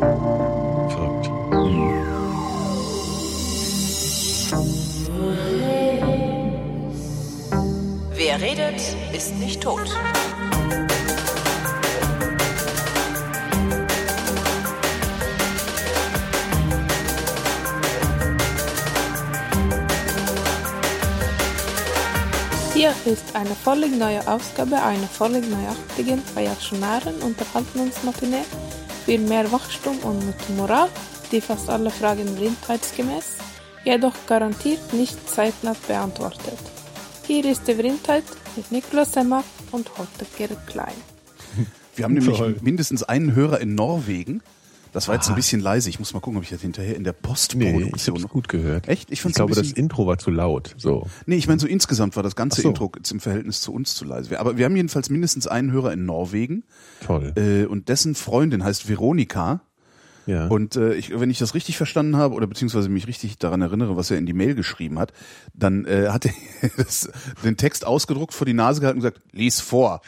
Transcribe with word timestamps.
Verrückt. 0.00 1.30
Wer 8.14 8.40
redet, 8.40 8.80
ist 9.12 9.34
nicht 9.36 9.62
tot. 9.62 9.80
Hier 22.72 22.94
ist 23.04 23.34
eine 23.34 23.54
völlig 23.62 23.94
neue 23.98 24.26
Ausgabe 24.26 24.82
einer 24.82 25.06
völlig 25.06 25.44
neuartigen 25.50 26.22
reaktionären 26.34 27.16
Unterhaltungsmatinee 27.20 28.44
für 29.10 29.18
mehr 29.18 29.50
Wachstum 29.50 29.98
und 30.04 30.24
mit 30.24 30.56
Moral, 30.56 30.88
die 31.32 31.40
fast 31.40 31.68
alle 31.68 31.90
Fragen 31.90 32.32
blindheitsgemäß, 32.36 33.38
jedoch 33.84 34.14
garantiert 34.28 34.92
nicht 34.92 35.28
zeitnah 35.28 35.74
beantwortet. 35.88 36.58
Hier 37.26 37.44
ist 37.44 37.66
die 37.66 37.74
Vrindheit 37.74 38.22
mit 38.54 38.70
Niklas 38.70 39.14
Semmer 39.14 39.42
und 39.72 39.90
Holger 39.98 40.54
Klein. 40.66 40.94
Wir 41.96 42.04
haben 42.04 42.14
nämlich 42.14 42.38
Toll. 42.38 42.54
mindestens 42.62 43.02
einen 43.02 43.34
Hörer 43.34 43.60
in 43.60 43.74
Norwegen. 43.74 44.42
Das 44.92 45.08
war 45.08 45.14
jetzt 45.14 45.28
ein 45.28 45.34
bisschen 45.36 45.60
leise. 45.60 45.88
Ich 45.88 45.98
muss 45.98 46.12
mal 46.14 46.20
gucken, 46.20 46.38
ob 46.38 46.44
ich 46.44 46.50
das 46.50 46.60
hinterher 46.62 46.96
in 46.96 47.04
der 47.04 47.12
Nee, 47.12 47.18
ich 47.18 47.22
Postproduktion 47.22 48.14
hab's 48.16 48.22
noch. 48.24 48.30
gut 48.30 48.48
gehört. 48.48 48.88
Echt? 48.88 49.08
Ich 49.10 49.14
Ich 49.14 49.22
fand's 49.22 49.36
glaube, 49.36 49.52
ein 49.52 49.54
das 49.54 49.62
bisschen, 49.62 49.76
Intro 49.78 50.06
war 50.06 50.18
zu 50.18 50.30
laut. 50.30 50.74
So. 50.76 51.06
Nee, 51.26 51.36
ich 51.36 51.46
meine, 51.46 51.60
so 51.60 51.66
insgesamt 51.66 52.16
war 52.16 52.22
das 52.22 52.34
ganze 52.36 52.62
so. 52.62 52.68
Intro 52.68 52.90
jetzt 52.96 53.10
im 53.12 53.20
Verhältnis 53.20 53.60
zu 53.60 53.72
uns 53.72 53.94
zu 53.94 54.04
leise. 54.04 54.38
Aber 54.40 54.56
wir 54.56 54.64
haben 54.64 54.74
jedenfalls 54.76 55.10
mindestens 55.10 55.46
einen 55.46 55.70
Hörer 55.72 55.92
in 55.92 56.04
Norwegen. 56.06 56.64
Toll. 57.04 57.32
Äh, 57.36 57.66
und 57.66 57.88
dessen 57.88 58.14
Freundin 58.14 58.64
heißt 58.64 58.88
Veronika. 58.88 59.60
ja. 60.26 60.46
Und 60.48 60.76
äh, 60.76 60.94
ich, 60.94 61.18
wenn 61.18 61.30
ich 61.30 61.38
das 61.38 61.54
richtig 61.54 61.76
verstanden 61.76 62.16
habe 62.16 62.34
oder 62.34 62.46
beziehungsweise 62.46 62.88
mich 62.88 63.06
richtig 63.06 63.38
daran 63.38 63.62
erinnere, 63.62 63.96
was 63.96 64.10
er 64.10 64.18
in 64.18 64.26
die 64.26 64.32
Mail 64.32 64.54
geschrieben 64.54 64.98
hat, 64.98 65.12
dann 65.54 65.84
äh, 65.84 66.08
hat 66.08 66.26
er 66.26 66.32
das, 66.76 67.08
den 67.44 67.56
Text 67.56 67.86
ausgedruckt, 67.86 68.34
vor 68.34 68.44
die 68.46 68.54
Nase 68.54 68.80
gehalten 68.80 68.98
und 68.98 69.02
gesagt, 69.04 69.22
lies 69.32 69.60
vor. 69.60 70.00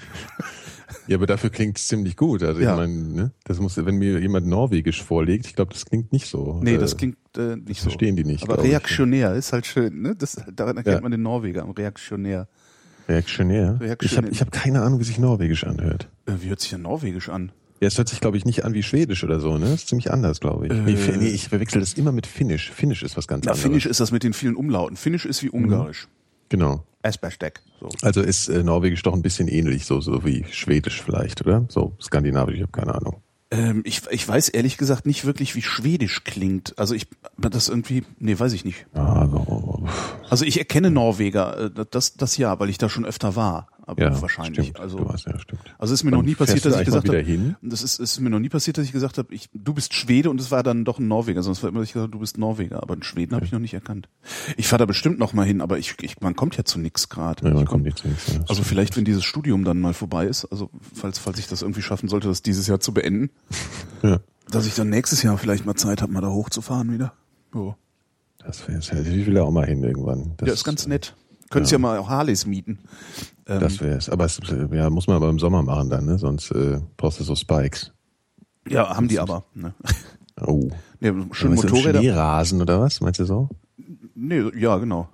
Ja, 1.08 1.16
aber 1.16 1.26
dafür 1.26 1.50
klingt 1.50 1.78
es 1.78 1.88
ziemlich 1.88 2.16
gut. 2.16 2.42
Also 2.42 2.60
Ja. 2.60 2.72
ich 2.72 2.76
meine, 2.76 2.92
ne? 2.94 3.32
das 3.44 3.58
muss, 3.60 3.76
wenn 3.76 3.96
mir 3.96 4.20
jemand 4.20 4.46
Norwegisch 4.46 5.02
vorlegt, 5.02 5.46
ich 5.46 5.54
glaube, 5.54 5.72
das 5.72 5.84
klingt 5.86 6.12
nicht 6.12 6.26
so. 6.28 6.60
Nee, 6.62 6.74
Äh, 6.74 6.78
das 6.78 6.96
klingt 6.96 7.16
äh, 7.36 7.56
nicht 7.56 7.80
so. 7.80 7.84
verstehen 7.90 8.16
die 8.16 8.24
nicht, 8.24 8.44
Aber 8.44 8.58
ich. 8.62 8.70
reaktionär 8.70 9.34
ist 9.34 9.52
halt 9.52 9.66
schön, 9.66 10.02
ne? 10.02 10.14
Das, 10.16 10.36
daran 10.54 10.76
erkennt 10.76 10.96
Ja. 10.96 11.00
man 11.00 11.10
den 11.12 11.22
Norweger, 11.22 11.62
am 11.62 11.70
reaktionär. 11.70 12.48
Reaktionär. 13.08 13.80
Reaktionär. 13.80 13.98
Ich 14.02 14.16
habe 14.16 14.28
ich 14.30 14.40
hab 14.40 14.52
keine 14.52 14.82
Ahnung, 14.82 15.00
wie 15.00 15.04
sich 15.04 15.18
Norwegisch 15.18 15.64
anhört. 15.64 16.08
Äh, 16.26 16.32
wie 16.40 16.48
hört 16.48 16.60
sich 16.60 16.70
denn 16.70 16.82
Norwegisch 16.82 17.28
an? 17.28 17.52
Ja, 17.80 17.88
es 17.88 17.98
hört 17.98 18.08
sich, 18.08 18.20
glaube 18.20 18.36
ich, 18.36 18.44
nicht 18.44 18.64
an 18.64 18.74
wie 18.74 18.82
Schwedisch 18.84 19.24
oder 19.24 19.40
so, 19.40 19.54
ne? 19.58 19.64
Das 19.66 19.74
ist 19.74 19.88
ziemlich 19.88 20.12
anders, 20.12 20.38
glaube 20.38 20.66
ich. 20.66 20.72
Äh. 20.72 21.16
nee, 21.16 21.26
ich 21.28 21.48
verwechsel 21.48 21.80
das 21.80 21.94
immer 21.94 22.12
mit 22.12 22.28
Finnisch. 22.28 22.70
Finnisch 22.70 23.02
ist 23.02 23.16
was 23.16 23.26
ganz 23.26 23.44
Na, 23.44 23.50
anderes. 23.52 23.62
Finnisch 23.62 23.86
ist 23.86 23.98
das 23.98 24.12
mit 24.12 24.22
den 24.22 24.32
vielen 24.34 24.54
Umlauten. 24.54 24.96
Finnisch 24.96 25.26
ist 25.26 25.42
wie 25.42 25.50
Ungarisch. 25.50 26.06
Genau. 26.48 26.84
Esberstek. 27.02 27.60
So. 27.80 27.88
Also 28.02 28.22
ist 28.22 28.48
äh, 28.48 28.62
Norwegisch 28.62 29.02
doch 29.02 29.14
ein 29.14 29.22
bisschen 29.22 29.48
ähnlich, 29.48 29.84
so, 29.84 30.00
so 30.00 30.24
wie 30.24 30.44
Schwedisch 30.50 31.02
vielleicht, 31.02 31.44
oder? 31.44 31.64
So 31.68 31.96
skandinavisch, 32.00 32.56
ich 32.56 32.62
habe 32.62 32.72
keine 32.72 32.94
Ahnung. 32.94 33.22
Ähm, 33.52 33.82
ich, 33.84 34.00
ich 34.10 34.26
weiß 34.26 34.48
ehrlich 34.48 34.78
gesagt 34.78 35.04
nicht 35.04 35.26
wirklich, 35.26 35.54
wie 35.54 35.62
Schwedisch 35.62 36.24
klingt. 36.24 36.78
Also 36.78 36.94
ich, 36.94 37.06
das 37.36 37.68
irgendwie, 37.68 38.02
nee, 38.18 38.38
weiß 38.38 38.54
ich 38.54 38.64
nicht. 38.64 38.86
Ah, 38.94 39.28
so. 39.28 39.84
Also 40.30 40.46
ich 40.46 40.58
erkenne 40.58 40.90
Norweger, 40.90 41.70
äh, 41.76 41.84
das, 41.90 42.14
das 42.14 42.38
ja, 42.38 42.58
weil 42.58 42.70
ich 42.70 42.78
da 42.78 42.88
schon 42.88 43.04
öfter 43.04 43.36
war. 43.36 43.66
Aber 43.92 44.02
Ja, 44.02 44.20
wahrscheinlich. 44.22 44.66
Stimmt. 44.68 44.80
Also, 44.80 45.08
warst, 45.08 45.26
ja, 45.26 45.34
also 45.78 45.94
ist 45.94 46.02
mir 46.04 46.10
Wann 46.10 46.18
noch 46.18 46.24
nie 46.26 46.34
passiert, 46.34 46.64
dass 46.64 46.78
ich 46.78 46.84
gesagt 46.84 47.08
habe, 47.08 47.54
das 47.62 47.82
ist, 47.82 48.00
ist 48.00 48.20
mir 48.20 48.30
noch 48.30 48.38
nie 48.40 48.48
passiert, 48.48 48.78
dass 48.78 48.84
ich 48.84 48.92
gesagt 48.92 49.18
habe, 49.18 49.32
ich, 49.34 49.48
du 49.54 49.72
bist 49.74 49.94
Schwede 49.94 50.30
und 50.30 50.40
es 50.40 50.50
war 50.50 50.62
dann 50.62 50.84
doch 50.84 50.98
ein 50.98 51.08
Norweger. 51.08 51.42
Sonst 51.42 51.62
war 51.62 51.70
immer, 51.70 51.80
dass 51.80 51.88
ich 51.88 51.92
gesagt 51.92 52.04
habe, 52.08 52.12
du 52.12 52.18
bist 52.18 52.38
Norweger. 52.38 52.82
Aber 52.82 52.94
einen 52.94 53.02
Schweden 53.02 53.34
habe 53.34 53.44
ich 53.44 53.52
noch 53.52 53.58
nicht 53.60 53.74
erkannt. 53.74 54.08
Ich 54.56 54.66
fahre 54.68 54.80
da 54.80 54.86
bestimmt 54.86 55.18
noch 55.18 55.32
mal 55.32 55.44
hin, 55.46 55.60
aber 55.60 55.78
ich, 55.78 55.94
ich 56.02 56.20
man 56.20 56.34
kommt 56.36 56.56
ja 56.56 56.64
zu 56.64 56.78
nix 56.78 57.08
gerade. 57.08 57.44
Ja, 57.46 57.54
man 57.54 57.62
Ich 57.62 57.68
komm- 57.68 57.72
kommt 57.74 57.84
nicht 57.84 57.98
zu 57.98 58.08
nichts. 58.08 58.32
Ja, 58.32 58.40
Also 58.48 58.62
vielleicht, 58.62 58.96
wenn 58.96 59.04
dieses 59.04 59.24
Studium 59.24 59.64
dann 59.64 59.80
mal 59.80 59.94
vorbei 59.94 60.26
ist, 60.26 60.44
also 60.46 60.70
falls, 60.94 61.18
falls 61.18 61.38
ich 61.38 61.46
das 61.48 61.62
irgendwie 61.62 61.82
schaffen 61.82 62.08
sollte, 62.08 62.28
das 62.28 62.42
dieses 62.42 62.66
Jahr 62.66 62.80
zu 62.80 62.92
beenden, 62.94 63.30
Ja, 64.02 64.20
dass 64.50 64.66
ich 64.66 64.74
dann 64.74 64.90
nächstes 64.90 65.22
Jahr 65.22 65.38
vielleicht 65.38 65.64
mal 65.66 65.74
Zeit 65.76 66.02
habe, 66.02 66.12
mal 66.12 66.20
da 66.20 66.28
hochzufahren 66.28 66.92
wieder. 66.92 67.12
Jo. 67.54 67.76
das 68.44 68.66
wäre 68.68 68.80
ja, 68.80 69.00
ich 69.12 69.26
will 69.26 69.34
ja 69.36 69.42
auch 69.42 69.50
mal 69.50 69.66
hin 69.66 69.82
irgendwann. 69.82 70.32
Das, 70.38 70.48
ja, 70.48 70.54
ist 70.54 70.64
ganz 70.64 70.86
nett. 70.86 71.14
Könntest 71.50 71.70
ja, 71.72 71.78
mal 71.78 71.98
auch 71.98 72.08
Harleys 72.08 72.46
mieten. 72.46 72.78
Ähm, 73.46 73.60
Das 73.60 73.80
wäre 73.80 73.96
es. 73.96 74.08
Aber 74.08 74.24
es 74.24 74.40
ja, 74.72 74.90
muss 74.90 75.06
man 75.06 75.16
aber 75.16 75.28
im 75.28 75.38
Sommer 75.38 75.62
machen 75.62 75.90
dann, 75.90 76.06
ne? 76.06 76.18
Sonst 76.18 76.50
äh, 76.52 76.80
brauchst 76.96 77.20
du 77.20 77.24
so 77.24 77.34
Spikes. 77.34 77.92
ja, 78.68 78.94
haben 78.96 79.08
die 79.08 79.18
aber. 79.18 79.44
Ne? 79.54 79.74
Oh. 80.44 80.70
Nee, 80.98 81.12
schön 81.32 81.54
Motorräder. 81.54 82.00
Schneerasen 82.00 82.62
oder 82.62 82.80
was? 82.80 83.02
Meinst 83.02 83.20
du 83.20 83.26
so? 83.26 83.50
Nee, 84.14 84.42
ja, 84.56 84.78
genau. 84.78 85.08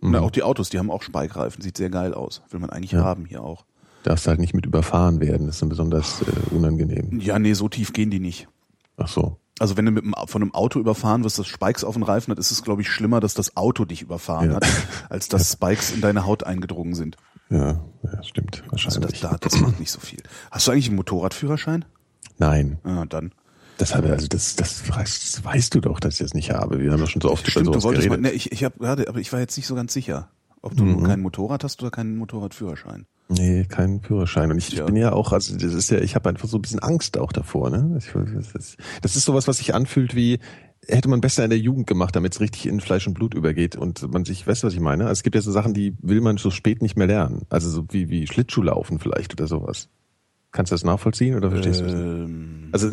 Mhm. 0.00 0.12
Na, 0.12 0.20
auch 0.20 0.30
die 0.30 0.42
Autos, 0.42 0.70
die 0.70 0.78
haben 0.78 0.90
auch 0.90 1.02
Spike-Reifen. 1.02 1.62
Sieht 1.62 1.76
sehr 1.76 1.90
geil 1.90 2.14
aus. 2.14 2.42
Will 2.50 2.58
man 2.58 2.70
eigentlich 2.70 2.92
Ja. 2.92 3.04
haben 3.04 3.26
hier 3.26 3.44
auch. 3.44 3.66
Darfst 4.02 4.26
halt 4.26 4.40
nicht 4.40 4.54
mit 4.54 4.64
überfahren 4.64 5.20
werden. 5.20 5.46
Das 5.46 5.56
ist 5.56 5.62
dann 5.62 5.68
besonders 5.68 6.22
äh, 6.22 6.54
unangenehm. 6.54 7.20
Ja, 7.20 7.38
nee, 7.38 7.52
so 7.52 7.68
tief 7.68 7.92
gehen 7.92 8.10
die 8.10 8.18
nicht. 8.18 8.48
Ach 8.96 9.08
so. 9.08 9.36
Also 9.58 9.76
wenn 9.76 9.84
du 9.84 9.90
mit 9.92 10.04
einem, 10.04 10.14
von 10.26 10.42
einem 10.42 10.54
Auto 10.54 10.80
überfahren 10.80 11.22
wirst, 11.22 11.38
das 11.38 11.46
Spikes 11.46 11.84
auf 11.84 11.94
den 11.94 12.02
Reifen 12.02 12.32
hat, 12.32 12.38
ist 12.38 12.50
es, 12.50 12.62
glaube 12.64 12.80
ich, 12.80 12.88
schlimmer, 12.90 13.20
dass 13.20 13.34
das 13.34 13.56
Auto 13.58 13.84
dich 13.84 14.00
überfahren 14.02 14.50
Ja. 14.50 14.56
hat, 14.56 14.66
als 15.10 15.28
dass 15.28 15.52
Spikes 15.52 15.92
in 15.92 16.00
deine 16.00 16.24
Haut 16.24 16.44
eingedrungen 16.44 16.94
sind. 16.94 17.16
Ja, 17.50 17.80
ja 18.02 18.22
stimmt. 18.22 18.62
Also 18.70 18.88
das, 18.88 18.96
Wahrscheinlich. 18.96 19.20
da, 19.20 19.36
das 19.40 19.60
macht 19.60 19.78
nicht 19.80 19.90
so 19.90 20.00
viel. 20.00 20.22
Hast 20.50 20.66
du 20.66 20.72
eigentlich 20.72 20.88
einen 20.88 20.96
Motorradführerschein? 20.96 21.84
Nein. 22.38 22.78
Ja, 22.84 23.04
dann. 23.06 23.32
Das 23.78 23.94
habe 23.94 24.10
also 24.10 24.26
das, 24.28 24.54
das, 24.56 24.88
weißt, 24.88 25.22
das 25.38 25.44
weißt 25.44 25.74
du 25.74 25.80
doch, 25.80 25.98
dass 25.98 26.14
ich 26.14 26.20
das 26.20 26.34
nicht 26.34 26.50
habe. 26.52 26.78
Wir 26.80 26.92
haben 26.92 27.00
doch 27.00 27.08
schon 27.08 27.22
so 27.22 27.30
oft 27.30 27.48
Stimmt, 27.50 27.66
über 27.66 27.76
du 27.76 27.82
wolltest 27.82 28.08
mal, 28.08 28.18
ne, 28.18 28.30
ich, 28.30 28.52
ich 28.52 28.64
habe 28.64 28.78
gerade, 28.78 29.08
aber 29.08 29.18
ich 29.18 29.32
war 29.32 29.40
jetzt 29.40 29.56
nicht 29.56 29.66
so 29.66 29.74
ganz 29.74 29.92
sicher, 29.92 30.28
ob 30.60 30.76
du 30.76 30.84
Mhm. 30.84 31.02
kein 31.04 31.20
Motorrad 31.20 31.64
hast 31.64 31.82
oder 31.82 31.90
keinen 31.90 32.16
Motorradführerschein. 32.16 33.06
Nee, 33.28 33.64
keinen 33.64 34.00
Führerschein. 34.02 34.50
Und 34.52 34.58
ich, 34.58 34.70
Ja. 34.72 34.80
ich 34.80 34.86
bin 34.86 34.96
ja 34.96 35.12
auch, 35.12 35.32
also 35.32 35.56
das 35.56 35.72
ist 35.72 35.90
ja, 35.90 35.98
ich 35.98 36.14
habe 36.14 36.28
einfach 36.28 36.48
so 36.48 36.58
ein 36.58 36.62
bisschen 36.62 36.80
Angst 36.80 37.18
auch 37.18 37.32
davor. 37.32 37.70
Ne? 37.70 37.96
Ich, 37.98 38.10
das, 38.12 38.52
ist, 38.54 38.76
das 39.00 39.16
ist 39.16 39.24
sowas, 39.24 39.48
was 39.48 39.56
sich 39.56 39.74
anfühlt 39.74 40.14
wie, 40.14 40.38
hätte 40.86 41.08
man 41.08 41.20
besser 41.20 41.44
in 41.44 41.50
der 41.50 41.58
Jugend 41.58 41.86
gemacht, 41.86 42.16
damit 42.16 42.34
es 42.34 42.40
richtig 42.40 42.66
in 42.66 42.80
Fleisch 42.80 43.06
und 43.06 43.14
Blut 43.14 43.34
übergeht 43.34 43.76
und 43.76 44.10
man 44.12 44.24
sich, 44.24 44.46
weißt 44.46 44.62
du, 44.62 44.66
was 44.66 44.74
ich 44.74 44.80
meine? 44.80 45.04
Also 45.04 45.12
es 45.12 45.22
gibt 45.22 45.34
ja 45.34 45.40
so 45.40 45.52
Sachen, 45.52 45.74
die 45.74 45.94
will 46.02 46.20
man 46.20 46.36
so 46.36 46.50
spät 46.50 46.82
nicht 46.82 46.96
mehr 46.96 47.06
lernen. 47.06 47.42
Also 47.50 47.70
so 47.70 47.86
wie, 47.90 48.10
wie 48.10 48.26
Schlittschuhlaufen 48.26 48.98
vielleicht 48.98 49.32
oder 49.32 49.46
sowas. 49.46 49.88
Kannst 50.50 50.72
du 50.72 50.74
das 50.74 50.84
nachvollziehen 50.84 51.36
oder 51.36 51.50
verstehst 51.50 51.80
du 51.80 51.84
das? 51.84 51.94
Ähm, 51.94 52.68
Also, 52.72 52.90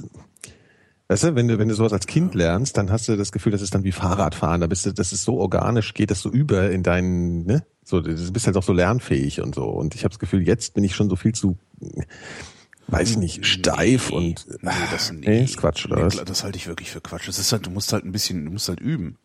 weißt 1.09 1.23
du, 1.23 1.35
wenn 1.35 1.47
du, 1.47 1.57
wenn 1.57 1.67
du 1.67 1.73
sowas 1.73 1.91
als 1.91 2.07
Kind 2.07 2.35
lernst, 2.35 2.77
dann 2.77 2.91
hast 2.91 3.07
du 3.09 3.17
das 3.17 3.31
Gefühl, 3.31 3.51
das 3.51 3.61
ist 3.61 3.73
dann 3.73 3.83
wie 3.83 3.91
Fahrradfahren. 3.91 4.61
Da 4.61 4.67
bist 4.67 4.85
du, 4.85 4.93
das 4.93 5.11
ist 5.11 5.23
so 5.23 5.39
organisch, 5.39 5.93
geht 5.93 6.11
das 6.11 6.21
so 6.21 6.29
über 6.29 6.71
in 6.71 6.83
deinen, 6.83 7.45
ne? 7.45 7.65
So, 7.83 8.01
du 8.01 8.31
bist 8.31 8.45
halt 8.45 8.55
auch 8.55 8.63
so 8.63 8.71
lernfähig 8.71 9.41
und 9.41 9.55
so. 9.55 9.63
Und 9.65 9.95
ich 9.95 10.03
habe 10.03 10.11
das 10.11 10.19
Gefühl, 10.19 10.47
jetzt 10.47 10.75
bin 10.75 10.83
ich 10.83 10.95
schon 10.95 11.09
so 11.09 11.15
viel 11.15 11.33
zu, 11.33 11.57
weiß 12.91 13.11
ich 13.11 13.17
nicht, 13.17 13.45
steif 13.45 14.09
und 14.11 14.45
nee, 14.61 14.71
das, 14.91 15.11
nee, 15.11 15.19
nee, 15.27 15.43
ist 15.43 15.57
Quatsch, 15.57 15.85
oder 15.85 15.97
nee, 15.97 16.03
was? 16.03 16.23
Das 16.25 16.43
halte 16.43 16.57
ich 16.57 16.67
wirklich 16.67 16.91
für 16.91 17.01
Quatsch. 17.01 17.27
Das 17.27 17.39
ist 17.39 17.51
halt, 17.51 17.65
du 17.65 17.69
musst 17.71 17.93
halt 17.93 18.05
ein 18.05 18.11
bisschen, 18.11 18.45
du 18.45 18.51
musst 18.51 18.69
halt 18.69 18.79
üben. 18.79 19.17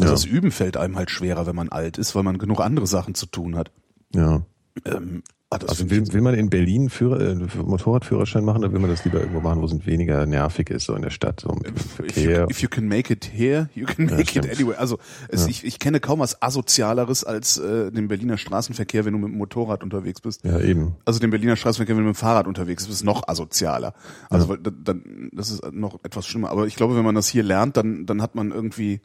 Also 0.00 0.06
Ja. 0.06 0.10
das 0.12 0.24
Üben 0.24 0.50
fällt 0.50 0.76
einem 0.76 0.96
halt 0.96 1.10
schwerer, 1.10 1.46
wenn 1.46 1.56
man 1.56 1.68
alt 1.68 1.98
ist, 1.98 2.14
weil 2.14 2.22
man 2.22 2.38
genug 2.38 2.60
andere 2.60 2.86
Sachen 2.86 3.14
zu 3.14 3.26
tun 3.26 3.56
hat. 3.56 3.70
Ja. 4.14 4.42
Ähm, 4.84 5.22
ah, 5.52 5.58
Also 5.68 5.90
will, 5.90 6.12
will 6.12 6.20
man 6.20 6.34
in 6.34 6.50
Berlin 6.50 6.90
Führer, 6.90 7.20
äh, 7.20 7.34
Motorradführerschein 7.64 8.44
machen 8.44 8.58
oder 8.64 8.72
will 8.72 8.80
man 8.80 8.90
das 8.90 9.04
lieber 9.04 9.20
irgendwo 9.20 9.40
machen, 9.40 9.60
wo 9.60 9.66
es 9.66 9.86
weniger 9.86 10.26
nervig 10.26 10.70
ist, 10.70 10.84
so 10.86 10.94
in 10.94 11.02
der 11.02 11.10
Stadt, 11.10 11.40
so 11.40 11.50
If 11.50 11.66
you, 11.66 11.72
Verkehr? 11.96 12.46
if 12.50 12.62
you 12.62 12.68
can 12.68 12.88
make 12.88 13.12
it 13.12 13.24
here, 13.32 13.68
you 13.74 13.86
can 13.86 14.06
Ja, 14.08 14.12
make 14.16 14.22
it 14.22 14.28
stimmt. 14.30 14.50
anywhere. 14.50 14.78
Also 14.78 14.98
es, 15.28 15.46
ich, 15.46 15.64
ich 15.64 15.78
kenne 15.78 16.00
kaum 16.00 16.20
was 16.20 16.40
asozialeres 16.42 17.24
als 17.24 17.58
äh, 17.58 17.90
den 17.92 18.08
Berliner 18.08 18.38
Straßenverkehr, 18.38 19.04
wenn 19.04 19.12
du 19.12 19.18
mit 19.18 19.28
dem 19.30 19.38
Motorrad 19.38 19.82
unterwegs 19.82 20.20
bist. 20.20 20.44
Ja, 20.44 20.58
eben. 20.60 20.94
Also 21.04 21.20
den 21.20 21.30
Berliner 21.30 21.56
Straßenverkehr, 21.56 21.96
wenn 21.96 22.02
du 22.04 22.08
mit 22.08 22.16
dem 22.16 22.20
Fahrrad 22.20 22.46
unterwegs 22.46 22.86
bist, 22.86 23.00
ist 23.00 23.04
noch 23.04 23.28
asozialer. 23.28 23.94
Also 24.30 24.48
weil, 24.48 24.58
dann- 24.58 24.82
dann, 24.84 25.30
das 25.32 25.50
ist 25.50 25.62
noch 25.72 26.00
etwas 26.04 26.26
schlimmer. 26.26 26.50
Aber 26.50 26.66
ich 26.66 26.76
glaube, 26.76 26.96
wenn 26.96 27.04
man 27.04 27.14
das 27.14 27.28
hier 27.28 27.42
lernt, 27.42 27.76
dann, 27.76 28.06
dann 28.06 28.20
hat 28.22 28.34
man 28.34 28.50
irgendwie 28.50 29.00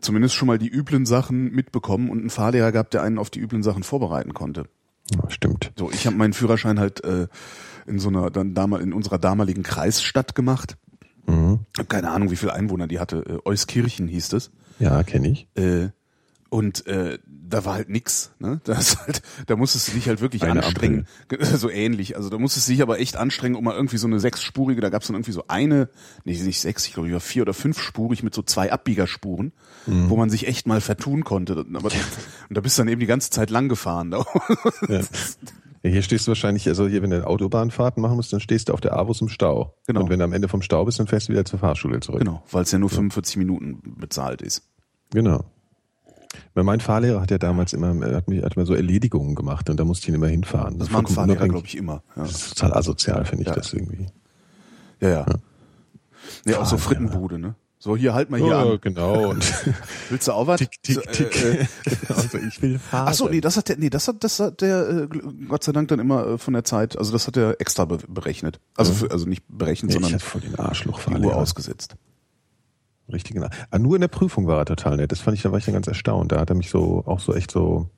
zumindest 0.00 0.34
schon 0.34 0.46
mal 0.46 0.58
die 0.58 0.68
üblen 0.68 1.06
Sachen 1.06 1.50
mitbekommen 1.52 2.08
und 2.10 2.20
einen 2.20 2.30
Fahrlehrer 2.30 2.70
gehabt, 2.72 2.94
der 2.94 3.02
einen 3.02 3.18
auf 3.18 3.30
die 3.30 3.40
üblen 3.40 3.62
Sachen 3.62 3.82
vorbereiten 3.82 4.32
konnte. 4.32 4.64
Ja, 5.14 5.30
stimmt. 5.30 5.72
So, 5.78 5.90
ich 5.90 6.06
habe 6.06 6.16
meinen 6.16 6.32
Führerschein 6.32 6.78
halt 6.78 7.02
äh, 7.04 7.28
in 7.86 7.98
so 7.98 8.08
einer 8.08 8.30
dann 8.30 8.54
damal 8.54 8.80
in 8.80 8.92
unserer 8.92 9.18
damaligen 9.18 9.62
Kreisstadt 9.62 10.34
gemacht. 10.34 10.76
Mhm. 11.26 11.60
Hab 11.76 11.88
keine 11.88 12.10
Ahnung, 12.10 12.30
wie 12.30 12.36
viele 12.36 12.52
Einwohner 12.52 12.86
die 12.86 12.98
hatte. 12.98 13.24
Äh, 13.44 13.48
Euskirchen 13.48 14.08
hieß 14.08 14.32
es. 14.34 14.50
Ja, 14.78 15.02
kenne 15.02 15.28
ich. 15.28 15.48
Äh, 15.56 15.88
und 16.50 16.86
äh, 16.86 17.18
da 17.26 17.64
war 17.64 17.74
halt 17.74 17.88
nix. 17.88 18.30
Ne? 18.38 18.60
Da, 18.64 18.74
ist 18.74 18.98
halt, 19.04 19.22
da 19.46 19.56
musstest 19.56 19.88
du 19.88 19.92
dich 19.92 20.08
halt 20.08 20.20
wirklich 20.20 20.42
Eine 20.42 20.62
anstrengen. 20.64 21.06
So 21.56 21.70
ähnlich. 21.70 22.16
Also 22.16 22.30
da 22.30 22.38
musstest 22.38 22.68
du 22.68 22.72
dich 22.72 22.82
aber 22.82 22.98
echt 23.00 23.16
anstrengen, 23.16 23.56
um 23.56 23.64
mal 23.64 23.74
irgendwie 23.74 23.98
so 23.98 24.06
eine 24.06 24.20
sechsspurige, 24.20 24.80
da 24.80 24.88
gab's 24.90 25.06
dann 25.08 25.16
irgendwie 25.16 25.32
so 25.32 25.44
eine, 25.48 25.88
nee, 26.24 26.32
nicht 26.40 26.60
sechs, 26.60 26.86
ich 26.86 26.94
glaube, 26.94 27.08
ich 27.08 27.12
war 27.14 27.20
vier 27.20 27.42
oder 27.42 27.54
fünfspurig 27.54 28.22
mit 28.22 28.34
so 28.34 28.42
zwei 28.42 28.72
Abbiegerspuren, 28.72 29.52
Mhm. 29.86 30.10
wo 30.10 30.16
man 30.16 30.28
sich 30.30 30.46
echt 30.46 30.66
mal 30.66 30.80
vertun 30.80 31.24
konnte. 31.24 31.64
Aber, 31.74 31.90
und 32.48 32.56
da 32.56 32.60
bist 32.60 32.76
du 32.78 32.80
dann 32.82 32.88
eben 32.88 33.00
die 33.00 33.06
ganze 33.06 33.30
Zeit 33.30 33.50
lang 33.50 33.68
gefahren. 33.68 34.10
Da- 34.10 34.24
Ja. 34.88 35.00
Ja, 35.84 35.90
hier 35.90 36.02
stehst 36.02 36.26
du 36.26 36.30
wahrscheinlich, 36.30 36.66
also 36.66 36.88
hier, 36.88 37.02
wenn 37.02 37.10
du 37.10 37.24
Autobahnfahrten 37.24 38.02
machen 38.02 38.16
musst, 38.16 38.32
dann 38.32 38.40
stehst 38.40 38.68
du 38.68 38.72
auf 38.72 38.80
der 38.80 38.96
Avus 38.98 39.20
im 39.20 39.28
Stau. 39.28 39.76
Genau. 39.86 40.00
Und 40.02 40.10
wenn 40.10 40.18
du 40.18 40.24
am 40.24 40.32
Ende 40.32 40.48
vom 40.48 40.60
Stau 40.60 40.84
bist, 40.84 40.98
dann 40.98 41.06
fährst 41.06 41.28
du 41.28 41.32
wieder 41.32 41.44
zur 41.44 41.60
Fahrschule 41.60 42.00
zurück. 42.00 42.18
Genau, 42.18 42.42
weil 42.50 42.64
es 42.64 42.72
ja 42.72 42.80
nur 42.80 42.90
45 42.90 43.36
Minuten 43.36 43.94
bezahlt 43.96 44.42
ist. 44.42 44.64
Genau. 45.12 45.44
Weil 46.58 46.64
mein 46.64 46.80
Fahrlehrer 46.80 47.20
hat 47.20 47.30
ja 47.30 47.38
damals 47.38 47.72
immer, 47.72 47.94
er 48.04 48.16
hat, 48.16 48.26
mich, 48.26 48.42
hat 48.42 48.56
mir 48.56 48.66
so 48.66 48.74
Erledigungen 48.74 49.36
gemacht 49.36 49.70
und 49.70 49.78
da 49.78 49.84
musste 49.84 50.02
ich 50.02 50.08
ihn 50.08 50.16
immer 50.16 50.26
hinfahren. 50.26 50.76
Das 50.80 50.90
machen 50.90 51.06
Vollkommen 51.06 51.14
Fahrlehrer, 51.28 51.48
glaube 51.48 51.66
ich, 51.68 51.76
immer. 51.76 52.02
Ja, 52.16 52.22
Das 52.22 52.32
ist 52.32 52.58
total 52.58 52.74
asozial, 52.76 53.24
finde 53.26 53.42
ich 53.42 53.48
Ja. 53.48 53.54
das 53.54 53.72
irgendwie. 53.72 54.06
ja. 55.00 55.08
ja. 55.08 55.26
ja 56.44 56.58
auch 56.60 56.66
so. 56.66 56.76
Frittenbude, 56.78 57.38
ne? 57.38 57.54
So, 57.78 57.96
hier 57.96 58.12
halt 58.12 58.28
mal 58.28 58.40
hier 58.40 58.48
Ja, 58.48 58.62
an. 58.72 58.78
genau. 58.80 59.30
Und 59.30 59.44
Willst 60.10 60.26
du 60.26 60.32
auch 60.32 60.48
was? 60.48 60.58
tick, 60.58 60.82
tick, 60.82 60.96
So, 60.96 61.00
tick. 61.12 61.44
Äh, 61.44 61.60
äh, 61.60 61.66
also 62.08 62.38
ich 62.38 62.60
will 62.60 62.80
fahren. 62.80 63.06
Ach 63.08 63.14
so, 63.14 63.28
nee, 63.28 63.40
das 63.40 63.56
hat 63.56 63.68
der, 63.68 63.76
nee, 63.78 63.88
das 63.88 64.08
hat, 64.08 64.16
das 64.24 64.40
hat 64.40 64.60
der, 64.60 64.88
äh, 64.88 65.08
Gott 65.46 65.62
sei 65.62 65.70
Dank 65.70 65.86
dann 65.86 66.00
immer 66.00 66.26
äh, 66.26 66.38
von 66.38 66.54
der 66.54 66.64
Zeit, 66.64 66.98
also 66.98 67.12
das 67.12 67.28
hat 67.28 67.36
er 67.36 67.60
extra 67.60 67.84
be 67.84 67.98
berechnet. 68.08 68.58
Also, 68.76 68.92
für, 68.94 69.12
also 69.12 69.26
nicht 69.26 69.44
berechnet, 69.46 69.90
Nee, 69.90 69.96
ich 69.98 70.02
sondern 70.02 70.12
hatte 70.14 70.24
voll 70.24 70.40
den 70.40 70.54
die 70.54 70.58
Arschloch-Fahrlehrer. 70.58 71.24
Uhr 71.24 71.36
ausgesetzt. 71.36 71.94
Richtig 73.12 73.34
genau. 73.34 73.48
Ah, 73.70 73.78
nur 73.78 73.96
in 73.96 74.00
der 74.02 74.08
Prüfung 74.08 74.46
war 74.46 74.58
er 74.58 74.64
total 74.66 74.96
nett. 74.96 75.12
Das 75.12 75.20
fand 75.20 75.36
ich, 75.36 75.42
da 75.42 75.50
war 75.50 75.58
ich 75.58 75.64
dann 75.64 75.74
ganz 75.74 75.86
erstaunt. 75.86 76.32
Da 76.32 76.40
hat 76.40 76.50
er 76.50 76.56
mich 76.56 76.68
so, 76.70 77.02
auch 77.06 77.20
so 77.20 77.34
echt 77.34 77.50
so, 77.50 77.88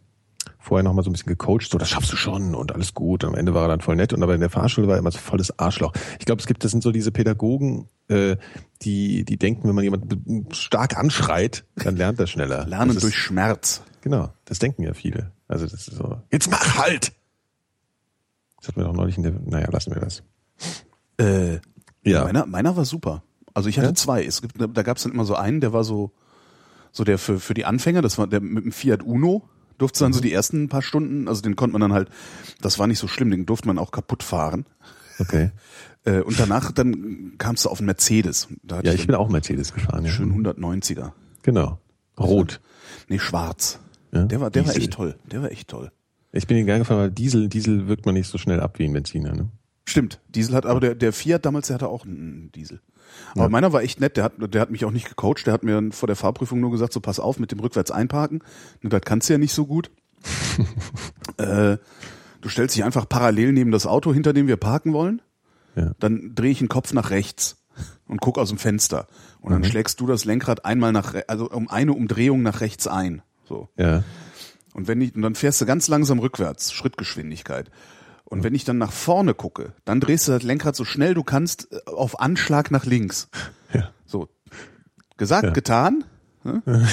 vorher 0.58 0.82
noch 0.84 0.92
mal 0.92 1.02
so 1.02 1.10
ein 1.10 1.12
bisschen 1.12 1.28
gecoacht, 1.28 1.68
so, 1.70 1.78
das 1.78 1.90
schaffst 1.90 2.12
du 2.12 2.16
schon 2.16 2.54
und 2.54 2.72
alles 2.72 2.94
gut. 2.94 3.24
Und 3.24 3.30
am 3.30 3.34
Ende 3.36 3.52
war 3.54 3.62
er 3.62 3.68
dann 3.68 3.80
voll 3.80 3.96
nett. 3.96 4.12
Und 4.12 4.22
aber 4.22 4.34
in 4.34 4.40
der 4.40 4.50
Fahrschule 4.50 4.86
war 4.86 4.94
er 4.94 4.98
immer 5.00 5.10
so 5.10 5.18
volles 5.18 5.58
Arschloch. 5.58 5.92
Ich 6.18 6.26
glaube, 6.26 6.40
es 6.40 6.46
gibt, 6.46 6.62
das 6.64 6.70
sind 6.70 6.82
so 6.82 6.92
diese 6.92 7.10
Pädagogen, 7.10 7.88
äh, 8.08 8.36
die, 8.82 9.24
die 9.24 9.36
denken, 9.36 9.68
wenn 9.68 9.74
man 9.74 9.84
jemanden 9.84 10.46
stark 10.52 10.96
anschreit, 10.96 11.64
dann 11.76 11.96
lernt 11.96 12.20
er 12.20 12.26
schneller. 12.26 12.66
Lernen 12.66 12.96
ist, 12.96 13.02
durch 13.02 13.16
Schmerz. 13.16 13.82
Genau, 14.02 14.32
das 14.44 14.58
denken 14.58 14.82
ja 14.82 14.94
viele. 14.94 15.32
Also 15.48 15.66
das 15.66 15.88
ist 15.88 15.96
so, 15.96 16.20
jetzt 16.30 16.50
mach 16.50 16.78
halt! 16.78 17.12
Das 18.58 18.68
hat 18.68 18.76
mir 18.76 18.84
doch 18.84 18.92
neulich 18.92 19.16
in 19.16 19.22
der, 19.24 19.32
naja, 19.44 19.68
lassen 19.70 19.94
wir 19.94 20.00
das. 20.00 20.22
Äh, 21.18 21.58
Ja. 22.04 22.24
Meiner, 22.24 22.46
meiner 22.46 22.76
war 22.76 22.84
super. 22.84 23.22
Also 23.54 23.68
ich 23.68 23.78
hatte 23.78 23.88
Ja? 23.88 23.94
zwei. 23.94 24.24
Es 24.24 24.42
gibt, 24.42 24.54
da 24.58 24.82
gab 24.82 24.96
es 24.96 25.02
dann 25.02 25.12
immer 25.12 25.24
so 25.24 25.34
einen, 25.34 25.60
der 25.60 25.72
war 25.72 25.84
so, 25.84 26.12
so 26.92 27.04
der 27.04 27.18
für, 27.18 27.38
für 27.40 27.54
die 27.54 27.64
Anfänger, 27.64 28.02
das 28.02 28.18
war 28.18 28.26
der 28.26 28.40
mit 28.40 28.64
dem 28.64 28.72
Fiat 28.72 29.02
Uno, 29.02 29.48
durfte 29.78 29.98
Mhm. 30.02 30.06
dann 30.06 30.12
so 30.14 30.20
die 30.20 30.32
ersten 30.32 30.68
paar 30.68 30.82
Stunden, 30.82 31.28
also 31.28 31.42
den 31.42 31.56
konnte 31.56 31.72
man 31.72 31.80
dann 31.80 31.92
halt, 31.92 32.08
das 32.60 32.78
war 32.78 32.86
nicht 32.86 32.98
so 32.98 33.08
schlimm, 33.08 33.30
den 33.30 33.46
durfte 33.46 33.66
man 33.68 33.78
auch 33.78 33.90
kaputt 33.90 34.22
fahren. 34.22 34.66
Okay. 35.18 35.50
Äh, 36.06 36.22
und 36.22 36.40
danach 36.40 36.72
dann 36.72 37.34
kamst 37.36 37.66
du 37.66 37.68
auf 37.68 37.78
einen 37.80 37.84
Mercedes. 37.84 38.48
Ja, 38.66 38.80
ich 38.84 39.00
ich 39.02 39.06
bin 39.06 39.14
auch 39.16 39.28
Mercedes 39.28 39.74
gefahren. 39.74 40.06
Ja. 40.06 40.10
schön 40.10 40.32
190er. 40.34 41.12
Genau. 41.42 41.78
Rot. 42.18 42.62
Nee, 43.10 43.18
schwarz. 43.18 43.80
Ja? 44.10 44.24
Der 44.24 44.40
war, 44.40 44.50
der 44.50 44.66
war 44.66 44.74
echt 44.74 44.94
toll. 44.94 45.16
Der 45.30 45.42
war 45.42 45.50
echt 45.50 45.68
toll. 45.68 45.92
Ich 46.32 46.46
bin 46.46 46.56
ihn 46.56 46.64
gern 46.64 46.78
gefahren, 46.78 47.00
weil 47.00 47.10
Diesel, 47.10 47.50
Diesel 47.50 47.86
wirkt 47.86 48.06
man 48.06 48.14
nicht 48.14 48.28
so 48.28 48.38
schnell 48.38 48.60
ab 48.60 48.78
wie 48.78 48.84
ein 48.86 48.94
Benziner, 48.94 49.34
ne? 49.34 49.50
Stimmt, 49.84 50.22
Diesel 50.34 50.54
hat, 50.54 50.64
aber 50.64 50.80
der, 50.80 50.94
der 50.94 51.12
Fiat 51.12 51.44
damals, 51.44 51.66
der 51.66 51.74
hatte 51.74 51.88
auch 51.88 52.06
einen 52.06 52.50
Diesel. 52.52 52.80
Aber 53.34 53.48
meiner 53.48 53.72
war 53.72 53.82
echt 53.82 54.00
nett, 54.00 54.16
der 54.16 54.24
hat, 54.24 54.32
der 54.38 54.60
hat 54.60 54.70
mich 54.70 54.84
auch 54.84 54.90
nicht 54.90 55.08
gecoacht, 55.08 55.46
der 55.46 55.52
hat 55.52 55.62
mir 55.62 55.90
vor 55.92 56.06
der 56.06 56.16
Fahrprüfung 56.16 56.60
nur 56.60 56.70
gesagt, 56.70 56.92
so 56.92 57.00
pass 57.00 57.20
auf 57.20 57.38
mit 57.38 57.52
dem 57.52 57.60
rückwärts 57.60 57.90
einparken. 57.90 58.42
Das 58.82 59.00
kannst 59.02 59.28
du 59.28 59.34
ja 59.34 59.38
nicht 59.38 59.52
so 59.52 59.66
gut. 59.66 59.90
äh, 61.38 61.78
du 62.40 62.48
stellst 62.48 62.76
dich 62.76 62.84
einfach 62.84 63.08
parallel 63.08 63.52
neben 63.52 63.70
das 63.70 63.86
Auto, 63.86 64.12
hinter 64.12 64.32
dem 64.32 64.46
wir 64.46 64.56
parken 64.56 64.92
wollen. 64.92 65.22
Ja. 65.76 65.92
Dann 65.98 66.34
drehe 66.34 66.50
ich 66.50 66.58
den 66.58 66.68
Kopf 66.68 66.92
nach 66.92 67.10
rechts 67.10 67.56
und 68.06 68.20
guck 68.20 68.38
aus 68.38 68.48
dem 68.48 68.58
Fenster. 68.58 69.06
Und 69.40 69.52
dann 69.52 69.64
schlägst 69.64 70.00
du 70.00 70.06
das 70.06 70.24
Lenkrad 70.24 70.64
einmal 70.64 70.92
nach, 70.92 71.14
also 71.28 71.48
um 71.48 71.68
eine 71.68 71.92
Umdrehung 71.92 72.42
nach 72.42 72.60
rechts 72.60 72.86
ein. 72.86 73.22
So. 73.44 73.68
Ja. 73.76 74.04
Und 74.74 74.88
wenn 74.88 75.00
ich, 75.00 75.14
und 75.14 75.22
dann 75.22 75.34
fährst 75.34 75.60
du 75.60 75.66
ganz 75.66 75.88
langsam 75.88 76.18
rückwärts, 76.18 76.72
Schrittgeschwindigkeit. 76.72 77.70
Und 78.30 78.42
wenn 78.44 78.54
ich 78.54 78.64
dann 78.64 78.78
nach 78.78 78.92
vorne 78.92 79.34
gucke, 79.34 79.74
dann 79.84 80.00
drehst 80.00 80.26
du 80.28 80.32
das 80.32 80.42
Lenkrad 80.42 80.74
so 80.76 80.84
schnell 80.86 81.12
du 81.14 81.22
kannst 81.24 81.68
äh, 81.72 81.80
auf 81.90 82.18
Anschlag 82.20 82.70
nach 82.70 82.86
links. 82.86 83.28
Ja. 83.74 83.90
So. 84.06 84.28
Gesagt, 85.18 85.44
Ja. 85.44 85.50
getan. 85.52 86.04
Ne? 86.44 86.62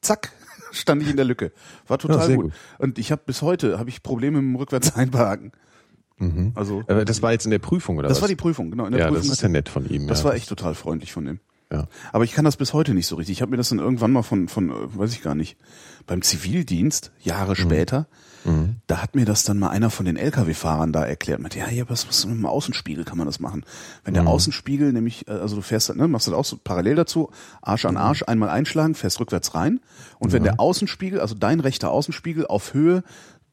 Zack, 0.00 0.30
stand 0.72 1.02
ich 1.02 1.10
in 1.10 1.16
der 1.16 1.24
Lücke. 1.24 1.52
War 1.86 1.98
total 1.98 2.30
Ja, 2.30 2.36
gut. 2.36 2.44
gut. 2.46 2.52
Und 2.78 2.98
ich 2.98 3.10
habe 3.12 3.22
bis 3.26 3.42
heute 3.42 3.78
habe 3.78 3.88
ich 3.90 4.02
Probleme 4.02 4.40
mit 4.40 4.52
dem 4.52 4.56
rückwärts 4.56 4.94
einparken. 4.94 5.52
Also 6.54 6.82
Aber 6.88 7.04
das 7.04 7.20
war 7.20 7.32
jetzt 7.32 7.44
in 7.44 7.50
der 7.50 7.58
Prüfung, 7.58 7.98
oder 7.98 8.08
das 8.08 8.16
was? 8.18 8.22
war 8.22 8.28
die 8.28 8.36
Prüfung, 8.36 8.70
genau. 8.70 8.86
In 8.86 8.92
der 8.92 9.00
ja, 9.02 9.08
Prüfung 9.08 9.24
das 9.28 9.36
ist 9.36 9.42
ja 9.42 9.50
nett 9.50 9.68
von 9.68 9.86
ihm. 9.86 10.06
das 10.06 10.20
ja. 10.20 10.24
war 10.26 10.34
echt 10.34 10.48
total 10.48 10.74
freundlich 10.74 11.12
von 11.12 11.26
dem. 11.26 11.40
Ja. 11.70 11.88
Aber 12.12 12.24
ich 12.24 12.32
kann 12.32 12.44
das 12.46 12.56
bis 12.56 12.72
heute 12.72 12.94
nicht 12.94 13.06
so 13.06 13.16
richtig. 13.16 13.36
Ich 13.36 13.42
habe 13.42 13.50
mir 13.50 13.58
das 13.58 13.68
dann 13.68 13.80
irgendwann 13.80 14.12
mal 14.12 14.22
von, 14.22 14.48
von, 14.48 14.70
äh, 14.70 14.74
weiß 14.96 15.12
ich 15.12 15.20
gar 15.22 15.34
nicht, 15.34 15.58
beim 16.06 16.22
Zivildienst, 16.22 17.12
Jahre 17.20 17.50
Mhm. 17.52 17.56
später, 17.56 18.06
da 18.86 19.02
hat 19.02 19.14
mir 19.16 19.24
das 19.24 19.42
dann 19.44 19.58
mal 19.58 19.70
einer 19.70 19.90
von 19.90 20.06
den 20.06 20.16
Lkw-Fahrern 20.16 20.92
da 20.92 21.04
erklärt. 21.04 21.40
Mit, 21.40 21.54
ja, 21.56 21.66
hier, 21.66 21.88
was, 21.90 22.06
was 22.08 22.24
mit 22.26 22.36
dem 22.36 22.46
Außenspiegel 22.46 23.04
kann 23.04 23.18
man 23.18 23.26
das 23.26 23.40
machen? 23.40 23.64
Wenn 24.04 24.12
Mhm. 24.12 24.16
der 24.16 24.28
Außenspiegel 24.28 24.92
nämlich, 24.92 25.26
äh, 25.28 25.32
also 25.32 25.56
du 25.56 25.62
fährst, 25.62 25.94
ne, 25.94 26.08
machst 26.08 26.26
das 26.28 26.34
auch 26.34 26.44
so 26.44 26.56
parallel 26.62 26.94
dazu, 26.96 27.30
Arsch 27.62 27.84
Mhm. 27.84 27.90
an 27.90 27.96
Arsch, 27.96 28.22
einmal 28.26 28.48
einschlagen, 28.48 28.94
fährst 28.94 29.18
rückwärts 29.20 29.54
rein. 29.54 29.80
Und 30.18 30.32
wenn 30.32 30.44
der 30.44 30.60
Außenspiegel, 30.60 31.20
also 31.20 31.34
dein 31.34 31.60
rechter 31.60 31.90
Außenspiegel 31.90 32.46
auf 32.46 32.72
Höhe 32.74 33.02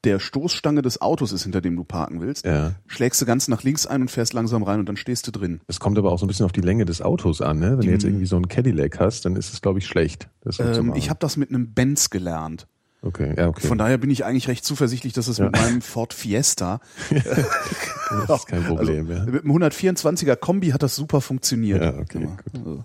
der 0.03 0.19
Stoßstange 0.19 0.81
des 0.81 1.01
Autos 1.01 1.31
ist, 1.31 1.43
hinter 1.43 1.61
dem 1.61 1.77
du 1.77 1.85
parken 1.85 2.19
willst, 2.19 2.45
Ja. 2.45 2.73
schlägst 2.87 3.21
du 3.21 3.25
ganz 3.25 3.47
nach 3.47 3.63
links 3.63 3.87
ein 3.87 4.01
und 4.01 4.11
fährst 4.11 4.33
langsam 4.33 4.61
rein 4.63 4.79
und 4.81 4.89
dann 4.89 4.97
stehst 4.97 5.25
du 5.27 5.31
drin. 5.31 5.61
Das 5.67 5.79
kommt 5.79 5.97
aber 5.97 6.11
auch 6.11 6.19
so 6.19 6.25
ein 6.25 6.27
bisschen 6.27 6.45
auf 6.45 6.51
die 6.51 6.59
Länge 6.61 6.83
des 6.83 7.01
Autos 7.01 7.39
an, 7.41 7.59
ne? 7.59 7.77
Wenn 7.77 7.85
du 7.85 7.91
jetzt 7.91 8.03
irgendwie 8.03 8.25
so 8.25 8.35
einen 8.35 8.49
Cadillac 8.49 8.99
hast, 8.99 9.23
dann 9.23 9.37
ist 9.37 9.53
es, 9.53 9.61
glaube 9.61 9.79
ich, 9.79 9.87
schlecht. 9.87 10.27
Zu 10.49 10.61
Ähm, 10.61 10.91
ich 10.95 11.09
habe 11.09 11.19
das 11.21 11.37
mit 11.37 11.49
einem 11.49 11.73
Benz 11.73 12.09
gelernt. 12.09 12.67
Okay, 13.03 13.33
ja, 13.37 13.49
okay. 13.49 13.67
Von 13.67 13.77
daher 13.77 13.97
bin 13.97 14.09
ich 14.09 14.23
eigentlich 14.23 14.47
recht 14.47 14.63
zuversichtlich, 14.63 15.11
dass 15.13 15.27
es 15.27 15.39
mit 15.39 15.51
meinem 15.51 15.81
Ford 15.81 16.13
Fiesta, 16.13 16.79
das 17.09 18.39
ist 18.39 18.47
kein 18.47 18.63
Problem, 18.63 19.09
also, 19.09 19.19
ja. 19.19 19.25
mit 19.25 19.43
einem 19.43 19.57
124er 19.57 20.37
Kombi 20.37 20.69
hat 20.69 20.83
das 20.83 20.95
super 20.95 21.19
funktioniert. 21.19 21.81
Ja, 21.81 21.97
okay. 21.97 22.29
Also, 22.53 22.83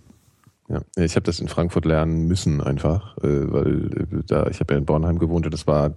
Ja, 0.68 0.82
Ja, 0.96 1.04
ich 1.04 1.16
habe 1.16 1.24
das 1.24 1.40
in 1.40 1.48
Frankfurt 1.48 1.86
lernen 1.86 2.26
müssen 2.26 2.60
einfach, 2.60 3.16
äh, 3.18 3.52
weil 3.52 3.86
äh, 3.86 4.22
da 4.26 4.48
ich 4.48 4.60
habe 4.60 4.74
ja 4.74 4.78
in 4.78 4.84
Bornheim 4.84 5.18
gewohnt 5.18 5.46
und 5.46 5.54
das 5.54 5.66
war 5.66 5.96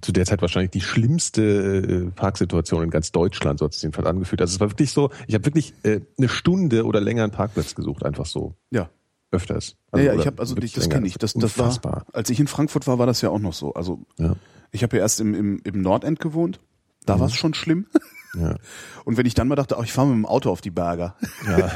zu 0.00 0.12
der 0.12 0.26
Zeit 0.26 0.42
wahrscheinlich 0.42 0.70
die 0.70 0.80
schlimmste 0.80 1.42
äh, 1.42 2.10
Parksituation 2.10 2.84
in 2.84 2.90
ganz 2.90 3.10
Deutschland, 3.10 3.58
so 3.58 3.64
hat 3.64 3.74
es 3.74 3.82
jedenfalls 3.82 4.06
angefühlt. 4.06 4.40
Also 4.40 4.54
es 4.54 4.60
war 4.60 4.70
wirklich 4.70 4.92
so, 4.92 5.10
ich 5.26 5.34
habe 5.34 5.44
wirklich 5.44 5.74
eine 5.84 6.28
Stunde 6.28 6.84
oder 6.84 7.00
länger 7.00 7.24
einen 7.24 7.32
Parkplatz 7.32 7.74
gesucht, 7.74 8.04
einfach 8.04 8.26
so 8.26 8.54
ja. 8.70 8.88
Öfters. 9.32 9.76
Ja, 9.94 10.00
ja, 10.00 10.12
oder 10.12 10.20
ich 10.20 10.26
habe 10.26 10.38
also 10.40 10.56
wirklich 10.56 10.72
das 10.72 10.84
länger. 10.84 10.94
kenne 10.96 11.06
ich. 11.08 11.14
Das, 11.18 11.32
das 11.34 11.58
war, 11.58 12.04
als 12.12 12.30
ich 12.30 12.38
in 12.38 12.46
Frankfurt 12.46 12.86
war, 12.86 12.98
war 12.98 13.06
das 13.06 13.20
ja 13.22 13.30
auch 13.30 13.38
noch 13.38 13.52
so. 13.54 13.74
Also 13.74 14.00
Ja. 14.18 14.36
ich 14.70 14.82
habe 14.82 14.96
ja 14.96 15.02
erst 15.02 15.20
im, 15.20 15.34
im, 15.34 15.60
im 15.64 15.80
Nordend 15.82 16.20
gewohnt. 16.20 16.60
Da 17.06 17.18
war 17.18 17.26
es 17.26 17.34
schon 17.34 17.54
schlimm. 17.54 17.86
Ja. 18.34 18.56
Und 19.04 19.16
wenn 19.16 19.26
ich 19.26 19.34
dann 19.34 19.48
mal 19.48 19.56
dachte, 19.56 19.76
oh, 19.78 19.82
ich 19.82 19.92
fahre 19.92 20.08
mit 20.08 20.16
dem 20.16 20.26
Auto 20.26 20.50
auf 20.50 20.60
die 20.60 20.70
Berger. 20.70 21.16
Ja, 21.46 21.70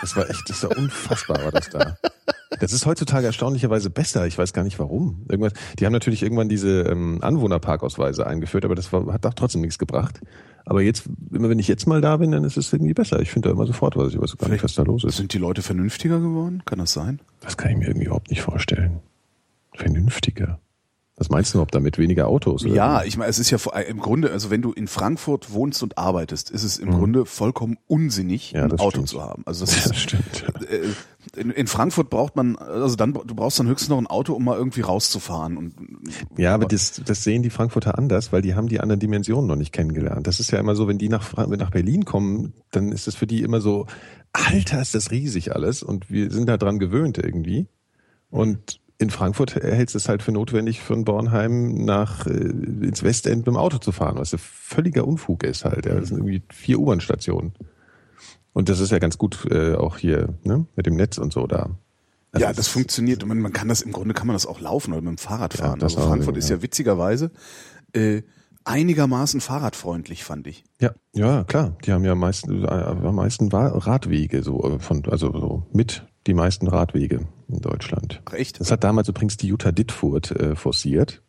das 0.00 0.16
war 0.16 0.28
echt, 0.28 0.48
das 0.48 0.62
war 0.64 0.76
unfassbar, 0.76 1.44
war 1.44 1.52
das 1.52 1.70
da. 1.70 1.96
Das 2.58 2.72
ist 2.72 2.84
heutzutage 2.86 3.26
erstaunlicherweise 3.26 3.90
besser. 3.90 4.26
Ich 4.26 4.38
weiß 4.38 4.52
gar 4.52 4.64
nicht 4.64 4.78
warum. 4.78 5.24
Irgendwas, 5.28 5.52
die 5.78 5.86
haben 5.86 5.92
natürlich 5.92 6.22
irgendwann 6.22 6.48
diese 6.48 6.82
ähm, 6.82 7.18
Anwohnerparkausweise 7.22 8.26
eingeführt, 8.26 8.64
aber 8.64 8.74
das 8.74 8.92
war, 8.92 9.12
hat 9.12 9.24
doch 9.24 9.34
trotzdem 9.34 9.60
nichts 9.60 9.78
gebracht. 9.78 10.20
Aber 10.64 10.82
jetzt, 10.82 11.04
immer 11.32 11.48
wenn 11.48 11.58
ich 11.58 11.68
jetzt 11.68 11.86
mal 11.86 12.00
da 12.00 12.16
bin, 12.16 12.30
dann 12.30 12.44
ist 12.44 12.56
es 12.56 12.72
irgendwie 12.72 12.94
besser. 12.94 13.20
Ich 13.20 13.30
finde 13.30 13.48
da 13.48 13.52
immer 13.54 13.66
sofort 13.66 13.96
was. 13.96 14.12
Ich 14.12 14.20
weiß 14.20 14.36
gar 14.36 14.48
nicht, 14.48 14.62
was 14.62 14.74
da 14.74 14.82
los 14.82 15.04
ist. 15.04 15.16
Sind 15.16 15.32
die 15.32 15.38
Leute 15.38 15.62
vernünftiger 15.62 16.20
geworden? 16.20 16.62
Kann 16.64 16.78
das 16.78 16.92
sein? 16.92 17.20
Das 17.40 17.56
kann 17.56 17.72
ich 17.72 17.78
mir 17.78 17.86
irgendwie 17.86 18.06
überhaupt 18.06 18.30
nicht 18.30 18.42
vorstellen. 18.42 19.00
Vernünftiger. 19.74 20.60
Was 21.16 21.28
meinst 21.28 21.52
du, 21.54 21.60
ob 21.60 21.70
damit 21.70 21.98
weniger 21.98 22.26
Autos? 22.26 22.64
oder 22.64 22.74
Ja, 22.74 23.04
ich 23.04 23.18
meine, 23.18 23.28
es 23.28 23.38
ist 23.38 23.50
ja 23.50 23.58
im 23.80 24.00
Grunde, 24.00 24.30
also 24.32 24.48
wenn 24.50 24.62
du 24.62 24.72
in 24.72 24.88
Frankfurt 24.88 25.52
wohnst 25.52 25.82
und 25.82 25.98
arbeitest, 25.98 26.50
ist 26.50 26.64
es 26.64 26.78
im 26.78 26.90
Grunde 26.90 27.26
vollkommen 27.26 27.76
unsinnig, 27.86 28.52
Mhm. 28.52 28.56
Ja, 28.58 28.64
ein 28.64 28.70
das 28.70 28.80
Auto 28.80 28.90
stimmt. 28.92 29.08
zu 29.08 29.22
haben. 29.22 29.42
Also 29.44 29.64
das 29.66 29.74
Ja, 29.74 29.80
ist, 29.82 29.90
das 29.90 29.98
stimmt. 30.00 30.70
äh, 30.70 31.38
in, 31.38 31.50
in 31.50 31.66
Frankfurt 31.66 32.08
braucht 32.10 32.34
man, 32.34 32.56
also 32.56 32.96
dann, 32.96 33.12
du 33.12 33.34
brauchst 33.34 33.58
dann 33.60 33.68
höchstens 33.68 33.90
noch 33.90 33.98
ein 33.98 34.06
Auto, 34.06 34.32
um 34.32 34.42
mal 34.44 34.56
irgendwie 34.56 34.80
rauszufahren. 34.80 35.56
Und 35.58 35.74
Ja, 36.38 36.54
aber 36.54 36.64
das, 36.66 37.00
das 37.04 37.22
sehen 37.22 37.42
die 37.42 37.50
Frankfurter 37.50 37.98
anders, 37.98 38.32
weil 38.32 38.40
die 38.42 38.54
haben 38.54 38.68
die 38.68 38.80
anderen 38.80 38.98
Dimensionen 39.00 39.46
noch 39.46 39.56
nicht 39.56 39.72
kennengelernt. 39.72 40.26
Das 40.26 40.40
ist 40.40 40.50
ja 40.50 40.58
immer 40.58 40.74
so, 40.74 40.88
wenn 40.88 40.98
die 40.98 41.10
nach, 41.10 41.36
nach 41.46 41.70
Berlin 41.70 42.04
kommen, 42.06 42.54
dann 42.70 42.90
ist 42.90 43.06
es 43.06 43.14
für 43.16 43.26
die 43.26 43.42
immer 43.42 43.60
so, 43.60 43.86
Alter, 44.32 44.80
ist 44.80 44.94
das 44.94 45.10
riesig 45.10 45.54
alles 45.54 45.82
und 45.82 46.10
wir 46.10 46.30
sind 46.30 46.48
da 46.48 46.56
dran 46.56 46.78
gewöhnt 46.78 47.18
irgendwie. 47.18 47.66
Und 48.30 48.80
in 49.02 49.10
Frankfurt 49.10 49.56
hältst 49.56 49.94
du 49.94 49.98
es 49.98 50.08
halt 50.08 50.22
für 50.22 50.32
notwendig, 50.32 50.80
von 50.80 51.04
Bornheim 51.04 51.84
nach 51.84 52.26
äh, 52.26 52.30
ins 52.30 53.02
Westend 53.02 53.38
mit 53.38 53.46
dem 53.48 53.56
Auto 53.56 53.78
zu 53.78 53.92
fahren, 53.92 54.16
was 54.16 54.32
ja 54.32 54.38
völliger 54.38 55.06
Unfug 55.06 55.44
ist 55.44 55.64
halt. 55.64 55.86
Ja. 55.86 55.94
Das 55.96 56.08
sind 56.08 56.18
irgendwie 56.18 56.42
vier 56.50 56.78
U-Bahn-Stationen. 56.78 57.52
Und 58.52 58.68
das 58.68 58.80
ist 58.80 58.92
ja 58.92 58.98
ganz 58.98 59.18
gut 59.18 59.46
äh, 59.50 59.74
auch 59.74 59.98
hier 59.98 60.34
ne, 60.44 60.66
mit 60.76 60.86
dem 60.86 60.94
Netz 60.94 61.18
und 61.18 61.32
so 61.32 61.46
da. 61.46 61.70
Also 62.32 62.46
ja, 62.46 62.52
das 62.52 62.68
funktioniert. 62.68 63.22
Und 63.22 63.28
man, 63.28 63.40
man 63.40 63.52
kann 63.52 63.68
das, 63.68 63.82
im 63.82 63.92
Grunde 63.92 64.14
kann 64.14 64.26
man 64.26 64.34
das 64.34 64.46
auch 64.46 64.60
laufen 64.60 64.92
oder 64.92 65.02
mit 65.02 65.10
dem 65.10 65.18
Fahrrad 65.18 65.54
fahren. 65.54 65.78
das 65.78 65.96
also 65.96 66.06
auch, 66.06 66.10
Frankfurt 66.10 66.36
ist 66.36 66.48
ja. 66.48 66.56
ja 66.56 66.62
witzigerweise 66.62 67.30
äh, 67.92 68.22
einigermaßen 68.64 69.40
fahrradfreundlich, 69.40 70.24
fand 70.24 70.46
ich. 70.46 70.64
Ja, 70.80 70.92
ja, 71.12 71.44
klar. 71.44 71.76
Die 71.84 71.92
haben 71.92 72.04
ja 72.04 72.12
am 72.12 72.20
meisten, 72.20 72.64
äh, 72.64 72.68
am 72.68 73.14
meisten 73.14 73.48
Radwege, 73.48 74.42
so 74.42 74.62
äh, 74.62 74.78
von, 74.78 75.04
also 75.06 75.32
so 75.32 75.66
mit 75.72 76.06
die 76.26 76.34
meisten 76.34 76.68
Radwege 76.68 77.26
in 77.52 77.60
Deutschland. 77.60 78.22
Ach 78.24 78.34
echt? 78.34 78.60
Das 78.60 78.70
hat 78.70 78.84
damals 78.84 79.08
übrigens 79.08 79.36
die 79.36 79.48
Jutta 79.48 79.72
Dittfurt 79.72 80.30
äh, 80.32 80.56
forciert. 80.56 81.22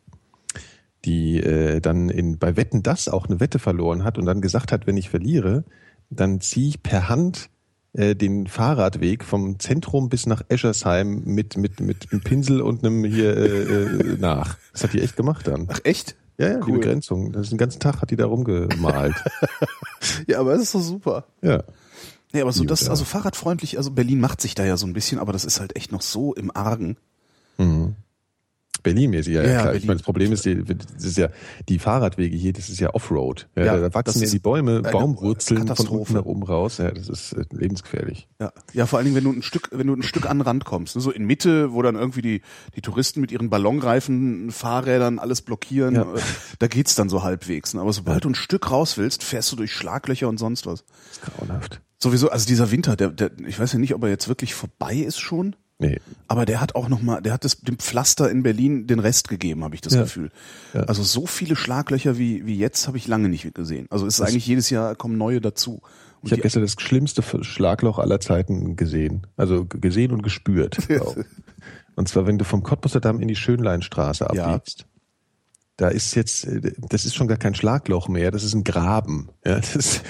die 1.04 1.38
äh, 1.38 1.80
dann 1.80 2.08
in, 2.08 2.38
bei 2.38 2.56
Wetten 2.56 2.82
das 2.82 3.08
auch 3.08 3.26
eine 3.26 3.40
Wette 3.40 3.58
verloren 3.58 4.04
hat 4.04 4.18
und 4.18 4.24
dann 4.24 4.40
gesagt 4.40 4.72
hat, 4.72 4.86
wenn 4.86 4.96
ich 4.96 5.10
verliere, 5.10 5.64
dann 6.10 6.40
ziehe 6.40 6.68
ich 6.68 6.82
per 6.82 7.08
Hand 7.08 7.50
äh, 7.92 8.16
den 8.16 8.46
Fahrradweg 8.46 9.22
vom 9.24 9.58
Zentrum 9.58 10.08
bis 10.08 10.26
nach 10.26 10.42
Eschersheim 10.48 11.22
mit, 11.24 11.56
mit, 11.56 11.80
mit 11.80 12.10
einem 12.10 12.22
Pinsel 12.22 12.60
und 12.60 12.84
einem 12.84 13.04
hier 13.04 13.36
äh, 13.36 13.84
äh, 13.84 14.16
nach. 14.18 14.58
Das 14.72 14.82
hat 14.82 14.92
die 14.92 15.00
echt 15.00 15.16
gemacht 15.16 15.46
dann. 15.46 15.68
Ach 15.70 15.80
echt? 15.84 16.16
Ja, 16.38 16.48
ja, 16.48 16.54
die 16.56 16.72
cool. 16.72 16.78
Begrenzung. 16.78 17.32
Das 17.32 17.42
ist 17.42 17.50
den 17.52 17.58
ganzen 17.58 17.78
Tag 17.78 18.02
hat 18.02 18.10
die 18.10 18.16
da 18.16 18.26
rumgemalt. 18.26 19.14
Ja, 20.26 20.40
aber 20.40 20.52
das 20.52 20.64
ist 20.64 20.74
doch 20.74 20.82
super. 20.82 21.24
ja. 21.40 21.62
Nee, 22.34 22.42
aber 22.42 22.52
so 22.52 22.62
Gut, 22.62 22.70
das, 22.72 22.88
also 22.90 23.04
fahrradfreundlich, 23.04 23.78
also 23.78 23.92
Berlin 23.92 24.18
macht 24.20 24.40
sich 24.40 24.56
da 24.56 24.64
ja 24.64 24.76
so 24.76 24.86
ein 24.86 24.92
bisschen, 24.92 25.20
aber 25.20 25.32
das 25.32 25.44
ist 25.44 25.60
halt 25.60 25.76
echt 25.76 25.92
noch 25.92 26.02
so 26.02 26.34
im 26.34 26.54
Argen. 26.54 26.96
Mhm. 27.58 27.94
Berlin-mäßig, 28.82 29.32
ja, 29.34 29.42
ja, 29.42 29.46
Ja, 29.48 29.52
klar. 29.54 29.64
Berlin. 29.66 29.80
Ich 29.80 29.86
meine, 29.86 29.96
das 29.98 30.04
Problem 30.04 30.32
ist, 30.32 30.44
die, 30.44 30.62
das 30.64 31.04
ist 31.04 31.16
ja 31.16 31.28
die 31.68 31.78
Fahrradwege 31.78 32.36
hier, 32.36 32.52
das 32.52 32.68
ist 32.68 32.80
ja 32.80 32.92
Offroad. 32.92 33.48
Ja, 33.56 33.64
Ja, 33.66 33.76
da 33.78 33.94
wachsen 33.94 34.20
ja 34.22 34.28
die 34.28 34.40
Bäume, 34.40 34.82
Baumwurzeln 34.82 35.68
von 35.74 35.86
unten 35.86 36.14
nach 36.14 36.24
oben 36.24 36.42
raus. 36.42 36.78
Ja, 36.78 36.90
das 36.90 37.08
ist 37.08 37.32
äh, 37.34 37.44
lebensgefährlich. 37.50 38.28
Ja. 38.40 38.52
ja, 38.74 38.86
vor 38.86 38.98
allen 38.98 39.06
Dingen, 39.06 39.16
wenn 39.16 39.24
du 39.24 39.30
ein 39.32 39.42
Stück, 39.42 39.70
wenn 39.72 39.86
du 39.86 39.94
ein 39.94 40.02
Stück 40.02 40.28
an 40.28 40.38
den 40.38 40.42
Rand 40.42 40.64
kommst, 40.64 40.96
ne, 40.96 41.02
so 41.02 41.12
in 41.12 41.24
Mitte, 41.24 41.72
wo 41.72 41.80
dann 41.82 41.94
irgendwie 41.94 42.20
die, 42.20 42.42
die 42.74 42.82
Touristen 42.82 43.20
mit 43.20 43.30
ihren 43.32 43.48
Ballonreifen, 43.48 44.50
Fahrrädern 44.50 45.18
alles 45.20 45.40
blockieren, 45.40 45.94
Ja. 45.94 46.02
äh, 46.02 46.20
da 46.58 46.66
geht's 46.66 46.94
dann 46.96 47.08
so 47.08 47.22
halbwegs. 47.22 47.72
Ne? 47.74 47.80
Aber 47.80 47.92
sobald 47.92 48.24
du 48.24 48.28
ein 48.30 48.34
Stück 48.34 48.70
raus 48.72 48.98
willst, 48.98 49.22
fährst 49.22 49.50
du 49.52 49.56
durch 49.56 49.72
Schlaglöcher 49.72 50.28
und 50.28 50.38
sonst 50.38 50.66
was. 50.66 50.84
Das 50.84 51.12
ist 51.12 51.22
grauenhaft. 51.22 51.80
Sowieso, 51.98 52.30
also 52.30 52.46
dieser 52.46 52.70
Winter, 52.70 52.96
der, 52.96 53.08
der, 53.10 53.30
ich 53.46 53.58
weiß 53.58 53.72
ja 53.72 53.78
nicht, 53.78 53.94
ob 53.94 54.02
er 54.02 54.10
jetzt 54.10 54.28
wirklich 54.28 54.54
vorbei 54.54 54.96
ist 54.96 55.18
schon, 55.20 55.56
Nee. 55.78 56.00
aber 56.28 56.44
der 56.46 56.60
hat 56.60 56.74
auch 56.76 56.88
noch 56.88 57.02
mal, 57.02 57.20
der 57.20 57.32
hat 57.32 57.44
das, 57.44 57.60
dem 57.60 57.78
Pflaster 57.78 58.30
in 58.30 58.42
Berlin 58.42 58.86
den 58.86 58.98
Rest 59.00 59.28
gegeben, 59.28 59.64
habe 59.64 59.74
ich 59.74 59.80
das 59.80 59.94
Ja. 59.94 60.02
Gefühl. 60.02 60.30
Ja. 60.72 60.82
Also 60.82 61.02
so 61.02 61.26
viele 61.26 61.56
Schlaglöcher 61.56 62.16
wie, 62.18 62.46
wie 62.46 62.56
jetzt 62.58 62.86
habe 62.86 62.96
ich 62.96 63.08
lange 63.08 63.28
nicht 63.28 63.54
gesehen. 63.54 63.86
Also 63.90 64.06
es 64.06 64.14
ist 64.14 64.20
eigentlich 64.20 64.46
jedes 64.46 64.70
Jahr 64.70 64.94
kommen 64.94 65.18
neue 65.18 65.40
dazu. 65.40 65.80
Und 66.20 66.26
Ich 66.28 66.32
habe 66.32 66.42
gestern 66.42 66.62
das 66.62 66.76
schlimmste 66.78 67.22
Schlagloch 67.42 67.98
aller 67.98 68.20
Zeiten 68.20 68.76
gesehen. 68.76 69.26
Also 69.36 69.64
gesehen 69.66 70.12
und 70.12 70.22
gespürt. 70.22 70.78
und 71.96 72.08
zwar, 72.08 72.26
wenn 72.26 72.38
du 72.38 72.44
vom 72.44 72.62
Cottbusser 72.62 73.00
Damm 73.00 73.20
in 73.20 73.28
die 73.28 73.36
Schönleinstraße 73.36 74.28
Ja. 74.32 74.46
abbiegst. 74.46 74.86
Da 75.76 75.88
ist 75.88 76.14
jetzt, 76.14 76.44
äh, 76.46 76.72
das 76.88 77.04
ist 77.04 77.16
schon 77.16 77.26
gar 77.26 77.36
kein 77.36 77.54
Schlagloch 77.56 78.08
mehr, 78.08 78.30
das 78.30 78.44
ist 78.44 78.54
ein 78.54 78.62
Graben. 78.62 79.28
Ja, 79.44 79.56
das 79.56 79.74
ist 79.74 80.02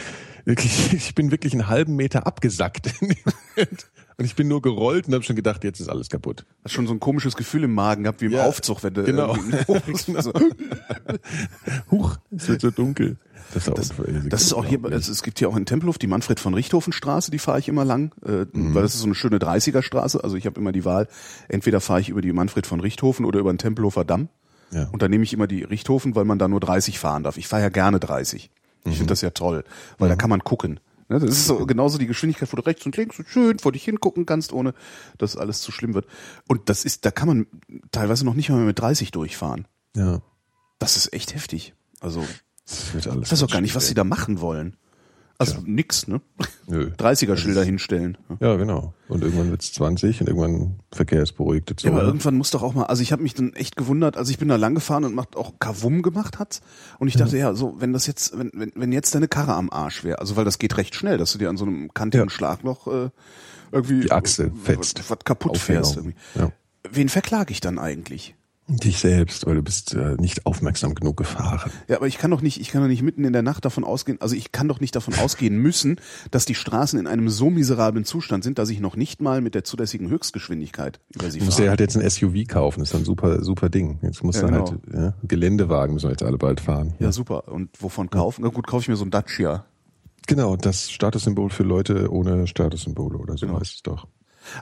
wirklich, 0.44 0.92
ich 0.92 1.14
bin 1.14 1.30
wirklich 1.30 1.52
einen 1.52 1.68
halben 1.68 1.96
Meter 1.96 2.26
abgesackt. 2.26 2.86
in 3.00 3.08
dem 3.08 3.18
Moment. 3.56 3.86
Und 4.16 4.24
ich 4.26 4.36
bin 4.36 4.46
nur 4.46 4.62
gerollt 4.62 5.08
und 5.08 5.14
habe 5.14 5.24
schon 5.24 5.34
gedacht, 5.34 5.64
jetzt 5.64 5.80
ist 5.80 5.88
alles 5.88 6.08
kaputt. 6.08 6.46
Hast 6.62 6.70
schon 6.72 6.86
so 6.86 6.92
ein 6.92 7.00
komisches 7.00 7.34
Gefühl 7.34 7.64
im 7.64 7.74
Magen 7.74 8.04
gehabt, 8.04 8.20
wie 8.20 8.26
im 8.26 8.32
Ja, 8.32 8.46
Aufzug, 8.46 8.84
wenn 8.84 8.94
du 8.94 9.02
genau. 9.02 9.34
irgendwie- 9.34 10.12
so, 10.22 10.32
Huch, 11.90 12.16
es 12.36 12.48
wird 12.48 12.60
so 12.60 12.70
dunkel. 12.70 13.16
Das, 13.52 13.64
ist 13.68 13.72
auch 13.72 14.04
Das 14.28 14.42
ist 14.42 14.52
auch 14.52 14.64
hier, 14.64 14.82
es, 14.84 15.08
es 15.08 15.22
gibt 15.22 15.38
hier 15.38 15.48
auch 15.48 15.56
in 15.56 15.66
Tempelhof 15.66 15.98
die 15.98 16.06
Manfred 16.06 16.40
von 16.40 16.54
Richthofen 16.54 16.92
Straße, 16.92 17.30
die 17.30 17.38
fahre 17.38 17.58
ich 17.58 17.68
immer 17.68 17.84
lang, 17.84 18.12
äh, 18.24 18.46
Mhm. 18.52 18.74
weil 18.74 18.82
das 18.82 18.94
ist 18.94 19.00
so 19.00 19.06
eine 19.06 19.14
schöne 19.14 19.38
30er 19.38 19.82
Straße. 19.82 20.22
Also 20.22 20.36
ich 20.36 20.46
habe 20.46 20.60
immer 20.60 20.72
die 20.72 20.84
Wahl, 20.84 21.08
entweder 21.48 21.80
fahre 21.80 22.00
ich 22.00 22.08
über 22.08 22.20
die 22.22 22.32
Manfred 22.32 22.66
von 22.66 22.80
Richthofen 22.80 23.24
oder 23.24 23.40
über 23.40 23.52
den 23.52 23.58
Tempelhofer 23.58 24.04
Damm. 24.04 24.28
Ja. 24.70 24.88
Und 24.92 25.02
dann 25.02 25.10
nehme 25.10 25.24
ich 25.24 25.32
immer 25.32 25.46
die 25.46 25.62
Richthofen, 25.62 26.14
weil 26.14 26.24
man 26.24 26.38
da 26.38 26.48
nur 26.48 26.60
30 26.60 26.98
fahren 26.98 27.22
darf. 27.22 27.36
Ich 27.36 27.46
fahre 27.48 27.62
ja 27.62 27.68
gerne 27.68 28.00
30. 28.00 28.50
Ich 28.84 28.90
Mhm. 28.92 28.96
finde 28.96 29.06
das 29.12 29.20
ja 29.22 29.30
toll, 29.30 29.64
weil 29.98 30.08
da 30.08 30.16
kann 30.16 30.30
man 30.30 30.44
gucken. 30.44 30.80
Ne, 31.08 31.18
Das 31.18 31.30
ist 31.30 31.46
so 31.46 31.66
genauso 31.66 31.98
die 31.98 32.06
Geschwindigkeit, 32.06 32.50
wo 32.52 32.56
du 32.56 32.62
rechts 32.64 32.86
und 32.86 32.96
links 32.96 33.16
so 33.18 33.22
schön 33.26 33.58
vor 33.58 33.72
dich 33.72 33.84
hingucken 33.84 34.24
kannst, 34.24 34.52
ohne 34.54 34.72
dass 35.18 35.36
alles 35.36 35.60
zu 35.60 35.70
schlimm 35.72 35.92
wird. 35.94 36.06
Und 36.48 36.68
das 36.70 36.84
ist, 36.84 37.04
da 37.04 37.10
kann 37.10 37.28
man 37.28 37.46
teilweise 37.92 38.24
noch 38.24 38.32
nicht 38.34 38.48
mal 38.48 38.58
mit 38.64 38.78
30 38.78 39.10
durchfahren. 39.10 39.66
ja, 39.96 40.20
Das 40.78 40.96
ist 40.96 41.12
echt 41.12 41.34
heftig. 41.34 41.74
Also 42.00 42.24
ich 42.66 43.30
weiß 43.30 43.42
auch 43.42 43.50
gar 43.50 43.60
nicht, 43.60 43.74
was 43.74 43.86
sie 43.86 43.94
da 43.94 44.04
machen 44.04 44.40
wollen. 44.40 44.76
Also 45.36 45.56
nix, 45.66 46.06
ne? 46.06 46.20
Nö. 46.68 46.90
30er-Schilder 46.96 47.64
hinstellen. 47.64 48.16
Ja, 48.40 48.54
genau. 48.56 48.94
Und 49.08 49.22
irgendwann 49.24 49.50
wird's 49.50 49.72
20 49.72 50.20
und 50.20 50.28
irgendwann 50.28 50.76
verkehrsberuhigte 50.92 51.74
Ja, 51.80 51.90
aber 51.90 51.98
Zone. 51.98 52.08
irgendwann 52.08 52.36
muss 52.36 52.50
doch 52.52 52.62
auch 52.62 52.72
mal, 52.74 52.84
also 52.84 53.02
ich 53.02 53.10
habe 53.12 53.22
mich 53.22 53.34
dann 53.34 53.52
echt 53.54 53.76
gewundert, 53.76 54.16
also 54.16 54.30
ich 54.30 54.38
bin 54.38 54.48
da 54.48 54.56
lang 54.56 54.74
gefahren 54.76 55.04
und 55.04 55.14
macht 55.14 55.36
auch 55.36 55.54
Kavum 55.58 56.02
gemacht 56.02 56.38
hat's 56.38 56.60
und 57.00 57.08
ich 57.08 57.16
dachte, 57.16 57.36
ja, 57.36 57.52
so 57.54 57.74
wenn 57.80 57.92
das 57.92 58.06
jetzt, 58.06 58.38
wenn, 58.38 58.50
wenn, 58.54 58.72
wenn 58.76 58.92
jetzt 58.92 59.14
deine 59.14 59.26
Karre 59.28 59.54
am 59.54 59.70
Arsch 59.70 60.04
wäre, 60.04 60.20
also 60.20 60.36
weil 60.36 60.44
das 60.44 60.58
geht 60.58 60.76
recht 60.76 60.94
schnell, 60.94 61.18
dass 61.18 61.32
du 61.32 61.38
dir 61.38 61.48
an 61.50 61.56
so 61.56 61.64
einem 61.66 61.92
kantigen 61.92 62.24
Ja. 62.26 62.30
Schlagloch 62.30 62.86
äh, 62.86 63.10
irgendwie 63.72 64.02
Die 64.02 64.12
Achse 64.12 64.52
fetzt. 64.62 65.10
was 65.10 65.18
kaputt 65.24 65.58
fährst. 65.58 65.98
Aufhängung. 65.98 66.14
Irgendwie. 66.34 66.40
Ja. 66.40 66.52
Wen 66.92 67.08
verklage 67.08 67.50
ich 67.52 67.60
dann 67.60 67.78
eigentlich? 67.80 68.36
Dich 68.66 68.98
selbst, 68.98 69.44
weil 69.46 69.56
du 69.56 69.62
bist 69.62 69.92
äh, 69.92 70.14
nicht 70.18 70.46
aufmerksam 70.46 70.94
genug 70.94 71.18
gefahren. 71.18 71.70
Ja, 71.86 71.96
aber 71.96 72.06
ich 72.06 72.16
kann 72.16 72.30
doch 72.30 72.40
nicht, 72.40 72.58
ich 72.58 72.70
kann 72.70 72.80
doch 72.80 72.88
nicht 72.88 73.02
mitten 73.02 73.22
in 73.24 73.34
der 73.34 73.42
Nacht 73.42 73.66
davon 73.66 73.84
ausgehen, 73.84 74.18
also 74.22 74.34
ich 74.34 74.52
kann 74.52 74.68
doch 74.68 74.80
nicht 74.80 74.96
davon 74.96 75.12
ausgehen 75.16 75.58
müssen, 75.58 76.00
dass 76.30 76.46
die 76.46 76.54
Straßen 76.54 76.98
in 76.98 77.06
einem 77.06 77.28
so 77.28 77.50
miserablen 77.50 78.06
Zustand 78.06 78.42
sind, 78.42 78.58
dass 78.58 78.70
ich 78.70 78.80
noch 78.80 78.96
nicht 78.96 79.20
mal 79.20 79.42
mit 79.42 79.54
der 79.54 79.64
zulässigen 79.64 80.08
Höchstgeschwindigkeit 80.08 80.98
über 81.14 81.30
sie 81.30 81.40
Du 81.40 81.44
musst 81.44 81.58
fahre. 81.58 81.66
ja 81.66 81.70
halt 81.72 81.80
jetzt 81.80 81.94
ein 81.98 82.08
SUV 82.08 82.48
kaufen, 82.48 82.80
das 82.80 82.90
ist 82.92 82.96
ein 82.96 83.04
super, 83.04 83.44
super 83.44 83.68
Ding. 83.68 83.98
Jetzt 84.00 84.24
musst 84.24 84.40
Ja, 84.40 84.46
du 84.48 84.52
genau. 84.54 84.70
halt, 84.70 84.80
ja, 84.94 85.14
Geländewagen 85.28 85.92
müssen 85.92 86.06
wir 86.06 86.12
jetzt 86.12 86.22
alle 86.22 86.38
bald 86.38 86.60
fahren. 86.60 86.94
Ja, 87.00 87.12
super. 87.12 87.48
Und 87.52 87.68
wovon 87.82 88.08
kaufen? 88.08 88.40
Na 88.44 88.48
gut, 88.48 88.66
kaufe 88.66 88.80
ich 88.80 88.88
mir 88.88 88.96
so 88.96 89.04
ein 89.04 89.10
Dacia. 89.10 89.66
Genau, 90.26 90.56
das 90.56 90.90
Statussymbol 90.90 91.50
für 91.50 91.64
Leute 91.64 92.10
ohne 92.10 92.46
Statussymbole 92.46 93.18
oder 93.18 93.36
so 93.36 93.44
Genau. 93.46 93.60
heißt 93.60 93.74
es 93.74 93.82
doch. 93.82 94.06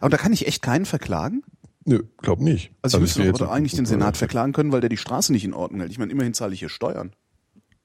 Aber 0.00 0.11
da 0.11 0.16
kann 0.16 0.32
ich 0.32 0.49
echt 0.49 0.61
keinen 0.61 0.87
verklagen. 0.87 1.44
Nö, 1.85 2.03
glaub 2.19 2.41
nicht. 2.41 2.73
Also 2.83 2.99
ich 2.99 3.17
müsste 3.17 3.33
doch 3.33 3.51
eigentlich 3.51 3.75
den 3.75 3.87
Senat 3.87 4.17
verklagen 4.17 4.53
können, 4.53 4.73
weil 4.73 4.81
der 4.81 4.91
die 4.91 4.97
Straße 4.97 5.33
nicht 5.33 5.45
in 5.45 5.55
Ordnung 5.55 5.81
hält. 5.81 5.91
Ich 5.91 5.99
meine, 5.99 6.12
immerhin 6.12 6.35
zahle 6.35 6.55
ich 6.55 6.61
hier 6.61 6.69
Steuern. 6.69 7.12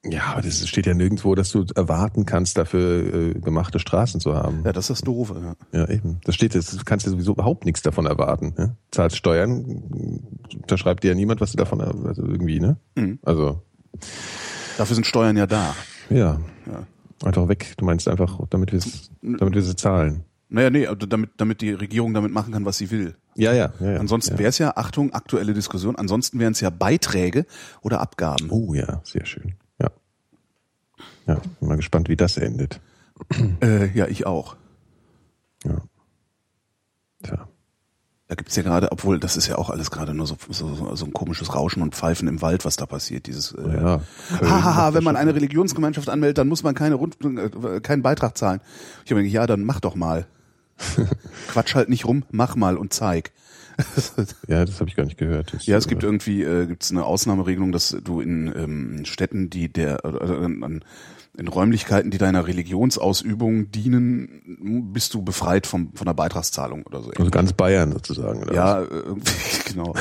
Ja, 0.05 0.25
aber 0.33 0.41
das 0.41 0.65
steht 0.67 0.85
ja 0.85 0.93
nirgendwo, 0.93 1.35
dass 1.35 1.51
du 1.51 1.65
erwarten 1.75 2.25
kannst, 2.25 2.57
dafür 2.57 3.13
äh, 3.13 3.33
gemachte 3.39 3.79
Straßen 3.79 4.21
zu 4.21 4.35
haben. 4.35 4.61
Ja, 4.63 4.71
das 4.71 4.85
ist 4.85 4.89
das 4.89 5.01
Doofe. 5.01 5.55
Ja. 5.73 5.79
Ja, 5.79 5.89
eben. 5.89 6.19
Das 6.23 6.35
steht 6.35 6.53
du 6.53 6.61
kannst 6.85 7.05
ja 7.05 7.11
sowieso 7.11 7.33
überhaupt 7.33 7.65
nichts 7.65 7.81
davon 7.81 8.05
erwarten. 8.05 8.53
Ne? 8.57 8.77
Zahlst 8.91 9.17
Steuern, 9.17 10.21
da 10.67 10.77
schreibt 10.77 11.03
dir 11.03 11.09
ja 11.09 11.15
niemand, 11.15 11.41
was 11.41 11.51
du 11.51 11.57
davon, 11.57 11.81
also 11.81 12.23
irgendwie, 12.23 12.59
ne? 12.59 12.77
Mhm. 12.95 13.19
Also, 13.23 13.61
Dafür 14.77 14.95
sind 14.95 15.07
Steuern 15.07 15.35
ja 15.35 15.47
da. 15.47 15.75
ja. 16.09 16.39
Ja. 16.67 16.87
Einfach 17.23 17.47
weg. 17.47 17.73
Du 17.77 17.85
meinst 17.85 18.07
einfach, 18.07 18.39
damit 18.51 18.71
wir 18.71 18.79
damit 19.21 19.55
wir 19.55 19.63
sie 19.63 19.75
zahlen. 19.75 20.23
Naja, 20.49 20.69
nee, 20.69 20.87
also 20.87 21.05
damit, 21.05 21.31
damit 21.37 21.61
die 21.61 21.71
Regierung 21.71 22.13
damit 22.13 22.31
machen 22.31 22.53
kann, 22.53 22.63
was 22.63 22.77
sie 22.77 22.89
will. 22.89 23.15
Ja, 23.35 23.53
ja, 23.53 23.73
ja. 23.79 23.91
ja. 23.91 23.99
Ansonsten 23.99 24.33
ja. 24.33 24.39
wäre 24.39 24.49
es 24.49 24.57
ja, 24.57 24.75
Achtung, 24.75 25.13
aktuelle 25.13 25.53
Diskussion, 25.53 25.95
ansonsten 25.95 26.39
wären 26.39 26.53
es 26.53 26.61
ja 26.61 26.69
Beiträge 26.69 27.45
oder 27.81 27.99
Abgaben. 27.99 28.49
Oh 28.49 28.73
ja, 28.73 29.01
sehr 29.03 29.25
schön. 29.25 29.55
Ja. 29.79 29.91
Ja, 31.27 31.41
bin 31.59 31.69
mal 31.69 31.75
gespannt, 31.75 32.09
wie 32.09 32.15
das 32.15 32.37
endet. 32.37 32.79
Äh, 33.61 33.91
ja, 33.97 34.07
ich 34.07 34.25
auch. 34.25 34.55
Ja. 35.65 35.81
Tja. 37.23 37.47
Da 38.27 38.35
gibt's 38.35 38.57
ja 38.57 38.63
gerade, 38.63 38.91
obwohl 38.91 39.19
das 39.19 39.37
ist 39.37 39.47
ja 39.47 39.57
auch 39.57 39.69
alles 39.69 39.89
gerade 39.89 40.13
nur 40.13 40.27
so, 40.27 40.37
so, 40.49 40.95
so, 40.95 41.05
ein 41.05 41.13
komisches 41.13 41.55
Rauschen 41.55 41.81
und 41.81 41.95
Pfeifen 41.95 42.27
im 42.27 42.41
Wald, 42.41 42.65
was 42.65 42.75
da 42.75 42.85
passiert. 42.85 43.25
Dieses 43.25 43.53
äh, 43.53 43.61
Ja. 43.61 44.01
Köln 44.37 44.51
Hahaha, 44.51 44.93
wenn 44.93 45.03
man 45.03 45.15
eine 45.15 45.33
Religionsgemeinschaft 45.33 46.09
anmeldet, 46.09 46.37
dann 46.37 46.49
muss 46.49 46.61
man 46.61 46.75
keine 46.75 46.95
Rund 46.95 47.17
äh, 47.23 47.79
keinen 47.79 48.01
Beitrag 48.01 48.37
zahlen. 48.37 48.59
Ich 49.05 49.11
habe 49.11 49.21
mir 49.21 49.27
gedacht, 49.27 49.33
ja, 49.33 49.47
dann 49.47 49.63
mach 49.63 49.79
doch 49.79 49.95
mal. 49.95 50.27
Quatsch 51.47 51.75
halt 51.75 51.89
nicht 51.89 52.05
rum, 52.05 52.23
mach 52.31 52.55
mal 52.55 52.77
und 52.77 52.93
zeig. 52.93 53.31
Ja, 54.47 54.65
das 54.65 54.79
habe 54.79 54.89
ich 54.89 54.95
gar 54.95 55.05
nicht 55.05 55.17
gehört. 55.17 55.53
Das, 55.53 55.65
Ja, 55.65 55.77
es 55.77 55.87
gibt 55.87 56.03
äh, 56.03 56.07
irgendwie 56.07 56.41
äh, 56.43 56.65
gibt's 56.65 56.91
eine 56.91 57.05
Ausnahmeregelung, 57.05 57.71
dass 57.71 57.95
du 58.03 58.21
in 58.21 58.47
ähm, 58.55 59.05
Städten, 59.05 59.49
die 59.49 59.71
der 59.71 60.03
äh, 60.03 60.07
äh, 60.09 60.45
an, 60.45 60.83
in 61.37 61.47
Räumlichkeiten, 61.47 62.09
die 62.09 62.17
deiner 62.17 62.47
Religionsausübung 62.47 63.71
dienen, 63.71 64.89
bist 64.91 65.13
du 65.13 65.21
befreit 65.21 65.67
vom, 65.67 65.93
von 65.93 66.05
der 66.05 66.15
Beitragszahlung 66.15 66.83
oder 66.83 67.03
so. 67.03 67.11
Also 67.11 67.29
ganz 67.29 67.53
Bayern 67.53 67.91
sozusagen. 67.91 68.41
Oder 68.41 68.53
Ja, 68.53 68.81
äh, 68.81 68.87
genau. 69.67 69.93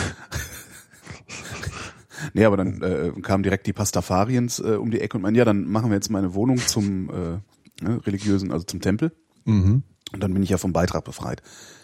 nee, 2.32 2.44
aber 2.44 2.56
dann 2.56 2.80
äh, 2.82 3.12
kamen 3.20 3.42
direkt 3.42 3.66
die 3.66 3.74
Pastafariens 3.74 4.58
äh, 4.60 4.76
um 4.76 4.90
die 4.90 5.00
Ecke 5.00 5.18
und 5.18 5.22
meinen, 5.22 5.34
ja, 5.34 5.44
dann 5.44 5.66
machen 5.66 5.90
wir 5.90 5.96
jetzt 5.96 6.10
meine 6.10 6.34
Wohnung 6.34 6.56
zum 6.56 7.10
äh, 7.10 7.84
ne, 7.84 8.00
religiösen, 8.06 8.50
also 8.50 8.64
zum 8.64 8.80
Tempel. 8.80 9.12
Mhm. 9.44 9.82
Und 10.12 10.22
dann 10.22 10.32
bin 10.32 10.42
ich 10.42 10.50
ja 10.50 10.58
vom 10.58 10.72
Beitrag 10.72 11.04
befreit. 11.04 11.42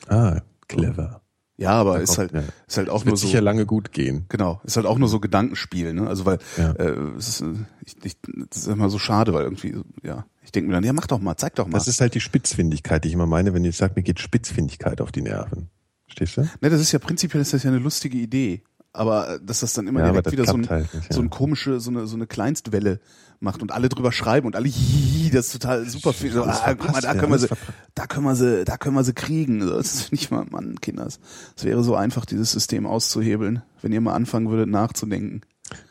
Ah, 0.09 0.41
clever. 0.69 1.21
Ja, 1.59 1.73
aber 1.73 2.01
ist 2.01 2.19
halt, 2.19 2.33
ja. 2.33 2.43
ist 2.67 2.77
halt 2.79 2.89
auch 2.89 2.95
Das 3.01 3.05
nur 3.05 3.13
wird 3.13 3.19
so. 3.19 3.27
sicher 3.27 3.41
lange 3.41 3.67
gut 3.67 3.93
gehen. 3.93 4.25
Genau, 4.31 4.61
ist 4.65 4.77
halt 4.77 4.87
auch 4.87 4.99
nur 4.99 5.09
so 5.09 5.21
Gedankenspiel, 5.21 5.93
ne? 5.93 6.09
Also 6.09 6.25
weil 6.25 6.39
Ja. 6.57 6.73
äh, 6.73 6.97
es 7.19 7.29
ist, 7.29 7.41
äh, 7.43 7.55
ich, 7.85 7.97
ich, 8.05 8.17
das 8.49 8.63
ist 8.63 8.67
immer 8.69 8.89
so 8.89 8.99
schade, 8.99 9.33
weil 9.35 9.45
irgendwie, 9.45 9.77
ja, 10.03 10.25
ich 10.43 10.51
denke 10.51 10.69
mir 10.69 10.75
dann, 10.75 10.83
ja, 10.85 10.93
mach 10.93 11.07
doch 11.07 11.21
mal, 11.21 11.37
zeig 11.37 11.55
doch 11.57 11.67
mal. 11.67 11.79
Das 11.79 11.89
ist 11.89 12.01
halt 12.01 12.15
die 12.15 12.21
Spitzfindigkeit, 12.21 13.05
die 13.05 13.09
ich 13.09 13.15
immer 13.15 13.27
meine, 13.27 13.55
wenn 13.55 13.65
ihr 13.65 13.73
sagt, 13.73 13.97
mir 13.97 14.03
geht 14.03 14.19
Spitzfindigkeit 14.19 15.01
auf 15.01 15.13
die 15.13 15.23
Nerven. 15.23 15.69
Verstehst 16.07 16.37
du? 16.37 16.41
ne, 16.61 16.71
das 16.71 16.81
ist 16.81 16.93
ja 16.93 16.99
prinzipiell 16.99 17.41
ist 17.43 17.53
das 17.53 17.63
ja 17.63 17.71
eine 17.71 17.79
lustige 17.79 18.19
Idee. 18.19 18.63
Aber 18.93 19.37
äh, 19.37 19.41
dass 19.43 19.61
das 19.61 19.73
dann 19.73 19.87
immer 19.87 20.01
Ja, 20.01 20.11
direkt 20.11 20.33
wieder 20.33 20.45
so, 20.45 20.55
ein, 20.55 20.69
halt 20.69 20.93
nicht, 20.95 21.13
so 21.13 21.21
ein 21.21 21.31
komische, 21.31 21.81
so 21.81 21.91
eine, 21.91 22.07
so 22.07 22.17
eine 22.17 22.27
Kleinstwelle 22.27 23.01
macht 23.41 23.63
und 23.63 23.73
alle 23.73 23.89
drüber 23.89 24.13
schreiben 24.13 24.47
und 24.47 24.55
alle, 24.55 24.69
hihihi, 24.69 25.31
das 25.31 25.47
ist 25.47 25.53
total 25.55 25.89
super 25.89 26.13
viel. 26.13 26.31
So, 26.33 26.45
ah, 26.45 26.75
guck 26.75 26.93
mal, 26.93 27.01
da 27.01 27.15
können 27.15 27.33
wir 27.33 27.39
sie, 27.39 27.49
da 27.95 28.07
können 28.07 28.25
wir 28.25 28.37
sie, 28.37 28.65
da 28.65 28.77
können 28.77 28.95
wir 28.95 29.05
sie 29.05 29.15
kriegen. 29.15 29.61
Das 29.61 29.95
ist 29.95 30.13
nicht 30.13 30.31
mal, 30.31 30.45
Mann, 30.51 30.81
Kinders. 30.81 31.21
Es 31.57 31.65
wäre 31.65 31.83
so 31.83 31.97
einfach, 31.97 32.25
dieses 32.25 32.53
System 32.53 32.87
auszuhebeln, 32.87 33.63
wenn 33.81 33.93
ihr 33.93 34.01
mal 34.01 34.15
anfangen 34.15 34.51
würdet 34.51 34.69
nachzudenken. 34.69 35.43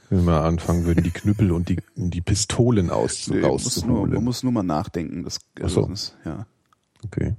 Wenn 0.09 0.25
wir 0.25 0.41
anfangen 0.43 0.85
würden, 0.85 1.03
die 1.03 1.11
Knüppel 1.11 1.51
und 1.51 1.69
die, 1.69 1.77
die 1.95 2.21
Pistolen 2.21 2.89
aus, 2.89 3.27
Nee, 3.27 3.39
man, 3.39 3.51
muss 3.51 3.85
nur, 3.85 4.07
man 4.07 4.23
muss 4.23 4.43
nur 4.43 4.51
mal 4.51 4.63
nachdenken. 4.63 5.23
Das, 5.23 5.39
Ach 5.63 5.69
so. 5.69 5.85
das, 5.87 6.15
ja. 6.25 6.45
Okay. 7.03 7.35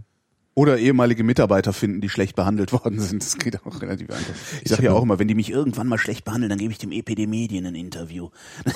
Oder 0.54 0.78
ehemalige 0.78 1.24
Mitarbeiter 1.24 1.72
finden, 1.72 2.00
die 2.00 2.10
schlecht 2.10 2.36
behandelt 2.36 2.72
worden 2.84 3.00
sind. 3.00 3.22
Das 3.22 3.38
geht 3.38 3.64
auch 3.64 3.80
relativ 3.80 4.10
einfach. 4.10 4.34
Ich, 4.62 4.70
sage 4.70 4.84
ja 4.84 4.92
auch 4.92 5.02
immer, 5.02 5.18
wenn 5.18 5.28
die 5.28 5.34
mich 5.34 5.50
irgendwann 5.50 5.86
mal 5.86 5.98
schlecht 5.98 6.24
behandeln, 6.24 6.50
dann 6.50 6.58
gebe 6.58 6.72
ich 6.72 6.78
dem 6.78 6.92
EPD 6.92 7.26
Medien 7.26 7.66
ein 7.66 7.74
Interview. 7.74 8.28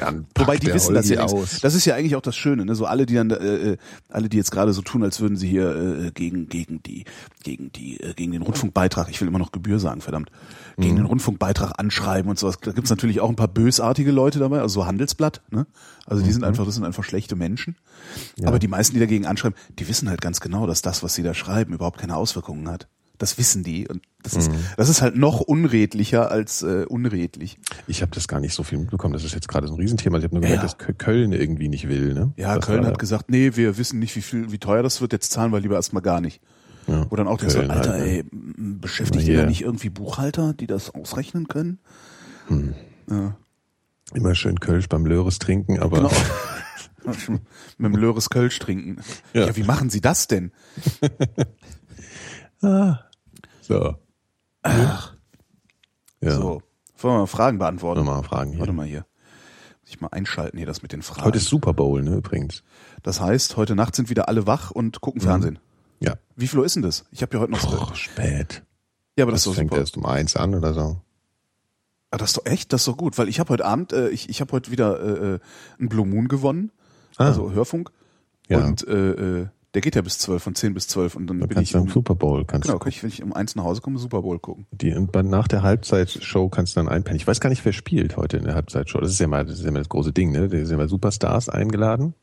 Dann 0.00 0.26
Wobei 0.36 0.56
die 0.56 0.66
wissen 0.72 0.94
das 0.94 1.06
Olli 1.06 1.14
ja 1.16 1.22
aus. 1.24 1.32
aus. 1.32 1.60
Das 1.60 1.74
ist 1.74 1.84
ja 1.84 1.94
eigentlich 1.94 2.16
auch 2.16 2.22
das 2.22 2.36
Schöne, 2.36 2.64
ne? 2.64 2.74
So 2.74 2.86
alle, 2.86 3.06
die 3.06 3.14
dann, 3.14 3.30
äh, 3.30 3.34
äh, 3.72 3.76
alle, 4.08 4.28
die 4.28 4.36
jetzt 4.36 4.50
gerade 4.50 4.72
so 4.72 4.82
tun, 4.82 5.02
als 5.02 5.20
würden 5.20 5.36
sie 5.36 5.48
hier 5.48 5.74
äh, 6.06 6.10
gegen 6.12 6.48
gegen 6.48 6.82
die 6.82 7.04
gegen 7.42 7.70
die 7.72 8.00
äh, 8.00 8.14
gegen 8.14 8.32
den 8.32 8.42
Rundfunkbeitrag, 8.42 9.08
ich 9.10 9.20
will 9.20 9.28
immer 9.28 9.38
noch 9.38 9.52
Gebühr 9.52 9.78
sagen, 9.78 10.00
verdammt, 10.00 10.30
gegen 10.78 10.92
Mhm. 10.94 10.96
den 10.98 11.06
Rundfunkbeitrag 11.06 11.78
anschreiben 11.78 12.28
und 12.30 12.38
sowas. 12.38 12.58
Da 12.60 12.72
gibt's 12.72 12.90
natürlich 12.90 13.20
auch 13.20 13.28
ein 13.28 13.36
paar 13.36 13.48
bösartige 13.48 14.10
Leute 14.10 14.38
dabei, 14.38 14.60
also 14.60 14.80
so 14.80 14.86
Handelsblatt, 14.86 15.42
ne? 15.50 15.66
Also 16.06 16.22
die 16.24 16.32
sind 16.32 16.42
einfach, 16.44 16.64
das 16.64 16.74
sind 16.74 16.84
einfach 16.84 17.04
schlechte 17.04 17.36
Menschen. 17.36 17.76
Aber 18.44 18.58
die 18.58 18.68
meisten, 18.68 18.94
die 18.94 19.00
dagegen 19.00 19.26
anschreiben, 19.26 19.56
die 19.78 19.86
wissen 19.88 20.08
halt 20.08 20.20
ganz 20.20 20.40
genau, 20.40 20.66
dass 20.66 20.82
das, 20.82 21.02
was 21.02 21.14
sie 21.14 21.22
da 21.22 21.34
schreiben, 21.34 21.72
überhaupt 21.74 21.98
keine 22.00 22.16
Auswirkungen 22.16 22.68
hat. 22.68 22.88
Das 23.20 23.36
wissen 23.38 23.62
die 23.62 23.86
und 23.86 24.02
das 24.22 24.34
ist 24.34 24.50
das 24.78 24.88
ist 24.88 25.02
halt 25.02 25.14
noch 25.14 25.40
unredlicher 25.40 26.30
als 26.30 26.62
äh, 26.62 26.86
unredlich. 26.88 27.58
Ich 27.86 28.00
habe 28.00 28.10
das 28.14 28.26
gar 28.28 28.40
nicht 28.40 28.54
so 28.54 28.62
viel 28.62 28.78
mitbekommen. 28.78 29.12
Das 29.12 29.24
ist 29.24 29.34
jetzt 29.34 29.46
gerade 29.46 29.68
so 29.68 29.74
ein 29.74 29.78
Riesenthema. 29.78 30.16
Ich 30.18 30.24
habe 30.24 30.34
nur 30.34 30.42
Ja. 30.42 30.48
gemerkt, 30.56 30.64
dass 30.64 30.78
Kö- 30.80 30.94
Köln 30.94 31.32
irgendwie 31.32 31.68
nicht 31.68 31.86
will. 31.86 32.14
Ne? 32.14 32.32
Ja, 32.36 32.56
Das 32.56 32.64
Köln 32.66 32.86
hat 32.86 32.98
gesagt, 32.98 33.30
nee, 33.30 33.52
wir 33.56 33.76
wissen 33.76 33.98
nicht, 33.98 34.16
wie 34.16 34.22
viel, 34.22 34.50
wie 34.52 34.58
teuer 34.58 34.82
das 34.82 35.00
wird, 35.02 35.12
jetzt 35.12 35.30
zahlen 35.32 35.52
wir 35.52 35.60
lieber 35.60 35.74
erstmal 35.76 36.02
gar 36.02 36.20
nicht. 36.22 36.40
Ja. 36.86 37.06
Wo 37.10 37.16
dann 37.16 37.28
auch 37.28 37.36
der 37.38 37.50
so, 37.50 37.58
Köln 37.58 37.70
Alter, 37.70 37.90
halt, 37.92 38.00
ne? 38.02 38.10
ey, 38.10 38.24
beschäftigt 38.32 39.28
ihr 39.28 39.36
da 39.42 39.46
nicht 39.46 39.60
irgendwie 39.60 39.90
Buchhalter, 39.90 40.54
die 40.54 40.66
das 40.66 40.88
ausrechnen 40.94 41.46
können? 41.46 41.78
Immer 44.14 44.34
schön 44.34 44.58
Kölsch 44.60 44.88
beim 44.88 45.04
Löres 45.04 45.38
trinken, 45.38 45.78
aber 45.78 45.98
Genau. 45.98 46.10
Mit 47.78 47.92
dem 47.92 47.96
Löres 47.96 48.28
Kölsch 48.30 48.58
trinken. 48.58 48.96
Ja. 49.34 49.46
Ja. 49.48 49.56
wie 49.56 49.62
machen 49.62 49.88
sie 49.90 50.00
das 50.00 50.26
denn? 50.26 50.52
so. 53.70 53.94
Ja. 54.66 56.30
So. 56.32 56.62
Wollen 56.98 57.14
wir 57.14 57.18
mal 57.20 57.26
Fragen 57.26 57.58
beantworten? 57.58 58.00
Nochmal 58.04 58.22
Fragen 58.22 58.50
hier. 58.50 58.60
Warte 58.60 58.72
mal 58.72 58.86
hier. 58.86 59.06
Muss 59.82 59.90
ich 59.90 60.00
mal 60.00 60.08
einschalten 60.08 60.58
hier, 60.58 60.66
das 60.66 60.82
mit 60.82 60.92
den 60.92 61.02
Fragen. 61.02 61.24
Heute 61.24 61.38
ist 61.38 61.46
Super 61.46 61.72
Bowl, 61.72 62.02
ne, 62.02 62.16
übrigens. 62.16 62.62
das 63.02 63.20
heißt, 63.20 63.56
heute 63.56 63.74
Nacht 63.74 63.94
sind 63.96 64.10
wieder 64.10 64.28
alle 64.28 64.46
wach 64.46 64.70
und 64.70 64.96
Mhm. 64.96 65.00
gucken 65.00 65.20
Fernsehen. 65.22 65.58
Ja. 66.00 66.14
Wie 66.36 66.46
viel 66.46 66.58
Uhr 66.58 66.66
ist 66.66 66.76
denn 66.76 66.82
das? 66.82 67.04
Ich 67.10 67.22
habe 67.22 67.34
ja 67.34 67.40
heute 67.40 67.52
noch. 67.52 67.64
Boah, 67.88 67.94
spät. 67.94 68.62
ja, 69.16 69.24
aber 69.24 69.32
das, 69.32 69.44
Das 69.44 69.52
ist 69.52 69.56
fängt 69.58 69.70
super. 69.70 69.80
erst 69.80 69.96
um 69.96 70.04
eins 70.06 70.36
an 70.36 70.54
oder 70.54 70.74
so. 70.74 71.00
Ah, 72.10 72.16
das 72.18 72.30
ist 72.30 72.36
doch 72.38 72.46
echt, 72.46 72.72
das 72.72 72.82
ist 72.82 72.88
doch 72.88 72.96
gut, 72.96 73.16
weil 73.18 73.28
ich 73.28 73.38
habe 73.40 73.50
heute 73.50 73.64
Abend, 73.64 73.92
äh, 73.92 74.08
ich, 74.10 74.28
ich 74.28 74.40
habe 74.40 74.52
heute 74.52 74.70
wieder 74.70 75.00
äh, 75.00 75.34
äh, 75.34 75.38
einen 75.78 75.88
Blue 75.88 76.06
Moon 76.06 76.28
gewonnen, 76.28 76.72
Ah. 77.16 77.26
also 77.26 77.52
Hörfunk. 77.52 77.90
Ja. 78.48 78.58
Und 78.64 78.86
äh, 78.88 79.42
äh, 79.42 79.46
der 79.74 79.82
geht 79.82 79.94
ja 79.94 80.02
bis 80.02 80.18
zwölf, 80.18 80.42
von 80.42 80.54
zehn 80.54 80.74
bis 80.74 80.88
zwölf 80.88 81.14
und 81.14 81.26
dann 81.28 81.38
Da 81.40 81.46
bin 81.46 81.60
ich 81.60 81.70
du 81.72 81.78
am 81.78 81.84
um, 81.84 81.90
Super 81.90 82.14
Bowl, 82.14 82.44
kannst 82.44 82.66
genau, 82.66 82.78
du 82.78 82.84
kann 82.84 82.88
ich, 82.88 83.02
wenn 83.02 83.08
ich 83.10 83.22
um 83.22 83.32
eins 83.32 83.54
nach 83.54 83.64
Hause 83.64 83.80
komme, 83.80 83.98
Super 83.98 84.22
Bowl 84.22 84.38
gucken. 84.38 84.66
Die, 84.72 84.92
nach 85.22 85.46
der 85.48 85.62
Halbzeitshow 85.62 86.48
kannst 86.48 86.74
du 86.76 86.80
dann 86.80 86.88
einpennen. 86.88 87.16
Ich 87.16 87.26
weiß 87.26 87.40
gar 87.40 87.50
nicht, 87.50 87.64
wer 87.64 87.72
spielt 87.72 88.16
heute 88.16 88.36
in 88.36 88.44
der 88.44 88.54
Halbzeitshow. 88.54 89.00
Das 89.00 89.10
ist 89.12 89.20
ja 89.20 89.28
mal, 89.28 89.44
das 89.44 89.58
ist 89.60 89.64
ja 89.64 89.70
mal 89.70 89.78
das 89.78 89.88
große 89.88 90.12
Ding, 90.12 90.32
ne? 90.32 90.48
Da 90.48 90.64
sind 90.64 90.78
ja 90.78 90.88
Superstars 90.88 91.48
eingeladen. 91.48 92.14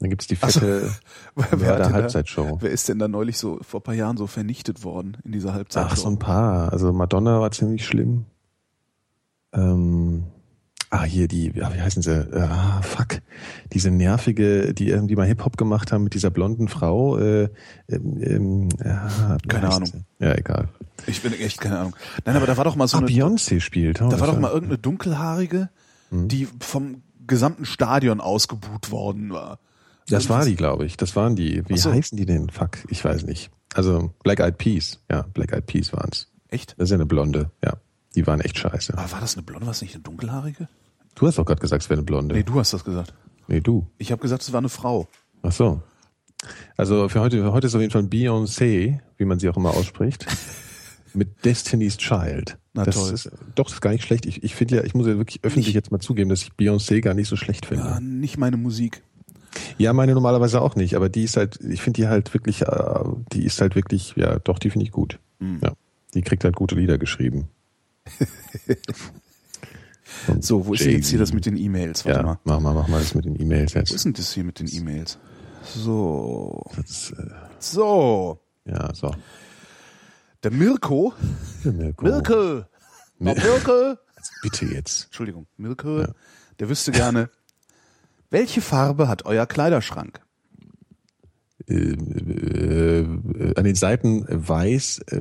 Dann 0.00 0.10
gibt's 0.10 0.26
die 0.26 0.36
fette 0.36 0.90
Wer, 1.34 1.44
hat 1.44 1.60
Werder 1.60 1.84
denn 1.84 1.92
da- 1.92 1.98
Halbzeitshow. 1.98 2.58
wer 2.60 2.70
ist 2.70 2.88
denn 2.88 2.98
da 2.98 3.08
neulich 3.08 3.38
so 3.38 3.58
vor 3.62 3.80
ein 3.80 3.84
paar 3.84 3.94
Jahren 3.94 4.16
so 4.16 4.26
vernichtet 4.26 4.84
worden 4.84 5.16
in 5.24 5.32
dieser 5.32 5.54
Halbzeit? 5.54 5.86
Ach, 5.88 5.96
so 5.96 6.08
ein 6.08 6.18
paar. 6.18 6.72
Also 6.72 6.92
Madonna 6.92 7.40
war 7.40 7.52
ziemlich 7.52 7.86
schlimm. 7.86 8.26
Ähm, 9.52 10.24
ah, 10.92 11.04
hier 11.04 11.26
die, 11.26 11.50
ja, 11.54 11.74
wie 11.74 11.80
heißen 11.80 12.02
sie? 12.02 12.28
Ah, 12.34 12.80
fuck. 12.82 13.20
Diese 13.72 13.90
nervige, 13.90 14.74
die 14.74 14.88
irgendwie 14.88 15.16
mal 15.16 15.26
Hip-Hop 15.26 15.56
gemacht 15.56 15.90
haben 15.90 16.04
mit 16.04 16.14
dieser 16.14 16.30
blonden 16.30 16.68
Frau. 16.68 17.18
Äh, 17.18 17.48
ähm, 17.88 18.18
ähm, 18.22 18.68
ja, 18.84 19.38
Keine 19.48 19.70
Ahnung. 19.70 19.86
sie? 19.86 20.04
Ja, 20.20 20.34
egal. 20.34 20.68
Ich 21.06 21.22
bin 21.22 21.32
echt 21.32 21.60
keine 21.60 21.78
Ahnung. 21.78 21.96
Nein, 22.24 22.36
aber 22.36 22.46
da 22.46 22.56
war 22.56 22.64
doch 22.64 22.76
mal 22.76 22.86
so 22.86 22.98
Ah, 22.98 23.00
eine, 23.00 23.08
Beyoncé 23.08 23.60
spielt. 23.60 24.00
Oh, 24.02 24.08
da 24.08 24.20
war 24.20 24.26
doch 24.28 24.38
mal 24.38 24.52
irgendeine 24.52 24.78
dunkelhaarige, 24.78 25.70
Mhm. 26.10 26.28
die 26.28 26.46
vom 26.60 27.02
gesamten 27.26 27.64
Stadion 27.64 28.20
ausgebuht 28.20 28.90
worden 28.90 29.30
war. 29.30 29.58
Das 30.08 30.28
war 30.28 30.44
die, 30.44 30.56
glaube 30.56 30.84
ich. 30.84 30.96
Das 30.98 31.16
waren 31.16 31.36
die. 31.36 31.62
Wie 31.68 31.78
so. 31.78 31.90
heißen 31.90 32.18
die 32.18 32.26
denn? 32.26 32.50
Fuck, 32.50 32.78
ich 32.90 33.02
weiß 33.02 33.24
nicht. 33.24 33.50
Also 33.74 34.12
Black 34.22 34.40
Eyed 34.40 34.58
Peas. 34.58 34.98
Ja, 35.10 35.22
Black 35.32 35.52
Eyed 35.52 35.64
Peas 35.66 35.92
waren's. 35.92 36.28
Echt? 36.48 36.74
Das 36.76 36.84
ist 36.86 36.90
ja 36.90 36.96
eine 36.96 37.06
Blonde. 37.06 37.50
Ja, 37.64 37.74
die 38.14 38.26
waren 38.26 38.40
echt 38.40 38.58
scheiße. 38.58 38.92
Aber 38.98 39.10
war 39.10 39.20
das 39.20 39.34
eine 39.36 39.42
blonde, 39.44 39.64
war 39.66 39.70
das 39.72 39.80
nicht 39.80 39.94
eine 39.94 40.02
dunkelhaarige? 40.02 40.68
Du 41.14 41.26
hast 41.26 41.38
doch 41.38 41.44
gerade 41.44 41.60
gesagt, 41.60 41.82
es 41.82 41.90
wäre 41.90 41.98
eine 41.98 42.04
Blonde. 42.04 42.34
Nee, 42.34 42.42
du 42.42 42.58
hast 42.58 42.72
das 42.72 42.84
gesagt. 42.84 43.14
nee, 43.48 43.60
du. 43.60 43.86
Ich 43.98 44.12
habe 44.12 44.22
gesagt, 44.22 44.42
es 44.42 44.52
war 44.52 44.58
eine 44.58 44.68
Frau. 44.68 45.08
Ach 45.42 45.52
so. 45.52 45.82
Also 46.76 47.08
für 47.08 47.20
heute, 47.20 47.42
für 47.42 47.52
heute 47.52 47.66
ist 47.68 47.74
auf 47.74 47.80
jeden 47.80 47.92
Fall 47.92 48.02
Beyoncé, 48.02 48.98
wie 49.16 49.24
man 49.24 49.38
sie 49.38 49.48
auch 49.48 49.56
immer 49.56 49.70
ausspricht, 49.70 50.26
mit 51.14 51.44
Destiny's 51.44 51.96
Child. 51.98 52.58
Na 52.74 52.84
das 52.84 52.96
toll. 52.96 53.12
Ist, 53.12 53.30
doch, 53.54 53.64
das 53.66 53.74
ist 53.74 53.80
gar 53.80 53.90
nicht 53.90 54.04
schlecht. 54.04 54.26
Ich, 54.26 54.42
ich 54.42 54.54
finde 54.54 54.76
ja, 54.76 54.84
ich 54.84 54.94
muss 54.94 55.06
ja 55.06 55.16
wirklich 55.18 55.44
öffentlich 55.44 55.66
Nicht- 55.66 55.74
jetzt 55.74 55.92
mal 55.92 56.00
zugeben, 56.00 56.30
dass 56.30 56.42
ich 56.42 56.52
Beyoncé 56.52 57.00
gar 57.00 57.14
nicht 57.14 57.28
so 57.28 57.36
schlecht 57.36 57.66
finde. 57.66 57.84
Ja, 57.84 58.00
nicht 58.00 58.38
meine 58.38 58.56
Musik. 58.56 59.02
Ja, 59.76 59.92
meine 59.92 60.14
normalerweise 60.14 60.62
auch 60.62 60.76
nicht, 60.76 60.94
aber 60.96 61.10
die 61.10 61.24
ist 61.24 61.36
halt, 61.36 61.60
ich 61.60 61.82
finde 61.82 62.00
die 62.00 62.08
halt 62.08 62.32
wirklich, 62.32 62.62
äh, 62.62 63.04
die 63.32 63.44
ist 63.44 63.60
halt 63.60 63.74
wirklich, 63.76 64.14
ja, 64.16 64.38
doch, 64.38 64.58
die 64.58 64.70
finde 64.70 64.86
ich 64.86 64.92
gut. 64.92 65.18
Hm. 65.40 65.60
Ja, 65.62 65.74
die 66.14 66.22
kriegt 66.22 66.42
halt 66.44 66.56
gute 66.56 66.74
Lieder 66.74 66.96
geschrieben. 66.96 67.48
So, 70.40 70.66
wo 70.66 70.74
ist 70.74 70.84
denn 70.84 70.92
jetzt 70.92 71.08
hier 71.08 71.18
das 71.18 71.32
mit 71.32 71.46
den 71.46 71.56
E-Mails? 71.56 72.04
Warte 72.04 72.18
Ja, 72.20 72.24
mal. 72.24 72.38
mach 72.44 72.60
mal, 72.60 72.74
mach 72.74 72.88
mal 72.88 73.00
das 73.00 73.14
mit 73.14 73.24
den 73.24 73.40
E-Mails 73.40 73.74
Wo 73.74 73.78
jetzt. 73.80 73.90
ist 73.92 74.04
denn 74.04 74.12
das 74.12 74.32
hier 74.32 74.44
mit 74.44 74.58
den 74.60 74.68
E-Mails? 74.68 75.18
So. 75.74 76.62
Das 76.76 77.10
äh, 77.12 77.26
So. 77.58 78.40
ja, 78.64 78.92
so. 78.94 79.14
Der 80.42 80.50
Mirko. 80.50 81.12
Mirko. 81.64 82.04
Mirko. 82.04 82.64
Mir- 83.18 83.34
Mirko. 83.36 83.94
Bitte 84.42 84.66
jetzt. 84.66 85.04
Entschuldigung. 85.06 85.46
Mirko. 85.56 86.00
Ja. 86.00 86.08
Der 86.58 86.68
wüsste 86.68 86.92
gerne, 86.92 87.30
welche 88.30 88.60
Farbe 88.60 89.08
hat 89.08 89.24
euer 89.24 89.46
Kleiderschrank? 89.46 90.20
äh, 91.68 91.74
äh, 91.74 93.54
an 93.56 93.64
den 93.64 93.74
Seiten 93.76 94.24
weiß, 94.28 94.98
äh, 95.06 95.20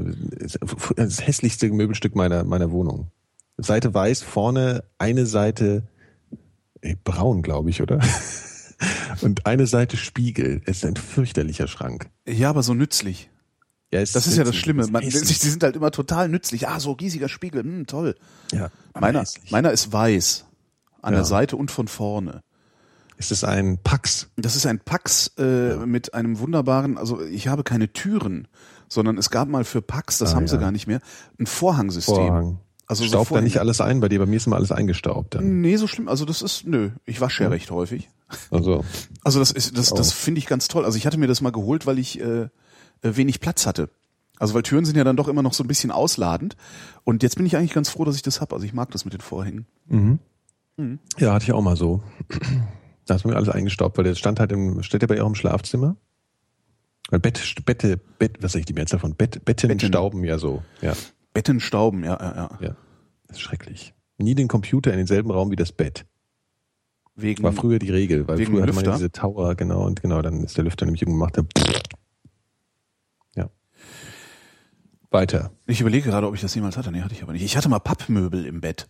das 0.96 1.26
hässlichste 1.26 1.70
Möbelstück 1.70 2.16
meiner, 2.16 2.44
meiner 2.44 2.72
Wohnung. 2.72 3.12
Seite 3.58 3.94
weiß, 3.94 4.22
vorne 4.24 4.84
eine 4.98 5.26
Seite 5.26 5.84
äh, 6.82 6.96
braun, 7.04 7.42
glaube 7.42 7.70
ich, 7.70 7.82
oder? 7.82 8.00
Und 9.22 9.46
eine 9.46 9.68
Seite 9.68 9.98
Spiegel. 9.98 10.62
Es 10.66 10.78
ist 10.78 10.86
ein 10.86 10.96
fürchterlicher 10.96 11.68
Schrank. 11.68 12.10
Ja, 12.28 12.50
aber 12.50 12.64
so 12.64 12.74
nützlich. 12.74 13.30
Ja, 13.94 14.00
Das 14.00 14.16
ist 14.26 14.38
ja 14.38 14.44
das 14.44 14.56
Schlimme. 14.56 14.88
Man, 14.88 15.04
die 15.04 15.10
sind 15.12 15.62
halt 15.64 15.76
immer 15.76 15.92
total 15.92 16.30
nützlich. 16.30 16.68
Ah, 16.68 16.80
so 16.80 16.94
riesiger 16.94 17.30
Spiegel. 17.30 17.62
Hm, 17.64 17.86
toll. 17.88 18.16
ja, 18.52 18.70
Meiner, 19.00 19.20
hässlich. 19.22 19.52
meiner 19.52 19.72
ist 19.72 19.92
weiß. 19.92 20.46
An 21.02 21.14
Ja. 21.14 21.20
der 21.20 21.26
Seite 21.26 21.58
und 21.58 21.70
von 21.72 21.88
vorne. 21.88 22.42
Ist 23.18 23.32
es 23.32 23.44
ein 23.44 23.78
Pax? 23.84 24.30
Das 24.38 24.56
ist 24.56 24.66
ein 24.66 24.80
Pax 24.80 25.32
äh, 25.38 25.76
mit 25.86 26.14
einem 26.16 26.40
wunderbaren, 26.40 26.98
also 26.98 27.22
ich 27.22 27.48
habe 27.50 27.64
keine 27.64 27.92
Türen, 27.94 28.48
sondern 28.88 29.18
es 29.20 29.30
gab 29.30 29.48
mal 29.48 29.64
für 29.64 29.82
Pax, 29.84 30.18
das 30.18 30.32
Ah, 30.34 30.38
haben 30.38 30.48
sie 30.48 30.56
ja. 30.56 30.62
gar 30.62 30.72
nicht 30.72 30.88
mehr, 30.88 31.02
ein 31.40 31.46
Vorhangsystem. 31.46 32.16
Vorhang. 32.16 32.60
Also 32.92 33.04
so 33.04 33.10
Staubt 33.10 33.26
da 33.26 33.30
Vorhänge. 33.30 33.46
nicht 33.46 33.58
alles 33.60 33.80
ein 33.82 34.02
bei 34.02 34.10
dir? 34.10 34.20
Bei 34.20 34.26
mir 34.26 34.36
ist 34.36 34.48
immer 34.48 34.58
alles 34.58 34.72
eingestaubt 34.72 35.36
dann. 35.36 35.62
Nee, 35.62 35.78
so 35.78 35.88
schlimm. 35.88 36.08
Also 36.10 36.26
das 36.26 36.42
ist, 36.42 36.68
nö, 36.68 36.90
ich 37.06 37.22
wasche 37.22 37.44
ja 37.44 37.50
recht 37.50 37.72
häufig. 37.72 38.10
Also, 38.50 38.84
Also 39.24 39.40
das 39.40 39.52
ist, 39.52 39.78
das, 39.78 39.90
das 39.92 40.10
Oh. 40.10 40.14
finde 40.14 40.40
ich 40.40 40.46
ganz 40.46 40.68
toll. 40.68 40.84
Also 40.84 40.98
ich 40.98 41.06
hatte 41.06 41.18
mir 41.18 41.28
das 41.28 41.40
mal 41.42 41.52
geholt, 41.52 41.86
weil 41.86 42.00
ich 42.00 42.20
äh, 42.20 42.42
äh, 42.44 42.50
wenig 43.02 43.40
Platz 43.40 43.66
hatte. 43.66 43.90
Also 44.40 44.54
weil 44.56 44.64
Türen 44.64 44.84
sind 44.86 44.98
ja 44.98 45.04
dann 45.04 45.16
doch 45.16 45.28
immer 45.28 45.42
noch 45.42 45.54
so 45.54 45.64
ein 45.64 45.68
bisschen 45.68 45.90
ausladend. 45.92 46.58
Und 47.04 47.24
jetzt 47.24 47.38
bin 47.38 47.46
ich 47.46 47.56
eigentlich 47.56 47.74
ganz 47.74 47.90
froh, 47.90 48.04
dass 48.06 48.16
ich 48.16 48.24
das 48.24 48.42
hab. 48.42 48.52
Also 48.54 48.66
ich 48.66 48.74
mag 48.74 48.92
das 48.92 49.06
mit 49.06 49.14
den 49.14 49.22
Vorhängen. 49.22 49.66
ja, 51.18 51.34
hatte 51.34 51.44
ich 51.46 51.54
auch 51.54 51.62
mal 51.62 51.76
so. 51.78 52.04
Da 53.08 53.16
ist 53.16 53.26
mir 53.26 53.36
alles 53.36 53.50
eingestaubt, 53.50 53.98
weil 53.98 54.04
der 54.06 54.14
stand 54.16 54.40
halt 54.40 54.52
im, 54.52 54.84
steht 54.84 55.02
ja 55.02 55.08
bei 55.08 55.16
ihr 55.16 55.24
auch 55.26 55.28
im 55.28 55.36
Schlafzimmer. 55.36 55.96
Weil 57.10 57.20
Bett, 57.20 57.42
Bette, 57.66 57.98
Bett, 57.98 58.38
was 58.42 58.52
sag 58.54 58.60
ich 58.60 58.66
die 58.68 58.74
Mehrzahl 58.74 59.00
von 59.00 59.16
Bett, 59.16 59.44
Betten, 59.44 59.68
Betten. 59.70 59.88
stauben 59.90 60.24
ja 60.24 60.38
so. 60.38 60.62
Ja, 60.82 60.94
Betten 61.34 61.60
stauben, 61.60 62.04
ja, 62.04 62.18
ja, 62.20 62.36
ja. 62.36 62.58
ja. 62.62 62.76
Das 63.28 63.38
ist 63.38 63.42
schrecklich. 63.42 63.94
Nie 64.18 64.36
den 64.36 64.48
Computer 64.48 64.92
in 64.92 64.98
denselben 64.98 65.32
Raum 65.32 65.52
wie 65.52 65.56
das 65.56 65.72
Bett. 65.72 66.06
Wegen, 67.16 67.44
War 67.44 67.52
früher 67.52 67.80
die 67.80 67.90
Regel, 67.90 68.28
weil 68.28 68.38
Wegen 68.38 68.54
früher 68.54 68.64
hatte 68.64 68.74
man 68.74 68.86
ja 68.86 68.94
diese 68.94 69.12
Tower, 69.12 69.56
genau, 69.56 69.86
und 69.86 70.02
genau, 70.02 70.22
dann 70.22 70.44
ist 70.44 70.58
der 70.58 70.64
Lüfter 70.64 70.86
nämlich 70.86 71.02
irgendwann 71.02 71.32
gemacht. 71.32 71.54
Ja. 73.36 73.50
Weiter. 75.10 75.52
ich 75.68 75.82
überlege 75.82 76.10
gerade, 76.10 76.28
ob 76.28 76.36
ich 76.36 76.42
das 76.42 76.56
jemals 76.56 76.78
hatte. 76.78 76.92
Nee, 76.92 77.02
hatte 77.02 77.14
ich 77.14 77.24
aber 77.24 77.34
nicht. 77.34 77.44
Ich 77.44 77.58
hatte 77.58 77.70
mal 77.70 77.80
Pappmöbel 77.80 78.46
im 78.46 78.62
Bett. 78.62 78.88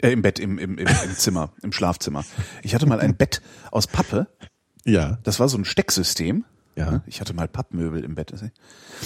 Äh, 0.00 0.12
im 0.12 0.22
Bett, 0.22 0.38
im, 0.38 0.58
im, 0.58 0.78
im, 0.78 0.86
im 0.86 1.14
Zimmer, 1.16 1.52
im 1.62 1.72
Schlafzimmer. 1.72 2.24
Ich 2.62 2.74
hatte 2.74 2.86
mal 2.86 3.00
ein 3.00 3.16
Bett 3.16 3.40
aus 3.70 3.86
Pappe. 3.86 4.26
Ja. 4.84 5.18
Das 5.22 5.40
war 5.40 5.48
so 5.48 5.56
ein 5.56 5.64
Stecksystem. 5.64 6.44
Ja. 6.76 6.90
Ne? 6.90 7.02
Ich 7.06 7.20
hatte 7.20 7.34
mal 7.34 7.48
Pappmöbel 7.48 8.02
im 8.04 8.14
Bett. 8.14 8.32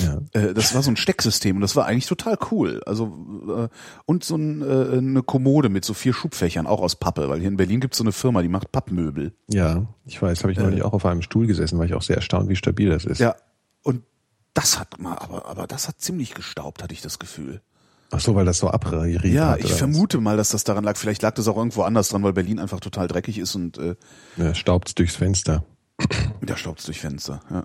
Ja. 0.05 0.21
Äh, 0.33 0.55
das 0.55 0.75
war 0.75 0.83
so 0.83 0.91
ein 0.91 0.97
Stecksystem 0.97 1.57
und 1.57 1.63
das 1.63 1.75
war 1.75 1.87
eigentlich 1.87 2.07
total 2.07 2.39
cool. 2.51 2.81
Also 2.87 3.07
äh, 3.49 3.69
und 4.05 4.25
so 4.25 4.37
äh, 4.37 4.99
eine 4.99 5.23
Kommode 5.23 5.69
mit 5.69 5.85
so 5.85 5.95
vier 5.95 6.13
Schubfächern, 6.13 6.67
auch 6.67 6.81
aus 6.81 6.97
Pappe, 6.97 7.29
weil 7.29 7.41
hier 7.41 7.49
in 7.49 7.57
Berlin 7.57 7.81
gibt's 7.81 7.99
so 7.99 8.05
eine 8.05 8.13
Firma, 8.13 8.43
die 8.43 8.49
macht 8.49 8.71
Pappmöbel. 8.73 9.33
Ja, 9.49 9.87
ich 10.05 10.21
weiß, 10.23 10.43
habe 10.43 10.53
ich 10.53 10.59
neulich 10.59 10.83
auch 10.83 10.93
auf 10.93 11.05
einem 11.07 11.23
Stuhl 11.23 11.47
gesessen, 11.47 11.79
war 11.79 11.87
ich 11.87 11.95
auch 11.95 12.03
sehr 12.03 12.17
erstaunt, 12.17 12.49
wie 12.49 12.57
stabil 12.57 12.89
das 12.89 13.05
ist. 13.05 13.19
Ja. 13.19 13.35
Und 13.83 14.03
das 14.55 14.79
hat 14.79 14.99
mal, 15.01 15.17
aber, 15.19 15.47
aber 15.47 15.67
das 15.67 15.89
hat 15.89 16.01
ziemlich 16.01 16.35
gestaubt, 16.35 16.83
hatte 16.83 16.95
ich 16.95 17.03
das 17.03 17.19
Gefühl. 17.19 17.61
Ach 18.13 18.21
so, 18.21 18.37
weil 18.37 18.45
das 18.45 18.59
so 18.59 18.71
abrariert 18.71 19.25
Ja, 19.25 19.51
hat. 19.51 19.59
ich 19.59 19.71
was? 19.71 19.79
vermute 19.79 20.21
mal, 20.21 20.37
dass 20.37 20.51
das 20.51 20.63
daran 20.63 20.85
lag. 20.85 20.97
Vielleicht 20.97 21.23
lag 21.23 21.35
das 21.35 21.49
auch 21.49 21.57
irgendwo 21.57 21.83
anders 21.83 22.09
dran, 22.09 22.23
weil 22.23 22.33
Berlin 22.33 22.61
einfach 22.61 22.79
total 22.79 23.09
dreckig 23.09 23.39
ist 23.39 23.57
und 23.57 23.79
äh, 23.79 23.97
Ja, 24.37 24.55
staubt's 24.55 24.95
durchs 24.95 25.17
Fenster. 25.17 25.65
Da 26.43 26.57
staubt's 26.57 26.85
durch 26.85 27.01
Fenster. 27.01 27.41
Ja. 27.51 27.65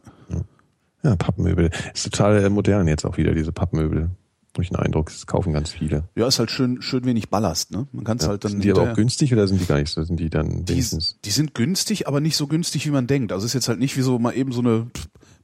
Ja, 1.03 1.15
Pappmöbel. 1.15 1.71
Ist 1.93 2.03
total 2.03 2.43
äh, 2.43 2.49
modern 2.49 2.87
jetzt 2.87 3.05
auch 3.05 3.17
wieder, 3.17 3.33
diese 3.33 3.51
Pappmöbel. 3.51 4.11
Durch 4.53 4.67
den 4.67 4.75
Eindruck, 4.75 5.09
es 5.09 5.25
kaufen 5.27 5.53
ganz 5.53 5.71
viele. 5.71 6.03
ja, 6.13 6.27
ist 6.27 6.37
halt 6.37 6.51
schön, 6.51 6.81
schön 6.81 7.05
wenig 7.05 7.29
Ballast, 7.29 7.71
ne? 7.71 7.87
Man 7.93 8.03
kann 8.03 8.17
es 8.17 8.23
Ja, 8.23 8.29
halt 8.31 8.43
dann 8.43 8.51
sind 8.51 8.63
die 8.65 8.71
aber 8.71 8.91
auch 8.91 8.95
günstig 8.95 9.31
oder 9.31 9.47
sind 9.47 9.61
die 9.61 9.65
gar 9.65 9.77
nicht 9.79 9.89
so? 9.89 10.03
Sind 10.03 10.19
die 10.19 10.29
dann 10.29 10.65
die, 10.65 10.73
wenigstens? 10.73 11.17
die 11.23 11.31
sind 11.31 11.55
günstig, 11.55 12.05
aber 12.07 12.19
nicht 12.19 12.35
so 12.35 12.47
günstig, 12.47 12.85
wie 12.85 12.91
man 12.91 13.07
denkt. 13.07 13.31
Also 13.31 13.45
ist 13.45 13.53
jetzt 13.53 13.69
halt 13.69 13.79
nicht 13.79 13.95
wie 13.95 14.01
so 14.01 14.19
mal 14.19 14.35
eben 14.35 14.51
so 14.51 14.59
eine 14.59 14.87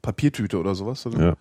Papiertüte 0.02 0.60
oder 0.60 0.76
sowas. 0.76 1.02
sondern 1.04 1.22
Ja. 1.22 1.38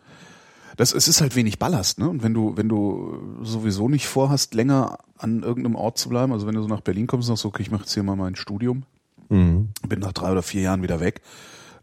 Das, 0.77 0.93
es 0.95 1.09
ist 1.09 1.21
halt 1.21 1.35
wenig 1.35 1.59
Ballast, 1.59 1.99
ne? 1.99 2.09
Und 2.09 2.23
wenn 2.23 2.35
du, 2.35 2.57
wenn 2.57 2.69
du 2.69 3.19
sowieso 3.43 3.89
nicht 3.89 4.07
vorhast, 4.07 4.55
länger 4.55 4.99
an 5.19 5.43
irgendeinem 5.43 5.75
Ort 5.75 5.99
zu 5.99 6.09
bleiben, 6.09 6.33
also 6.33 6.47
wenn 6.47 6.55
du 6.55 6.63
so 6.63 6.69
nach 6.69 6.83
Berlin 6.83 7.09
kommst, 7.09 7.27
sagst 7.27 7.43
du, 7.43 7.49
okay, 7.49 7.63
ich 7.63 7.71
mache 7.73 7.83
jetzt 7.83 7.95
hier 7.95 8.05
mal 8.05 8.15
mein 8.17 8.37
Studium, 8.37 8.85
Mhm. 9.29 9.71
bin 9.89 10.01
nach 10.01 10.13
drei 10.13 10.33
oder 10.33 10.43
vier 10.43 10.63
Jahren 10.63 10.83
wieder 10.83 11.01
weg. 11.01 11.21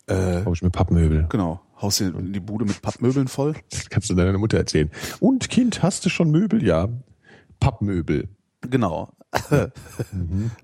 Äh, 0.08 0.42
Kaufe 0.44 0.54
ich 0.56 0.62
mir 0.62 0.70
Pappmöbel. 0.70 1.28
genau, 1.30 1.62
haust 1.82 2.00
dir 2.00 2.12
die 2.12 2.40
Bude 2.40 2.66
mit 2.66 2.82
Pappmöbeln 2.82 3.28
voll. 3.28 3.54
Das 3.72 3.90
kannst 3.90 4.10
du 4.10 4.16
deiner 4.16 4.38
Mutter 4.38 4.58
erzählen. 4.58 4.92
Und 5.20 5.50
Kind, 5.50 5.82
hast 5.84 6.06
du 6.06 6.10
schon 6.10 6.30
Möbel? 6.32 6.64
Ja. 6.64 6.90
Pappmöbel. 7.60 8.28
Genau. 8.62 9.10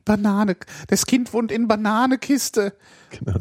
Banane. 0.05 0.55
Das 0.87 1.05
Kind 1.05 1.33
wohnt 1.33 1.51
in 1.51 1.67
Bananekiste. 1.67 2.73
Genau. 3.09 3.39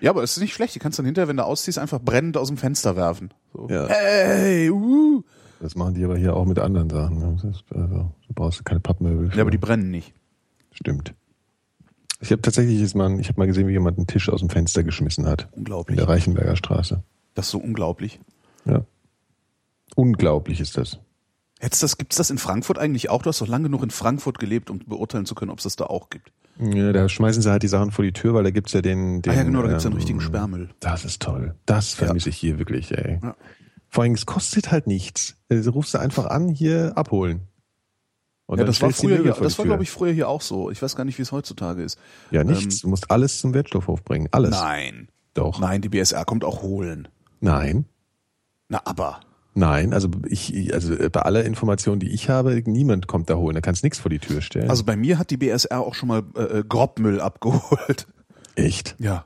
Ja, 0.00 0.10
aber 0.10 0.22
es 0.22 0.36
ist 0.36 0.40
nicht 0.40 0.54
schlecht. 0.54 0.74
Die 0.74 0.78
kannst 0.78 0.98
du 0.98 1.02
dann 1.02 1.06
hinterher, 1.06 1.28
wenn 1.28 1.36
du 1.36 1.44
ausziehst, 1.44 1.78
einfach 1.78 2.00
brennend 2.00 2.36
aus 2.36 2.48
dem 2.48 2.56
Fenster 2.56 2.96
werfen. 2.96 3.32
So. 3.52 3.68
Ja. 3.68 3.86
Hey, 3.88 4.70
uh. 4.70 5.22
Das 5.60 5.76
machen 5.76 5.94
die 5.94 6.04
aber 6.04 6.16
hier 6.16 6.34
auch 6.34 6.44
mit 6.44 6.58
anderen 6.58 6.90
Sachen. 6.90 7.22
also, 7.22 8.10
du 8.26 8.34
brauchst 8.34 8.64
keine 8.64 8.80
Pappmöbel. 8.80 9.30
Ja, 9.34 9.42
aber 9.42 9.50
die 9.52 9.58
brennen 9.58 9.90
nicht. 9.90 10.12
Stimmt. 10.72 11.14
Ich 12.22 12.30
habe 12.30 12.40
tatsächlich 12.40 12.80
jetzt 12.80 12.94
mal, 12.94 13.18
ich 13.18 13.28
habe 13.28 13.40
mal 13.40 13.46
gesehen, 13.46 13.66
wie 13.66 13.72
jemand 13.72 13.98
einen 13.98 14.06
Tisch 14.06 14.28
aus 14.28 14.40
dem 14.40 14.48
Fenster 14.48 14.84
geschmissen 14.84 15.26
hat. 15.26 15.48
In 15.52 15.58
Unglaublich. 15.58 15.98
der 15.98 16.08
Reichenberger 16.08 16.54
Straße. 16.54 17.02
Das 17.34 17.46
ist 17.46 17.50
so 17.50 17.58
unglaublich. 17.58 18.20
Ja. 18.64 18.84
Unglaublich 19.96 20.60
ist 20.60 20.76
das. 20.76 21.00
Jetzt 21.60 21.82
das, 21.82 21.98
gibt's 21.98 22.16
das 22.16 22.30
in 22.30 22.38
Frankfurt 22.38 22.78
eigentlich 22.78 23.10
auch? 23.10 23.22
Du 23.22 23.28
hast 23.28 23.40
doch 23.40 23.48
lange 23.48 23.64
genug 23.64 23.82
in 23.82 23.90
Frankfurt 23.90 24.38
gelebt, 24.38 24.70
um 24.70 24.78
beurteilen 24.78 25.26
zu 25.26 25.34
können, 25.34 25.50
ob 25.50 25.58
es 25.58 25.64
das 25.64 25.74
da 25.74 25.86
auch 25.86 26.10
gibt. 26.10 26.32
Ja, 26.60 26.92
da 26.92 27.08
schmeißen 27.08 27.42
sie 27.42 27.50
halt 27.50 27.64
die 27.64 27.68
Sachen 27.68 27.90
vor 27.90 28.04
die 28.04 28.12
Tür, 28.12 28.34
weil 28.34 28.44
da 28.44 28.50
gibt's 28.50 28.72
ja 28.72 28.82
den, 28.82 29.20
den 29.22 29.32
ah 29.32 29.36
ja, 29.36 29.42
genau, 29.42 29.62
da 29.62 29.68
gibt's 29.68 29.84
ja 29.84 29.88
einen 29.88 29.94
ähm, 29.94 29.98
richtigen 29.98 30.20
Sperrmüll. 30.20 30.70
Das 30.78 31.04
ist 31.04 31.22
toll. 31.22 31.56
Das 31.66 31.92
vermisse 31.92 32.28
ich 32.28 32.36
hier 32.36 32.58
wirklich, 32.58 32.92
ey. 32.96 33.18
Ja. 33.20 33.34
Vor 33.88 34.04
allem, 34.04 34.14
es 34.14 34.26
kostet 34.26 34.70
halt 34.70 34.86
nichts. 34.86 35.36
Du 35.48 35.70
rufst 35.70 35.94
du 35.94 35.98
einfach 35.98 36.26
an, 36.26 36.48
hier 36.48 36.92
abholen. 36.96 37.48
Und 38.52 38.58
Ja, 38.58 38.64
das 38.66 38.82
war 38.82 38.90
früher 38.90 39.16
hier, 39.22 39.32
das 39.32 39.56
war, 39.56 39.64
glaube 39.64 39.82
ich, 39.82 39.90
früher 39.90 40.12
hier 40.12 40.28
auch 40.28 40.42
so. 40.42 40.70
Ich 40.70 40.82
weiß 40.82 40.94
gar 40.94 41.04
nicht, 41.06 41.16
wie 41.16 41.22
es 41.22 41.32
heutzutage 41.32 41.82
ist. 41.82 41.98
Ja, 42.30 42.44
nichts. 42.44 42.82
du 42.82 42.88
musst 42.90 43.10
alles 43.10 43.40
zum 43.40 43.54
Wertstoffhof 43.54 44.04
bringen. 44.04 44.28
Alles. 44.30 44.50
Nein. 44.50 45.08
Doch. 45.32 45.58
Nein, 45.58 45.80
die 45.80 45.88
BSR 45.88 46.26
kommt 46.26 46.44
auch 46.44 46.60
holen. 46.60 47.08
Nein. 47.40 47.86
Na, 48.68 48.82
aber. 48.84 49.20
Nein, 49.54 49.94
also 49.94 50.10
ich, 50.26 50.74
also 50.74 50.94
bei 51.10 51.22
aller 51.22 51.46
Information, 51.46 51.98
die 51.98 52.10
ich 52.10 52.28
habe, 52.28 52.62
niemand 52.66 53.06
kommt 53.06 53.30
da 53.30 53.36
holen. 53.36 53.54
Da 53.54 53.62
kannst 53.62 53.84
nichts 53.84 53.98
vor 53.98 54.10
die 54.10 54.18
Tür 54.18 54.42
stellen. 54.42 54.68
Also 54.68 54.84
bei 54.84 54.96
mir 54.96 55.18
hat 55.18 55.30
die 55.30 55.38
BSR 55.38 55.80
auch 55.80 55.94
schon 55.94 56.08
mal 56.10 56.22
äh, 56.36 56.58
äh, 56.58 56.64
Grobmüll 56.68 57.22
abgeholt. 57.22 58.06
echt? 58.54 58.96
Ja. 58.98 59.24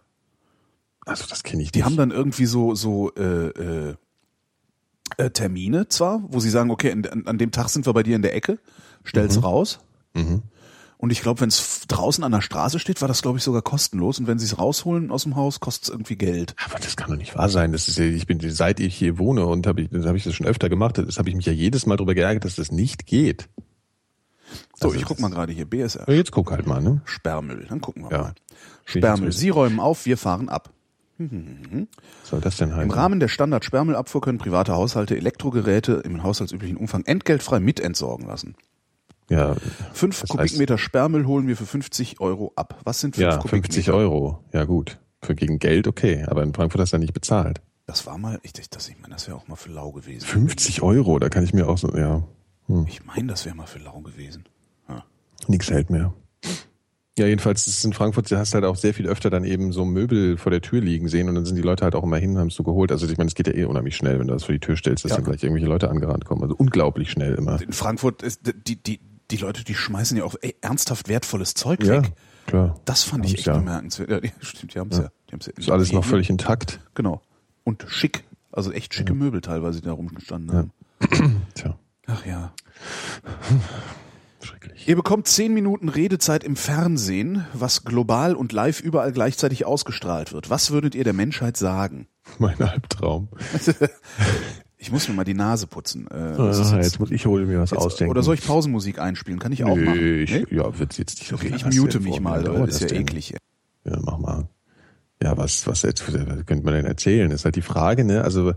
Also 1.04 1.24
das 1.28 1.42
kenne 1.42 1.64
ich 1.64 1.72
Die 1.72 1.80
nicht. 1.80 1.86
haben 1.86 1.96
dann 1.96 2.12
irgendwie 2.12 2.46
so 2.46 2.76
so 2.76 3.12
äh, 3.16 3.48
äh, 3.48 3.94
äh, 5.18 5.30
Termine 5.30 5.88
zwar, 5.88 6.22
wo 6.28 6.38
sie 6.38 6.50
sagen, 6.50 6.70
okay, 6.70 6.92
an, 6.92 7.24
an 7.26 7.38
dem 7.38 7.50
Tag 7.50 7.68
sind 7.70 7.86
wir 7.86 7.92
bei 7.92 8.02
dir 8.04 8.14
in 8.16 8.22
der 8.22 8.34
Ecke, 8.34 8.58
stell's 9.06 9.42
raus. 9.42 9.78
Und 10.98 11.10
ich 11.12 11.20
glaube, 11.20 11.40
wenn 11.42 11.48
es 11.50 11.82
draußen 11.88 12.24
an 12.24 12.32
der 12.32 12.40
Straße 12.40 12.78
steht, 12.78 13.00
war 13.02 13.08
das 13.08 13.20
glaube 13.22 13.36
ich 13.38 13.44
sogar 13.44 13.60
kostenlos. 13.62 14.18
Und 14.18 14.26
wenn 14.26 14.38
sie 14.38 14.46
es 14.46 14.58
rausholen 14.58 15.10
aus 15.10 15.24
dem 15.24 15.36
Haus, 15.36 15.60
kostet 15.60 15.84
es 15.84 15.88
irgendwie 15.90 16.16
Geld. 16.16 16.54
Aber 16.64 16.78
das 16.78 16.96
kann 16.96 17.10
doch 17.10 17.16
nicht 17.18 17.36
wahr 17.36 17.48
sein. 17.50 17.72
Das 17.72 17.86
ist 17.88 17.98
ich 17.98 18.26
bin 18.26 18.40
seit 18.50 18.80
ich 18.80 18.94
hier 18.96 19.18
wohne 19.18 19.44
und 19.46 19.66
habe 19.66 19.82
ich, 19.82 19.90
das 19.90 20.06
habe 20.06 20.16
ich 20.16 20.24
das 20.24 20.34
schon 20.34 20.46
öfter 20.46 20.68
gemacht. 20.68 20.96
Das 20.98 21.18
habe 21.18 21.28
ich 21.28 21.34
mich 21.36 21.46
ja 21.46 21.52
jedes 21.52 21.84
Mal 21.86 21.96
darüber 21.96 22.14
geärgert, 22.14 22.44
dass 22.44 22.56
das 22.56 22.72
nicht 22.72 23.06
geht. 23.06 23.48
So, 24.78 24.88
Also 24.88 24.98
ich 24.98 25.04
guck 25.04 25.20
mal 25.20 25.28
gerade 25.28 25.52
hier 25.52 25.66
BSR 25.66 26.08
Ja, 26.08 26.14
jetzt 26.14 26.30
guck 26.30 26.50
halt 26.50 26.66
mal, 26.66 26.80
ne? 26.80 27.02
Sperrmüll. 27.04 27.66
Dann 27.68 27.80
gucken 27.80 28.04
wir 28.04 28.10
Ja. 28.12 28.18
mal. 28.22 28.34
Sperrmüll. 28.84 29.32
Sie 29.32 29.48
räumen 29.50 29.80
auf, 29.80 30.06
wir 30.06 30.16
fahren 30.16 30.48
ab. 30.48 30.70
Was 31.18 31.28
soll 32.30 32.40
das 32.40 32.56
denn 32.56 32.70
heißen? 32.72 32.84
Im 32.84 32.90
Rahmen 32.90 33.20
der 33.20 33.28
Standard-Sperrmüllabfuhr 33.28 34.20
können 34.20 34.38
private 34.38 34.74
Haushalte 34.74 35.16
Elektrogeräte 35.16 35.94
im 36.04 36.22
haushaltsüblichen 36.22 36.76
Umfang 36.76 37.04
entgeltfrei 37.04 37.58
mitentsorgen 37.58 38.26
lassen. 38.26 38.54
Ja, 39.30 39.56
Fünf 39.92 40.24
Kubikmeter 40.28 40.78
Sperrmüll 40.78 41.26
holen 41.26 41.48
wir 41.48 41.56
für 41.56 41.66
50 41.66 42.20
Euro 42.20 42.52
ab. 42.56 42.78
Was 42.84 43.00
sind 43.00 43.16
fünf 43.16 43.22
ja, 43.24 43.36
Kubikmeter? 43.38 43.72
50 43.74 43.90
Euro. 43.92 44.44
Ja 44.52 44.64
gut. 44.64 44.98
Für 45.22 45.34
gegen 45.34 45.58
Geld 45.58 45.88
okay, 45.88 46.24
aber 46.26 46.42
in 46.42 46.52
Frankfurt 46.54 46.80
hast 46.80 46.92
du 46.92 46.96
ja 46.96 47.00
nicht 47.00 47.14
bezahlt. 47.14 47.60
Das 47.86 48.06
war 48.06 48.18
mal, 48.18 48.38
ich, 48.42 48.52
das, 48.52 48.88
ich 48.88 48.98
meine, 49.00 49.14
das 49.14 49.26
wäre 49.28 49.36
auch 49.36 49.48
mal 49.48 49.56
für 49.56 49.70
lau 49.70 49.92
gewesen. 49.92 50.26
50 50.26 50.82
Euro, 50.82 51.18
da 51.18 51.28
kann 51.28 51.44
ich 51.44 51.52
mir 51.54 51.68
auch 51.68 51.78
so, 51.78 51.96
ja, 51.96 52.22
Ich 52.86 53.04
meine, 53.04 53.28
das 53.28 53.44
wäre 53.44 53.54
mal 53.56 53.66
für 53.66 53.78
lau 53.78 54.00
gewesen. 54.00 54.44
Ja. 54.88 55.04
nix 55.48 55.70
hält 55.70 55.90
mehr. 55.90 56.12
Ja, 57.18 57.26
jedenfalls 57.26 57.66
ist 57.66 57.82
in 57.82 57.94
Frankfurt, 57.94 58.30
du 58.30 58.36
hast 58.36 58.52
halt 58.52 58.64
auch 58.64 58.76
sehr 58.76 58.92
viel 58.92 59.06
öfter 59.06 59.30
dann 59.30 59.44
eben 59.44 59.72
so 59.72 59.86
Möbel 59.86 60.36
vor 60.36 60.50
der 60.50 60.60
Tür 60.60 60.82
liegen 60.82 61.08
sehen 61.08 61.30
und 61.30 61.34
dann 61.34 61.46
sind 61.46 61.56
die 61.56 61.62
Leute 61.62 61.82
halt 61.84 61.94
auch 61.94 62.02
immer 62.04 62.18
hin, 62.18 62.36
haben 62.36 62.48
es 62.48 62.54
so 62.56 62.62
geholt. 62.62 62.92
Also 62.92 63.08
ich 63.08 63.16
meine, 63.16 63.28
es 63.28 63.34
geht 63.34 63.46
ja 63.46 63.54
eh 63.54 63.64
unheimlich 63.64 63.96
schnell, 63.96 64.18
wenn 64.18 64.26
du 64.26 64.34
das 64.34 64.44
vor 64.44 64.52
die 64.52 64.58
Tür 64.60 64.76
stellst, 64.76 65.04
dass 65.06 65.12
Ja. 65.12 65.16
dann 65.16 65.24
gleich 65.24 65.42
irgendwelche 65.42 65.66
Leute 65.66 65.88
angerannt 65.88 66.26
kommen. 66.26 66.42
Also 66.42 66.54
unglaublich 66.56 67.10
schnell 67.10 67.34
immer. 67.36 67.58
In 67.62 67.72
Frankfurt 67.72 68.22
ist 68.22 68.42
die, 68.66 68.76
die, 68.76 69.00
die 69.30 69.36
Leute, 69.36 69.64
die 69.64 69.74
schmeißen 69.74 70.16
ja 70.16 70.24
auch 70.24 70.34
ey, 70.40 70.56
ernsthaft 70.60 71.08
wertvolles 71.08 71.54
Zeug 71.54 71.82
Ja, 71.84 72.02
weg. 72.02 72.12
klar. 72.46 72.78
Das 72.84 73.02
fand 73.02 73.24
ich 73.24 73.30
Haben's 73.32 73.38
echt 73.38 73.46
ja. 73.46 73.56
bemerkenswert. 73.58 74.10
Ja, 74.10 74.20
die, 74.20 74.32
stimmt, 74.40 74.74
die 74.74 74.78
haben 74.78 74.90
es 74.90 74.98
ja. 74.98 75.08
Die 75.28 75.32
haben's 75.32 75.46
ja 75.46 75.52
Ist 75.56 75.70
alles 75.70 75.92
noch 75.92 76.04
völlig 76.04 76.30
intakt. 76.30 76.80
Genau. 76.94 77.20
Und 77.64 77.84
schick. 77.88 78.24
Also 78.52 78.72
echt 78.72 78.94
schicke 78.94 79.12
Möbel 79.14 79.40
teilweise, 79.40 79.80
die 79.80 79.86
da 79.86 79.92
rumgestanden 79.92 80.56
haben. 80.56 80.72
Tja, 81.54 81.78
Ach 82.06 82.24
ja. 82.24 82.52
schrecklich. 84.40 84.86
Ihr 84.88 84.96
bekommt 84.96 85.26
zehn 85.26 85.52
Minuten 85.52 85.88
Redezeit 85.88 86.44
im 86.44 86.56
Fernsehen, 86.56 87.44
was 87.52 87.84
global 87.84 88.34
und 88.34 88.52
live 88.52 88.80
überall 88.80 89.12
gleichzeitig 89.12 89.66
ausgestrahlt 89.66 90.32
wird. 90.32 90.48
Was 90.48 90.70
würdet 90.70 90.94
ihr 90.94 91.04
der 91.04 91.12
Menschheit 91.12 91.56
sagen? 91.56 92.06
Mein 92.38 92.60
Albtraum. 92.62 93.28
Ich 94.78 94.92
muss 94.92 95.08
mir 95.08 95.14
mal 95.14 95.24
die 95.24 95.34
Nase 95.34 95.66
putzen. 95.66 96.06
Äh, 96.08 96.36
das 96.36 96.72
Ah, 96.72 96.76
jetzt- 96.76 96.84
jetzt 96.84 97.00
muss 97.00 97.10
ich 97.10 97.24
hole 97.26 97.46
mir 97.46 97.60
was 97.60 97.70
jetzt- 97.70 97.80
ausdenken. 97.80 98.10
Oder 98.10 98.22
soll 98.22 98.34
ich 98.34 98.46
Pausenmusik 98.46 98.98
einspielen? 98.98 99.38
Kann 99.38 99.52
ich 99.52 99.64
auch 99.64 99.74
machen. 99.76 99.92
Nee, 99.94 100.22
ich, 100.22 100.30
Nee? 100.32 100.46
ja, 100.50 100.78
wird's 100.78 100.98
jetzt 100.98 101.18
nicht 101.18 101.28
so 101.28 101.36
Okay, 101.36 101.52
ich 101.56 101.64
mute 101.78 102.00
mich 102.00 102.20
mal, 102.20 102.42
das 102.42 102.68
ist 102.68 102.80
ja 102.82 102.86
denn? 102.88 103.02
eklig. 103.02 103.34
Ja, 103.84 103.98
mach 104.02 104.18
mal. 104.18 104.48
Ja, 105.22 105.36
was, 105.38 105.66
was 105.66 105.80
jetzt, 105.82 106.06
was 106.06 106.44
könnte 106.46 106.64
man 106.64 106.74
denn 106.74 106.84
erzählen? 106.84 107.30
Ist 107.30 107.46
halt 107.46 107.56
die 107.56 107.62
Frage, 107.62 108.04
ne? 108.04 108.22
Also, 108.22 108.52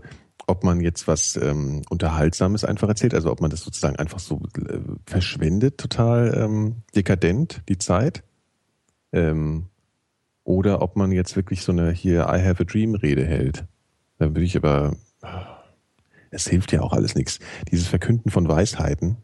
ob 0.46 0.62
man 0.62 0.80
jetzt 0.80 1.08
was 1.08 1.36
ähm, 1.40 1.80
Unterhaltsames 1.88 2.64
einfach 2.64 2.88
erzählt, 2.88 3.14
also 3.14 3.30
ob 3.30 3.40
man 3.40 3.50
das 3.50 3.62
sozusagen 3.62 3.96
einfach 3.96 4.18
so 4.18 4.42
äh, 4.68 4.78
verschwendet, 5.06 5.78
total 5.78 6.34
ähm, 6.36 6.82
dekadent, 6.94 7.62
die 7.68 7.78
Zeit. 7.78 8.24
Ähm, 9.12 9.66
oder 10.44 10.82
ob 10.82 10.96
man 10.96 11.12
jetzt 11.12 11.34
wirklich 11.36 11.62
so 11.62 11.72
eine 11.72 11.92
hier 11.92 12.22
I 12.30 12.42
have 12.44 12.62
a 12.62 12.64
dream 12.64 12.94
Rede 12.94 13.24
hält. 13.24 13.64
Da 14.18 14.26
würde 14.26 14.42
ich 14.42 14.56
aber, 14.56 14.96
es 16.30 16.46
hilft 16.48 16.72
ja 16.72 16.80
auch 16.82 16.92
alles 16.92 17.14
nichts. 17.14 17.38
Dieses 17.70 17.86
Verkünden 17.88 18.30
von 18.30 18.48
Weisheiten 18.48 19.18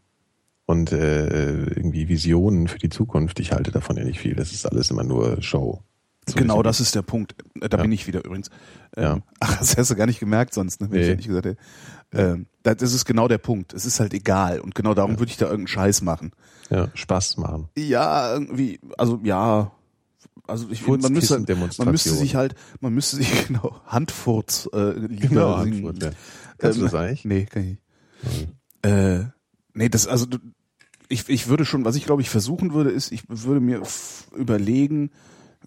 und 0.65 0.91
äh, 0.91 1.63
irgendwie 1.65 2.07
Visionen 2.09 2.67
für 2.67 2.77
die 2.79 2.89
Zukunft, 2.89 3.39
ich 3.39 3.51
halte 3.53 3.71
davon 3.71 3.97
ja 3.97 4.03
nicht 4.03 4.19
viel. 4.19 4.35
Das 4.35 4.51
ist 4.51 4.65
alles 4.65 4.91
immer 4.91 5.03
nur 5.03 5.41
Show. 5.41 5.81
So 6.29 6.35
Genau, 6.35 6.61
das 6.61 6.81
ist 6.81 6.93
der 6.93 7.03
Punkt. 7.03 7.35
Da 7.55 7.77
Ja. 7.77 7.81
bin 7.83 7.91
ich 7.93 8.05
wieder 8.05 8.23
übrigens. 8.25 8.49
Ähm, 8.97 9.03
Ja. 9.03 9.19
Ach, 9.39 9.57
das 9.59 9.77
hast 9.77 9.91
du 9.91 9.95
gar 9.95 10.07
nicht 10.07 10.19
gemerkt 10.19 10.53
sonst, 10.53 10.81
ne? 10.81 10.91
wenn 10.91 10.99
ich 10.99 11.05
Nee. 11.05 11.09
ja 11.11 11.15
nicht 11.15 11.27
gesagt 11.27 11.45
hätte. 11.45 11.57
Ähm, 12.11 12.47
das 12.63 12.81
ist 12.93 13.05
genau 13.05 13.29
der 13.29 13.37
Punkt. 13.37 13.73
Es 13.73 13.85
ist 13.85 14.01
halt 14.01 14.13
egal. 14.13 14.59
Und 14.59 14.75
genau 14.75 14.93
darum 14.93 15.19
würde 15.19 15.29
ich 15.31 15.37
da 15.37 15.45
irgendeinen 15.45 15.67
Scheiß 15.67 16.01
machen. 16.01 16.31
Ja, 16.69 16.89
Spaß 16.93 17.37
machen. 17.37 17.69
Ja, 17.77 18.33
irgendwie, 18.33 18.79
also 18.97 19.21
ja. 19.23 19.71
Also 20.47 20.67
ich, 20.69 20.85
man 20.87 20.99
müsste, 21.13 21.39
man 21.77 21.91
müsste 21.91 22.11
sich 22.11 22.35
halt, 22.35 22.55
man 22.81 22.93
müsste 22.93 23.17
sich 23.17 23.29
genau 23.47 23.79
Handfurz 23.85 24.69
äh, 24.73 24.91
Lieder 24.91 25.27
Genau, 25.29 25.63
singen. 25.63 25.87
Antwort, 25.87 26.15
ja. 26.61 26.69
Kannst 26.69 26.77
du 26.77 26.81
Ähm, 26.81 26.85
das 26.91 26.93
eigentlich? 26.95 27.25
Nee, 27.25 27.45
kann 27.45 27.63
ich 27.63 27.67
nicht. 27.69 28.47
Äh, 28.83 29.25
nee, 29.73 29.89
das, 29.89 30.07
also 30.07 30.25
du- 30.25 30.39
ich, 31.09 31.27
ich 31.29 31.47
würde 31.47 31.65
schon, 31.65 31.85
was 31.85 31.95
ich 31.95 32.05
glaube 32.05 32.21
ich 32.21 32.29
versuchen 32.29 32.73
würde, 32.73 32.89
ist, 32.91 33.11
ich 33.11 33.23
würde 33.29 33.59
mir 33.61 33.81
überlegen, 34.35 35.11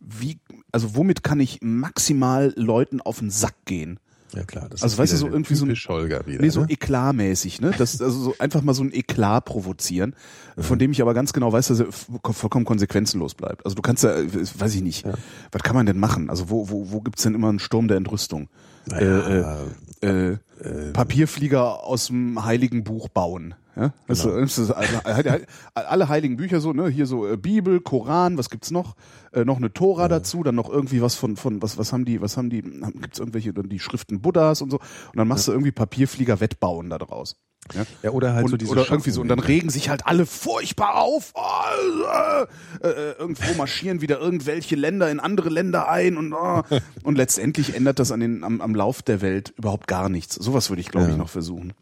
wie 0.01 0.39
also 0.73 0.95
womit 0.95 1.23
kann 1.23 1.41
ich 1.41 1.59
maximal 1.63 2.53
Leuten 2.57 3.01
auf 3.01 3.19
den 3.19 3.31
Sack 3.31 3.55
gehen? 3.65 3.99
Ja 4.35 4.45
klar, 4.45 4.69
das 4.69 4.83
Also 4.85 4.95
ist 4.95 4.99
weißt 4.99 5.13
du, 5.15 5.17
so 5.17 5.27
irgendwie 5.27 5.55
so 5.57 5.65
ein- 5.67 5.75
Holger 5.75 6.25
wieder. 6.27 6.41
Nee, 6.41 6.51
so 6.51 6.61
ne? 6.61 6.71
eklatmäßig, 6.71 7.61
ne? 7.61 7.73
Das, 7.77 8.01
also 8.01 8.21
so 8.21 8.35
einfach 8.39 8.63
mal 8.63 8.75
so 8.75 8.85
ein 8.85 8.93
Eklat 8.95 9.45
provozieren, 9.45 10.15
von 10.57 10.79
dem 10.79 10.93
ich 10.93 11.03
aber 11.03 11.15
ganz 11.15 11.33
genau 11.33 11.53
weiß, 11.53 11.67
dass 11.69 11.81
er 11.81 11.89
vollkommen 11.91 12.65
konsequenzenlos 12.65 13.35
bleibt. 13.35 13.65
Also 13.65 13.75
du 13.75 13.83
kannst 13.83 14.05
ja, 14.05 14.15
äh, 14.15 14.29
weiß 14.33 14.75
ich 14.77 14.83
nicht, 14.83 15.05
was 15.51 15.63
kann 15.65 15.75
man 15.75 15.87
denn 15.87 15.99
machen? 15.99 16.31
Also 16.31 16.49
wo, 16.49 16.71
wo, 16.71 16.93
wo 16.93 17.01
gibt's 17.01 17.25
denn 17.25 17.35
immer 17.35 17.49
einen 17.49 17.59
Sturm 17.59 17.89
der 17.89 17.97
Entrüstung? 17.97 18.49
Naja, 18.87 19.67
äh, 20.03 20.07
äh, 20.07 20.33
äh, 20.63 20.93
Papierflieger 20.93 21.85
aus 21.85 22.07
dem 22.09 22.45
Heiligen 22.45 22.85
Buch 22.85 23.09
bauen. 23.09 23.55
Ja? 23.77 23.93
Das 24.09 24.23
Genau. 24.23 24.37
ist, 24.37 24.59
das 24.59 24.65
ist, 24.71 24.71
alle, 24.73 25.47
alle 25.75 26.09
heiligen 26.09 26.37
Bücher 26.37 26.61
so, 26.61 26.73
ne, 26.73 26.89
hier 26.89 27.07
so 27.07 27.27
äh, 27.27 27.37
Bibel, 27.37 27.81
Koran, 27.81 28.37
was 28.37 28.51
gibt's 28.51 28.71
noch? 28.71 28.97
Äh, 29.33 29.45
noch 29.45 29.59
eine 29.59 29.73
Tora 29.73 30.09
dazu, 30.09 30.43
dann 30.43 30.55
noch 30.57 30.69
irgendwie 30.69 31.01
was 31.03 31.15
von 31.15 31.37
von 31.37 31.63
was 31.63 31.79
was 31.79 31.93
haben 31.93 32.05
die, 32.05 32.21
was 32.21 32.37
haben 32.37 32.51
die, 32.51 32.63
haben- 32.63 33.01
gibt's 33.01 33.19
irgendwelche 33.19 33.53
dann 33.53 33.69
die 33.69 33.79
Schriften 33.79 34.21
Buddhas 34.21 34.61
und 34.63 34.71
so 34.71 34.79
und 34.79 35.17
dann 35.17 35.29
machst 35.29 35.47
du 35.49 35.53
irgendwie 35.53 35.73
Papierflieger 35.73 36.41
Wettbauen 36.41 36.91
da 36.91 36.99
draus. 36.99 37.37
Ja? 37.75 37.87
Ja, 38.03 38.11
oder 38.11 38.35
halt 38.35 38.45
und, 38.47 38.51
so 38.51 38.57
diese 38.57 38.73
oder 38.73 38.89
irgendwie 38.91 39.11
so 39.11 39.21
und 39.21 39.29
dann 39.29 39.39
regen 39.39 39.71
sich 39.71 39.89
halt 39.91 40.07
alle 40.07 40.27
furchtbar 40.27 40.97
auf. 40.97 41.33
Oh, 41.35 42.45
äh, 42.83 42.89
äh, 42.89 43.13
irgendwo 43.19 43.55
marschieren 43.55 44.01
wieder 44.01 44.19
irgendwelche 44.19 44.75
Länder 44.77 45.11
in 45.11 45.21
andere 45.21 45.51
Länder 45.51 45.89
ein 45.89 46.17
und 46.17 46.33
oh. 46.33 46.63
und 47.05 47.17
letztendlich 47.17 47.75
ändert 47.77 47.99
das 48.01 48.11
an 48.13 48.21
den 48.21 48.43
am, 48.45 48.61
am 48.61 48.75
Lauf 48.75 49.03
der 49.03 49.21
Welt 49.21 49.55
überhaupt 49.57 49.87
gar 49.87 50.09
nichts. 50.09 50.35
Sowas 50.35 50.71
würde 50.71 50.81
ich 50.81 50.89
glaube 50.89 51.07
ich 51.07 51.13
Ja. 51.13 51.19
noch 51.19 51.29
versuchen. 51.29 51.75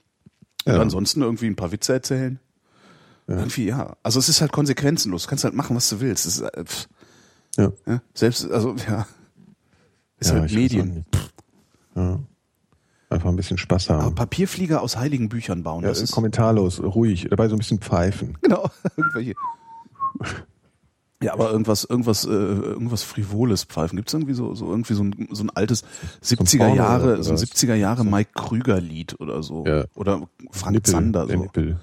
Und 0.67 0.75
Ja. 0.75 0.81
ansonsten 0.81 1.23
irgendwie 1.23 1.47
ein 1.47 1.57
paar 1.57 1.73
Witze 1.73 1.95
erzählen. 1.95 2.39
Irgendwie 3.27 3.67
ja. 3.67 3.97
Also 4.03 4.19
es 4.19 4.29
ist 4.31 4.41
halt 4.41 4.53
konsequenzenlos. 4.53 5.25
Du 5.25 5.29
kannst 5.29 5.45
halt 5.45 5.55
machen, 5.55 5.77
was 5.77 5.89
du 5.91 6.01
willst. 6.01 6.27
Ist, 6.27 6.41
äh, 6.41 6.65
Ja. 7.57 7.73
ja. 7.87 8.03
Selbst 8.15 8.51
also 8.51 8.75
ja. 8.89 9.07
Ist 10.19 10.31
Ja, 10.33 10.41
halt 10.41 10.51
ich 10.51 10.57
Medien. 10.57 11.05
Ja. 11.95 12.19
Einfach 13.11 13.31
ein 13.31 13.37
bisschen 13.37 13.57
Spaß 13.57 13.89
Aber 13.91 14.03
haben. 14.03 14.15
Papierflieger 14.15 14.83
aus 14.83 14.97
heiligen 14.97 15.29
Büchern 15.29 15.63
bauen. 15.63 15.83
Ja, 15.83 15.89
das 15.89 16.03
ist 16.03 16.13
kommentarlos, 16.13 16.83
ruhig, 16.83 17.27
dabei 17.31 17.49
so 17.49 17.55
ein 17.55 17.59
bisschen 17.59 17.79
pfeifen. 17.81 18.37
Genau, 18.43 18.69
irgendwelche. 18.97 19.35
Ja, 21.23 21.33
aber 21.33 21.51
irgendwas, 21.51 21.85
irgendwas, 21.85 22.25
äh, 22.27 22.29
irgendwas 22.29 23.03
frivoles 23.03 23.65
pfeifen. 23.65 23.97
Gibt's 23.97 24.13
irgendwie 24.13 24.35
so, 24.35 24.55
so 24.55 24.71
irgendwie 24.71 24.95
so 24.95 25.03
ein, 25.03 25.29
so 25.31 25.43
ein 25.43 25.51
altes 25.51 25.83
70er 26.23 26.59
Porno 26.59 26.75
Jahre, 26.77 27.23
so 27.25 27.31
ein 27.31 27.35
was? 27.35 27.43
70er 27.45 27.75
Jahre 27.75 28.05
Mike 28.05 28.31
Krüger 28.35 28.81
Lied 28.81 29.19
oder 29.21 29.43
so. 29.43 29.65
Ja. 29.67 29.85
Oder 29.95 30.29
Frank 30.53 30.75
Nippel, 30.75 30.93
Zander. 30.93 31.27
der 31.27 31.37
So. 31.37 31.43
Nippel. 31.43 31.81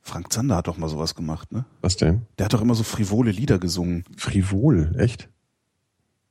Frank 0.00 0.32
Zander 0.32 0.56
hat 0.56 0.68
doch 0.68 0.78
mal 0.78 0.88
sowas 0.88 1.14
gemacht, 1.14 1.52
ne? 1.52 1.66
Was 1.82 1.96
denn? 1.98 2.22
Der 2.38 2.46
hat 2.46 2.54
doch 2.54 2.62
immer 2.62 2.74
so 2.74 2.82
frivole 2.82 3.30
Lieder 3.30 3.58
gesungen. 3.58 4.04
Frivol, 4.16 4.94
echt? 4.96 5.28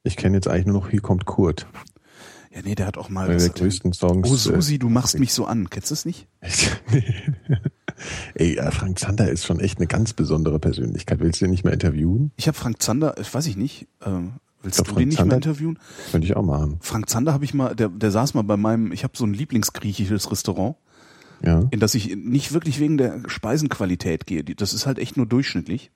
Ich 0.04 0.18
kenne 0.18 0.38
jetzt 0.38 0.48
eigentlich 0.48 0.66
nur 0.66 0.82
noch 0.82 0.90
Hier 0.90 1.02
kommt 1.02 1.26
Kurt. 1.26 1.68
Ja, 2.52 2.62
nee, 2.64 2.74
der 2.76 2.88
hat 2.88 2.98
auch 2.98 3.10
mal. 3.10 3.26
Einer 3.30 3.38
der 3.38 3.50
der- 3.50 3.64
größten 3.64 3.94
Songs. 3.94 4.28
Oh 4.30 4.36
Susi, 4.36 4.80
du 4.80 4.90
machst 4.90 5.20
mich 5.20 5.34
so 5.34 5.46
an. 5.46 5.70
Kennst 5.70 5.92
du 5.92 5.94
das 5.96 6.06
nicht? 6.06 6.28
äh, 6.42 7.02
Ey, 8.36 8.56
äh, 8.58 8.72
Frank 8.72 8.98
Zander 9.00 9.30
ist 9.30 9.46
schon 9.46 9.60
echt 9.60 9.78
eine 9.78 9.88
ganz 9.88 10.14
besondere 10.14 10.60
Persönlichkeit. 10.60 11.20
Willst 11.20 11.42
du 11.42 11.46
ihn 11.46 11.52
nicht 11.52 11.64
mehr 11.64 11.74
interviewen? 11.74 12.32
Ich 12.38 12.48
habe 12.48 12.58
Frank 12.58 12.82
Zander, 12.82 13.16
ich 13.20 13.32
weiß 13.34 13.46
ich 13.48 13.58
nicht. 13.58 13.88
Ähm, 14.06 14.34
willst 14.62 14.80
Ich 14.80 14.86
glaub, 14.86 14.88
du 14.88 14.94
Frank 14.94 14.98
den 15.00 15.08
nicht 15.10 15.18
Zander- 15.18 15.34
mal 15.34 15.38
interviewen? 15.38 15.80
Könnte 16.12 16.26
ich 16.26 16.36
auch 16.36 16.44
machen. 16.44 16.78
Frank 16.82 17.10
Zander 17.10 17.34
habe 17.34 17.44
ich 17.46 17.54
mal, 17.54 17.76
der, 17.76 17.90
der 17.90 18.12
saß 18.12 18.34
mal 18.34 18.44
bei 18.44 18.58
meinem, 18.58 18.92
ich 18.94 19.04
habe 19.04 19.14
so 19.16 19.26
ein 19.26 19.34
Lieblingsgriechisches 19.34 20.32
Restaurant. 20.32 20.76
Ja. 21.42 21.64
in 21.72 21.80
das 21.80 21.96
ich 21.96 22.18
nicht 22.18 22.52
wirklich 22.52 22.82
wegen 22.82 22.98
der 22.98 23.22
Speisenqualität 23.28 24.26
gehe. 24.26 24.44
Das 24.44 24.74
ist 24.74 24.86
halt 24.86 25.00
echt 25.00 25.16
nur 25.16 25.26
durchschnittlich. 25.26 25.90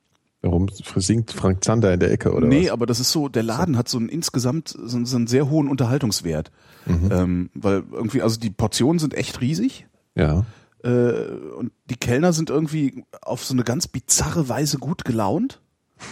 Warum 0.44 0.68
singt 0.70 1.32
Frank 1.32 1.64
Zander 1.64 1.94
in 1.94 2.02
der 2.02 2.12
Ecke 2.12 2.34
oder 2.34 2.46
nee, 2.46 2.66
was? 2.66 2.72
aber 2.72 2.86
das 2.86 3.00
ist 3.00 3.14
so, 3.14 3.30
der 3.30 3.44
Laden 3.44 3.78
hat 3.78 3.88
so 3.88 3.98
einen 3.98 4.10
insgesamt 4.10 4.68
so 4.68 4.98
einen, 4.98 5.06
so 5.06 5.16
einen 5.16 5.28
sehr 5.28 5.50
hohen 5.50 5.70
Unterhaltungswert. 5.70 6.52
Mhm. 6.86 7.10
Ähm, 7.12 7.50
weil 7.54 7.84
irgendwie, 7.92 8.22
also 8.22 8.38
die 8.38 8.50
Portionen 8.50 9.00
sind 9.00 9.14
echt 9.14 9.40
riesig. 9.40 9.88
Ja. 10.16 10.46
Äh, 10.84 11.28
und 11.58 11.72
die 11.90 11.96
Kellner 11.96 12.34
sind 12.34 12.50
irgendwie 12.50 13.06
auf 13.22 13.46
so 13.46 13.54
eine 13.54 13.64
ganz 13.64 13.88
bizarre 13.88 14.50
Weise 14.50 14.80
gut 14.80 15.06
gelaunt. 15.06 15.62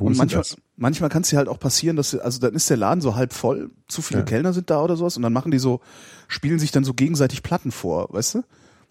Und 0.00 0.16
manchmal, 0.16 0.42
manchmal 0.76 1.08
kann 1.08 1.22
es 1.22 1.30
ja 1.30 1.38
halt 1.38 1.48
auch 1.48 1.60
passieren, 1.60 1.94
dass, 1.94 2.16
also 2.16 2.40
dann 2.40 2.54
ist 2.54 2.68
der 2.68 2.76
Laden 2.76 3.00
so 3.00 3.14
halb 3.14 3.32
voll, 3.32 3.70
zu 3.86 4.02
viele 4.02 4.20
Ja. 4.20 4.26
Kellner 4.26 4.52
sind 4.52 4.68
da 4.68 4.82
oder 4.82 4.96
sowas 4.96 5.16
und 5.16 5.22
dann 5.22 5.32
machen 5.32 5.52
die 5.52 5.60
so, 5.60 5.80
spielen 6.26 6.58
sich 6.58 6.72
dann 6.72 6.82
so 6.82 6.94
gegenseitig 6.94 7.44
Platten 7.44 7.70
vor, 7.70 8.08
weißt 8.12 8.34
du? 8.34 8.42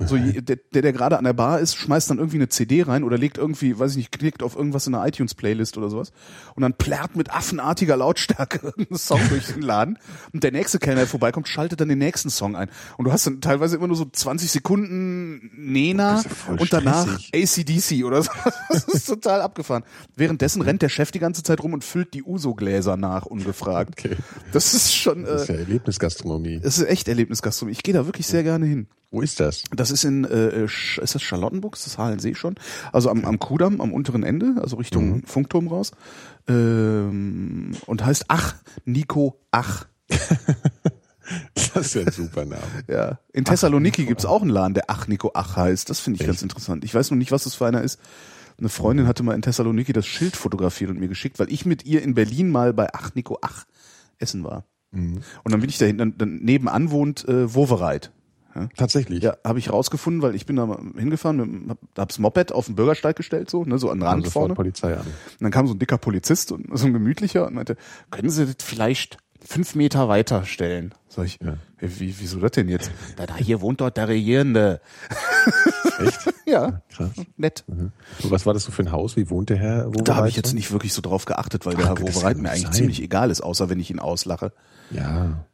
So, 0.08 0.18
der, 0.18 0.58
der, 0.58 0.82
der 0.82 0.94
gerade 0.94 1.18
an 1.18 1.24
der 1.24 1.34
Bar 1.34 1.60
ist, 1.60 1.76
schmeißt 1.76 2.10
dann 2.10 2.18
irgendwie 2.18 2.38
eine 2.38 2.50
CD 2.50 2.84
rein 2.84 3.04
oder 3.04 3.18
legt 3.18 3.38
irgendwie, 3.38 3.78
weiß 3.78 3.92
ich 3.92 3.98
nicht, 3.98 4.12
klickt 4.12 4.44
auf 4.44 4.56
irgendwas 4.56 4.88
in 4.88 4.96
einer 4.96 5.06
iTunes-Playlist 5.08 5.78
oder 5.78 5.90
sowas 5.90 6.12
und 6.56 6.62
dann 6.62 6.74
plärrt 6.74 7.16
mit 7.16 7.34
affenartiger 7.34 7.98
Lautstärke 7.98 8.60
irgendein 8.64 8.98
Song 8.98 9.22
durch 9.30 9.48
den 9.48 9.62
Laden 9.62 9.98
und 10.34 10.44
der 10.44 10.52
nächste 10.52 10.80
Kellner, 10.80 11.02
der 11.02 11.08
vorbeikommt, 11.08 11.48
schaltet 11.48 11.82
dann 11.82 11.90
den 11.90 12.00
nächsten 12.00 12.30
Song 12.30 12.56
ein. 12.56 12.70
Und 12.98 13.06
du 13.06 13.12
hast 13.12 13.28
dann 13.28 13.42
teilweise 13.42 13.76
immer 13.78 13.88
nur 13.88 13.98
so 13.98 14.06
20 14.06 14.52
Sekunden 14.52 15.52
Nena 15.56 16.22
ja 16.22 16.54
und 16.54 16.72
danach. 16.72 17.08
ACDC 17.34 18.04
oder 18.06 18.22
so. 18.24 18.32
Das 18.70 18.86
ist 18.86 19.06
total 19.08 19.42
abgefahren. 19.42 19.84
Währenddessen 20.16 20.62
rennt 20.62 20.82
der 20.82 20.90
Chef 20.90 21.12
die 21.12 21.20
ganze 21.20 21.44
Zeit 21.44 21.62
rum 21.62 21.74
und 21.74 21.84
füllt 21.84 22.14
die 22.14 22.24
Uso-Gläser 22.24 22.98
nach, 22.98 23.26
ungefragt. 23.26 24.00
Okay. 24.00 24.18
Das 24.52 24.74
ist 24.74 24.96
schon, 24.96 25.24
Das 25.24 25.44
ist 25.44 25.50
äh, 25.50 25.54
ja 25.54 25.60
Erlebnisgastronomie. 25.60 26.60
das 26.60 26.80
ist 26.80 26.88
echt 26.88 27.08
Erlebnisgastronomie. 27.08 27.74
Ich 27.74 27.84
gehe 27.84 27.94
da 27.94 28.06
wirklich 28.06 28.28
sehr 28.28 28.44
gerne 28.44 28.66
hin. 28.66 28.88
Wo 29.14 29.22
ist 29.22 29.40
das? 29.40 29.64
Das 29.76 29.92
ist 29.92 30.04
in, 30.06 30.24
äh, 30.26 30.66
Sch- 30.66 31.00
ist 31.00 31.14
das 31.14 31.22
Charlottenburg? 31.22 31.76
Ist 31.76 31.86
das 31.86 32.00
Halensee 32.00 32.34
schon? 32.34 32.56
Also 32.92 33.12
am, 33.12 33.26
am 33.26 33.38
Kudamm, 33.38 33.80
am 33.80 33.94
unteren 33.94 34.24
Ende, 34.24 34.56
also 34.60 34.76
Richtung 34.78 35.18
Mhm. 35.18 35.24
Funkturm 35.24 35.68
raus. 35.68 35.92
Ähm, 36.48 37.74
und 37.86 38.04
heißt 38.04 38.26
Ach, 38.30 38.56
Nico 38.86 39.40
Ach. 39.52 39.86
Das 41.74 41.86
ist 41.88 41.94
ja 41.96 42.02
ein 42.02 42.12
super 42.12 42.44
Name. 42.44 42.62
Ja. 42.90 43.18
In 43.32 43.46
Thessaloniki 43.46 44.06
gibt's 44.06 44.26
auch 44.26 44.42
einen 44.42 44.50
Laden, 44.52 44.74
der 44.74 44.86
Ach 44.90 45.08
Nico 45.08 45.32
Ach 45.34 45.56
heißt. 45.56 45.90
Das 45.90 46.00
finde 46.02 46.20
ich 46.20 46.28
ganz 46.28 46.42
interessant. 46.42 46.84
Ich 46.84 46.94
weiß 46.94 47.12
noch 47.12 47.18
nicht, 47.18 47.32
was 47.32 47.46
das 47.46 47.56
für 47.56 47.66
einer 47.66 47.82
ist. 47.82 48.00
Eine 48.60 48.70
Freundin 48.70 49.08
hatte 49.08 49.24
mal 49.24 49.34
in 49.34 49.42
Thessaloniki 49.42 49.94
das 49.94 50.06
Schild 50.06 50.36
fotografiert 50.36 50.90
und 50.90 51.00
mir 51.00 51.08
geschickt, 51.08 51.40
weil 51.40 51.52
ich 51.52 51.66
mit 51.66 51.86
ihr 51.86 52.02
in 52.04 52.14
Berlin 52.14 52.50
mal 52.52 52.74
bei 52.74 52.90
Ach 52.94 53.16
Nico 53.16 53.38
Ach 53.42 53.64
essen 54.20 54.44
war. 54.44 54.66
Mhm. 54.92 55.22
Und 55.44 55.52
dann 55.54 55.62
bin 55.62 55.70
ich 55.70 55.78
da 55.78 55.86
hinten, 55.86 56.18
dann 56.18 56.36
nebenan 56.40 56.92
wohnt 56.92 57.28
äh, 57.28 57.54
Wovereit. 57.56 58.12
Tatsächlich. 58.78 59.24
Ja, 59.24 59.36
habe 59.44 59.60
ich 59.60 59.72
rausgefunden, 59.72 60.22
weil 60.22 60.36
ich 60.36 60.46
bin 60.46 60.56
da 60.56 60.78
hingefahren, 60.98 61.68
hab, 61.70 61.78
hab's 61.98 62.20
Moped 62.20 62.52
auf 62.52 62.68
den 62.68 62.76
Bürgersteig 62.76 63.16
gestellt, 63.16 63.50
so, 63.50 63.64
ne, 63.66 63.78
so 63.80 63.90
an 63.90 64.00
den 64.00 64.08
Rand 64.08 64.28
vorne. 64.28 64.54
Polizei 64.54 64.94
an. 64.94 65.02
Und 65.02 65.08
dann 65.42 65.52
kam 65.52 65.68
so 65.68 65.74
ein 65.74 65.80
dicker 65.80 65.98
Polizist 65.98 66.52
und 66.52 66.68
so 66.78 66.86
ein 66.86 66.94
gemütlicher 66.94 67.48
und 67.48 67.56
meinte, 67.56 67.78
können 68.12 68.30
Sie 68.30 68.46
das 68.46 68.56
vielleicht 68.64 69.18
fünf 69.46 69.76
Meter 69.76 70.08
weiter 70.08 70.46
stellen? 70.46 70.94
Sag 71.10 71.26
ich, 71.26 71.40
Ja. 71.42 71.58
"Ja, 71.82 71.88
wie, 72.00 72.16
wieso 72.20 72.40
das 72.40 72.52
denn 72.52 72.70
jetzt? 72.70 72.92
Da, 73.18 73.26
da 73.26 73.36
hier 73.36 73.60
wohnt 73.62 73.82
dort 73.82 73.98
der 73.98 74.08
Regierende. 74.08 74.80
Echt? 76.00 76.20
Ja, 76.46 76.82
Krass. 76.94 77.10
nett. 77.38 77.64
Und 77.68 77.94
was 78.30 78.46
war 78.46 78.54
das 78.54 78.66
so 78.66 78.72
für 78.72 78.84
ein 78.84 78.92
Haus? 78.92 79.16
Wie 79.16 79.30
wohnt 79.30 79.50
der 79.50 79.58
Herr? 79.58 79.88
Wo 79.88 79.92
Da 79.92 80.16
habe 80.18 80.28
ich 80.28 80.36
jetzt 80.36 80.54
nicht 80.54 80.72
wirklich 80.74 80.94
so 80.94 81.02
drauf 81.02 81.24
geachtet, 81.26 81.66
weil 81.66 81.74
der 81.76 81.86
Herr 81.86 82.00
Wobereit 82.00 82.38
mir 82.38 82.50
eigentlich 82.52 82.64
sein. 82.64 82.74
ziemlich 82.74 83.02
egal 83.02 83.32
ist, 83.32 83.42
außer 83.42 83.70
wenn 83.70 83.80
ich 83.80 83.90
ihn 83.90 84.00
auslache. 84.00 84.52
Ja. 84.92 85.46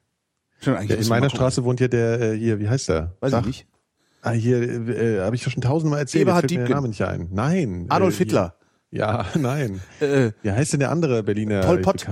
Schon 0.60 0.76
eigentlich 0.76 1.00
in 1.02 1.08
meiner. 1.08 1.30
Straße 1.30 1.63
wohnt 1.63 1.80
ja 1.80 1.88
der, 1.88 2.22
äh, 2.22 2.38
hier, 2.38 2.60
wie 2.60 2.69
heißt 2.69 2.89
der? 2.89 3.15
Weiß 3.19 3.32
Sag. 3.32 3.41
ich 3.41 3.48
nicht. 3.48 3.67
Ah, 4.22 4.32
hier, 4.32 4.62
äh, 4.89 5.22
habe 5.22 5.36
ich 5.36 5.43
schon 5.43 5.62
tausendmal 5.62 6.00
erzählt. 6.00 6.24
Eberhard 6.24 6.50
Diebken. 6.50 6.67
der 6.67 6.76
Name 6.76 6.89
nicht 6.89 7.02
ein. 7.02 7.30
Nein. 7.32 7.86
Adolf 7.89 8.15
äh, 8.19 8.24
Hitler. 8.24 8.56
Hier. 8.89 9.00
Ja, 9.00 9.26
nein. 9.36 9.82
Äh, 10.00 10.32
Wie 10.41 10.52
heißt 10.52 10.74
denn 10.74 10.80
der 10.82 10.91
andere 10.91 11.24
Berliner? 11.24 11.62
Pol 11.62 11.80
Pot. 11.80 12.06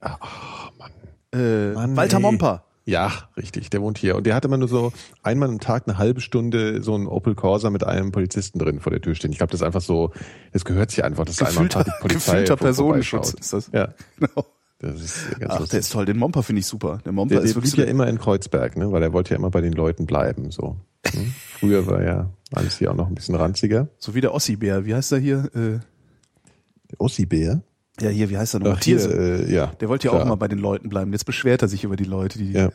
Ah, 0.00 0.16
oh, 0.20 0.70
Mann. 0.78 0.90
äh, 1.32 1.72
Mann, 1.72 1.96
Walter 1.96 2.16
ey. 2.16 2.22
Momper. 2.22 2.64
Ja, 2.86 3.12
richtig, 3.36 3.70
der 3.70 3.82
wohnt 3.82 3.98
hier. 3.98 4.16
Und 4.16 4.26
der 4.26 4.34
hat 4.34 4.44
immer 4.44 4.56
nur 4.56 4.66
so 4.66 4.92
einmal 5.22 5.48
am 5.48 5.60
Tag 5.60 5.84
eine 5.86 5.96
halbe 5.98 6.20
Stunde 6.20 6.82
so 6.82 6.96
ein 6.96 7.06
Opel 7.06 7.34
Corsa 7.36 7.70
mit 7.70 7.84
einem 7.84 8.10
Polizisten 8.10 8.58
drin 8.58 8.80
vor 8.80 8.90
der 8.90 9.00
Tür 9.00 9.14
stehen. 9.14 9.30
Ich 9.30 9.38
glaube, 9.38 9.52
das 9.52 9.60
ist 9.60 9.66
einfach 9.66 9.82
so, 9.82 10.12
das 10.52 10.64
gehört 10.64 10.90
sich 10.90 11.04
einfach, 11.04 11.24
dass 11.24 11.36
da 11.36 11.46
einmal 11.46 11.68
Gefühlter, 11.68 11.84
Tag 11.84 11.94
die 11.94 12.02
Polizei 12.02 12.32
gefühlter 12.32 12.56
Personenschutz 12.56 13.34
ist 13.34 13.52
das. 13.52 13.70
Ja, 13.72 13.88
Genau. 14.18 14.44
Das 14.80 15.00
ist 15.00 15.30
ganz 15.38 15.52
Ach, 15.52 15.58
lustig. 15.60 15.70
der 15.70 15.80
ist 15.80 15.92
toll. 15.92 16.04
Den 16.06 16.16
Momper 16.18 16.42
finde 16.42 16.60
ich 16.60 16.66
super. 16.66 16.98
Der 17.04 17.12
Momper 17.12 17.34
Der, 17.36 17.44
ist 17.44 17.50
der 17.50 17.56
wirklich 17.56 17.72
blieb 17.74 17.84
ja 17.84 17.86
so 17.86 17.90
immer 17.90 18.08
in 18.08 18.18
Kreuzberg, 18.18 18.76
ne? 18.76 18.90
weil 18.92 19.02
er 19.02 19.12
wollte 19.12 19.30
ja 19.30 19.36
immer 19.36 19.50
bei 19.50 19.60
den 19.60 19.72
Leuten 19.72 20.06
bleiben. 20.06 20.50
So. 20.50 20.76
Hm? 21.06 21.32
Früher 21.58 21.86
war 21.86 22.02
ja 22.02 22.30
alles 22.52 22.78
hier 22.78 22.90
auch 22.90 22.96
noch 22.96 23.08
ein 23.08 23.14
bisschen 23.14 23.34
ranziger. 23.34 23.88
so 23.98 24.14
wie 24.14 24.20
der 24.20 24.34
Ossi-Bär. 24.34 24.84
Wie 24.86 24.94
heißt 24.94 25.12
er 25.12 25.18
hier? 25.18 25.44
Äh, 25.54 25.78
Der 26.90 26.98
Ossi-Bär. 27.00 27.62
ja, 28.00 28.08
hier, 28.08 28.30
wie 28.30 28.38
heißt 28.38 28.54
er 28.54 28.60
noch? 28.60 28.76
Ach, 28.78 28.82
hier, 28.82 28.98
äh, 28.98 29.52
ja. 29.52 29.66
Der 29.80 29.88
wollte 29.88 30.06
ja 30.08 30.12
klar. 30.12 30.22
auch 30.24 30.28
mal 30.28 30.34
bei 30.36 30.48
den 30.48 30.58
Leuten 30.58 30.88
bleiben. 30.88 31.12
Jetzt 31.12 31.24
beschwert 31.24 31.62
er 31.62 31.68
sich 31.68 31.84
über 31.84 31.96
die 31.96 32.04
Leute, 32.04 32.38
die 32.38 32.52
Ja. 32.52 32.70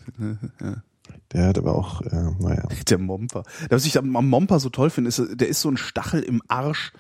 Der 1.34 1.48
hat 1.48 1.58
aber 1.58 1.76
auch, 1.76 2.02
äh, 2.02 2.32
naja. 2.40 2.68
der 2.90 2.98
Momper. 2.98 3.44
Was 3.70 3.86
ich 3.86 3.98
am 3.98 4.08
Momper 4.10 4.60
so 4.60 4.70
toll 4.70 4.90
finde, 4.90 5.10
ist, 5.10 5.22
der 5.34 5.48
ist 5.48 5.62
so 5.62 5.70
ein 5.70 5.78
Stachel 5.78 6.22
im 6.22 6.42
Arsch 6.48 6.94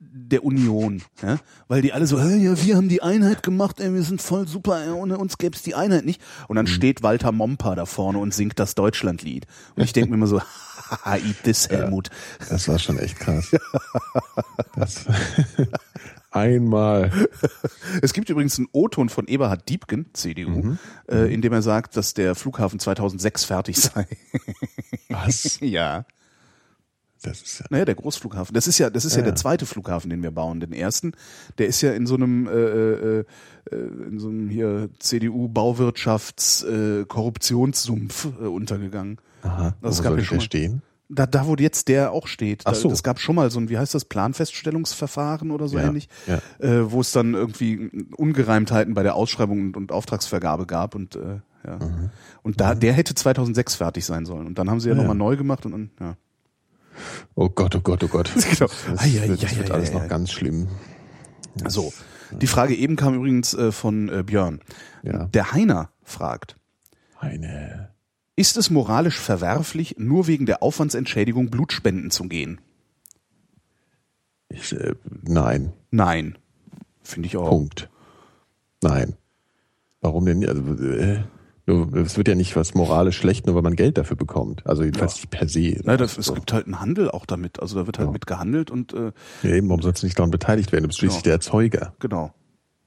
der 0.00 0.44
Union, 0.44 1.02
ja? 1.22 1.38
weil 1.66 1.82
die 1.82 1.92
alle 1.92 2.06
so, 2.06 2.20
hey, 2.20 2.38
ja, 2.38 2.62
wir 2.62 2.76
haben 2.76 2.88
die 2.88 3.02
Einheit 3.02 3.42
gemacht, 3.42 3.80
ey, 3.80 3.92
wir 3.92 4.02
sind 4.02 4.22
voll 4.22 4.46
super, 4.46 4.80
ey, 4.84 4.90
ohne 4.90 5.18
uns 5.18 5.38
gäbe 5.38 5.56
es 5.56 5.62
die 5.62 5.74
Einheit 5.74 6.04
nicht. 6.04 6.20
Und 6.46 6.56
dann 6.56 6.66
steht 6.68 7.02
Walter 7.02 7.32
Momper 7.32 7.74
da 7.74 7.84
vorne 7.84 8.18
und 8.18 8.32
singt 8.32 8.58
das 8.60 8.74
Deutschlandlied. 8.76 9.46
Und 9.74 9.82
ich 9.82 9.92
denke 9.92 10.10
mir 10.10 10.16
immer 10.16 10.26
so, 10.28 10.40
haha, 10.90 11.16
eat 11.16 11.42
this, 11.42 11.68
Helmut. 11.68 12.10
Das 12.48 12.68
war 12.68 12.78
schon 12.78 12.98
echt 12.98 13.18
krass. 13.18 13.50
Das, 14.76 15.04
Einmal. 16.30 17.10
Es 18.02 18.12
gibt 18.12 18.28
übrigens 18.28 18.58
einen 18.58 18.68
O-Ton 18.72 19.08
von 19.08 19.26
Eberhard 19.26 19.68
Diebken, 19.68 20.06
CDU, 20.12 20.50
Mhm. 20.50 20.78
äh, 21.10 21.32
in 21.32 21.40
dem 21.42 21.52
er 21.54 21.62
sagt, 21.62 21.96
dass 21.96 22.12
der 22.14 22.34
Flughafen 22.34 22.78
2006 22.78 23.44
fertig 23.44 23.78
sei. 23.80 24.06
Was? 25.08 25.58
ja. 25.62 26.04
Das 27.22 27.42
ist 27.42 27.58
ja. 27.60 27.66
Naja, 27.70 27.84
der 27.84 27.94
Großflughafen. 27.96 28.54
Das 28.54 28.66
ist 28.68 28.78
ja, 28.78 28.90
das 28.90 29.04
ist 29.04 29.14
ja, 29.14 29.18
Ja, 29.20 29.24
der 29.26 29.34
zweite 29.34 29.66
Flughafen, 29.66 30.08
den 30.10 30.22
wir 30.22 30.30
bauen. 30.30 30.60
Den 30.60 30.72
ersten, 30.72 31.12
der 31.58 31.66
ist 31.66 31.80
ja 31.80 31.92
in 31.92 32.06
so 32.06 32.14
einem, 32.14 32.46
äh, 32.46 32.50
äh, 32.52 33.18
äh, 33.70 33.76
in 34.08 34.18
so 34.18 34.28
einem 34.28 34.48
hier 34.48 34.88
CDU 35.00 35.48
Bauwirtschafts 35.48 36.62
äh, 36.62 37.00
äh, 37.00 37.04
untergegangen. 38.46 39.20
Aha. 39.42 39.74
Das 39.82 39.98
Wo 39.98 40.02
gab 40.04 40.12
soll 40.12 40.22
schon 40.22 40.38
der 40.38 40.38
mal- 40.38 40.44
stehen? 40.44 40.82
Da, 41.10 41.24
da 41.24 41.46
wo 41.46 41.54
jetzt 41.56 41.88
der 41.88 42.12
auch 42.12 42.26
steht. 42.26 42.62
Ach 42.66 42.74
so. 42.74 42.90
Es 42.90 43.02
gab 43.02 43.18
schon 43.18 43.34
mal 43.34 43.50
so 43.50 43.58
ein, 43.58 43.70
wie 43.70 43.78
heißt 43.78 43.94
das, 43.94 44.04
Planfeststellungsverfahren 44.04 45.50
oder 45.50 45.66
so 45.66 45.78
Ja, 45.78 45.86
ähnlich, 45.88 46.08
ja. 46.26 46.38
äh, 46.58 46.90
wo 46.92 47.00
es 47.00 47.12
dann 47.12 47.32
irgendwie 47.32 48.06
Ungereimtheiten 48.16 48.92
bei 48.94 49.02
der 49.02 49.14
Ausschreibung 49.14 49.60
und, 49.60 49.76
und 49.76 49.90
Auftragsvergabe 49.92 50.66
gab 50.66 50.94
und 50.94 51.16
äh, 51.16 51.40
ja. 51.66 51.76
Mhm. 51.78 52.10
Und 52.42 52.60
da, 52.60 52.74
der 52.74 52.92
hätte 52.92 53.14
2006 53.14 53.76
fertig 53.76 54.04
sein 54.04 54.26
sollen. 54.26 54.46
Und 54.46 54.58
dann 54.58 54.68
haben 54.70 54.80
sie 54.80 54.88
ja, 54.90 54.94
Ja. 54.94 55.00
nochmal 55.00 55.16
neu 55.16 55.36
gemacht 55.36 55.64
und 55.66 55.72
dann, 55.72 55.90
ja. 55.98 56.16
Oh 57.34 57.48
Gott, 57.48 57.74
oh 57.74 57.80
Gott, 57.80 58.02
oh 58.04 58.08
Gott. 58.08 58.30
Genau. 58.34 58.70
Das, 58.86 59.00
Ei, 59.00 59.20
ei, 59.20 59.28
wird, 59.28 59.40
ei, 59.40 59.46
das 59.46 59.56
wird 59.56 59.70
alles 59.70 59.92
noch 59.92 60.08
ganz 60.08 60.32
schlimm. 60.32 60.68
So. 61.66 61.92
Die 62.40 62.46
Frage 62.46 62.74
eben 62.74 62.96
kam 62.96 63.14
übrigens 63.14 63.54
äh, 63.54 63.72
von 63.72 64.08
äh, 64.08 64.22
Björn. 64.22 64.60
Ja. 65.02 65.26
Der 65.26 65.52
Heiner 65.52 65.90
fragt, 66.02 66.56
Eine. 67.18 67.90
ist 68.36 68.56
es 68.56 68.70
moralisch 68.70 69.18
verwerflich, 69.18 69.96
nur 69.98 70.26
wegen 70.26 70.44
der 70.44 70.62
Aufwandsentschädigung 70.62 71.48
Blutspenden 71.50 72.10
zu 72.10 72.24
gehen? 72.24 72.60
Ich, 74.50 74.72
äh, 74.72 74.94
nein. 75.22 75.72
Nein. 75.90 76.36
Finde 77.02 77.26
ich 77.26 77.36
auch. 77.36 77.48
Punkt. 77.48 77.88
Nein. 78.82 79.14
Warum 80.00 80.26
denn 80.26 80.40
nicht? 80.40 80.48
Also, 80.48 80.62
äh, 80.84 81.22
es 81.68 82.16
wird 82.16 82.28
ja 82.28 82.34
nicht 82.34 82.56
was 82.56 82.74
moralisch 82.74 83.16
schlecht, 83.18 83.46
nur 83.46 83.54
weil 83.54 83.62
man 83.62 83.76
Geld 83.76 83.98
dafür 83.98 84.16
bekommt. 84.16 84.66
Also 84.66 84.82
jedenfalls 84.84 85.16
nicht 85.16 85.30
per 85.30 85.48
se. 85.48 85.80
Na, 85.84 85.96
das, 85.96 86.16
es 86.18 86.32
gibt 86.34 86.52
halt 86.52 86.66
einen 86.66 86.80
Handel 86.80 87.10
auch 87.10 87.26
damit. 87.26 87.60
Also 87.60 87.78
da 87.80 87.86
wird 87.86 87.98
halt 87.98 88.08
Ja. 88.08 88.12
mit 88.12 88.26
gehandelt 88.26 88.70
und 88.70 88.92
äh, 88.94 89.12
ja, 89.42 89.50
eben, 89.54 89.68
warum 89.68 89.82
sollst 89.82 90.02
du 90.02 90.06
nicht 90.06 90.18
daran 90.18 90.30
beteiligt 90.30 90.72
werden? 90.72 90.84
Du 90.84 90.88
bist 90.88 90.98
schließlich 90.98 91.20
Ja. 91.20 91.24
der 91.24 91.32
Erzeuger. 91.34 91.92
genau. 91.98 92.32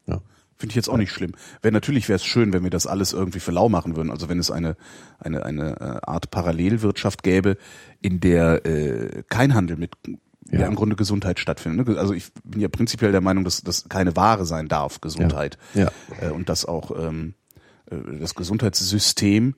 Ja. 0.08 0.22
Finde 0.58 0.72
ich 0.72 0.76
jetzt 0.76 0.90
auch 0.90 0.98
nicht 0.98 1.12
schlimm. 1.12 1.32
Wär, 1.62 1.72
natürlich 1.72 2.08
wäre 2.10 2.18
es 2.18 2.26
schön, 2.26 2.54
wenn 2.54 2.64
wir 2.64 2.70
das 2.70 2.86
alles 2.88 3.14
irgendwie 3.14 3.40
für 3.40 3.52
lau 3.52 3.68
machen 3.70 3.96
würden. 3.96 4.12
Also 4.12 4.30
wenn 4.30 4.38
es 4.40 4.52
eine, 4.52 4.76
eine, 5.20 5.46
eine 5.46 5.80
äh, 5.80 6.00
Art 6.10 6.30
Parallelwirtschaft 6.32 7.24
gäbe, 7.24 7.58
in 8.00 8.20
der 8.20 8.66
äh, 8.66 9.24
kein 9.30 9.54
Handel 9.56 9.78
mit 9.78 9.92
ja. 10.52 10.62
Ja. 10.62 10.68
im 10.68 10.76
Grunde 10.76 10.96
Gesundheit 10.96 11.40
stattfindet. 11.40 11.88
ne? 11.88 11.98
Also 11.98 12.14
ich 12.14 12.32
bin 12.44 12.62
ja 12.62 12.68
prinzipiell 12.68 13.12
der 13.12 13.22
Meinung, 13.22 13.44
dass 13.44 13.62
das 13.62 13.88
keine 13.90 14.16
Ware 14.16 14.46
sein 14.46 14.68
darf, 14.68 15.02
Gesundheit. 15.02 15.58
Ja. 15.74 15.90
Äh, 16.20 16.30
und 16.32 16.50
dass 16.50 16.66
auch 16.66 16.92
ähm, 17.00 17.34
äh, 17.34 17.41
das 18.20 18.36
Gesundheitssystem 18.36 19.56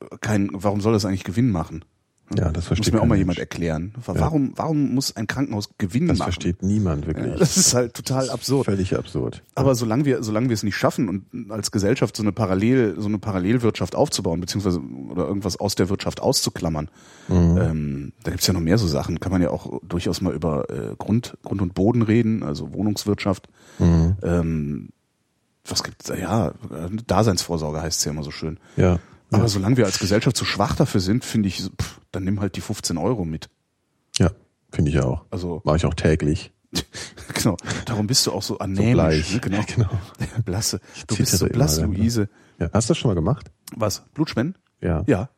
äh, 0.00 0.16
kein, 0.20 0.50
warum 0.52 0.80
soll 0.80 0.92
das 0.92 1.04
eigentlich 1.04 1.24
Gewinn 1.24 1.50
machen? 1.50 1.84
Ja, 2.32 2.44
das 2.52 2.58
Muss 2.58 2.66
versteht 2.66 2.94
mir 2.94 3.00
auch 3.00 3.06
mal 3.06 3.18
jemand 3.18 3.38
Mensch. 3.38 3.40
erklären. 3.40 3.92
Warum, 4.06 4.52
warum 4.54 4.94
muss 4.94 5.16
ein 5.16 5.26
Krankenhaus 5.26 5.70
Gewinn 5.78 6.06
Das 6.06 6.18
machen? 6.18 6.26
versteht 6.28 6.62
niemand 6.62 7.08
wirklich. 7.08 7.34
Das 7.40 7.56
ist 7.56 7.74
halt 7.74 7.92
total 7.94 8.30
absurd. 8.30 8.66
Völlig 8.66 8.96
absurd. 8.96 9.42
Aber 9.56 9.74
solange 9.74 10.04
wir, 10.04 10.22
solange 10.22 10.48
wir 10.48 10.54
es 10.54 10.62
nicht 10.62 10.76
schaffen 10.76 11.08
und 11.08 11.50
als 11.50 11.72
Gesellschaft 11.72 12.16
so 12.16 12.22
eine 12.22 12.30
Parallel, 12.30 12.94
so 12.98 13.08
eine 13.08 13.18
Parallelwirtschaft 13.18 13.96
aufzubauen, 13.96 14.40
beziehungsweise 14.40 14.80
oder 15.10 15.26
irgendwas 15.26 15.58
aus 15.58 15.74
der 15.74 15.88
Wirtschaft 15.88 16.20
auszuklammern, 16.22 16.88
ähm, 17.28 18.12
da 18.22 18.30
gibt's 18.30 18.46
ja 18.46 18.52
noch 18.54 18.60
mehr 18.60 18.78
so 18.78 18.86
Sachen. 18.86 19.18
Kann 19.18 19.32
man 19.32 19.42
ja 19.42 19.50
auch 19.50 19.80
durchaus 19.82 20.20
mal 20.20 20.32
über 20.32 20.70
äh, 20.70 20.94
Grund, 20.98 21.36
Grund 21.42 21.60
und 21.60 21.74
Boden 21.74 22.02
reden, 22.02 22.44
also 22.44 22.72
Wohnungswirtschaft. 22.72 23.48
Ähm, 23.80 24.90
was 25.66 25.82
gibt's 25.82 26.06
da? 26.06 26.14
Ja, 26.14 26.48
äh, 26.48 26.88
Daseinsvorsorge 27.06 27.80
heißt 27.82 27.98
es 27.98 28.04
ja 28.04 28.12
immer 28.12 28.22
so 28.22 28.30
schön. 28.30 28.58
Ja. 28.76 28.98
Aber 29.30 29.42
ja. 29.42 29.48
solange 29.48 29.76
wir 29.76 29.84
als 29.86 29.98
Gesellschaft 29.98 30.36
zu 30.36 30.44
schwach 30.44 30.74
dafür 30.74 31.00
sind, 31.00 31.24
finde 31.24 31.48
ich, 31.48 31.62
so, 31.62 31.70
pff, 31.70 32.00
dann 32.10 32.24
nimm 32.24 32.40
halt 32.40 32.56
die 32.56 32.60
15 32.60 32.98
Euro 32.98 33.24
mit. 33.24 33.48
ja, 34.18 34.30
finde 34.72 34.90
ich 34.90 35.00
auch. 35.00 35.24
Also 35.30 35.60
Mache 35.64 35.76
ich 35.76 35.86
auch 35.86 35.94
täglich. 35.94 36.52
genau. 37.34 37.56
Darum 37.84 38.06
bist 38.06 38.26
du 38.26 38.32
auch 38.32 38.42
so 38.42 38.54
So 38.54 38.58
anämisch. 38.60 38.92
bleich. 38.92 39.34
Ne? 39.34 39.40
Genau. 39.40 39.56
Ja, 39.58 39.64
genau. 39.74 39.90
Blasse. 40.44 40.80
Du 41.08 41.16
bist 41.16 41.32
so 41.32 41.46
blass? 41.46 41.80
Luise. 41.80 42.28
Ja. 42.58 42.70
Hast 42.72 42.88
du 42.88 42.92
das 42.92 42.98
schon 42.98 43.08
mal 43.10 43.14
gemacht? 43.14 43.50
Was? 43.74 44.04
Blutspenden? 44.14 44.56
Ja. 44.80 45.02
Ja. 45.06 45.30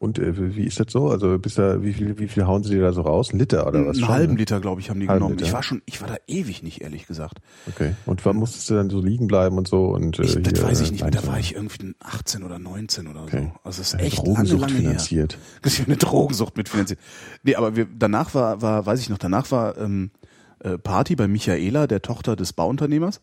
Und 0.00 0.20
äh, 0.20 0.54
wie 0.54 0.62
ist 0.64 0.78
das 0.78 0.86
so? 0.90 1.08
Also 1.10 1.36
bist 1.40 1.58
da, 1.58 1.82
wie 1.82 1.92
viel, 1.92 2.16
wie 2.18 2.28
viel 2.28 2.46
hauen 2.46 2.62
sie 2.62 2.70
dir 2.70 2.82
da 2.82 2.92
so 2.92 3.00
raus? 3.02 3.32
Ein 3.32 3.40
Liter 3.40 3.66
oder 3.66 3.80
was? 3.80 3.96
Einen 3.96 4.04
schon, 4.04 4.08
halben 4.08 4.32
ne? 4.34 4.38
Liter, 4.38 4.60
glaube 4.60 4.80
ich, 4.80 4.90
haben 4.90 5.00
die 5.00 5.08
Halben 5.08 5.18
genommen. 5.20 5.34
Liter. 5.38 5.46
Ich 5.48 5.52
war 5.52 5.64
schon, 5.64 5.82
ich 5.86 6.00
war 6.00 6.06
da 6.06 6.16
ewig 6.28 6.62
nicht, 6.62 6.82
ehrlich 6.82 7.08
gesagt. 7.08 7.38
Okay. 7.66 7.94
Und 8.06 8.24
wann 8.24 8.36
musstest 8.36 8.70
du 8.70 8.74
dann 8.74 8.90
so 8.90 9.00
liegen 9.00 9.26
bleiben 9.26 9.58
und 9.58 9.66
so? 9.66 9.86
Und, 9.86 10.20
äh, 10.20 10.22
Ich, 10.22 10.40
das 10.40 10.52
hier, 10.54 10.62
weiß 10.62 10.80
ich 10.82 10.92
nicht 10.92 11.00
mehr. 11.02 11.10
Da 11.10 11.26
war 11.26 11.40
ich 11.40 11.56
irgendwie 11.56 11.94
18 11.98 12.44
oder 12.44 12.60
19 12.60 13.08
oder 13.08 13.22
Okay. 13.24 13.50
so. 13.52 13.60
Also 13.64 13.78
das 13.80 13.80
ist 13.80 13.92
Ja, 13.94 13.98
echt 14.06 14.18
lange, 14.18 14.28
Drogensucht 14.34 14.60
lange 14.60 14.72
her. 14.74 14.80
finanziert. 14.82 15.38
Das 15.62 15.72
ist 15.72 15.78
ja 15.80 15.84
eine 15.86 15.96
Drogensucht 15.96 16.56
mitfinanziert. 16.56 17.00
Nee, 17.42 17.56
aber 17.56 17.74
wir, 17.74 17.86
danach 17.92 18.34
war, 18.34 18.62
war, 18.62 18.86
weiß 18.86 19.00
ich 19.00 19.08
noch, 19.10 19.18
danach 19.18 19.50
war 19.50 19.76
ähm, 19.78 20.12
äh, 20.60 20.78
Party 20.78 21.16
bei 21.16 21.26
Michaela, 21.26 21.88
der 21.88 22.02
Tochter 22.02 22.36
des 22.36 22.52
Bauunternehmers, 22.52 23.20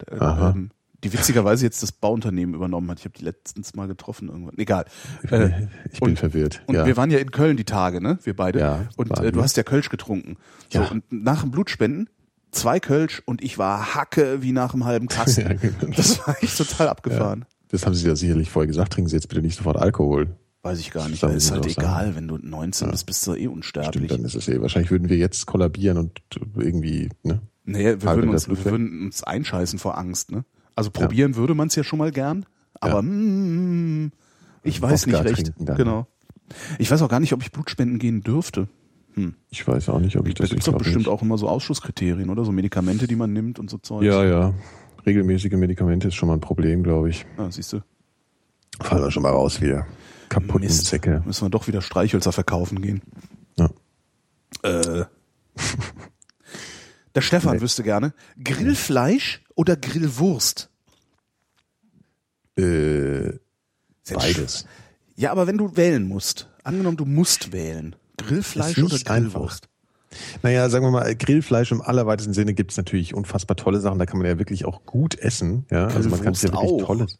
der, 0.00 0.22
Aha. 0.22 0.50
ähm, 0.56 0.70
die 1.04 1.12
witzigerweise 1.12 1.64
jetzt 1.64 1.82
das 1.82 1.92
Bauunternehmen 1.92 2.54
übernommen 2.54 2.90
hat. 2.90 2.98
Ich 2.98 3.04
habe 3.04 3.16
die 3.16 3.24
letztens 3.24 3.74
mal 3.74 3.86
getroffen 3.86 4.28
irgendwann. 4.28 4.58
Egal. 4.58 4.86
Äh, 5.30 5.50
ich 5.92 6.00
bin 6.00 6.10
und- 6.10 6.18
verwirrt. 6.18 6.62
Und 6.66 6.74
ja. 6.74 6.86
wir 6.86 6.96
waren 6.96 7.10
ja 7.10 7.18
in 7.18 7.30
Köln 7.30 7.56
die 7.56 7.64
Tage, 7.64 8.00
ne? 8.00 8.18
Wir 8.24 8.34
beide. 8.34 8.58
Ja, 8.58 8.88
und 8.96 9.16
äh, 9.20 9.30
du 9.30 9.42
hast 9.42 9.56
ja 9.56 9.62
Kölsch 9.62 9.90
getrunken. 9.90 10.36
So, 10.72 10.80
Ja. 10.80 10.88
und 10.88 11.04
nach 11.12 11.42
dem 11.42 11.50
Blutspenden 11.50 12.08
zwei 12.50 12.80
Kölsch 12.80 13.22
und 13.26 13.42
ich 13.42 13.58
war 13.58 13.94
Hacke 13.94 14.42
wie 14.42 14.52
nach 14.52 14.74
einem 14.74 14.84
halben 14.84 15.08
Kasten. 15.08 15.42
Ja, 15.44 15.52
genau. 15.54 15.92
Das 15.96 16.26
war 16.26 16.42
echt 16.42 16.56
total 16.56 16.88
abgefahren. 16.88 17.44
das 17.68 17.84
haben 17.84 17.94
sie 17.94 18.06
ja 18.08 18.16
sicherlich 18.16 18.50
vorher 18.50 18.66
gesagt. 18.66 18.92
Trinken 18.94 19.08
Sie 19.10 19.16
jetzt 19.16 19.28
bitte 19.28 19.42
nicht 19.42 19.56
sofort 19.56 19.76
Alkohol. 19.76 20.36
Weiß 20.62 20.78
ich 20.80 20.90
gar 20.90 21.08
nicht. 21.10 21.22
Weil 21.22 21.36
ist 21.36 21.50
halt 21.50 21.66
egal, 21.66 22.06
sagen. 22.06 22.16
wenn 22.16 22.28
du 22.28 22.38
19 22.38 22.90
bist, 22.90 23.04
bist 23.04 23.26
du 23.26 23.34
eh 23.34 23.48
unsterblich. 23.48 23.94
Stimmt, 24.06 24.10
dann 24.12 24.24
ist 24.24 24.34
es 24.34 24.48
eh. 24.48 24.60
Wahrscheinlich 24.62 24.90
würden 24.90 25.10
wir 25.10 25.18
jetzt 25.18 25.44
kollabieren 25.44 25.98
und 25.98 26.22
irgendwie, 26.56 27.10
ne? 27.22 27.42
Nee, 27.66 27.84
wir 27.84 28.02
würden, 28.02 28.30
uns, 28.30 28.48
wir 28.48 28.64
würden 28.64 29.06
uns 29.06 29.22
einscheißen 29.24 29.78
vor 29.78 29.98
Angst, 29.98 30.30
ne? 30.30 30.44
Also 30.76 30.90
probieren 30.90 31.36
würde 31.36 31.54
man 31.54 31.68
es 31.68 31.74
ja 31.76 31.84
schon 31.84 31.98
mal 31.98 32.10
gern, 32.10 32.46
aber 32.80 33.02
mm, 33.02 34.10
ich 34.62 34.80
weiß 34.82 35.06
Wodka 35.06 35.22
nicht 35.22 35.38
recht. 35.38 35.52
Genau. 35.58 36.06
Ich 36.78 36.90
weiß 36.90 37.00
auch 37.02 37.08
gar 37.08 37.20
nicht, 37.20 37.32
ob 37.32 37.42
ich 37.42 37.52
Blutspenden 37.52 37.98
gehen 37.98 38.22
dürfte. 38.22 38.68
Ich 39.50 39.66
weiß 39.66 39.90
auch 39.90 40.00
nicht, 40.00 40.16
ob 40.16 40.26
ich 40.26 40.34
Da 40.34 40.42
das 40.42 40.50
gibt's 40.50 40.66
ich 40.66 40.72
doch 40.72 40.78
bestimmt 40.78 40.98
nicht. 41.06 41.08
auch 41.08 41.22
immer 41.22 41.38
so 41.38 41.48
Ausschlusskriterien, 41.48 42.30
oder? 42.30 42.44
So 42.44 42.50
Medikamente, 42.50 43.06
die 43.06 43.14
man 43.14 43.32
nimmt 43.32 43.60
und 43.60 43.70
so 43.70 43.78
Zeug. 43.78 44.02
Ja, 44.02 44.24
ja. 44.24 44.52
Regelmäßige 45.06 45.52
Medikamente 45.52 46.08
ist 46.08 46.14
schon 46.16 46.26
mal 46.26 46.34
ein 46.34 46.40
Problem, 46.40 46.82
glaube 46.82 47.10
ich. 47.10 47.24
Ah, 47.36 47.48
siehst 47.50 47.72
du. 47.72 47.80
Fallen 48.80 49.02
wir 49.04 49.10
schon 49.12 49.22
mal 49.22 49.30
raus 49.30 49.60
wieder. 49.60 49.86
Kaputten 50.28 50.62
Mist. 50.66 50.86
Säcke. 50.86 51.22
Müssen 51.24 51.44
wir 51.44 51.50
doch 51.50 51.68
wieder 51.68 51.80
Streichhölzer 51.80 52.32
verkaufen 52.32 52.82
gehen. 52.82 53.02
Ja. 53.56 53.70
Äh. 54.64 55.04
Der 57.14 57.20
Stefan 57.20 57.56
Nee. 57.56 57.60
wüsste 57.62 57.84
gerne, 57.84 58.12
Grillfleisch 58.42 59.43
oder 59.54 59.76
Grillwurst? 59.76 60.68
Äh, 62.56 63.32
beides. 64.12 64.66
Ja, 65.16 65.30
aber 65.32 65.46
wenn 65.46 65.58
du 65.58 65.76
wählen 65.76 66.06
musst, 66.06 66.48
angenommen 66.62 66.96
du 66.96 67.04
musst 67.04 67.52
wählen, 67.52 67.96
Grillfleisch 68.16 68.78
oder 68.78 68.94
nicht 68.94 69.10
einfach. 69.10 69.32
Grillwurst? 69.32 69.68
Naja, 70.42 70.68
sagen 70.70 70.84
wir 70.84 70.90
mal, 70.90 71.14
Grillfleisch 71.16 71.72
im 71.72 71.82
allerweitesten 71.82 72.34
Sinne 72.34 72.54
gibt's 72.54 72.76
natürlich 72.76 73.14
unfassbar 73.14 73.56
tolle 73.56 73.80
Sachen. 73.80 73.98
Da 73.98 74.06
kann 74.06 74.18
man 74.18 74.26
ja 74.26 74.38
wirklich 74.38 74.64
auch 74.64 74.84
gut 74.86 75.18
essen. 75.18 75.66
Ja, 75.70 75.86
also 75.88 76.08
man 76.08 76.20
kann 76.20 76.34
ja 76.34 76.40
Grillwurst 76.40 76.42
wirklich 76.44 76.82
auch. 76.82 76.86
tolles. 76.86 77.18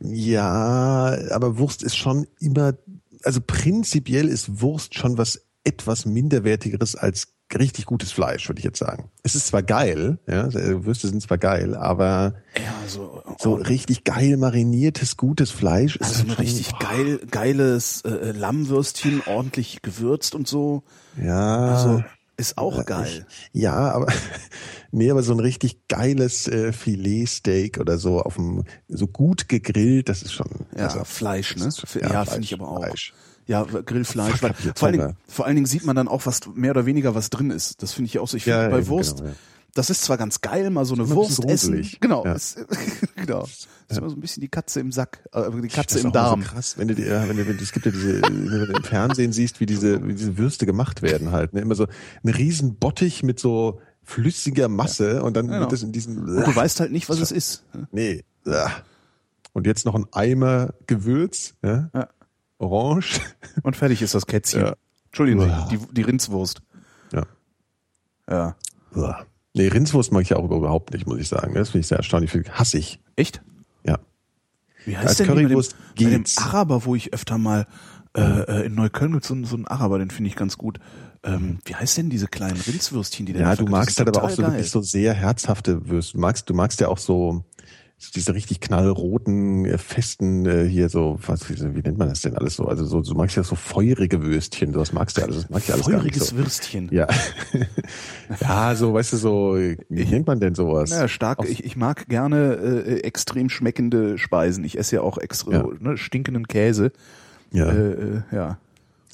Ja, 0.00 1.16
aber 1.30 1.58
Wurst 1.58 1.82
ist 1.82 1.96
schon 1.96 2.26
immer, 2.40 2.74
also 3.22 3.40
prinzipiell 3.40 4.28
ist 4.28 4.60
Wurst 4.60 4.94
schon 4.96 5.16
was 5.16 5.46
etwas 5.64 6.06
minderwertigeres 6.06 6.96
als 6.96 7.28
richtig 7.58 7.86
gutes 7.86 8.10
Fleisch, 8.12 8.48
würde 8.48 8.58
ich 8.58 8.64
jetzt 8.64 8.78
sagen. 8.78 9.10
Es 9.22 9.34
ist 9.34 9.46
zwar 9.48 9.62
geil, 9.62 10.18
ja, 10.26 10.52
Würste 10.84 11.08
sind 11.08 11.22
zwar 11.22 11.38
geil, 11.38 11.74
aber 11.76 12.34
Ja, 12.56 12.74
so, 12.88 13.22
so 13.38 13.54
richtig 13.54 14.04
geil 14.04 14.36
mariniertes, 14.36 15.16
gutes 15.16 15.50
Fleisch 15.50 15.96
ist 15.96 16.08
also 16.08 16.22
ein 16.24 16.30
richtig 16.32 16.78
geil, 16.78 17.20
geiles 17.30 18.00
äh, 18.02 18.32
Lammwürstchen, 18.32 19.20
ordentlich 19.20 19.82
gewürzt 19.82 20.34
und 20.34 20.48
so. 20.48 20.82
ja, 21.20 21.66
Also 21.66 22.02
ist 22.36 22.58
auch 22.58 22.84
geil. 22.86 23.26
Ja, 23.52 23.92
aber 23.92 24.12
nee, 24.90 25.10
aber 25.10 25.22
so 25.22 25.32
ein 25.32 25.40
richtig 25.40 25.86
geiles 25.86 26.48
äh, 26.48 26.72
Filetsteak 26.72 27.78
oder 27.78 27.98
so 27.98 28.20
auf 28.20 28.34
dem 28.34 28.64
so 28.88 29.06
gut 29.06 29.48
gegrillt, 29.48 30.08
das 30.08 30.22
ist 30.22 30.32
schon 30.32 30.48
Ja, 30.76 30.84
also, 30.88 31.04
Fleisch, 31.04 31.54
ne? 31.56 31.66
ist- 31.66 31.84
Ja, 31.94 32.12
ja, 32.12 32.24
finde 32.24 32.42
ich 32.44 32.54
aber 32.54 32.68
auch. 32.68 32.78
Fleisch. 32.84 33.14
Ja, 33.46 33.62
Grillfleisch. 33.64 34.38
Fuck, 34.40 34.42
Weil, 34.42 34.54
vor, 34.74 34.88
allen. 34.88 34.98
Dingen, 34.98 35.16
vor 35.28 35.44
allen 35.46 35.54
Dingen 35.56 35.66
sieht 35.66 35.84
man 35.84 35.94
dann 35.96 36.08
auch, 36.08 36.24
was 36.26 36.40
mehr 36.54 36.70
oder 36.70 36.86
weniger 36.86 37.14
was 37.14 37.30
drin 37.30 37.50
ist. 37.50 37.82
Das 37.82 37.92
finde 37.92 38.06
ich 38.08 38.18
auch 38.18 38.28
so. 38.28 38.36
Ich 38.36 38.44
finde 38.44 38.62
Ja, 38.62 38.68
bei 38.68 38.78
eben, 38.78 38.88
Wurst, 38.88 39.18
genau, 39.18 39.28
ja. 39.30 39.34
das 39.74 39.90
ist 39.90 40.02
zwar 40.02 40.16
ganz 40.16 40.40
geil, 40.40 40.70
mal 40.70 40.84
so 40.86 40.94
eine 40.94 41.02
ein 41.04 41.10
Wurst 41.10 41.46
bisschen 41.46 41.78
essen. 41.78 41.96
Genau, 42.00 42.24
Ja. 42.24 42.32
ist, 42.32 42.58
genau. 43.16 43.40
Das 43.42 43.68
ist 43.90 43.98
immer 43.98 44.08
so 44.08 44.16
ein 44.16 44.20
bisschen 44.20 44.40
die 44.40 44.48
Katze 44.48 44.80
im 44.80 44.92
Sack, 44.92 45.18
äh, 45.32 45.42
die 45.60 45.68
Katze 45.68 45.98
im 46.00 46.10
Darm. 46.12 46.40
So 46.42 46.48
krass, 46.48 46.78
wenn 46.78 46.88
du, 46.88 46.94
dir- 46.94 47.06
ja, 47.06 47.28
wenn 47.28 47.36
du, 47.36 47.46
wenn 47.46 47.58
du, 47.58 47.62
es 47.62 47.70
gibt 47.72 47.84
ja 47.84 47.92
diese, 47.92 48.22
wenn 48.22 48.46
du 48.48 48.64
im 48.76 48.82
Fernsehen 48.84 49.32
siehst, 49.32 49.60
wie 49.60 49.66
diese, 49.66 50.06
wie 50.08 50.14
diese 50.14 50.38
Würste 50.38 50.64
gemacht 50.64 51.02
werden 51.02 51.30
halt. 51.32 51.52
Ne? 51.52 51.60
Immer 51.60 51.74
so 51.74 51.86
ein 52.22 52.28
riesen 52.30 52.76
Bottich 52.76 53.22
mit 53.22 53.38
so 53.38 53.78
flüssiger 54.02 54.68
Masse 54.68 55.22
und 55.22 55.36
dann 55.36 55.48
Genau. 55.48 55.60
wird 55.60 55.72
das 55.72 55.82
in 55.82 55.92
diesem 55.92 56.18
Und 56.18 56.46
du 56.46 56.56
weißt 56.56 56.80
halt 56.80 56.92
nicht, 56.92 57.08
was 57.10 57.20
es 57.20 57.30
ist. 57.30 57.64
Nee. 57.92 58.24
Und 59.52 59.66
jetzt 59.66 59.84
noch 59.84 59.94
ein 59.94 60.06
Eimer 60.12 60.74
Gewürz, 60.86 61.54
ja? 61.62 61.90
Ja. 61.94 62.08
Orange. 62.64 63.20
Und 63.62 63.76
fertig 63.76 64.02
ist 64.02 64.14
das 64.14 64.26
Kätzchen. 64.26 64.62
Ja. 64.62 64.74
Entschuldigen 65.06 65.40
Uah. 65.40 65.68
Sie, 65.70 65.76
die, 65.78 65.94
die 65.94 66.02
Rindswurst. 66.02 66.60
Ja. 67.12 67.22
Ja. 68.28 68.56
Uah. 68.94 69.26
Nee, 69.54 69.68
Rindswurst 69.68 70.10
mag 70.12 70.22
ich 70.22 70.34
auch 70.34 70.44
überhaupt 70.44 70.92
nicht, 70.92 71.06
muss 71.06 71.18
ich 71.20 71.28
sagen. 71.28 71.54
Das 71.54 71.70
finde 71.70 71.80
ich 71.82 71.86
sehr 71.86 71.98
erstaunlich. 71.98 72.32
Viel 72.32 72.44
hasse 72.50 72.78
ich. 72.78 73.00
Echt? 73.16 73.40
Ja. 73.84 73.98
Wie 74.84 74.96
Als 74.96 75.10
heißt 75.10 75.20
denn 75.20 75.26
die 75.28 75.32
Currywurst 75.44 75.76
bei 75.96 76.04
dem, 76.04 76.10
bei 76.10 76.16
dem. 76.16 76.24
Araber, 76.44 76.84
wo 76.84 76.94
ich 76.96 77.12
öfter 77.12 77.38
mal 77.38 77.66
äh, 78.16 78.20
äh, 78.20 78.66
in 78.66 78.74
Neukölln 78.74 79.12
gibt 79.12 79.24
so, 79.24 79.34
einen- 79.34 79.44
so 79.44 79.56
einen 79.56 79.66
Araber, 79.66 79.98
den 79.98 80.10
finde 80.10 80.28
ich 80.28 80.36
ganz 80.36 80.56
gut. 80.58 80.78
Ähm, 81.24 81.58
wie 81.64 81.74
heißt 81.74 81.96
denn 81.96 82.10
diese 82.10 82.26
kleinen 82.28 82.60
Rindswürstchen, 82.60 83.26
die 83.26 83.32
der 83.32 83.42
Ja, 83.42 83.56
du 83.56 83.66
magst 83.66 83.98
halt 83.98 84.08
aber 84.08 84.22
auch 84.24 84.30
so 84.30 84.42
wirklich 84.42 84.70
so 84.70 84.82
sehr 84.82 85.14
herzhafte 85.14 85.88
Würste. 85.88 86.12
Du 86.14 86.20
magst, 86.20 86.50
du 86.50 86.54
magst 86.54 86.80
ja 86.80 86.88
auch 86.88 86.98
so 86.98 87.44
diese 88.10 88.34
richtig 88.34 88.60
knallroten, 88.60 89.64
äh, 89.64 89.78
festen, 89.78 90.46
äh, 90.46 90.64
hier 90.66 90.88
so, 90.88 91.18
was, 91.26 91.48
wie, 91.48 91.58
wie 91.74 91.80
nennt 91.80 91.98
man 91.98 92.08
das 92.08 92.22
denn 92.22 92.36
alles 92.36 92.56
so? 92.56 92.66
Also 92.66 92.84
so, 92.84 93.00
du 93.02 93.14
magst 93.14 93.36
ja 93.36 93.42
so 93.44 93.54
feurige 93.54 94.22
Würstchen, 94.22 94.72
sowas 94.72 94.92
magst 94.92 95.16
du 95.16 95.20
ja 95.20 95.26
alles, 95.26 95.42
das 95.42 95.50
mag 95.50 95.62
ich 95.64 95.72
alles 95.72 95.86
Feuriges 95.86 96.28
so. 96.28 96.36
Würstchen. 96.36 96.88
Ja. 96.92 97.06
ja, 98.40 98.74
so, 98.74 98.94
weißt 98.94 99.12
du, 99.12 99.16
so, 99.16 99.56
wie 99.56 100.04
nennt 100.04 100.26
man 100.26 100.40
denn 100.40 100.54
sowas? 100.54 100.90
Ja, 100.90 101.08
stark. 101.08 101.40
Ich, 101.48 101.64
ich 101.64 101.76
mag 101.76 102.08
gerne 102.08 102.54
äh, 102.54 103.00
extrem 103.00 103.48
schmeckende 103.48 104.18
Speisen. 104.18 104.64
Ich 104.64 104.78
esse 104.78 104.96
ja 104.96 105.02
auch 105.02 105.18
extra 105.18 105.52
Ja. 105.52 105.66
ne, 105.80 105.96
stinkenden 105.96 106.46
Käse. 106.48 106.92
ja, 107.52 107.68
Äh, 107.70 107.92
äh, 107.92 108.22
ja. 108.32 108.58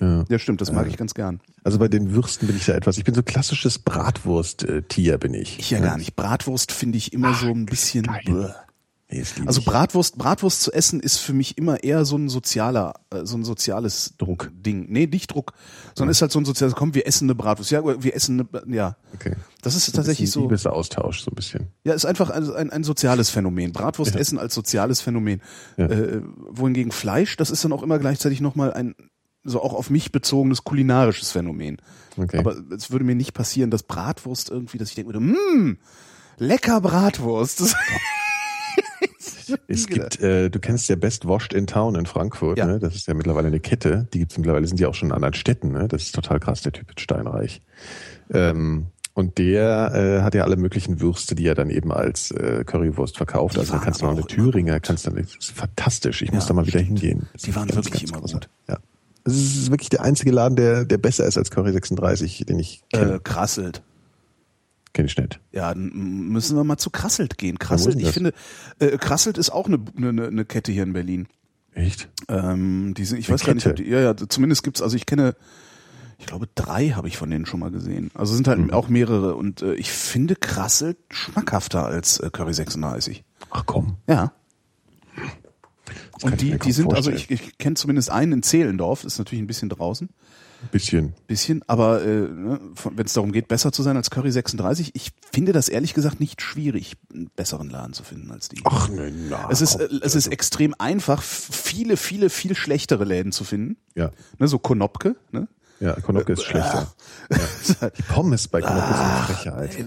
ja. 0.00 0.24
ja, 0.28 0.38
stimmt. 0.38 0.60
Das 0.60 0.72
mag 0.72 0.86
ich 0.86 0.96
ganz 0.96 1.14
gern. 1.14 1.40
Also 1.62 1.78
bei 1.78 1.88
den 1.88 2.12
Würsten 2.14 2.46
bin 2.46 2.56
ich 2.56 2.64
da 2.66 2.72
etwas, 2.74 2.96
ich 2.96 3.04
bin 3.04 3.14
so 3.14 3.22
klassisches 3.22 3.78
Bratwurst-Tier, 3.78 5.18
bin 5.18 5.34
ich. 5.34 5.58
Ich 5.58 5.70
ja 5.70 5.80
gar 5.80 5.98
nicht. 5.98 6.16
Bratwurst 6.16 6.72
finde 6.72 6.96
ich 6.96 7.12
immer 7.12 7.34
so 7.34 7.48
ein 7.48 7.66
bisschen. 7.66 8.06
Nee, 9.10 9.24
Also. 9.46 9.62
Bratwurst, 9.62 10.16
Bratwurst 10.18 10.62
zu 10.62 10.72
essen 10.72 11.00
ist 11.00 11.18
für 11.18 11.32
mich 11.32 11.58
immer 11.58 11.82
eher 11.82 12.04
so 12.04 12.16
ein 12.16 12.28
sozialer, 12.28 12.94
äh, 13.10 13.24
so 13.24 13.36
ein 13.36 13.44
soziales 13.44 14.14
Druck 14.18 14.50
Ding. 14.54 14.86
Nee, 14.88 15.06
nicht 15.06 15.32
Druck, 15.34 15.52
sondern 15.96 16.12
ist 16.12 16.22
halt 16.22 16.30
so 16.30 16.38
ein 16.38 16.44
soziales. 16.44 16.74
Komm, 16.76 16.94
wir 16.94 17.06
essen 17.06 17.24
eine 17.26 17.34
Bratwurst. 17.34 17.70
Ja, 17.72 17.82
wir 17.84 18.14
essen 18.14 18.48
eine. 18.52 18.74
Ja, 18.74 18.96
Okay. 19.14 19.34
das 19.62 19.74
ist 19.74 19.92
tatsächlich 19.94 20.28
Ein 20.28 20.32
so. 20.32 20.40
Liebesaustausch, 20.42 21.22
so 21.22 21.30
ein 21.30 21.34
bisschen. 21.34 21.66
Ja, 21.84 21.94
ist 21.94 22.04
einfach 22.04 22.30
ein, 22.30 22.48
ein, 22.54 22.70
ein 22.70 22.84
soziales 22.84 23.30
Phänomen. 23.30 23.72
Bratwurst 23.72 24.14
essen 24.14 24.38
als 24.38 24.54
soziales 24.54 25.00
Phänomen. 25.00 25.42
Ja. 25.76 25.86
Äh, 25.86 26.22
wohingegen 26.48 26.92
Fleisch, 26.92 27.36
das 27.36 27.50
ist 27.50 27.64
dann 27.64 27.72
auch 27.72 27.82
immer 27.82 27.98
gleichzeitig 27.98 28.40
nochmal 28.40 28.72
ein 28.72 28.94
so 29.42 29.62
auch 29.62 29.72
auf 29.72 29.88
mich 29.90 30.12
bezogenes 30.12 30.64
kulinarisches 30.64 31.32
Phänomen. 31.32 31.78
Okay. 32.16 32.38
Aber 32.38 32.56
es 32.76 32.90
würde 32.90 33.04
mir 33.06 33.14
nicht 33.14 33.32
passieren, 33.32 33.70
dass 33.70 33.82
Bratwurst 33.82 34.50
irgendwie, 34.50 34.76
dass 34.78 34.90
ich 34.90 34.94
denke 34.96 35.14
würde, 35.14 35.20
mmm, 35.20 35.78
lecker 36.36 36.80
Bratwurst. 36.82 37.60
Das 37.62 37.74
Es 39.66 39.86
gibt, 39.88 40.20
äh, 40.20 40.48
du 40.50 40.58
kennst 40.60 40.88
ja 40.88 40.96
Best 40.96 41.26
Washed 41.26 41.52
in 41.52 41.66
Town 41.66 41.94
in 41.96 42.06
Frankfurt, 42.06 42.58
Ja. 42.58 42.66
ne? 42.66 42.78
Das 42.78 42.94
ist 42.94 43.06
ja 43.08 43.14
mittlerweile 43.14 43.48
eine 43.48 43.60
Kette. 43.60 44.06
Die 44.12 44.20
gibt's 44.20 44.38
mittlerweile, 44.38 44.66
sind 44.66 44.78
die 44.78 44.86
auch 44.86 44.94
schon 44.94 45.08
in 45.08 45.14
anderen 45.14 45.34
Städten, 45.34 45.72
ne? 45.72 45.88
Das 45.88 46.02
ist 46.02 46.14
total 46.14 46.38
krass, 46.40 46.62
der 46.62 46.72
Typ 46.72 46.90
in 46.90 46.98
Steinreich. 46.98 47.60
Ähm, 48.32 48.86
und 49.14 49.38
der 49.38 49.92
äh, 49.94 50.22
hat 50.22 50.34
ja 50.34 50.44
alle 50.44 50.56
möglichen 50.56 51.00
Würste, 51.00 51.34
die 51.34 51.46
er 51.46 51.54
dann 51.56 51.68
eben 51.68 51.92
als 51.92 52.30
äh, 52.30 52.62
Currywurst 52.64 53.16
verkauft. 53.16 53.56
Die 53.56 53.60
also 53.60 53.72
da 53.72 53.78
kannst 53.80 54.00
du 54.02 54.06
noch 54.06 54.12
eine 54.12 54.24
Thüringer, 54.24 54.78
kannst 54.80 55.06
dann, 55.06 55.16
das 55.16 55.34
ist 55.36 55.50
fantastisch. 55.50 56.22
Ich 56.22 56.32
muss 56.32 56.44
Ja, 56.44 56.48
da 56.48 56.54
mal 56.54 56.66
wieder 56.66 56.78
stimmt. 56.78 57.00
hingehen. 57.00 57.28
Das 57.32 57.42
Die 57.42 57.54
waren 57.56 57.66
ganz, 57.68 57.86
wirklich 57.86 58.10
ganz 58.10 58.10
immer 58.12 58.32
gut. 58.32 58.48
Ja. 58.68 58.78
Es 59.24 59.34
ist 59.34 59.70
wirklich 59.70 59.90
der 59.90 60.02
einzige 60.02 60.30
Laden, 60.30 60.56
der, 60.56 60.84
der 60.84 60.96
besser 60.98 61.26
ist 61.26 61.36
als 61.36 61.50
Curry 61.50 61.72
36, 61.72 62.44
den 62.48 62.58
ich 62.58 62.82
kenne. 62.92 63.14
äh, 63.14 63.18
krasselt. 63.22 63.82
Kenn 64.92 65.06
ich 65.06 65.16
nicht. 65.16 65.40
Ja, 65.52 65.72
dann 65.72 65.90
müssen 66.28 66.56
wir 66.56 66.64
mal 66.64 66.76
zu 66.78 66.90
Krasselt 66.90 67.38
gehen. 67.38 67.58
Krasselt, 67.58 67.96
ich 67.96 68.04
das? 68.04 68.14
finde, 68.14 68.32
äh, 68.80 68.98
Krasselt 68.98 69.38
ist 69.38 69.50
auch 69.50 69.66
eine, 69.66 69.78
eine, 69.96 70.26
eine 70.26 70.44
Kette 70.44 70.72
hier 70.72 70.82
in 70.82 70.92
Berlin. 70.92 71.28
Echt? 71.74 72.08
Ähm, 72.28 72.94
die 72.96 73.04
sind, 73.04 73.18
ich 73.18 73.28
Eine 73.28 73.34
weiß 73.34 73.44
gar 73.46 73.54
nicht, 73.54 73.66
ob 73.66 73.76
Kette? 73.76 73.84
die, 73.84 73.90
ja, 73.90 74.00
ja, 74.00 74.16
zumindest 74.16 74.64
gibt's, 74.64 74.82
also 74.82 74.96
ich 74.96 75.06
kenne, 75.06 75.36
ich 76.18 76.26
glaube, 76.26 76.48
drei 76.56 76.88
habe 76.90 77.06
ich 77.06 77.16
von 77.16 77.30
denen 77.30 77.46
schon 77.46 77.60
mal 77.60 77.70
gesehen. 77.70 78.10
Also 78.14 78.34
sind 78.34 78.48
halt 78.48 78.58
Mhm. 78.58 78.70
auch 78.72 78.88
mehrere 78.88 79.36
und 79.36 79.62
äh, 79.62 79.74
ich 79.74 79.92
finde 79.92 80.34
Krasselt 80.34 80.98
schmackhafter 81.10 81.86
als 81.86 82.18
äh, 82.18 82.28
Curry 82.32 82.52
36. 82.52 83.22
Ach 83.50 83.62
komm. 83.66 83.96
Ja. 84.08 84.32
kann 85.14 86.32
Und 86.32 86.40
die, 86.40 86.58
die 86.58 86.72
sind, 86.72 86.92
also 86.92 87.10
vorstellen. 87.10 87.38
ich, 87.40 87.46
ich 87.48 87.58
kenne 87.58 87.74
zumindest 87.76 88.10
einen 88.10 88.32
in 88.32 88.42
Zehlendorf, 88.42 89.04
ist 89.04 89.18
natürlich 89.18 89.42
ein 89.42 89.46
bisschen 89.46 89.68
draußen, 89.70 90.08
bisschen. 90.68 91.14
bisschen, 91.26 91.62
aber 91.66 92.02
äh, 92.02 92.28
ne, 92.28 92.60
wenn 92.94 93.06
es 93.06 93.12
darum 93.12 93.32
geht, 93.32 93.48
besser 93.48 93.72
zu 93.72 93.82
sein 93.82 93.96
als 93.96 94.10
Curry 94.10 94.30
36, 94.30 94.94
ich 94.94 95.12
finde 95.32 95.52
das 95.52 95.68
ehrlich 95.68 95.94
gesagt 95.94 96.20
nicht 96.20 96.42
schwierig, 96.42 96.96
einen 97.12 97.30
besseren 97.34 97.70
Laden 97.70 97.92
zu 97.92 98.02
finden 98.02 98.30
als 98.30 98.48
die. 98.48 98.60
Ach, 98.64 98.88
ne, 98.88 99.12
na, 99.28 99.48
es 99.50 99.60
ist, 99.60 99.78
komm. 99.78 99.86
äh, 99.86 100.00
es 100.02 100.14
ist 100.14 100.28
extrem 100.28 100.74
einfach, 100.78 101.22
viele, 101.22 101.96
viele, 101.96 102.30
viel 102.30 102.54
schlechtere 102.54 103.04
Läden 103.04 103.32
zu 103.32 103.44
finden. 103.44 103.76
Ja. 103.94 104.10
Ne, 104.38 104.48
so 104.48 104.58
Konopke, 104.58 105.16
ne? 105.32 105.48
Ja, 105.80 105.94
Konopke 105.98 106.34
ist 106.34 106.44
schlechter. 106.44 106.92
Die 107.96 108.02
Pommes 108.02 108.48
bei 108.48 108.60
Konopke 108.60 108.94
sind 108.94 109.06
eine 109.06 109.24
Frechheit. 109.24 109.86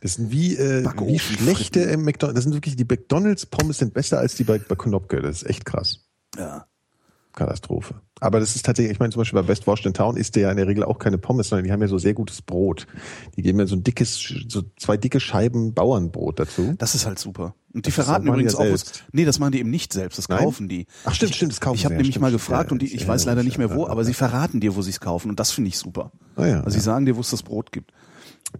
Das 0.00 0.14
sind 0.14 0.30
wie, 0.30 0.54
äh, 0.54 0.84
wie 0.84 1.18
schlechte 1.18 1.80
fritten. 1.80 1.94
im 1.94 2.04
McDonald's. 2.04 2.36
Das 2.36 2.44
sind 2.44 2.54
wirklich, 2.54 2.76
die 2.76 2.84
McDonalds 2.84 3.46
Pommes 3.46 3.78
sind 3.78 3.92
besser 3.92 4.20
als 4.20 4.36
die 4.36 4.44
bei, 4.44 4.58
bei 4.58 4.76
Konopke. 4.76 5.20
Das 5.20 5.42
ist 5.42 5.48
echt 5.48 5.64
krass. 5.64 6.06
Ja. 6.36 6.66
Katastrophe. 7.32 8.00
Aber 8.22 8.38
das 8.38 8.54
ist 8.54 8.64
tatsächlich, 8.64 8.92
ich 8.92 9.00
meine 9.00 9.10
zum 9.10 9.20
Beispiel 9.20 9.40
bei 9.40 9.46
Best 9.48 9.66
Washed 9.66 9.84
in 9.84 9.94
Town 9.94 10.16
isst 10.16 10.36
der 10.36 10.42
ja 10.42 10.50
in 10.52 10.56
der 10.56 10.68
Regel 10.68 10.84
auch 10.84 11.00
keine 11.00 11.18
Pommes, 11.18 11.48
sondern 11.48 11.64
die 11.64 11.72
haben 11.72 11.82
ja 11.82 11.88
so 11.88 11.98
sehr 11.98 12.14
gutes 12.14 12.40
Brot. 12.40 12.86
Die 13.36 13.42
geben 13.42 13.58
ja 13.58 13.66
so 13.66 13.74
ein 13.74 13.82
dickes, 13.82 14.32
so 14.46 14.62
zwei 14.78 14.96
dicke 14.96 15.18
Scheiben 15.18 15.74
Bauernbrot 15.74 16.38
dazu. 16.38 16.74
Das 16.78 16.94
ist 16.94 17.04
halt 17.04 17.18
super. 17.18 17.56
Und 17.74 17.86
die 17.86 17.90
Das 17.90 18.04
verraten 18.04 18.28
übrigens 18.28 18.54
auch 18.54 18.64
was. 18.64 19.02
Nee, 19.10 19.24
das 19.24 19.40
machen 19.40 19.50
die 19.50 19.58
eben 19.58 19.70
nicht 19.70 19.92
selbst, 19.92 20.18
das 20.18 20.28
Nein? 20.28 20.38
kaufen 20.38 20.68
die. 20.68 20.86
Ach, 21.04 21.12
stimmt, 21.14 21.30
ich, 21.30 21.36
stimmt, 21.36 21.50
das 21.50 21.60
kaufen 21.60 21.76
Ich 21.78 21.84
habe 21.84 21.94
nämlich 21.94 22.12
stimmt, 22.12 22.22
mal 22.22 22.30
gefragt 22.30 22.70
Ja, 22.70 22.72
und 22.72 22.82
die, 22.82 22.94
ich 22.94 23.08
weiß 23.08 23.24
leider 23.24 23.42
nicht 23.42 23.58
mehr 23.58 23.74
wo, 23.74 23.86
ja, 23.86 23.90
aber 23.90 24.04
sie 24.04 24.14
verraten 24.14 24.60
dir, 24.60 24.76
wo 24.76 24.82
sie 24.82 24.90
es 24.90 25.00
kaufen 25.00 25.28
und 25.28 25.40
das 25.40 25.50
finde 25.50 25.68
ich 25.68 25.78
super. 25.78 26.12
Ah 26.36 26.46
ja, 26.46 26.60
Also 26.60 26.78
sie 26.78 26.80
sagen 26.80 27.06
dir, 27.06 27.16
wo 27.16 27.20
es 27.22 27.30
das 27.30 27.42
Brot 27.42 27.72
gibt. 27.72 27.92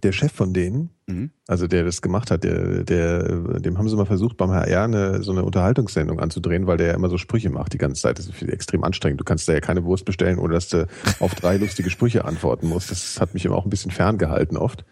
Der 0.01 0.11
Chef 0.11 0.31
von 0.31 0.53
denen, 0.53 0.89
Mhm. 1.05 1.31
also 1.47 1.67
der 1.67 1.83
das 1.83 2.01
gemacht 2.01 2.31
hat, 2.31 2.43
der, 2.43 2.83
der, 2.83 3.59
dem 3.59 3.77
haben 3.77 3.87
sie 3.89 3.95
mal 3.95 4.05
versucht, 4.05 4.37
beim 4.37 4.49
HR 4.51 4.83
eine, 4.85 5.21
so 5.21 5.31
eine 5.33 5.43
Unterhaltungssendung 5.43 6.19
anzudrehen, 6.19 6.65
weil 6.65 6.77
der 6.77 6.87
ja 6.87 6.93
immer 6.93 7.09
so 7.09 7.17
Sprüche 7.17 7.49
macht 7.49 7.73
die 7.73 7.77
ganze 7.77 8.01
Zeit. 8.01 8.17
Das 8.17 8.27
ist 8.27 8.41
extrem 8.41 8.83
anstrengend. 8.83 9.19
Du 9.19 9.25
kannst 9.25 9.47
da 9.47 9.53
ja 9.53 9.59
keine 9.59 9.83
Wurst 9.83 10.05
bestellen, 10.05 10.39
ohne 10.39 10.53
dass 10.53 10.69
du 10.69 10.87
auf 11.19 11.35
drei 11.35 11.57
lustige 11.57 11.89
Sprüche 11.89 12.25
antworten 12.25 12.67
musst. 12.67 12.89
Das 12.89 13.19
hat 13.19 13.33
mich 13.33 13.45
immer 13.45 13.55
auch 13.55 13.65
ein 13.65 13.69
bisschen 13.69 13.91
ferngehalten 13.91 14.57
oft. 14.57 14.85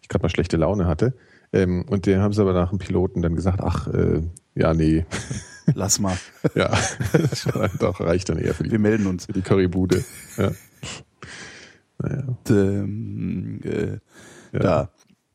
Ich 0.00 0.08
gerade 0.08 0.22
mal 0.22 0.28
schlechte 0.28 0.56
Laune 0.56 0.86
hatte. 0.86 1.14
Ähm, 1.52 1.84
und 1.88 2.06
den 2.06 2.20
haben 2.20 2.32
sie 2.32 2.40
aber 2.42 2.52
nach 2.54 2.70
dem 2.70 2.78
Piloten 2.78 3.22
dann 3.22 3.36
gesagt, 3.36 3.60
ach, 3.62 3.86
äh, 3.88 4.22
ja, 4.54 4.74
nee, 4.74 5.06
Lass 5.74 6.00
mal. 6.00 6.16
ja, 6.56 6.76
doch 7.78 8.00
reicht 8.00 8.28
dann 8.28 8.38
eher 8.38 8.52
für 8.54 8.64
Wir 8.64 8.70
die, 8.70 8.78
melden 8.78 9.06
uns. 9.06 9.26
für 9.26 9.32
die 9.32 9.42
Currybude. 9.42 10.02
Ja. 10.36 10.50
Naja. 12.02 12.36
Ähm, 12.50 13.60
äh, 13.64 13.98
Ja. 14.52 14.58
Da. 14.60 14.90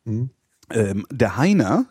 Hm? 0.06 0.30
Ähm, 0.70 1.06
der 1.12 1.38
Heiner, 1.38 1.86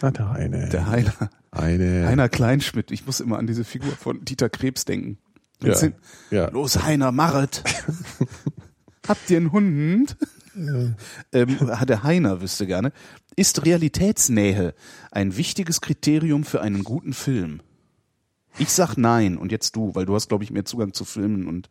Ah, 0.00 0.10
da 0.10 0.32
eine. 0.32 0.68
der 0.70 0.86
Heiner, 0.88 1.12
eine. 1.50 2.06
Heiner 2.06 2.28
Kleinschmidt, 2.28 2.90
ich 2.90 3.04
muss 3.06 3.20
immer 3.20 3.38
an 3.38 3.46
diese 3.46 3.64
Figur 3.64 3.92
von 3.92 4.24
Dieter 4.24 4.48
Krebs 4.48 4.84
denken. 4.86 5.18
Ja, 5.62 5.74
ja. 6.30 6.48
Los, 6.50 6.82
Heiner, 6.82 7.12
machet. 7.12 7.62
Habt 9.08 9.30
ihr 9.30 9.36
einen 9.36 9.52
Hund? 9.52 10.16
ähm, 11.32 11.56
der 11.86 12.02
Heiner 12.02 12.40
wüsste 12.40 12.66
gerne. 12.66 12.92
Ist 13.36 13.64
Realitätsnähe 13.66 14.74
ein 15.10 15.36
wichtiges 15.36 15.80
Kriterium 15.82 16.44
für 16.44 16.62
einen 16.62 16.82
guten 16.84 17.12
Film? 17.12 17.60
Ich 18.58 18.70
sag 18.72 18.96
nein 18.96 19.36
und 19.36 19.52
jetzt 19.52 19.76
du, 19.76 19.94
weil 19.94 20.06
du 20.06 20.14
hast, 20.14 20.28
glaube 20.28 20.44
ich, 20.44 20.50
mehr 20.50 20.64
Zugang 20.64 20.94
zu 20.94 21.04
Filmen 21.04 21.46
und 21.46 21.68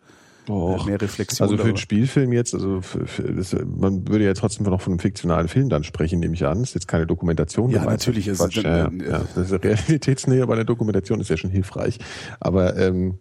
Och. 0.49 0.85
äh, 0.85 0.89
mehr 0.89 1.01
Reflexion. 1.01 1.45
Also 1.45 1.57
für 1.57 1.67
den 1.67 1.77
Spielfilm 1.77 2.33
jetzt, 2.33 2.53
also 2.53 2.81
für, 2.81 3.05
für 3.07 3.23
das, 3.33 3.55
man 3.65 4.07
würde 4.07 4.25
ja 4.25 4.33
trotzdem 4.33 4.65
noch 4.65 4.81
von 4.81 4.93
einem 4.93 4.99
fiktionalen 4.99 5.47
Film 5.47 5.69
dann 5.69 5.83
sprechen, 5.83 6.19
nehme 6.19 6.33
ich 6.33 6.45
an. 6.45 6.59
Das 6.59 6.69
ist 6.69 6.73
jetzt 6.75 6.87
keine 6.87 7.07
Dokumentation. 7.07 7.71
Ja, 7.71 7.79
gemeint. 7.79 7.99
natürlich 7.99 8.27
ist 8.27 8.39
Quatsch, 8.39 8.57
es 8.57 8.63
ja, 8.63 8.83
dann, 8.83 8.99
ja, 8.99 9.05
äh, 9.05 9.09
ja. 9.11 9.21
Das 9.35 9.51
ist 9.51 9.63
Realitätsnähe, 9.63 10.43
aber 10.43 10.53
eine 10.53 10.65
Dokumentation 10.65 11.19
ist 11.19 11.29
ja 11.29 11.37
schon 11.37 11.49
hilfreich. 11.49 11.99
Aber 12.39 12.77
ähm, 12.77 13.19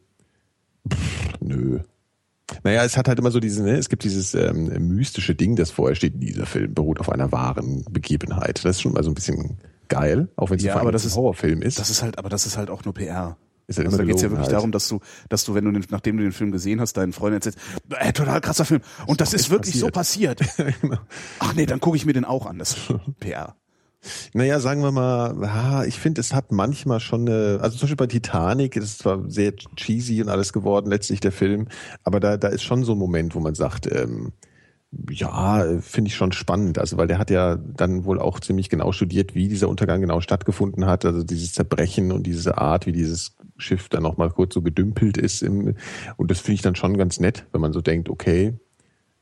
pff, 0.92 1.40
nö. 1.40 1.80
Naja, 2.62 2.84
es 2.84 2.96
hat 2.96 3.08
halt 3.08 3.18
immer 3.18 3.30
so 3.30 3.40
diese, 3.40 3.62
ne, 3.62 3.76
es 3.76 3.88
gibt 3.88 4.04
dieses 4.04 4.34
ähm, 4.34 4.66
mystische 4.94 5.34
Ding, 5.34 5.56
das 5.56 5.70
vorher 5.70 5.94
steht, 5.94 6.22
dieser 6.22 6.46
Film 6.46 6.74
beruht 6.74 7.00
auf 7.00 7.10
einer 7.10 7.32
wahren 7.32 7.84
Begebenheit. 7.90 8.64
Das 8.64 8.76
ist 8.76 8.82
schon 8.82 8.92
mal 8.92 9.02
so 9.02 9.10
ein 9.10 9.14
bisschen 9.14 9.58
geil, 9.88 10.28
auch 10.36 10.50
wenn 10.50 10.58
es 10.58 10.64
Ja, 10.64 10.76
ein 10.76 10.94
Horrorfilm 10.94 11.62
ist. 11.62 11.78
Das 11.78 11.90
ist 11.90 12.02
halt, 12.02 12.18
aber 12.18 12.28
das 12.28 12.46
ist 12.46 12.56
halt 12.56 12.70
auch 12.70 12.84
nur 12.84 12.94
PR. 12.94 13.36
Ist 13.66 13.78
halt 13.78 13.86
also 13.86 13.98
da 13.98 14.04
geht's 14.04 14.20
ja 14.20 14.28
gelogen 14.28 14.38
wirklich 14.38 14.46
halt. 14.46 14.56
darum, 14.56 14.72
dass 14.72 14.88
du, 14.88 15.00
dass 15.28 15.44
du, 15.44 15.54
wenn 15.54 15.64
du 15.64 15.72
den, 15.72 15.84
nachdem 15.90 16.16
du 16.18 16.22
den 16.22 16.32
Film 16.32 16.52
gesehen 16.52 16.80
hast, 16.80 16.96
deinen 16.96 17.12
Freunden 17.12 17.36
erzählst, 17.36 17.58
äh, 17.98 18.12
total 18.12 18.40
krasser 18.40 18.64
Film. 18.64 18.82
Und 19.06 19.20
das 19.20 19.32
ist 19.32 19.42
echt 19.42 19.50
wirklich 19.50 19.78
so 19.78 19.88
passiert. 19.88 20.40
Genau. 20.80 20.98
Ach 21.38 21.54
nee, 21.54 21.66
dann 21.66 21.80
gucke 21.80 21.96
ich 21.96 22.04
mir 22.04 22.12
den 22.12 22.24
auch 22.24 22.46
an. 22.46 22.58
Das 22.58 22.72
ist 22.72 22.94
PR. 23.20 23.56
Naja, 24.34 24.60
sagen 24.60 24.82
wir 24.82 24.92
mal, 24.92 25.42
ah, 25.44 25.84
ich 25.86 25.98
finde, 25.98 26.20
es 26.20 26.34
hat 26.34 26.52
manchmal 26.52 27.00
schon 27.00 27.26
eine, 27.26 27.58
also 27.62 27.78
zum 27.78 27.86
Beispiel 27.86 27.96
bei 27.96 28.06
Titanic 28.06 28.76
ist 28.76 28.84
es 28.84 28.98
zwar 28.98 29.30
sehr 29.30 29.56
cheesy 29.56 30.22
und 30.22 30.28
alles 30.28 30.52
geworden, 30.52 30.90
letztlich 30.90 31.20
der 31.20 31.32
Film, 31.32 31.68
aber 32.02 32.20
da, 32.20 32.36
da 32.36 32.48
ist 32.48 32.64
schon 32.64 32.84
so 32.84 32.92
ein 32.92 32.98
Moment, 32.98 33.34
wo 33.34 33.40
man 33.40 33.54
sagt, 33.54 33.90
ähm, 33.90 34.32
Ja, 35.10 35.64
finde 35.80 36.08
ich 36.08 36.16
schon 36.16 36.32
spannend. 36.32 36.78
Also, 36.78 36.96
weil 36.96 37.08
der 37.08 37.18
hat 37.18 37.30
ja 37.30 37.56
dann 37.56 38.04
wohl 38.04 38.20
auch 38.20 38.40
ziemlich 38.40 38.68
genau 38.68 38.92
studiert, 38.92 39.34
wie 39.34 39.48
dieser 39.48 39.68
Untergang 39.68 40.00
genau 40.00 40.20
stattgefunden 40.20 40.86
hat. 40.86 41.04
Also 41.04 41.24
dieses 41.24 41.52
Zerbrechen 41.52 42.12
und 42.12 42.24
diese 42.26 42.58
Art, 42.58 42.86
wie 42.86 42.92
dieses 42.92 43.36
Schiff 43.56 43.88
dann 43.88 44.02
nochmal 44.02 44.30
kurz 44.30 44.54
so 44.54 44.62
gedümpelt 44.62 45.16
ist. 45.16 45.42
Im, 45.42 45.74
und 46.16 46.30
das 46.30 46.40
finde 46.40 46.54
ich 46.54 46.62
dann 46.62 46.74
schon 46.76 46.96
ganz 46.96 47.20
nett, 47.20 47.46
wenn 47.52 47.60
man 47.60 47.72
so 47.72 47.80
denkt, 47.80 48.08
okay, 48.08 48.54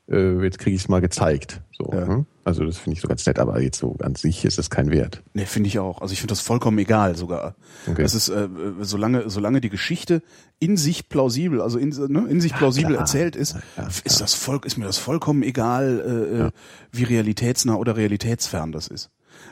äh, 0.09 0.43
jetzt 0.43 0.59
kriege 0.59 0.75
ich 0.75 0.81
es 0.83 0.89
mal 0.89 1.01
gezeigt. 1.01 1.61
So, 1.71 1.89
Ja. 1.93 2.05
ne? 2.05 2.25
Also 2.45 2.65
das 2.65 2.77
finde 2.77 2.95
ich 2.95 3.01
so 3.01 3.07
ganz 3.07 3.25
nett, 3.25 3.39
aber 3.39 3.61
jetzt 3.61 3.79
so 3.79 3.95
an 4.01 4.15
sich 4.15 4.43
ist 4.43 4.59
es 4.59 4.69
kein 4.69 4.91
Wert. 4.91 5.23
Nee, 5.33 5.45
finde 5.45 5.67
ich 5.69 5.79
auch. 5.79 6.01
Also 6.01 6.11
ich 6.11 6.19
finde 6.19 6.33
das 6.33 6.41
vollkommen 6.41 6.77
egal 6.77 7.15
sogar. 7.15 7.55
Okay. 7.87 8.01
Das 8.01 8.15
ist, 8.15 8.27
äh, 8.27 8.49
solange, 8.81 9.29
solange 9.29 9.61
die 9.61 9.69
Geschichte 9.69 10.21
in 10.59 10.75
sich 10.75 11.07
plausibel, 11.07 11.61
also 11.61 11.77
in, 11.79 11.89
ne, 12.09 12.27
in 12.27 12.41
sich 12.41 12.53
plausibel 12.53 12.91
klar. 12.91 13.01
erzählt 13.03 13.37
ist, 13.37 13.55
Ja, 13.77 13.87
ist 14.03 14.19
das 14.19 14.33
voll, 14.33 14.59
ist 14.65 14.77
mir 14.77 14.83
das 14.83 14.97
vollkommen 14.97 15.41
egal, 15.41 16.01
äh, 16.05 16.39
äh, 16.47 16.51
wie 16.91 17.03
realitätsnah 17.05 17.75
oder 17.75 17.95
realitätsfern 17.95 18.73
das 18.73 18.89
ist. 18.89 19.09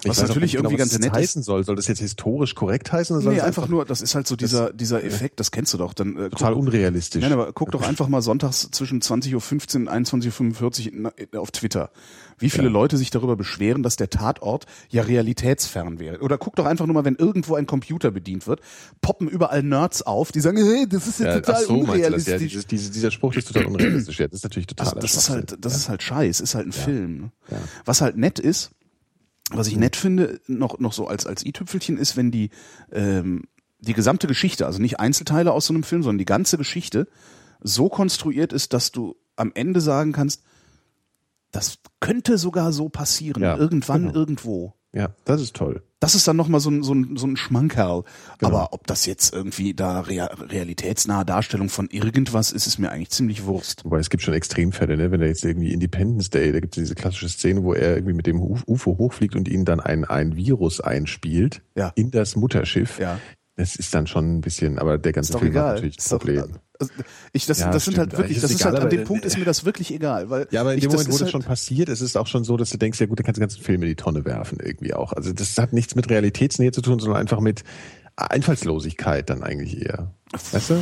Was 0.09 0.21
weiß 0.21 0.27
natürlich 0.29 0.53
genau, 0.53 0.63
irgendwie 0.69 0.81
was 0.81 0.89
ganz 0.91 0.99
nett 0.99 1.13
heißen 1.13 1.43
soll. 1.43 1.63
Soll 1.63 1.75
das 1.75 1.87
jetzt 1.87 1.99
historisch 1.99 2.55
korrekt 2.55 2.91
heißen? 2.91 3.15
Oder 3.15 3.29
Nee, 3.31 3.37
es 3.37 3.43
einfach 3.43 3.67
nur, 3.67 3.85
das 3.85 4.01
ist 4.01 4.15
halt 4.15 4.27
so 4.27 4.35
dieser, 4.35 4.73
dieser 4.73 5.03
Effekt, 5.03 5.39
das 5.39 5.51
kennst 5.51 5.73
du 5.73 5.77
doch. 5.77 5.93
Dann, 5.93 6.15
äh, 6.17 6.29
total 6.29 6.53
guck, 6.53 6.63
unrealistisch. 6.63 7.21
Nein, 7.21 7.33
aber 7.33 7.53
guck 7.53 7.71
doch 7.71 7.81
einfach 7.81 8.07
mal 8.07 8.21
sonntags 8.21 8.69
zwischen 8.71 9.01
20.15 9.01 9.75
Uhr 9.85 9.91
und 9.93 10.05
21.45 10.07 10.93
Uhr 10.93 11.11
na- 11.33 11.39
auf 11.39 11.51
Twitter. 11.51 11.91
Wie 12.39 12.49
viele 12.49 12.69
Leute 12.69 12.97
sich 12.97 13.11
darüber 13.11 13.35
beschweren, 13.35 13.83
dass 13.83 13.97
der 13.97 14.09
Tatort 14.09 14.65
ja 14.89 15.03
realitätsfern 15.03 15.99
wäre. 15.99 16.19
Oder 16.21 16.39
guck 16.39 16.55
doch 16.55 16.65
einfach 16.65 16.87
nur 16.87 16.95
mal, 16.95 17.05
wenn 17.05 17.15
irgendwo 17.15 17.53
ein 17.53 17.67
Computer 17.67 18.09
bedient 18.09 18.47
wird, 18.47 18.61
poppen 19.01 19.27
überall 19.27 19.61
Nerds 19.61 20.01
auf, 20.01 20.31
die 20.31 20.39
sagen, 20.39 20.57
hey, 20.57 20.87
das 20.89 21.07
ist 21.07 21.19
ja, 21.19 21.27
ja, 21.27 21.39
total 21.39 21.61
so, 21.61 21.75
du 21.75 21.79
das? 21.81 21.89
unrealistisch. 21.89 22.31
Ja, 22.33 22.37
dieses, 22.39 22.65
dieses, 22.65 22.91
dieser 22.91 23.11
Spruch 23.11 23.35
ist 23.35 23.47
total 23.47 23.65
unrealistisch. 23.67 24.19
Ja, 24.19 24.27
das 24.27 24.37
ist 24.37 24.43
natürlich 24.43 24.65
total. 24.67 24.85
das, 24.93 24.95
das 24.99 25.15
ist 25.15 25.29
halt, 25.29 25.57
das 25.63 25.75
ist 25.75 25.89
halt 25.89 26.01
Scheiß, 26.01 26.39
ist 26.39 26.55
halt 26.55 26.65
ein 26.67 26.71
Film. 26.71 27.31
Was 27.85 28.01
halt 28.01 28.17
nett 28.17 28.39
ist, 28.39 28.71
was 29.53 29.67
ich 29.67 29.77
nett 29.77 29.95
finde, 29.95 30.39
noch, 30.47 30.79
noch 30.79 30.93
so 30.93 31.07
als, 31.07 31.25
als 31.25 31.45
i-Tüpfelchen 31.45 31.97
ist, 31.97 32.17
wenn 32.17 32.31
die, 32.31 32.49
ähm, 32.91 33.43
die 33.79 33.93
gesamte 33.93 34.27
Geschichte, 34.27 34.65
also 34.65 34.79
nicht 34.81 34.99
Einzelteile 34.99 35.51
aus 35.51 35.65
so 35.65 35.73
einem 35.73 35.83
Film, 35.83 36.03
sondern 36.03 36.19
die 36.19 36.25
ganze 36.25 36.57
Geschichte 36.57 37.07
so 37.61 37.89
konstruiert 37.89 38.53
ist, 38.53 38.73
dass 38.73 38.91
du 38.91 39.15
am 39.35 39.51
Ende 39.53 39.81
sagen 39.81 40.11
kannst, 40.11 40.43
das 41.51 41.79
könnte 41.99 42.37
sogar 42.37 42.71
so 42.71 42.89
passieren, 42.89 43.43
Ja, 43.43 43.57
irgendwann, 43.57 44.03
genau. 44.03 44.13
irgendwo. 44.13 44.73
Ja, 44.93 45.09
das 45.25 45.41
ist 45.41 45.55
toll. 45.55 45.81
Das 46.01 46.15
ist 46.15 46.27
dann 46.27 46.35
nochmal 46.35 46.59
so 46.59 46.69
ein, 46.69 46.83
so 46.83 46.93
ein, 46.93 47.15
so 47.15 47.27
ein 47.27 47.37
Schmankerl. 47.37 48.03
Genau. 48.39 48.49
Aber 48.51 48.73
ob 48.73 48.87
das 48.87 49.05
jetzt 49.05 49.33
irgendwie 49.33 49.73
da 49.73 50.01
rea 50.01 50.25
realitätsnahe 50.25 51.23
Darstellung 51.25 51.69
von 51.69 51.87
irgendwas 51.91 52.51
ist, 52.51 52.67
ist 52.67 52.79
mir 52.79 52.91
eigentlich 52.91 53.11
ziemlich 53.11 53.45
Wurst. 53.45 53.85
Wobei 53.85 53.99
es 53.99 54.09
gibt 54.09 54.23
schon 54.23 54.33
Extremfälle, 54.33 54.97
ne? 54.97 55.11
Wenn 55.11 55.21
er 55.21 55.27
jetzt 55.27 55.45
irgendwie 55.45 55.71
Independence 55.71 56.29
Day, 56.29 56.51
da 56.51 56.59
gibt 56.59 56.75
es 56.75 56.83
diese 56.83 56.95
klassische 56.95 57.29
Szene, 57.29 57.63
wo 57.63 57.73
er 57.73 57.95
irgendwie 57.95 58.15
mit 58.15 58.25
dem 58.27 58.41
UFO 58.41 58.97
hochfliegt 58.97 59.35
und 59.35 59.47
ihnen 59.47 59.63
dann 59.63 59.79
ein, 59.79 60.03
ein 60.03 60.35
Virus 60.35 60.81
einspielt 60.81 61.61
Ja. 61.75 61.91
in 61.95 62.11
das 62.11 62.35
Mutterschiff. 62.35 62.99
Ja. 62.99 63.19
Das 63.57 63.75
ist 63.75 63.93
dann 63.93 64.07
schon 64.07 64.37
ein 64.37 64.41
bisschen, 64.41 64.79
aber 64.79 64.97
der 64.97 65.11
ganze 65.11 65.33
Ist 65.33 65.39
Film 65.39 65.51
hat 65.53 65.59
egal. 65.61 65.73
natürlich 65.75 65.97
Ist 65.97 66.07
ein 66.07 66.09
doch, 66.19 66.25
Problem. 66.25 66.57
also, 66.79 66.93
ich, 67.33 67.45
das, 67.45 67.59
Ja, 67.59 67.69
das 67.71 67.85
sind 67.85 67.97
halt 67.97 68.17
wirklich, 68.17 68.39
das 68.41 68.49
ist 68.49 68.55
ist 68.55 68.61
egal, 68.61 68.73
halt, 68.73 68.83
an 68.83 68.89
dem 68.89 69.03
Punkt 69.03 69.25
ist 69.25 69.37
mir 69.37 69.43
das 69.45 69.65
wirklich 69.65 69.93
egal, 69.93 70.29
weil 70.29 70.47
Ja, 70.51 70.61
aber 70.61 70.71
in 70.71 70.77
ich, 70.79 70.83
dem 70.85 70.91
das 70.91 71.01
Moment, 71.01 71.09
wo 71.09 71.11
ist 71.15 71.21
das 71.21 71.25
halt, 71.25 71.31
schon 71.31 71.43
passiert, 71.43 71.89
ist 71.89 72.01
es 72.01 72.15
auch 72.15 72.27
schon 72.27 72.43
so, 72.45 72.55
dass 72.57 72.69
du 72.69 72.77
denkst, 72.77 72.99
ja 72.99 73.05
gut, 73.07 73.19
dann 73.19 73.25
kannst 73.25 73.37
du 73.37 73.41
den 73.41 73.49
ganzen 73.49 73.61
Film 73.63 73.81
in 73.83 73.89
die 73.89 73.95
Tonne 73.95 74.23
werfen 74.25 74.57
irgendwie 74.63 74.93
auch. 74.93 75.11
Also 75.13 75.33
das 75.33 75.57
hat 75.57 75.73
nichts 75.73 75.95
mit 75.95 76.09
Realitätsnähe 76.09 76.71
zu 76.71 76.81
tun, 76.81 76.99
sondern 76.99 77.19
einfach 77.19 77.39
mit 77.41 77.63
Einfallslosigkeit 78.15 79.29
dann 79.29 79.43
eigentlich 79.43 79.81
eher. 79.81 80.13
Weißt 80.51 80.69
du? 80.71 80.75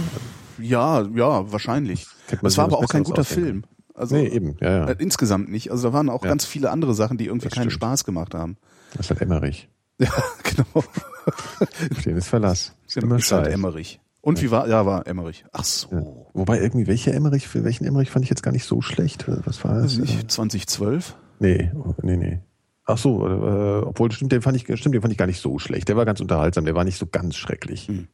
ja, 0.59 1.01
ja, 1.15 1.51
wahrscheinlich. 1.51 2.05
Es 2.43 2.57
war 2.57 2.65
aber 2.65 2.77
auch 2.77 2.87
kein 2.87 3.03
guter 3.03 3.23
Film. 3.23 3.63
Also 3.93 4.15
Nee, 4.15 4.27
eben, 4.27 4.55
ja, 4.61 4.69
ja. 4.69 4.85
äh, 4.89 4.95
insgesamt 4.99 5.49
nicht. 5.49 5.71
Also 5.71 5.89
da 5.89 5.93
waren 5.93 6.09
auch 6.09 6.23
Ja. 6.23 6.29
ganz 6.29 6.45
viele 6.45 6.69
andere 6.69 6.93
Sachen, 6.93 7.17
die 7.17 7.25
irgendwie 7.25 7.47
Das 7.49 7.55
keinen 7.55 7.69
stimmt. 7.69 7.81
Spaß 7.83 8.05
gemacht 8.05 8.33
haben. 8.33 8.57
Das 8.95 9.07
ist 9.07 9.09
halt 9.09 9.21
Emmerich. 9.21 9.67
Ja, 10.01 10.07
genau. 10.43 10.85
Den 12.05 12.17
ist 12.17 12.27
Verlass. 12.27 12.75
Immer 12.95 13.17
ist 13.17 13.31
halt. 13.31 13.47
Emmerich. 13.47 13.99
Und 14.21 14.41
wie 14.41 14.51
war? 14.51 14.67
Ja, 14.67 14.85
war 14.85 15.07
Emmerich. 15.07 15.45
Ach 15.53 15.63
so. 15.63 16.27
Wobei 16.33 16.59
irgendwie, 16.59 16.87
welcher 16.87 17.13
Emmerich, 17.13 17.47
für 17.47 17.63
welchen 17.63 17.85
Emmerich 17.85 18.09
fand 18.09 18.23
ich 18.25 18.29
jetzt 18.29 18.43
gar 18.43 18.51
nicht 18.51 18.65
so 18.65 18.81
schlecht. 18.81 19.25
Was 19.45 19.63
war 19.63 19.81
das? 19.81 19.97
Nicht, 19.97 20.29
2012? 20.29 21.15
Nee, 21.39 21.71
nee, 22.01 22.17
nee. 22.17 22.39
Ach 22.85 22.97
so, 22.97 23.25
äh, 23.25 23.85
obwohl 23.85 24.11
stimmt, 24.11 24.31
den 24.31 24.41
fand 24.41 24.57
ich, 24.57 24.63
stimmt, 24.77 24.95
den 24.95 25.01
fand 25.01 25.11
ich 25.11 25.17
gar 25.17 25.27
nicht 25.27 25.39
so 25.39 25.59
schlecht. 25.59 25.87
Der 25.87 25.95
war 25.95 26.05
ganz 26.05 26.19
unterhaltsam, 26.19 26.65
der 26.65 26.75
war 26.75 26.83
nicht 26.83 26.97
so 26.97 27.05
ganz 27.05 27.37
schrecklich. 27.37 27.87
Hm. 27.87 28.07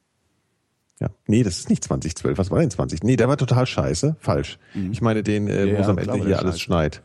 Ja, 1.00 1.10
nee, 1.28 1.44
das 1.44 1.58
ist 1.60 1.70
nicht 1.70 1.84
2012. 1.84 2.38
Was 2.38 2.52
war 2.52 2.60
denn 2.60 2.72
20? 2.72 3.04
Nee, 3.04 3.16
der 3.16 3.28
war 3.28 3.38
total 3.38 3.66
scheiße, 3.66 4.16
falsch. 4.20 4.60
Ich 4.92 5.02
meine 5.02 5.24
den, 5.24 5.48
äh, 5.48 5.64
Hm. 5.64 5.68
Ja, 5.68 5.78
wo 5.78 5.80
es 5.82 5.88
ja, 5.88 5.92
am 5.92 5.98
Ende 5.98 6.26
hier 6.26 6.40
alles 6.40 6.56
scheiße. 6.56 6.60
schneit. 6.60 7.02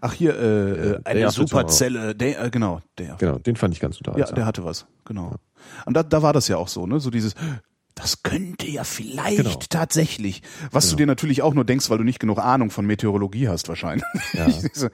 Ach 0.00 0.12
hier, 0.12 0.38
äh, 0.38 0.42
äh, 0.70 1.00
eine 1.04 1.14
Day 1.14 1.24
After 1.24 1.40
Superzelle. 1.42 2.14
Der, 2.14 2.42
äh, 2.44 2.50
genau, 2.50 2.80
der. 2.98 3.16
Genau, 3.16 3.38
den 3.38 3.56
fand 3.56 3.74
ich 3.74 3.80
ganz 3.80 3.96
Ja, 3.96 3.98
unterhaltsam. 4.00 4.34
der 4.36 4.46
hatte 4.46 4.64
was, 4.64 4.86
genau. 5.04 5.34
Und 5.86 5.94
da, 5.94 6.02
da 6.02 6.22
war 6.22 6.32
das 6.32 6.48
ja 6.48 6.56
auch 6.56 6.68
so, 6.68 6.86
ne? 6.86 7.00
So 7.00 7.10
dieses, 7.10 7.34
das 7.94 8.22
könnte 8.22 8.66
ja 8.68 8.84
vielleicht 8.84 9.36
Genau. 9.38 9.58
tatsächlich. 9.68 10.42
Was 10.70 10.90
du 10.90 10.96
dir 10.96 11.06
natürlich 11.06 11.42
auch 11.42 11.54
nur 11.54 11.64
denkst, 11.64 11.88
weil 11.90 11.98
du 11.98 12.04
nicht 12.04 12.18
genug 12.20 12.38
Ahnung 12.38 12.70
von 12.70 12.86
Meteorologie 12.86 13.48
hast, 13.48 13.68
wahrscheinlich. 13.68 14.04
Ja. 14.32 14.46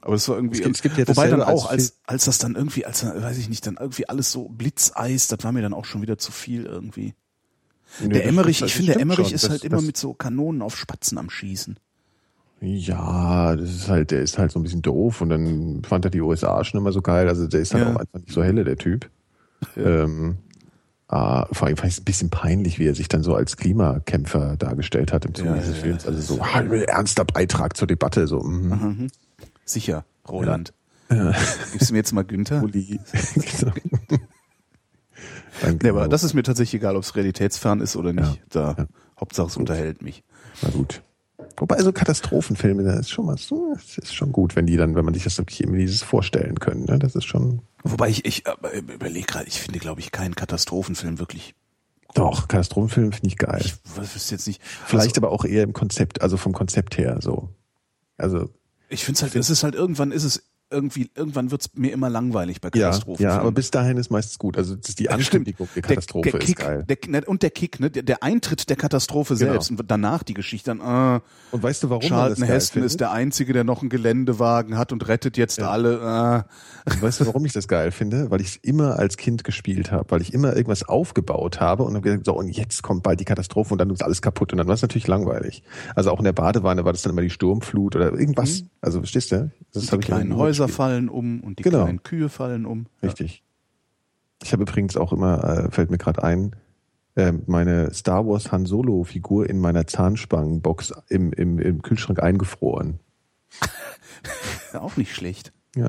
Aber 0.00 0.12
das 0.16 0.28
war 0.28 0.36
irgendwie. 0.36 0.58
Es 0.58 0.62
gibt- 0.64 0.76
es 0.76 0.82
gibt 0.82 0.98
ja 0.98 1.08
wobei 1.08 1.28
dann 1.28 1.42
auch, 1.42 1.70
als, 1.70 1.98
als 2.06 2.26
das 2.26 2.36
dann 2.38 2.56
irgendwie, 2.56 2.84
als 2.84 3.00
dann, 3.00 3.22
weiß 3.22 3.38
ich 3.38 3.48
nicht, 3.48 3.66
dann 3.66 3.76
irgendwie 3.80 4.06
alles 4.08 4.30
so 4.32 4.48
Blitzeis, 4.50 5.28
das 5.28 5.38
war 5.42 5.52
mir 5.52 5.62
dann 5.62 5.72
auch 5.72 5.86
schon 5.86 6.02
wieder 6.02 6.18
zu 6.18 6.30
viel 6.30 6.66
irgendwie. 6.66 7.14
Nee, 8.00 8.08
Der 8.08 8.26
Emmerich, 8.26 8.60
ich 8.60 8.74
finde, 8.74 8.92
der 8.92 9.00
Emmerich 9.00 9.28
schon. 9.28 9.34
ist 9.34 9.44
Das- 9.44 9.50
halt 9.50 9.64
immer 9.64 9.80
mit 9.80 9.96
so 9.96 10.12
Kanonen 10.12 10.60
auf 10.62 10.76
Spatzen 10.76 11.16
am 11.16 11.30
Schießen. 11.30 11.78
Ja, 12.60 13.56
das 13.56 13.70
ist 13.70 13.88
halt, 13.88 14.10
der 14.10 14.22
ist 14.22 14.38
halt 14.38 14.50
so 14.52 14.58
ein 14.58 14.62
bisschen 14.62 14.82
doof 14.82 15.20
und 15.20 15.28
dann 15.28 15.82
fand 15.84 16.04
er 16.06 16.10
die 16.10 16.20
USA 16.20 16.64
schon 16.64 16.80
immer 16.80 16.92
so 16.92 17.02
geil. 17.02 17.28
Also 17.28 17.46
der 17.46 17.60
ist 17.60 17.74
halt 17.74 17.84
Ja. 17.84 17.92
auch 17.92 17.96
einfach 18.00 18.18
nicht 18.20 18.32
so 18.32 18.42
helle, 18.42 18.64
der 18.64 18.76
Typ. 18.78 19.10
Ähm, 19.76 20.38
ah, 21.08 21.46
vor 21.52 21.66
allem 21.68 21.76
fand 21.76 21.88
ich 21.88 21.94
es 21.96 22.00
ein 22.00 22.04
bisschen 22.04 22.30
peinlich, 22.30 22.78
wie 22.78 22.86
er 22.86 22.94
sich 22.94 23.08
dann 23.08 23.22
so 23.22 23.34
als 23.34 23.56
Klimakämpfer 23.56 24.56
dargestellt 24.56 25.12
hat 25.12 25.24
im 25.26 25.34
Zuge 25.34 25.50
Ja, 25.50 25.54
dieses 25.56 25.76
ja, 25.76 25.82
Films. 25.82 26.02
ja, 26.04 26.08
Also 26.10 26.36
so 26.36 26.40
ein 26.42 26.72
ernster 26.72 27.24
Beitrag 27.24 27.76
zur 27.76 27.86
Debatte. 27.86 28.26
So, 28.26 28.40
mhm. 28.40 28.68
Mhm. 28.68 29.06
Sicher, 29.64 30.04
Roland. 30.28 30.72
Gibst 31.72 31.90
du 31.90 31.92
mir 31.94 31.98
jetzt 31.98 32.12
mal 32.12 32.24
Günther? 32.24 32.62
Uli. 32.62 32.98
Genau. 35.60 35.76
Nee, 35.82 35.88
aber 35.90 36.08
das 36.08 36.24
ist 36.24 36.34
mir 36.34 36.42
tatsächlich 36.42 36.80
egal, 36.80 36.96
ob 36.96 37.04
es 37.04 37.14
realitätsfern 37.14 37.80
ist 37.80 37.94
oder 37.96 38.12
nicht. 38.12 38.26
Ja. 38.54 38.74
Da, 38.74 38.74
Ja. 38.78 38.86
Hauptsache 39.20 39.46
es 39.46 39.56
unterhält 39.56 40.02
mich. 40.02 40.24
Na 40.62 40.70
gut. 40.70 41.02
Wobei 41.56 41.80
so 41.82 41.92
Katastrophenfilme, 41.92 42.82
das 42.82 43.00
ist 43.00 43.10
schon 43.10 43.26
mal 43.26 43.38
so, 43.38 43.74
das 43.74 43.98
ist 43.98 44.14
schon 44.14 44.32
gut, 44.32 44.56
wenn 44.56 44.66
die 44.66 44.76
dann, 44.76 44.94
wenn 44.94 45.04
man 45.04 45.14
sich 45.14 45.24
das 45.24 45.38
wirklich 45.38 45.60
irgendwie 45.60 45.80
dieses 45.80 46.02
vorstellen 46.02 46.58
können. 46.58 46.84
Ne? 46.84 46.98
Das 46.98 47.14
ist 47.14 47.24
schon. 47.24 47.60
Wobei 47.84 48.08
ich, 48.08 48.24
ich 48.24 48.44
überlege 48.72 49.26
gerade, 49.26 49.46
ich 49.46 49.60
finde, 49.60 49.78
glaube 49.78 50.00
ich, 50.00 50.10
keinen 50.10 50.34
Katastrophenfilm 50.34 51.18
wirklich. 51.18 51.54
Doch, 52.14 52.48
Katastrophenfilm 52.48 53.12
finde 53.12 53.28
ich 53.28 53.38
geil. 53.38 53.62
Ich 53.64 53.96
wüsste 53.96 54.34
jetzt 54.34 54.46
nicht. 54.46 54.62
Vielleicht 54.62 55.16
also, 55.16 55.20
aber 55.20 55.32
auch 55.32 55.44
eher 55.44 55.62
im 55.62 55.72
Konzept, 55.72 56.22
also 56.22 56.36
vom 56.36 56.52
Konzept 56.52 56.96
her 56.96 57.18
so. 57.20 57.48
Also 58.16 58.50
ich 58.88 59.04
finde 59.04 59.16
es 59.16 59.22
halt, 59.22 59.34
es 59.34 59.50
ist 59.50 59.64
halt 59.64 59.74
irgendwann 59.74 60.12
ist 60.12 60.24
es 60.24 60.44
irgendwie, 60.70 61.10
irgendwann 61.14 61.50
wird 61.50 61.60
es 61.62 61.70
mir 61.74 61.92
immer 61.92 62.10
langweilig 62.10 62.60
bei 62.60 62.70
ja, 62.74 62.86
Katastrophenfilmen. 62.86 63.34
ja, 63.36 63.40
aber 63.40 63.52
bis 63.52 63.70
dahin 63.70 63.96
ist 63.96 64.10
meistens 64.10 64.38
gut. 64.38 64.56
Also 64.56 64.74
das 64.76 64.88
ist 64.90 64.98
die 64.98 65.04
Ja. 65.04 65.12
Ankündigung 65.12 65.68
der 65.74 65.82
Katastrophe 65.82 66.30
der, 66.30 66.32
der 66.32 66.40
ist 66.40 66.46
Kick, 66.46 66.58
geil. 66.58 66.84
Der, 66.88 66.96
ne, 67.08 67.22
und 67.26 67.42
der 67.42 67.50
Kick, 67.50 67.80
ne, 67.80 67.90
der, 67.90 68.22
Eintritt 68.22 68.68
der 68.68 68.76
Katastrophe 68.76 69.36
Genau. 69.36 69.52
selbst 69.52 69.70
und 69.70 69.82
danach 69.86 70.22
die 70.22 70.34
Geschichte 70.34 70.74
dann, 70.74 70.80
äh, 71.16 71.20
Und 71.50 71.62
weißt 71.62 71.82
du, 71.82 71.90
warum 71.90 72.02
man 72.02 72.08
Charlton 72.08 72.46
geil 72.46 72.56
Heston 72.56 72.82
ist 72.82 73.00
der 73.00 73.12
Einzige, 73.12 73.52
der 73.52 73.64
noch 73.64 73.80
einen 73.82 73.90
Geländewagen 73.90 74.76
hat 74.76 74.92
und 74.92 75.06
rettet 75.08 75.36
jetzt 75.36 75.60
alle. 75.60 76.44
Äh. 76.86 77.00
Weißt 77.00 77.20
du, 77.20 77.26
warum 77.26 77.44
ich 77.46 77.52
das 77.52 77.68
geil 77.68 77.90
finde? 77.92 78.30
Weil 78.30 78.40
ich 78.40 78.48
es 78.48 78.56
immer 78.56 78.98
als 78.98 79.16
Kind 79.16 79.44
gespielt 79.44 79.90
habe, 79.90 80.10
weil 80.10 80.22
ich 80.22 80.34
immer 80.34 80.54
irgendwas 80.54 80.82
aufgebaut 80.88 81.60
habe 81.60 81.82
und 81.84 81.94
dann 81.94 82.02
gesagt, 82.02 82.24
so 82.26 82.34
und 82.34 82.48
jetzt 82.48 82.82
kommt 82.82 83.02
bald 83.02 83.20
die 83.20 83.24
Katastrophe 83.24 83.72
und 83.74 83.78
dann 83.78 83.90
ist 83.90 84.02
alles 84.02 84.22
kaputt 84.22 84.52
und 84.52 84.58
dann 84.58 84.66
war 84.66 84.74
es 84.74 84.82
natürlich 84.82 85.06
langweilig. 85.06 85.62
Also 85.94 86.10
auch 86.10 86.18
in 86.18 86.24
der 86.24 86.32
Badewanne 86.32 86.84
war 86.84 86.92
das 86.92 87.02
dann 87.02 87.12
immer 87.12 87.22
die 87.22 87.30
Sturmflut 87.30 87.96
oder 87.96 88.12
irgendwas. 88.12 88.64
Also 88.80 88.98
verstehst 88.98 89.32
du? 89.32 89.50
Das 89.72 89.84
Die 89.84 89.90
hab 89.90 90.00
ich 90.00 90.06
kleinen 90.06 90.26
immer 90.32 90.36
Häuser 90.54 90.66
gespielt. 90.66 90.76
fallen 90.76 91.08
um 91.08 91.40
und 91.40 91.58
die 91.58 91.62
Genau. 91.62 91.82
kleinen 91.84 92.02
Kühe 92.02 92.28
fallen 92.28 92.66
um. 92.66 92.86
Ja. 93.02 93.08
Richtig. 93.08 93.42
Ich 94.42 94.52
habe 94.52 94.62
übrigens 94.62 94.96
auch 94.96 95.12
immer, 95.12 95.42
äh, 95.44 95.70
fällt 95.70 95.90
mir 95.90 95.98
gerade 95.98 96.22
ein, 96.22 96.54
äh, 97.16 97.32
meine 97.46 97.92
Star 97.94 98.26
Wars 98.26 98.50
Han 98.52 98.66
Solo 98.66 99.04
Figur 99.04 99.48
in 99.48 99.58
meiner 99.58 99.86
Zahnspangenbox 99.86 100.92
im, 101.08 101.32
im, 101.32 101.58
im 101.58 101.82
Kühlschrank 101.82 102.22
eingefroren. 102.22 102.98
Ja, 104.72 104.80
Auch 104.80 104.96
nicht 104.96 105.14
schlecht. 105.14 105.52
Ja. 105.76 105.88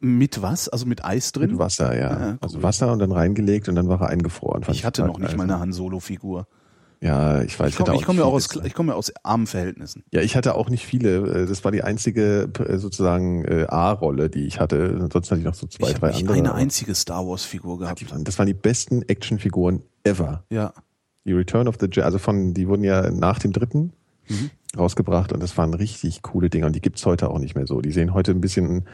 Mit 0.00 0.42
was? 0.42 0.68
Also 0.68 0.86
mit 0.86 1.04
Eis 1.04 1.30
drin? 1.32 1.50
Mit 1.52 1.58
Wasser, 1.58 1.96
ja. 1.98 2.10
Ah, 2.10 2.28
cool. 2.32 2.38
Also 2.40 2.62
Wasser 2.62 2.90
und 2.92 2.98
dann 2.98 3.12
reingelegt 3.12 3.68
und 3.68 3.74
dann 3.76 3.88
war 3.88 4.00
er 4.00 4.08
eingefroren. 4.08 4.64
Ich 4.70 4.84
hatte 4.84 5.04
noch 5.04 5.18
nicht 5.18 5.28
geil. 5.28 5.36
mal 5.36 5.44
eine 5.44 5.60
Han 5.60 5.72
Solo 5.72 6.00
Figur. 6.00 6.46
Ja, 7.02 7.42
ich 7.42 7.58
weiß. 7.58 7.70
Ich 7.70 7.76
komme 7.76 7.96
ich 7.96 8.02
komm 8.04 8.16
ja 8.16 8.22
nicht 8.22 8.28
auch 8.30 8.34
aus, 8.34 8.48
ich 8.64 8.74
komme 8.74 8.92
ja 8.92 8.96
aus 8.96 9.12
armen 9.24 9.48
Verhältnissen. 9.48 10.04
Ja, 10.12 10.20
ich 10.20 10.36
hatte 10.36 10.54
auch 10.54 10.70
nicht 10.70 10.86
viele. 10.86 11.42
Äh, 11.42 11.46
Das 11.46 11.64
war 11.64 11.72
die 11.72 11.82
einzige 11.82 12.48
äh, 12.66 12.78
sozusagen 12.78 13.44
äh, 13.44 13.66
A-Rolle, 13.68 14.30
die 14.30 14.46
ich 14.46 14.60
hatte. 14.60 14.98
Ansonsten 15.00 15.30
hatte 15.32 15.38
ich 15.40 15.44
noch 15.46 15.54
so 15.54 15.66
zwei, 15.66 15.88
ich 15.88 15.94
habe 15.96 16.00
drei 16.00 16.08
nicht 16.12 16.20
andere. 16.20 16.36
eine 16.38 16.50
aber 16.50 16.58
einzige 16.58 16.94
Star 16.94 17.26
Wars 17.26 17.44
Figur 17.44 17.78
gehabt. 17.80 18.04
Das 18.24 18.38
waren 18.38 18.46
die 18.46 18.54
besten 18.54 19.02
Actionfiguren 19.02 19.82
ever. 20.04 20.44
Ja. 20.50 20.72
Die 21.24 21.32
Return 21.32 21.66
of 21.68 21.76
the 21.80 21.86
Jedi, 21.86 22.02
also 22.02 22.18
von, 22.18 22.54
die 22.54 22.68
wurden 22.68 22.84
ja 22.84 23.10
nach 23.10 23.38
dem 23.40 23.52
dritten, 23.52 23.92
Mhm. 24.28 24.50
rausgebracht 24.78 25.32
und 25.32 25.42
das 25.42 25.58
waren 25.58 25.74
richtig 25.74 26.22
coole 26.22 26.48
Dinger 26.48 26.66
und 26.66 26.76
die 26.76 26.80
gibt's 26.80 27.04
heute 27.04 27.28
auch 27.28 27.40
nicht 27.40 27.56
mehr 27.56 27.66
so. 27.66 27.80
Die 27.80 27.90
sehen 27.90 28.14
heute 28.14 28.30
ein 28.30 28.40
bisschen 28.40 28.84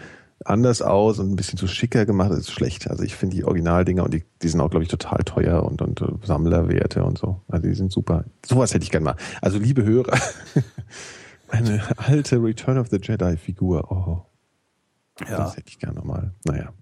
anders 0.44 0.82
aus 0.82 1.18
und 1.18 1.30
ein 1.30 1.36
bisschen 1.36 1.58
zu 1.58 1.66
schicker 1.66 2.06
gemacht. 2.06 2.30
Das 2.30 2.38
ist 2.38 2.50
schlecht. 2.52 2.88
Also 2.90 3.02
ich 3.02 3.16
finde 3.16 3.36
die 3.36 3.44
Originaldinger 3.44 4.04
und 4.04 4.14
die, 4.14 4.24
die 4.42 4.48
sind 4.48 4.60
auch, 4.60 4.70
glaube 4.70 4.84
ich, 4.84 4.88
total 4.90 5.18
teuer 5.24 5.62
und, 5.64 5.82
und 5.82 6.00
äh, 6.00 6.06
Sammlerwerte 6.24 7.04
und 7.04 7.18
so. 7.18 7.40
Also 7.48 7.66
die 7.68 7.74
sind 7.74 7.90
super. 7.92 8.24
Sowas 8.46 8.72
hätte 8.74 8.84
ich 8.84 8.90
gerne 8.90 9.04
mal. 9.04 9.16
Also 9.42 9.58
liebe 9.58 9.84
Hörer, 9.84 10.18
eine 11.48 11.82
alte 11.98 12.42
Return 12.42 12.78
of 12.78 12.88
the 12.88 12.98
Jedi 13.02 13.36
Figur. 13.36 13.90
Oh, 13.90 14.22
Ja. 15.28 15.38
das 15.38 15.56
hätte 15.56 15.68
ich 15.68 15.78
gerne 15.78 15.96
nochmal. 15.96 16.32
Naja. 16.44 16.72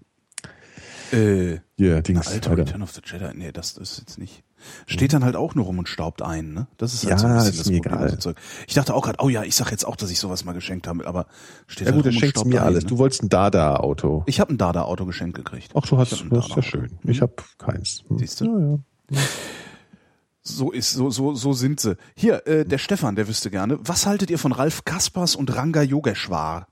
Äh, 1.11 1.59
Ja, 1.77 2.01
Dings. 2.01 2.27
Alter, 2.27 2.51
weiter. 2.51 2.61
Return 2.67 2.81
of 2.83 2.91
the 2.91 3.01
Jedi, 3.03 3.31
nee, 3.33 3.51
das 3.51 3.77
ist 3.77 3.97
jetzt 3.99 4.17
nicht. 4.17 4.43
Steht 4.85 5.13
dann 5.13 5.23
halt 5.23 5.35
auch 5.35 5.55
nur 5.55 5.65
rum 5.65 5.79
und 5.79 5.87
staubt 5.87 6.21
ein, 6.21 6.53
ne? 6.53 6.67
Das 6.77 6.93
ist 6.93 7.03
halt 7.03 7.11
Ja, 7.11 7.17
so 7.17 7.27
ein 7.27 7.33
bisschen 7.35 7.49
ist 7.51 7.59
das 7.59 7.69
mir 7.69 7.81
Problem. 7.81 8.07
egal. 8.17 8.35
Ich 8.67 8.73
dachte 8.73 8.93
auch 8.93 9.03
gerade, 9.03 9.17
oh 9.21 9.29
ja, 9.29 9.43
ich 9.43 9.55
sag 9.55 9.71
jetzt 9.71 9.85
auch, 9.85 9.95
dass 9.95 10.09
ich 10.11 10.19
sowas 10.19 10.45
mal 10.45 10.53
geschenkt 10.53 10.87
habe, 10.87 11.05
aber 11.07 11.27
steht 11.67 11.87
Ja 11.87 11.93
halt 11.93 12.03
gut, 12.03 12.13
rum 12.13 12.21
und 12.23 12.29
staubt 12.29 12.47
mir 12.47 12.61
ein, 12.61 12.67
alles. 12.67 12.83
Ne? 12.83 12.89
Du 12.89 12.97
wolltest 12.97 13.23
ein 13.23 13.29
Dada-Auto. 13.29 14.23
Ich 14.25 14.39
habe 14.39 14.53
ein 14.53 14.57
Dada-Auto 14.57 15.05
geschenkt 15.05 15.35
gekriegt. 15.35 15.71
Ach, 15.75 15.85
du 15.85 15.97
hast, 15.97 16.11
das 16.11 16.21
ist 16.21 16.55
ja 16.55 16.61
schön. 16.61 16.97
Ich 17.03 17.21
habe 17.21 17.33
keins. 17.57 18.03
Hm. 18.07 18.17
Siehst 18.19 18.41
du? 18.41 18.45
Ja, 18.45 18.59
ja. 19.17 19.21
So 20.41 20.71
ist, 20.71 20.93
so, 20.93 21.09
so, 21.09 21.35
so 21.35 21.51
sind 21.53 21.79
sie. 21.81 21.97
Hier, 22.15 22.47
äh, 22.47 22.63
der 22.65 22.77
Stefan, 22.77 23.15
der 23.15 23.27
wüsste 23.27 23.51
gerne, 23.51 23.77
was 23.81 24.05
haltet 24.05 24.29
ihr 24.29 24.39
von 24.39 24.53
Ralf 24.53 24.85
Kaspers 24.85 25.35
und 25.35 25.53
Ranga 25.55 25.81
Yogeshwar? 25.81 26.67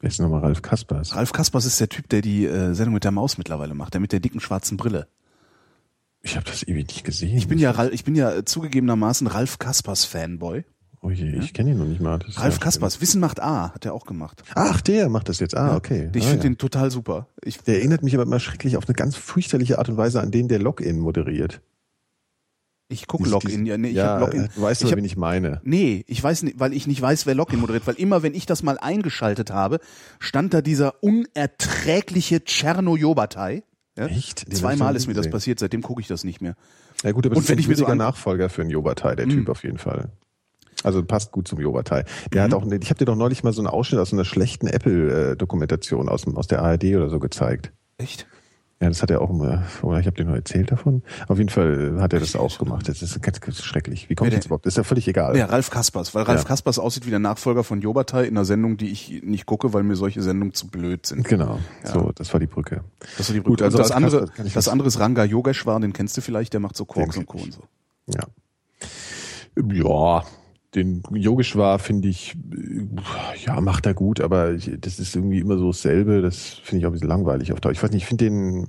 Wer 0.00 0.08
ist 0.08 0.20
nochmal 0.20 0.40
Ralf 0.40 0.60
Kaspers? 0.62 1.14
Ralf 1.16 1.32
Kaspers 1.32 1.64
ist 1.64 1.80
der 1.80 1.88
Typ, 1.88 2.08
der 2.10 2.20
die 2.20 2.44
äh, 2.46 2.74
Sendung 2.74 2.94
mit 2.94 3.04
der 3.04 3.10
Maus 3.10 3.38
mittlerweile 3.38 3.74
macht, 3.74 3.94
der 3.94 4.00
mit 4.00 4.12
der 4.12 4.20
dicken 4.20 4.40
schwarzen 4.40 4.76
Brille. 4.76 5.08
Ich 6.22 6.36
habe 6.36 6.44
das 6.46 6.66
ewig 6.66 6.86
nicht 6.88 7.04
gesehen. 7.04 7.36
Ich 7.36 7.48
bin 7.48 7.58
ja, 7.58 7.88
ich 7.88 8.04
bin 8.04 8.14
ja 8.14 8.34
äh, 8.34 8.44
zugegebenermaßen 8.44 9.26
Ralf 9.26 9.58
Kaspers 9.58 10.04
Fanboy. 10.04 10.64
Oh 11.02 11.10
je, 11.10 11.30
ich 11.38 11.54
kenne 11.54 11.70
ihn 11.70 11.78
noch 11.78 11.86
nicht 11.86 12.02
mal. 12.02 12.18
Das 12.18 12.38
Ralf 12.38 12.60
Kaspers, 12.60 13.00
Wissen 13.00 13.20
macht 13.20 13.40
A, 13.40 13.72
hat 13.72 13.86
er 13.86 13.94
auch 13.94 14.04
gemacht. 14.04 14.42
Ach, 14.54 14.82
der 14.82 15.08
macht 15.08 15.30
das 15.30 15.40
jetzt. 15.40 15.56
Ah, 15.56 15.74
okay. 15.74 16.10
Ich 16.14 16.24
ah, 16.24 16.28
finde 16.28 16.44
ja. 16.44 16.50
den 16.50 16.58
total 16.58 16.90
super. 16.90 17.26
Ich, 17.42 17.58
Der 17.62 17.76
erinnert 17.76 18.02
mich 18.02 18.12
aber 18.12 18.24
immer 18.24 18.38
schrecklich 18.38 18.76
auf 18.76 18.86
eine 18.86 18.94
ganz 18.94 19.16
fürchterliche 19.16 19.78
Art 19.78 19.88
und 19.88 19.96
Weise 19.96 20.20
an 20.20 20.30
den, 20.30 20.48
der 20.48 20.58
Login 20.58 20.98
moderiert. 20.98 21.62
ich 22.90 23.06
gucke 23.06 23.30
Login, 23.30 23.64
ja, 23.64 23.78
nee, 23.78 23.88
ich 23.88 23.94
ja, 23.94 24.08
hab 24.08 24.20
Login. 24.20 24.50
du 24.54 24.60
weißt 24.60 24.82
ich 24.82 24.86
aber, 24.86 24.92
hab, 24.92 24.98
wen 24.98 25.04
ich 25.06 25.16
meine. 25.16 25.62
Nee, 25.64 26.04
ich 26.06 26.22
weiß 26.22 26.42
nicht, 26.42 26.60
weil 26.60 26.74
ich 26.74 26.86
nicht 26.86 27.00
weiß, 27.00 27.24
wer 27.24 27.34
Login 27.34 27.60
moderiert, 27.60 27.86
weil 27.86 27.94
immer, 27.94 28.22
wenn 28.22 28.34
ich 28.34 28.44
das 28.44 28.62
mal 28.62 28.78
eingeschaltet 28.78 29.50
habe, 29.50 29.80
stand 30.18 30.52
da 30.52 30.60
dieser 30.60 31.02
unerträgliche 31.02 32.44
Tscherno-Jobatei. 32.44 33.62
Ja? 34.00 34.06
Echt? 34.06 34.52
Zweimal 34.54 34.96
ist 34.96 35.06
mir 35.06 35.14
das 35.14 35.28
passiert, 35.28 35.58
seitdem 35.58 35.82
gucke 35.82 36.00
ich 36.00 36.08
das 36.08 36.24
nicht 36.24 36.40
mehr. 36.40 36.54
Ja 37.04 37.12
gut, 37.12 37.26
aber 37.26 37.36
Und 37.36 37.44
das 37.48 37.50
ist 37.50 37.64
ein 37.66 37.68
mir 37.68 37.76
so 37.76 37.94
Nachfolger 37.94 38.48
für 38.48 38.62
einen 38.62 38.70
Jobatei, 38.70 39.14
der 39.14 39.28
Typ 39.28 39.48
auf 39.50 39.62
jeden 39.62 39.76
Fall. 39.78 40.10
Also 40.82 41.04
passt 41.04 41.30
gut 41.32 41.46
zum 41.46 41.60
Jobatei. 41.60 42.04
Der 42.32 42.40
Mhm. 42.40 42.44
hat 42.44 42.54
auch, 42.54 42.66
ich 42.72 42.88
habe 42.88 42.98
dir 42.98 43.04
doch 43.04 43.16
neulich 43.16 43.44
mal 43.44 43.52
so 43.52 43.60
einen 43.60 43.66
Ausschnitt 43.68 44.00
aus 44.00 44.14
einer 44.14 44.24
schlechten 44.24 44.66
Apple-Dokumentation 44.66 46.08
aus, 46.08 46.22
dem- 46.22 46.36
aus 46.38 46.46
der 46.46 46.62
ARD 46.62 46.96
oder 46.96 47.10
so 47.10 47.18
gezeigt. 47.18 47.72
Echt? 47.98 48.26
Ja, 48.82 48.88
das 48.88 49.02
hat 49.02 49.10
er 49.10 49.20
auch 49.20 49.28
immer, 49.28 49.62
oder 49.82 50.00
ich 50.00 50.06
habe 50.06 50.16
dir 50.16 50.24
nur 50.24 50.36
erzählt 50.36 50.72
davon. 50.72 51.02
Auf 51.28 51.36
jeden 51.36 51.50
Fall 51.50 51.98
hat 52.00 52.14
er 52.14 52.20
das 52.20 52.34
auch 52.34 52.56
gemacht. 52.58 52.88
Das 52.88 53.02
ist 53.02 53.20
ganz, 53.22 53.38
ganz 53.42 53.62
schrecklich. 53.62 54.08
Wie 54.08 54.14
kommt 54.14 54.32
das 54.32 54.46
überhaupt? 54.46 54.64
Das 54.64 54.72
ist 54.72 54.78
ja 54.78 54.84
völlig 54.84 55.06
egal. 55.06 55.36
Ja, 55.36 55.44
Ralf 55.46 55.68
Kaspers, 55.68 56.14
weil 56.14 56.22
Ralf 56.22 56.40
Ja. 56.42 56.48
Kaspers 56.48 56.78
aussieht 56.78 57.04
wie 57.04 57.10
der 57.10 57.18
Nachfolger 57.18 57.62
von 57.62 57.82
Jobatei 57.82 58.22
in 58.24 58.38
einer 58.38 58.46
Sendung, 58.46 58.78
die 58.78 58.88
ich 58.90 59.22
nicht 59.22 59.44
gucke, 59.44 59.74
weil 59.74 59.82
mir 59.82 59.96
solche 59.96 60.22
Sendungen 60.22 60.54
zu 60.54 60.66
blöd 60.68 61.04
sind. 61.04 61.24
Genau. 61.28 61.58
So, 61.84 62.10
das 62.14 62.32
war 62.32 62.40
die 62.40 62.46
Brücke. 62.46 62.82
Das 63.18 63.28
war 63.28 63.34
die 63.34 63.40
Gut, 63.40 63.58
Brücke. 63.58 63.64
also 63.64 63.76
und 63.76 63.82
das 63.82 63.90
Ralf 63.90 63.96
andere, 64.02 64.26
das 64.38 64.56
was- 64.56 64.68
andere 64.68 64.88
ist 64.88 64.98
Ranga 64.98 65.24
Yogeshwar, 65.24 65.78
den 65.78 65.92
kennst 65.92 66.16
du 66.16 66.22
vielleicht, 66.22 66.54
der 66.54 66.60
macht 66.60 66.74
so 66.74 66.84
Den 66.86 67.04
und 67.10 67.26
Co. 67.26 67.36
und 67.36 67.52
so. 67.52 67.60
Ja. 68.06 68.22
Ja, 69.74 70.24
den 70.74 71.02
Yogeshwar 71.10 71.78
finde 71.78 72.08
ich, 72.08 72.36
ja, 73.44 73.60
macht 73.60 73.86
er 73.86 73.94
gut, 73.94 74.20
aber 74.20 74.54
das 74.54 74.98
ist 74.98 75.16
irgendwie 75.16 75.40
immer 75.40 75.58
so 75.58 75.68
dasselbe. 75.68 76.22
Das 76.22 76.60
finde 76.62 76.80
ich 76.80 76.86
auch 76.86 76.90
ein 76.90 76.92
bisschen 76.92 77.08
langweilig 77.08 77.52
auf 77.52 77.60
Dauer. 77.60 77.72
Ich 77.72 77.82
weiß 77.82 77.90
nicht, 77.90 78.02
ich 78.02 78.08
finde 78.08 78.26
den, 78.26 78.68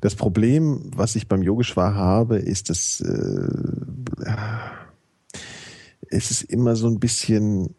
das 0.00 0.14
Problem, 0.14 0.90
was 0.94 1.14
ich 1.14 1.28
beim 1.28 1.42
Yogeshwar 1.42 1.94
habe, 1.94 2.38
ist, 2.38 2.70
dass 2.70 3.00
äh, 3.00 3.48
es 6.08 6.30
ist 6.30 6.42
immer 6.42 6.74
so 6.74 6.88
ein 6.88 7.00
bisschen, 7.00 7.74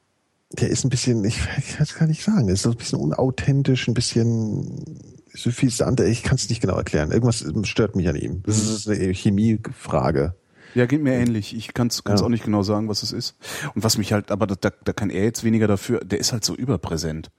der 0.52 0.70
ist 0.70 0.84
ein 0.84 0.90
bisschen, 0.90 1.24
ich, 1.26 1.40
ich 1.58 1.76
kann 1.76 1.84
es 1.84 1.96
gar 1.96 2.08
nicht 2.08 2.24
sagen, 2.24 2.50
ist 2.50 2.62
so 2.62 2.72
ein 2.72 2.78
bisschen 2.78 3.00
unauthentisch, 3.00 3.88
ein 3.88 3.96
bisschen 3.96 4.86
suffisant. 5.34 6.00
Ich 6.02 6.24
kann 6.24 6.36
es 6.36 6.50
nicht 6.50 6.62
genau 6.62 6.76
erklären. 6.76 7.12
Irgendwas 7.12 7.46
stört 7.64 7.96
mich 7.96 8.08
an 8.08 8.16
ihm. 8.16 8.44
Das 8.44 8.58
ist 8.58 8.88
eine 8.88 9.14
Chemiefrage. 9.14 10.36
Ja, 10.76 10.86
geht 10.86 11.02
mir 11.02 11.14
ähnlich. 11.14 11.56
Ich 11.56 11.74
kann 11.74 11.88
es 11.88 12.04
Ja. 12.08 12.16
auch 12.16 12.30
nicht 12.30 12.44
genau 12.44 12.64
sagen, 12.64 12.88
was 12.90 13.04
es 13.04 13.12
ist. 13.12 13.36
Und 13.76 13.84
was 13.84 13.98
mich 13.98 14.14
halt, 14.14 14.32
aber 14.32 14.48
da, 14.48 14.70
da 14.84 14.94
kann 14.94 15.10
er 15.10 15.24
jetzt 15.24 15.44
weniger 15.44 15.68
dafür, 15.68 16.00
der 16.02 16.20
ist 16.20 16.34
halt 16.34 16.44
so 16.46 16.56
überpräsent. 16.56 17.30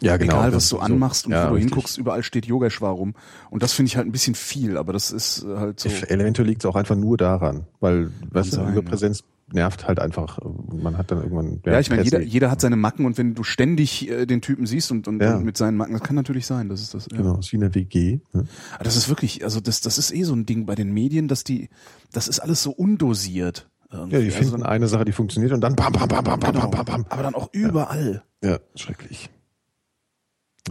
Ja, 0.00 0.18
genau. 0.18 0.34
Egal, 0.34 0.54
was 0.54 0.68
du 0.68 0.76
so- 0.76 0.80
anmachst 0.82 1.26
und 1.26 1.32
ja, 1.32 1.44
wo 1.44 1.48
du 1.50 1.54
richtig. 1.54 1.70
hinguckst, 1.72 1.96
überall 1.98 2.22
steht 2.22 2.44
Yogeshwar 2.46 2.92
rum. 2.92 3.14
Und 3.50 3.62
das 3.62 3.72
finde 3.72 3.88
ich 3.88 3.96
halt 3.96 4.06
ein 4.06 4.12
bisschen 4.12 4.34
viel, 4.34 4.76
aber 4.76 4.92
das 4.92 5.10
ist 5.10 5.42
äh, 5.44 5.56
halt 5.56 5.80
so. 5.80 5.88
Eventuell 5.88 6.46
liegt 6.46 6.62
es 6.62 6.66
auch 6.66 6.76
einfach 6.76 6.96
nur 6.96 7.16
daran, 7.16 7.66
weil 7.80 8.10
weißt 8.30 8.56
du, 8.56 8.60
Überpräsenz 8.62 9.24
nervt 9.52 9.86
halt 9.86 10.00
einfach. 10.00 10.38
Man 10.72 10.98
hat 10.98 11.10
dann 11.10 11.22
irgendwann. 11.22 11.60
Ja, 11.64 11.78
ich 11.80 11.88
meine, 11.90 12.02
jeder, 12.02 12.20
jeder 12.20 12.50
hat 12.50 12.60
seine 12.60 12.76
Macken 12.76 13.06
und 13.06 13.16
wenn 13.18 13.34
du 13.34 13.42
ständig 13.44 14.08
äh, 14.10 14.26
den 14.26 14.40
Typen 14.40 14.66
siehst 14.66 14.90
und, 14.90 15.06
und, 15.08 15.20
Ja. 15.22 15.36
und 15.36 15.44
mit 15.44 15.56
seinen 15.56 15.76
Macken, 15.76 15.92
das 15.92 16.02
kann 16.02 16.16
natürlich 16.16 16.46
sein, 16.46 16.68
das 16.68 16.80
ist 16.80 16.94
das. 16.94 17.06
Ja. 17.10 17.18
Genau, 17.18 17.38
ist 17.38 17.52
wie 17.52 17.56
eine 17.56 17.74
WG. 17.74 18.20
Ne? 18.32 18.44
Aber 18.74 18.84
das 18.84 18.96
ist 18.96 19.08
wirklich, 19.08 19.44
also 19.44 19.60
das, 19.60 19.80
das 19.80 19.98
ist 19.98 20.12
eh 20.12 20.24
so 20.24 20.34
ein 20.34 20.46
Ding 20.46 20.66
bei 20.66 20.74
den 20.74 20.92
Medien, 20.92 21.28
dass 21.28 21.44
die, 21.44 21.68
das 22.12 22.28
ist 22.28 22.40
alles 22.40 22.62
so 22.62 22.70
undosiert. 22.72 23.68
Irgendwie. 23.92 24.14
Ja, 24.16 24.20
die 24.20 24.26
Also 24.26 24.38
finden 24.38 24.52
dann- 24.62 24.62
eine 24.64 24.88
Sache, 24.88 25.04
die 25.04 25.12
funktioniert 25.12 25.52
und 25.52 25.60
dann 25.60 25.76
bam, 25.76 25.92
bam, 25.92 26.08
bam, 26.08 26.24
bam, 26.24 26.40
bam, 26.40 26.52
genau, 26.52 26.68
bam, 26.68 26.84
bam, 26.84 27.02
bam. 27.02 27.06
aber 27.08 27.22
dann 27.22 27.34
auch 27.36 27.48
überall. 27.52 28.24
Ja, 28.42 28.58
schrecklich. 28.74 29.30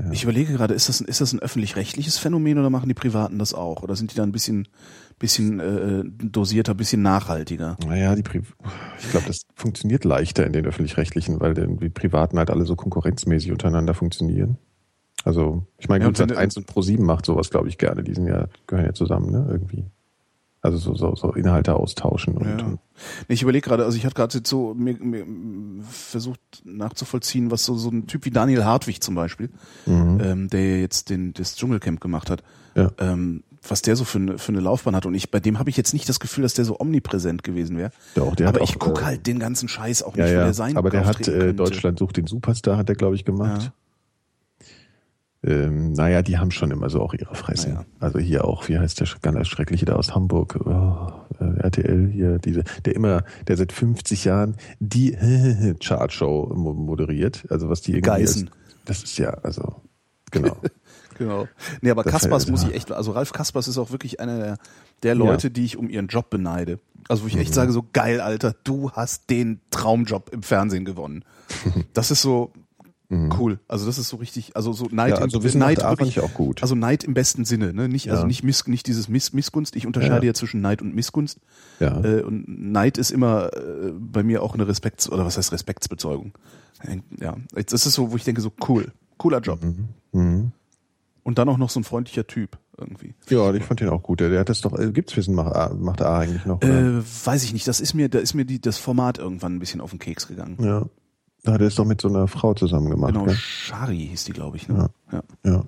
Ja. 0.04 0.12
Ich 0.12 0.24
überlege 0.24 0.54
gerade, 0.54 0.74
ist 0.74 0.90
das, 0.90 1.00
ein- 1.02 1.08
ist 1.08 1.22
das 1.22 1.32
ein 1.34 1.40
öffentlich-rechtliches 1.40 2.18
Phänomen 2.18 2.58
oder 2.58 2.70
machen 2.70 2.88
die 2.90 2.94
Privaten 2.94 3.40
das 3.40 3.54
auch? 3.54 3.82
Oder 3.82 3.96
sind 3.96 4.12
die 4.12 4.16
da 4.16 4.24
ein 4.24 4.32
bisschen, 4.34 4.68
bisschen 5.20 5.60
äh, 5.62 6.04
dosierter, 6.06 6.74
bisschen 6.76 7.02
nachhaltiger? 7.02 7.78
Naja, 7.88 8.14
die 8.16 8.24
Pri 8.24 8.42
ich 9.00 9.12
glaube, 9.12 9.28
das 9.28 9.42
funktioniert 9.56 10.04
leichter 10.04 10.46
in 10.46 10.52
den 10.54 10.66
öffentlich-rechtlichen, 10.66 11.40
weil 11.40 11.54
denn 11.54 11.78
die 11.78 11.90
Privaten 11.90 12.38
halt 12.38 12.50
alle 12.50 12.66
so 12.66 12.76
konkurrenzmäßig 12.76 13.52
untereinander 13.52 13.94
funktionieren. 13.94 14.58
Also, 15.24 15.66
ich 15.78 15.88
meine, 15.88 16.04
Ja, 16.06 16.12
du- 16.12 16.38
1 16.38 16.58
und 16.58 16.68
Pro 16.68 16.82
7 16.82 17.06
macht 17.06 17.26
sowas, 17.26 17.50
glaube 17.50 17.70
ich, 17.70 17.78
gerne. 17.78 18.04
Die 18.04 18.14
sind 18.14 18.28
ja, 18.28 18.48
gehören 18.68 18.86
ja 18.86 18.94
zusammen, 18.94 19.32
ne? 19.32 19.48
Irgendwie. 19.50 19.86
Also 20.66 20.78
so, 20.78 20.96
so, 20.96 21.16
so 21.16 21.32
Inhalte 21.34 21.76
austauschen 21.76 22.36
und, 22.38 22.48
Ja. 22.60 22.74
ich 23.28 23.42
überlege 23.44 23.68
gerade, 23.70 23.86
also 23.86 23.98
ich 23.98 24.06
hatte 24.06 24.16
gerade 24.16 24.38
jetzt 24.38 24.50
so 24.50 24.74
mir, 24.74 24.96
mir 25.00 25.26
versucht 25.90 26.40
nachzuvollziehen, 26.64 27.52
was 27.52 27.64
so, 27.66 27.76
so 27.76 27.90
ein 27.90 28.08
Typ 28.08 28.26
wie 28.26 28.32
Daniel 28.32 28.66
Hartwig 28.66 29.02
zum 29.02 29.16
Beispiel, 29.16 29.50
ähm, 29.88 30.50
der 30.50 30.80
jetzt 30.82 31.10
den, 31.10 31.34
das 31.34 31.56
Dschungelcamp 31.56 32.02
gemacht 32.02 32.30
hat, 32.30 32.44
Mhm. 32.76 32.82
Ja. 32.82 32.92
ähm, 33.00 33.44
was 33.68 33.82
der 33.82 33.96
so 33.96 34.04
für 34.04 34.20
eine, 34.20 34.38
für 34.38 34.52
eine 34.52 34.60
Laufbahn 34.60 34.96
hat. 34.96 35.06
Und 35.08 35.16
ich, 35.16 35.32
bei 35.32 35.40
dem 35.40 35.58
habe 35.60 35.70
ich 35.72 35.78
jetzt 35.78 35.94
nicht 35.94 36.08
das 36.10 36.20
Gefühl, 36.20 36.44
dass 36.44 36.54
der 36.54 36.66
so 36.66 36.78
omnipräsent 36.80 37.42
gewesen 37.42 37.78
wäre. 37.78 37.90
Doch, 38.14 38.36
der 38.36 38.50
Aber 38.50 38.60
hat 38.60 38.70
ich 38.70 38.76
auch, 38.76 38.80
gucke 38.80 39.02
äh, 39.02 39.06
halt 39.06 39.26
den 39.28 39.40
ganzen 39.40 39.68
Scheiß 39.70 40.04
auch 40.04 40.16
nicht, 40.16 40.26
Ja, 40.28 40.32
wo 40.34 40.38
ja, 40.40 40.44
der 40.44 40.54
sein 40.54 40.78
aber 40.78 40.90
der 40.92 41.06
hat 41.06 41.28
äh. 41.28 41.54
Deutschland 41.54 41.98
sucht 41.98 42.18
den 42.18 42.28
Superstar, 42.28 42.78
hat 42.78 42.90
der, 42.90 42.96
glaube 42.96 43.16
ich, 43.16 43.24
gemacht. 43.26 43.64
Ja. 43.64 43.74
Ähm, 45.46 45.92
naja, 45.94 46.22
die 46.24 46.38
haben 46.40 46.50
schon 46.50 46.72
immer 46.72 46.90
so 46.90 47.02
auch 47.02 47.14
ihre 47.14 47.36
Fresse. 47.36 47.70
Naja. 47.70 47.86
Also 48.00 48.18
hier 48.20 48.46
auch, 48.46 48.68
wie 48.68 48.80
heißt 48.80 49.00
der 49.00 49.08
ganz 49.22 49.48
schreckliche 49.48 49.86
da 49.86 49.96
aus 49.96 50.16
Hamburg? 50.16 50.58
Oh, 50.66 51.12
äh, 51.40 51.60
RTL 51.60 52.10
hier, 52.12 52.40
diese, 52.40 52.64
der 52.86 52.96
immer, 52.96 53.24
der 53.48 53.56
seit 53.58 53.72
50 53.72 54.26
Jahren 54.26 54.56
die 54.80 55.12
Chartshow 55.84 56.52
mo- 56.56 56.74
moderiert. 56.74 57.46
Also 57.50 57.70
was 57.70 57.82
die 57.82 57.92
irgendwie 57.92 58.10
Geißen. 58.10 58.48
Als, 58.48 58.58
das 58.86 59.04
ist 59.04 59.18
ja, 59.20 59.30
also 59.44 59.82
genau. 60.32 60.58
Genau. 61.18 61.48
Nee, 61.80 61.92
aber 61.92 62.04
Das 62.04 62.12
Kaspers 62.12 62.44
fällt- 62.44 62.52
muss 62.52 62.64
ja. 62.64 62.70
ich 62.72 62.76
echt, 62.76 62.92
also 62.92 63.12
Ralf 63.12 63.32
Kaspers 63.32 63.70
ist 63.70 63.78
auch 63.78 63.90
wirklich 63.92 64.20
einer 64.20 64.38
der, 64.38 64.58
der 65.04 65.16
Leute, 65.16 65.50
die 65.50 65.64
ich 65.64 65.78
um 65.78 65.88
ihren 65.90 66.08
Job 66.08 66.30
beneide. 66.30 66.78
Also 67.08 67.24
wo 67.24 67.28
ich 67.28 67.36
Mhm. 67.36 67.40
echt 67.42 67.54
sage, 67.54 67.72
so 67.72 67.86
geil, 67.94 68.20
Alter, 68.20 68.54
du 68.66 68.92
hast 68.92 69.30
den 69.30 69.62
Traumjob 69.72 70.32
im 70.34 70.44
Fernsehen 70.44 70.84
gewonnen. 70.84 71.24
Das 71.94 72.12
ist 72.12 72.22
so 72.22 72.52
cool. 73.40 73.60
Also 73.68 73.86
das 73.86 73.98
ist 73.98 74.10
so 74.10 74.18
richtig, 74.18 74.56
also 74.56 74.74
so 74.74 74.86
Neid, 74.92 75.12
Mhm. 75.14 75.18
Ja, 75.18 75.22
also 75.24 75.40
im, 75.40 75.60
Neid 75.60 75.78
wirklich, 75.82 76.18
ich 76.18 76.20
auch 76.22 76.34
gut. 76.34 76.62
Also 76.62 76.76
Neid 76.76 77.04
im 77.04 77.14
besten 77.14 77.46
Sinne, 77.46 77.74
ne? 77.74 77.88
Nicht, 77.90 78.10
also 78.10 78.24
Ja. 78.24 78.28
nicht 78.28 78.44
Miss, 78.44 78.68
nicht 78.68 78.88
dieses 78.88 79.08
Miss, 79.10 79.34
Missgunst. 79.34 79.76
Ich 79.76 79.86
unterscheide 79.88 80.26
Ja. 80.26 80.32
ja, 80.32 80.34
zwischen 80.34 80.62
Neid 80.62 80.82
und 80.82 80.94
Missgunst. 80.96 81.40
Ja. 81.80 82.04
Äh, 82.04 82.22
und 82.24 82.46
Neid 82.48 82.98
ist 82.98 83.12
immer 83.12 83.52
äh, 83.56 83.92
bei 83.98 84.24
mir 84.24 84.42
auch 84.44 84.54
eine 84.54 84.68
Respekts- 84.68 85.10
oder 85.10 85.26
was 85.26 85.38
heißt 85.38 85.52
Respektsbezeugung. 85.52 86.34
Ja, 87.20 87.36
das 87.54 87.86
ist 87.86 87.94
so, 87.94 88.12
wo 88.12 88.16
ich 88.16 88.24
denke, 88.24 88.42
so 88.42 88.52
cool, 88.68 88.92
cooler 89.18 89.40
Job. 89.40 89.60
Mhm. 90.12 90.52
Und 91.24 91.38
dann 91.40 91.50
auch 91.50 91.58
noch 91.58 91.70
so 91.72 91.80
ein 91.80 91.84
freundlicher 91.84 92.28
Typ 92.28 92.58
irgendwie. 92.78 93.16
Ja, 93.30 93.52
ich 93.54 93.64
fand 93.64 93.80
den 93.80 93.90
auch 93.90 94.04
gut. 94.04 94.20
Der, 94.20 94.38
hat 94.40 94.50
das 94.50 94.62
doch, 94.62 94.78
äh, 94.78 94.92
gibt's 94.92 95.16
Wissen 95.18 95.34
macht 95.34 95.56
A, 95.56 95.74
macht 95.74 96.02
A 96.02 96.20
eigentlich 96.20 96.46
noch? 96.46 96.62
Äh, 96.62 97.02
weiß 97.26 97.44
ich 97.44 97.54
nicht. 97.54 97.68
Das 97.68 97.80
ist 97.80 97.94
mir, 97.96 98.10
da 98.10 98.20
ist 98.20 98.34
mir 98.36 98.46
die, 98.46 98.60
das 98.62 98.78
Format 98.78 99.18
irgendwann 99.18 99.56
ein 99.56 99.60
bisschen 99.60 99.82
auf 99.82 99.90
den 99.90 100.00
Keks 100.00 100.28
gegangen. 100.28 100.58
ja. 100.60 100.86
Da 101.46 101.54
hat 101.54 101.62
er 101.62 101.68
es 101.68 101.76
doch 101.76 101.86
mit 101.86 102.02
so 102.02 102.08
einer 102.08 102.28
Frau 102.28 102.56
zusammen 102.56 102.90
gemacht. 102.90 103.14
Genau, 103.14 103.26
gell? 103.26 103.36
Shari 103.36 104.08
hieß 104.08 104.26
die, 104.26 104.34
glaube 104.34 104.58
ich. 104.58 104.68
Ne? 104.68 104.90
Ja. 105.12 105.22
Ja. 105.44 105.64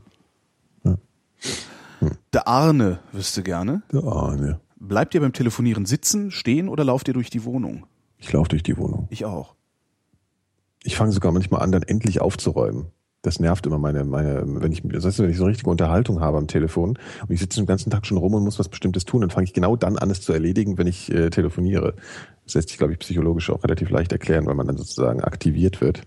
Der 2.34 2.48
Arne 2.48 3.00
wüsste 3.12 3.44
gerne. 3.44 3.84
Der 3.92 4.04
Arne. 4.04 4.60
Bleibt 4.80 5.14
ihr 5.14 5.22
beim 5.22 5.34
Telefonieren 5.34 5.86
sitzen, 5.86 6.32
stehen 6.32 6.68
oder 6.68 6.84
lauft 6.84 7.08
ihr 7.08 7.14
durch 7.14 7.30
die 7.30 7.44
Wohnung? 7.44 7.86
Ich 8.18 8.32
laufe 8.34 8.50
durch 8.50 8.64
die 8.64 8.78
Wohnung. 8.78 9.08
Ich 9.12 9.26
auch. 9.26 9.56
Ich 10.84 10.96
fange 10.96 11.12
sogar 11.12 11.32
manchmal 11.32 11.62
an, 11.62 11.72
dann 11.72 11.84
endlich 11.84 12.22
aufzuräumen. 12.22 12.88
Das 13.24 13.40
nervt 13.40 13.66
immer 13.66 13.80
meine, 13.80 14.04
meine, 14.06 14.44
wenn 14.46 14.72
ich, 14.72 14.84
das 14.84 15.04
heißt, 15.04 15.20
wenn 15.20 15.30
ich 15.30 15.38
so 15.38 15.44
eine 15.44 15.52
richtige 15.52 15.70
Unterhaltung 15.70 16.22
habe 16.22 16.38
am 16.38 16.48
Telefon 16.48 16.98
und 17.22 17.32
ich 17.32 17.40
sitze 17.40 17.60
den 17.60 17.66
ganzen 17.66 17.90
Tag 17.90 18.06
schon 18.06 18.18
rum 18.18 18.36
und 18.36 18.44
muss 18.44 18.60
was 18.60 18.70
Bestimmtes 18.70 19.06
tun, 19.06 19.22
dann 19.22 19.32
fange 19.32 19.46
ich 19.46 19.54
genau 19.54 19.76
dann 19.76 19.98
an, 19.98 20.10
es 20.12 20.22
zu 20.22 20.34
erledigen, 20.34 20.78
wenn 20.78 20.88
ich 20.88 21.12
äh, 21.12 21.30
telefoniere. 21.30 21.96
Das 22.46 22.54
lässt 22.54 22.70
sich, 22.70 22.78
glaube 22.78 22.94
ich, 22.94 23.00
psychologisch 23.00 23.50
auch 23.50 23.64
relativ 23.64 23.90
leicht 23.90 24.12
erklären, 24.12 24.46
weil 24.46 24.56
man 24.56 24.68
dann 24.68 24.78
sozusagen 24.78 25.22
aktiviert 25.22 25.82
wird 25.82 26.04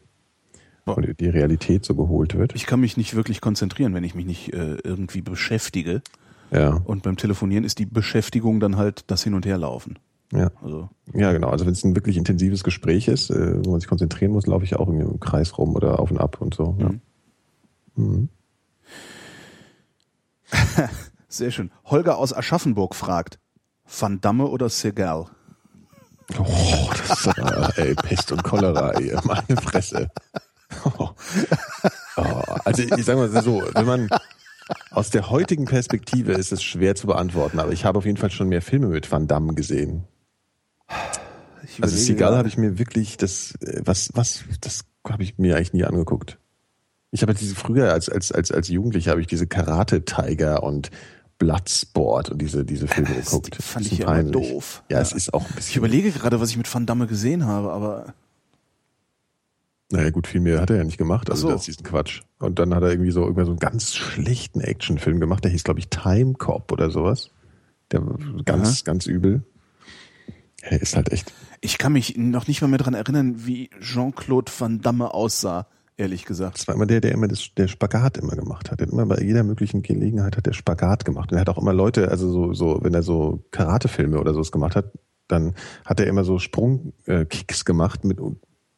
Boah. 0.84 0.96
und 0.96 1.20
die 1.20 1.28
Realität 1.28 1.84
so 1.84 1.94
geholt 1.94 2.36
wird. 2.36 2.54
Ich 2.54 2.66
kann 2.66 2.80
mich 2.80 2.96
nicht 2.96 3.14
wirklich 3.16 3.40
konzentrieren, 3.40 3.92
wenn 3.92 4.04
ich 4.04 4.14
mich 4.14 4.24
nicht 4.24 4.52
äh, 4.54 4.76
irgendwie 4.84 5.20
beschäftige. 5.20 6.02
Ja, 6.52 6.80
Und 6.84 7.02
beim 7.02 7.16
Telefonieren 7.16 7.64
ist 7.64 7.78
die 7.78 7.86
Beschäftigung 7.86 8.60
dann 8.60 8.76
halt 8.76 9.04
das 9.08 9.22
Hin- 9.22 9.34
und 9.34 9.46
Herlaufen. 9.46 9.98
Ja. 10.32 10.50
Also, 10.62 10.88
Ja, 11.12 11.32
genau. 11.32 11.48
Also 11.48 11.66
wenn 11.66 11.72
es 11.72 11.84
ein 11.84 11.96
wirklich 11.96 12.16
intensives 12.16 12.62
Gespräch 12.64 13.08
ist, 13.08 13.30
äh, 13.30 13.64
wo 13.64 13.70
man 13.72 13.80
sich 13.80 13.88
konzentrieren 13.88 14.32
muss, 14.32 14.46
laufe 14.46 14.64
ich 14.64 14.76
auch 14.76 14.88
irgendwie 14.88 15.10
im 15.10 15.20
Kreis 15.20 15.56
rum 15.58 15.74
oder 15.74 15.98
auf 16.00 16.10
und 16.10 16.18
ab 16.18 16.40
und 16.40 16.54
so. 16.54 16.76
Ja. 16.78 16.88
Mhm. 16.88 17.00
Mhm. 17.96 18.28
sehr 21.28 21.50
schön. 21.50 21.70
Holger 21.84 22.18
aus 22.18 22.32
Aschaffenburg 22.32 22.94
fragt, 22.94 23.38
Van 23.86 24.20
Damme 24.20 24.46
oder 24.46 24.68
Segal? 24.68 25.26
Oh, 26.38 26.90
das 26.96 27.26
ist, 27.26 27.38
äh, 27.78 27.88
ey, 27.88 27.94
Pest 27.94 28.30
und 28.30 28.44
Cholera, 28.44 28.92
ey, 28.92 29.16
meine 29.24 29.60
Fresse. 29.60 30.10
Oh. 30.98 31.10
Oh, 32.16 32.42
also 32.64 32.82
ich 32.82 33.04
sage 33.04 33.18
mal 33.18 33.42
so, 33.42 33.62
wenn 33.72 33.86
man 33.86 34.08
aus 34.90 35.10
der 35.10 35.30
heutigen 35.30 35.64
Perspektive 35.64 36.32
ist 36.32 36.52
es 36.52 36.62
schwer 36.62 36.94
zu 36.94 37.06
beantworten, 37.06 37.58
aber 37.60 37.72
ich 37.72 37.84
habe 37.84 37.98
auf 37.98 38.04
jeden 38.04 38.18
Fall 38.18 38.30
schon 38.30 38.48
mehr 38.48 38.60
Filme 38.60 38.88
mit 38.88 39.10
Van 39.10 39.26
Damme 39.26 39.54
gesehen. 39.54 40.04
Ich 41.64 41.82
Also 41.82 41.96
Seagal 41.96 42.36
habe 42.36 42.48
ich 42.48 42.56
mir 42.56 42.78
wirklich 42.78 43.16
das 43.16 43.54
äh, 43.62 43.80
was 43.84 44.10
was 44.14 44.44
das 44.60 44.84
habe 45.08 45.22
ich 45.22 45.38
mir 45.38 45.56
eigentlich 45.56 45.72
nie 45.72 45.84
angeguckt. 45.84 46.38
Ich 47.10 47.22
habe 47.22 47.34
diese 47.34 47.54
früher 47.54 47.92
als 47.92 48.08
als 48.08 48.32
als 48.32 48.50
als 48.52 48.68
Jugendlicher 48.68 49.10
habe 49.12 49.20
ich 49.20 49.26
diese 49.26 49.46
Karate 49.46 50.04
Tiger 50.04 50.62
und 50.62 50.90
Bloodsport 51.38 52.30
und 52.30 52.40
diese 52.42 52.64
diese 52.64 52.86
Filme 52.86 53.14
Das 53.14 53.26
geguckt. 53.26 53.56
die 53.58 53.62
fand 53.62 53.86
Das 53.86 53.92
ich 53.92 53.98
ja 54.00 54.22
doof. 54.22 54.82
Ja, 54.90 55.00
es 55.00 55.10
Ja. 55.10 55.16
ist 55.16 55.34
auch 55.34 55.42
ein 55.42 55.46
Ich 55.50 55.56
bisschen. 55.56 55.78
überlege 55.78 56.10
gerade, 56.12 56.40
was 56.40 56.50
ich 56.50 56.56
mit 56.56 56.72
Van 56.72 56.86
Damme 56.86 57.06
gesehen 57.06 57.46
habe, 57.46 57.72
aber 57.72 58.14
Naja, 59.92 60.10
gut, 60.10 60.26
viel 60.28 60.40
mehr 60.40 60.60
hat 60.60 60.70
er 60.70 60.76
ja 60.76 60.84
nicht 60.84 60.98
gemacht. 60.98 61.30
Also 61.30 61.48
so. 61.48 61.52
das 61.52 61.62
ist 61.62 61.66
diesen 61.78 61.82
Quatsch. 61.84 62.20
Und 62.38 62.58
dann 62.60 62.74
hat 62.74 62.82
er 62.84 62.90
irgendwie 62.90 63.10
so 63.10 63.22
irgendwann 63.22 63.46
so 63.46 63.52
einen 63.52 63.58
ganz 63.58 63.94
schlechten 63.94 64.60
Actionfilm 64.60 65.18
gemacht. 65.18 65.42
Der 65.42 65.50
hieß, 65.50 65.64
glaube 65.64 65.80
ich, 65.80 65.88
Time 65.88 66.34
Cop 66.34 66.70
oder 66.70 66.90
sowas. 66.90 67.30
Der 67.90 68.06
war 68.06 68.16
ganz, 68.44 68.84
ganz 68.84 69.06
übel. 69.06 69.42
Er 70.62 70.80
ist 70.80 70.96
halt 70.96 71.12
echt. 71.12 71.32
ich 71.60 71.78
kann 71.78 71.92
mich 71.92 72.16
noch 72.16 72.46
nicht 72.46 72.60
mal 72.60 72.68
mehr 72.68 72.78
dran 72.78 72.94
erinnern, 72.94 73.46
wie 73.46 73.70
Jean-Claude 73.80 74.52
Van 74.56 74.80
Damme 74.80 75.14
aussah, 75.14 75.66
ehrlich 75.96 76.24
gesagt. 76.24 76.58
Das 76.58 76.68
war 76.68 76.74
immer 76.74 76.86
der, 76.86 77.00
der 77.00 77.12
immer 77.12 77.28
das, 77.28 77.50
der 77.56 77.68
Spagat 77.68 78.18
immer 78.18 78.36
gemacht 78.36 78.70
hat. 78.70 78.80
Der 78.80 78.88
immer 78.88 79.06
bei 79.06 79.20
jeder 79.22 79.42
möglichen 79.42 79.82
Gelegenheit 79.82 80.36
hat 80.36 80.46
der 80.46 80.52
Spagat 80.52 81.04
gemacht. 81.04 81.32
Und 81.32 81.38
er 81.38 81.42
hat 81.42 81.48
auch 81.48 81.58
immer 81.58 81.72
Leute, 81.72 82.10
also 82.10 82.30
so, 82.30 82.52
so, 82.52 82.80
wenn 82.82 82.94
er 82.94 83.02
so 83.02 83.44
Karatefilme 83.50 84.18
oder 84.18 84.34
sowas 84.34 84.52
gemacht 84.52 84.76
hat, 84.76 84.92
dann 85.28 85.54
hat 85.84 86.00
er 86.00 86.06
immer 86.06 86.24
so 86.24 86.38
Sprungkicks 86.38 87.64
gemacht 87.64 88.04
mit 88.04 88.18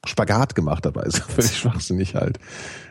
Spagat 0.07 0.55
gemacht 0.55 0.85
dabei. 0.85 1.09
So 1.09 1.23
völlig 1.29 1.57
schwachsinnig 1.57 2.15
halt. 2.15 2.39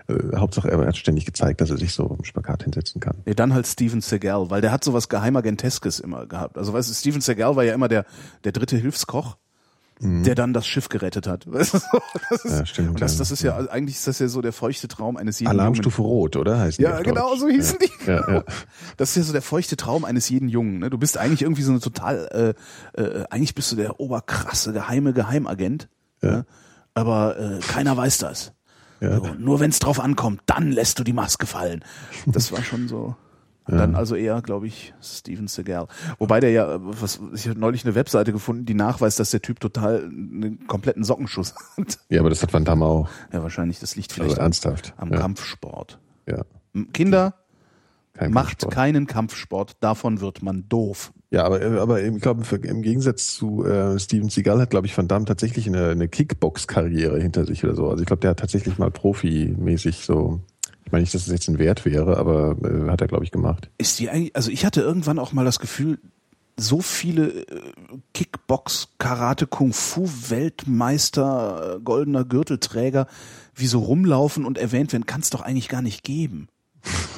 Äh, 0.07 0.37
Hauptsache, 0.37 0.69
er 0.71 0.85
hat 0.85 0.97
ständig 0.97 1.25
gezeigt, 1.25 1.61
dass 1.61 1.69
er 1.69 1.77
sich 1.77 1.93
so 1.93 2.15
im 2.17 2.23
Spagat 2.23 2.63
hinsetzen 2.63 3.01
kann. 3.01 3.17
Nee, 3.25 3.33
dann 3.33 3.53
halt 3.53 3.67
Steven 3.67 4.01
Seagal, 4.01 4.49
weil 4.49 4.61
der 4.61 4.71
hat 4.71 4.83
sowas 4.83 5.09
Geheimagenteskes 5.09 5.99
immer 5.99 6.25
gehabt. 6.25 6.57
Also 6.57 6.73
weißt 6.73 6.89
du, 6.89 6.93
Steven 6.93 7.21
Seagal 7.21 7.55
war 7.55 7.63
ja 7.63 7.73
immer 7.73 7.87
der, 7.87 8.05
der 8.43 8.51
dritte 8.51 8.77
Hilfskoch, 8.77 9.37
der 10.03 10.33
dann 10.33 10.51
das 10.51 10.65
Schiff 10.65 10.89
gerettet 10.89 11.27
hat. 11.27 11.45
Das 11.51 11.73
ist, 11.73 11.85
Mhm. 12.43 12.49
Ja, 12.49 12.65
stimmt, 12.65 13.01
das, 13.01 13.13
ja. 13.13 13.19
das 13.19 13.31
ist 13.31 13.43
ja, 13.43 13.57
eigentlich 13.69 13.97
ist 13.97 14.07
das 14.07 14.17
ja 14.17 14.27
so 14.27 14.41
der 14.41 14.51
feuchte 14.51 14.87
Traum 14.87 15.15
eines 15.15 15.39
jeden 15.39 15.51
Alarmstufe 15.51 16.01
Rot, 16.01 16.35
oder? 16.37 16.59
Heißt 16.59 16.79
Ja, 16.79 17.01
genau, 17.01 17.29
Deutsch. 17.29 17.39
so 17.41 17.49
hießen 17.49 17.77
ja. 17.79 17.87
die. 17.87 18.09
Ja, 18.09 18.33
ja. 18.37 18.43
Das 18.97 19.11
ist 19.11 19.15
ja 19.17 19.21
so 19.23 19.31
der 19.31 19.43
feuchte 19.43 19.77
Traum 19.77 20.03
eines 20.03 20.27
jeden 20.29 20.49
Jungen. 20.49 20.79
Ne? 20.79 20.89
Du 20.89 20.97
bist 20.97 21.19
eigentlich 21.19 21.43
irgendwie 21.43 21.61
so 21.61 21.69
eine 21.71 21.81
total, 21.81 22.55
äh, 22.95 22.99
äh, 22.99 23.25
eigentlich 23.29 23.53
bist 23.53 23.71
du 23.71 23.75
der 23.75 23.99
oberkrasse, 23.99 24.73
geheime 24.73 25.13
Geheimagent. 25.13 25.87
Ja. 26.23 26.45
Aber 26.93 27.39
äh, 27.39 27.59
keiner 27.59 27.95
weiß 27.95 28.19
das. 28.19 28.53
Ja. 28.99 29.15
So, 29.17 29.33
nur 29.37 29.59
wenn 29.59 29.71
es 29.71 29.79
drauf 29.79 29.99
ankommt, 29.99 30.41
dann 30.45 30.71
lässt 30.71 30.99
du 30.99 31.03
die 31.03 31.13
Maske 31.13 31.47
fallen. 31.47 31.83
Das 32.27 32.51
war 32.51 32.61
schon 32.63 32.87
so. 32.87 33.15
Dann 33.67 33.95
also 33.95 34.15
eher, 34.15 34.41
glaube 34.41 34.67
ich, 34.67 34.93
Steven 35.01 35.47
Seagal. 35.47 35.87
Wobei 36.17 36.39
der 36.41 36.51
ja, 36.51 36.77
was, 36.81 37.21
ich 37.33 37.47
habe 37.47 37.57
neulich 37.59 37.85
eine 37.85 37.95
Webseite 37.95 38.33
gefunden, 38.33 38.65
die 38.65 38.73
nachweist, 38.73 39.19
dass 39.19 39.31
der 39.31 39.41
Typ 39.41 39.59
total 39.61 40.03
einen 40.03 40.67
kompletten 40.67 41.03
Sockenschuss 41.05 41.53
hat. 41.77 41.99
ja, 42.09 42.19
aber 42.19 42.29
das 42.29 42.41
hat 42.43 42.51
Van 42.53 42.65
Damme 42.65 42.85
auch. 42.85 43.07
Ja, 43.31 43.41
wahrscheinlich, 43.43 43.79
das 43.79 43.95
liegt 43.95 44.11
vielleicht 44.11 44.31
Also 44.31 44.41
am, 44.41 44.45
ernsthaft. 44.45 44.93
am 44.97 45.11
ja. 45.13 45.19
Kampfsport. 45.19 45.99
Ja. 46.27 46.43
Kinder, 46.91 47.35
Kein 48.13 48.31
macht 48.33 48.47
Kampfsport. 48.59 48.73
keinen 48.73 49.07
Kampfsport, 49.07 49.77
davon 49.79 50.19
wird 50.21 50.41
man 50.41 50.67
doof. 50.67 51.13
Ja, 51.33 51.45
aber, 51.45 51.61
aber 51.81 52.03
ich 52.03 52.19
glaube, 52.19 52.43
im 52.57 52.81
Gegensatz 52.81 53.35
zu 53.35 53.65
äh, 53.65 53.97
Steven 53.97 54.29
Seagal 54.29 54.59
hat, 54.59 54.69
glaube 54.69 54.87
ich, 54.87 54.97
Van 54.97 55.07
Damme 55.07 55.23
tatsächlich 55.23 55.65
eine, 55.65 55.89
eine 55.89 56.09
Kickbox-Karriere 56.09 57.21
hinter 57.21 57.45
sich 57.45 57.63
oder 57.63 57.73
so. 57.73 57.89
Also 57.89 58.01
ich 58.01 58.07
glaube, 58.07 58.19
der 58.19 58.31
hat 58.31 58.39
tatsächlich 58.39 58.77
mal 58.77 58.91
profimäßig 58.91 59.99
so, 59.99 60.41
ich 60.85 60.91
meine 60.91 61.03
nicht, 61.03 61.13
dass 61.13 61.27
es 61.27 61.31
jetzt 61.31 61.47
ein 61.47 61.57
Wert 61.57 61.85
wäre, 61.85 62.17
aber 62.17 62.57
äh, 62.63 62.89
hat 62.89 62.99
er, 62.99 63.07
glaube 63.07 63.23
ich, 63.23 63.31
gemacht. 63.31 63.69
Ist 63.77 63.99
die 63.99 64.09
eigentlich, 64.09 64.35
also 64.35 64.51
ich 64.51 64.65
hatte 64.65 64.81
irgendwann 64.81 65.19
auch 65.19 65.31
mal 65.31 65.45
das 65.45 65.59
Gefühl, 65.59 65.99
so 66.57 66.81
viele 66.81 67.29
äh, 67.29 67.45
Kickbox, 68.13 68.89
Karate, 68.97 69.47
Kung 69.47 69.71
Fu 69.71 70.09
Weltmeister, 70.27 71.77
äh, 71.77 71.79
goldener 71.79 72.25
Gürtelträger, 72.25 73.07
wie 73.55 73.67
so 73.67 73.79
rumlaufen 73.79 74.43
und 74.43 74.57
erwähnt 74.57 74.91
werden, 74.91 75.05
kann 75.05 75.21
es 75.21 75.29
doch 75.29 75.41
eigentlich 75.41 75.69
gar 75.69 75.81
nicht 75.81 76.03
geben. 76.03 76.49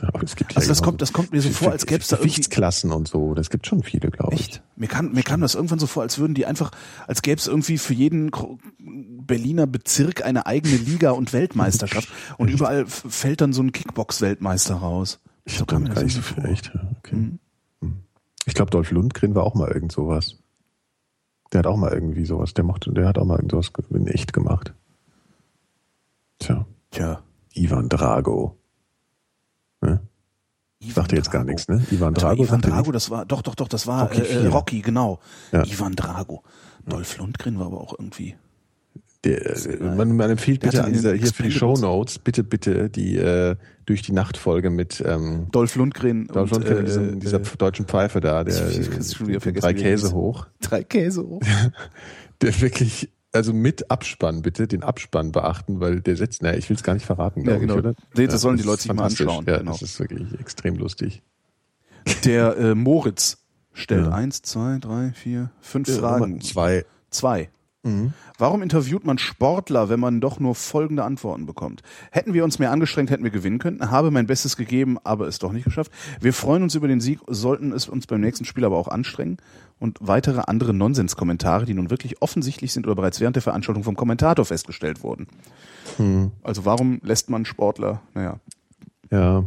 Aber 0.01 0.23
es 0.23 0.35
gibt 0.35 0.55
Also 0.55 0.67
das 0.67 0.81
kommt, 0.81 1.01
das 1.01 1.13
kommt 1.13 1.31
mir 1.31 1.41
so 1.41 1.49
vor, 1.49 1.71
als 1.71 1.85
gäbe 1.85 2.01
es 2.01 2.07
da 2.07 2.17
irgendwie 2.17 2.31
Gewichtsklassen 2.31 2.91
und 2.91 3.07
so. 3.07 3.33
Das 3.33 3.49
gibt 3.49 3.65
schon 3.67 3.83
viele, 3.83 4.11
glaube 4.11 4.33
ich. 4.33 4.41
Echt? 4.41 4.63
Mir 4.75 4.87
kam, 4.87 5.13
mir 5.13 5.23
kam 5.23 5.41
das 5.41 5.55
irgendwann 5.55 5.79
so 5.79 5.87
vor, 5.87 6.03
als 6.03 6.17
würden 6.17 6.33
die 6.33 6.45
einfach, 6.45 6.71
als 7.07 7.21
gäbe 7.21 7.39
es 7.39 7.47
irgendwie 7.47 7.77
für 7.77 7.93
jeden 7.93 8.31
Berliner 8.79 9.67
Bezirk 9.67 10.25
eine 10.25 10.45
eigene 10.45 10.75
Liga 10.75 11.11
und 11.11 11.31
Weltmeisterschaft 11.33 12.09
und 12.37 12.49
überall 12.49 12.85
fällt 12.85 13.41
dann 13.41 13.53
so 13.53 13.61
ein 13.61 13.71
Kickbox-Weltmeister 13.71 14.75
raus. 14.75 15.19
Ich 15.45 15.57
So 15.57 15.65
kam 15.65 15.83
mir 15.83 15.89
gar 15.89 15.95
das 15.95 16.03
nicht 16.03 16.15
so 16.15 16.21
vor. 16.21 16.45
Echt? 16.45 16.71
Okay. 16.99 17.15
Hm. 17.15 17.39
Ich 18.45 18.53
glaube, 18.53 18.71
Dolph 18.71 18.91
Lundgren 18.91 19.35
war 19.35 19.43
auch 19.43 19.55
mal 19.55 19.71
irgend 19.71 19.91
sowas. 19.91 20.37
Der 21.53 21.59
hat 21.59 21.67
auch 21.67 21.77
mal 21.77 21.93
irgendwie 21.93 22.25
sowas. 22.25 22.53
Der 22.53 22.63
mochte, 22.63 22.91
der 22.91 23.07
hat 23.07 23.17
auch 23.17 23.25
mal 23.25 23.35
irgend 23.35 23.51
sowas 23.51 23.71
in 23.91 24.07
echt 24.07 24.33
gemacht. 24.33 24.73
Tja, 26.39 26.65
Tja. 26.91 27.21
Ivan 27.53 27.89
Drago. 27.89 28.57
Ivan 30.83 30.93
Sagt 30.95 31.11
dir 31.11 31.15
jetzt 31.17 31.31
gar 31.31 31.43
nichts, 31.43 31.67
ne? 31.67 31.81
Ivan 31.91 32.13
Drago. 32.13 32.43
Ivan 32.43 32.61
Drago, 32.61 32.91
das 32.91 33.09
war, 33.09 33.25
doch, 33.25 33.41
doch, 33.41 33.55
doch, 33.55 33.67
das 33.67 33.87
war 33.87 34.03
Rocky 34.03 34.21
äh, 34.21 34.45
äh. 34.45 34.47
Rocky, 34.47 34.81
genau. 34.81 35.19
Ja. 35.51 35.65
Ivan 35.65 35.93
Drago. 35.93 36.43
Dolph 36.85 37.17
Lundgren 37.17 37.59
war 37.59 37.67
aber 37.67 37.79
auch 37.79 37.93
irgendwie. 37.97 38.35
Der, 39.23 39.41
äh, 39.45 39.77
man, 39.81 40.17
man 40.17 40.31
empfiehlt 40.31 40.59
bitte 40.59 40.83
an 40.83 40.91
dieser, 40.91 41.13
hier 41.13 41.27
für 41.27 41.43
die 41.43 41.51
Show 41.51 41.77
Notes, 41.77 42.19
bitte, 42.19 42.43
bitte 42.43 42.89
die 42.89 43.15
äh, 43.15 43.55
durch 43.85 44.01
die 44.01 44.11
Nachtfolge 44.11 44.69
mit 44.69 45.01
ähm, 45.05 45.47
Dolph 45.51 45.75
Lundgren 45.75 46.27
Dolph 46.27 46.51
und 46.51 46.65
Lundgren, 46.67 46.79
äh, 46.79 46.85
diesem, 46.85 47.19
dieser 47.21 47.39
äh, 47.39 47.57
deutschen 47.57 47.85
Pfeife 47.85 48.19
da, 48.19 48.43
der 48.43 48.67
äh, 48.67 49.53
drei 49.53 49.73
Käse 49.73 50.11
hoch, 50.11 50.47
drei 50.59 50.83
Käse 50.83 51.23
hoch. 51.23 51.41
der 52.41 52.61
wirklich, 52.61 53.09
also 53.33 53.51
mit 53.53 53.89
Abspann 53.91 54.41
bitte, 54.41 54.67
den 54.67 54.83
Abspann 54.83 55.31
beachten, 55.31 55.79
weil 55.79 56.01
der 56.01 56.15
setzt, 56.15 56.41
naja, 56.43 56.57
ich 56.57 56.69
will 56.69 56.77
es 56.77 56.83
gar 56.83 56.93
nicht 56.93 57.05
verraten, 57.05 57.43
Ja, 57.47 57.57
genau. 57.57 57.73
ich, 57.73 57.79
oder? 57.79 57.93
Nee, 58.15 58.27
das 58.27 58.41
sollen 58.41 58.55
die 58.57 58.61
ist 58.61 58.67
Leute 58.67 58.81
sich 58.83 58.93
mal 58.93 59.05
anschauen, 59.05 59.45
Ja, 59.47 59.57
genau. 59.57 59.71
das 59.71 59.81
ist 59.81 59.99
wirklich 59.99 60.39
extrem 60.39 60.75
lustig. 60.75 61.21
Der 62.25 62.57
äh, 62.57 62.75
Moritz 62.75 63.37
stellt 63.73 64.05
Ja. 64.05 64.11
eins, 64.11 64.41
zwei, 64.43 64.77
drei, 64.79 65.11
vier, 65.13 65.51
fünf 65.61 65.87
Äh, 65.89 65.93
Fragen. 65.93 66.41
Zwei. 66.41 66.85
Zwei. 67.09 67.49
Mhm. 67.83 68.13
Warum 68.37 68.61
interviewt 68.61 69.05
man 69.05 69.17
Sportler, 69.17 69.89
wenn 69.89 69.99
man 69.99 70.21
doch 70.21 70.39
nur 70.39 70.55
folgende 70.55 71.03
Antworten 71.03 71.45
bekommt? 71.45 71.83
Hätten 72.11 72.33
wir 72.33 72.45
uns 72.45 72.57
mehr 72.57 72.71
angestrengt, 72.71 73.09
hätten 73.09 73.25
wir 73.25 73.31
gewinnen 73.31 73.59
können. 73.59 73.91
Habe 73.91 74.09
mein 74.09 74.25
Bestes 74.25 74.55
gegeben, 74.55 74.97
aber 75.03 75.27
es 75.27 75.37
doch 75.37 75.51
nicht 75.51 75.65
geschafft. 75.65 75.91
Wir 76.21 76.33
freuen 76.33 76.63
uns 76.63 76.75
über 76.75 76.87
den 76.87 77.01
Sieg, 77.01 77.19
sollten 77.27 77.73
es 77.73 77.89
uns 77.89 78.07
beim 78.07 78.21
nächsten 78.21 78.45
Spiel 78.45 78.63
aber 78.63 78.77
auch 78.77 78.87
anstrengen. 78.87 79.37
Und 79.79 79.97
weitere 80.01 80.43
andere 80.47 80.73
Nonsenskommentare, 80.73 81.65
die 81.65 81.73
nun 81.73 81.89
wirklich 81.89 82.21
offensichtlich 82.21 82.71
sind 82.71 82.87
oder 82.87 82.95
bereits 82.95 83.19
während 83.19 83.35
der 83.35 83.43
Veranstaltung 83.43 83.83
vom 83.83 83.97
Kommentator 83.97 84.45
festgestellt 84.45 85.03
wurden. 85.03 85.27
Mhm. 85.97 86.31
Also 86.41 86.63
warum 86.63 87.01
lässt 87.03 87.29
man 87.29 87.45
Sportler, 87.45 88.01
naja, 88.13 88.39
Ja. 89.11 89.43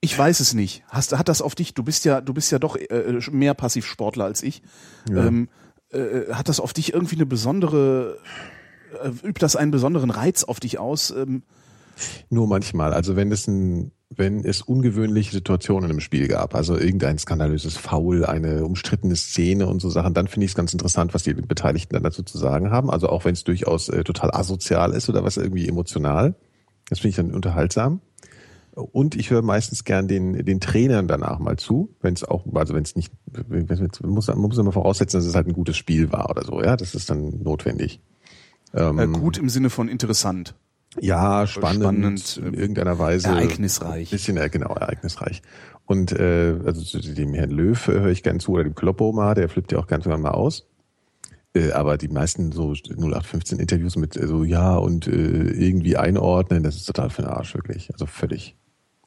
Ich 0.00 0.18
weiß 0.18 0.40
es 0.40 0.52
nicht. 0.52 0.84
Hast, 0.88 1.16
hat 1.16 1.30
das 1.30 1.40
auf 1.40 1.54
dich, 1.54 1.72
du 1.72 1.82
bist 1.82 2.04
ja, 2.04 2.20
du 2.20 2.34
bist 2.34 2.52
ja 2.52 2.58
doch 2.58 2.76
äh, 2.76 3.18
mehr 3.30 3.54
Passivsportler 3.54 4.26
als 4.26 4.42
ich. 4.42 4.62
Ja. 5.08 5.26
Ähm, 5.26 5.48
äh, 5.94 6.32
hat 6.32 6.48
das 6.48 6.60
auf 6.60 6.72
dich 6.72 6.92
irgendwie 6.92 7.16
eine 7.16 7.26
besondere, 7.26 8.18
äh, 9.02 9.08
übt 9.26 9.40
das 9.40 9.56
einen 9.56 9.70
besonderen 9.70 10.10
Reiz 10.10 10.44
auf 10.44 10.60
dich 10.60 10.78
aus? 10.78 11.10
Ähm, 11.10 11.42
Nur 12.30 12.46
manchmal. 12.48 12.92
Also 12.92 13.16
wenn 13.16 13.30
es 13.32 13.46
ein, 13.46 13.92
wenn 14.10 14.44
es 14.44 14.62
ungewöhnliche 14.62 15.32
Situationen 15.32 15.90
im 15.90 16.00
Spiel 16.00 16.28
gab, 16.28 16.54
also 16.54 16.76
irgendein 16.76 17.18
skandalöses 17.18 17.76
Foul, 17.76 18.24
eine 18.24 18.64
umstrittene 18.64 19.16
Szene 19.16 19.66
und 19.66 19.80
so 19.80 19.90
Sachen, 19.90 20.14
dann 20.14 20.28
finde 20.28 20.44
ich 20.44 20.52
es 20.52 20.56
ganz 20.56 20.72
interessant, 20.72 21.14
was 21.14 21.22
die 21.22 21.34
Beteiligten 21.34 21.94
dann 21.94 22.02
dazu 22.02 22.22
zu 22.22 22.38
sagen 22.38 22.70
haben. 22.70 22.90
Also 22.90 23.08
auch 23.08 23.24
wenn 23.24 23.34
es 23.34 23.44
durchaus 23.44 23.88
äh, 23.88 24.04
total 24.04 24.30
asozial 24.32 24.92
ist 24.92 25.08
oder 25.08 25.24
was 25.24 25.36
irgendwie 25.36 25.68
emotional. 25.68 26.34
Das 26.88 27.00
finde 27.00 27.10
ich 27.10 27.16
dann 27.16 27.34
unterhaltsam. 27.34 28.00
Und 28.74 29.14
ich 29.14 29.30
höre 29.30 29.42
meistens 29.42 29.84
gern 29.84 30.08
den, 30.08 30.44
den 30.44 30.60
Trainern 30.60 31.06
danach 31.06 31.38
mal 31.38 31.56
zu, 31.56 31.94
wenn 32.00 32.14
es 32.14 32.24
auch, 32.24 32.44
also 32.54 32.74
wenn 32.74 32.82
es 32.82 32.96
nicht, 32.96 33.12
man 33.32 34.10
muss, 34.10 34.26
man 34.26 34.38
muss 34.38 34.58
immer 34.58 34.72
voraussetzen, 34.72 35.18
dass 35.18 35.26
es 35.26 35.34
halt 35.34 35.46
ein 35.46 35.52
gutes 35.52 35.76
Spiel 35.76 36.10
war 36.10 36.28
oder 36.28 36.44
so, 36.44 36.60
ja, 36.60 36.76
das 36.76 36.94
ist 36.94 37.08
dann 37.08 37.42
notwendig. 37.42 38.00
Ähm, 38.74 38.98
äh, 38.98 39.06
gut 39.06 39.38
im 39.38 39.48
Sinne 39.48 39.70
von 39.70 39.88
interessant. 39.88 40.56
Ja, 41.00 41.46
spannend, 41.46 41.82
spannend 41.82 42.36
in 42.36 42.54
irgendeiner 42.54 42.98
Weise. 42.98 43.28
Ereignisreich. 43.28 44.10
Bisschen, 44.10 44.36
äh, 44.36 44.48
genau, 44.48 44.74
ereignisreich. 44.74 45.42
Und 45.86 46.12
äh, 46.12 46.56
also 46.64 46.98
dem 46.98 47.34
Herrn 47.34 47.50
Löw 47.50 47.88
äh, 47.88 47.92
höre 47.92 48.10
ich 48.10 48.22
gern 48.22 48.40
zu 48.40 48.52
oder 48.52 48.64
dem 48.64 48.74
Kloppo 48.74 49.12
mal, 49.12 49.34
der 49.34 49.48
flippt 49.48 49.72
ja 49.72 49.78
auch 49.78 49.86
ganz 49.86 50.06
mal 50.06 50.24
aus. 50.30 50.66
Äh, 51.54 51.72
aber 51.72 51.96
die 51.96 52.08
meisten 52.08 52.52
so 52.52 52.72
0815 52.72 53.58
Interviews 53.58 53.96
mit 53.96 54.16
äh, 54.16 54.26
so 54.26 54.44
ja 54.44 54.76
und 54.76 55.06
äh, 55.06 55.10
irgendwie 55.10 55.96
einordnen, 55.96 56.62
das 56.62 56.76
ist 56.76 56.86
total 56.86 57.10
für 57.10 57.22
den 57.22 57.30
Arsch, 57.30 57.54
wirklich. 57.54 57.92
Also 57.92 58.06
völlig. 58.06 58.56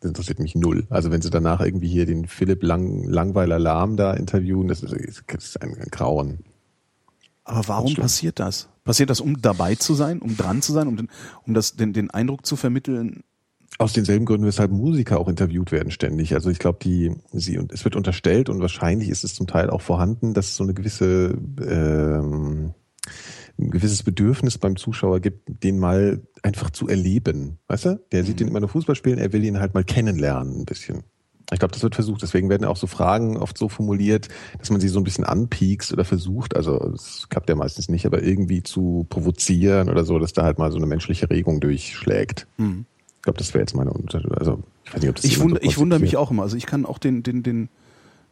Das 0.02 0.10
interessiert 0.10 0.40
mich 0.40 0.56
null. 0.56 0.86
Also 0.90 1.12
wenn 1.12 1.22
sie 1.22 1.30
danach 1.30 1.62
irgendwie 1.62 1.88
hier 1.88 2.06
den 2.06 2.28
Philipp 2.28 2.64
Lang, 2.64 3.04
Langweiler 3.04 3.60
Lahm 3.60 3.98
da 3.98 4.14
interviewen, 4.14 4.68
das 4.68 4.84
ist, 4.84 5.24
das 5.28 5.46
ist 5.46 5.62
ein, 5.62 5.74
Grauen. 5.92 6.40
Aber 7.44 7.68
warum 7.68 7.96
passiert 7.96 8.40
das? 8.40 8.70
Passiert 8.84 9.10
das, 9.10 9.22
um 9.22 9.42
dabei 9.42 9.76
zu 9.76 9.94
sein, 9.94 10.20
um 10.20 10.38
dran 10.38 10.62
zu 10.62 10.74
sein, 10.74 10.88
um, 10.88 10.98
den, 10.98 11.10
um 11.46 11.54
das, 11.54 11.76
den, 11.76 11.94
den 11.94 12.12
Eindruck 12.12 12.46
zu 12.46 12.56
vermitteln? 12.56 13.24
Aus 13.80 13.94
denselben 13.94 14.26
Gründen, 14.26 14.46
weshalb 14.46 14.72
Musiker 14.72 15.20
auch 15.20 15.28
interviewt 15.28 15.72
werden 15.72 15.92
ständig. 15.92 16.34
Also 16.34 16.50
ich 16.50 16.60
glaube, 16.60 16.80
die, 16.82 17.16
sie 17.32 17.58
und 17.58 17.72
es 17.72 17.84
wird 17.84 17.96
unterstellt 17.96 18.50
und 18.50 18.60
wahrscheinlich 18.60 19.10
ist 19.10 19.24
es 19.24 19.34
zum 19.34 19.48
Teil 19.48 19.70
auch 19.70 19.82
vorhanden, 19.82 20.34
dass 20.34 20.56
so 20.56 20.64
eine 20.64 20.74
gewisse 20.74 21.38
ähm, 21.62 22.74
ein 23.60 23.72
gewisses 23.72 24.04
Bedürfnis 24.04 24.58
beim 24.58 24.76
Zuschauer 24.76 25.20
gibt, 25.20 25.64
den 25.64 25.80
mal 25.80 26.22
einfach 26.44 26.70
zu 26.70 26.88
erleben. 26.88 27.58
Weißt 27.68 27.86
du? 27.86 28.00
Der 28.12 28.24
sieht 28.24 28.36
mhm. 28.36 28.38
den 28.38 28.48
immer 28.50 28.60
nur 28.60 28.70
Fußball 28.70 28.96
spielen, 28.96 29.18
er 29.18 29.34
will 29.34 29.44
ihn 29.44 29.60
halt 29.60 29.74
mal 29.74 29.84
kennenlernen 29.84 30.62
ein 30.62 30.66
bisschen. 30.66 31.04
Ich 31.52 31.60
glaube, 31.60 31.74
das 31.74 31.82
wird 31.82 31.96
versucht. 31.96 32.22
Deswegen 32.22 32.50
werden 32.50 32.66
auch 32.66 32.76
so 32.76 32.88
Fragen 32.88 33.38
oft 33.38 33.58
so 33.58 33.70
formuliert, 33.70 34.28
dass 34.60 34.70
man 34.70 34.82
sie 34.82 34.90
so 34.90 35.00
ein 35.00 35.06
bisschen 35.06 35.24
anpiekst 35.24 35.94
oder 35.94 36.04
versucht, 36.04 36.56
also 36.58 36.78
es 36.94 37.28
klappt 37.30 37.50
ja 37.50 37.56
meistens 37.56 37.88
nicht, 37.88 38.06
aber 38.06 38.22
irgendwie 38.22 38.64
zu 38.64 39.06
provozieren 39.10 39.90
oder 39.90 40.04
so, 40.04 40.20
dass 40.20 40.34
da 40.34 40.44
halt 40.44 40.60
mal 40.60 40.72
so 40.72 40.78
eine 40.78 40.88
menschliche 40.88 41.30
Regung 41.30 41.62
durchschlägt. 41.62 42.48
Mhm. 42.58 42.86
Ich 43.16 43.22
glaube, 43.22 43.40
das 43.40 43.54
wäre 43.54 43.62
jetzt 43.62 43.76
meine 43.76 43.92
Also 43.92 44.64
ich 44.86 44.94
weiß 44.94 45.02
nicht, 45.02 45.10
ob 45.10 45.16
das 45.16 45.26
Ich, 45.26 45.40
wund, 45.40 45.56
so 45.56 45.62
ich 45.62 45.78
wundere 45.78 46.00
mich 46.00 46.18
auch 46.18 46.32
immer. 46.32 46.44
Also 46.44 46.58
ich 46.58 46.66
kann 46.66 46.86
auch 46.86 46.98
den, 46.98 47.24
den, 47.24 47.44
den, 47.44 47.70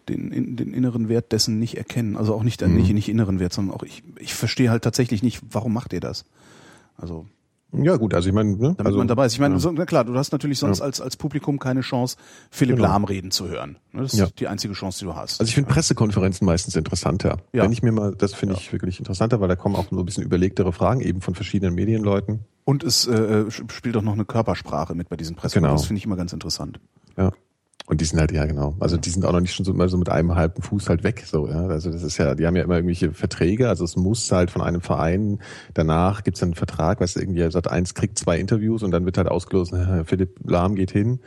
den, 0.09 0.55
den 0.55 0.73
inneren 0.73 1.09
Wert 1.09 1.31
dessen 1.31 1.59
nicht 1.59 1.77
erkennen. 1.77 2.15
Also 2.15 2.33
auch 2.33 2.43
nicht, 2.43 2.61
mhm. 2.61 2.75
nicht, 2.75 2.93
nicht 2.93 3.09
inneren 3.09 3.39
Wert, 3.39 3.53
sondern 3.53 3.75
auch 3.75 3.83
ich, 3.83 4.03
ich 4.19 4.33
verstehe 4.33 4.69
halt 4.69 4.83
tatsächlich 4.83 5.23
nicht, 5.23 5.41
warum 5.51 5.73
macht 5.73 5.93
ihr 5.93 5.99
das? 5.99 6.25
Also 6.97 7.25
ja 7.83 7.97
gut, 7.97 8.13
also 8.13 8.29
ich 8.29 8.35
meine, 8.35 8.51
ne? 8.51 8.57
damit 8.57 8.85
also, 8.85 8.97
man 8.97 9.07
dabei 9.07 9.25
ist. 9.25 9.33
Ich 9.33 9.39
meine, 9.39 9.55
ja. 9.55 9.59
so, 9.59 9.71
na 9.71 9.85
klar, 9.85 10.05
du 10.05 10.15
hast 10.15 10.31
natürlich 10.31 10.59
sonst 10.59 10.79
ja. 10.79 10.85
als 10.85 11.01
als 11.01 11.17
Publikum 11.17 11.59
keine 11.59 11.81
Chance, 11.81 12.17
Philipp 12.49 12.77
genau. 12.77 12.87
Lahm 12.87 13.03
reden 13.03 13.31
zu 13.31 13.47
hören. 13.47 13.77
Ne, 13.91 14.03
das 14.03 14.13
ist 14.13 14.19
ja. 14.19 14.27
die 14.39 14.47
einzige 14.47 14.73
Chance, 14.73 14.99
die 14.99 15.05
du 15.05 15.15
hast. 15.15 15.39
Also 15.39 15.49
ich 15.49 15.55
finde 15.55 15.69
Pressekonferenzen 15.69 16.45
meistens 16.45 16.75
interessanter. 16.75 17.37
Ja. 17.53 17.63
Wenn 17.63 17.71
ich 17.71 17.83
mir 17.83 17.91
mal, 17.91 18.15
das 18.15 18.33
finde 18.33 18.55
ich 18.55 18.71
wirklich 18.71 18.99
interessanter, 18.99 19.41
weil 19.41 19.47
da 19.47 19.55
kommen 19.55 19.75
auch 19.75 19.87
so 19.89 19.97
ein 19.97 20.05
bisschen 20.05 20.23
überlegtere 20.23 20.71
Fragen 20.71 21.01
eben 21.01 21.21
von 21.21 21.35
verschiedenen 21.35 21.75
Medienleuten. 21.75 22.41
Und 22.63 22.83
es 22.83 23.07
äh, 23.07 23.49
spielt 23.51 23.97
auch 23.97 24.01
noch 24.01 24.13
eine 24.13 24.25
Körpersprache 24.25 24.95
mit 24.95 25.09
bei 25.09 25.17
diesen 25.17 25.35
Pressekonferenzen. 25.35 25.61
Genau. 25.61 25.75
Das 25.75 25.85
finde 25.85 25.97
ich 25.99 26.05
immer 26.05 26.15
ganz 26.15 26.33
interessant. 26.33 26.79
Ja. 27.17 27.31
Und 27.87 28.01
die 28.01 28.05
sind 28.05 28.19
halt, 28.19 28.31
ja 28.31 28.45
genau, 28.45 28.75
also 28.79 28.97
die 28.97 29.11
sind 29.11 29.25
auch 29.25 29.31
noch 29.31 29.41
nicht 29.41 29.53
schon 29.53 29.63
so 29.63 29.71
immer 29.71 29.87
so 29.89 29.97
mit 29.97 30.09
einem 30.09 30.33
halben 30.33 30.59
Fuß 30.59 30.89
halt 30.89 31.03
weg, 31.03 31.23
so, 31.27 31.47
ja. 31.47 31.67
Also 31.67 31.91
das 31.91 32.01
ist 32.01 32.17
ja, 32.17 32.33
die 32.33 32.47
haben 32.47 32.55
ja 32.55 32.63
immer 32.63 32.75
irgendwelche 32.75 33.13
Verträge, 33.13 33.69
also 33.69 33.83
es 33.83 33.95
muss 33.95 34.31
halt 34.31 34.49
von 34.49 34.63
einem 34.63 34.81
Verein, 34.81 35.39
danach 35.75 36.23
gibt's 36.23 36.39
dann 36.39 36.49
einen 36.49 36.55
Vertrag, 36.55 36.99
weißt 36.99 37.15
du, 37.15 37.19
irgendwie 37.19 37.49
sagt 37.51 37.67
eins 37.67 37.93
kriegt 37.93 38.17
zwei 38.17 38.39
Interviews 38.39 38.81
und 38.81 38.89
dann 38.89 39.05
wird 39.05 39.19
halt 39.19 39.27
ausgelost, 39.27 39.75
Philipp 40.05 40.39
Lahm 40.43 40.73
geht 40.73 40.89
hin 40.89 41.19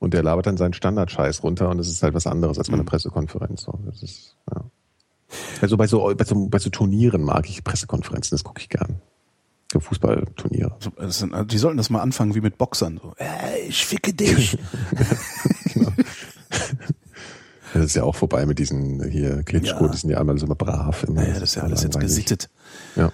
und 0.00 0.12
der 0.12 0.24
labert 0.24 0.46
dann 0.46 0.56
seinen 0.56 0.72
Standardscheiß 0.72 1.44
runter 1.44 1.68
und 1.68 1.78
das 1.78 1.86
ist 1.86 2.02
halt 2.02 2.14
was 2.14 2.26
anderes 2.26 2.58
als 2.58 2.66
bei 2.66 2.74
einer 2.74 2.82
mhm. 2.82 2.86
Pressekonferenz. 2.86 3.62
So. 3.62 3.78
Das 3.86 4.02
ist, 4.02 4.36
ja. 4.52 4.64
Also 5.60 5.76
bei 5.76 5.86
so, 5.86 6.12
bei 6.16 6.24
so, 6.24 6.48
bei 6.48 6.58
so 6.58 6.70
Turnieren 6.70 7.22
mag 7.22 7.48
ich 7.48 7.62
Pressekonferenzen, 7.62 8.34
das 8.34 8.42
gucke 8.42 8.60
ich 8.60 8.68
gern. 8.68 9.00
Fußballturniere. 9.78 10.76
Die 11.46 11.58
sollten 11.58 11.76
das 11.78 11.88
mal 11.88 12.00
anfangen 12.00 12.34
wie 12.34 12.40
mit 12.40 12.58
Boxern. 12.58 13.00
So, 13.02 13.14
äh, 13.16 13.66
ich 13.68 13.86
ficke 13.86 14.12
dich. 14.12 14.58
genau. 15.72 15.92
Das 17.74 17.86
ist 17.86 17.96
ja 17.96 18.02
auch 18.02 18.14
vorbei 18.14 18.44
mit 18.44 18.58
diesen 18.58 19.02
hier 19.08 19.42
Klitschko, 19.44 19.86
ja. 19.86 19.90
die 19.90 19.96
sind 19.96 20.10
ja 20.10 20.18
einmal 20.18 20.36
so 20.38 20.46
immer 20.46 20.54
brav. 20.54 21.04
Immer 21.04 21.26
ja, 21.26 21.34
das 21.34 21.42
ist 21.44 21.54
ja 21.54 21.62
alles 21.62 21.82
jetzt 21.82 21.98
gesittet. 21.98 22.50
Ja. 22.96 23.12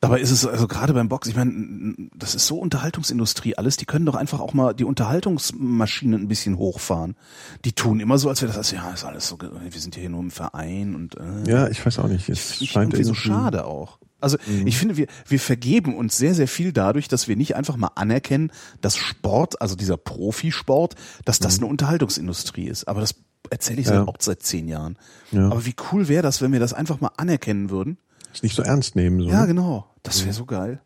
Dabei 0.00 0.20
ist 0.20 0.30
es 0.30 0.46
also 0.46 0.68
gerade 0.68 0.94
beim 0.94 1.08
Boxen, 1.08 1.30
ich 1.30 1.36
meine, 1.36 2.08
das 2.14 2.36
ist 2.36 2.46
so 2.46 2.56
Unterhaltungsindustrie 2.58 3.56
alles, 3.56 3.76
die 3.76 3.84
können 3.84 4.06
doch 4.06 4.14
einfach 4.14 4.38
auch 4.38 4.54
mal 4.54 4.72
die 4.72 4.84
Unterhaltungsmaschinen 4.84 6.22
ein 6.22 6.28
bisschen 6.28 6.56
hochfahren. 6.56 7.16
Die 7.64 7.72
tun 7.72 7.98
immer 7.98 8.16
so, 8.16 8.28
als 8.28 8.40
wäre 8.40 8.52
das, 8.52 8.58
also, 8.58 8.76
ja, 8.76 8.90
ist 8.92 9.04
alles 9.04 9.26
so, 9.26 9.38
wir 9.40 9.80
sind 9.80 9.96
hier 9.96 10.08
nur 10.08 10.20
im 10.20 10.30
Verein 10.30 10.94
und 10.94 11.16
äh, 11.16 11.50
Ja, 11.50 11.68
ich 11.68 11.84
weiß 11.84 11.98
auch 11.98 12.06
nicht. 12.06 12.28
Es 12.28 12.64
scheint 12.64 12.94
irgendwie 12.94 13.04
so 13.04 13.14
schade 13.14 13.64
auch. 13.64 13.98
Also 14.20 14.36
mhm. 14.46 14.66
ich 14.66 14.76
finde, 14.76 14.96
wir, 14.96 15.06
wir 15.26 15.40
vergeben 15.40 15.96
uns 15.96 16.16
sehr, 16.16 16.34
sehr 16.34 16.48
viel 16.48 16.72
dadurch, 16.72 17.08
dass 17.08 17.28
wir 17.28 17.36
nicht 17.36 17.56
einfach 17.56 17.76
mal 17.76 17.90
anerkennen, 17.94 18.50
dass 18.80 18.96
Sport, 18.96 19.60
also 19.62 19.76
dieser 19.76 19.96
Profisport, 19.96 20.94
dass 21.24 21.38
das 21.38 21.58
mhm. 21.58 21.64
eine 21.64 21.70
Unterhaltungsindustrie 21.70 22.66
ist. 22.66 22.88
Aber 22.88 23.00
das 23.00 23.14
erzähle 23.50 23.80
ich 23.80 23.86
ja. 23.86 24.04
auch 24.04 24.16
seit 24.18 24.42
zehn 24.42 24.68
Jahren. 24.68 24.98
Ja. 25.30 25.46
Aber 25.46 25.64
wie 25.64 25.74
cool 25.92 26.08
wäre 26.08 26.22
das, 26.22 26.42
wenn 26.42 26.52
wir 26.52 26.60
das 26.60 26.72
einfach 26.74 27.00
mal 27.00 27.12
anerkennen 27.16 27.70
würden? 27.70 27.98
Das 28.32 28.42
nicht 28.42 28.56
so 28.56 28.62
ernst 28.62 28.96
nehmen. 28.96 29.20
So. 29.20 29.28
Ja, 29.28 29.42
ne? 29.42 29.48
genau. 29.48 29.86
Das 30.02 30.20
wäre 30.20 30.30
mhm. 30.30 30.36
so 30.36 30.46
geil. 30.46 30.80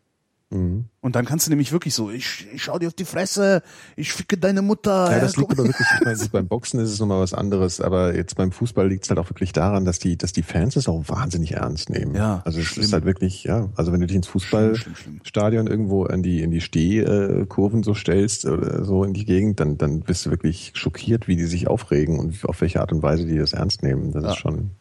Mhm. 0.53 0.85
Und 1.01 1.15
dann 1.15 1.25
kannst 1.25 1.47
du 1.47 1.51
nämlich 1.51 1.71
wirklich 1.71 1.93
so, 1.93 2.09
ich, 2.09 2.47
ich 2.53 2.63
schau 2.63 2.79
dir 2.79 2.87
auf 2.87 2.93
die 2.93 3.05
Fresse, 3.05 3.61
ich 3.97 4.13
ficke 4.13 4.37
deine 4.37 4.61
Mutter. 4.61 5.11
Ja, 5.11 5.19
das 5.19 5.35
liegt 5.35 5.51
aber 5.51 5.65
wirklich, 5.65 5.87
ich 5.99 6.05
meine, 6.05 6.17
beim 6.31 6.47
Boxen 6.47 6.79
ist 6.79 6.91
es 6.91 6.99
nochmal 6.99 7.19
was 7.19 7.33
anderes, 7.33 7.81
aber 7.81 8.15
jetzt 8.15 8.35
beim 8.35 8.51
Fußball 8.51 8.87
liegt 8.87 9.03
es 9.03 9.09
halt 9.09 9.19
auch 9.19 9.29
wirklich 9.29 9.51
daran, 9.51 9.83
dass 9.83 9.99
die, 9.99 10.17
dass 10.17 10.31
die 10.31 10.43
Fans 10.43 10.75
es 10.75 10.87
auch 10.87 11.03
wahnsinnig 11.07 11.53
ernst 11.53 11.89
nehmen. 11.89 12.15
Ja. 12.15 12.41
Also 12.45 12.59
es 12.59 12.67
schlimm. 12.67 12.85
ist 12.85 12.93
halt 12.93 13.05
wirklich, 13.05 13.43
ja, 13.43 13.69
also 13.75 13.91
wenn 13.91 13.99
du 13.99 14.07
dich 14.07 14.15
ins 14.15 14.27
Fußballstadion 14.27 15.67
irgendwo 15.67 16.05
in 16.05 16.23
die, 16.23 16.41
in 16.41 16.51
die 16.51 16.61
Stehkurven 16.61 17.83
so 17.83 17.93
stellst 17.93 18.45
oder 18.45 18.85
so 18.85 19.03
in 19.03 19.13
die 19.13 19.25
Gegend, 19.25 19.59
dann, 19.59 19.77
dann 19.77 20.01
bist 20.01 20.25
du 20.25 20.29
wirklich 20.29 20.71
schockiert, 20.75 21.27
wie 21.27 21.35
die 21.35 21.45
sich 21.45 21.67
aufregen 21.67 22.19
und 22.19 22.45
auf 22.45 22.61
welche 22.61 22.79
Art 22.79 22.93
und 22.93 23.03
Weise 23.03 23.25
die 23.25 23.37
das 23.37 23.53
ernst 23.53 23.83
nehmen. 23.83 24.11
Das 24.11 24.23
ja. 24.23 24.31
ist 24.31 24.37
schon, 24.37 24.71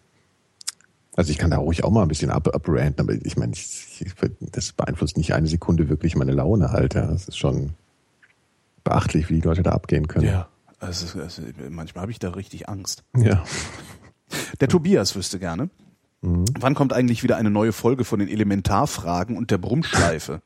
also 1.15 1.31
ich 1.31 1.39
kann 1.39 1.51
da 1.51 1.59
ruhig 1.59 1.85
auch 1.85 1.91
mal 1.91 2.03
ein 2.03 2.09
bisschen 2.09 2.31
ab, 2.31 2.49
abranten, 2.55 3.01
aber 3.01 3.15
ich 3.25 3.37
meine, 3.37 3.53
ich, 3.53 4.01
ich, 4.01 4.15
das 4.41 4.73
beeinflusst 4.73 5.17
nicht 5.17 5.35
eine 5.35 5.47
Sekunde 5.47 5.89
wirklich 5.89 6.17
meine 6.17 6.33
Laune 6.33 6.71
halt. 6.71 6.95
Ja. 6.95 7.07
Das 7.07 7.29
ist 7.29 7.37
schon 7.37 7.75
beachtlich, 8.83 9.29
wie 9.29 9.35
die 9.35 9.47
Leute 9.47 9.63
da 9.63 9.73
abgehen 9.73 10.09
können. 10.09 10.27
Ja, 10.27 10.49
also, 10.81 11.21
also 11.21 11.43
manchmal 11.69 12.03
habe 12.03 12.13
ich 12.13 12.19
da 12.19 12.31
richtig 12.31 12.69
Angst. 12.69 13.05
Ja. 13.17 13.45
Der 14.61 14.69
Tobias 14.69 15.15
wüsste 15.15 15.39
gerne. 15.39 15.69
Mhm. 16.23 16.47
Wann 16.59 16.75
kommt 16.75 16.93
eigentlich 16.93 17.23
wieder 17.23 17.37
eine 17.37 17.51
neue 17.51 17.73
Folge 17.73 18.05
von 18.05 18.19
den 18.19 18.29
Elementarfragen 18.29 19.37
und 19.37 19.51
der 19.51 19.59
Brummschleife? 19.59 20.41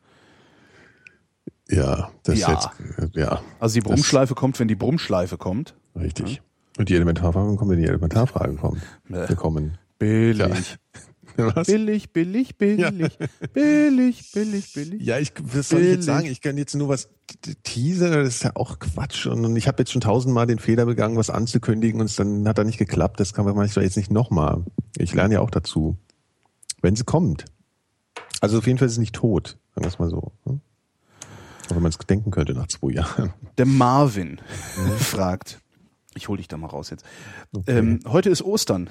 Ja, 1.69 2.11
das 2.23 2.39
ja. 2.41 2.53
jetzt, 2.53 2.69
ja. 3.14 3.41
Also 3.61 3.75
die 3.75 3.81
Brummschleife 3.81 4.35
kommt, 4.35 4.59
wenn 4.61 4.69
die 4.69 4.77
Brummschleife 4.77 5.37
kommt. 5.37 5.75
Richtig. 5.95 6.37
Ja. 6.37 6.43
Und 6.79 6.89
die 6.89 6.95
Elementarfragen 6.95 7.57
kommen, 7.57 7.73
wenn 7.73 7.81
die 7.81 7.87
Elementarfragen 7.87 8.59
kommen. 8.59 8.83
Wir 9.09 9.37
kommen. 9.37 9.79
Billig. 9.99 10.79
Ja. 11.39 11.55
Was? 11.55 11.67
Billig, 11.67 12.15
billig, 12.15 12.57
billig, 12.57 12.81
ja. 12.81 12.91
billig, 13.53 14.33
billig, 14.33 14.73
billig. 14.73 15.03
Ja, 15.03 15.19
ich, 15.19 15.33
was 15.43 15.69
soll 15.69 15.81
billig. 15.81 15.91
ich 15.91 15.97
jetzt 15.97 16.07
sagen? 16.07 16.27
Ich 16.29 16.41
kann 16.41 16.57
jetzt 16.57 16.75
nur 16.75 16.89
was 16.89 17.11
teasern, 17.63 18.13
das 18.13 18.37
ist 18.37 18.45
ja 18.45 18.53
auch 18.55 18.79
Quatsch. 18.79 19.27
Und 19.27 19.55
ich 19.55 19.69
habe 19.69 19.83
jetzt 19.83 19.93
schon 19.93 20.01
tausendmal 20.01 20.47
den 20.47 20.59
Fehler 20.59 20.87
begangen, 20.87 21.17
was 21.17 21.29
anzukündigen 21.29 22.01
und 22.01 22.19
dann 22.19 22.49
hat 22.49 22.57
er 22.57 22.65
nicht 22.65 22.79
geklappt. 22.79 23.21
Das 23.21 23.35
kann 23.35 23.45
man 23.45 23.55
manchmal 23.55 23.85
jetzt 23.85 23.99
nicht 23.99 24.11
nochmal. 24.11 24.65
Ich 24.97 25.13
lerne 25.15 25.35
ja 25.35 25.41
auch 25.41 25.51
dazu. 25.51 25.99
Wenn 26.81 26.97
sie 26.97 27.05
kommt. 27.05 27.45
Also 28.41 28.59
auf 28.59 28.67
jeden 28.67 28.79
Fall 28.79 28.87
ist 28.87 28.93
es 28.93 28.99
nicht 28.99 29.15
tot, 29.15 29.59
sagen 29.75 29.85
wir 29.85 29.89
es 29.89 29.99
mal 29.99 30.09
so. 30.09 30.33
Auch 30.45 31.75
wenn 31.75 31.83
man 31.83 31.91
es 31.91 31.99
denken 31.99 32.31
könnte 32.31 32.55
nach 32.55 32.69
zwei 32.69 32.93
Jahren. 32.93 33.33
Der 33.59 33.67
Marvin 33.67 34.41
fragt, 34.99 35.61
ich 36.15 36.29
hole 36.29 36.39
dich 36.39 36.49
da 36.49 36.57
mal 36.57 36.69
raus 36.69 36.91
jetzt. 36.91 37.05
Okay. 37.53 37.79
Ähm, 37.79 38.01
heute 38.07 38.31
ist 38.31 38.43
Ostern. 38.43 38.89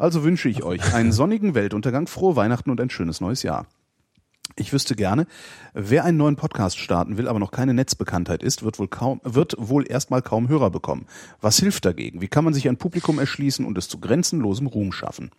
Also 0.00 0.24
wünsche 0.24 0.48
ich 0.48 0.62
euch 0.62 0.94
einen 0.94 1.12
sonnigen 1.12 1.54
Weltuntergang, 1.54 2.06
frohe 2.06 2.34
Weihnachten 2.34 2.70
und 2.70 2.80
ein 2.80 2.88
schönes 2.88 3.20
neues 3.20 3.42
Jahr. 3.42 3.66
Ich 4.56 4.72
wüsste 4.72 4.96
gerne, 4.96 5.26
wer 5.74 6.04
einen 6.04 6.16
neuen 6.16 6.36
Podcast 6.36 6.78
starten 6.78 7.18
will, 7.18 7.28
aber 7.28 7.38
noch 7.38 7.50
keine 7.50 7.74
Netzbekanntheit 7.74 8.42
ist, 8.42 8.62
wird 8.62 8.78
wohl 8.78 8.88
kaum, 8.88 9.20
wird 9.24 9.56
wohl 9.58 9.86
erstmal 9.86 10.22
kaum 10.22 10.48
Hörer 10.48 10.70
bekommen. 10.70 11.04
Was 11.42 11.58
hilft 11.58 11.84
dagegen? 11.84 12.22
Wie 12.22 12.28
kann 12.28 12.44
man 12.44 12.54
sich 12.54 12.66
ein 12.66 12.78
Publikum 12.78 13.18
erschließen 13.18 13.64
und 13.66 13.76
es 13.76 13.88
zu 13.88 14.00
grenzenlosem 14.00 14.68
Ruhm 14.68 14.90
schaffen? 14.92 15.32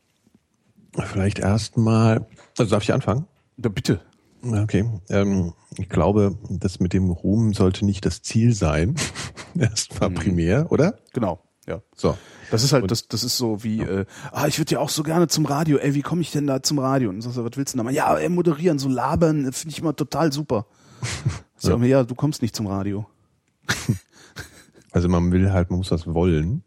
Vielleicht 0.94 1.40
erstmal, 1.40 2.28
also 2.56 2.70
darf 2.72 2.84
ich 2.84 2.94
anfangen? 2.94 3.26
Ja, 3.58 3.70
bitte. 3.70 4.00
Okay. 4.44 4.88
Ähm, 5.10 5.54
ich 5.78 5.90
glaube, 5.90 6.38
das 6.50 6.80
mit 6.80 6.94
dem 6.94 7.10
Ruhm 7.10 7.54
sollte 7.54 7.84
nicht 7.84 8.06
das 8.06 8.22
Ziel 8.22 8.54
sein. 8.54 8.94
Erstmal 9.58 10.12
Mhm. 10.12 10.16
primär, 10.16 10.72
oder? 10.72 11.00
Genau, 11.14 11.42
ja. 11.72 11.82
So. 11.96 12.18
Das 12.52 12.64
ist 12.64 12.74
halt, 12.74 12.84
Und- 12.84 12.92
das, 12.92 13.08
das 13.08 13.24
ist 13.24 13.38
so 13.38 13.64
wie, 13.64 13.82
äh, 13.82 14.06
ah, 14.32 14.48
ich 14.48 14.60
würde 14.60 14.74
ja 14.74 14.80
auch 14.80 14.90
so 14.90 15.04
gerne 15.04 15.28
zum 15.28 15.46
Radio, 15.46 15.78
ey, 15.78 15.94
wie 15.96 16.02
komme 16.02 16.22
ich 16.22 16.32
denn 16.32 16.48
da 16.48 16.62
zum 16.62 16.80
Radio? 16.80 17.10
Und 17.10 17.22
sagst 17.22 17.38
du, 17.38 17.44
was 17.46 17.52
willst 17.56 17.74
du 17.74 17.78
denn 17.78 17.86
da 17.86 17.92
mal? 17.92 17.94
Ja, 17.94 18.16
ey, 18.18 18.30
moderieren, 18.30 18.78
so 18.80 18.90
labern, 18.90 19.52
finde 19.54 19.74
ich 19.74 19.80
immer 19.80 19.96
total 19.96 20.32
super. 20.34 20.66
Sag 21.56 21.80
mir, 21.80 21.88
ja, 21.88 22.04
du 22.04 22.16
kommst 22.16 22.42
nicht 22.42 22.56
zum 22.56 22.68
Radio. 22.68 23.06
Also 24.92 25.08
man 25.08 25.32
will 25.32 25.52
halt, 25.52 25.70
man 25.70 25.78
muss 25.78 25.92
was 25.92 26.06
wollen. 26.08 26.64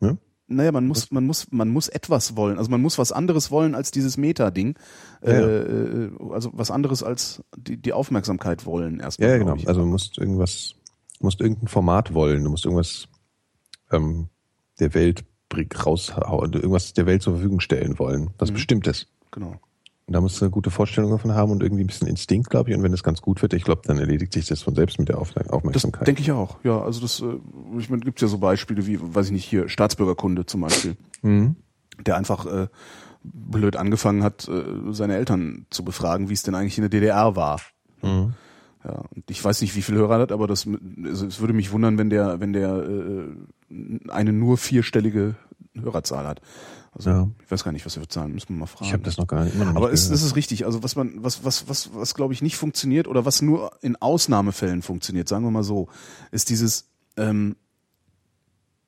Ne? 0.00 0.18
Naja, 0.46 0.70
man 0.70 0.86
muss, 0.86 1.10
man 1.10 1.26
muss, 1.26 1.50
man 1.50 1.68
muss 1.68 1.88
etwas 1.88 2.36
wollen. 2.36 2.58
Also 2.58 2.70
man 2.70 2.80
muss 2.80 2.98
was 2.98 3.10
anderes 3.10 3.50
wollen 3.50 3.74
als 3.74 3.90
dieses 3.90 4.16
Meta-Ding. 4.16 4.76
Ja, 5.24 5.32
ja. 5.32 5.40
Äh, 5.40 6.10
also 6.30 6.50
was 6.52 6.70
anderes 6.70 7.02
als 7.02 7.42
die, 7.56 7.76
die 7.76 7.92
Aufmerksamkeit 7.92 8.66
wollen 8.66 9.00
erstmal. 9.00 9.28
Ja, 9.28 9.34
ja, 9.34 9.38
genau. 9.42 9.56
ich. 9.56 9.66
Also 9.66 9.80
du 9.80 9.86
musst 9.86 10.18
irgendwas, 10.18 10.74
du 11.18 11.24
musst 11.26 11.40
irgendein 11.40 11.68
Format 11.68 12.14
wollen, 12.14 12.44
du 12.44 12.50
musst 12.50 12.64
irgendwas 12.66 13.08
ähm, 13.92 14.28
der 14.80 14.94
Welt 14.94 15.24
raushauen, 15.84 16.52
irgendwas 16.54 16.94
der 16.94 17.04
Welt 17.06 17.22
zur 17.22 17.34
Verfügung 17.34 17.60
stellen 17.60 17.98
wollen. 17.98 18.30
Was 18.38 18.50
Mhm. 18.50 18.54
Bestimmtes. 18.54 19.06
genau. 19.30 19.56
Und 20.06 20.14
da 20.14 20.20
musst 20.20 20.40
du 20.40 20.44
eine 20.44 20.50
gute 20.50 20.70
Vorstellung 20.70 21.10
davon 21.12 21.32
haben 21.32 21.52
und 21.52 21.62
irgendwie 21.62 21.84
ein 21.84 21.86
bisschen 21.86 22.08
Instinkt, 22.08 22.50
glaube 22.50 22.70
ich. 22.70 22.76
Und 22.76 22.82
wenn 22.82 22.90
das 22.90 23.04
ganz 23.04 23.22
gut 23.22 23.40
wird, 23.40 23.52
ich 23.54 23.62
glaube, 23.62 23.82
dann 23.84 23.98
erledigt 23.98 24.32
sich 24.32 24.46
das 24.46 24.60
von 24.60 24.74
selbst 24.74 24.98
mit 24.98 25.08
der 25.08 25.18
Aufmer- 25.18 25.42
Das 25.44 25.52
Aufmerksamkeit. 25.52 26.06
denke 26.08 26.22
ich 26.22 26.32
auch. 26.32 26.56
Ja, 26.64 26.82
also 26.82 27.00
das, 27.00 27.20
äh, 27.20 27.38
ich 27.78 27.88
meine, 27.88 28.02
gibt 28.02 28.20
ja 28.20 28.26
so 28.28 28.38
Beispiele 28.38 28.84
wie, 28.86 28.98
weiß 29.00 29.26
ich 29.26 29.32
nicht, 29.32 29.44
hier 29.44 29.68
Staatsbürgerkunde 29.68 30.44
zum 30.44 30.62
Beispiel, 30.62 30.96
mhm. 31.22 31.54
der 32.04 32.16
einfach 32.16 32.46
äh, 32.46 32.66
blöd 33.22 33.76
angefangen 33.76 34.24
hat, 34.24 34.48
äh, 34.48 34.64
seine 34.90 35.14
Eltern 35.16 35.66
zu 35.70 35.84
befragen, 35.84 36.28
wie 36.28 36.34
es 36.34 36.42
denn 36.42 36.56
eigentlich 36.56 36.78
in 36.78 36.82
der 36.82 36.90
DDR 36.90 37.36
war. 37.36 37.60
Mhm. 38.02 38.34
Ja, 38.84 39.04
und 39.14 39.30
ich 39.30 39.42
weiß 39.42 39.60
nicht, 39.60 39.76
wie 39.76 39.82
viel 39.82 39.94
Hörer 39.94 40.16
er 40.16 40.20
hat, 40.22 40.32
aber 40.32 40.48
das, 40.48 40.66
also 41.04 41.26
es 41.26 41.38
würde 41.40 41.52
mich 41.54 41.70
wundern, 41.70 41.96
wenn 41.96 42.10
der, 42.10 42.40
wenn 42.40 42.52
der 42.52 42.74
äh, 42.82 43.24
eine 44.08 44.32
nur 44.32 44.58
vierstellige 44.58 45.36
Hörerzahl 45.74 46.26
hat. 46.26 46.40
Also 46.94 47.10
Ja. 47.10 47.28
ich 47.42 47.50
weiß 47.50 47.64
gar 47.64 47.72
nicht, 47.72 47.86
was 47.86 47.98
wir 47.98 48.06
zahlen, 48.08 48.32
müssen 48.32 48.50
wir 48.50 48.56
mal 48.56 48.66
fragen. 48.66 48.84
Ich 48.86 48.92
habe 48.92 49.02
das 49.02 49.16
noch 49.16 49.26
gar 49.26 49.44
nicht. 49.44 49.56
Noch 49.56 49.66
aber 49.68 49.86
nicht 49.86 49.94
es, 49.94 50.02
gehört. 50.04 50.14
das 50.14 50.22
ist 50.26 50.36
richtig. 50.36 50.66
Also 50.66 50.82
was 50.82 50.94
man, 50.96 51.22
was, 51.22 51.44
was, 51.44 51.68
was, 51.68 51.90
was 51.94 52.14
glaube 52.14 52.34
ich 52.34 52.42
nicht 52.42 52.56
funktioniert 52.56 53.08
oder 53.08 53.24
was 53.24 53.40
nur 53.40 53.72
in 53.80 53.96
Ausnahmefällen 53.96 54.82
funktioniert, 54.82 55.28
sagen 55.28 55.44
wir 55.44 55.50
mal 55.50 55.64
so, 55.64 55.88
ist 56.30 56.50
dieses, 56.50 56.90
ähm, 57.16 57.56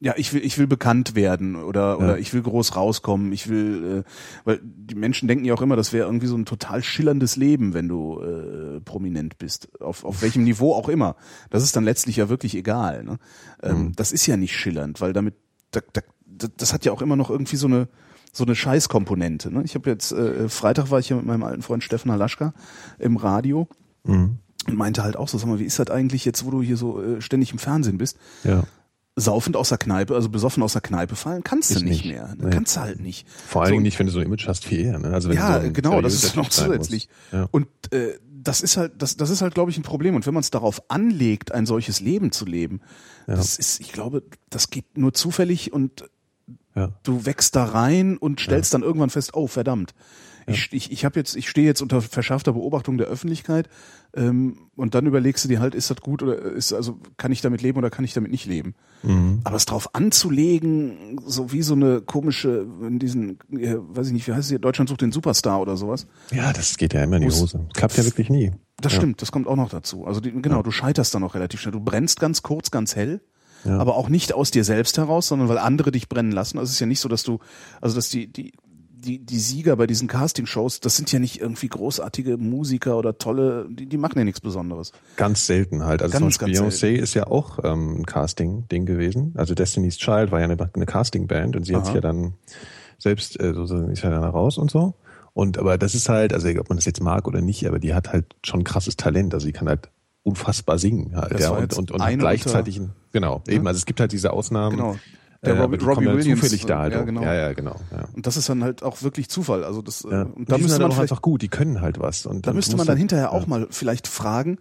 ja, 0.04 0.12
ich 0.18 0.34
will, 0.34 0.44
ich 0.44 0.58
will 0.58 0.66
bekannt 0.66 1.14
werden 1.14 1.56
oder, 1.56 1.98
oder 1.98 2.18
ich 2.18 2.34
will 2.34 2.42
groß 2.42 2.76
rauskommen. 2.76 3.32
Ich 3.32 3.48
will, 3.48 4.04
äh, 4.04 4.10
weil 4.44 4.60
die 4.62 4.94
Menschen 4.94 5.28
denken 5.28 5.46
ja 5.46 5.54
auch 5.54 5.62
immer, 5.62 5.76
das 5.76 5.94
wäre 5.94 6.04
irgendwie 6.06 6.26
so 6.26 6.36
ein 6.36 6.44
total 6.44 6.82
schillerndes 6.82 7.36
Leben, 7.36 7.72
wenn 7.72 7.88
du 7.88 8.20
äh, 8.20 8.80
prominent 8.80 9.38
bist. 9.38 9.80
Auf, 9.80 10.04
auf 10.04 10.20
welchem 10.20 10.44
Niveau 10.44 10.74
auch 10.74 10.90
immer. 10.90 11.16
Das 11.48 11.62
ist 11.62 11.74
dann 11.74 11.84
letztlich 11.84 12.16
ja 12.16 12.28
wirklich 12.28 12.54
egal. 12.54 13.02
Ne? 13.02 13.16
Ähm, 13.62 13.92
Das 13.96 14.12
ist 14.12 14.26
ja 14.26 14.36
nicht 14.36 14.54
schillernd, 14.54 15.00
weil 15.00 15.14
damit, 15.14 15.36
da, 15.70 15.80
da, 15.94 16.02
da- 16.26 16.48
das 16.54 16.74
hat 16.74 16.84
ja 16.84 16.92
auch 16.92 17.00
immer 17.00 17.16
noch 17.16 17.30
irgendwie 17.30 17.56
so 17.56 17.66
eine 17.66 17.88
so 18.36 18.42
eine 18.44 18.56
Scheißkomponente. 18.56 19.50
Ne? 19.54 19.62
Ich 19.64 19.74
habe 19.76 19.88
jetzt 19.88 20.10
äh, 20.12 20.48
Freitag 20.48 20.90
war 20.90 20.98
ich 20.98 21.08
ja 21.08 21.16
mit 21.16 21.24
meinem 21.24 21.44
alten 21.44 21.62
Freund 21.62 21.82
Stefan 21.84 22.10
Halaschka 22.12 22.52
im 22.98 23.16
Radio 23.16 23.68
Mhm. 24.06 24.38
und 24.68 24.76
meinte 24.76 25.02
halt 25.02 25.16
auch 25.16 25.28
so, 25.28 25.38
sag 25.38 25.46
mal, 25.48 25.60
wie 25.60 25.64
ist 25.64 25.78
das 25.78 25.88
eigentlich 25.88 26.24
jetzt, 26.26 26.44
wo 26.44 26.50
du 26.50 26.60
hier 26.60 26.76
so 26.76 27.00
äh, 27.00 27.20
ständig 27.22 27.52
im 27.52 27.58
Fernsehen 27.58 27.96
bist? 27.96 28.18
Ja. 28.42 28.64
Saufend 29.16 29.56
aus 29.56 29.68
der 29.68 29.78
Kneipe, 29.78 30.14
also 30.14 30.28
besoffen 30.28 30.62
aus 30.62 30.72
der 30.72 30.82
Kneipe 30.82 31.14
fallen, 31.16 31.44
kannst 31.44 31.70
Ist 31.70 31.80
du 31.80 31.84
nicht, 31.84 32.04
nicht. 32.04 32.14
mehr. 32.14 32.34
Nee. 32.36 32.50
Kannst 32.50 32.76
du 32.76 32.80
halt 32.80 33.00
nicht. 33.00 33.28
Vor 33.28 33.62
allen 33.62 33.68
So, 33.68 33.72
Dingen 33.74 33.82
nicht, 33.84 33.98
wenn 33.98 34.06
du 34.06 34.12
so 34.12 34.18
ein 34.18 34.26
Image 34.26 34.48
hast 34.48 34.70
wie 34.70 34.82
er. 34.82 34.98
Ne? 34.98 35.08
Also 35.12 35.28
wenn 35.28 35.36
ja, 35.36 35.62
so 35.62 35.72
genau, 35.72 36.00
das 36.02 36.14
ist 36.14 36.34
noch 36.36 36.48
zusätzlich. 36.48 37.08
Ja. 37.30 37.48
Und 37.52 37.68
äh, 37.92 38.18
das 38.42 38.60
ist 38.60 38.76
halt, 38.76 39.00
das, 39.00 39.16
das 39.16 39.30
ist 39.30 39.40
halt, 39.40 39.54
glaube 39.54 39.70
ich, 39.70 39.78
ein 39.78 39.82
Problem. 39.84 40.16
Und 40.16 40.26
wenn 40.26 40.34
man 40.34 40.40
es 40.42 40.50
darauf 40.50 40.82
anlegt, 40.90 41.52
ein 41.52 41.64
solches 41.64 42.00
Leben 42.00 42.32
zu 42.32 42.44
leben, 42.44 42.80
das 43.26 43.56
ist, 43.58 43.80
ich 43.80 43.92
glaube, 43.92 44.22
das 44.50 44.68
geht 44.68 44.98
nur 44.98 45.14
zufällig 45.14 45.72
und 45.72 46.04
Ja. 46.74 46.90
du 47.04 47.24
wächst 47.24 47.54
da 47.56 47.64
rein 47.64 48.18
und 48.18 48.40
stellst 48.40 48.74
dann 48.74 48.82
irgendwann 48.82 49.10
fest, 49.10 49.30
oh 49.34 49.46
verdammt. 49.46 49.94
Ich, 50.46 50.68
ich, 50.72 50.92
ich 50.92 51.04
habe 51.04 51.18
jetzt, 51.18 51.36
ich 51.36 51.48
stehe 51.48 51.66
jetzt 51.66 51.80
unter 51.82 52.00
verschärfter 52.02 52.52
Beobachtung 52.52 52.98
der 52.98 53.06
Öffentlichkeit 53.06 53.68
ähm, 54.14 54.58
und 54.76 54.94
dann 54.94 55.06
überlegst 55.06 55.44
du 55.44 55.48
dir 55.48 55.60
halt, 55.60 55.74
ist 55.74 55.90
das 55.90 55.98
gut 55.98 56.22
oder 56.22 56.38
ist 56.40 56.72
also 56.72 56.98
kann 57.16 57.32
ich 57.32 57.40
damit 57.40 57.62
leben 57.62 57.78
oder 57.78 57.90
kann 57.90 58.04
ich 58.04 58.12
damit 58.14 58.30
nicht 58.30 58.46
leben? 58.46 58.74
Mhm. 59.02 59.40
Aber 59.44 59.56
es 59.56 59.64
drauf 59.64 59.94
anzulegen, 60.38 61.20
so 61.26 61.52
wie 61.52 61.62
so 61.62 61.74
eine 61.74 62.00
komische, 62.00 62.66
in 62.82 62.98
diesen, 62.98 63.38
äh, 63.52 63.76
weiß 63.78 64.08
ich 64.08 64.12
nicht, 64.12 64.26
wie 64.26 64.32
heißt 64.32 64.42
es 64.44 64.48
hier, 64.48 64.58
Deutschland 64.58 64.88
sucht 64.88 65.00
den 65.02 65.12
Superstar 65.12 65.60
oder 65.60 65.76
sowas. 65.76 66.06
ja, 66.32 66.52
das 66.52 66.76
geht 66.76 66.94
ja 66.94 67.02
immer 67.02 67.16
in 67.16 67.28
die 67.28 67.30
Hose. 67.34 67.66
Klappt 67.74 67.96
ja 67.96 68.04
wirklich 68.04 68.30
nie. 68.30 68.52
Das 68.80 68.92
Ja. 68.92 68.98
stimmt, 68.98 69.22
das 69.22 69.32
kommt 69.32 69.46
auch 69.46 69.56
noch 69.56 69.70
dazu. 69.70 70.06
Also 70.06 70.20
die, 70.20 70.30
genau, 70.32 70.62
du 70.62 70.70
scheiterst 70.70 71.14
dann 71.14 71.22
auch 71.22 71.34
relativ 71.34 71.60
schnell. 71.60 71.72
Du 71.72 71.80
brennst 71.80 72.20
ganz 72.20 72.42
kurz, 72.42 72.70
ganz 72.70 72.96
hell, 72.96 73.20
Ja. 73.64 73.78
aber 73.78 73.96
auch 73.96 74.08
nicht 74.08 74.32
aus 74.34 74.50
dir 74.50 74.64
selbst 74.64 74.98
heraus, 74.98 75.28
sondern 75.28 75.48
weil 75.48 75.58
andere 75.58 75.90
dich 75.92 76.08
brennen 76.08 76.32
lassen. 76.32 76.58
Also 76.58 76.68
es 76.68 76.74
ist 76.74 76.80
ja 76.80 76.86
nicht 76.86 77.00
so, 77.00 77.08
dass 77.08 77.22
du, 77.22 77.38
also 77.80 77.96
dass 77.96 78.08
die, 78.08 78.26
die, 78.32 78.52
die, 79.04 79.18
die 79.18 79.38
Sieger 79.38 79.76
bei 79.76 79.86
diesen 79.86 80.08
Castingshows, 80.08 80.80
das 80.80 80.96
sind 80.96 81.12
ja 81.12 81.18
nicht 81.18 81.40
irgendwie 81.40 81.68
großartige 81.68 82.36
Musiker 82.36 82.96
oder 82.96 83.18
tolle, 83.18 83.66
die, 83.68 83.86
die 83.86 83.96
machen 83.96 84.18
ja 84.18 84.24
nichts 84.24 84.40
Besonderes. 84.40 84.92
Ganz 85.16 85.46
selten 85.46 85.84
halt. 85.84 86.02
Also 86.02 86.18
Ganz, 86.18 86.38
Beyoncé 86.38 86.94
ist 86.94 87.14
ja 87.14 87.26
auch 87.26 87.58
ähm, 87.62 88.00
ein 88.00 88.06
Casting-Ding 88.06 88.86
gewesen. 88.86 89.34
Also 89.36 89.54
Destiny's 89.54 89.98
Child 89.98 90.32
war 90.32 90.40
ja 90.40 90.46
eine, 90.46 90.70
eine 90.72 90.86
Casting-Band 90.86 91.56
und 91.56 91.64
sie 91.64 91.74
hat 91.74 91.82
Aha. 91.82 91.86
sich 91.86 91.94
ja 91.94 92.00
dann 92.00 92.34
selbst, 92.98 93.40
äh, 93.40 93.52
so, 93.54 93.66
so 93.66 93.86
ist 93.86 94.02
ja 94.02 94.10
dann 94.10 94.24
raus 94.24 94.58
und 94.58 94.70
so. 94.70 94.94
Und 95.32 95.58
aber 95.58 95.78
das 95.78 95.94
ist 95.94 96.08
halt, 96.08 96.32
also 96.32 96.48
ob 96.60 96.68
man 96.68 96.78
das 96.78 96.84
jetzt 96.84 97.02
mag 97.02 97.26
oder 97.26 97.40
nicht, 97.40 97.66
aber 97.66 97.78
die 97.78 97.92
hat 97.92 98.12
halt 98.12 98.36
schon 98.44 98.64
krasses 98.64 98.96
Talent. 98.96 99.34
Also 99.34 99.46
sie 99.46 99.52
kann 99.52 99.68
halt 99.68 99.90
unfassbar 100.22 100.78
singen 100.78 101.16
halt. 101.16 101.32
Das 101.32 101.42
ja, 101.42 101.50
und, 101.50 101.76
und, 101.76 101.90
und 101.90 102.18
gleichzeitig, 102.18 102.78
ein, 102.78 102.92
genau, 103.12 103.42
eben, 103.48 103.66
also 103.66 103.78
es 103.78 103.84
gibt 103.84 104.00
halt 104.00 104.12
diese 104.12 104.32
Ausnahmen. 104.32 104.76
Genau. 104.76 104.96
Der 105.44 105.54
äh, 105.56 105.60
Robbie- 105.60 105.78
die 105.78 105.84
kommen 105.84 105.96
Robbie 105.96 106.06
ja 106.08 106.16
Williams, 106.16 106.40
zufällig 106.40 106.66
da 106.66 106.78
halt 106.80 106.92
ja, 106.94 107.02
genau. 107.02 107.22
Ja, 107.22 107.34
ja, 107.34 107.52
genau. 107.52 107.76
Ja. 107.90 108.04
Und 108.14 108.26
das 108.26 108.36
ist 108.36 108.48
dann 108.48 108.62
halt 108.64 108.82
auch 108.82 109.02
wirklich 109.02 109.28
Zufall. 109.28 109.64
Also 109.64 109.82
das, 109.82 110.02
Ja. 110.02 110.22
äh, 110.22 110.24
Und 110.24 110.50
da 110.50 110.56
die 110.56 110.62
sind 110.62 110.62
müsste 110.62 110.72
halt 110.72 110.82
man 110.82 110.92
auch 110.92 110.98
einfach 111.02 111.22
gut, 111.22 111.42
die 111.42 111.48
können 111.48 111.80
halt 111.80 112.00
was. 112.00 112.26
Und 112.26 112.46
Da 112.46 112.52
müsste 112.52 112.76
man 112.76 112.86
dann 112.86 112.96
hinterher 112.96 113.26
ja. 113.26 113.30
auch 113.32 113.46
mal 113.46 113.66
vielleicht 113.70 114.08
fragen, 114.08 114.58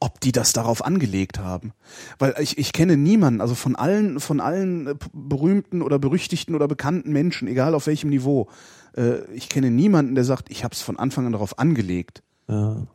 ob 0.00 0.20
die 0.20 0.32
das 0.32 0.52
darauf 0.52 0.84
angelegt 0.84 1.38
haben. 1.38 1.72
Weil 2.18 2.34
ich, 2.40 2.58
ich 2.58 2.72
kenne 2.72 2.96
niemanden, 2.96 3.40
also 3.40 3.54
von 3.54 3.76
allen, 3.76 4.20
von 4.20 4.40
allen 4.40 4.86
äh, 4.88 4.94
berühmten 5.12 5.82
oder 5.82 5.98
berüchtigten 5.98 6.54
oder 6.54 6.68
bekannten 6.68 7.12
Menschen, 7.12 7.48
egal 7.48 7.74
auf 7.74 7.86
welchem 7.86 8.10
Niveau, 8.10 8.48
ich 9.34 9.48
kenne 9.48 9.72
niemanden, 9.72 10.14
der 10.14 10.22
sagt, 10.22 10.52
ich 10.52 10.62
habe 10.62 10.72
es 10.72 10.80
von 10.80 10.96
Anfang 10.96 11.26
an 11.26 11.32
darauf 11.32 11.58
angelegt, 11.58 12.22
Ja. 12.46 12.86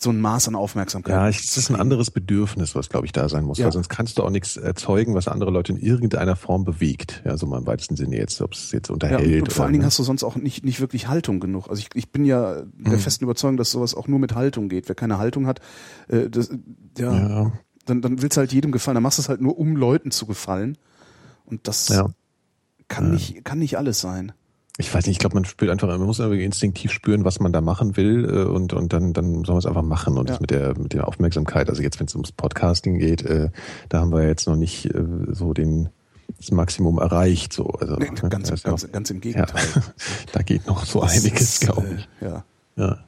So 0.00 0.10
ein 0.10 0.20
Maß 0.20 0.46
an 0.46 0.54
Aufmerksamkeit. 0.54 1.12
Ja, 1.12 1.26
das 1.26 1.56
ist 1.56 1.70
ein 1.70 1.76
anderes 1.76 2.12
Bedürfnis, 2.12 2.76
was 2.76 2.88
glaube 2.88 3.06
ich 3.06 3.12
da 3.12 3.28
sein 3.28 3.44
muss, 3.44 3.58
Ja. 3.58 3.64
weil 3.64 3.72
sonst 3.72 3.88
kannst 3.88 4.16
du 4.18 4.22
auch 4.22 4.30
nichts 4.30 4.56
erzeugen, 4.56 5.14
was 5.14 5.26
andere 5.26 5.50
Leute 5.50 5.72
in 5.72 5.78
irgendeiner 5.78 6.36
Form 6.36 6.64
bewegt. 6.64 7.20
Ja, 7.24 7.36
so 7.36 7.46
mal 7.46 7.58
im 7.58 7.66
weitesten 7.66 7.96
Sinne 7.96 8.16
jetzt, 8.16 8.40
ob 8.40 8.52
es 8.52 8.70
jetzt 8.70 8.88
Ja, 8.88 8.94
unterhält. 8.94 9.22
und, 9.42 9.48
und 9.48 9.52
vor 9.52 9.64
allen 9.64 9.72
Dingen 9.72 9.82
ne? 9.82 9.86
hast 9.86 9.98
du 9.98 10.04
sonst 10.04 10.22
auch 10.22 10.36
nicht, 10.36 10.64
nicht 10.64 10.78
wirklich 10.80 11.08
Haltung 11.08 11.40
genug. 11.40 11.68
Also 11.68 11.80
ich, 11.80 11.88
ich 11.94 12.12
bin 12.12 12.24
ja 12.24 12.62
der 12.62 12.92
Mhm. 12.92 12.98
festen 13.00 13.24
Überzeugung, 13.24 13.56
dass 13.56 13.72
sowas 13.72 13.96
auch 13.96 14.06
nur 14.06 14.20
mit 14.20 14.36
Haltung 14.36 14.68
geht. 14.68 14.88
Wer 14.88 14.94
keine 14.94 15.18
Haltung 15.18 15.48
hat, 15.48 15.60
äh, 16.06 16.30
das, 16.30 16.48
ja, 16.96 17.12
ja, 17.28 17.52
dann, 17.84 18.00
dann 18.00 18.22
willst 18.22 18.36
halt 18.36 18.52
jedem 18.52 18.70
gefallen. 18.70 18.94
Dann 18.94 19.02
machst 19.02 19.18
du 19.18 19.22
es 19.22 19.28
halt 19.28 19.40
nur, 19.40 19.58
um 19.58 19.74
Leuten 19.74 20.12
zu 20.12 20.26
gefallen. 20.26 20.78
Und 21.44 21.66
das 21.66 21.88
ja. 21.88 22.06
kann, 22.86 23.10
nicht, 23.10 23.44
kann 23.44 23.58
nicht 23.58 23.76
alles 23.78 24.00
sein. 24.00 24.30
Ich 24.80 24.94
weiß 24.94 25.06
nicht, 25.06 25.16
ich 25.16 25.18
glaube, 25.18 25.34
man 25.34 25.44
spürt 25.44 25.70
einfach, 25.72 25.88
man 25.88 26.00
muss 26.06 26.20
irgendwie 26.20 26.44
instinktiv 26.44 26.92
spüren, 26.92 27.24
was 27.24 27.40
man 27.40 27.52
da 27.52 27.60
machen 27.60 27.96
will 27.96 28.24
äh, 28.24 28.44
und, 28.44 28.72
und 28.72 28.92
dann, 28.92 29.12
dann 29.12 29.44
soll 29.44 29.54
man 29.54 29.58
es 29.58 29.66
einfach 29.66 29.82
machen. 29.82 30.16
Und 30.16 30.28
Ja. 30.28 30.34
das 30.34 30.40
mit 30.40 30.50
der, 30.50 30.78
mit 30.78 30.92
der 30.92 31.08
Aufmerksamkeit, 31.08 31.68
also 31.68 31.82
jetzt, 31.82 31.98
wenn 31.98 32.06
es 32.06 32.14
ums 32.14 32.30
Podcasting 32.30 32.98
geht, 32.98 33.22
äh, 33.22 33.50
da 33.88 34.00
haben 34.00 34.12
wir 34.12 34.24
jetzt 34.26 34.46
noch 34.46 34.54
nicht 34.56 34.86
äh, 34.86 35.02
so 35.32 35.52
den, 35.52 35.88
das 36.38 36.52
Maximum 36.52 36.98
erreicht. 36.98 37.52
So. 37.52 37.66
Also, 37.70 37.96
Nee, 37.96 38.08
ne, 38.10 38.28
ganz, 38.28 38.48
ganz, 38.48 38.64
noch- 38.64 38.92
ganz 38.92 39.10
im 39.10 39.16
ja, 39.16 39.20
Gegenteil. 39.20 39.66
da 40.32 40.42
geht 40.42 40.66
noch 40.68 40.84
so 40.84 41.00
Das 41.00 41.12
einiges, 41.24 41.58
glaube 41.60 41.86
äh, 41.88 41.94
ich. 41.96 42.08
Ja. 42.20 42.44
Ja. 42.76 42.98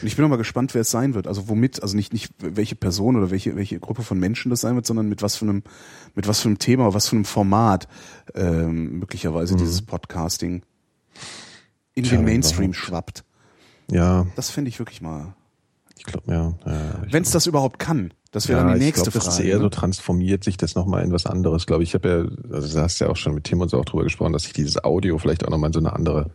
Und 0.00 0.06
ich 0.06 0.16
bin 0.16 0.24
auch 0.24 0.28
mal 0.28 0.36
gespannt, 0.36 0.74
wer 0.74 0.80
es 0.82 0.90
sein 0.90 1.14
wird. 1.14 1.26
Also 1.28 1.48
womit, 1.48 1.82
also 1.82 1.96
nicht, 1.96 2.12
nicht 2.12 2.32
welche 2.38 2.74
Person 2.76 3.16
oder 3.16 3.30
welche, 3.30 3.54
welche 3.56 3.78
Gruppe 3.80 4.02
von 4.02 4.18
Menschen 4.18 4.50
das 4.50 4.60
sein 4.60 4.74
wird, 4.74 4.86
sondern 4.86 5.08
mit 5.08 5.22
was 5.22 5.36
für 5.36 5.44
einem, 5.44 5.62
mit 6.16 6.26
was 6.28 6.40
für 6.40 6.48
einem 6.48 6.58
Thema, 6.58 6.94
was 6.94 7.08
für 7.08 7.16
einem 7.16 7.24
Format 7.24 7.86
ähm, 8.34 8.98
möglicherweise 8.98 9.54
dieses 9.56 9.82
Podcasting 9.82 10.62
in 11.94 12.04
den 12.04 12.24
Mainstream 12.24 12.72
schwappt. 12.72 13.24
ja, 13.90 14.26
Das 14.36 14.50
fände 14.50 14.68
ich 14.68 14.78
wirklich 14.78 15.00
mal. 15.00 15.34
ich 15.98 16.04
glaube, 16.04 16.30
ja. 16.32 16.54
ja 16.66 17.02
ich 17.06 17.12
Wenn 17.12 17.22
es 17.22 17.30
das 17.30 17.46
überhaupt 17.46 17.78
kann. 17.78 18.12
Das 18.30 18.48
wäre 18.48 18.60
ja, 18.60 18.64
dann 18.64 18.74
die 18.74 18.80
ich 18.80 18.86
nächste 18.86 19.10
glaub, 19.10 19.14
das 19.14 19.34
Frage. 19.34 19.42
ist 19.42 19.48
eher 19.50 19.56
ne? 19.56 19.62
so 19.62 19.68
transformiert 19.68 20.42
sich 20.42 20.56
das 20.56 20.74
nochmal 20.74 21.04
in 21.04 21.12
was 21.12 21.26
anderes, 21.26 21.66
glaube 21.66 21.82
ich. 21.82 21.90
Ich 21.90 21.94
habe 21.94 22.08
ja, 22.08 22.54
also 22.54 22.74
da 22.74 22.84
hast 22.84 22.98
du 22.98 23.04
ja 23.04 23.10
auch 23.10 23.16
schon 23.16 23.34
mit 23.34 23.44
Tim 23.44 23.60
und 23.60 23.68
so 23.68 23.78
auch 23.78 23.84
drüber 23.84 24.04
gesprochen, 24.04 24.32
dass 24.32 24.44
sich 24.44 24.54
dieses 24.54 24.82
Audio 24.82 25.18
vielleicht 25.18 25.44
auch 25.44 25.50
nochmal 25.50 25.68
in 25.68 25.74
so 25.74 25.80
eine 25.80 25.92
andere 25.92 26.30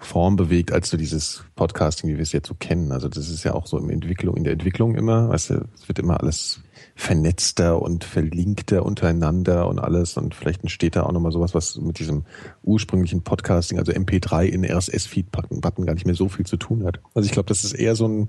Form 0.00 0.34
bewegt, 0.34 0.72
als 0.72 0.90
so 0.90 0.96
dieses 0.96 1.44
Podcasting, 1.54 2.10
wie 2.10 2.16
wir 2.16 2.22
es 2.22 2.32
jetzt 2.32 2.48
so 2.48 2.54
kennen. 2.54 2.90
Also 2.90 3.08
das 3.08 3.28
ist 3.28 3.44
ja 3.44 3.54
auch 3.54 3.68
so 3.68 3.78
in 3.78 3.88
Entwicklung, 3.88 4.36
in 4.36 4.42
der 4.42 4.54
Entwicklung 4.54 4.96
immer, 4.96 5.28
weißt 5.28 5.50
du, 5.50 5.64
es 5.76 5.86
wird 5.86 6.00
immer 6.00 6.20
alles 6.20 6.60
vernetzter 6.94 7.80
und 7.80 8.04
verlinkter 8.04 8.84
untereinander 8.84 9.68
und 9.68 9.78
alles 9.78 10.16
und 10.16 10.34
vielleicht 10.34 10.62
entsteht 10.62 10.96
da 10.96 11.04
auch 11.04 11.12
nochmal 11.12 11.32
sowas, 11.32 11.54
was 11.54 11.76
mit 11.76 11.98
diesem 11.98 12.24
ursprünglichen 12.62 13.22
Podcasting, 13.22 13.78
also 13.78 13.92
MP3 13.92 14.44
in 14.44 14.64
RSS-Feed-Button 14.64 15.86
gar 15.86 15.94
nicht 15.94 16.06
mehr 16.06 16.14
so 16.14 16.28
viel 16.28 16.46
zu 16.46 16.56
tun 16.56 16.84
hat. 16.84 17.00
Also 17.14 17.26
ich 17.26 17.32
glaube, 17.32 17.48
das 17.48 17.64
ist 17.64 17.72
eher 17.72 17.96
so 17.96 18.06
ein 18.06 18.28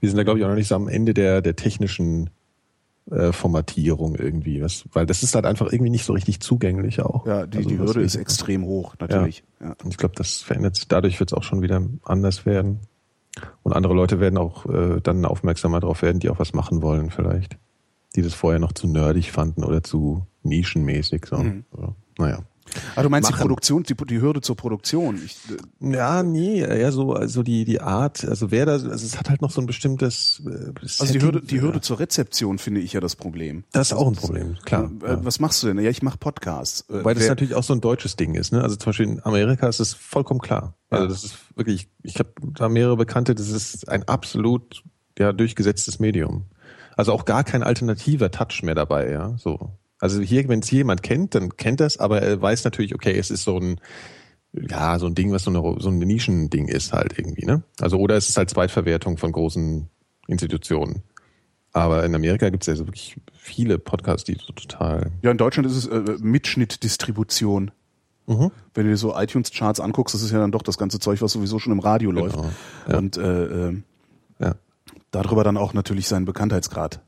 Wir 0.00 0.08
sind 0.08 0.16
da, 0.16 0.22
glaube 0.22 0.38
ich, 0.38 0.44
auch 0.44 0.48
noch 0.48 0.56
nicht 0.56 0.68
so 0.68 0.74
am 0.74 0.88
Ende 0.88 1.14
der, 1.14 1.42
der 1.42 1.56
technischen 1.56 2.30
äh, 3.10 3.32
Formatierung 3.32 4.14
irgendwie, 4.14 4.62
was, 4.62 4.84
weil 4.92 5.04
das 5.04 5.22
ist 5.22 5.34
halt 5.34 5.44
einfach 5.44 5.72
irgendwie 5.72 5.90
nicht 5.90 6.04
so 6.04 6.12
richtig 6.12 6.40
zugänglich 6.40 7.02
auch. 7.02 7.26
Ja, 7.26 7.46
die, 7.46 7.58
Also 7.58 7.68
die 7.68 7.78
Hürde 7.78 8.02
ist 8.02 8.14
extrem 8.14 8.64
hoch, 8.64 8.94
natürlich. 9.00 9.42
Ja. 9.60 9.74
Und 9.82 9.90
ich 9.90 9.96
glaube, 9.96 10.14
das 10.16 10.36
verändert 10.36 10.76
sich. 10.76 10.86
Dadurch 10.86 11.18
wird 11.18 11.32
es 11.32 11.36
auch 11.36 11.42
schon 11.42 11.60
wieder 11.60 11.82
anders 12.04 12.46
werden. 12.46 12.80
Und 13.62 13.72
andere 13.72 13.94
Leute 13.94 14.20
werden 14.20 14.38
auch 14.38 14.66
äh, 14.66 15.00
dann 15.02 15.24
aufmerksamer 15.24 15.80
darauf 15.80 16.02
werden, 16.02 16.20
die 16.20 16.30
auch 16.30 16.38
was 16.38 16.52
machen 16.52 16.82
wollen 16.82 17.10
vielleicht. 17.10 17.58
Die 18.16 18.22
das 18.22 18.34
vorher 18.34 18.58
noch 18.58 18.72
zu 18.72 18.86
nerdig 18.88 19.30
fanden 19.32 19.62
oder 19.64 19.82
zu 19.82 20.26
nischenmäßig. 20.42 21.26
So. 21.26 21.38
Mhm. 21.38 21.64
So. 21.72 21.94
Naja. 22.18 22.40
Ah, 22.94 23.02
du 23.02 23.08
meinst 23.08 23.28
die 23.28 23.32
Machen. 23.32 23.42
Produktion, 23.42 23.82
die, 23.82 23.94
die 23.96 24.20
Hürde 24.20 24.42
zur 24.42 24.54
Produktion. 24.56 25.20
Ich, 25.24 25.36
äh, 25.82 25.92
Ja, 25.96 26.22
nee, 26.22 26.60
eher 26.60 26.92
so, 26.92 27.14
also 27.14 27.42
die, 27.42 27.64
die 27.64 27.80
Art, 27.80 28.24
also 28.24 28.52
wer 28.52 28.64
da, 28.64 28.72
also 28.72 28.88
es 28.92 29.18
hat 29.18 29.28
halt 29.28 29.42
noch 29.42 29.50
so 29.50 29.60
ein 29.60 29.66
bestimmtes 29.66 30.40
äh, 30.46 30.72
also 31.00 31.12
die 31.12 31.20
Hürde, 31.20 31.42
die 31.42 31.60
Hürde 31.60 31.80
zur 31.80 31.98
Rezeption 31.98 32.58
finde 32.58 32.80
ich 32.80 32.92
ja 32.92 33.00
das 33.00 33.16
Problem. 33.16 33.64
Das 33.72 33.88
ist 33.88 33.96
auch 33.96 34.06
ein 34.06 34.14
Problem, 34.14 34.56
klar. 34.64 34.88
Äh, 35.02 35.08
ja. 35.08 35.24
Was 35.24 35.40
machst 35.40 35.62
du 35.62 35.66
denn? 35.66 35.80
Ja, 35.80 35.90
ich 35.90 36.02
mache 36.02 36.18
Podcasts. 36.18 36.82
Äh, 36.90 37.04
Weil 37.04 37.14
das 37.14 37.24
wer- 37.24 37.30
natürlich 37.30 37.56
auch 37.56 37.64
so 37.64 37.72
ein 37.72 37.80
deutsches 37.80 38.14
Ding 38.14 38.34
ist. 38.36 38.52
Ne? 38.52 38.62
Also 38.62 38.76
zum 38.76 38.90
Beispiel 38.90 39.06
in 39.08 39.24
Amerika 39.24 39.66
ist 39.68 39.80
es 39.80 39.92
vollkommen 39.94 40.38
klar. 40.40 40.74
Also 40.90 41.04
Ja. 41.06 41.10
das 41.10 41.24
ist 41.24 41.34
wirklich, 41.56 41.88
ich 42.04 42.20
habe 42.20 42.30
da 42.54 42.68
mehrere 42.68 42.96
Bekannte, 42.96 43.34
das 43.34 43.48
ist 43.50 43.88
ein 43.88 44.04
absolut 44.04 44.84
ja 45.18 45.32
durchgesetztes 45.32 45.98
Medium. 45.98 46.44
Also 47.00 47.14
auch 47.14 47.24
gar 47.24 47.44
kein 47.44 47.62
alternativer 47.62 48.30
Touch 48.30 48.62
mehr 48.62 48.74
dabei, 48.74 49.10
ja. 49.10 49.34
So. 49.38 49.70
Also 50.00 50.20
hier, 50.20 50.46
wenn 50.50 50.60
es 50.60 50.70
jemand 50.70 51.02
kennt, 51.02 51.34
dann 51.34 51.56
kennt 51.56 51.80
das, 51.80 51.96
aber 51.96 52.20
er 52.20 52.42
weiß 52.42 52.64
natürlich, 52.64 52.94
okay, 52.94 53.16
es 53.18 53.30
ist 53.30 53.44
so 53.44 53.56
ein, 53.58 53.80
ja, 54.52 54.98
so 54.98 55.06
ein 55.06 55.14
Ding, 55.14 55.32
was 55.32 55.44
so, 55.44 55.50
eine, 55.50 55.80
so 55.80 55.88
ein 55.88 55.96
Nischending 55.96 56.68
ist 56.68 56.92
halt 56.92 57.18
irgendwie, 57.18 57.46
ne? 57.46 57.62
Also 57.80 57.96
oder 57.96 58.18
es 58.18 58.28
ist 58.28 58.36
halt 58.36 58.50
Zweitverwertung 58.50 59.16
von 59.16 59.32
großen 59.32 59.88
Institutionen. 60.26 61.02
Aber 61.72 62.04
in 62.04 62.14
Amerika 62.14 62.50
gibt 62.50 62.64
es 62.64 62.66
ja 62.66 62.76
so 62.76 62.86
wirklich 62.86 63.16
viele 63.32 63.78
Podcasts, 63.78 64.24
die 64.24 64.34
so 64.34 64.52
total 64.52 65.10
ja, 65.22 65.30
in 65.30 65.38
Deutschland 65.38 65.66
ist 65.70 65.76
es 65.76 65.86
äh, 65.86 66.18
Mitschnittdistribution. 66.20 67.70
Mhm. 68.26 68.50
Wenn 68.74 68.84
du 68.84 68.90
dir 68.90 68.98
so 68.98 69.16
iTunes-Charts 69.16 69.80
anguckst, 69.80 70.14
das 70.14 70.20
ist 70.20 70.32
ja 70.32 70.38
dann 70.38 70.52
doch 70.52 70.60
das 70.60 70.76
ganze 70.76 70.98
Zeug, 70.98 71.22
was 71.22 71.32
sowieso 71.32 71.58
schon 71.58 71.72
im 71.72 71.78
Radio 71.78 72.10
läuft. 72.10 72.36
Genau, 72.36 72.50
ja. 72.90 72.98
Und 72.98 73.16
äh, 73.16 73.68
äh, 73.68 73.82
darüber 75.10 75.44
dann 75.44 75.56
auch 75.56 75.74
natürlich 75.74 76.08
seinen 76.08 76.24
Bekanntheitsgrad 76.24 77.02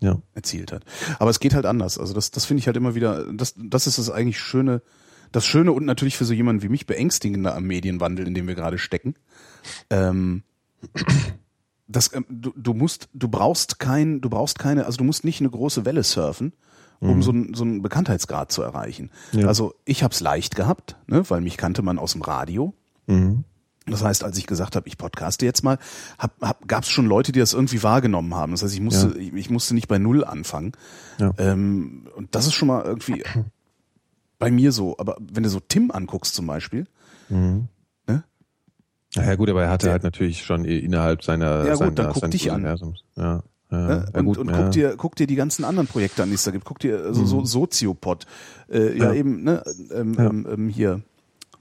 ja. 0.00 0.18
erzielt 0.34 0.72
hat. 0.72 0.84
Aber 1.18 1.30
es 1.30 1.40
geht 1.40 1.54
halt 1.54 1.66
anders. 1.66 1.98
Also 1.98 2.14
das, 2.14 2.30
das 2.30 2.44
finde 2.44 2.60
ich 2.60 2.66
halt 2.66 2.76
immer 2.76 2.94
wieder, 2.94 3.32
das, 3.32 3.54
das 3.56 3.86
ist 3.86 3.98
das 3.98 4.10
eigentlich 4.10 4.38
Schöne, 4.38 4.82
das 5.32 5.46
Schöne 5.46 5.72
und 5.72 5.84
natürlich 5.84 6.16
für 6.16 6.24
so 6.24 6.32
jemanden 6.32 6.62
wie 6.62 6.68
mich 6.68 6.86
beängstigende 6.86 7.54
am 7.54 7.64
Medienwandel, 7.64 8.26
in 8.26 8.34
dem 8.34 8.46
wir 8.46 8.54
gerade 8.54 8.78
stecken. 8.78 9.14
Ähm, 9.90 10.42
das, 11.88 12.12
ähm, 12.14 12.26
du, 12.28 12.52
du 12.56 12.74
musst, 12.74 13.08
du 13.14 13.28
brauchst 13.28 13.78
kein, 13.78 14.20
du 14.20 14.30
brauchst 14.30 14.58
keine, 14.58 14.86
also 14.86 14.98
du 14.98 15.04
musst 15.04 15.24
nicht 15.24 15.40
eine 15.40 15.50
große 15.50 15.84
Welle 15.84 16.02
surfen, 16.02 16.52
um 17.00 17.22
so, 17.22 17.30
einen, 17.30 17.52
so 17.52 17.62
einen 17.62 17.82
Bekanntheitsgrad 17.82 18.50
zu 18.50 18.62
erreichen. 18.62 19.10
Ja. 19.32 19.46
Also 19.46 19.74
ich 19.84 20.02
habe 20.02 20.14
es 20.14 20.20
leicht 20.20 20.56
gehabt, 20.56 20.96
ne, 21.06 21.28
weil 21.28 21.42
mich 21.42 21.58
kannte 21.58 21.82
man 21.82 21.98
aus 21.98 22.12
dem 22.12 22.22
Radio. 22.22 22.72
Mhm. 23.06 23.44
Das 23.88 24.02
heißt, 24.02 24.24
als 24.24 24.36
ich 24.36 24.46
gesagt 24.48 24.74
habe, 24.74 24.88
ich 24.88 24.98
podcaste 24.98 25.44
jetzt 25.46 25.62
mal, 25.62 25.78
hab, 26.18 26.32
hab, 26.40 26.66
gab 26.66 26.82
es 26.82 26.88
schon 26.90 27.06
Leute, 27.06 27.30
die 27.30 27.38
das 27.38 27.52
irgendwie 27.52 27.82
wahrgenommen 27.84 28.34
haben. 28.34 28.50
Das 28.52 28.62
heißt, 28.64 28.74
ich 28.74 28.80
musste, 28.80 29.16
ich, 29.18 29.32
ich 29.32 29.48
musste 29.50 29.74
nicht 29.74 29.86
bei 29.86 29.98
Null 29.98 30.24
anfangen. 30.24 30.72
Ja. 31.18 31.32
Ähm, 31.38 32.08
und 32.16 32.34
das 32.34 32.46
ist 32.46 32.54
schon 32.54 32.66
mal 32.68 32.84
irgendwie 32.84 33.22
bei 34.40 34.50
mir 34.50 34.72
so. 34.72 34.96
Aber 34.98 35.16
wenn 35.20 35.44
du 35.44 35.48
so 35.48 35.60
Tim 35.60 35.90
anguckst 35.92 36.34
zum 36.34 36.46
Beispiel, 36.48 36.86
Mhm. 37.28 37.68
ne? 38.08 38.24
Ja, 39.14 39.34
gut, 39.36 39.48
aber 39.50 39.62
er 39.62 39.70
hatte 39.70 39.86
Der- 39.86 39.92
halt 39.92 40.02
natürlich 40.02 40.44
schon 40.44 40.64
innerhalb 40.64 41.22
seiner, 41.22 41.64
Ja, 41.64 41.70
gut, 41.70 41.78
seiner 41.78 41.90
dann 41.92 42.12
guck 42.12 42.30
dich 42.30 42.50
an. 42.50 42.64
Ja, 42.64 42.74
ja, 43.16 43.42
Ne? 43.70 44.06
ja, 44.12 44.20
und 44.20 44.26
gut, 44.26 44.38
und 44.38 44.50
ja. 44.50 44.62
guck, 44.62 44.70
dir, 44.72 44.94
guck 44.96 45.16
dir 45.16 45.26
die 45.26 45.34
ganzen 45.34 45.64
anderen 45.64 45.86
Projekte 45.88 46.22
an, 46.22 46.28
die 46.28 46.34
es 46.36 46.44
da 46.44 46.50
gibt. 46.52 46.64
Guck 46.64 46.78
dir 46.80 47.00
also 47.04 47.24
so 47.24 47.44
Soziopod. 47.44 48.24
Äh, 48.68 48.96
ja, 48.98 49.06
Ja. 49.06 49.12
eben, 49.14 49.42
ne, 49.42 49.62
ähm, 49.92 50.14
Ja. 50.14 50.26
ähm, 50.26 50.46
ähm, 50.50 50.68
hier. 50.68 51.02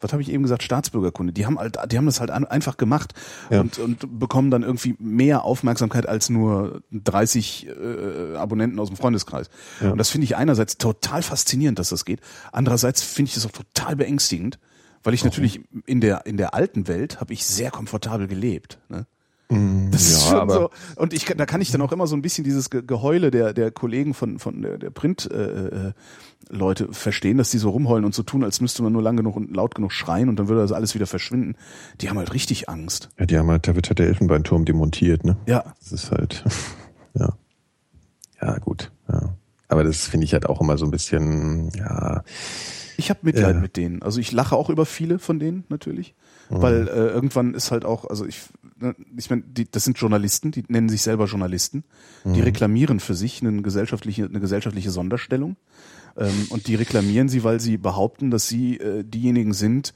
Was 0.06 0.14
habe 0.14 0.22
ich 0.22 0.32
eben 0.32 0.44
gesagt? 0.44 0.62
Staatsbürgerkunde. 0.64 1.34
Die 1.34 1.46
haben 1.48 1.58
halt, 1.58 1.78
die 1.92 1.98
haben 1.98 2.06
das 2.06 2.20
halt 2.20 2.30
an, 2.30 2.46
einfach 2.46 2.78
gemacht 2.78 3.14
Ja. 3.50 3.62
und, 3.62 3.80
und 3.80 4.20
bekommen 4.20 4.52
dann 4.52 4.62
irgendwie 4.62 4.96
mehr 5.00 5.44
Aufmerksamkeit 5.44 6.08
als 6.08 6.30
nur 6.30 6.82
30 6.92 7.68
äh, 7.68 8.36
Abonnenten 8.36 8.80
aus 8.80 8.90
dem 8.90 8.98
Freundeskreis. 8.98 9.50
Ja. 9.82 9.92
Und 9.92 9.98
das 9.98 10.10
finde 10.10 10.26
ich 10.26 10.36
einerseits 10.36 10.78
total 10.78 11.24
faszinierend, 11.24 11.80
dass 11.80 11.90
das 11.90 12.06
geht. 12.06 12.22
Andererseits 12.52 13.02
finde 13.02 13.30
ich 13.30 13.36
das 13.36 13.46
auch 13.48 13.52
total 13.52 13.96
beängstigend, 13.96 14.60
weil 15.04 15.14
ich 15.16 15.24
natürlich 15.24 15.62
in 15.86 16.02
der 16.02 16.26
in 16.26 16.38
der 16.38 16.54
alten 16.54 16.88
Welt 16.88 17.20
habe 17.20 17.34
ich 17.34 17.46
sehr 17.46 17.72
komfortabel 17.72 18.28
gelebt. 18.28 18.80
Ne? 18.90 19.06
Das 19.48 20.02
ist 20.02 20.24
ja, 20.24 20.30
schon 20.32 20.40
aber- 20.40 20.54
so. 20.54 20.70
Und 20.96 21.14
ich, 21.14 21.26
da 21.26 21.46
kann 21.46 21.62
ich 21.62 21.72
dann 21.72 21.82
auch 21.82 21.92
immer 21.92 22.08
so 22.08 22.16
ein 22.16 22.22
bisschen 22.24 22.44
dieses 22.44 22.70
Ge- 22.72 22.82
Geheule 22.86 23.30
der, 23.30 23.54
der 23.54 23.70
Kollegen 23.72 24.14
von, 24.16 24.40
von 24.40 24.62
der, 24.64 24.78
der 24.80 24.90
Print, 24.90 25.30
äh, 25.32 25.90
äh, 25.90 25.94
verstehen, 26.92 27.38
dass 27.38 27.52
die 27.52 27.58
so 27.58 27.70
rumheulen 27.70 28.06
und 28.06 28.14
so 28.16 28.24
tun, 28.24 28.44
als 28.44 28.60
müsste 28.62 28.82
man 28.84 28.94
nur 28.94 29.02
lang 29.02 29.18
genug 29.18 29.36
und 29.36 29.56
laut 29.56 29.76
genug 29.76 29.92
schreien 29.92 30.30
und 30.30 30.38
dann 30.38 30.48
würde 30.48 30.62
das 30.62 30.72
alles 30.72 30.96
wieder 30.96 31.08
verschwinden. 31.08 31.56
Die 32.02 32.10
haben 32.10 32.18
halt 32.18 32.34
richtig 32.34 32.70
Angst. 32.70 33.10
Ja, 33.20 33.26
die 33.26 33.38
haben 33.38 33.50
halt, 33.50 33.68
da 33.68 33.76
wird 33.76 33.88
halt 33.90 34.00
der 34.00 34.08
Elfenbeinturm 34.08 34.66
demontiert, 34.66 35.24
ne? 35.24 35.38
Ja. 35.48 35.64
Das 35.80 35.92
ist 35.92 36.12
halt, 36.12 36.44
ja. 37.14 37.34
Ja, 38.42 38.58
gut, 38.60 38.92
ja. 39.10 39.36
Aber 39.68 39.84
das 39.84 40.06
finde 40.08 40.26
ich 40.26 40.34
halt 40.34 40.48
auch 40.48 40.62
immer 40.62 40.78
so 40.78 40.86
ein 40.86 40.92
bisschen, 40.92 41.70
ja, 41.76 42.24
Ich 42.98 43.10
habe 43.10 43.20
Mitleid 43.24 43.56
Ja. 43.56 43.62
mit 43.62 43.78
denen. 43.78 44.02
Also 44.04 44.20
ich 44.20 44.32
lache 44.32 44.56
auch 44.56 44.70
über 44.70 44.86
viele 44.86 45.18
von 45.20 45.40
denen 45.40 45.64
natürlich, 45.70 46.14
Mhm. 46.50 46.62
weil 46.62 46.88
äh, 46.88 47.08
irgendwann 47.08 47.54
ist 47.54 47.72
halt 47.72 47.86
auch, 47.86 48.06
also 48.06 48.26
ich, 48.26 48.42
ne, 48.80 48.96
ich 49.18 49.30
meine, 49.30 49.44
die, 49.44 49.70
das 49.70 49.84
sind 49.84 49.98
Journalisten, 49.98 50.52
die 50.52 50.64
nennen 50.68 50.90
sich 50.90 51.02
selber 51.02 51.26
Journalisten, 51.26 51.84
die 52.24 52.30
Mhm. 52.30 52.42
reklamieren 52.44 53.00
für 53.00 53.16
sich 53.16 53.42
eine 53.42 53.62
gesellschaftliche, 53.62 54.26
eine 54.26 54.40
gesellschaftliche 54.40 54.92
Sonderstellung 54.92 55.56
ähm, 56.18 56.48
und 56.50 56.68
die 56.68 56.76
reklamieren 56.76 57.30
sie, 57.30 57.44
weil 57.44 57.60
sie 57.60 57.78
behaupten, 57.78 58.32
dass 58.32 58.48
sie 58.48 58.78
äh, 58.78 59.04
diejenigen 59.04 59.54
sind, 59.54 59.94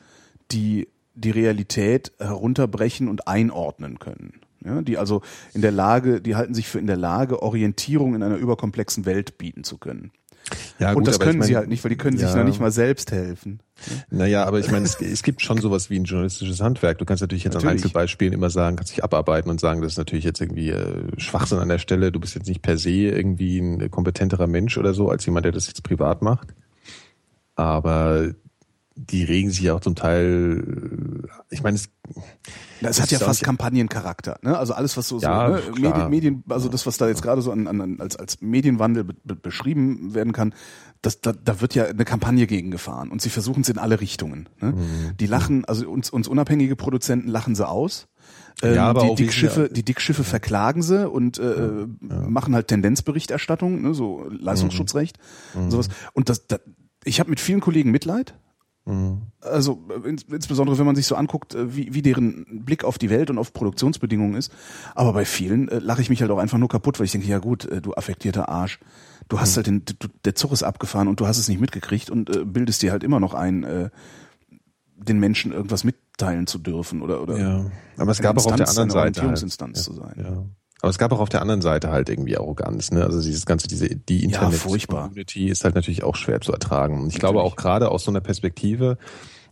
die 0.51 0.87
die 1.15 1.31
Realität 1.31 2.13
herunterbrechen 2.19 3.09
und 3.09 3.27
einordnen 3.27 3.99
können. 3.99 4.41
Ja, 4.63 4.81
die 4.81 4.97
also 4.97 5.21
in 5.53 5.61
der 5.61 5.71
Lage, 5.71 6.19
die 6.21 6.35
halten 6.35 6.53
sich 6.53 6.67
für 6.67 6.79
in 6.79 6.87
der 6.87 6.97
Lage, 6.97 7.41
Orientierung 7.41 8.15
in 8.15 8.23
einer 8.23 8.35
überkomplexen 8.37 9.05
Welt 9.05 9.37
bieten 9.37 9.63
zu 9.63 9.77
können. 9.77 10.11
Ja 10.79 10.93
und 10.93 11.07
das 11.07 11.15
aber 11.15 11.25
ich 11.25 11.31
können 11.31 11.41
sie 11.43 11.53
mein, 11.53 11.59
halt 11.59 11.69
nicht, 11.69 11.83
weil 11.83 11.89
die 11.89 11.97
können 11.97 12.17
sich 12.17 12.27
ja. 12.27 12.35
noch 12.35 12.43
nicht 12.43 12.59
mal 12.59 12.71
selbst 12.71 13.11
helfen. 13.11 13.59
Naja, 14.09 14.45
aber 14.45 14.59
ich 14.59 14.71
meine, 14.71 14.85
es, 14.85 14.99
es 14.99 15.23
gibt 15.23 15.41
schon 15.41 15.59
sowas 15.59 15.89
wie 15.89 15.97
ein 15.97 16.03
journalistisches 16.03 16.61
Handwerk. 16.61 16.97
Du 16.97 17.05
kannst 17.05 17.21
natürlich 17.21 17.43
jetzt 17.43 17.55
an 17.55 17.63
Natürlich. 17.63 17.83
Einzelbeispielen 17.83 18.33
immer 18.33 18.49
sagen, 18.49 18.75
kannst 18.75 18.91
dich 18.91 19.03
abarbeiten 19.03 19.49
und 19.49 19.59
sagen, 19.59 19.81
das 19.81 19.93
ist 19.93 19.97
natürlich 19.97 20.25
jetzt 20.25 20.41
irgendwie 20.41 20.69
äh, 20.69 21.03
Schwachsinn 21.17 21.59
an 21.59 21.69
der 21.69 21.79
Stelle. 21.79 22.11
Du 22.11 22.19
bist 22.19 22.35
jetzt 22.35 22.47
nicht 22.47 22.61
per 22.61 22.77
se 22.77 22.91
irgendwie 22.91 23.59
ein 23.59 23.89
kompetenterer 23.89 24.47
Mensch 24.47 24.77
oder 24.77 24.93
so, 24.93 25.09
als 25.09 25.25
jemand, 25.25 25.45
der 25.45 25.51
das 25.53 25.67
jetzt 25.67 25.83
privat 25.83 26.21
macht. 26.21 26.49
Aber 27.55 28.33
die 29.01 29.23
regen 29.23 29.49
sich 29.49 29.61
ja 29.61 29.73
auch 29.73 29.79
zum 29.79 29.95
Teil, 29.95 31.23
äh, 31.25 31.27
ich 31.49 31.63
meine, 31.63 31.75
es, 31.75 31.89
Das, 32.81 33.01
hat 33.01 33.11
ja 33.11 33.19
fast 33.19 33.43
Kampagnencharakter, 33.43 34.39
ne? 34.41 34.57
Also 34.57 34.73
alles, 34.73 34.97
was 34.97 35.07
so, 35.07 35.19
Ja, 35.19 35.57
so 35.57 35.71
ne? 35.71 35.79
Medien, 35.79 36.09
Medien, 36.09 36.43
also 36.49 36.67
das, 36.69 36.85
was 36.85 36.97
da 36.97 37.07
jetzt 37.07 37.21
gerade 37.21 37.41
so 37.41 37.51
an, 37.51 37.67
an, 37.67 37.99
als, 37.99 38.15
als 38.17 38.41
Medienwandel 38.41 39.03
be, 39.05 39.15
be, 39.23 39.35
beschrieben 39.35 40.13
werden 40.13 40.33
kann, 40.33 40.53
das, 41.01 41.21
da, 41.21 41.31
da 41.31 41.61
wird 41.61 41.75
ja 41.75 41.85
eine 41.85 42.03
Kampagne 42.05 42.45
gegen 42.45 42.71
gefahren 42.71 43.09
und 43.09 43.21
sie 43.21 43.29
versuchen 43.29 43.61
es 43.61 43.69
in 43.69 43.77
alle 43.77 44.01
Richtungen. 44.01 44.49
Ne? 44.59 44.73
Mhm. 44.73 45.17
Die 45.17 45.27
lachen, 45.27 45.63
also 45.65 45.89
uns, 45.89 46.09
uns 46.09 46.27
unabhängige 46.27 46.75
Produzenten 46.75 47.29
lachen 47.29 47.55
sie 47.55 47.67
aus. 47.67 48.07
Ähm, 48.61 48.75
Ja, 48.75 48.87
aber 48.87 49.07
die 49.07 49.15
Dickschiffe, 49.15 49.67
sie- 49.67 49.73
die 49.73 49.83
Dickschiffe 49.85 50.25
verklagen 50.25 50.81
sie 50.81 51.09
und 51.09 51.39
äh, 51.39 51.87
machen 52.01 52.53
halt 52.53 52.67
Tendenzberichterstattung, 52.67 53.81
ne, 53.81 53.93
so 53.93 54.27
Leistungsschutzrecht 54.29 55.17
Mhm. 55.55 55.61
und 55.63 55.71
sowas. 55.71 55.87
Und 56.13 56.27
das, 56.29 56.47
das 56.47 56.59
ich 57.05 57.21
habe 57.21 57.29
mit 57.29 57.39
vielen 57.39 57.61
Kollegen 57.61 57.91
Mitleid, 57.91 58.33
also 59.41 59.79
äh, 59.89 60.07
ins, 60.07 60.23
insbesondere 60.23 60.77
wenn 60.77 60.85
man 60.85 60.95
sich 60.95 61.05
so 61.05 61.15
anguckt, 61.15 61.55
äh, 61.55 61.75
wie, 61.75 61.93
wie 61.93 62.01
deren 62.01 62.45
Blick 62.65 62.83
auf 62.83 62.97
die 62.97 63.09
Welt 63.09 63.29
und 63.29 63.37
auf 63.37 63.53
Produktionsbedingungen 63.53 64.35
ist. 64.35 64.51
Aber 64.95 65.13
bei 65.13 65.25
vielen 65.25 65.69
äh, 65.69 65.79
lache 65.79 66.01
ich 66.01 66.09
mich 66.09 66.21
halt 66.21 66.31
auch 66.31 66.39
einfach 66.39 66.57
nur 66.57 66.69
kaputt, 66.69 66.99
weil 66.99 67.05
ich 67.05 67.11
denke, 67.11 67.27
ja 67.27 67.39
gut, 67.39 67.65
äh, 67.65 67.81
du 67.81 67.93
affektierter 67.93 68.49
Arsch, 68.49 68.79
du 69.27 69.39
hast 69.39 69.55
halt 69.55 69.67
den, 69.67 69.83
du, 69.85 70.07
der 70.25 70.35
Zug 70.35 70.51
ist 70.51 70.63
abgefahren 70.63 71.07
und 71.07 71.19
du 71.19 71.27
hast 71.27 71.37
es 71.37 71.47
nicht 71.47 71.61
mitgekriegt 71.61 72.09
und 72.09 72.35
äh, 72.35 72.45
bildest 72.45 72.81
dir 72.81 72.91
halt 72.91 73.03
immer 73.03 73.19
noch 73.19 73.33
ein, 73.33 73.63
äh, 73.63 73.89
den 74.95 75.19
Menschen 75.19 75.51
irgendwas 75.51 75.83
mitteilen 75.83 76.47
zu 76.47 76.57
dürfen 76.57 77.01
oder 77.01 77.21
oder 77.21 77.37
ja. 77.37 77.71
Aber 77.97 78.11
es 78.11 78.21
gab 78.21 78.37
auch 78.37 78.45
auf 78.45 78.55
der 78.55 78.67
anderen 78.67 78.89
Seite. 78.89 79.21
Halt, 79.21 79.37
zu 79.77 79.93
sein. 79.93 80.15
ja. 80.17 80.45
Aber 80.81 80.89
es 80.89 80.97
gab 80.97 81.11
auch 81.11 81.19
auf 81.19 81.29
der 81.29 81.41
anderen 81.41 81.61
Seite 81.61 81.89
halt 81.91 82.09
irgendwie 82.09 82.37
Arroganz, 82.37 82.91
ne? 82.91 83.03
Also 83.03 83.21
dieses 83.21 83.45
ganze, 83.45 83.67
diese, 83.67 83.89
die 83.89 84.19
Ja. 84.19 84.41
Internet-Community 84.41 85.47
ist 85.49 85.63
halt 85.65 85.75
natürlich 85.75 86.03
auch 86.03 86.15
schwer 86.15 86.39
zu 86.41 86.53
ertragen. 86.53 87.01
Und 87.01 87.09
ich 87.09 87.19
glaube 87.19 87.41
auch 87.41 87.55
gerade 87.55 87.89
aus 87.91 88.05
so 88.05 88.11
einer 88.11 88.21
Perspektive, 88.21 88.97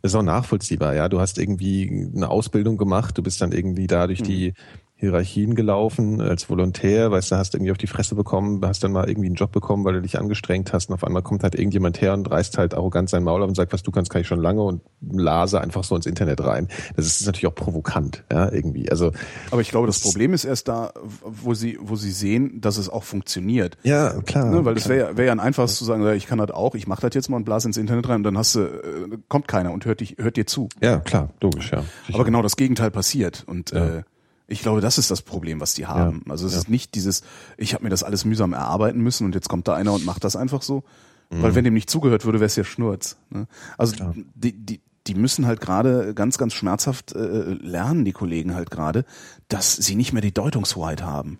ist 0.03 0.15
auch 0.15 0.21
nachvollziehbar, 0.23 0.95
ja. 0.95 1.09
Du 1.09 1.19
hast 1.19 1.37
irgendwie 1.37 2.09
eine 2.15 2.29
Ausbildung 2.29 2.77
gemacht, 2.77 3.17
du 3.17 3.23
bist 3.23 3.41
dann 3.41 3.51
irgendwie 3.51 3.87
da 3.87 4.07
durch 4.07 4.21
die 4.21 4.53
Hierarchien 4.99 5.53
gelaufen 5.53 6.21
als 6.21 6.49
Volontär, 6.49 7.11
weißt 7.11 7.31
du, 7.31 7.35
hast 7.35 7.53
irgendwie 7.53 7.71
auf 7.71 7.77
die 7.77 7.85
Fresse 7.85 8.15
bekommen, 8.15 8.65
hast 8.65 8.83
dann 8.83 8.91
mal 8.91 9.07
irgendwie 9.07 9.27
einen 9.27 9.35
Job 9.35 9.51
bekommen, 9.51 9.85
weil 9.85 9.93
du 9.93 10.01
dich 10.01 10.17
angestrengt 10.19 10.73
hast 10.73 10.89
und 10.89 10.95
auf 10.95 11.03
einmal 11.03 11.21
kommt 11.21 11.43
halt 11.43 11.53
irgendjemand 11.53 12.01
her 12.01 12.13
und 12.13 12.29
reißt 12.29 12.57
halt 12.57 12.73
arrogant 12.73 13.07
sein 13.07 13.23
Maul 13.23 13.43
auf 13.43 13.47
und 13.47 13.53
sagt, 13.53 13.73
was 13.73 13.83
du 13.83 13.91
kannst, 13.91 14.09
kann 14.11 14.21
ich 14.21 14.27
schon 14.27 14.41
lange 14.41 14.63
und 14.63 14.81
lase 15.07 15.61
einfach 15.61 15.83
so 15.83 15.95
ins 15.95 16.07
Internet 16.07 16.43
rein. 16.43 16.67
Das 16.95 17.05
ist 17.05 17.27
natürlich 17.27 17.45
auch 17.45 17.53
provokant, 17.53 18.23
ja, 18.31 18.51
irgendwie. 18.51 18.89
Also 18.89 19.11
Aber 19.51 19.61
ich 19.61 19.69
glaube, 19.69 19.85
das 19.85 19.99
Problem 19.99 20.33
ist 20.33 20.45
erst 20.45 20.67
da, 20.67 20.91
wo 21.23 21.53
sie, 21.53 21.77
wo 21.79 21.95
sie 21.95 22.11
sehen, 22.11 22.59
dass 22.59 22.77
es 22.77 22.89
auch 22.89 23.03
funktioniert. 23.03 23.77
ja, 23.83 24.19
klar. 24.21 24.45
Ne, 24.45 24.65
weil 24.65 24.73
das 24.73 24.89
wäre 24.89 25.11
ja, 25.11 25.17
wär 25.17 25.25
ja 25.25 25.31
ein 25.31 25.39
einfaches 25.39 25.75
zu 25.75 25.85
sagen, 25.85 26.01
ja, 26.03 26.13
ich 26.13 26.25
kann 26.25 26.39
das 26.39 26.49
auch, 26.49 26.73
ich 26.73 26.87
mache 26.87 27.01
das 27.01 27.13
jetzt 27.13 27.29
mal 27.29 27.37
und 27.37 27.43
blase 27.43 27.67
ins 27.67 27.77
Internet 27.77 28.09
rein 28.09 28.15
und 28.17 28.23
dann 28.23 28.37
hast 28.37 28.55
du, 28.55 28.61
äh, 28.61 29.17
kommt 29.27 29.47
keiner 29.47 29.71
und 29.73 29.85
hört 29.85 29.99
dich, 29.99 30.15
hört 30.17 30.37
dir 30.37 30.47
zu. 30.47 30.69
ja, 30.81 30.97
klar, 30.97 31.29
logisch, 31.39 31.71
ja. 31.71 31.83
Aber 32.13 32.25
genau 32.25 32.41
das 32.41 32.55
Gegenteil 32.55 32.89
passiert 32.89 33.43
und 33.45 33.73
äh, 33.73 34.01
ich 34.47 34.61
glaube, 34.61 34.81
das 34.81 34.97
ist 34.97 35.11
das 35.11 35.21
Problem, 35.21 35.59
was 35.59 35.73
die 35.73 35.85
haben. 35.85 36.23
Also 36.29 36.47
es 36.47 36.53
ist 36.55 36.69
nicht 36.69 36.95
dieses, 36.95 37.21
ich 37.57 37.73
habe 37.73 37.83
mir 37.83 37.89
das 37.89 38.03
alles 38.03 38.25
mühsam 38.25 38.53
erarbeiten 38.53 39.01
müssen 39.01 39.25
und 39.25 39.35
jetzt 39.35 39.49
kommt 39.49 39.67
da 39.67 39.75
einer 39.75 39.93
und 39.93 40.05
macht 40.05 40.23
das 40.23 40.35
einfach 40.35 40.61
so. 40.61 40.83
Weil 41.29 41.55
wenn 41.55 41.65
dem 41.65 41.73
nicht 41.73 41.89
zugehört 41.89 42.23
würde, 42.23 42.39
wäre 42.39 42.45
es 42.45 42.55
ja 42.55 42.63
Schnurz. 42.63 43.17
Ne? 43.29 43.47
Also 43.77 43.95
die, 44.35 44.53
die, 44.53 44.79
die 45.07 45.15
müssen 45.15 45.45
halt 45.45 45.59
gerade 45.59 46.13
ganz, 46.13 46.37
ganz 46.37 46.53
schmerzhaft 46.53 47.13
äh, 47.13 47.53
lernen, 47.53 48.05
die 48.05 48.13
Kollegen 48.13 48.55
halt 48.55 48.71
gerade, 48.71 49.03
dass 49.49 49.75
sie 49.75 49.95
nicht 49.95 50.13
mehr 50.13 50.21
die 50.21 50.33
Deutungshoheit 50.33 51.03
haben. 51.03 51.39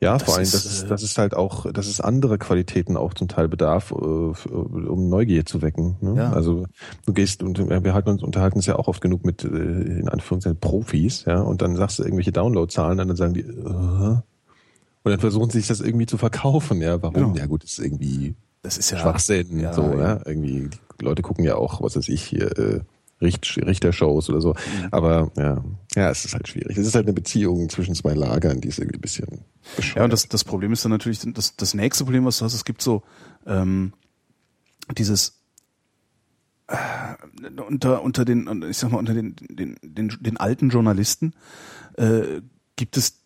Ja, 0.00 0.14
Das 0.14 0.22
vor 0.22 0.34
allem, 0.34 0.42
ist, 0.42 0.54
das 0.54 0.64
ist, 0.64 0.82
äh, 0.84 0.88
das 0.88 1.02
ist 1.02 1.18
halt 1.18 1.34
auch, 1.34 1.70
dass 1.72 1.86
es 1.86 2.00
andere 2.00 2.38
Qualitäten 2.38 2.96
auch 2.96 3.14
zum 3.14 3.28
Teil 3.28 3.48
bedarf, 3.48 3.90
äh, 3.92 3.94
um 3.94 5.08
Neugier 5.08 5.44
zu 5.44 5.62
wecken. 5.62 5.96
Ne? 6.00 6.14
Ja. 6.16 6.32
Also 6.32 6.66
du 7.06 7.12
gehst 7.12 7.42
und 7.42 7.58
wir 7.58 7.94
halten 7.94 8.10
uns, 8.10 8.22
unterhalten 8.22 8.56
uns 8.56 8.66
ja 8.66 8.76
auch 8.76 8.88
oft 8.88 9.00
genug 9.00 9.24
mit, 9.24 9.44
äh, 9.44 9.48
in 9.48 10.08
Anführungszeichen, 10.08 10.58
Profis, 10.60 11.24
ja, 11.26 11.40
und 11.40 11.62
dann 11.62 11.76
sagst 11.76 11.98
du 11.98 12.02
irgendwelche 12.02 12.32
Downloadzahlen, 12.32 13.00
und 13.00 13.08
dann 13.08 13.16
sagen 13.16 13.34
die, 13.34 13.40
äh, 13.40 14.16
und 15.02 15.10
dann 15.10 15.20
versuchen 15.20 15.50
sie 15.50 15.58
sich 15.58 15.68
das 15.68 15.80
irgendwie 15.80 16.06
zu 16.06 16.18
verkaufen, 16.18 16.80
ja. 16.80 17.00
Warum? 17.02 17.14
Genau. 17.14 17.36
Ja 17.36 17.46
gut, 17.46 17.62
das 17.64 17.72
ist 17.72 17.78
irgendwie 17.78 18.34
Das 18.62 18.76
ist 18.76 18.90
ja 18.90 18.98
Schwachsinn, 18.98 19.58
ja, 19.60 19.72
so, 19.72 19.82
ja. 19.82 19.98
ja. 19.98 20.20
Irgendwie, 20.26 20.68
die 21.00 21.04
Leute 21.04 21.22
gucken 21.22 21.44
ja 21.44 21.56
auch, 21.56 21.82
was 21.82 21.96
weiß 21.96 22.08
ich, 22.08 22.22
hier, 22.22 22.58
äh, 22.58 22.80
Richt, 23.20 23.56
Richtershows 23.58 24.30
oder 24.30 24.40
so. 24.40 24.50
Mhm. 24.50 24.88
Aber 24.90 25.30
ja, 25.36 25.62
ja, 25.94 26.10
es 26.10 26.24
ist 26.24 26.34
halt 26.34 26.48
schwierig. 26.48 26.76
Es 26.76 26.86
ist 26.86 26.94
halt 26.94 27.06
eine 27.06 27.12
Beziehung 27.12 27.68
zwischen 27.68 27.94
zwei 27.94 28.14
Lagern, 28.14 28.60
die 28.60 28.68
ist 28.68 28.78
irgendwie 28.78 28.98
ein 28.98 29.02
bisschen 29.02 29.44
bescheuert. 29.76 29.96
Ja, 29.96 30.04
und 30.04 30.12
das, 30.12 30.28
das 30.28 30.44
Problem 30.44 30.72
ist 30.72 30.84
dann 30.84 30.92
natürlich, 30.92 31.20
das, 31.20 31.56
das 31.56 31.74
nächste 31.74 32.04
Problem, 32.04 32.24
was 32.24 32.38
du 32.38 32.44
hast, 32.44 32.54
es 32.54 32.64
gibt 32.64 32.82
so 32.82 33.02
ähm, 33.46 33.92
dieses 34.96 35.40
äh, 36.68 36.76
unter 37.68 38.02
unter 38.02 38.24
den 38.24 38.64
ich 38.68 38.78
sag 38.78 38.90
mal 38.90 38.98
unter 38.98 39.14
den 39.14 39.36
den 39.36 39.76
den, 39.82 40.16
den 40.20 40.36
alten 40.36 40.70
Journalisten 40.70 41.34
äh, 41.96 42.40
gibt 42.76 42.96
es 42.96 43.19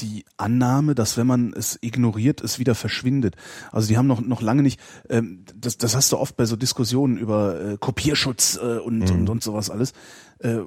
die 0.00 0.24
Annahme, 0.36 0.94
dass 0.94 1.16
wenn 1.16 1.26
man 1.26 1.52
es 1.52 1.78
ignoriert, 1.80 2.40
es 2.40 2.58
wieder 2.58 2.74
verschwindet. 2.74 3.36
Also 3.72 3.88
die 3.88 3.96
haben 3.96 4.06
noch 4.06 4.20
noch 4.20 4.42
lange 4.42 4.62
nicht. 4.62 4.80
Ähm, 5.08 5.44
das, 5.54 5.78
das 5.78 5.94
hast 5.94 6.12
du 6.12 6.18
oft 6.18 6.36
bei 6.36 6.46
so 6.46 6.56
Diskussionen 6.56 7.16
über 7.16 7.60
äh, 7.60 7.76
Kopierschutz 7.78 8.56
äh, 8.56 8.78
und, 8.78 9.10
und 9.10 9.28
und 9.28 9.42
sowas 9.42 9.70
alles. 9.70 9.92
Äh, 10.40 10.60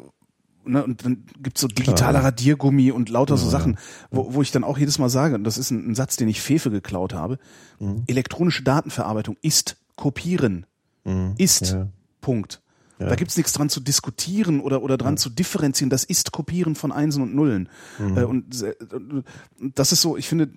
ne, 0.65 0.83
und 0.83 1.03
dann 1.03 1.25
gibt's 1.39 1.61
so 1.61 1.67
digitaler 1.67 2.23
Radiergummi 2.23 2.91
und 2.91 3.09
lauter 3.09 3.37
so 3.37 3.49
Sachen, 3.49 3.77
wo, 4.11 4.33
wo 4.33 4.41
ich 4.41 4.51
dann 4.51 4.63
auch 4.63 4.77
jedes 4.77 4.99
Mal 4.99 5.09
sage, 5.09 5.35
und 5.35 5.43
das 5.43 5.57
ist 5.57 5.71
ein, 5.71 5.91
ein 5.91 5.95
Satz, 5.95 6.15
den 6.15 6.27
ich 6.27 6.41
Fefe 6.41 6.71
geklaut 6.71 7.13
habe, 7.13 7.37
elektronische 8.07 8.63
Datenverarbeitung 8.63 9.37
ist 9.41 9.77
Kopieren. 9.95 10.65
Ist. 11.37 11.71
Ja. 11.71 11.87
Punkt. 12.21 12.61
Da 12.99 13.15
gibt's 13.15 13.37
nichts 13.37 13.53
dran 13.53 13.69
zu 13.69 13.79
diskutieren 13.79 14.59
oder, 14.59 14.81
oder 14.81 14.97
dran 14.97 15.17
zu 15.17 15.29
differenzieren. 15.29 15.89
Das 15.89 16.03
ist 16.03 16.31
Kopieren 16.31 16.75
von 16.75 16.91
Einsen 16.91 17.21
und 17.23 17.35
Nullen. 17.35 17.69
Äh, 17.99 18.23
und 18.23 18.61
äh, 18.63 18.75
das 19.59 19.91
ist 19.91 20.01
so, 20.01 20.17
ich 20.17 20.27
finde, 20.27 20.49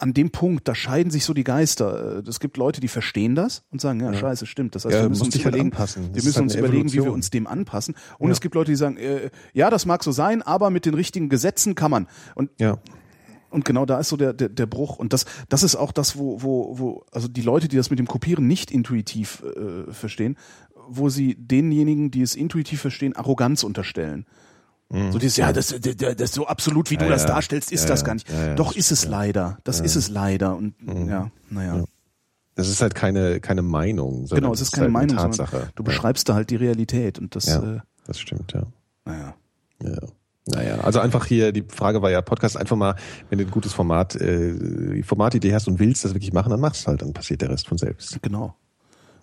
an 0.00 0.14
dem 0.14 0.30
Punkt, 0.30 0.68
da 0.68 0.74
scheiden 0.76 1.10
sich 1.10 1.24
so 1.24 1.34
die 1.34 1.44
Geister. 1.44 2.18
Äh, 2.18 2.28
Es 2.28 2.38
gibt 2.40 2.56
Leute, 2.56 2.80
die 2.80 2.88
verstehen 2.88 3.34
das 3.34 3.64
und 3.70 3.80
sagen, 3.80 4.00
ja, 4.00 4.14
scheiße, 4.14 4.46
stimmt. 4.46 4.74
Das 4.76 4.84
heißt, 4.84 4.94
Ja, 4.94 5.02
wir 5.02 5.08
müssen 5.08 5.24
uns 5.24 5.34
halt 5.34 5.44
überlegen. 5.44 5.70
Das 5.76 5.96
wir 5.96 6.04
müssen 6.04 6.34
halt 6.34 6.42
uns 6.44 6.54
überlegen, 6.54 6.92
wie 6.92 7.02
wir 7.02 7.12
uns 7.12 7.30
dem 7.30 7.46
anpassen. 7.46 7.96
Und 8.18 8.30
es 8.30 8.40
gibt 8.40 8.54
Leute, 8.54 8.70
die 8.70 8.76
sagen, 8.76 8.96
äh, 8.96 9.30
ja, 9.52 9.70
das 9.70 9.86
mag 9.86 10.04
so 10.04 10.12
sein, 10.12 10.42
aber 10.42 10.70
mit 10.70 10.86
den 10.86 10.94
richtigen 10.94 11.28
Gesetzen 11.28 11.74
kann 11.74 11.90
man. 11.90 12.06
Und 12.36 12.50
ja. 12.60 12.78
und 13.50 13.64
genau 13.64 13.86
da 13.86 13.98
ist 13.98 14.10
so 14.10 14.16
der, 14.16 14.32
der, 14.34 14.48
der 14.48 14.66
Bruch. 14.66 14.98
Und 14.98 15.12
das, 15.12 15.24
das 15.48 15.64
ist 15.64 15.74
auch 15.74 15.90
das, 15.90 16.16
wo, 16.16 16.42
wo, 16.42 16.78
wo, 16.78 17.04
also 17.10 17.26
die 17.26 17.42
Leute, 17.42 17.66
die 17.66 17.76
das 17.76 17.90
mit 17.90 17.98
dem 17.98 18.06
Kopieren 18.06 18.46
nicht 18.46 18.70
intuitiv 18.70 19.42
äh, 19.42 19.92
verstehen, 19.92 20.36
wo 20.88 21.08
sie 21.08 21.34
denjenigen, 21.38 22.10
die 22.10 22.22
es 22.22 22.34
intuitiv 22.34 22.80
verstehen, 22.80 23.14
Arroganz 23.16 23.62
unterstellen. 23.62 24.26
So 24.90 25.18
dieses, 25.18 25.36
ja, 25.36 25.52
das, 25.52 25.74
das, 25.80 26.16
das 26.16 26.32
so 26.32 26.46
absolut, 26.46 26.90
wie 26.90 26.96
du 26.96 27.04
Ja, 27.04 27.10
das 27.10 27.24
ja. 27.24 27.28
darstellst, 27.28 27.70
ist 27.72 27.82
Ja, 27.82 27.88
das 27.90 28.00
ja. 28.00 28.06
gar 28.06 28.14
nicht. 28.14 28.30
Ja, 28.30 28.46
ja, 28.46 28.54
Doch 28.54 28.74
ist 28.74 28.90
es 28.90 29.04
leider. 29.04 29.58
Das 29.64 29.80
ist 29.80 29.96
es 29.96 30.08
leider. 30.08 30.56
Und 30.56 30.74
ja, 31.06 31.30
naja. 31.50 31.84
Das 32.54 32.68
ist 32.68 32.80
halt 32.80 32.94
keine, 32.94 33.38
keine 33.40 33.60
Meinung, 33.62 34.24
Genau, 34.26 34.52
es 34.52 34.62
ist 34.62 34.72
keine 34.72 34.84
halt 34.86 34.92
Meinung, 34.94 35.16
Tatsache. 35.16 35.68
du 35.76 35.84
beschreibst 35.84 36.28
da 36.28 36.34
halt 36.34 36.48
die 36.50 36.56
Realität 36.56 37.18
und 37.18 37.36
das, 37.36 37.46
Ja, 37.46 37.62
äh, 37.62 37.74
ja 37.76 37.82
das 38.06 38.18
stimmt, 38.18 38.52
ja. 38.54 38.62
naja. 39.04 39.34
Ja. 39.82 39.92
Naja, 40.46 40.78
also 40.80 40.98
einfach 41.00 41.26
hier, 41.26 41.52
die 41.52 41.62
Frage 41.68 42.00
war 42.00 42.10
ja, 42.10 42.22
Podcast 42.22 42.56
einfach 42.56 42.74
mal, 42.76 42.96
wenn 43.28 43.38
du 43.38 43.44
ein 43.44 43.50
gutes 43.50 43.74
Format, 43.74 44.16
äh, 44.16 45.02
Formatidee 45.02 45.52
hast 45.52 45.68
und 45.68 45.78
willst 45.78 46.04
das 46.06 46.14
wirklich 46.14 46.32
machen, 46.32 46.48
dann 46.48 46.60
machst 46.60 46.86
halt, 46.86 47.02
dann 47.02 47.12
passiert 47.12 47.42
der 47.42 47.50
Rest 47.50 47.68
von 47.68 47.76
selbst. 47.76 48.20
Genau. 48.22 48.56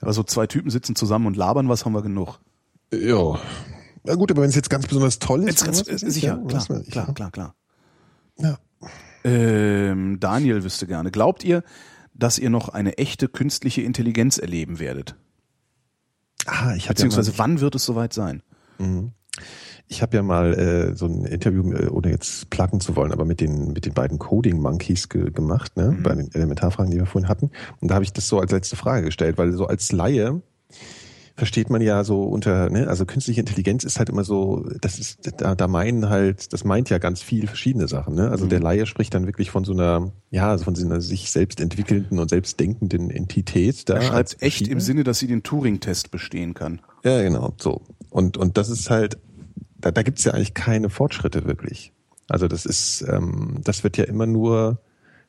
Also 0.05 0.23
zwei 0.23 0.47
Typen 0.47 0.69
sitzen 0.69 0.95
zusammen 0.95 1.27
und 1.27 1.35
labern, 1.35 1.69
was 1.69 1.85
haben 1.85 1.93
wir 1.93 2.01
genug? 2.01 2.39
Ja. 2.93 3.39
Na 4.03 4.15
gut, 4.15 4.31
aber 4.31 4.43
wenn 4.43 4.49
es 4.49 4.55
jetzt 4.55 4.69
ganz 4.69 4.87
besonders 4.87 5.19
toll 5.19 5.43
ist, 5.49 5.65
Jetzt 5.65 5.89
ich, 5.89 5.99
sicher, 5.99 6.39
ja, 6.39 6.47
klar, 6.47 6.81
ich, 6.81 6.91
klar, 6.91 7.13
klar, 7.13 7.31
klar. 7.31 7.55
Ja. 8.37 8.57
Ähm, 9.23 10.19
Daniel 10.19 10.63
wüsste 10.63 10.85
gerne. 10.85 11.09
Glaubt 11.09 11.43
ihr, 11.43 11.63
dass 12.13 12.37
ihr 12.37 12.49
noch 12.49 12.69
eine 12.69 12.97
echte 12.97 13.27
künstliche 13.27 13.81
Intelligenz 13.81 14.37
erleben 14.37 14.79
werdet? 14.79 15.15
Ah, 16.45 16.75
ich 16.75 16.83
hatte 16.83 16.95
Beziehungsweise 16.95 17.31
ja 17.31 17.37
wann 17.39 17.59
wird 17.59 17.75
es 17.75 17.85
soweit 17.85 18.13
sein? 18.13 18.43
Ich 19.87 20.01
habe 20.01 20.17
ja 20.17 20.23
mal 20.23 20.53
äh, 20.53 20.95
so 20.95 21.05
ein 21.05 21.25
Interview, 21.25 21.71
äh, 21.73 21.87
ohne 21.87 22.09
jetzt 22.09 22.49
placken 22.49 22.79
zu 22.79 22.95
wollen, 22.95 23.11
aber 23.11 23.25
mit 23.25 23.39
den 23.39 23.73
mit 23.73 23.85
den 23.85 23.93
beiden 23.93 24.19
Coding 24.19 24.59
Monkeys 24.59 25.09
ge 25.09 25.31
gemacht, 25.31 25.77
ne, 25.77 25.97
bei 26.01 26.15
den 26.15 26.33
Elementarfragen, 26.33 26.91
die 26.91 26.97
wir 26.97 27.05
vorhin 27.05 27.29
hatten. 27.29 27.51
Und 27.81 27.89
da 27.89 27.95
habe 27.95 28.03
ich 28.03 28.13
das 28.13 28.27
so 28.27 28.39
als 28.39 28.51
letzte 28.51 28.75
Frage 28.75 29.05
gestellt, 29.05 29.37
weil 29.37 29.51
so 29.53 29.67
als 29.67 29.91
Laie 29.91 30.41
versteht 31.35 31.69
man 31.69 31.81
ja 31.81 32.03
so 32.03 32.23
unter, 32.23 32.69
ne, 32.69 32.87
also 32.87 33.05
künstliche 33.05 33.41
Intelligenz 33.41 33.83
ist 33.83 33.99
halt 33.99 34.09
immer 34.09 34.23
so, 34.23 34.65
das 34.81 34.99
ist, 34.99 35.41
da, 35.41 35.53
da 35.53 35.67
meinen 35.67 36.09
halt, 36.09 36.53
das 36.53 36.63
meint 36.63 36.89
ja 36.89 36.97
ganz 36.97 37.21
viel 37.21 37.47
verschiedene 37.47 37.87
Sachen, 37.87 38.15
ne? 38.15 38.29
Also 38.29 38.45
der 38.47 38.61
Laie 38.61 38.85
spricht 38.85 39.13
dann 39.13 39.25
wirklich 39.25 39.51
von 39.51 39.65
so 39.65 39.73
einer, 39.73 40.13
ja, 40.29 40.57
von 40.57 40.75
so 40.75 40.85
einer 40.85 41.01
sich 41.01 41.31
selbst 41.31 41.59
entwickelnden 41.59 42.19
und 42.19 42.29
selbst 42.29 42.59
denkenden 42.59 43.09
Entität. 43.09 43.89
Da 43.89 43.95
Er 43.95 44.01
schreibt 44.01 44.41
echt 44.41 44.67
im 44.67 44.79
Sinne, 44.79 45.03
dass 45.03 45.19
sie 45.19 45.27
den 45.27 45.43
Turing-Test 45.43 46.09
bestehen 46.09 46.53
kann. 46.53 46.79
Ja, 47.03 47.21
genau, 47.21 47.53
so. 47.57 47.81
Und, 48.09 48.37
und 48.37 48.57
das 48.57 48.69
ist 48.69 48.89
halt, 48.89 49.17
da, 49.85 49.91
da 49.91 50.01
gibt's 50.01 50.23
ja 50.23 50.33
eigentlich 50.33 50.55
keine 50.55 50.89
Fortschritte 50.89 51.45
wirklich. 51.45 51.93
Also 52.27 52.47
das 52.47 52.65
ist, 52.65 53.05
ähm, 53.07 53.59
das 53.63 53.83
wird 53.83 53.97
ja 53.97 54.05
immer 54.05 54.25
nur 54.25 54.79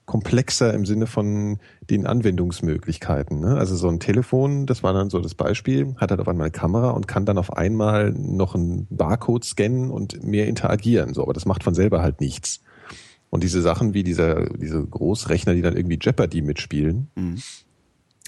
komplexer 0.07 0.73
im 0.73 0.87
Sinne 0.87 1.07
von 1.07 1.59
den 1.91 2.07
Anwendungsmöglichkeiten. 2.07 3.41
Ne? 3.41 3.57
Also 3.59 3.77
so 3.77 3.89
ein 3.89 4.01
Telefon, 4.01 4.65
das 4.65 4.83
war 4.83 4.95
dann 4.95 5.11
so 5.11 5.21
das 5.21 5.35
Beispiel, 5.35 5.95
hat 5.99 6.11
halt 6.11 6.21
auf 6.21 6.29
einmal 6.29 6.47
eine 6.47 6.53
Kamera 6.53 6.91
und 6.91 7.07
kann 7.07 7.27
dann 7.27 7.37
auf 7.37 7.53
einmal 7.53 8.13
noch 8.13 8.55
einen 8.55 8.87
Barcode 8.89 9.45
scannen 9.45 9.91
und 9.91 10.25
mehr 10.25 10.47
interagieren. 10.47 11.13
So, 11.13 11.23
aber 11.23 11.35
das 11.35 11.45
macht 11.45 11.65
von 11.65 11.75
selber 11.75 12.01
halt 12.01 12.21
nichts. 12.21 12.61
Und 13.29 13.43
diese 13.43 13.61
Sachen 13.61 13.93
wie 13.93 14.05
dieser, 14.05 14.49
diese 14.49 14.83
Großrechner, 14.83 15.53
die 15.53 15.63
dann 15.63 15.77
irgendwie 15.77 15.99
Jeopardy 16.01 16.41
mitspielen, 16.41 17.11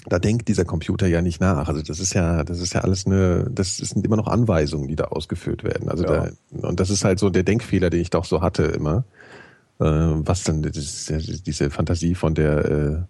da 0.07 0.19
denkt 0.19 0.47
dieser 0.47 0.65
Computer 0.65 1.07
ja 1.07 1.21
nicht 1.21 1.41
nach. 1.41 1.67
Also 1.67 1.81
das 1.81 1.99
ist 1.99 2.13
ja, 2.13 2.43
das 2.43 2.59
ist 2.59 2.73
ja 2.73 2.81
alles 2.81 3.05
eine, 3.05 3.49
das 3.51 3.77
sind 3.77 4.05
immer 4.05 4.15
noch 4.15 4.27
Anweisungen, 4.27 4.87
die 4.87 4.95
da 4.95 5.05
ausgeführt 5.05 5.63
werden. 5.63 5.89
Also 5.89 6.05
Ja. 6.05 6.29
da, 6.51 6.67
und 6.67 6.79
das 6.79 6.89
ist 6.89 7.03
halt 7.03 7.19
so 7.19 7.29
der 7.29 7.43
Denkfehler, 7.43 7.89
den 7.89 8.01
ich 8.01 8.09
doch 8.09 8.25
so 8.25 8.41
hatte 8.41 8.63
immer. 8.63 9.03
Äh, 9.79 9.85
was 9.85 10.43
dann 10.43 10.61
das 10.61 11.11
diese 11.45 11.69
Fantasie 11.69 12.15
von 12.15 12.35
der 12.35 13.07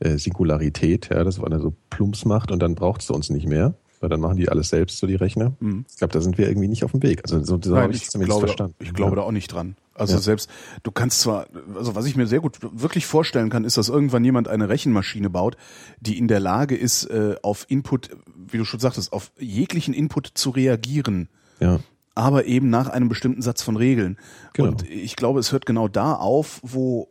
äh, 0.00 0.08
äh, 0.08 0.18
Singularität, 0.18 1.08
ja, 1.10 1.24
dass 1.24 1.38
man 1.38 1.50
da 1.50 1.58
so 1.58 1.74
Plumps 1.90 2.24
macht 2.24 2.50
und 2.50 2.60
dann 2.60 2.74
braucht's 2.74 3.10
uns 3.10 3.30
nicht 3.30 3.46
mehr. 3.46 3.74
Weil 4.00 4.10
dann 4.10 4.20
machen 4.20 4.36
die 4.36 4.50
alles 4.50 4.68
selbst, 4.68 4.98
so 4.98 5.06
die 5.06 5.14
Rechner. 5.14 5.54
Ich 5.88 5.96
glaube, 5.96 6.12
da 6.12 6.20
sind 6.20 6.36
wir 6.36 6.46
irgendwie 6.46 6.68
nicht 6.68 6.84
auf 6.84 6.92
dem 6.92 7.02
Weg. 7.02 7.22
Also 7.24 7.42
so, 7.42 7.58
so 7.62 7.78
habe 7.78 7.94
ich 7.94 8.02
es 8.02 8.10
zumindest 8.10 8.38
glaube, 8.38 8.46
verstanden. 8.48 8.74
ich 8.78 8.92
glaube 8.92 9.12
ja. 9.12 9.16
da 9.16 9.22
auch 9.22 9.32
nicht 9.32 9.48
dran. 9.48 9.74
Also 9.98 10.14
Ja. 10.14 10.20
selbst, 10.20 10.50
du 10.82 10.90
kannst 10.90 11.20
zwar, 11.20 11.46
also 11.74 11.94
was 11.94 12.06
ich 12.06 12.16
mir 12.16 12.26
sehr 12.26 12.40
gut 12.40 12.58
wirklich 12.60 13.06
vorstellen 13.06 13.50
kann, 13.50 13.64
ist, 13.64 13.76
dass 13.78 13.88
irgendwann 13.88 14.24
jemand 14.24 14.48
eine 14.48 14.68
Rechenmaschine 14.68 15.30
baut, 15.30 15.56
die 16.00 16.18
in 16.18 16.28
der 16.28 16.40
Lage 16.40 16.76
ist, 16.76 17.04
äh, 17.04 17.36
auf 17.42 17.66
Input, 17.68 18.10
wie 18.36 18.58
du 18.58 18.64
schon 18.64 18.80
sagtest, 18.80 19.12
auf 19.12 19.32
jeglichen 19.38 19.94
Input 19.94 20.30
zu 20.34 20.50
reagieren. 20.50 21.28
Ja. 21.58 21.80
aber 22.14 22.46
eben 22.46 22.70
nach 22.70 22.88
einem 22.88 23.08
bestimmten 23.10 23.42
Satz 23.42 23.60
von 23.62 23.76
Regeln. 23.76 24.16
Genau. 24.54 24.70
Und 24.70 24.88
ich 24.88 25.16
glaube, 25.16 25.38
es 25.40 25.52
hört 25.52 25.66
genau 25.66 25.86
da 25.86 26.14
auf, 26.14 26.60
wo, 26.62 27.08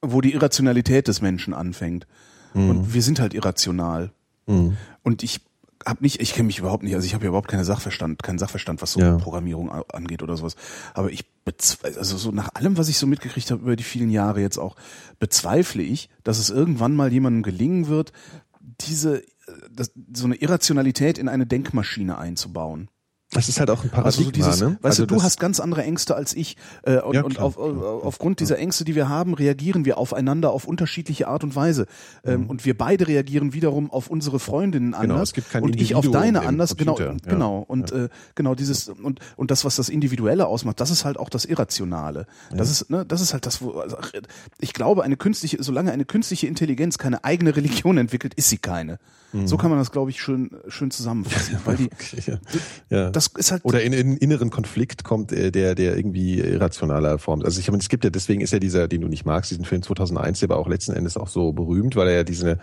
wo 0.00 0.20
die 0.20 0.32
Irrationalität 0.34 1.08
des 1.08 1.20
Menschen 1.20 1.52
anfängt. 1.54 2.06
Mhm. 2.54 2.70
Und 2.70 2.94
wir 2.94 3.02
sind 3.02 3.20
halt 3.20 3.34
irrational. 3.34 4.12
Und 4.46 5.22
ich 5.22 5.40
hab 5.84 6.00
nicht, 6.00 6.20
ich 6.20 6.32
kenne 6.32 6.46
mich 6.46 6.58
überhaupt 6.58 6.82
nicht, 6.82 6.94
also 6.94 7.06
ich 7.06 7.14
habe 7.14 7.24
ja 7.24 7.28
überhaupt 7.28 7.48
keine 7.48 7.64
Sachverstand, 7.64 8.22
keinen 8.22 8.38
Sachverstand, 8.38 8.82
was 8.82 8.92
so 8.92 9.00
Ja. 9.00 9.16
Programmierung 9.16 9.70
angeht 9.70 10.22
oder 10.22 10.36
sowas. 10.36 10.56
Aber 10.94 11.10
ich 11.10 11.24
bezweifle, 11.44 11.98
also 11.98 12.16
so 12.16 12.30
nach 12.30 12.50
allem, 12.54 12.76
was 12.76 12.88
ich 12.88 12.98
so 12.98 13.06
mitgekriegt 13.06 13.50
habe 13.50 13.62
über 13.62 13.76
die 13.76 13.84
vielen 13.84 14.10
Jahre 14.10 14.40
jetzt 14.40 14.58
auch, 14.58 14.76
bezweifle 15.18 15.82
ich, 15.82 16.08
dass 16.24 16.38
es 16.38 16.50
irgendwann 16.50 16.94
mal 16.94 17.12
jemandem 17.12 17.42
gelingen 17.42 17.88
wird, 17.88 18.12
diese, 18.60 19.22
äh, 19.22 19.24
das, 19.70 19.92
so 20.12 20.26
eine 20.26 20.36
Irrationalität 20.36 21.18
in 21.18 21.28
eine 21.28 21.46
Denkmaschine 21.46 22.18
einzubauen. 22.18 22.88
Das 23.32 23.48
ist 23.48 23.60
halt 23.60 23.68
auch 23.70 23.84
ein 23.84 23.90
Paradigma, 23.90 24.04
Also 24.06 24.22
so 24.22 24.30
dieses, 24.30 24.60
ne? 24.60 24.78
weißt 24.80 24.84
also 24.84 25.06
du, 25.06 25.16
du 25.16 25.22
hast 25.22 25.38
ganz 25.38 25.60
andere 25.60 25.82
Ängste 25.82 26.16
als 26.16 26.34
ich 26.34 26.56
äh, 26.82 26.98
und, 27.00 27.14
Ja, 27.14 27.22
und 27.22 27.34
klar, 27.34 27.46
auf, 27.46 27.56
klar, 27.56 27.72
klar. 27.72 28.00
aufgrund 28.04 28.40
dieser 28.40 28.58
Ängste, 28.58 28.84
die 28.84 28.94
wir 28.94 29.08
haben, 29.08 29.34
reagieren 29.34 29.84
wir 29.84 29.98
aufeinander 29.98 30.50
auf 30.50 30.66
unterschiedliche 30.66 31.28
Art 31.28 31.44
und 31.44 31.54
Weise 31.54 31.86
ähm, 32.24 32.48
und 32.48 32.64
wir 32.64 32.76
beide 32.76 33.06
reagieren 33.06 33.52
wiederum 33.52 33.90
auf 33.90 34.08
unsere 34.08 34.38
Freundinnen 34.38 34.88
Mhm. 34.88 35.02
Genau, 35.02 35.14
anders 35.14 35.28
es 35.30 35.34
gibt 35.34 35.50
kein 35.50 35.62
und 35.62 35.80
ich 35.80 35.94
auf 35.94 36.04
Individuum 36.04 36.22
deine 36.34 36.46
anders, 36.46 36.76
genau, 36.76 36.98
ja. 36.98 37.14
genau 37.26 37.64
und 37.66 37.92
Äh, 37.92 38.08
genau 38.34 38.54
dieses 38.54 38.88
und 38.88 39.20
und 39.36 39.50
das, 39.50 39.64
was 39.64 39.76
das 39.76 39.88
Individuelle 39.88 40.46
ausmacht, 40.46 40.80
das 40.80 40.90
ist 40.90 41.04
halt 41.04 41.18
auch 41.18 41.30
das 41.30 41.44
Irrationale. 41.44 42.26
Das 42.50 42.70
ist 42.70 42.90
ne, 42.90 43.04
das 43.06 43.20
ist 43.20 43.32
halt 43.32 43.46
das, 43.46 43.62
wo 43.62 43.72
also, 43.72 43.96
ich 44.58 44.72
glaube, 44.72 45.04
eine 45.04 45.16
künstliche, 45.16 45.62
solange 45.62 45.92
eine 45.92 46.04
künstliche 46.04 46.46
Intelligenz 46.46 46.98
keine 46.98 47.24
eigene 47.24 47.56
Religion 47.56 47.98
entwickelt, 47.98 48.34
ist 48.34 48.48
sie 48.48 48.58
keine. 48.58 48.98
So 49.44 49.58
kann 49.58 49.68
man 49.68 49.78
das, 49.78 49.92
glaube 49.92 50.10
ich, 50.10 50.22
schön 50.22 50.50
schön 50.68 50.90
zusammenfassen, 50.90 51.58
weil 51.66 51.76
die 51.76 51.90
ja. 52.26 52.38
ja. 52.88 53.10
Das 53.18 53.26
ist 53.36 53.50
halt 53.52 53.64
Oder 53.64 53.82
in, 53.82 53.92
in 53.92 54.16
inneren 54.16 54.50
Konflikt 54.50 55.02
kommt, 55.04 55.32
äh, 55.32 55.50
der, 55.50 55.74
der 55.74 55.96
irgendwie 55.96 56.38
irrationaler 56.38 57.18
Form. 57.18 57.42
Also 57.42 57.58
ich 57.60 57.68
meine, 57.70 57.80
es 57.80 57.88
gibt 57.88 58.04
ja, 58.04 58.10
deswegen 58.10 58.40
ist 58.40 58.52
ja 58.52 58.58
dieser, 58.60 58.86
den 58.88 59.00
du 59.00 59.08
nicht 59.08 59.24
magst, 59.24 59.50
diesen 59.50 59.64
Film 59.64 59.82
2001, 59.82 60.40
der 60.40 60.48
war 60.50 60.58
auch 60.58 60.68
letzten 60.68 60.92
Endes 60.92 61.16
auch 61.16 61.28
so 61.28 61.52
berühmt, 61.52 61.96
weil 61.96 62.08
er 62.08 62.14
ja 62.14 62.24
diese, 62.24 62.58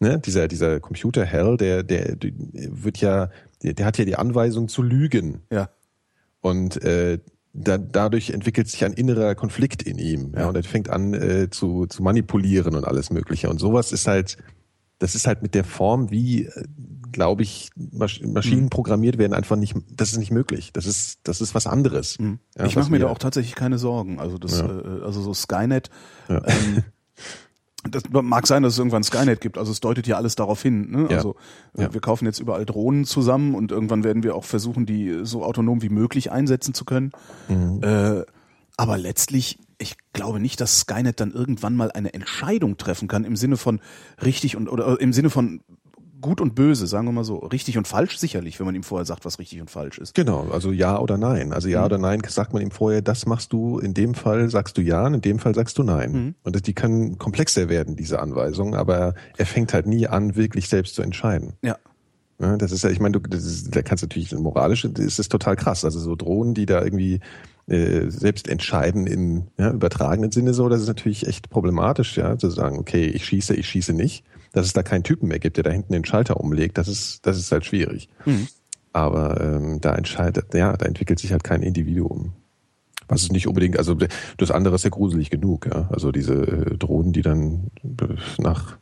ne, 0.00 0.18
dieser, 0.18 0.48
dieser 0.48 0.80
Computer 0.80 1.24
Hell, 1.24 1.56
der, 1.56 1.82
der, 1.82 2.16
der 2.16 2.32
wird 2.34 2.98
ja, 2.98 3.30
der, 3.62 3.74
der 3.74 3.86
hat 3.86 3.98
ja 3.98 4.04
die 4.04 4.16
Anweisung 4.16 4.68
zu 4.68 4.82
lügen. 4.82 5.42
ja 5.50 5.70
Und 6.40 6.82
äh, 6.82 7.18
da, 7.52 7.78
dadurch 7.78 8.30
entwickelt 8.30 8.68
sich 8.68 8.84
ein 8.84 8.92
innerer 8.92 9.34
Konflikt 9.34 9.82
in 9.82 9.98
ihm. 9.98 10.32
Ja, 10.34 10.40
Ja. 10.40 10.48
und 10.48 10.56
er 10.56 10.62
fängt 10.62 10.88
an 10.90 11.14
äh, 11.14 11.50
zu, 11.50 11.86
zu 11.86 12.02
manipulieren 12.02 12.74
und 12.74 12.84
alles 12.84 13.10
Mögliche. 13.10 13.48
Und 13.50 13.58
sowas 13.58 13.92
ist 13.92 14.06
halt, 14.06 14.36
das 15.00 15.14
ist 15.16 15.26
halt 15.26 15.42
mit 15.42 15.54
der 15.56 15.64
Form, 15.64 16.10
wie, 16.12 16.44
äh, 16.44 16.64
glaube 17.10 17.42
ich, 17.42 17.70
Masch 17.74 18.20
Maschinen 18.22 18.64
Mhm. 18.64 18.70
programmiert 18.70 19.18
werden, 19.18 19.32
einfach 19.34 19.56
nicht, 19.56 19.74
das 19.90 20.12
ist 20.12 20.18
nicht 20.18 20.30
möglich. 20.30 20.72
Das 20.72 20.86
ist, 20.86 21.18
das 21.24 21.40
ist 21.40 21.54
was 21.56 21.66
anderes. 21.66 22.16
Ja, 22.20 22.24
Mhm. 22.26 22.38
ich 22.58 22.62
was 22.62 22.74
mache 22.76 22.92
mir 22.92 22.98
da 23.00 23.08
auch 23.08 23.18
tatsächlich 23.18 23.56
keine 23.56 23.78
Sorgen. 23.78 24.20
Also 24.20 24.38
das, 24.38 24.60
Ja. 24.60 24.66
äh, 24.68 25.02
also 25.04 25.20
so 25.20 25.34
Skynet. 25.34 25.90
Ja. 26.28 26.42
Ähm, 26.46 26.84
das 27.90 28.02
mag 28.10 28.46
sein, 28.46 28.62
dass 28.62 28.74
es 28.74 28.78
irgendwann 28.78 29.02
Skynet 29.02 29.40
gibt. 29.40 29.56
Also 29.58 29.72
es 29.72 29.80
deutet 29.80 30.06
ja 30.06 30.16
alles 30.18 30.36
darauf 30.36 30.60
hin. 30.62 30.90
Ne? 30.90 31.06
Ja. 31.10 31.16
Also 31.16 31.34
äh, 31.76 31.82
Ja. 31.84 31.94
wir 31.94 32.00
kaufen 32.02 32.26
jetzt 32.26 32.38
überall 32.38 32.66
Drohnen 32.66 33.04
zusammen 33.06 33.54
und 33.54 33.72
irgendwann 33.72 34.04
werden 34.04 34.22
wir 34.22 34.34
auch 34.36 34.44
versuchen, 34.44 34.84
die 34.86 35.20
so 35.22 35.42
autonom 35.44 35.80
wie 35.82 35.88
möglich 35.88 36.30
einsetzen 36.30 36.74
zu 36.74 36.84
können. 36.84 37.10
Mhm. 37.48 37.82
Äh, 37.82 38.22
aber 38.80 38.96
letztlich, 38.96 39.58
ich 39.76 39.96
glaube 40.14 40.40
nicht, 40.40 40.58
dass 40.58 40.80
Skynet 40.80 41.20
dann 41.20 41.32
irgendwann 41.32 41.76
mal 41.76 41.90
eine 41.92 42.14
Entscheidung 42.14 42.78
treffen 42.78 43.08
kann 43.08 43.24
im 43.24 43.36
Sinne 43.36 43.58
von 43.58 43.78
richtig 44.24 44.56
und 44.56 44.70
oder 44.70 44.98
äh, 44.98 45.02
im 45.02 45.12
Sinne 45.12 45.28
von 45.28 45.60
gut 46.22 46.40
und 46.40 46.54
böse, 46.54 46.86
sagen 46.86 47.06
wir 47.06 47.12
mal 47.12 47.24
so. 47.24 47.36
Richtig 47.40 47.76
und 47.76 47.86
falsch 47.86 48.16
sicherlich, 48.16 48.58
wenn 48.58 48.64
man 48.64 48.74
ihm 48.74 48.82
vorher 48.82 49.04
sagt, 49.04 49.26
was 49.26 49.38
richtig 49.38 49.60
und 49.60 49.70
falsch 49.70 49.98
ist. 49.98 50.14
Genau, 50.14 50.48
also 50.50 50.72
ja 50.72 50.98
oder 50.98 51.18
nein. 51.18 51.52
Also 51.52 51.68
Mhm. 51.68 51.74
ja 51.74 51.84
oder 51.84 51.98
nein 51.98 52.22
sagt 52.26 52.54
man 52.54 52.62
ihm 52.62 52.70
vorher, 52.70 53.02
das 53.02 53.26
machst 53.26 53.52
du, 53.52 53.78
in 53.78 53.92
dem 53.92 54.14
Fall 54.14 54.48
sagst 54.48 54.78
du 54.78 54.80
ja, 54.80 55.06
und 55.06 55.12
in 55.12 55.20
dem 55.20 55.38
Fall 55.38 55.54
sagst 55.54 55.76
du 55.76 55.82
nein. 55.82 56.12
Mhm. 56.12 56.34
Und 56.42 56.56
das, 56.56 56.62
die 56.62 56.72
können 56.72 57.18
komplexer 57.18 57.68
werden, 57.68 57.96
diese 57.96 58.18
Anweisungen, 58.20 58.74
aber 58.74 59.12
er 59.36 59.46
fängt 59.46 59.74
halt 59.74 59.86
nie 59.86 60.06
an, 60.06 60.36
wirklich 60.36 60.70
selbst 60.70 60.94
zu 60.94 61.02
entscheiden. 61.02 61.52
Ja. 61.62 61.76
Ja, 62.40 62.56
das 62.56 62.72
ist 62.72 62.84
ja, 62.84 62.90
ich 62.90 63.00
meine, 63.00 63.20
du, 63.20 63.28
das 63.28 63.44
ist, 63.44 63.76
da 63.76 63.82
kannst 63.82 64.02
du 64.02 64.06
natürlich 64.06 64.32
moralisch, 64.32 64.88
das 64.90 65.18
ist 65.18 65.30
total 65.30 65.56
krass. 65.56 65.84
Also 65.84 66.00
so 66.00 66.16
Drohnen, 66.16 66.54
die 66.54 66.64
da 66.64 66.82
irgendwie 66.82 67.20
äh, 67.66 68.08
selbst 68.10 68.48
entscheiden 68.48 69.06
im 69.06 69.48
ja, 69.58 69.70
übertragenen 69.70 70.32
Sinne 70.32 70.54
so, 70.54 70.68
das 70.68 70.80
ist 70.80 70.88
natürlich 70.88 71.26
echt 71.26 71.50
problematisch, 71.50 72.16
ja, 72.16 72.38
zu 72.38 72.48
sagen, 72.48 72.78
okay, 72.78 73.04
ich 73.06 73.26
schieße, 73.26 73.54
ich 73.54 73.68
schieße 73.68 73.92
nicht. 73.92 74.24
Dass 74.52 74.66
es 74.66 74.72
da 74.72 74.82
keinen 74.82 75.04
Typen 75.04 75.28
mehr 75.28 75.38
gibt, 75.38 75.58
der 75.58 75.64
da 75.64 75.70
hinten 75.70 75.92
den 75.92 76.04
Schalter 76.04 76.40
umlegt, 76.40 76.78
das 76.78 76.88
ist, 76.88 77.24
das 77.24 77.38
ist 77.38 77.52
halt 77.52 77.64
schwierig. 77.64 78.08
Aber 78.92 79.40
ähm, 79.40 79.80
da 79.80 79.94
entscheidet, 79.94 80.52
ja, 80.54 80.76
da 80.76 80.86
entwickelt 80.86 81.20
sich 81.20 81.30
halt 81.30 81.44
kein 81.44 81.62
Individuum. 81.62 82.32
Was 83.06 83.22
ist 83.22 83.32
nicht 83.32 83.46
unbedingt, 83.46 83.78
also 83.78 83.96
das 84.38 84.50
andere 84.50 84.74
ist 84.74 84.84
ja 84.84 84.90
gruselig 84.90 85.30
genug, 85.30 85.66
ja. 85.66 85.88
Also 85.92 86.10
diese 86.10 86.34
äh, 86.34 86.76
Drohnen, 86.78 87.12
die 87.12 87.22
dann 87.22 87.70
äh, 87.84 88.42
nach 88.42 88.78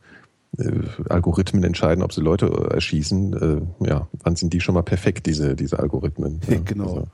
Algorithmen 1.09 1.63
entscheiden, 1.63 2.03
ob 2.03 2.13
sie 2.13 2.21
Leute 2.21 2.47
äh, 2.47 2.73
erschießen, 2.75 3.33
äh, 3.81 3.87
ja, 3.87 4.07
wann 4.23 4.35
sind 4.35 4.53
die 4.53 4.61
schon 4.61 4.75
mal 4.75 4.81
perfekt, 4.83 5.25
diese, 5.25 5.55
diese 5.55 5.79
Algorithmen? 5.79 6.41
Ja, 6.49 6.57
Genau. 6.65 6.83
Also, 6.85 7.07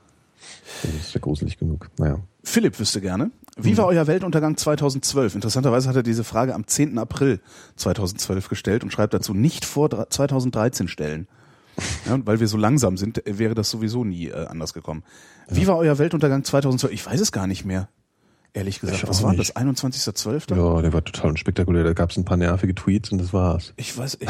das 0.82 0.94
ist 0.94 1.14
ja 1.14 1.20
gruselig 1.20 1.58
genug. 1.58 1.88
Naja. 1.98 2.18
Philipp 2.42 2.78
wüsste 2.78 3.00
gerne, 3.00 3.30
wie 3.56 3.76
war 3.78 3.86
euer 3.86 4.06
Weltuntergang 4.06 4.56
2012? 4.56 5.34
Interessanterweise 5.36 5.88
hat 5.88 5.96
er 5.96 6.02
diese 6.02 6.24
Frage 6.24 6.54
am 6.54 6.66
10. 6.66 6.98
April 6.98 7.40
2012 7.76 8.48
gestellt 8.48 8.84
und 8.84 8.92
schreibt 8.92 9.14
dazu 9.14 9.32
nicht 9.34 9.64
vor 9.64 9.88
dre- 9.88 10.08
2013 10.10 10.88
stellen. 10.88 11.26
Ja, 12.06 12.14
und 12.14 12.26
weil 12.26 12.40
wir 12.40 12.48
so 12.48 12.56
langsam 12.56 12.96
sind, 12.96 13.26
äh, 13.26 13.38
wäre 13.38 13.54
das 13.54 13.70
sowieso 13.70 14.04
nie 14.04 14.28
äh, 14.28 14.46
anders 14.46 14.72
gekommen. 14.74 15.02
Wie 15.48 15.66
war 15.66 15.76
euer 15.76 15.98
Weltuntergang 15.98 16.42
2012? 16.44 16.92
Ich 16.94 17.06
weiß 17.06 17.20
es 17.20 17.32
gar 17.32 17.46
nicht 17.46 17.64
mehr. 17.64 17.88
Ehrlich 18.56 18.80
gesagt, 18.80 19.06
was 19.06 19.22
war 19.22 19.32
nicht. 19.34 19.50
das? 19.50 19.54
21.12.? 19.54 20.56
Ja, 20.56 20.80
der 20.80 20.92
war 20.94 21.04
total 21.04 21.28
unspektakulär. 21.28 21.84
Da 21.84 21.92
gab 21.92 22.10
es 22.10 22.16
ein 22.16 22.24
paar 22.24 22.38
nervige 22.38 22.74
Tweets 22.74 23.12
und 23.12 23.18
das 23.18 23.34
war's. 23.34 23.74
Ich 23.76 23.96
weiß, 23.96 24.16
ich, 24.18 24.28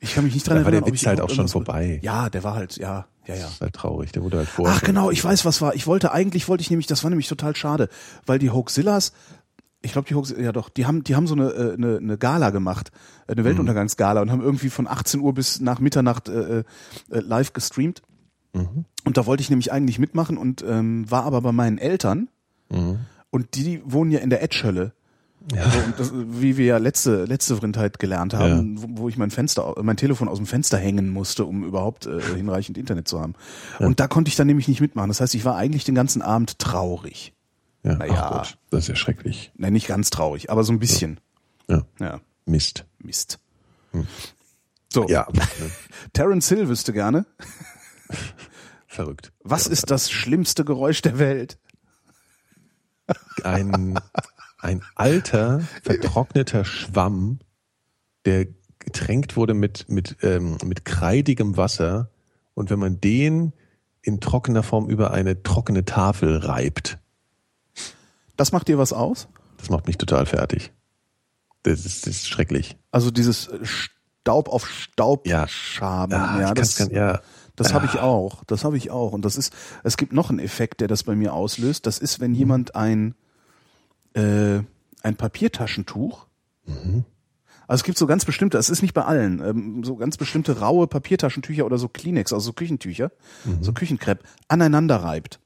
ich 0.00 0.14
kann 0.14 0.24
mich 0.24 0.34
nicht 0.34 0.46
dran 0.46 0.58
Da 0.58 0.64
war 0.64 0.70
der 0.70 0.80
erinnern. 0.82 0.92
Witz 0.94 1.06
halt 1.06 1.22
auch 1.22 1.30
schon 1.30 1.48
vorbei. 1.48 1.98
Ja, 2.02 2.28
der 2.28 2.44
war 2.44 2.54
halt, 2.54 2.76
ja, 2.76 3.06
ja, 3.26 3.34
ja. 3.34 3.42
Das 3.44 3.52
ist 3.54 3.60
halt 3.62 3.72
traurig. 3.72 4.12
Der 4.12 4.22
wurde 4.22 4.36
halt 4.36 4.48
vorher. 4.50 4.76
Ach 4.76 4.82
genau, 4.82 5.10
ich 5.10 5.24
weiß, 5.24 5.46
was 5.46 5.62
war. 5.62 5.74
Ich 5.74 5.86
wollte 5.86 6.12
eigentlich 6.12 6.46
wollte 6.46 6.60
ich 6.60 6.68
nämlich, 6.68 6.86
das 6.86 7.04
war 7.04 7.08
nämlich 7.10 7.26
total 7.26 7.56
schade, 7.56 7.88
weil 8.26 8.38
die 8.38 8.50
Hoaxillas, 8.50 9.14
ich 9.80 9.92
glaube 9.92 10.06
die 10.06 10.14
Hoax, 10.14 10.34
ja 10.38 10.52
doch, 10.52 10.68
die 10.68 10.84
haben 10.84 11.02
die 11.02 11.16
haben 11.16 11.26
so 11.26 11.34
eine 11.34 11.48
äh, 11.48 11.72
eine, 11.72 11.96
eine 11.96 12.18
Gala 12.18 12.50
gemacht, 12.50 12.92
äh, 13.28 13.32
eine 13.32 13.44
Weltuntergangsgala 13.44 14.20
und 14.20 14.30
haben 14.30 14.42
irgendwie 14.42 14.68
von 14.68 14.86
18 14.86 15.20
Uhr 15.20 15.32
bis 15.32 15.58
nach 15.60 15.80
Mitternacht 15.80 16.28
äh, 16.28 16.58
äh, 16.58 16.64
live 17.08 17.54
gestreamt. 17.54 18.02
Und 18.52 19.16
da 19.16 19.24
wollte 19.24 19.40
ich 19.40 19.48
nämlich 19.48 19.72
eigentlich 19.72 19.98
mitmachen 19.98 20.36
und 20.36 20.62
ähm, 20.68 21.10
war 21.10 21.24
aber 21.24 21.40
bei 21.40 21.52
meinen 21.52 21.78
Eltern 21.78 22.28
und 23.30 23.54
die 23.54 23.80
wohnen 23.84 24.10
ja 24.10 24.20
in 24.20 24.30
der 24.30 24.42
Edge-Hölle. 24.42 24.92
Ja. 25.54 25.70
So, 25.70 25.78
und 25.78 25.98
das, 25.98 26.12
wie 26.14 26.56
wir 26.56 26.66
ja 26.66 26.78
letzte 26.78 27.24
letzte 27.24 27.56
Vrindheit 27.56 27.98
gelernt 27.98 28.34
haben, 28.34 28.82
wo, 28.82 29.02
wo 29.02 29.08
ich 29.08 29.16
mein 29.16 29.30
Fenster, 29.30 29.74
mein 29.82 29.96
Telefon 29.96 30.28
aus 30.28 30.36
dem 30.38 30.46
Fenster 30.46 30.76
hängen 30.78 31.08
musste, 31.10 31.44
um 31.44 31.64
überhaupt 31.64 32.06
äh, 32.06 32.20
hinreichend 32.34 32.76
Internet 32.76 33.08
zu 33.08 33.20
haben. 33.20 33.34
Und 33.78 34.00
da 34.00 34.08
konnte 34.08 34.28
ich 34.28 34.36
dann 34.36 34.46
nämlich 34.48 34.68
nicht 34.68 34.80
mitmachen. 34.80 35.08
Das 35.08 35.20
heißt, 35.20 35.34
ich 35.34 35.44
war 35.44 35.56
eigentlich 35.56 35.84
den 35.84 35.94
ganzen 35.94 36.22
Abend 36.22 36.58
traurig. 36.58 37.32
Ja, 37.84 37.94
Naja. 37.94 38.14
ach 38.16 38.30
Gott, 38.30 38.58
das 38.70 38.80
ist 38.84 38.88
ja 38.88 38.96
schrecklich. 38.96 39.52
Nein, 39.56 39.72
nicht 39.72 39.86
ganz 39.86 40.10
traurig, 40.10 40.50
aber 40.50 40.64
so 40.64 40.72
ein 40.72 40.80
bisschen. 40.80 41.20
Ja, 41.68 41.82
Ja, 42.00 42.20
Mist. 42.44 42.84
Mist. 42.98 43.38
So, 44.92 45.06
Ja, 45.08 45.28
ne, 45.32 45.40
Terence 46.12 46.48
Hill 46.48 46.68
wüsste 46.68 46.92
gerne, 46.92 47.24
verrückt. 48.86 49.32
was 49.44 49.66
ist 49.66 49.90
das 49.90 50.10
schlimmste 50.10 50.64
Geräusch 50.64 51.02
der 51.02 51.18
Welt? 51.18 51.58
Ein, 53.44 53.98
ein 54.58 54.82
alter, 54.94 55.60
vertrockneter 55.82 56.64
Schwamm, 56.64 57.38
der 58.24 58.46
getränkt 58.78 59.36
wurde 59.36 59.54
mit, 59.54 59.88
mit, 59.88 60.16
ähm, 60.22 60.56
mit 60.64 60.84
kreidigem 60.84 61.56
Wasser. 61.56 62.10
Und 62.54 62.70
wenn 62.70 62.78
man 62.78 63.00
den 63.00 63.52
in 64.02 64.20
trockener 64.20 64.62
Form 64.62 64.88
über 64.88 65.10
eine 65.12 65.42
trockene 65.42 65.84
Tafel 65.84 66.38
reibt, 66.38 66.98
Das 68.36 68.52
macht 68.52 68.68
dir 68.68 68.78
was 68.78 68.92
aus? 68.92 69.28
das 69.58 69.70
macht 69.70 69.86
mich 69.86 69.98
total 69.98 70.24
fertig. 70.26 70.72
Das 71.64 71.84
ist, 71.84 72.06
das 72.06 72.14
ist 72.16 72.28
schrecklich. 72.28 72.76
Also 72.92 73.10
dieses 73.10 73.50
Staub 73.62 74.48
auf 74.48 74.68
Staub 74.68 75.26
Ja. 75.26 75.48
Schaben. 75.48 76.12
Ah, 76.14 76.40
ja, 76.40 76.48
ich 76.48 76.54
das, 76.54 76.76
kann's 76.76 76.90
gar- 76.90 77.12
ja. 77.14 77.20
Das 77.58 77.74
habe 77.74 77.86
ich 77.86 77.98
auch. 77.98 78.42
Das 78.46 78.64
habe 78.64 78.76
ich 78.76 78.90
auch. 78.90 79.12
Und 79.12 79.24
das 79.24 79.36
ist, 79.36 79.52
es 79.84 79.96
gibt 79.96 80.12
noch 80.12 80.30
einen 80.30 80.38
Effekt, 80.38 80.80
der 80.80 80.88
das 80.88 81.02
bei 81.02 81.14
mir 81.14 81.34
auslöst. 81.34 81.86
Das 81.86 81.98
ist, 81.98 82.18
Mhm. 82.18 82.22
wenn 82.24 82.34
jemand 82.34 82.74
ein, 82.74 83.14
äh, 84.14 84.60
ein 85.02 85.16
Papiertaschentuch 85.16 86.26
Mhm. 86.66 87.04
Also 87.66 87.80
es 87.80 87.84
gibt 87.84 87.98
so 87.98 88.06
ganz 88.06 88.24
bestimmte, 88.24 88.56
es 88.58 88.70
ist 88.70 88.80
nicht 88.82 88.94
bei 88.94 89.04
allen, 89.04 89.40
ähm, 89.40 89.84
so 89.84 89.96
ganz 89.96 90.16
bestimmte 90.16 90.60
raue 90.60 90.86
Papiertaschentücher 90.86 91.64
oder 91.66 91.76
so 91.78 91.88
Kleenex, 91.88 92.32
also 92.32 92.44
so 92.46 92.52
Küchentücher, 92.54 93.10
Mhm. 93.44 93.62
so 93.62 93.72
Küchenkrepp, 93.74 94.22
aneinander 94.48 94.96
reibt. 94.96 95.38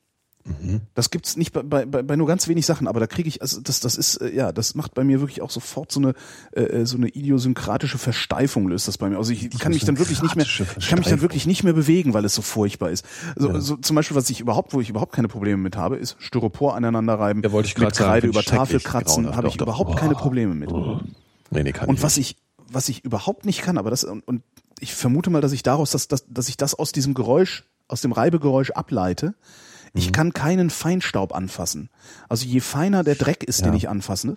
Das 0.94 1.10
gibt's 1.10 1.36
nicht 1.36 1.52
bei, 1.52 1.62
bei, 1.62 1.84
bei 1.84 2.16
nur 2.16 2.26
ganz 2.26 2.48
wenig 2.48 2.66
Sachen, 2.66 2.88
aber 2.88 2.98
da 2.98 3.06
kriege 3.06 3.28
ich, 3.28 3.42
also 3.42 3.60
das, 3.60 3.78
das 3.78 3.94
ist, 3.94 4.16
äh, 4.16 4.34
ja, 4.34 4.50
das 4.50 4.74
macht 4.74 4.92
bei 4.92 5.04
mir 5.04 5.20
wirklich 5.20 5.40
auch 5.40 5.50
sofort 5.50 5.92
so 5.92 6.00
eine, 6.00 6.14
äh, 6.50 6.84
so 6.84 6.96
eine 6.96 7.08
idiosynkratische 7.08 7.96
Versteifung 7.96 8.66
löst 8.68 8.88
das 8.88 8.98
bei 8.98 9.08
mir. 9.08 9.18
Also 9.18 9.32
ich, 9.32 9.44
ich 9.44 9.58
kann 9.60 9.72
mich 9.72 9.84
dann 9.84 9.98
wirklich 9.98 10.20
nicht 10.20 10.34
mehr, 10.34 10.44
ich 10.44 10.88
kann 10.88 10.98
mich 10.98 11.08
dann 11.08 11.20
wirklich 11.20 11.46
nicht 11.46 11.62
mehr 11.62 11.74
bewegen, 11.74 12.12
weil 12.12 12.24
es 12.24 12.34
so 12.34 12.42
furchtbar 12.42 12.90
ist. 12.90 13.04
So, 13.36 13.60
so 13.60 13.76
zum 13.76 13.94
Beispiel, 13.94 14.16
was 14.16 14.28
ich 14.30 14.40
überhaupt, 14.40 14.72
wo 14.72 14.80
ich 14.80 14.90
überhaupt 14.90 15.12
keine 15.12 15.28
Probleme 15.28 15.58
mit 15.58 15.76
habe, 15.76 15.96
ist 15.96 16.16
Styropor 16.18 16.74
aneinander 16.74 17.14
reiben, 17.14 17.42
Ja, 17.44 17.52
wollte 17.52 17.68
ich 17.68 17.78
mit 17.78 17.94
sagen, 17.94 18.10
Kreide 18.10 18.26
über 18.26 18.42
Tafel 18.42 18.80
kratzen, 18.80 19.36
habe 19.36 19.46
ich 19.46 19.56
doch, 19.56 19.66
doch. 19.66 19.74
überhaupt 19.74 19.92
Oh. 19.92 19.94
keine 19.94 20.14
Probleme 20.14 20.54
mit. 20.54 20.72
Nee, 21.50 21.62
nee, 21.62 21.72
kann 21.72 21.88
Und 21.88 21.96
ich 21.96 22.02
was 22.02 22.16
ich, 22.16 22.36
was 22.68 22.88
ich 22.88 23.04
überhaupt 23.04 23.44
nicht 23.46 23.62
kann, 23.62 23.78
aber 23.78 23.90
das, 23.90 24.02
und, 24.04 24.26
und 24.26 24.42
ich 24.80 24.92
vermute 24.94 25.30
mal, 25.30 25.40
dass 25.40 25.52
ich 25.52 25.62
daraus, 25.62 25.92
dass, 25.92 26.08
dass, 26.08 26.24
dass 26.26 26.48
ich 26.48 26.56
das 26.56 26.74
aus 26.74 26.90
diesem 26.90 27.14
Geräusch, 27.14 27.64
aus 27.86 28.00
dem 28.00 28.10
Reibegeräusch 28.10 28.70
ableite. 28.72 29.34
Ich 29.94 30.08
Mhm. 30.08 30.12
kann 30.12 30.32
keinen 30.32 30.70
Feinstaub 30.70 31.34
anfassen. 31.34 31.90
Also 32.28 32.46
je 32.46 32.60
feiner 32.60 33.04
der 33.04 33.14
Dreck 33.14 33.44
ist, 33.44 33.60
den 33.60 33.72
Ja. 33.72 33.76
ich 33.76 33.88
anfasse, 33.88 34.36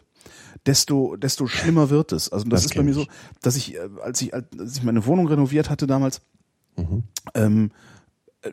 desto, 0.65 1.15
desto 1.15 1.47
schlimmer 1.47 1.89
wird 1.89 2.11
es. 2.11 2.29
Also 2.31 2.45
das, 2.45 2.61
Das 2.63 2.71
ist 2.71 2.75
bei 2.75 2.83
mir 2.83 2.93
so, 2.93 3.05
dass 3.41 3.55
ich, 3.55 3.75
äh, 3.75 3.89
als 4.03 4.21
ich, 4.21 4.33
als 4.33 4.47
ich 4.77 4.83
meine 4.83 5.05
Wohnung 5.05 5.27
renoviert 5.27 5.69
hatte 5.69 5.87
damals, 5.87 6.21
Mhm. 6.77 7.03
ähm, 7.35 7.71
äh, 8.41 8.51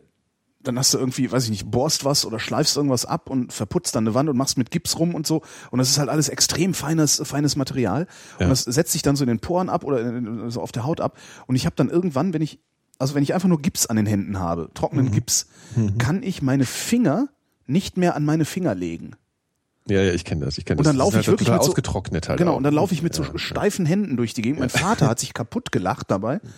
dann 0.63 0.79
hast 0.79 0.95
du 0.95 0.99
irgendwie, 0.99 1.33
weiß 1.33 1.43
ich 1.45 1.51
nicht, 1.51 1.69
bohrst 1.69 2.05
was 2.05 2.25
oder 2.25 2.39
schleifst 2.39 2.77
irgendwas 2.77 3.05
ab 3.05 3.29
und 3.31 3.53
verputzt 3.53 3.97
dann 3.97 4.05
eine 4.07 4.15
Wand 4.15 4.29
und 4.29 4.37
machst 4.37 4.57
mit 4.57 4.71
Gips 4.71 4.97
rum 4.99 5.15
und 5.17 5.27
so. 5.27 5.43
Und 5.73 5.79
das 5.81 5.91
ist 5.91 5.99
halt 5.99 6.09
alles 6.09 6.29
extrem 6.29 6.73
feines, 6.73 7.21
feines 7.25 7.57
Material. 7.57 8.07
Ja. 8.39 8.47
Und 8.47 8.51
das 8.51 8.63
setzt 8.63 8.93
sich 8.93 9.03
dann 9.03 9.17
so 9.17 9.25
in 9.25 9.29
den 9.29 9.41
Poren 9.41 9.69
ab 9.69 9.83
oder 9.83 10.01
in, 10.01 10.51
so 10.51 10.61
auf 10.63 10.71
der 10.71 10.85
Haut 10.85 11.01
ab. 11.01 11.19
Und 11.49 11.57
ich 11.57 11.67
habe 11.67 11.75
dann 11.75 11.89
irgendwann, 11.91 12.33
wenn 12.33 12.43
ich, 12.43 12.61
also 12.99 13.15
wenn 13.15 13.23
ich 13.23 13.35
einfach 13.35 13.49
nur 13.49 13.61
Gips 13.61 13.87
an 13.87 13.97
den 13.97 14.07
Händen 14.07 14.39
habe, 14.39 14.71
trockenen 14.75 15.07
Mhm. 15.07 15.13
Gips, 15.13 15.47
kann 15.99 16.23
ich 16.23 16.43
meine 16.43 16.65
Finger 16.65 17.29
nicht 17.67 17.97
mehr 17.97 18.15
an 18.17 18.25
meine 18.25 18.45
Finger 18.45 18.75
legen. 18.75 19.13
Ja, 19.89 20.01
ja, 20.01 20.13
ich 20.13 20.25
kenne 20.25 20.45
das. 20.45 20.59
Ich 20.59 20.65
kenne 20.65 20.79
Und 20.79 20.85
das. 20.87 20.93
dann 20.93 20.99
laufe 20.99 21.19
ich 21.19 21.27
halt 21.27 21.39
wirklich 21.41 21.49
mit 21.51 21.63
so, 21.63 21.71
ausgetrocknet 21.71 22.29
halt. 22.29 22.39
Genau, 22.39 22.53
auch. 22.53 22.57
und 22.57 22.63
dann 22.63 22.75
laufe 22.75 22.95
ich 22.95 23.03
mit 23.03 23.15
so 23.15 23.25
Ja, 23.25 23.37
steifen 23.37 23.85
Händen 23.85 24.17
durch 24.17 24.33
die 24.33 24.43
Gegend. 24.43 24.61
Mein 24.61 24.69
Vater 24.71 25.09
hat 25.09 25.19
sich 25.19 25.35
kaputt 25.35 25.73
gelacht 25.73 26.11
dabei. 26.11 26.41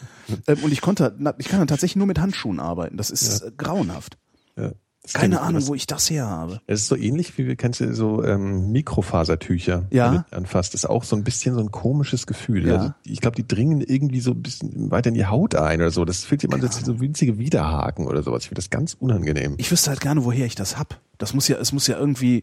Ähm, 0.47 0.59
und 0.63 0.73
ich 0.73 0.81
konnte, 0.81 1.15
ich 1.39 1.49
kann 1.49 1.59
dann 1.59 1.69
tatsächlich 1.69 1.97
nur 1.97 2.07
mit 2.07 2.19
Handschuhen 2.19 2.59
arbeiten. 2.61 2.97
Das 2.97 3.11
ist 3.11 3.43
äh, 3.43 3.51
grauenhaft. 3.57 4.17
Ja, 4.57 4.73
Keine. 5.13 5.41
Ahnung, 5.43 5.61
Das- 5.61 5.69
wo 5.69 5.75
ich 5.75 5.87
das 5.87 6.09
her 6.09 6.27
habe. 6.27 6.61
Es 6.67 6.81
ist 6.81 6.89
so 6.89 6.97
ähnlich 6.97 7.37
wie, 7.37 7.55
kennst 7.57 7.81
du 7.81 7.95
so 7.95 8.25
ähm, 8.25 8.73
Mikrofasertücher, 8.73 9.85
Ja. 9.91 10.25
anfasst. 10.31 10.73
Das 10.75 10.85
ist 10.85 10.91
auch 10.91 11.05
so 11.05 11.15
ein 11.17 11.25
bisschen 11.25 11.55
so 11.55 11.61
ein 11.61 11.71
komisches 11.71 12.27
Gefühl. 12.27 12.67
Ja. 12.67 12.77
Also 12.77 12.95
ich 13.05 13.21
glaube, 13.21 13.37
die 13.37 13.47
dringen 13.47 13.81
irgendwie 13.83 14.21
so 14.21 14.31
ein 14.33 14.43
bisschen 14.43 14.91
weiter 14.91 15.09
in 15.09 15.15
die 15.15 15.27
Haut 15.27 15.55
ein 15.55 15.81
oder 15.81 15.91
so. 15.91 16.05
Das 16.05 16.25
fühlt 16.25 16.41
sich 16.41 16.53
als 16.53 16.81
so 16.81 17.01
winzige 17.01 17.39
Widerhaken 17.39 18.07
oder 18.07 18.23
sowas. 18.23 18.43
Ich 18.45 18.49
finde 18.49 18.61
das 18.61 18.71
ganz 18.71 18.95
unangenehm. 18.99 19.55
Ich 19.59 19.71
wüsste 19.71 19.91
halt 19.91 20.01
gerne, 20.01 20.25
woher 20.25 20.47
ich 20.47 20.55
das 20.55 20.79
hab. 20.79 21.01
Das 21.19 21.35
muss 21.35 21.49
ja, 21.49 21.59
es 21.59 21.73
muss 21.73 21.87
ja 21.87 21.97
irgendwie, 21.99 22.43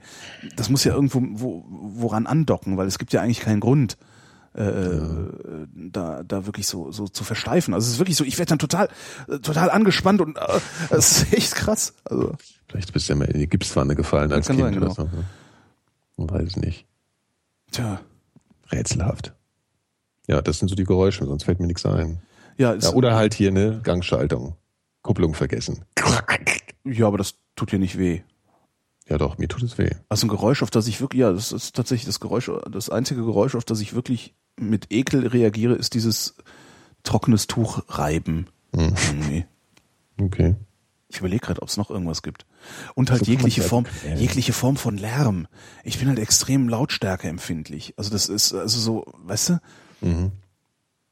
das 0.55 0.69
muss 0.69 0.83
ja 0.83 0.93
irgendwo 0.93 1.21
wo, 1.33 1.65
woran 1.69 2.25
andocken, 2.27 2.77
weil 2.77 2.87
es 2.87 2.99
gibt 2.99 3.11
ja 3.11 3.21
eigentlich 3.21 3.39
keinen 3.41 3.59
Grund, 3.59 3.97
äh, 4.53 4.99
da, 5.73 6.23
da 6.23 6.45
wirklich 6.45 6.67
so, 6.67 6.91
so 6.91 7.07
zu 7.07 7.23
versteifen. 7.23 7.73
Also 7.73 7.87
es 7.87 7.93
ist 7.93 7.99
wirklich 7.99 8.17
so, 8.17 8.23
ich 8.23 8.37
werde 8.37 8.49
dann 8.49 8.59
total, 8.59 8.89
äh, 9.27 9.39
total 9.39 9.69
angespannt 9.69 10.21
und 10.21 10.37
äh, 10.37 10.59
es 10.89 11.23
ist 11.23 11.33
echt 11.33 11.55
krass. 11.55 11.93
Also 12.03 12.35
Vielleicht 12.67 12.93
bist 12.93 13.07
du 13.07 13.13
ja 13.13 13.19
mal 13.19 13.25
in 13.29 13.39
die 13.39 13.47
Gipswanne 13.47 13.95
gefallen 13.95 14.31
als 14.31 14.47
Kind 14.47 14.59
sein, 14.59 14.77
oder 14.77 14.87
genau. 14.87 14.93
so. 14.93 15.03
ne? 15.03 15.25
Man 16.17 16.29
weiß 16.29 16.49
es 16.49 16.57
nicht. 16.57 16.85
tja, 17.71 18.01
Rätselhaft. 18.71 19.33
Ja, 20.27 20.41
das 20.41 20.59
sind 20.59 20.67
so 20.67 20.75
die 20.75 20.83
Geräusche, 20.83 21.25
sonst 21.25 21.43
fällt 21.43 21.59
mir 21.59 21.67
nichts 21.67 21.85
ein. 21.85 22.21
ja, 22.57 22.73
Ja, 22.75 22.91
oder 22.91 23.15
halt 23.15 23.33
hier 23.33 23.49
eine 23.49 23.81
Gangschaltung. 23.81 24.55
Kupplung 25.01 25.33
vergessen. 25.33 25.83
ja, 26.85 27.07
aber 27.07 27.17
das 27.17 27.35
tut 27.55 27.71
ja 27.71 27.79
nicht 27.79 27.97
weh. 27.97 28.21
Ja 29.09 29.17
doch, 29.17 29.37
mir 29.37 29.47
tut 29.47 29.63
es 29.63 29.77
weh. 29.77 29.89
Also 30.09 30.25
ein 30.25 30.29
Geräusch, 30.29 30.63
auf 30.63 30.69
das 30.69 30.87
ich 30.87 31.01
wirklich, 31.01 31.21
ja, 31.21 31.33
das 31.33 31.51
ist 31.51 31.75
tatsächlich 31.75 32.05
das 32.05 32.19
Geräusch, 32.19 32.49
das 32.69 32.89
einzige 32.89 33.25
Geräusch, 33.25 33.55
auf 33.55 33.65
das 33.65 33.81
ich 33.81 33.93
wirklich 33.93 34.35
mit 34.59 34.87
Ekel 34.91 35.27
reagiere, 35.27 35.73
ist 35.75 35.93
dieses 35.93 36.35
trockenes 37.03 37.47
Tuch 37.47 37.83
reiben. 37.87 38.47
Nee. 38.73 39.45
Okay. 40.19 40.55
Ich 41.09 41.19
überlege 41.19 41.41
gerade, 41.45 41.61
ob 41.61 41.67
es 41.67 41.77
noch 41.77 41.89
irgendwas 41.89 42.21
gibt. 42.21 42.45
Und 42.95 43.11
halt 43.11 43.25
So 43.25 43.31
jegliche 43.31 43.61
Form, 43.61 43.83
quälen. 43.83 44.17
jegliche 44.17 44.53
Form 44.53 44.77
von 44.77 44.97
Lärm. 44.97 45.47
Ich 45.83 45.99
bin 45.99 46.07
halt 46.07 46.19
extrem 46.19 46.69
Lautstärke 46.69 47.27
empfindlich. 47.27 47.93
Also 47.97 48.11
das 48.11 48.29
ist, 48.29 48.53
also 48.53 48.79
so, 48.79 49.13
weißt 49.25 49.49
du? 49.49 49.59
Mhm. 50.01 50.31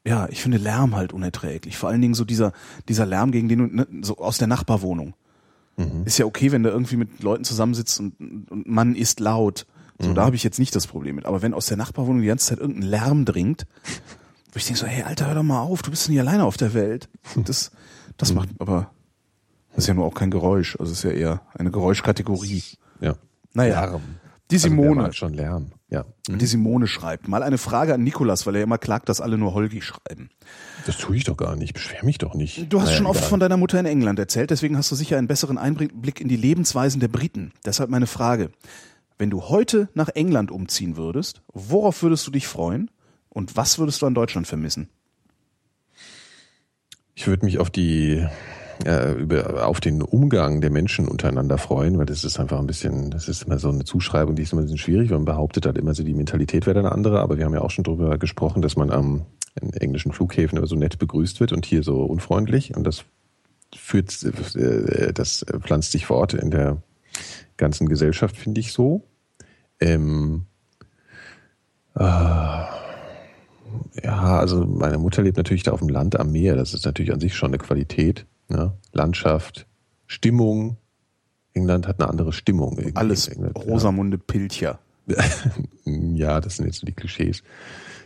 Ja, 0.05 0.29
ich 0.29 0.41
finde 0.41 0.57
Lärm 0.57 0.95
halt 0.95 1.11
unerträglich. 1.11 1.75
Vor 1.75 1.89
allen 1.89 2.01
Dingen 2.01 2.13
so 2.13 2.23
dieser, 2.23 2.53
dieser 2.87 3.05
Lärm, 3.05 3.31
gegen 3.31 3.49
den 3.49 3.75
ne, 3.75 3.87
so 4.01 4.17
aus 4.19 4.37
der 4.37 4.47
Nachbarwohnung. 4.47 5.15
Mhm. 5.75 6.03
Ist 6.05 6.17
ja 6.17 6.25
okay, 6.25 6.51
wenn 6.53 6.63
du 6.63 6.69
irgendwie 6.69 6.95
mit 6.95 7.21
Leuten 7.21 7.43
zusammensitzt 7.43 7.99
und, 7.99 8.13
und 8.49 8.67
man 8.67 8.95
ist 8.95 9.19
laut. 9.19 9.65
So, 10.01 10.09
Mhm. 10.09 10.15
da 10.15 10.25
habe 10.25 10.35
ich 10.35 10.43
jetzt 10.43 10.59
nicht 10.59 10.75
das 10.75 10.87
Problem 10.87 11.15
mit. 11.15 11.25
Aber 11.25 11.41
wenn 11.41 11.53
aus 11.53 11.65
der 11.65 11.77
Nachbarwohnung 11.77 12.21
die 12.21 12.27
ganze 12.27 12.47
Zeit 12.47 12.59
irgendein 12.59 12.89
Lärm 12.89 13.25
dringt, 13.25 13.65
wo 14.51 14.57
ich 14.57 14.65
denke 14.65 14.79
so, 14.79 14.87
hey, 14.87 15.03
Alter, 15.03 15.27
hör 15.27 15.35
doch 15.35 15.43
mal 15.43 15.59
auf, 15.61 15.81
du 15.81 15.91
bist 15.91 16.07
nicht 16.09 16.19
alleine 16.19 16.45
auf 16.45 16.57
der 16.57 16.73
Welt. 16.73 17.09
Das, 17.35 17.71
das 18.17 18.33
macht, 18.33 18.49
aber 18.59 18.91
das 19.71 19.83
ist 19.83 19.87
ja 19.87 19.93
nur 19.93 20.05
auch 20.05 20.13
kein 20.15 20.31
Geräusch. 20.31 20.75
Also 20.79 20.91
es 20.91 20.99
ist 20.99 21.03
ja 21.03 21.11
eher 21.11 21.41
eine 21.53 21.69
Geräuschkategorie. 21.71 22.63
Ja. 23.01 23.15
Naja, 23.53 23.85
Lärm. 23.85 24.01
die 24.51 24.55
Also 24.55 24.67
Simone, 24.69 25.01
mag 25.03 25.15
schon 25.15 25.33
Lärm. 25.33 25.71
Ja. 25.91 26.05
die 26.27 26.45
Simone 26.45 26.85
schreibt. 26.85 27.27
Mal 27.27 27.41
eine 27.41 27.57
Frage 27.57 27.95
an 27.95 28.03
Nikolas, 28.03 28.45
weil 28.45 28.55
er 28.55 28.61
immer 28.61 28.77
klagt, 28.77 29.09
dass 29.09 29.21
alle 29.21 29.39
nur 29.39 29.55
Holgi 29.55 29.81
schreiben. 29.81 30.29
Das 30.85 30.97
tue 30.97 31.15
ich 31.15 31.23
doch 31.23 31.35
gar 31.35 31.55
nicht. 31.55 31.73
Beschwer 31.73 32.05
mich 32.05 32.19
doch 32.19 32.35
nicht. 32.35 32.71
Du 32.71 32.79
hast 32.79 32.87
Naja, 32.89 32.97
schon 32.97 33.07
oft 33.07 33.23
von 33.23 33.39
deiner 33.39 33.57
Mutter 33.57 33.79
in 33.79 33.87
England 33.87 34.19
erzählt, 34.19 34.51
deswegen 34.51 34.77
hast 34.77 34.91
du 34.91 34.95
sicher 34.95 35.17
einen 35.17 35.27
besseren 35.27 35.57
Einblick 35.57 36.21
in 36.21 36.27
die 36.27 36.35
Lebensweisen 36.37 36.99
der 36.99 37.07
Briten. 37.07 37.53
Deshalb 37.65 37.89
meine 37.89 38.05
Frage. 38.05 38.51
Wenn 39.19 39.29
du 39.29 39.49
heute 39.49 39.89
nach 39.93 40.07
England 40.07 40.49
umziehen 40.49 40.95
würdest, 40.95 41.41
worauf 41.53 42.01
würdest 42.01 42.25
du 42.25 42.31
dich 42.31 42.47
freuen 42.47 42.89
und 43.27 43.57
was 43.57 43.77
würdest 43.77 44.01
du 44.01 44.05
an 44.05 44.15
Deutschland 44.15 44.47
vermissen? 44.47 44.87
Ich 47.15 47.27
würde 47.27 47.45
mich 47.45 47.59
auf 47.59 47.69
die 47.69 48.25
äh, 48.85 49.11
über 49.11 49.67
auf 49.67 49.81
den 49.81 50.01
Umgang 50.01 50.61
der 50.61 50.69
Menschen 50.69 51.09
untereinander 51.09 51.57
freuen, 51.57 51.97
weil 51.97 52.05
das 52.05 52.23
ist 52.23 52.39
einfach 52.39 52.59
ein 52.59 52.65
bisschen, 52.65 53.11
das 53.11 53.27
ist 53.27 53.43
immer 53.43 53.59
so 53.59 53.67
eine 53.67 53.83
Zuschreibung, 53.83 54.35
die 54.35 54.43
ist 54.43 54.53
immer 54.53 54.61
ein 54.61 54.65
bisschen 54.65 54.77
schwierig, 54.77 55.09
weil 55.09 55.17
man 55.17 55.25
behauptet 55.25 55.65
halt 55.65 55.77
immer 55.77 55.93
so, 55.93 56.03
die 56.03 56.13
Mentalität 56.13 56.65
wäre 56.65 56.79
eine 56.79 56.93
andere, 56.93 57.19
aber 57.19 57.37
wir 57.37 57.43
haben 57.43 57.53
ja 57.53 57.59
auch 57.59 57.71
schon 57.71 57.83
darüber 57.83 58.17
gesprochen, 58.17 58.61
dass 58.61 58.77
man 58.77 58.89
am 58.89 59.25
in 59.59 59.73
englischen 59.73 60.13
Flughäfen 60.13 60.57
immer 60.57 60.67
so 60.67 60.77
nett 60.77 60.97
begrüßt 60.97 61.41
wird 61.41 61.51
und 61.51 61.65
hier 61.65 61.83
so 61.83 62.05
unfreundlich. 62.05 62.77
Und 62.77 62.85
das 62.85 63.03
führt, 63.75 64.23
äh, 64.55 65.11
das 65.11 65.45
pflanzt 65.59 65.91
sich 65.91 66.05
fort 66.05 66.33
in 66.33 66.51
der 66.51 66.81
ganzen 67.59 67.87
Gesellschaft, 67.87 68.35
finde 68.35 68.61
ich 68.61 68.73
so. 68.73 69.03
Ähm, 69.79 70.45
äh, 71.95 71.99
ja, 74.03 74.39
also 74.39 74.65
meine 74.65 74.97
Mutter 74.97 75.21
lebt 75.21 75.37
natürlich 75.37 75.63
da 75.63 75.71
auf 75.71 75.79
dem 75.79 75.89
Land 75.89 76.19
am 76.19 76.31
Meer. 76.31 76.55
Das 76.55 76.73
ist 76.73 76.85
natürlich 76.85 77.13
an 77.13 77.19
sich 77.19 77.35
schon 77.35 77.49
eine 77.51 77.59
Qualität. 77.59 78.25
Ne? 78.47 78.73
Landschaft, 78.93 79.67
Stimmung. 80.07 80.77
England 81.53 81.87
hat 81.87 81.99
eine 81.99 82.09
andere 82.09 82.33
Stimmung. 82.33 82.77
irgendwie. 82.77 82.95
Alles 82.95 83.27
England, 83.27 83.55
Rosamunde 83.57 84.17
Pilcher. 84.17 84.79
Ja. 85.07 85.23
ja, 85.85 86.41
das 86.41 86.57
sind 86.57 86.65
jetzt 86.65 86.79
so 86.79 86.85
die 86.85 86.93
Klischees. 86.93 87.43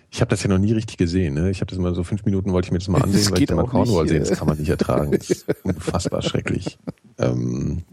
Ich 0.09 0.21
habe 0.21 0.29
das 0.29 0.43
ja 0.43 0.49
noch 0.49 0.59
nie 0.59 0.73
richtig 0.73 0.97
gesehen. 0.97 1.33
Ne? 1.33 1.49
Ich 1.49 1.61
habe 1.61 1.69
das 1.69 1.79
mal 1.79 1.93
so 1.95 2.03
fünf 2.03 2.23
Minuten 2.23 2.51
wollte 2.51 2.67
ich 2.67 2.71
mir 2.71 2.77
das 2.79 2.87
mal 2.87 2.99
Das 3.01 3.07
ansehen, 3.07 3.31
weil 3.31 3.41
ich 3.41 3.47
da 3.47 3.55
mal 3.55 3.65
Cornwall 3.65 4.07
sehen. 4.07 4.23
äh. 4.23 4.29
Das 4.29 4.37
kann 4.37 4.47
man 4.47 4.57
nicht 4.57 4.69
ertragen. 4.69 5.11
Das 5.11 5.29
ist 5.29 5.45
unfassbar 5.63 6.21
schrecklich. 6.21 6.77
Ähm, 7.19 7.83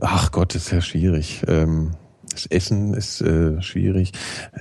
ach 0.00 0.32
Gott, 0.32 0.54
das 0.54 0.66
ist 0.66 0.72
ja 0.72 0.80
schwierig. 0.80 1.42
Ähm, 1.46 1.92
das 2.30 2.46
Essen 2.46 2.94
ist 2.94 3.20
äh, 3.20 3.60
schwierig. 3.62 4.12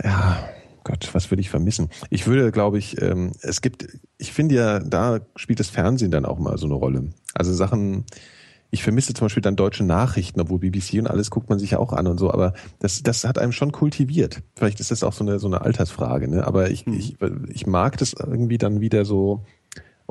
Ja, 0.03 0.38
Gott, 0.84 1.10
was 1.14 1.31
würde 1.31 1.41
ich 1.41 1.49
vermissen? 1.49 1.89
Ich 2.10 2.27
würde, 2.27 2.51
glaube 2.51 2.77
ich, 2.77 3.01
ähm, 3.01 3.31
es 3.41 3.61
gibt, 3.61 3.88
ich 4.18 4.34
finde 4.34 4.55
ja, 4.55 4.80
da 4.80 5.22
spielt 5.35 5.60
das 5.60 5.69
Fernsehen 5.69 6.11
dann 6.11 6.26
auch 6.26 6.39
mal 6.39 6.57
so 6.57 6.65
eine 6.65 6.76
Rolle. 6.76 7.14
Also 7.34 7.53
Sachen, 7.53 8.05
ich 8.69 8.84
vermisse 8.84 9.14
zum 9.14 9.26
Beispiel 9.26 9.41
dann 9.41 9.55
deutsche 9.55 9.84
Nachrichten, 9.84 10.41
obwohl 10.41 10.60
BBC 10.60 10.95
und 10.95 11.07
alles 11.07 11.30
guckt 11.30 11.49
man 11.49 11.60
sich 11.60 11.72
ja 11.72 11.80
auch 11.80 11.93
an 11.93 12.07
und 12.07 12.18
so, 12.18 12.31
aber 12.31 12.53
das, 12.80 13.01
das 13.03 13.23
hat 13.23 13.38
einem 13.38 13.51
schon 13.51 13.72
kultiviert. 13.72 14.41
Vielleicht 14.55 14.80
ist 14.80 14.91
das 14.91 15.03
auch 15.03 15.14
so 15.14 15.23
eine, 15.23 15.39
so 15.39 15.47
eine 15.47 15.61
Altersfrage, 15.61 16.27
ne? 16.27 16.45
Aber 16.45 16.69
ich, 16.69 16.85
ich, 16.88 17.15
ich 17.49 17.68
mag 17.68 17.97
das 17.97 18.14
irgendwie 18.14 18.57
dann 18.57 18.81
wieder 18.81 19.05
so, 19.05 19.45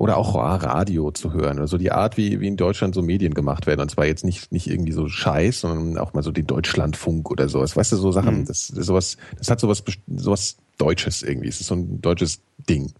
oder 0.03 0.17
auch 0.17 0.35
Radio 0.35 1.13
zu 1.13 1.33
hören 1.33 1.59
oder 1.59 1.69
so 1.69 1.79
die 1.79 1.93
Art, 1.93 2.17
wie, 2.17 2.41
wie 2.41 2.49
in 2.49 2.57
Deutschland 2.57 2.93
so 2.93 3.03
Medien 3.03 3.35
gemacht 3.35 3.69
werden. 3.69 3.83
Und 3.83 3.89
zwar 3.89 4.05
jetzt 4.05 4.25
nicht, 4.25 4.51
nicht 4.51 4.67
irgendwie 4.67 4.91
so 4.91 5.07
Scheiß, 5.09 5.61
sondern 5.61 5.97
auch 5.97 6.13
mal 6.13 6.25
so 6.25 6.33
den 6.33 6.49
Deutschlandfunk 6.49 7.31
oder 7.31 7.49
sowas. 7.49 7.77
Weißt 7.77 7.93
du, 7.93 7.97
so 7.97 8.11
Sachen, 8.11 8.41
Mhm. 8.41 8.45
das, 8.47 8.73
das 8.75 8.87
sowas, 8.87 9.17
das 9.39 9.49
hat 9.49 9.61
sowas, 9.61 9.85
sowas 10.17 10.57
Deutsches 10.77 11.23
irgendwie. 11.23 11.47
Es 11.47 11.61
ist 11.61 11.69
so 11.69 11.77
ein 11.77 12.01
deutsches 12.01 12.41
Ding. 12.69 12.93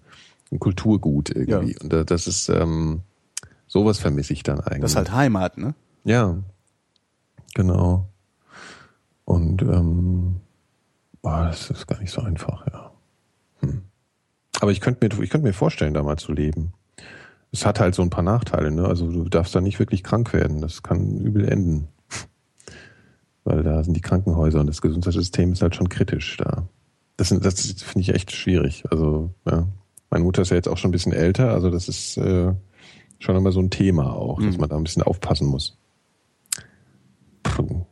Ein 0.53 0.61
Kulturgut 0.61 1.31
irgendwie. 1.31 1.73
Ja. 1.73 1.81
Und 2.01 2.09
das 2.09 2.29
ist, 2.29 2.49
ähm, 2.51 3.01
sowas 3.67 3.99
vermisse 3.99 4.33
ich 4.33 4.45
dann 4.45 4.61
eigentlich. 4.61 4.83
Das 4.83 4.93
ist 4.93 4.97
halt 4.97 5.11
Heimat, 5.11 5.59
ne? 5.59 5.75
Ja, 6.05 6.39
genau. 7.55 8.07
Und 9.25 9.61
ähm, 9.63 10.37
boah, 11.21 11.47
das 11.47 11.69
ist 11.69 11.89
gar 11.89 11.99
nicht 11.99 12.13
so 12.13 12.21
einfach, 12.21 12.65
ja. 12.69 12.93
Hm. 13.59 13.83
Aber 14.61 14.71
ich 14.71 14.81
könnte 14.81 15.05
mir, 15.05 15.21
ich 15.21 15.31
könnte 15.31 15.49
mir 15.49 15.53
vorstellen, 15.53 15.95
da 15.95 16.05
mal 16.05 16.17
zu 16.17 16.33
leben. 16.33 16.73
Es 17.53 17.67
hat 17.67 17.81
halt 17.81 17.95
so 17.95 18.03
ein 18.03 18.11
paar 18.11 18.23
Nachteile, 18.25 18.71
ne? 18.71 18.87
Also 18.87 19.11
du 19.11 19.29
darfst 19.29 19.55
da 19.55 19.61
nicht 19.61 19.79
wirklich 19.79 20.03
krank 20.03 20.33
werden. 20.33 20.61
Das 20.63 20.83
kann 20.83 21.21
übel 21.21 21.47
enden. 21.47 21.89
Weil 23.45 23.63
da 23.63 23.83
sind 23.85 23.95
die 23.95 24.01
Krankenhäuser 24.01 24.61
und 24.61 24.67
das 24.69 24.81
Gesundheitssystem 24.81 25.53
ist 25.53 25.63
halt 25.63 25.77
schon 25.77 25.89
kritisch 25.89 26.37
da. 26.39 26.67
Das, 27.19 27.29
sind- 27.29 27.45
das 27.45 27.61
finde 27.83 28.01
ich 28.01 28.15
echt 28.15 28.33
schwierig. 28.33 28.85
Also, 28.91 29.31
ja. 29.47 29.67
Meine 30.11 30.25
Mutter 30.25 30.43
ist 30.43 30.51
ja 30.51 30.57
jetzt 30.57 30.69
auch 30.69 30.79
schon 30.79 30.89
ein 30.89 30.93
bisschen 30.93 31.13
älter, 31.13 31.53
also 31.53 31.71
das 31.71 31.89
ist 31.89 32.17
äh, 32.19 32.53
schon 33.19 33.37
immer 33.37 33.51
so 33.53 33.61
ein 33.61 33.71
Thema 33.71 34.13
auch, 34.15 34.41
dass 34.43 34.55
Mhm. 34.55 34.61
man 34.61 34.69
da 34.71 34.77
ein 34.77 34.85
bisschen 34.85 35.03
aufpassen 35.03 35.47
muss. 35.47 35.79
Puh. 37.43 37.87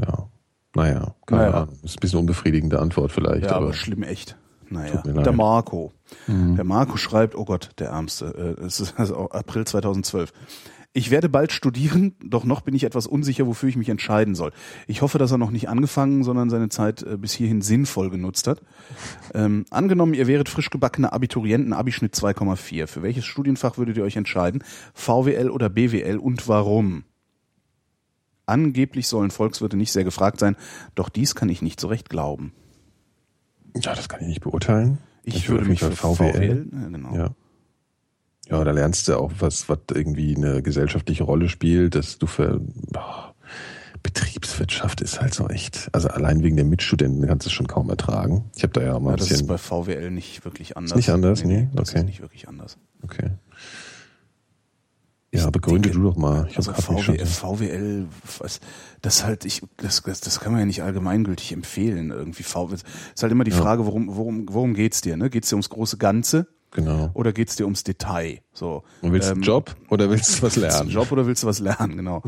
Ja. 0.00 0.28
Naja, 0.74 1.14
keine 1.26 1.42
Naja. 1.42 1.54
Ahnung. 1.62 1.74
Ist 1.82 1.96
ein 1.96 2.00
bisschen 2.00 2.18
unbefriedigende 2.20 2.78
Antwort 2.80 3.12
vielleicht. 3.12 3.44
Ja, 3.46 3.52
aber 3.52 3.66
aber 3.66 3.72
schlimm 3.74 4.02
echt. 4.02 4.36
Naja, 4.70 5.02
der 5.24 5.32
Marco. 5.32 5.92
Der 6.56 6.64
Marco 6.64 6.96
schreibt, 6.96 7.34
oh 7.34 7.44
Gott, 7.44 7.70
der 7.78 7.88
Ärmste. 7.88 8.56
Äh, 8.58 8.64
Es 8.64 8.80
ist 8.80 8.94
also 8.98 9.28
April 9.30 9.66
2012. 9.66 10.32
Ich 10.92 11.12
werde 11.12 11.28
bald 11.28 11.52
studieren, 11.52 12.16
doch 12.20 12.44
noch 12.44 12.62
bin 12.62 12.74
ich 12.74 12.82
etwas 12.82 13.06
unsicher, 13.06 13.46
wofür 13.46 13.68
ich 13.68 13.76
mich 13.76 13.88
entscheiden 13.88 14.34
soll. 14.34 14.50
Ich 14.88 15.02
hoffe, 15.02 15.18
dass 15.18 15.30
er 15.30 15.38
noch 15.38 15.52
nicht 15.52 15.68
angefangen, 15.68 16.24
sondern 16.24 16.50
seine 16.50 16.68
Zeit 16.68 17.02
äh, 17.04 17.16
bis 17.16 17.32
hierhin 17.32 17.62
sinnvoll 17.62 18.10
genutzt 18.10 18.48
hat. 18.48 18.60
Ähm, 19.32 19.66
angenommen, 19.70 20.14
ihr 20.14 20.26
wäret 20.26 20.48
frisch 20.48 20.70
gebackene 20.70 21.12
Abiturienten, 21.12 21.72
Abischnitt 21.72 22.14
2,4. 22.14 22.88
Für 22.88 23.02
welches 23.02 23.24
Studienfach 23.24 23.78
würdet 23.78 23.98
ihr 23.98 24.02
euch 24.02 24.16
entscheiden? 24.16 24.64
VWL 24.94 25.50
oder 25.50 25.68
BWL 25.68 26.16
und 26.16 26.48
warum? 26.48 27.04
Angeblich 28.46 29.06
sollen 29.06 29.30
Volkswirte 29.30 29.76
nicht 29.76 29.92
sehr 29.92 30.02
gefragt 30.02 30.40
sein, 30.40 30.56
doch 30.96 31.08
dies 31.08 31.36
kann 31.36 31.48
ich 31.50 31.62
nicht 31.62 31.78
so 31.78 31.86
recht 31.86 32.10
glauben. 32.10 32.52
Ja, 33.76 33.94
das 33.94 34.08
kann 34.08 34.20
ich 34.22 34.28
nicht 34.28 34.40
beurteilen. 34.40 34.98
Ich, 35.22 35.48
würde 35.48 35.60
würde 35.62 35.70
mich 35.70 35.80
für 35.80 35.90
VWL. 35.92 36.32
VWL, 36.32 36.66
ja, 36.72 36.88
genau. 36.88 37.14
Ja. 37.14 37.30
Ja, 38.48 38.64
da 38.64 38.70
lernst 38.72 39.06
du 39.06 39.16
auch 39.16 39.30
was, 39.38 39.68
was 39.68 39.78
irgendwie 39.92 40.34
eine 40.34 40.60
gesellschaftliche 40.62 41.22
Rolle 41.24 41.48
spielt, 41.48 41.94
dass 41.94 42.18
du 42.18 42.26
für 42.26 42.60
boah, 42.90 43.34
Betriebswirtschaft 44.02 45.00
ist 45.02 45.20
halt 45.20 45.34
so 45.34 45.48
echt. 45.48 45.88
Also 45.92 46.08
allein 46.08 46.42
wegen 46.42 46.56
der 46.56 46.64
Mitstudenten 46.64 47.26
kannst 47.26 47.46
du 47.46 47.48
es 47.48 47.52
schon 47.52 47.66
kaum 47.68 47.90
ertragen. 47.90 48.50
Ich 48.56 48.62
habe 48.62 48.72
da 48.72 48.82
ja 48.82 48.98
mal 48.98 49.10
Ja, 49.10 49.14
ein 49.14 49.16
das 49.18 49.28
bisschen. 49.28 49.42
ist 49.44 49.48
bei 49.48 49.58
VWL 49.58 50.10
nicht 50.10 50.44
wirklich 50.44 50.76
anders. 50.76 50.96
nicht 50.96 51.10
anders? 51.10 51.44
Nee? 51.44 51.68
das 51.74 51.90
Okay. 51.90 51.98
ist 52.00 52.04
nicht 52.06 52.20
wirklich 52.22 52.48
anders. 52.48 52.76
okay. 53.04 53.30
Ja, 55.32 55.48
begründe 55.50 55.90
du 55.90 56.02
doch 56.02 56.16
mal. 56.16 56.48
Ich 56.50 56.56
Also 56.56 56.72
schon- 57.02 57.18
VWL, 57.18 58.08
was, 58.38 58.60
das 59.00 59.24
halt, 59.24 59.44
ich, 59.44 59.62
das, 59.76 60.02
das, 60.02 60.20
das 60.20 60.40
kann 60.40 60.52
man 60.52 60.60
ja 60.60 60.66
nicht 60.66 60.82
allgemeingültig 60.82 61.52
empfehlen 61.52 62.10
irgendwie. 62.10 62.42
VWL, 62.42 62.74
ist 63.14 63.22
halt 63.22 63.30
immer 63.30 63.44
die 63.44 63.52
Frage, 63.52 63.86
worum, 63.86 64.08
worum, 64.16 64.46
worum 64.50 64.74
geht's 64.74 65.00
dir? 65.02 65.16
Ne? 65.16 65.30
Geht's 65.30 65.48
dir 65.48 65.54
ums 65.56 65.68
große 65.70 65.98
Ganze 65.98 66.48
Genau. 66.72 67.10
oder 67.14 67.32
geht's 67.32 67.56
dir 67.56 67.64
ums 67.64 67.82
Detail? 67.84 68.40
So. 68.52 68.82
Und 69.02 69.12
willst 69.12 69.28
du 69.28 69.32
einen 69.32 69.42
Ähm, 69.42 69.46
Job 69.46 69.74
oder 69.88 70.08
willst 70.10 70.38
du 70.38 70.42
was 70.42 70.56
Willst 70.56 70.56
du 70.56 70.62
einen 70.62 70.70
lernen? 70.72 70.90
Job 70.90 71.12
oder 71.12 71.26
willst 71.26 71.42
du 71.42 71.46
was 71.46 71.58
lernen? 71.60 71.96
Genau. 71.96 72.22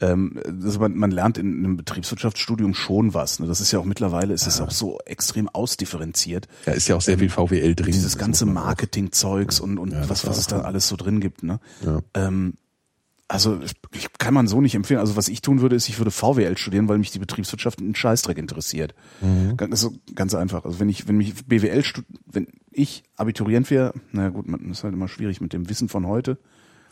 Ähm, 0.00 0.40
also 0.46 0.78
man, 0.80 0.96
man 0.96 1.10
lernt 1.10 1.38
in 1.38 1.58
einem 1.58 1.76
Betriebswirtschaftsstudium 1.76 2.74
schon 2.74 3.14
was. 3.14 3.38
Ne? 3.40 3.46
Das 3.46 3.60
ist 3.60 3.72
ja 3.72 3.78
auch 3.78 3.84
mittlerweile 3.84 4.32
ist 4.34 4.46
es 4.46 4.60
auch 4.60 4.70
so 4.70 4.98
extrem 5.06 5.48
ausdifferenziert. 5.48 6.48
Ja, 6.66 6.72
ist 6.72 6.88
ja 6.88 6.96
auch 6.96 7.00
sehr 7.02 7.18
viel 7.18 7.28
VWL 7.30 7.74
drin. 7.74 7.86
Dieses 7.92 8.16
ganze 8.18 8.46
Marketingzeugs 8.46 9.60
und, 9.60 9.78
und 9.78 9.92
Ja, 9.92 10.08
was, 10.08 10.26
was 10.26 10.38
es 10.38 10.46
da 10.46 10.60
alles 10.62 10.88
so 10.88 10.96
drin 10.96 11.20
gibt. 11.20 11.42
Ne? 11.42 11.60
Ja. 11.84 12.00
Ähm, 12.14 12.54
also 13.32 13.60
ich, 13.94 14.12
kann 14.18 14.34
man 14.34 14.46
so 14.46 14.60
nicht 14.60 14.74
empfehlen. 14.74 15.00
Also 15.00 15.16
was 15.16 15.28
ich 15.28 15.40
tun 15.40 15.62
würde, 15.62 15.74
ist, 15.74 15.88
ich 15.88 15.98
würde 15.98 16.10
VWL 16.10 16.58
studieren, 16.58 16.86
weil 16.88 16.98
mich 16.98 17.12
die 17.12 17.18
Betriebswirtschaft 17.18 17.80
einen 17.80 17.94
Scheißdreck 17.94 18.36
interessiert. 18.36 18.94
Mhm. 19.22 19.56
Ganz, 19.56 19.80
so, 19.80 19.94
ganz 20.14 20.34
einfach. 20.34 20.66
Also 20.66 20.80
wenn 20.80 20.90
ich, 20.90 21.08
wenn 21.08 21.16
mich 21.16 21.46
BWL 21.46 21.82
wenn 22.26 22.46
ich 22.70 23.04
Abiturient 23.16 23.70
wäre, 23.70 23.94
naja 24.12 24.28
gut, 24.28 24.46
man 24.48 24.70
ist 24.70 24.84
halt 24.84 24.92
immer 24.92 25.08
schwierig 25.08 25.40
mit 25.40 25.54
dem 25.54 25.70
Wissen 25.70 25.88
von 25.88 26.06
heute. 26.06 26.36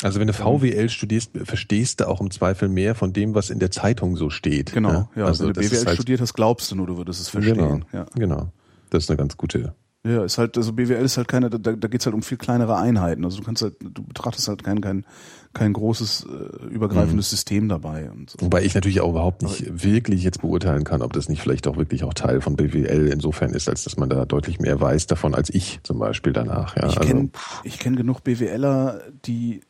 Also 0.03 0.19
wenn 0.19 0.29
du 0.29 0.33
VWL 0.33 0.89
studierst, 0.89 1.33
verstehst 1.45 2.01
du 2.01 2.09
auch 2.09 2.23
im 2.23 2.31
Zweifel 2.31 2.71
mehr 2.71 2.95
von 2.95 3.12
dem, 3.12 3.35
was 3.35 3.51
in 3.51 3.59
der 3.59 3.71
Zeitung 3.71 4.17
so 4.17 4.31
steht. 4.31 4.73
Genau, 4.73 4.93
ne? 4.93 5.09
ja. 5.17 5.27
Also 5.27 5.47
wenn 5.47 5.53
du 5.53 5.61
BWL 5.61 5.85
halt, 5.85 5.95
studiert 5.95 6.23
hast, 6.23 6.33
glaubst 6.33 6.71
du 6.71 6.77
nur, 6.77 6.87
du 6.87 6.97
würdest 6.97 7.21
es 7.21 7.31
Genau, 7.33 7.45
verstehen. 7.45 7.85
Ja. 7.93 8.07
genau. 8.15 8.51
Das 8.89 9.05
ist 9.05 9.11
eine 9.11 9.19
ganz 9.19 9.37
gute. 9.37 9.75
Ja, 10.03 10.25
ist 10.25 10.39
halt, 10.39 10.57
also 10.57 10.73
BWL 10.73 11.05
ist 11.05 11.19
halt 11.19 11.29
keine, 11.29 11.51
da, 11.51 11.59
da 11.59 11.89
geht's 11.89 12.07
halt 12.07 12.15
um 12.15 12.23
viel 12.23 12.39
kleinere 12.39 12.79
Einheiten. 12.79 13.23
Also 13.27 13.39
du 13.39 13.45
kannst 13.45 13.61
halt, 13.61 13.75
du 13.83 14.03
betrachtest 14.03 14.49
halt 14.49 14.65
kein, 14.65 14.81
kein, 14.81 15.05
kein 15.53 15.73
großes, 15.73 16.27
äh, 16.27 16.67
übergreifendes 16.67 17.27
Mhm. 17.33 17.37
System 17.37 17.69
dabei 17.69 18.11
und 18.11 18.31
so. 18.31 18.39
Wobei 18.41 18.63
ich 18.63 18.75
natürlich 18.75 19.01
auch 19.01 19.11
überhaupt 19.11 19.43
nicht 19.43 19.83
wirklich 19.83 20.23
jetzt 20.23 20.41
beurteilen 20.43 20.85
kann, 20.85 21.03
ob 21.03 21.13
das 21.13 21.29
nicht 21.29 21.43
vielleicht 21.43 21.67
auch 21.67 21.77
wirklich 21.77 22.05
auch 22.05 22.15
Teil 22.15 22.41
von 22.41 22.55
BWL 22.55 23.09
insofern 23.13 23.51
ist, 23.51 23.69
als 23.69 23.83
dass 23.85 23.97
man 23.97 24.09
da 24.09 24.25
deutlich 24.27 24.61
mehr 24.61 24.81
weiß 24.81 25.07
davon 25.09 25.35
als 25.35 25.51
ich 25.51 25.81
zum 25.83 25.99
Beispiel 25.99 26.33
danach. 26.33 26.77
Ja, 26.77 26.87
Ich 26.89 26.99
also, 26.99 27.09
kenne 27.09 27.31
ich 27.65 27.79
kenn 27.81 27.97
genug 27.97 28.23
BWLer, 28.23 29.01
die 29.27 29.61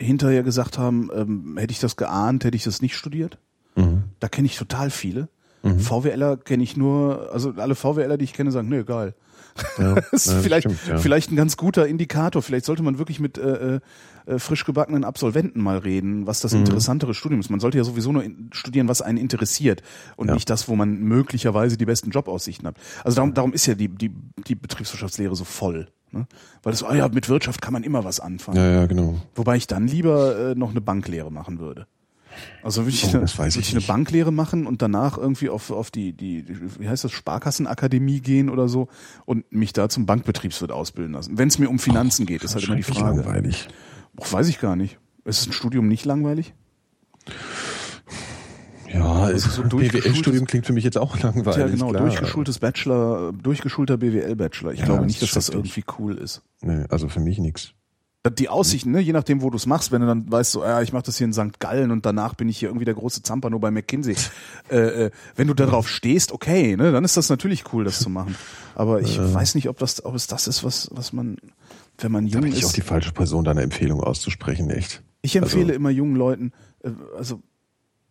hinterher 0.00 0.42
gesagt 0.42 0.76
haben, 0.76 1.08
ähm, 1.14 1.56
hätte 1.56 1.70
ich 1.72 1.78
das 1.80 1.96
geahnt, 1.96 2.44
hätte 2.44 2.56
ich 2.56 2.64
das 2.64 2.82
nicht 2.82 2.96
studiert. 2.96 3.38
Mhm. 3.76 4.02
Da 4.18 4.28
kenne 4.28 4.46
ich 4.46 4.56
total 4.56 4.90
viele. 4.90 5.28
VWLer 5.78 6.36
kenne 6.36 6.62
ich 6.62 6.76
nur, 6.76 7.30
also 7.32 7.54
alle 7.56 7.74
VWLer, 7.74 8.18
die 8.18 8.24
ich 8.24 8.34
kenne, 8.34 8.52
sagen, 8.52 8.68
nee, 8.68 8.82
geil. 8.82 9.14
ja, 9.78 9.94
Das 10.10 10.26
ist 10.26 10.32
ja, 10.32 10.40
vielleicht, 10.40 10.70
stimmt, 10.70 10.86
ja. 10.88 10.98
vielleicht 10.98 11.32
ein 11.32 11.36
ganz 11.36 11.56
guter 11.56 11.86
Indikator. 11.86 12.42
Vielleicht 12.42 12.66
sollte 12.66 12.82
man 12.82 12.98
wirklich 12.98 13.18
mit 13.18 13.38
äh, 13.38 13.80
äh, 14.26 14.38
frisch 14.38 14.64
gebackenen 14.64 15.04
Absolventen 15.04 15.60
mal 15.62 15.78
reden, 15.78 16.26
was 16.26 16.40
Mhm. 16.40 16.42
das 16.42 16.52
interessantere 16.54 17.14
Studium 17.14 17.40
ist. 17.40 17.50
Man 17.50 17.60
sollte 17.60 17.78
ja 17.78 17.84
sowieso 17.84 18.12
nur 18.12 18.24
studieren, 18.52 18.88
was 18.88 19.02
einen 19.02 19.18
interessiert 19.18 19.82
und 20.16 20.28
Ja. 20.28 20.34
nicht 20.34 20.48
das, 20.50 20.68
wo 20.68 20.76
man 20.76 20.98
möglicherweise 21.00 21.76
die 21.76 21.84
besten 21.86 22.10
Jobaussichten 22.10 22.66
hat. 22.66 22.76
Also 23.04 23.16
darum, 23.16 23.34
darum 23.34 23.52
ist 23.52 23.66
ja 23.66 23.74
die, 23.74 23.88
die, 23.88 24.10
die 24.46 24.54
Betriebswirtschaftslehre 24.54 25.34
so 25.36 25.44
voll. 25.44 25.88
Ne? 26.12 26.26
Weil 26.62 26.72
das 26.72 26.80
so, 26.80 26.86
ah 26.86 26.94
ja, 26.94 27.08
mit 27.08 27.28
Wirtschaft 27.28 27.60
kann 27.60 27.72
man 27.72 27.82
immer 27.82 28.04
was 28.04 28.20
anfangen. 28.20 28.56
Ja, 28.56 28.70
ja, 28.70 28.86
genau. 28.86 29.20
Wobei 29.34 29.56
ich 29.56 29.66
dann 29.66 29.88
lieber 29.88 30.50
äh, 30.50 30.54
noch 30.54 30.70
eine 30.70 30.80
Banklehre 30.80 31.32
machen 31.32 31.58
würde. 31.58 31.86
Also 32.64 32.82
würde 32.82 32.90
ich, 32.90 33.04
Oh, 33.04 33.08
eine, 33.18 33.28
würde 33.38 33.58
ich 33.60 33.70
eine. 33.72 33.80
Banklehre 33.80 34.32
machen 34.32 34.66
und 34.66 34.82
danach 34.82 35.18
irgendwie 35.18 35.48
auf, 35.50 35.70
auf 35.70 35.90
die, 35.92 36.12
die, 36.12 36.44
wie 36.80 36.88
heißt 36.88 37.04
das, 37.04 37.12
Sparkassenakademie 37.12 38.20
gehen 38.20 38.48
oder 38.50 38.68
so 38.68 38.88
und 39.24 39.50
mich 39.52 39.72
da 39.72 39.88
zum 39.88 40.06
Bankbetriebswirt 40.06 40.72
ausbilden 40.72 41.12
lassen. 41.14 41.38
Wenn 41.38 41.48
es 41.48 41.58
mir 41.58 41.68
um 41.68 41.78
Finanzen 41.78 42.26
geht, 42.26 42.42
ist 42.42 42.54
halt 42.54 42.64
immer 42.66 42.76
die 42.76 42.82
Frage. 42.82 43.18
langweilig. 43.20 43.68
Och, 44.16 44.32
weiß 44.32 44.48
ich 44.48 44.60
gar 44.60 44.76
nicht. 44.76 44.98
Ist 45.24 45.46
ein 45.48 45.52
Studium 45.52 45.88
nicht 45.88 46.04
langweilig? 46.04 46.54
Ja, 48.92 49.24
Also 49.24 49.50
so 49.50 49.62
BWL-Studium 49.64 50.46
klingt 50.46 50.66
für 50.66 50.72
mich 50.72 50.84
jetzt 50.84 50.98
auch 50.98 51.18
langweilig. 51.20 51.58
ja, 51.58 51.66
genau, 51.66 51.88
klar. 51.90 52.02
durchgeschultes 52.02 52.58
Bachelor, 52.60 53.32
durchgeschulter 53.32 53.96
BWL-Bachelor. 53.96 54.72
Ich 54.72 54.80
Ja, 54.80 54.86
glaube 54.86 55.06
nicht, 55.06 55.20
dass 55.22 55.32
das 55.32 55.48
irgendwie 55.48 55.84
cool 55.98 56.16
ist. 56.16 56.42
Nee, 56.60 56.84
also 56.90 57.08
für 57.08 57.20
mich 57.20 57.38
nix. 57.38 57.72
Die 58.38 58.48
Aussichten, 58.48 58.92
ne, 58.92 59.00
je 59.00 59.12
nachdem, 59.12 59.42
wo 59.42 59.50
du 59.50 59.56
es 59.56 59.66
machst, 59.66 59.92
wenn 59.92 60.00
du 60.00 60.06
dann 60.06 60.30
weißt, 60.32 60.52
so, 60.52 60.62
ja, 60.64 60.80
ich 60.80 60.94
mache 60.94 61.02
das 61.02 61.18
hier 61.18 61.26
in 61.26 61.34
St. 61.34 61.60
Gallen 61.60 61.90
und 61.90 62.06
danach 62.06 62.32
bin 62.34 62.48
ich 62.48 62.56
hier 62.56 62.70
irgendwie 62.70 62.86
der 62.86 62.94
große 62.94 63.22
Zampano 63.22 63.58
bei 63.58 63.70
McKinsey. 63.70 64.16
äh, 64.70 64.76
äh, 65.06 65.10
wenn 65.36 65.46
du 65.48 65.52
darauf 65.52 65.88
stehst, 65.88 66.32
okay, 66.32 66.74
ne, 66.76 66.90
dann 66.90 67.04
ist 67.04 67.18
das 67.18 67.28
natürlich 67.28 67.64
cool, 67.74 67.84
das 67.84 67.98
zu 67.98 68.08
machen. 68.08 68.34
Aber 68.76 69.00
ich 69.02 69.18
weiß 69.18 69.54
nicht, 69.56 69.68
ob 69.68 69.78
das, 69.78 70.04
ob 70.06 70.14
es 70.14 70.26
das 70.26 70.46
ist, 70.46 70.64
was, 70.64 70.88
was 70.92 71.12
man, 71.12 71.36
wenn 71.98 72.12
man 72.12 72.26
Da 72.26 72.32
jung 72.34 72.42
bin 72.42 72.52
ich 72.52 72.64
auch 72.64 72.68
ist. 72.68 72.76
die 72.76 72.80
falsche 72.82 73.12
Person, 73.12 73.44
deine 73.44 73.62
Empfehlung 73.62 74.00
auszusprechen, 74.02 74.70
echt. 74.70 75.02
Ich 75.22 75.36
empfehle 75.36 75.64
Also- 75.66 75.74
immer 75.74 75.90
jungen 75.90 76.16
Leuten, 76.16 76.52
äh, 76.82 76.90
also 77.16 77.40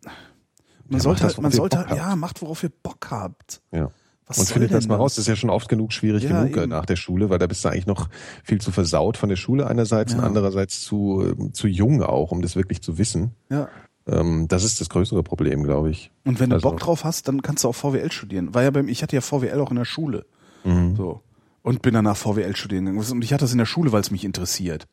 man 0.06 1.00
Ja, 1.00 1.00
sollte, 1.00 1.24
das, 1.24 1.34
halt, 1.36 1.42
man 1.44 1.52
sollte, 1.52 1.78
Bock 1.78 1.88
habt. 1.90 1.98
ja, 1.98 2.16
macht 2.16 2.42
worauf 2.42 2.64
ihr 2.64 2.72
Bock 2.84 3.08
habt. 3.10 3.62
Ja. 3.72 3.90
Was 4.26 4.38
und 4.40 4.48
findet 4.48 4.72
das 4.74 4.88
mal 4.88 4.96
das? 4.96 5.02
raus. 5.02 5.16
Das 5.16 5.24
ist 5.24 5.28
ja 5.28 5.36
schon 5.36 5.50
oft 5.50 5.68
genug 5.68 5.92
schwierig 5.92 6.24
Ja, 6.24 6.30
genug 6.44 6.56
äh, 6.58 6.62
eben. 6.62 6.70
nach 6.70 6.86
der 6.86 6.96
Schule, 6.96 7.30
weil 7.30 7.40
da 7.40 7.48
bist 7.48 7.64
du 7.66 7.70
eigentlich 7.70 7.88
noch 7.88 8.10
viel 8.44 8.60
zu 8.62 8.72
versaut 8.72 9.18
von 9.18 9.28
der 9.30 9.36
Schule 9.36 9.68
einerseits 9.68 10.14
und 10.14 10.20
Ja. 10.22 10.26
andererseits 10.26 10.82
zu, 10.82 11.24
ähm, 11.38 11.54
zu 11.54 11.68
jung 11.68 12.02
auch, 12.04 12.32
um 12.32 12.42
das 12.42 12.56
wirklich 12.56 12.82
zu 12.82 12.98
wissen. 12.98 13.32
Ja. 13.50 13.68
Ähm, 14.08 14.48
das 14.48 14.64
ist 14.64 14.80
das 14.82 14.90
größere 14.90 15.24
Problem, 15.24 15.64
glaube 15.64 15.90
ich. 15.90 16.12
Und 16.26 16.40
wenn 16.40 16.50
du 16.50 16.56
Also- 16.56 16.70
Bock 16.70 16.80
drauf 16.80 17.04
hast, 17.04 17.28
dann 17.28 17.42
kannst 17.42 17.64
du 17.64 17.70
auch 17.70 17.76
VWL 17.76 18.12
studieren. 18.12 18.54
War 18.54 18.64
ja 18.64 18.72
beim, 18.72 18.88
ich 18.88 19.04
hatte 19.04 19.16
ja 19.16 19.22
VWL 19.22 19.60
auch 19.60 19.72
in 19.72 19.78
der 19.78 19.86
Schule. 19.86 20.26
Mhm. 20.64 20.96
So. 20.96 21.22
Und 21.64 21.82
bin 21.82 21.94
danach 21.96 22.18
VWL 22.18 22.56
studieren 22.56 22.86
gegangen. 22.86 23.12
Und 23.12 23.24
ich 23.24 23.34
hatte 23.34 23.46
das 23.46 23.52
in 23.54 23.58
der 23.58 23.66
Schule, 23.66 23.92
weil 23.92 24.02
es 24.02 24.12
mich 24.12 24.26
interessiert. 24.26 24.86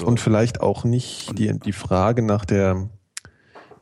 So. 0.00 0.06
Und 0.06 0.20
vielleicht 0.20 0.60
auch 0.60 0.84
nicht 0.84 1.38
die, 1.38 1.58
die 1.58 1.72
Frage 1.72 2.22
nach 2.22 2.44
der, 2.44 2.88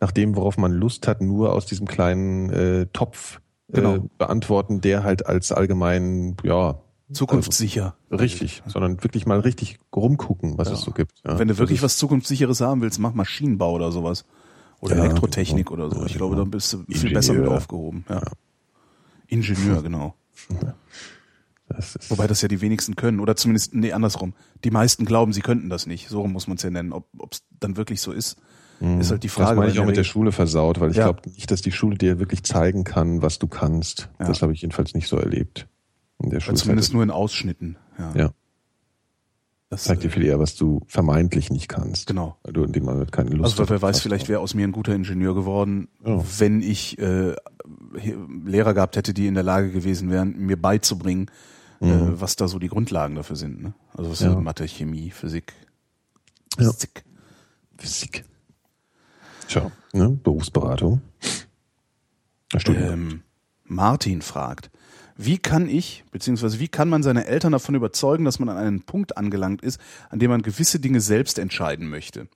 nach 0.01 0.11
dem, 0.11 0.35
worauf 0.37 0.57
man 0.57 0.73
Lust 0.73 1.07
hat, 1.07 1.21
nur 1.21 1.53
aus 1.53 1.67
diesem 1.67 1.87
kleinen 1.87 2.51
äh, 2.51 2.87
Topf 2.93 3.37
äh, 3.69 3.77
Genau. 3.77 4.09
beantworten, 4.19 4.81
der 4.81 5.03
halt 5.05 5.27
als 5.27 5.53
allgemein, 5.53 6.37
ja, 6.43 6.79
Zukunftssicher. 7.13 7.95
richtig, 8.11 8.63
sondern 8.67 9.03
wirklich 9.05 9.27
mal 9.27 9.41
richtig 9.41 9.79
rumgucken, 9.95 10.57
was 10.57 10.71
es 10.71 10.81
so 10.81 10.93
gibt. 10.93 11.13
Ja. 11.27 11.39
Wenn 11.39 11.49
du 11.49 11.59
wirklich 11.59 11.81
Das 11.81 11.85
was 11.93 11.99
Zukunftssicheres 11.99 12.61
haben 12.63 12.81
willst, 12.81 12.99
mach 12.99 13.13
Maschinenbau 13.15 13.73
oder 13.73 13.93
sowas. 13.93 14.25
Oder 14.81 14.97
Ja, 14.97 15.05
Elektrotechnik 15.05 15.67
genau. 15.69 15.85
oder 15.87 15.95
so. 15.95 16.01
Ja, 16.01 16.07
Ich 16.07 16.15
glaube, 16.17 16.35
genau. 16.37 16.45
da 16.47 16.51
bist 16.51 16.73
du 16.73 16.79
viel 16.85 16.95
Ingenieur. 16.95 17.15
besser 17.15 17.33
mit 17.35 17.49
aufgehoben. 17.49 18.05
Ja. 18.09 18.23
Ingenieur, 19.29 19.83
genau. 19.83 20.15
Das 21.77 21.97
ist, 21.97 22.11
Wobei 22.11 22.27
das 22.27 22.41
ja 22.43 22.49
die 22.49 22.61
wenigsten 22.61 22.97
können. 22.97 23.21
Oder 23.21 23.37
zumindest, 23.37 23.75
nee, 23.75 23.93
andersrum. 23.93 24.35
Die 24.65 24.71
meisten 24.71 25.05
glauben, 25.05 25.33
sie 25.33 25.41
könnten 25.41 25.69
das 25.71 25.87
nicht. 25.87 26.09
So 26.09 26.27
muss 26.27 26.47
man 26.47 26.57
es 26.57 26.63
ja 26.63 26.71
nennen. 26.71 26.93
Ob 26.93 27.07
es 27.33 27.43
dann 27.61 27.77
wirklich 27.77 28.01
so 28.01 28.13
ist, 28.13 28.37
ist 28.81 29.11
halt 29.11 29.23
die 29.23 29.29
Frage. 29.29 29.51
das 29.51 29.57
meine 29.59 29.71
ich 29.73 29.79
auch 29.79 29.87
mit 29.87 29.97
der 29.97 30.05
Schule 30.05 30.33
versaut, 30.33 30.81
weil 30.81 30.91
ich 30.91 30.97
Ja. 30.97 31.05
glaube 31.05 31.29
nicht, 31.31 31.51
dass 31.51 31.63
die 31.63 31.73
Schule 31.73 31.97
dir 31.97 32.19
wirklich 32.19 32.43
zeigen 32.43 32.85
kann, 32.85 33.23
was 33.23 33.39
du 33.39 33.47
kannst. 33.47 34.11
Ja. 34.19 34.27
Das 34.27 34.43
habe 34.43 34.53
ich 34.53 34.61
jedenfalls 34.63 34.95
nicht 34.95 35.09
so 35.09 35.17
erlebt. 35.17 35.69
In 36.19 36.31
der 36.31 36.39
Weil 36.39 36.41
Schule 36.43 36.57
zumindest 36.57 36.93
nur 36.93 37.03
in 37.03 37.11
Ausschnitten. 37.11 37.77
Ja. 37.99 38.13
ja, 38.17 38.31
Das, 39.71 39.85
zeigt 39.85 40.03
dir 40.03 40.09
äh, 40.09 40.11
viel 40.11 40.25
eher, 40.25 40.39
was 40.39 40.55
du 40.57 40.81
vermeintlich 40.87 41.51
nicht 41.51 41.69
kannst. 41.69 42.09
Genau. 42.09 42.37
Weil 42.43 42.53
du 42.53 42.65
in 42.65 42.73
dem 42.73 42.85
Moment 42.85 43.11
keine 43.13 43.31
Lust 43.31 43.59
Also 43.59 43.69
wer 43.69 43.77
hast. 43.77 43.83
weiß, 43.83 44.01
vielleicht 44.01 44.29
wäre 44.29 44.41
aus 44.41 44.55
mir 44.55 44.67
ein 44.67 44.73
guter 44.73 44.95
Ingenieur 44.95 45.35
geworden, 45.35 45.89
Ja. 46.05 46.23
wenn 46.39 46.61
ich 46.61 46.99
äh, 46.99 47.35
Lehrer 48.45 48.75
gehabt 48.75 48.97
hätte, 48.97 49.15
die 49.15 49.27
in 49.27 49.35
der 49.35 49.43
Lage 49.45 49.71
gewesen 49.71 50.11
wären, 50.11 50.37
mir 50.37 50.61
beizubringen, 50.61 51.31
äh, 51.85 52.21
was 52.21 52.37
da 52.37 52.49
so 52.49 52.59
die 52.59 52.69
Grundlagen 52.69 53.15
dafür 53.15 53.37
sind. 53.37 53.63
Ne? 53.63 53.75
Also 53.97 54.11
was 54.11 54.21
Mhm. 54.21 54.27
Ja. 54.27 54.33
so 54.33 54.41
Mathe, 54.41 54.67
Chemie, 54.69 55.11
Physik. 55.11 55.53
Ja. 56.59 56.71
Physik. 56.73 57.05
Physik. 57.79 58.25
Tja, 59.49 59.71
ne? 59.93 60.09
Berufsberatung. 60.11 61.01
Ähm, 62.67 63.23
Martin 63.65 64.23
fragt, 64.23 64.71
Wie 65.17 65.39
kann 65.39 65.69
ich, 65.69 66.05
beziehungsweise 66.11 66.59
wie 66.59 66.67
kann 66.69 66.89
man 66.89 67.03
seine 67.05 67.27
Eltern 67.27 67.53
davon 67.53 67.75
überzeugen, 67.77 68.25
dass 68.25 68.39
man 68.41 68.49
an 68.49 68.57
einen 68.57 68.83
Punkt 68.83 69.17
angelangt 69.17 69.63
ist, 69.63 69.81
an 70.11 70.19
dem 70.19 70.31
man 70.31 70.43
gewisse 70.43 70.81
Dinge 70.81 71.01
selbst 71.01 71.39
entscheiden 71.39 71.89
möchte? 71.89 72.27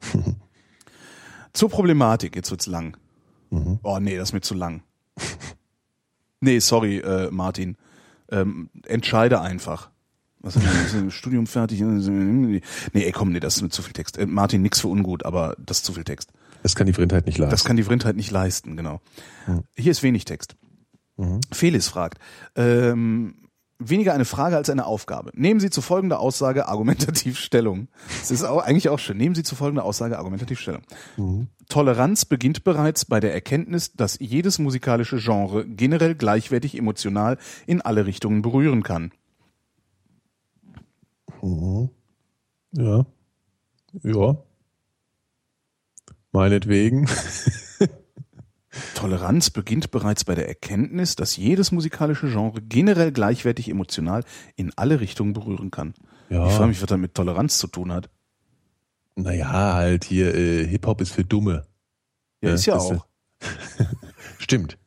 Zur 1.52 1.68
Problematik, 1.70 2.34
jetzt 2.36 2.50
wird's 2.50 2.66
lang. 2.66 2.96
Oh 3.82 3.98
nee, 4.00 4.16
das 4.16 4.30
ist 4.30 4.32
mir 4.32 4.40
zu 4.40 4.54
lang. 4.54 4.82
nee, 6.40 6.58
sorry, 6.58 6.98
äh, 6.98 7.30
Martin. 7.30 7.76
Ähm, 8.30 8.70
entscheide 8.86 9.40
einfach. 9.40 9.90
Was 10.40 10.56
ist 10.56 10.94
denn, 10.94 11.10
Studium 11.10 11.46
fertig? 11.46 11.80
Nee, 11.80 12.60
ey, 12.92 13.12
komm, 13.12 13.32
nee, 13.32 13.40
das 13.40 13.56
ist 13.56 13.62
mir 13.62 13.68
zu 13.68 13.82
viel 13.82 13.92
Text. 13.92 14.16
Äh, 14.16 14.26
Martin, 14.26 14.62
nix 14.62 14.80
für 14.80 14.88
ungut, 14.88 15.24
aber 15.24 15.56
das 15.58 15.78
ist 15.78 15.86
zu 15.86 15.92
viel 15.92 16.04
Text. 16.04 16.30
Das 16.62 16.74
kann 16.74 16.86
die 16.86 16.92
Vrindheit 16.92 17.26
nicht 17.26 17.38
leisten. 17.38 17.50
Das 17.50 17.64
kann 17.64 17.76
die 17.76 17.82
Vrindheit 17.82 18.16
nicht 18.16 18.30
leisten, 18.30 18.76
genau. 18.76 19.00
Hier 19.76 19.92
ist 19.92 20.02
wenig 20.02 20.24
Text. 20.24 20.56
Felis 21.52 21.88
fragt, 21.88 22.18
ähm, 22.56 23.45
weniger 23.78 24.14
eine 24.14 24.24
Frage 24.24 24.56
als 24.56 24.70
eine 24.70 24.86
Aufgabe. 24.86 25.30
Nehmen 25.34 25.60
Sie 25.60 25.70
zu 25.70 25.82
folgender 25.82 26.20
Aussage 26.20 26.68
argumentativ 26.68 27.38
Stellung. 27.38 27.88
Das 28.20 28.30
ist 28.30 28.44
auch, 28.44 28.62
eigentlich 28.62 28.88
auch 28.88 28.98
schön. 28.98 29.16
Nehmen 29.16 29.34
Sie 29.34 29.42
zu 29.42 29.54
folgender 29.56 29.84
Aussage 29.84 30.18
argumentativ 30.18 30.60
Stellung. 30.60 30.82
Toleranz 31.68 32.24
beginnt 32.24 32.64
bereits 32.64 33.04
bei 33.04 33.20
der 33.20 33.34
Erkenntnis, 33.34 33.92
dass 33.92 34.18
jedes 34.18 34.58
musikalische 34.58 35.18
Genre 35.18 35.66
generell 35.66 36.14
gleichwertig 36.14 36.76
emotional 36.76 37.38
in 37.66 37.82
alle 37.82 38.06
Richtungen 38.06 38.42
berühren 38.42 38.82
kann. 38.82 39.12
ja. 42.72 43.06
Ja. 44.02 44.36
Meinetwegen. 46.32 47.08
Toleranz 48.94 49.50
beginnt 49.50 49.90
bereits 49.90 50.24
bei 50.24 50.34
der 50.34 50.48
Erkenntnis, 50.48 51.16
dass 51.16 51.36
jedes 51.36 51.72
musikalische 51.72 52.28
Genre 52.28 52.60
generell 52.62 53.12
gleichwertig 53.12 53.68
emotional 53.68 54.24
in 54.56 54.72
alle 54.76 55.00
Richtungen 55.00 55.32
berühren 55.32 55.70
kann. 55.70 55.94
Ja. 56.30 56.46
Ich 56.46 56.54
frage 56.54 56.68
mich, 56.68 56.80
was 56.82 56.88
das 56.88 56.98
mit 56.98 57.14
Toleranz 57.14 57.58
zu 57.58 57.66
tun 57.68 57.92
hat. 57.92 58.10
Naja, 59.14 59.74
halt 59.74 60.04
hier, 60.04 60.34
äh, 60.34 60.66
Hip-Hop 60.66 61.00
ist 61.00 61.12
für 61.12 61.24
Dumme. 61.24 61.66
Ja, 62.42 62.50
Ja, 62.50 62.54
ist 62.54 62.66
ja 62.66 62.74
das- 62.74 62.84
auch. 62.84 63.06
Stimmt. 64.38 64.78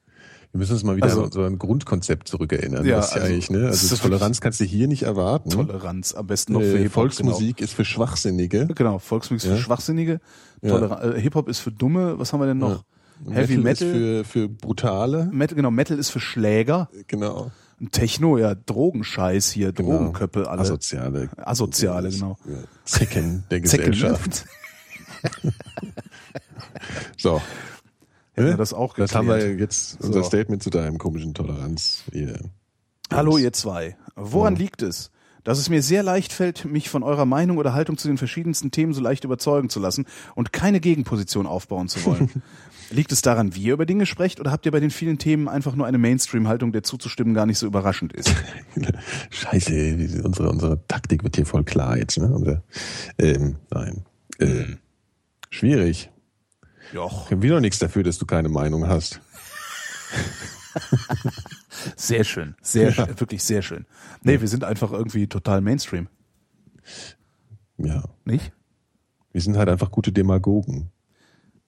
Wir 0.51 0.57
müssen 0.59 0.73
uns 0.73 0.83
mal 0.83 0.95
wieder 0.95 1.05
Also- 1.05 1.23
an 1.25 1.31
so 1.31 1.43
ein 1.43 1.59
Grundkonzept 1.59 2.27
zurückerinnern. 2.27 2.83
Ja, 2.85 2.95
das 2.97 3.09
ist 3.09 3.15
ja 3.15 3.21
also, 3.21 3.33
eigentlich, 3.33 3.49
ne? 3.51 3.67
Also 3.67 3.93
ist 3.93 4.01
Toleranz 4.01 4.41
kannst 4.41 4.59
du 4.59 4.63
hier 4.65 4.87
nicht 4.87 5.03
erwarten. 5.03 5.51
Toleranz, 5.51 6.15
am 6.15 6.25
besten 6.25 6.53
noch 6.53 6.61
für 6.61 6.73
Äh, 6.77 6.83
Hip-Hop. 6.83 6.93
Volksmusik 6.93 7.61
ist 7.61 7.73
für 7.73 7.85
Schwachsinnige. 7.85 8.61
Genau, 8.61 8.73
genau 8.73 8.99
Volksmusik 8.99 9.45
ist 9.45 9.49
Ja. 9.51 9.55
für 9.57 9.61
Schwachsinnige. 9.61 10.19
Ja. 10.63 11.01
Äh, 11.03 11.21
Hip-Hop 11.21 11.49
ist 11.49 11.59
für 11.59 11.71
Dumme. 11.71 12.17
Was 12.17 12.33
haben 12.33 12.39
wir 12.39 12.47
denn 12.47 12.57
noch? 12.57 12.83
Heavy 13.29 13.55
ist 13.55 13.63
Metal. 13.63 13.91
für, 13.91 14.23
für 14.23 14.49
Brutale. 14.49 15.29
Metal, 15.31 15.55
genau, 15.55 15.71
Metal 15.71 15.97
ist 15.97 16.09
für 16.09 16.19
Schläger. 16.19 16.89
Genau. 17.07 17.51
Techno, 17.91 18.37
ja, 18.37 18.55
Drogenscheiß 18.55 19.51
hier, 19.51 19.71
genau. 19.71 19.91
Drogenköppe, 19.97 20.49
alle. 20.49 20.61
Asoziale. 20.61 21.29
Asoziale, 21.37 22.09
genau. 22.09 22.37
Ja, 22.45 22.55
Zecken 22.85 23.45
der? 23.49 23.61
Gesellschaft. 23.61 24.45
So. 27.17 27.41
Hätten 28.33 28.47
wir 28.47 28.57
das 28.57 28.73
auch 28.73 28.93
Das 28.95 29.11
geklärt. 29.11 29.15
haben 29.15 29.27
wir 29.27 29.55
jetzt, 29.57 29.99
unser 30.01 30.23
So. 30.23 30.27
Statement 30.27 30.63
zu 30.63 30.69
deinem 30.69 30.97
komischen 30.97 31.33
Toleranz. 31.33 32.03
Ihr 32.13 32.39
Hallo 33.11 33.37
ihr 33.37 33.51
zwei. 33.53 33.97
Woran 34.15 34.55
liegt 34.55 34.81
es, 34.81 35.11
dass 35.43 35.57
es 35.57 35.69
mir 35.69 35.81
sehr 35.81 36.03
leicht 36.03 36.31
fällt, 36.31 36.65
mich 36.65 36.89
von 36.89 37.03
eurer 37.03 37.25
Meinung 37.25 37.57
oder 37.57 37.73
Haltung 37.73 37.97
zu 37.97 38.07
den 38.07 38.17
verschiedensten 38.17 38.71
Themen 38.71 38.93
so 38.93 39.01
leicht 39.01 39.23
überzeugen 39.23 39.69
zu 39.69 39.79
lassen 39.79 40.05
und 40.35 40.53
keine 40.53 40.79
Gegenposition 40.79 41.47
aufbauen 41.47 41.87
zu 41.89 42.05
wollen? 42.05 42.29
liegt 42.91 43.11
es 43.11 43.21
daran, 43.21 43.55
wie 43.55 43.63
ihr 43.63 43.73
über 43.73 43.85
Dinge 43.85 44.05
sprecht 44.05 44.39
oder 44.39 44.51
habt 44.51 44.65
ihr 44.65 44.71
bei 44.71 44.79
den 44.79 44.91
vielen 44.91 45.17
Themen 45.17 45.47
einfach 45.47 45.75
nur 45.75 45.85
eine 45.85 45.97
Mainstream-Haltung, 45.97 46.71
der 46.71 46.83
zuzustimmen 46.83 47.33
gar 47.33 47.45
nicht 47.45 47.57
so 47.57 47.67
überraschend 47.67 48.13
ist? 48.13 48.33
Scheiße, 49.29 50.21
unsere, 50.23 50.49
unsere 50.49 50.85
Taktik 50.87 51.23
wird 51.23 51.35
hier 51.35 51.45
voll 51.45 51.63
klar 51.63 51.97
jetzt, 51.97 52.17
ne? 52.17 52.27
Unser, 52.33 52.63
ähm, 53.17 53.57
nein. 53.71 54.05
Ähm, 54.39 54.77
schwierig. 55.49 56.09
Joch. 56.93 57.29
Wir 57.29 57.35
haben 57.35 57.43
wieder 57.43 57.61
nichts 57.61 57.79
dafür, 57.79 58.03
dass 58.03 58.17
du 58.17 58.25
keine 58.25 58.49
Meinung 58.49 58.87
hast. 58.87 59.21
Sehr 61.95 62.23
schön. 62.23 62.55
Sehr 62.61 62.91
schön. 62.91 63.19
Wirklich 63.19 63.43
sehr 63.43 63.61
schön. 63.61 63.85
Nee, 64.23 64.41
wir 64.41 64.47
sind 64.47 64.63
einfach 64.63 64.91
irgendwie 64.91 65.27
total 65.27 65.61
Mainstream. 65.61 66.07
Ja. 67.77 68.03
Nicht? 68.25 68.51
Wir 69.31 69.41
sind 69.41 69.57
halt 69.57 69.69
einfach 69.69 69.91
gute 69.91 70.11
Demagogen. 70.11 70.91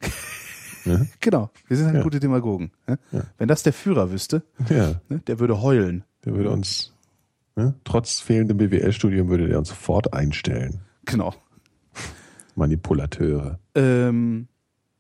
Genau. 1.20 1.50
Wir 1.68 1.78
sind 1.78 1.88
halt 1.88 1.98
Ja. 1.98 2.04
gute 2.04 2.20
Demagogen. 2.20 2.72
ne? 2.88 2.98
Wenn 3.38 3.48
das 3.48 3.64
der 3.64 3.74
Führer 3.74 4.12
wüsste, 4.12 4.44
Ja. 4.70 5.00
ne, 5.10 5.20
der 5.28 5.40
würde 5.40 5.62
heulen. 5.62 6.04
Der 6.26 6.34
würde 6.36 6.50
uns, 6.50 6.94
ne? 7.56 7.74
trotz 7.84 8.20
fehlendem 8.20 8.58
BWL-Studium 8.58 9.30
würde 9.30 9.48
der 9.48 9.58
uns 9.60 9.70
sofort 9.70 10.14
einstellen. 10.14 10.82
Genau. 11.06 11.34
Manipulateure. 12.56 13.60
Ähm, 13.76 14.48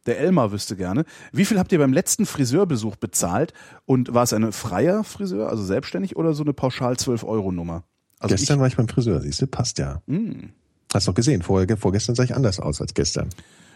der 0.06 0.20
Elmar 0.20 0.52
wüsste 0.52 0.76
gerne. 0.76 1.06
Wie 1.32 1.45
viel 1.45 1.60
habt 1.60 1.72
ihr 1.72 1.80
beim 1.80 1.94
letzten 1.94 2.26
Friseurbesuch 2.26 2.95
bezahlt? 2.95 3.53
Und 3.86 4.14
war 4.14 4.24
es 4.24 4.34
eine 4.34 4.52
freier 4.52 5.03
Friseur, 5.03 5.49
also 5.49 5.64
selbstständig, 5.64 6.16
oder 6.16 6.34
so 6.34 6.44
eine 6.44 6.53
pauschal 6.53 6.94
12-Euro-Nummer? 6.94 7.84
Also 8.20 8.36
gestern 8.36 8.60
war 8.60 8.68
ich 8.68 8.78
beim 8.78 8.88
Friseur, 8.88 9.20
siehst 9.22 9.41
du, 9.41 9.48
passt 9.48 9.78
ja. 9.80 10.02
Hm. 10.08 10.49
Hast 10.94 11.08
doch 11.08 11.14
gesehen, 11.14 11.41
vorher, 11.41 11.78
vorgestern 11.78 12.16
sah 12.16 12.24
ich 12.24 12.36
anders 12.36 12.60
aus 12.60 12.82
als 12.82 12.94
gestern. 12.94 13.30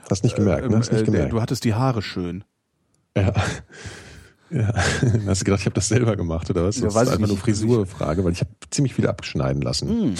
Hast 0.09 0.23
nicht 0.23 0.35
gemerkt, 0.35 0.65
ich, 0.65 0.71
ne? 0.71 0.77
Hast 0.77 0.89
ähm, 0.89 0.93
nicht 0.95 1.01
äh, 1.07 1.11
gemerkt. 1.11 1.33
du 1.33 1.41
hattest 1.41 1.63
die 1.63 1.73
Haare 1.73 2.01
schön. 2.01 2.43
Ja. 3.17 3.33
Ja. 4.51 4.71
Hast 5.25 5.41
du 5.41 5.45
gedacht, 5.45 5.61
ich 5.61 5.65
habe 5.65 5.73
das 5.73 5.87
selber 5.87 6.15
gemacht 6.15 6.49
oder 6.51 6.63
was? 6.65 6.77
Ja, 6.77 6.83
Das 6.85 6.95
ist 6.95 7.09
einfach 7.09 7.27
nur. 7.27 7.35
Frisurfrage, 7.35 8.23
weil 8.23 8.31
ich 8.31 8.41
habe 8.41 8.51
ziemlich 8.69 8.93
viel 8.93 9.07
abschneiden 9.07 9.59
lassen. 9.63 9.89
Hm. 9.89 10.13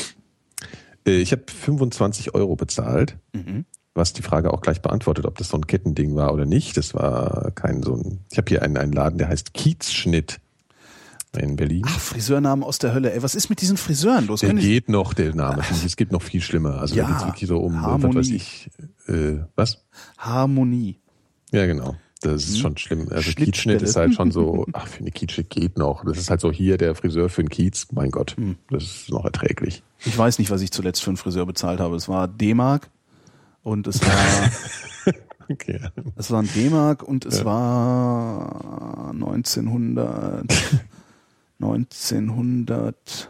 Äh, 1.05 1.17
Ich 1.21 1.31
habe 1.31 1.43
25 1.47 2.33
Euro 2.33 2.55
bezahlt, 2.55 3.17
Mhm. 3.33 3.65
was 3.93 4.13
die 4.13 4.23
Frage 4.23 4.51
auch 4.51 4.61
gleich 4.61 4.81
beantwortet, 4.81 5.25
ob 5.27 5.37
das 5.37 5.49
so 5.49 5.57
ein 5.57 5.67
Kettending 5.67 6.15
war 6.15 6.33
oder 6.33 6.45
nicht. 6.45 6.75
Das 6.75 6.95
war 6.95 7.51
kein 7.51 7.83
so 7.83 7.93
ein. 7.95 8.25
Ich 8.31 8.37
habe 8.39 8.49
hier 8.49 8.63
einen, 8.63 8.77
einen 8.77 8.93
Laden, 8.93 9.19
der 9.19 9.27
heißt 9.29 9.53
Kiezschnitt 9.53 10.41
in 11.37 11.55
Berlin. 11.55 11.83
Ach, 11.85 11.99
Friseurnamen 11.99 12.63
aus 12.63 12.79
der 12.79 12.93
Hölle. 12.93 13.13
Ey, 13.13 13.21
was 13.23 13.35
ist 13.35 13.49
mit 13.49 13.61
diesen 13.61 13.77
Friseuren 13.77 14.27
los? 14.27 14.41
der 14.41 14.53
die- 14.53 14.61
geht 14.61 14.89
noch, 14.89 15.13
der 15.13 15.33
Name. 15.35 15.61
ich. 15.71 15.85
Es 15.85 15.95
geht 15.95 16.11
noch 16.11 16.21
viel 16.21 16.41
schlimmer. 16.41 16.75
Also 16.79 16.95
Ja, 16.95 17.03
da 17.07 17.11
geht's 17.13 17.25
wirklich 17.25 17.47
so 17.49 17.57
um, 17.59 17.75
was 17.75 17.81
Harmonie. 17.83 18.15
weiß 18.15 18.29
ich, 18.29 18.69
äh, 19.07 19.39
was? 19.55 19.85
Harmonie. 20.17 20.99
Ja, 21.51 21.65
genau. 21.65 21.95
Das 22.21 22.43
ist 22.47 22.57
schon 22.59 22.75
schlimm. 22.77 23.07
Also 23.11 23.27
Hm? 23.29 23.35
Kiezschnitt 23.35 23.81
ist 23.83 23.95
halt 23.95 24.15
schon 24.15 24.31
so, 24.31 24.65
ach, 24.73 24.87
für 24.87 25.01
eine 25.01 25.11
Kiezschnitt 25.11 25.49
geht 25.51 25.77
noch. 25.77 26.03
Das 26.05 26.17
ist 26.17 26.29
halt 26.31 26.39
so 26.41 26.51
hier 26.51 26.77
der 26.77 26.95
Friseur 26.95 27.29
für 27.29 27.41
einen 27.41 27.49
Kiez. 27.49 27.87
Mein 27.91 28.09
Gott, 28.09 28.35
Hm. 28.37 28.55
das 28.71 28.83
ist 28.83 29.09
noch 29.11 29.25
erträglich. 29.25 29.83
Ich 30.05 30.17
weiß 30.17 30.39
nicht, 30.39 30.49
was 30.49 30.61
ich 30.61 30.71
zuletzt 30.71 31.03
für 31.03 31.11
einen 31.11 31.17
Friseur 31.17 31.45
bezahlt 31.45 31.79
habe. 31.79 31.95
Es 31.95 32.09
war 32.09 32.27
D-Mark 32.27 32.89
und 33.61 33.85
es 33.85 34.01
war, 34.01 34.11
Okay. 35.49 35.79
es 36.15 36.31
war 36.31 36.41
ein 36.41 36.49
D-Mark 36.55 37.03
und 37.03 37.25
es 37.27 37.45
war 37.45 39.11
1900, 39.11 40.45
1900, 41.59 43.29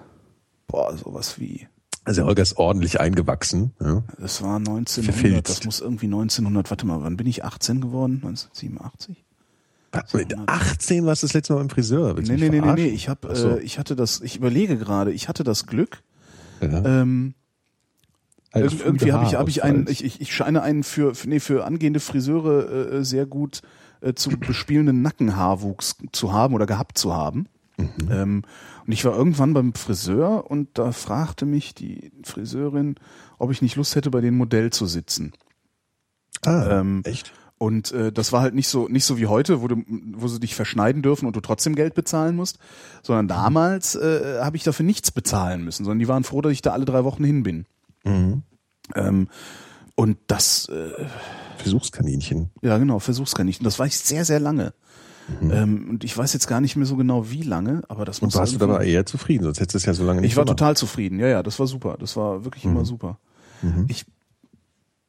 boah, 0.68 0.97
sowas 0.97 1.39
wie, 1.39 1.68
Also 2.03 2.23
Holger 2.23 2.43
ist 2.43 2.57
ordentlich 2.57 2.99
eingewachsen. 2.99 3.73
Ja. 3.80 4.03
es 4.23 4.41
war 4.41 4.57
1900, 4.57 5.03
Verfilzt. 5.06 5.49
das 5.49 5.65
muss 5.65 5.80
irgendwie 5.80 6.06
1900, 6.06 6.69
warte 6.69 6.85
mal, 6.85 7.02
wann 7.02 7.18
bin 7.18 7.27
ich 7.27 7.43
18 7.43 7.81
geworden? 7.81 8.15
1987? 8.23 9.23
Mit 10.14 10.35
18 10.47 11.06
warst 11.06 11.23
du 11.23 11.27
das 11.27 11.34
letzte 11.34 11.53
Mal 11.53 11.60
beim 11.60 11.69
Friseur. 11.69 12.18
Willst 12.18 12.30
Nee, 12.30 12.38
nee, 12.38 12.49
nee, 12.49 12.60
nee, 12.60 12.73
nee, 12.73 12.88
ich 12.88 13.07
hab, 13.07 13.26
so. 13.34 13.52
äh, 13.52 13.60
ich 13.61 13.80
hatte 13.80 13.95
das, 13.95 14.19
ich 14.22 14.35
überlege 14.35 14.77
gerade, 14.77 15.11
ich 15.14 15.30
hatte 15.30 15.43
das 15.45 15.68
Glück, 15.68 16.03
ja. 16.61 16.84
ähm, 16.84 17.34
Also 18.52 18.76
Irg 18.76 18.85
irgendwie 18.85 19.14
habe 19.14 19.26
ich, 19.26 19.35
hab 19.35 19.47
ich 19.47 19.64
einen, 19.64 19.88
ich, 19.88 20.03
ich, 20.03 20.19
ich 20.19 20.35
scheine 20.35 20.64
einen 20.64 20.84
für, 20.84 21.15
für, 21.15 21.30
nee, 21.30 21.39
für 21.39 21.65
angehende 21.65 22.02
Friseure 22.02 22.91
äh, 22.91 23.06
sehr 23.06 23.26
gut 23.26 23.61
äh, 24.02 24.14
zu 24.14 24.31
bespielenden 24.31 25.02
Nackenhaarwuchs 25.02 25.95
zu 26.11 26.34
haben 26.34 26.53
oder 26.53 26.65
gehabt 26.65 26.97
zu 26.97 27.14
haben. 27.14 27.47
Mhm. 27.77 28.10
Ähm, 28.10 28.41
und 28.85 28.91
ich 28.91 29.03
war 29.06 29.15
irgendwann 29.15 29.53
beim 29.53 29.73
Friseur 29.73 30.49
und 30.49 30.69
da 30.77 30.91
fragte 30.91 31.45
mich 31.45 31.73
die 31.73 32.11
Friseurin, 32.23 32.95
ob 33.38 33.52
ich 33.52 33.61
nicht 33.61 33.76
Lust 33.76 33.95
hätte, 33.95 34.11
bei 34.11 34.22
dem 34.22 34.38
Modell 34.38 34.72
zu 34.72 34.85
sitzen. 34.85 35.34
Ah, 36.43 36.80
ähm, 36.80 37.02
echt? 37.03 37.34
Und 37.57 37.91
äh, 37.93 38.11
das 38.11 38.31
war 38.34 38.41
halt 38.41 38.53
nicht 38.53 38.68
so 38.68 38.88
nicht 38.89 39.06
so 39.06 39.18
wie 39.18 39.27
heute, 39.27 39.61
wo, 39.61 39.68
du, 39.68 39.81
wo 39.88 40.27
sie 40.27 40.39
dich 40.39 40.56
verschneiden 40.56 41.02
dürfen 41.02 41.26
und 41.26 41.35
du 41.35 41.41
trotzdem 41.41 41.73
Geld 41.76 41.95
bezahlen 41.95 42.35
musst, 42.35 42.60
sondern 43.02 43.27
damals 43.27 43.95
äh, 43.95 44.39
habe 44.41 44.57
ich 44.57 44.64
dafür 44.64 44.85
nichts 44.85 45.11
bezahlen 45.11 45.64
müssen, 45.64 45.85
sondern 45.85 45.99
die 45.99 46.07
waren 46.07 46.26
froh, 46.26 46.41
dass 46.41 46.52
ich 46.52 46.61
da 46.61 46.73
alle 46.73 46.85
drei 46.85 47.06
Wochen 47.06 47.23
hin 47.23 47.43
bin. 47.43 47.65
Mhm. 48.03 48.43
Ähm, 48.93 49.30
und 49.95 50.18
das, 50.27 50.68
äh, 50.68 50.91
Versuchskaninchen. 51.57 52.52
ja 52.61 52.77
genau, 52.77 52.99
Versuchskaninchen. 52.99 53.64
Das 53.64 53.80
war 53.80 53.85
ich 53.85 53.97
sehr, 53.97 54.26
sehr 54.26 54.41
lange. 54.41 54.73
Ähm, 55.41 55.89
und 55.89 56.03
ich 56.03 56.15
weiß 56.18 56.34
jetzt 56.34 56.47
gar 56.47 56.61
nicht 56.61 56.76
mehr 56.76 56.85
so 56.85 56.95
genau, 56.95 57.30
wie 57.31 57.41
lange, 57.41 57.81
aber 57.88 58.06
das 58.06 58.19
Und 58.19 58.27
muss 58.27 58.35
warst 58.35 58.53
du 58.53 58.57
dabei 58.60 58.85
eher 58.85 59.06
zufrieden, 59.06 59.43
sonst 59.43 59.60
hättest 59.60 59.73
du 59.73 59.77
es 59.77 59.85
ja 59.85 59.93
so 59.93 60.06
lange 60.06 60.22
nicht 60.22 60.31
Ich 60.31 60.38
war 60.38 60.45
gemacht. 60.45 60.60
total 60.60 60.77
zufrieden. 60.77 61.19
Ja, 61.19 61.27
ja, 61.27 61.43
das 61.43 61.57
war 61.60 61.68
super. 61.68 61.97
Das 61.99 62.15
war 62.15 62.43
wirklich 62.45 62.64
immer 62.65 62.85
super. 62.85 63.18
Ich, 63.88 64.06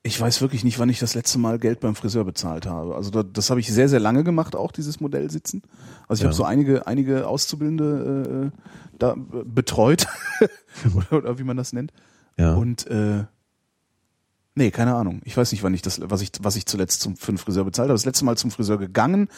Ich 0.03 0.19
weiß 0.21 0.41
wirklich 0.41 0.63
nicht, 0.65 0.79
wann 0.79 0.89
ich 0.89 1.01
das 1.01 1.15
letzte 1.15 1.39
Mal 1.39 1.59
Geld 1.59 1.81
beim 1.81 1.95
Friseur 1.97 2.25
bezahlt 2.25 2.65
habe. 2.65 2.95
Also 2.95 3.11
da, 3.11 3.23
das 3.25 3.51
habe 3.51 3.61
ich 3.61 3.71
sehr, 3.73 3.89
sehr 3.89 4.01
lange 4.01 4.23
gemacht, 4.25 4.55
auch 4.57 4.71
dieses 4.73 5.01
Modell 5.01 5.31
sitzen. 5.31 5.63
Also 6.09 6.21
ich 6.21 6.23
Ja. 6.23 6.27
habe 6.29 6.35
so 6.37 6.45
einige, 6.45 6.87
einige 6.87 7.27
Auszubildende 7.29 8.53
äh, 8.55 8.59
da 8.99 9.17
betreut 9.45 10.07
oder, 10.95 11.19
oder 11.19 11.39
wie 11.39 11.45
man 11.45 11.57
das 11.59 11.73
nennt. 11.75 11.93
Ja. 12.39 12.55
Und 12.55 12.87
äh, 12.87 13.25
nee, 14.55 14.71
keine 14.71 14.95
Ahnung. 14.95 15.21
Ich 15.25 15.37
weiß 15.37 15.53
nicht, 15.53 15.63
wann 15.63 15.75
ich 15.75 15.83
das, 15.83 16.01
was 16.03 16.23
ich, 16.23 16.31
was 16.41 16.57
ich 16.57 16.67
zuletzt 16.67 17.01
zum 17.03 17.17
für 17.17 17.29
einen 17.31 17.39
Friseur 17.39 17.65
bezahlt 17.65 17.89
habe. 17.89 17.95
Das 17.95 18.05
letzte 18.07 18.25
Mal 18.25 18.37
zum 18.39 18.51
Friseur 18.51 18.79
gegangen 18.79 19.29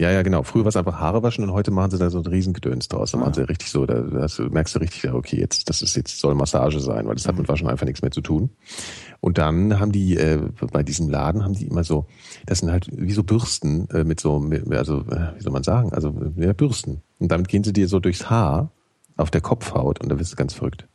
Ja, 0.00 0.10
ja, 0.10 0.22
genau. 0.22 0.42
Früher 0.42 0.64
war 0.64 0.70
es 0.70 0.76
einfach 0.76 0.98
Haare 0.98 1.22
waschen 1.22 1.44
und 1.44 1.52
heute 1.52 1.70
machen 1.70 1.90
sie 1.90 1.98
da 1.98 2.08
so 2.08 2.18
ein 2.18 2.26
Riesengedöns 2.26 2.88
draus. 2.88 3.12
Da 3.12 3.18
Ah. 3.18 3.20
machen 3.20 3.34
sie 3.34 3.42
richtig 3.48 3.70
so, 3.70 3.84
da, 3.86 4.00
da 4.00 4.22
hast 4.22 4.38
du- 4.38 4.44
merkst 4.48 4.74
du 4.74 4.78
richtig, 4.80 5.02
ja, 5.02 5.14
okay, 5.14 5.38
jetzt, 5.38 5.68
das 5.68 5.82
ist 5.82 5.94
jetzt 5.96 6.18
soll 6.18 6.34
Massage 6.34 6.80
sein, 6.80 7.06
weil 7.06 7.14
das 7.14 7.24
Mhm. 7.24 7.28
hat 7.28 7.38
mit 7.38 7.48
Waschen 7.48 7.68
einfach 7.68 7.84
nichts 7.86 8.00
mehr 8.02 8.10
zu 8.10 8.22
tun. 8.22 8.50
Und 9.20 9.36
dann 9.38 9.78
haben 9.78 9.92
die, 9.92 10.16
äh, 10.16 10.40
bei 10.72 10.82
diesem 10.82 11.08
Laden 11.10 11.44
haben 11.44 11.52
die 11.52 11.66
immer 11.66 11.84
so, 11.84 12.06
das 12.46 12.60
sind 12.60 12.70
halt 12.70 12.88
wie 12.90 13.12
so 13.12 13.22
Bürsten, 13.22 13.88
äh, 13.90 14.02
mit 14.04 14.18
so, 14.18 14.40
mit, 14.40 14.72
also, 14.72 15.00
äh, 15.02 15.34
wie 15.36 15.42
soll 15.42 15.52
man 15.52 15.62
sagen, 15.62 15.92
also, 15.92 16.14
ja, 16.36 16.52
Bürsten. 16.54 17.02
Und 17.18 17.30
damit 17.30 17.48
gehen 17.48 17.62
sie 17.62 17.72
dir 17.74 17.86
so 17.86 18.00
durchs 18.00 18.30
Haar 18.30 18.72
auf 19.18 19.30
der 19.30 19.42
Kopfhaut 19.42 20.00
und 20.00 20.08
da 20.08 20.18
wirst 20.18 20.32
du 20.32 20.36
ganz 20.36 20.54
verrückt. 20.54 20.88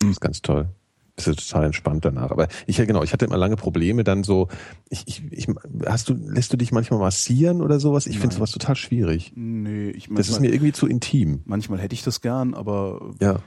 Das 0.00 0.10
ist 0.10 0.20
ganz 0.20 0.42
toll. 0.42 0.68
Das 1.16 1.26
ist 1.26 1.48
total 1.50 1.66
entspannt 1.66 2.04
danach. 2.04 2.30
Aber 2.30 2.48
ich 2.66 2.78
ja 2.78 2.84
genau, 2.86 3.02
ich 3.02 3.12
hatte 3.12 3.26
immer 3.26 3.36
lange 3.36 3.56
Probleme 3.56 4.02
dann 4.02 4.24
so, 4.24 4.48
ich, 4.88 5.04
ich, 5.06 5.22
ich 5.30 5.46
hast 5.86 6.08
du, 6.08 6.14
lässt 6.14 6.52
du 6.52 6.56
dich 6.56 6.72
manchmal 6.72 7.00
massieren 7.00 7.60
oder 7.60 7.78
sowas? 7.80 8.06
Ich 8.06 8.18
finde 8.18 8.34
sowas 8.34 8.50
total 8.50 8.76
schwierig. 8.76 9.32
Nee, 9.34 9.90
ich 9.90 10.08
Das 10.10 10.28
ist 10.28 10.40
mir 10.40 10.52
irgendwie 10.52 10.72
zu 10.72 10.86
intim. 10.86 11.42
manchmal 11.44 11.78
hätte 11.80 11.94
ich 11.94 12.02
das 12.02 12.22
gern, 12.22 12.54
aber 12.54 13.12
Ja. 13.20 13.40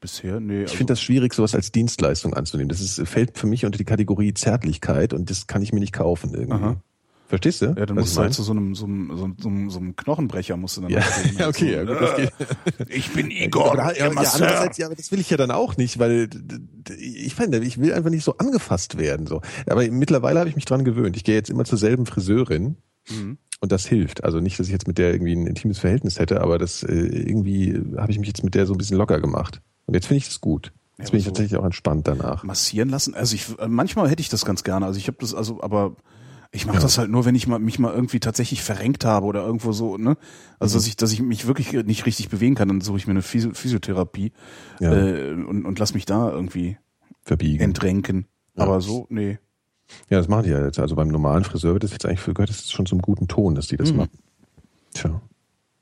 bisher, 0.00 0.40
nee. 0.40 0.64
Ich 0.64 0.76
finde 0.76 0.92
das 0.94 1.00
schwierig, 1.00 1.32
sowas 1.32 1.54
als 1.54 1.70
Dienstleistung 1.70 2.34
anzunehmen. 2.34 2.68
Das 2.68 2.80
ist, 2.80 3.00
fällt 3.08 3.38
für 3.38 3.46
mich 3.46 3.64
unter 3.64 3.78
die 3.78 3.84
Kategorie 3.84 4.34
Zärtlichkeit 4.34 5.12
und 5.12 5.30
das 5.30 5.46
kann 5.46 5.62
ich 5.62 5.72
mir 5.72 5.80
nicht 5.80 5.92
kaufen 5.92 6.34
irgendwie. 6.34 6.54
Aha. 6.64 6.82
Verstehst 7.32 7.62
du? 7.62 7.66
Ja, 7.68 7.86
dann 7.86 7.96
was 7.96 8.02
musst 8.02 8.16
du 8.16 8.20
halt 8.20 8.26
meine? 8.26 8.34
zu 8.34 8.42
so 8.42 8.52
einem, 8.52 8.74
so 8.74 8.84
einem, 8.84 9.10
so 9.38 9.48
einem, 9.48 9.70
so 9.70 9.78
einem, 9.78 9.96
Knochenbrecher 9.96 10.58
musst 10.58 10.76
du 10.76 10.82
dann 10.82 10.90
Ja, 10.90 11.00
gehen. 11.00 11.34
ja, 11.38 11.48
okay, 11.48 11.72
ja, 11.72 11.84
gut, 11.84 11.98
das 11.98 12.16
geht. 12.16 12.32
Ich 12.90 13.10
bin 13.14 13.30
Igor, 13.30 13.68
aber, 13.72 13.76
da- 13.76 13.92
ja, 13.94 14.10
Masseur. 14.12 14.42
andererseits, 14.46 14.76
ja, 14.76 14.84
aber 14.86 14.96
das 14.96 15.10
will 15.12 15.18
ich 15.18 15.30
ja 15.30 15.38
dann 15.38 15.50
auch 15.50 15.78
nicht, 15.78 15.98
weil 15.98 16.28
ich 16.98 17.34
finde, 17.34 17.60
ich 17.60 17.80
will 17.80 17.94
einfach 17.94 18.10
nicht 18.10 18.24
so 18.24 18.36
angefasst 18.36 18.98
werden. 18.98 19.26
So. 19.26 19.40
Aber 19.66 19.82
mittlerweile 19.90 20.40
habe 20.40 20.50
ich 20.50 20.56
mich 20.56 20.66
dran 20.66 20.84
gewöhnt. 20.84 21.16
Ich 21.16 21.24
gehe 21.24 21.34
jetzt 21.34 21.48
immer 21.48 21.64
zur 21.64 21.78
selben 21.78 22.04
Friseurin 22.04 22.76
Mhm. 23.10 23.38
und 23.60 23.72
das 23.72 23.86
hilft. 23.86 24.22
Also 24.24 24.40
nicht, 24.40 24.58
dass 24.60 24.66
ich 24.66 24.72
jetzt 24.72 24.86
mit 24.86 24.98
der 24.98 25.12
irgendwie 25.12 25.32
ein 25.34 25.46
intimes 25.46 25.78
Verhältnis 25.78 26.18
hätte, 26.18 26.40
aber 26.42 26.58
das 26.58 26.82
äh, 26.82 26.92
irgendwie 26.94 27.80
habe 27.96 28.12
ich 28.12 28.18
mich 28.18 28.28
jetzt 28.28 28.44
mit 28.44 28.54
der 28.54 28.66
so 28.66 28.74
ein 28.74 28.78
bisschen 28.78 28.98
locker 28.98 29.20
gemacht. 29.20 29.60
Und 29.86 29.94
jetzt 29.94 30.06
finde 30.06 30.18
ich 30.18 30.26
das 30.26 30.40
gut. 30.42 30.70
Jetzt 30.98 31.10
bin 31.12 31.18
ich 31.18 31.26
aber 31.26 31.30
so- 31.34 31.40
tatsächlich 31.40 31.58
auch 31.58 31.64
entspannt 31.64 32.06
danach. 32.06 32.44
massieren 32.44 32.90
lassen. 32.90 33.14
Also 33.14 33.34
ich 33.34 33.58
äh, 33.58 33.66
manchmal 33.68 34.08
hätte 34.10 34.20
ich 34.20 34.28
das 34.28 34.44
ganz 34.44 34.62
gerne. 34.64 34.84
Also 34.86 34.98
ich 34.98 35.08
habe 35.08 35.16
das 35.20 35.34
also, 35.34 35.62
aber 35.62 35.96
ich 36.54 36.66
mache 36.66 36.78
das 36.80 36.98
halt 36.98 37.10
nur, 37.10 37.24
wenn 37.24 37.34
ich 37.34 37.46
mal 37.46 37.58
mich 37.58 37.78
mal 37.78 37.92
irgendwie 37.94 38.20
tatsächlich 38.20 38.62
verrenkt 38.62 39.04
habe 39.06 39.24
oder 39.26 39.44
irgendwo 39.44 39.72
so, 39.72 39.96
ne? 39.96 40.16
Also 40.58 40.74
Mhm. 40.74 40.78
dass 40.78 40.86
ich, 40.86 40.96
dass 40.96 41.12
ich 41.12 41.22
mich 41.22 41.46
wirklich 41.46 41.72
nicht 41.72 42.04
richtig 42.06 42.28
bewegen 42.28 42.54
kann, 42.54 42.68
dann 42.68 42.80
suche 42.82 42.98
ich 42.98 43.06
mir 43.06 43.12
eine 43.12 43.22
Physio 43.22 43.52
Physiotherapie 43.54 44.32
Ja. 44.78 44.92
äh, 44.92 45.32
und, 45.32 45.64
und 45.64 45.78
lass 45.78 45.94
mich 45.94 46.04
da 46.04 46.30
irgendwie 46.30 46.76
Verbiegen. 47.22 47.62
entrenken. 47.64 48.26
Ja. 48.56 48.64
Aber 48.64 48.80
so, 48.82 49.06
nee. 49.08 49.38
Ja, 50.10 50.18
das 50.18 50.28
machen 50.28 50.44
die 50.44 50.50
ja 50.50 50.64
jetzt. 50.64 50.78
Also 50.78 50.94
beim 50.94 51.08
normalen 51.08 51.44
Friseur 51.44 51.72
wird 51.72 51.84
das 51.84 51.92
jetzt 51.92 52.06
eigentlich 52.06 52.22
gehört 52.24 52.50
das 52.50 52.70
schon 52.70 52.86
zum 52.86 53.00
guten 53.00 53.28
Ton, 53.28 53.54
dass 53.54 53.66
die 53.68 53.76
das 53.76 53.90
Mhm. 53.92 53.96
machen. 53.98 54.10
Tja, 54.94 55.20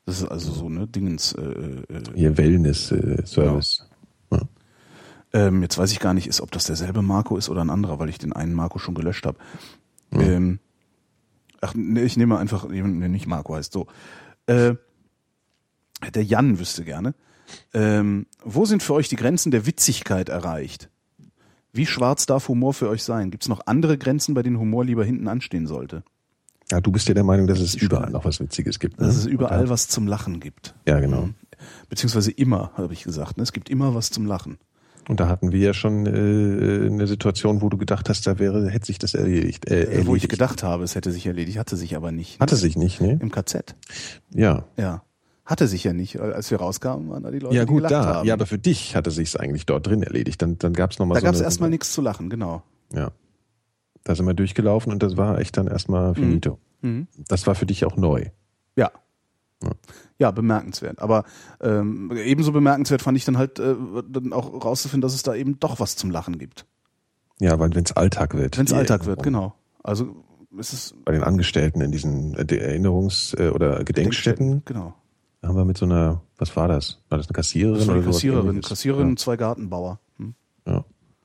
Das 0.06 0.20
ist 0.22 0.28
also 0.28 0.52
so, 0.52 0.68
ne, 0.68 0.86
Dingens. 0.86 1.32
Äh, 1.32 1.42
äh, 1.42 1.82
hier 2.14 2.36
Wellness-Service. 2.38 3.86
Ähm, 5.32 5.62
jetzt 5.62 5.78
weiß 5.78 5.92
ich 5.92 6.00
gar 6.00 6.12
nicht, 6.12 6.26
ist, 6.26 6.40
ob 6.40 6.50
das 6.50 6.64
derselbe 6.64 7.02
Marco 7.02 7.36
ist 7.36 7.48
oder 7.48 7.60
ein 7.60 7.70
anderer, 7.70 8.00
weil 8.00 8.08
ich 8.08 8.18
den 8.18 8.32
einen 8.32 8.52
Marco 8.52 8.80
schon 8.80 8.94
gelöscht 8.96 9.26
habe. 9.26 9.38
Ähm, 10.12 10.58
ach, 11.60 11.74
nee, 11.74 12.02
ich 12.02 12.16
nehme 12.16 12.38
einfach, 12.38 12.68
nee, 12.68 12.82
nicht 12.82 13.26
Marco 13.26 13.54
heißt 13.54 13.72
so. 13.72 13.86
Äh, 14.46 14.74
der 16.14 16.24
Jan 16.24 16.58
wüsste 16.58 16.84
gerne. 16.84 17.14
Ähm, 17.74 18.26
wo 18.44 18.64
sind 18.64 18.82
für 18.82 18.94
euch 18.94 19.08
die 19.08 19.16
Grenzen 19.16 19.50
der 19.50 19.66
Witzigkeit 19.66 20.28
erreicht? 20.28 20.88
Wie 21.72 21.86
schwarz 21.86 22.26
darf 22.26 22.48
Humor 22.48 22.74
für 22.74 22.88
euch 22.88 23.02
sein? 23.02 23.30
Gibt 23.30 23.44
es 23.44 23.48
noch 23.48 23.66
andere 23.66 23.98
Grenzen, 23.98 24.34
bei 24.34 24.42
denen 24.42 24.58
Humor 24.58 24.84
lieber 24.84 25.04
hinten 25.04 25.28
anstehen 25.28 25.66
sollte? 25.66 26.02
Ja, 26.70 26.80
du 26.80 26.92
bist 26.92 27.08
ja 27.08 27.14
der 27.14 27.24
Meinung, 27.24 27.46
dass 27.46 27.60
es 27.60 27.74
überall 27.74 28.10
noch 28.10 28.24
was 28.24 28.40
Witziges 28.40 28.78
gibt. 28.78 29.00
Ne? 29.00 29.06
Dass 29.06 29.16
es 29.16 29.26
überall 29.26 29.68
was 29.68 29.88
zum 29.88 30.06
Lachen 30.06 30.40
gibt. 30.40 30.74
Ja, 30.86 31.00
genau. 31.00 31.30
Beziehungsweise 31.88 32.30
immer, 32.30 32.72
habe 32.76 32.92
ich 32.92 33.02
gesagt. 33.02 33.36
Ne? 33.36 33.42
Es 33.42 33.52
gibt 33.52 33.68
immer 33.68 33.94
was 33.94 34.10
zum 34.10 34.26
Lachen. 34.26 34.58
Und 35.10 35.18
da 35.20 35.28
hatten 35.28 35.50
wir 35.50 35.58
ja 35.58 35.74
schon 35.74 36.06
äh, 36.06 36.86
eine 36.86 37.06
Situation, 37.08 37.62
wo 37.62 37.68
du 37.68 37.76
gedacht 37.76 38.08
hast, 38.08 38.26
da 38.26 38.38
wäre, 38.38 38.68
hätte 38.70 38.86
sich 38.86 38.98
das 38.98 39.14
erledigt. 39.14 39.68
Äh, 39.68 39.82
Äh, 39.82 39.86
wo 39.86 40.14
ich 40.14 40.22
erledigt. 40.22 40.28
gedacht 40.30 40.62
habe, 40.62 40.84
es 40.84 40.94
hätte 40.94 41.10
sich 41.10 41.26
erledigt, 41.26 41.58
hatte 41.58 41.76
sich 41.76 41.96
aber 41.96 42.12
nicht. 42.12 42.38
Hatte 42.40 42.54
sich 42.56 42.76
nicht, 42.76 43.00
ne? 43.00 43.18
Im 43.20 43.30
KZ. 43.32 43.74
Ja. 44.32 44.64
Ja. 44.76 45.02
Hatte 45.44 45.66
sich 45.66 45.82
ja 45.82 45.92
nicht. 45.92 46.20
Als 46.20 46.50
wir 46.52 46.58
rauskamen, 46.58 47.10
waren 47.10 47.24
da 47.24 47.30
die 47.32 47.40
Leute, 47.40 47.56
Ja, 47.56 47.62
die 47.62 47.66
gut, 47.66 47.78
gelacht 47.78 47.92
da. 47.92 48.04
haben. 48.14 48.26
Ja, 48.28 48.34
aber 48.34 48.46
für 48.46 48.58
dich 48.58 48.94
hatte 48.94 49.10
sich's 49.10 49.34
eigentlich 49.34 49.66
dort 49.66 49.86
drin 49.88 50.02
erledigt. 50.04 50.40
Dann, 50.42 50.58
dann 50.58 50.72
gab's 50.74 51.00
noch 51.00 51.06
mal 51.06 51.14
da 51.14 51.20
so 51.20 51.26
gab 51.26 51.34
es 51.34 51.40
erstmal 51.40 51.70
nichts 51.70 51.92
zu 51.92 52.00
lachen, 52.02 52.30
genau. 52.30 52.62
Ja. 52.94 53.10
Da 54.04 54.14
sind 54.14 54.26
wir 54.26 54.34
durchgelaufen 54.34 54.92
und 54.92 55.02
das 55.02 55.16
war 55.16 55.40
echt 55.40 55.56
dann 55.56 55.66
erstmal 55.66 56.14
finito. 56.14 56.58
Mhm. 56.82 57.08
Das 57.26 57.46
war 57.48 57.56
für 57.56 57.66
dich 57.66 57.84
auch 57.84 57.96
neu. 57.96 58.26
Ja. 58.76 58.92
Ja. 59.64 59.70
Ja, 60.20 60.30
bemerkenswert. 60.30 61.00
Aber 61.00 61.24
ähm, 61.60 62.12
ebenso 62.14 62.52
bemerkenswert 62.52 63.02
fand 63.02 63.16
ich 63.16 63.24
dann 63.24 63.38
halt 63.38 63.58
äh, 63.58 63.74
dann 64.08 64.32
auch 64.32 64.64
rauszufinden, 64.64 65.00
dass 65.00 65.14
es 65.14 65.22
da 65.22 65.34
eben 65.34 65.58
doch 65.58 65.80
was 65.80 65.96
zum 65.96 66.10
Lachen 66.10 66.38
gibt. 66.38 66.66
Ja, 67.40 67.58
weil 67.58 67.74
wenn's 67.74 67.92
Alltag 67.92 68.34
wird. 68.36 68.58
Wenn 68.58 68.66
es 68.66 68.72
Alltag 68.72 69.06
wird, 69.06 69.22
genau. 69.22 69.54
Also 69.82 70.14
es 70.58 70.72
ist 70.74 71.04
Bei 71.06 71.12
den 71.12 71.22
Angestellten 71.22 71.80
in 71.80 71.90
diesen 71.90 72.34
äh, 72.34 72.42
Erinnerungs- 72.42 73.34
äh, 73.38 73.48
oder 73.48 73.82
Gedenkstätten 73.82 74.62
Genau. 74.66 74.94
da 75.40 75.48
haben 75.48 75.56
wir 75.56 75.64
mit 75.64 75.78
so 75.78 75.86
einer, 75.86 76.20
was 76.36 76.54
war 76.54 76.68
das? 76.68 76.98
War 77.08 77.16
das 77.16 77.28
eine 77.28 77.34
Kassiererin 77.34 77.78
Das 77.78 77.88
war 77.88 77.94
sowas 77.94 78.16
Kassiererin? 78.16 78.60
Kassiererin 78.60 79.08
und 79.08 79.18
zwei 79.18 79.36
Gartenbauer. 79.38 80.00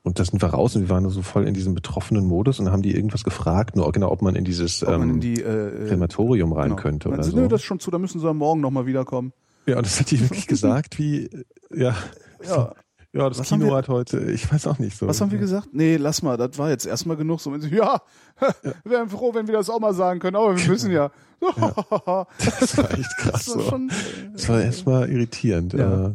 Ja. 0.05 0.09
ja. 0.09 0.11
Und 0.11 0.19
da 0.19 0.25
sind 0.25 0.41
wir 0.41 0.49
raus 0.49 0.75
und 0.75 0.83
wir 0.83 0.89
waren 0.89 1.09
so 1.09 1.21
voll 1.21 1.47
in 1.47 1.53
diesem 1.53 1.73
betroffenen 1.73 2.25
Modus 2.25 2.59
und 2.59 2.71
haben 2.71 2.81
die 2.83 2.95
irgendwas 2.95 3.23
gefragt, 3.23 3.75
nur 3.75 3.91
genau, 3.91 4.11
ob 4.11 4.21
man 4.21 4.35
in 4.35 4.43
dieses 4.45 4.81
man 4.83 5.01
ähm, 5.01 5.09
in 5.15 5.19
die 5.19 5.41
äh, 5.41 5.87
Krematorium 5.87 6.53
rein 6.53 6.69
genau. 6.69 6.81
könnte 6.81 7.09
oder 7.09 7.23
sie, 7.23 7.31
so. 7.31 7.37
Nö, 7.37 7.47
das 7.47 7.63
schon 7.63 7.79
zu, 7.79 7.89
da 7.91 7.97
müssen 7.97 8.19
sie 8.19 8.27
am 8.29 8.37
Morgen 8.37 8.61
nochmal 8.61 8.85
wiederkommen. 8.85 9.33
ja, 9.65 9.77
und 9.77 9.85
das 9.85 9.99
hat 9.99 10.11
die 10.11 10.19
wirklich 10.21 10.47
gesagt, 10.55 10.99
wie, 10.99 11.25
äh, 11.25 11.43
ja, 11.75 11.95
Ja. 12.47 12.73
ja, 13.13 13.29
das 13.29 13.39
Was 13.39 13.49
Kino 13.49 13.65
wir- 13.67 13.75
hat 13.75 13.87
heute, 13.89 14.19
ich 14.31 14.51
weiß 14.51 14.67
auch 14.67 14.77
nicht 14.77 14.95
so. 14.97 15.07
Was 15.07 15.21
haben 15.21 15.31
wir 15.31 15.39
gesagt? 15.39 15.69
Nee, 15.73 15.97
lass 15.97 16.21
mal, 16.21 16.37
das 16.37 16.57
war 16.59 16.69
jetzt 16.69 16.85
erstmal 16.85 17.17
genug. 17.17 17.39
So, 17.41 17.51
wenn 17.51 17.61
sie, 17.61 17.69
ja, 17.75 17.99
wir 18.61 18.91
wären 18.91 19.09
froh, 19.09 19.33
wenn 19.33 19.47
wir 19.47 19.53
das 19.55 19.69
auch 19.69 19.79
mal 19.79 19.93
sagen 19.93 20.19
können, 20.19 20.35
aber 20.35 20.55
wir 20.57 20.67
müssen 20.67 20.91
ja. 20.91 21.09
Das 21.41 22.77
war 22.77 22.91
echt 22.91 23.17
krass. 23.17 23.45
Das 23.45 23.55
war 23.55 23.63
so. 23.63 23.69
schon 23.69 23.91
Das 24.33 24.49
war 24.49 24.61
erstmal 24.61 25.09
irritierend. 25.09 25.73
Ja. 25.73 26.13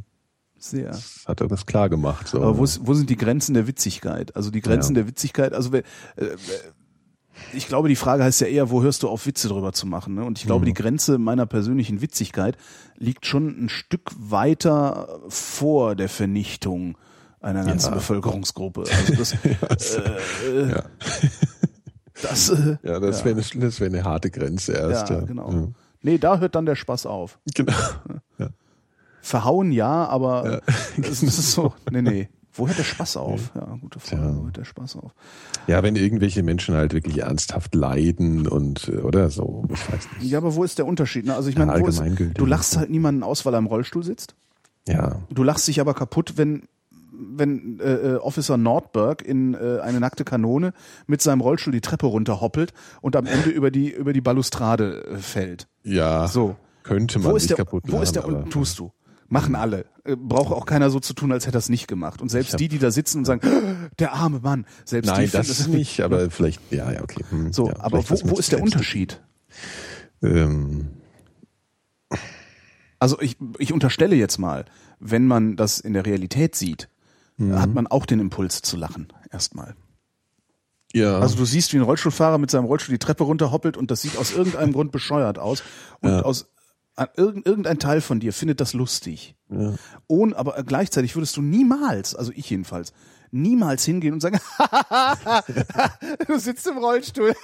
Sehr. 0.63 0.89
Das 0.91 1.25
hat 1.27 1.41
irgendwas 1.41 1.65
klar 1.67 1.89
gemacht. 1.89 2.29
So. 2.29 2.39
Aber 2.43 2.59
wo, 2.59 2.65
ist, 2.65 2.87
wo 2.87 2.95
sind 2.95 3.09
die 3.11 3.17
Grenzen 3.17 3.55
der 3.55 3.67
Witzigkeit? 3.67 4.37
Also 4.37 4.51
die 4.51 4.61
Grenzen 4.61 4.95
Ja. 4.95 5.01
der 5.03 5.09
Witzigkeit, 5.09 5.53
also 5.55 5.73
äh, 5.73 5.83
äh, 6.17 6.37
ich 7.55 7.67
glaube, 7.69 7.89
die 7.89 7.97
Frage 7.97 8.23
heißt 8.23 8.43
ja 8.43 8.47
eher, 8.49 8.71
wo 8.71 8.83
hörst 8.83 9.03
du 9.03 9.09
auf, 9.09 9.25
Witze 9.27 9.49
drüber 9.49 9.73
zu 9.73 9.87
machen? 9.87 10.15
Ne? 10.15 10.25
Und 10.25 10.39
ich 10.39 10.45
glaube, 10.45 10.63
Mhm. 10.63 10.67
die 10.67 10.75
Grenze 10.75 11.17
meiner 11.19 11.47
persönlichen 11.47 12.03
Witzigkeit 12.03 12.59
liegt 12.97 13.25
schon 13.25 13.65
ein 13.65 13.69
Stück 13.71 14.11
weiter 14.19 15.21
vor 15.29 15.97
der 15.97 16.11
Vernichtung 16.11 16.99
einer 17.41 17.65
ganzen 17.65 17.89
Ja. 17.89 17.95
Bevölkerungsgruppe. 17.95 18.85
Also 18.91 19.15
das, 19.15 19.33
äh, 19.45 19.57
äh, 20.51 20.71
ja. 20.71 20.83
das, 22.21 22.51
äh, 22.51 22.77
ja, 22.83 23.01
das 23.01 23.25
wäre 23.25 23.41
eine, 23.55 23.79
wär 23.79 23.87
eine 23.87 24.05
harte 24.05 24.31
Grenze 24.31 24.73
erst. 24.73 25.09
ja, 25.09 25.21
Ja, 25.21 25.25
genau. 25.25 25.51
Ja. 25.51 25.69
Nee, 26.03 26.19
da 26.19 26.39
hört 26.39 26.55
dann 26.55 26.67
der 26.67 26.77
Spaß 26.77 27.07
auf. 27.07 27.39
Genau. 27.55 27.73
Verhauen 29.23 29.73
ja, 29.73 30.07
aber 30.07 30.63
es 31.03 31.23
ist 31.23 31.53
so, 31.53 31.73
nee, 31.91 32.03
nee. 32.03 32.29
Wo 32.53 32.67
hört 32.67 32.79
der 32.79 32.85
Spaß 32.85 33.17
auf? 33.17 33.53
Ja, 33.55 33.79
gute 33.81 34.01
Frage. 34.01 34.23
Tja. 34.23 34.37
Wo 34.37 34.45
hört 34.47 34.57
der 34.57 34.65
Spaß 34.65 34.97
auf? 34.97 35.13
Ja, 35.69 35.83
wenn 35.85 35.95
irgendwelche 35.95 36.43
Menschen 36.43 36.75
halt 36.75 36.93
wirklich 36.93 37.19
ernsthaft 37.19 37.75
leiden 37.77 38.49
und 38.49 38.89
äh, 38.89 38.97
oder 38.99 39.31
so, 39.31 39.65
ich 39.73 39.93
weiß 39.93 40.09
nicht. 40.19 40.31
Ja, 40.33 40.39
aber 40.39 40.57
wo 40.57 40.65
ist 40.65 40.77
der 40.79 40.87
Unterschied? 40.87 41.27
Ne? 41.27 41.35
Also 41.37 41.49
ich 41.49 41.55
Ja, 41.57 41.65
meine, 41.65 41.81
wo 41.81 41.87
ist, 41.87 42.03
du 42.35 42.47
lachst 42.47 42.77
halt 42.77 42.91
niemanden 42.91 43.23
aus, 43.23 43.47
weil 43.47 43.55
er 43.55 43.59
im 43.59 43.67
Rollstuhl 43.67 44.03
sitzt. 44.03 44.35
Ja, 44.89 45.21
Du 45.31 45.45
lachst 45.45 45.69
dich 45.69 45.81
aber 45.81 45.95
kaputt, 45.95 46.33
wenn 46.37 46.65
wenn 47.13 47.79
äh, 47.81 47.93
äh, 47.93 48.17
Officer 48.17 48.57
Nordberg 48.57 49.21
in 49.23 49.53
äh, 49.55 49.79
eine 49.81 50.01
nackte 50.01 50.25
Kanone 50.25 50.73
mit 51.07 51.21
seinem 51.21 51.43
Rollstuhl 51.43 51.73
die 51.73 51.83
Treppe 51.83 52.07
runterhoppelt 52.07 52.73
und 53.03 53.15
am 53.15 53.27
Ende 53.27 53.51
über 53.51 53.71
die 53.71 53.91
über 53.93 54.13
die 54.15 54.23
Balustrade 54.23 55.05
äh, 55.05 55.17
fällt. 55.19 55.69
ja, 55.85 56.27
So. 56.29 56.57
könnte 56.83 57.19
man 57.19 57.33
Wo 57.33 57.37
ist 57.37 57.43
nicht 57.45 57.51
der 57.51 57.57
kaputt 57.59 57.85
wo 57.89 58.01
ist 58.01 58.17
der 58.17 58.27
und 58.27 58.51
tust 58.51 58.79
du? 58.79 58.91
Machen 59.31 59.55
alle. 59.55 59.87
Äh, 60.05 60.17
Braucht 60.17 60.53
auch 60.53 60.67
keiner 60.67 60.91
so 60.91 61.01
zu 61.01 61.15
tun, 61.15 61.33
als 61.33 61.47
hätte 61.47 61.57
er 61.57 61.61
es 61.61 61.69
nicht 61.71 61.87
gemacht. 61.89 62.21
Und 62.21 62.29
selbst 62.29 62.59
die, 62.61 62.69
die 62.69 62.79
da 62.79 62.91
sitzen 62.91 63.19
und 63.19 63.25
sagen, 63.25 63.41
der 63.99 64.13
arme 64.13 64.41
Mann, 64.41 64.67
selbst 64.85 65.09
die 65.09 65.15
Nein, 65.15 65.31
das 65.33 65.49
es- 65.49 65.67
nicht, 65.69 66.01
aber 66.03 66.31
vielleicht, 66.31 66.61
ja, 66.73 66.91
ja, 66.93 67.03
okay. 67.03 67.25
Hm, 67.31 67.53
So, 67.53 67.69
ja, 67.69 67.75
aber 67.79 67.99
wo, 68.11 68.31
wo 68.31 68.37
ist 68.39 68.53
der. 68.53 68.61
Unterschied? 68.63 69.23
Ähm, 70.23 70.91
Also 72.99 73.21
ich, 73.21 73.37
ich 73.59 73.73
unterstelle 73.73 74.15
jetzt 74.17 74.39
mal, 74.39 74.67
wenn 74.99 75.27
man 75.27 75.57
das 75.57 75.79
in 75.81 75.95
der 75.95 76.05
Realität 76.07 76.55
sieht, 76.55 76.89
Mhm. 77.39 77.59
hat 77.59 77.73
man 77.73 77.87
auch 77.87 78.05
den 78.05 78.21
Impuls 78.21 78.61
zu 78.61 78.77
lachen. 78.77 79.09
Erstmal. 79.33 79.75
ja, 80.93 81.19
Also 81.21 81.37
du 81.37 81.47
siehst, 81.47 81.73
wie 81.73 81.79
ein 81.79 81.83
Rollstuhlfahrer 81.83 82.37
mit 82.37 82.51
seinem 82.51 82.65
Rollstuhl 82.67 82.93
die 82.93 82.99
Treppe 82.99 83.25
runterhoppelt 83.25 83.79
und 83.79 83.91
das 83.91 84.03
sieht 84.03 84.19
aus 84.19 84.33
irgendeinem 84.33 84.73
Grund 84.75 84.93
bescheuert 84.93 85.39
aus. 85.39 85.63
Und 86.01 86.11
Ja. 86.11 86.21
aus 86.23 86.51
irgendein 87.17 87.79
Teil 87.79 88.01
von 88.01 88.21
dir 88.21 88.33
findet 88.33 88.61
das 88.61 88.73
lustig. 88.73 89.35
ja. 89.49 89.75
Ohne, 90.07 90.37
aber 90.37 90.63
gleichzeitig 90.65 91.15
würdest 91.17 91.37
du 91.37 91.43
niemals, 91.43 92.15
also 92.15 92.33
ich 92.35 92.49
jedenfalls, 92.51 92.93
niemals 93.31 93.85
hingehen 93.85 94.13
und 94.15 94.21
sagen, 94.21 94.39
du 96.27 96.39
sitzt 96.39 96.67
im 96.67 96.79
Rollstuhl. 96.79 97.35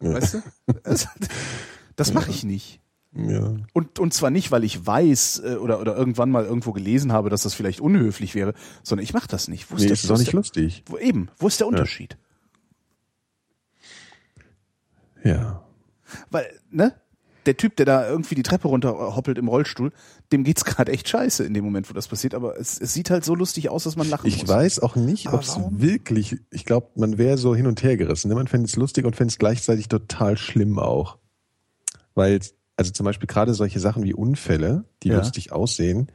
weißt 0.00 0.34
du? 0.34 0.42
Das, 0.84 1.08
das 1.96 2.12
mache 2.14 2.30
ich 2.30 2.44
nicht. 2.44 2.80
ja. 3.14 3.54
Und, 3.72 3.98
und 3.98 4.14
zwar 4.14 4.30
nicht, 4.30 4.50
weil 4.50 4.64
ich 4.64 4.86
weiß 4.86 5.42
äh, 5.44 5.54
oder, 5.56 5.80
oder 5.80 5.96
irgendwann 5.96 6.30
mal 6.30 6.44
irgendwo 6.44 6.72
gelesen 6.72 7.12
habe, 7.12 7.28
dass 7.28 7.42
das 7.42 7.54
vielleicht 7.54 7.80
unhöflich 7.80 8.34
wäre, 8.34 8.54
sondern 8.82 9.04
ich 9.04 9.12
mache 9.14 9.28
das 9.28 9.48
nicht. 9.48 9.70
Wo 9.70 9.74
Nee, 9.76 9.82
der- 9.84 9.92
ist 9.92 10.08
doch 10.08 10.18
nicht 10.18 10.32
lustig. 10.32 10.84
wo, 10.86 10.96
eben, 10.96 11.28
wo 11.38 11.48
ist 11.48 11.60
der 11.60 11.66
Unterschied? 11.66 12.16
Ja. 15.24 15.62
Weil, 16.30 16.58
ne? 16.70 16.94
Der 17.46 17.56
Typ, 17.56 17.76
der 17.76 17.86
da 17.86 18.08
irgendwie 18.08 18.34
die 18.34 18.42
Treppe 18.42 18.68
runter 18.68 18.92
hoppelt 19.16 19.36
im 19.38 19.48
Rollstuhl, 19.48 19.92
dem 20.30 20.44
geht's 20.44 20.64
gerade 20.66 20.92
echt 20.92 21.08
scheiße 21.08 21.44
in 21.44 21.54
dem 21.54 21.64
Moment, 21.64 21.88
wo 21.90 21.94
das 21.94 22.08
passiert. 22.08 22.34
Aber 22.34 22.58
es, 22.58 22.80
es 22.80 22.94
sieht 22.94 23.10
halt 23.10 23.24
so 23.24 23.34
lustig 23.34 23.68
aus, 23.68 23.84
dass 23.84 23.96
man 23.96 24.08
lachen 24.08 24.26
Ich 24.26 24.38
muss. 24.38 24.48
weiß 24.48 24.78
auch 24.80 24.94
nicht, 24.96 25.32
ob 25.32 25.42
es 25.42 25.58
wirklich, 25.70 26.36
ich 26.50 26.64
glaube, 26.64 26.88
man 26.94 27.18
wäre 27.18 27.38
so 27.38 27.54
hin 27.54 27.66
und 27.66 27.82
her 27.82 27.96
gerissen. 27.96 28.28
ne? 28.28 28.34
Man 28.34 28.46
fände 28.48 28.66
es 28.66 28.76
lustig 28.76 29.04
und 29.04 29.16
fände 29.16 29.32
es 29.32 29.38
gleichzeitig 29.38 29.88
total 29.88 30.36
schlimm 30.36 30.78
auch. 30.78 31.18
Weil, 32.14 32.40
also 32.76 32.92
zum 32.92 33.04
Beispiel 33.04 33.26
gerade 33.26 33.54
solche 33.54 33.80
Sachen 33.80 34.04
wie 34.04 34.14
Unfälle, 34.14 34.84
die 35.02 35.08
Ja. 35.08 35.18
lustig 35.18 35.52
aussehen, 35.52 36.08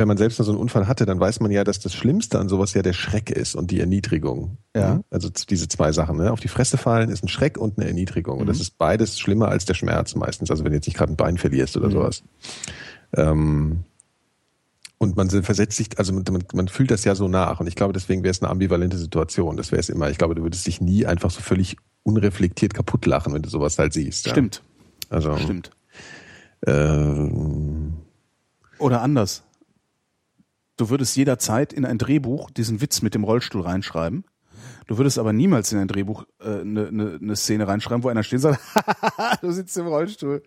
wenn 0.00 0.08
man 0.08 0.16
selbst 0.16 0.38
mal 0.40 0.44
so 0.44 0.50
einen 0.50 0.60
Unfall 0.60 0.88
hatte, 0.88 1.06
dann 1.06 1.20
weiß 1.20 1.38
man 1.40 1.52
ja, 1.52 1.62
dass 1.62 1.78
das 1.78 1.94
Schlimmste 1.94 2.40
an 2.40 2.48
sowas 2.48 2.74
ja 2.74 2.82
der 2.82 2.92
Schreck 2.94 3.30
ist 3.30 3.54
und 3.54 3.70
die 3.70 3.78
Erniedrigung. 3.78 4.56
Ja. 4.74 4.94
Ne? 4.96 5.04
Also 5.10 5.28
diese 5.30 5.68
zwei 5.68 5.92
Sachen. 5.92 6.16
Ne? 6.16 6.32
Auf 6.32 6.40
die 6.40 6.48
Fresse 6.48 6.76
fallen 6.78 7.10
ist 7.10 7.22
ein 7.22 7.28
Schreck 7.28 7.56
und 7.58 7.78
eine 7.78 7.86
Erniedrigung. 7.86 8.38
Und 8.38 8.44
Mhm. 8.44 8.48
das 8.48 8.60
ist 8.60 8.76
beides 8.78 9.18
schlimmer 9.20 9.48
als 9.48 9.64
der 9.66 9.74
Schmerz 9.74 10.16
meistens. 10.16 10.50
Also 10.50 10.64
wenn 10.64 10.72
du 10.72 10.76
jetzt 10.78 10.86
nicht 10.88 10.96
gerade 10.96 11.12
ein 11.12 11.16
Bein 11.16 11.38
verlierst 11.38 11.76
oder 11.76 11.86
Mhm. 11.88 11.92
sowas. 11.92 12.22
Ähm, 13.16 13.84
und 14.98 15.16
man 15.16 15.30
versetzt 15.30 15.76
sich, 15.76 15.98
also 15.98 16.12
man, 16.12 16.24
man, 16.52 16.68
fühlt 16.68 16.90
das 16.90 17.04
ja 17.04 17.14
so 17.14 17.28
nach. 17.28 17.60
Und 17.60 17.66
ich 17.68 17.74
glaube, 17.76 17.92
deswegen 17.92 18.22
wäre 18.22 18.32
es 18.32 18.42
eine 18.42 18.50
ambivalente 18.50 18.98
Situation. 18.98 19.56
Das 19.56 19.70
wäre 19.72 19.80
es 19.80 19.88
immer. 19.88 20.10
Ich 20.10 20.18
glaube, 20.18 20.34
du 20.34 20.42
würdest 20.42 20.66
dich 20.66 20.80
nie 20.80 21.06
einfach 21.06 21.30
so 21.30 21.40
völlig 21.40 21.76
unreflektiert 22.02 22.74
kaputt 22.74 23.06
lachen, 23.06 23.32
wenn 23.32 23.42
du 23.42 23.48
sowas 23.48 23.78
halt 23.78 23.92
siehst. 23.92 24.26
ja. 24.26 24.32
Stimmt, 24.32 24.62
Also, 25.08 25.36
stimmt. 25.38 25.70
Ähm, 26.66 27.94
Oder 28.78 29.02
anders. 29.02 29.42
Du 30.80 30.88
würdest 30.88 31.14
jederzeit 31.14 31.74
in 31.74 31.84
ein 31.84 31.98
Drehbuch 31.98 32.50
diesen 32.50 32.80
Witz 32.80 33.02
mit 33.02 33.14
dem 33.14 33.22
Rollstuhl 33.22 33.60
reinschreiben. 33.60 34.24
Du 34.86 34.96
würdest 34.96 35.18
aber 35.18 35.34
niemals 35.34 35.70
in 35.72 35.78
ein 35.78 35.88
Drehbuch 35.88 36.24
eine 36.38 36.60
äh, 36.60 36.64
ne, 36.64 36.88
ne, 36.90 37.18
ne 37.20 37.36
Szene 37.36 37.68
reinschreiben, 37.68 38.02
wo 38.02 38.08
einer 38.08 38.22
steht 38.22 38.38
und 38.38 38.54
sagt, 38.54 38.60
du 39.42 39.50
sitzt 39.52 39.76
im 39.76 39.86
Rollstuhl. 39.88 40.42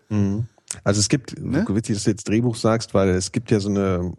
Also 0.84 1.00
es 1.00 1.08
gibt, 1.08 1.40
Ne? 1.40 1.64
witzig, 1.70 1.98
dass 1.98 2.06
du 2.06 2.10
jetzt 2.10 2.28
Drehbuch 2.28 2.56
sagst, 2.56 2.96
weil 2.96 3.10
es 3.10 3.32
gibt 3.32 3.52
ja 3.52 3.60
so 3.60 3.70
eine, 3.70 4.14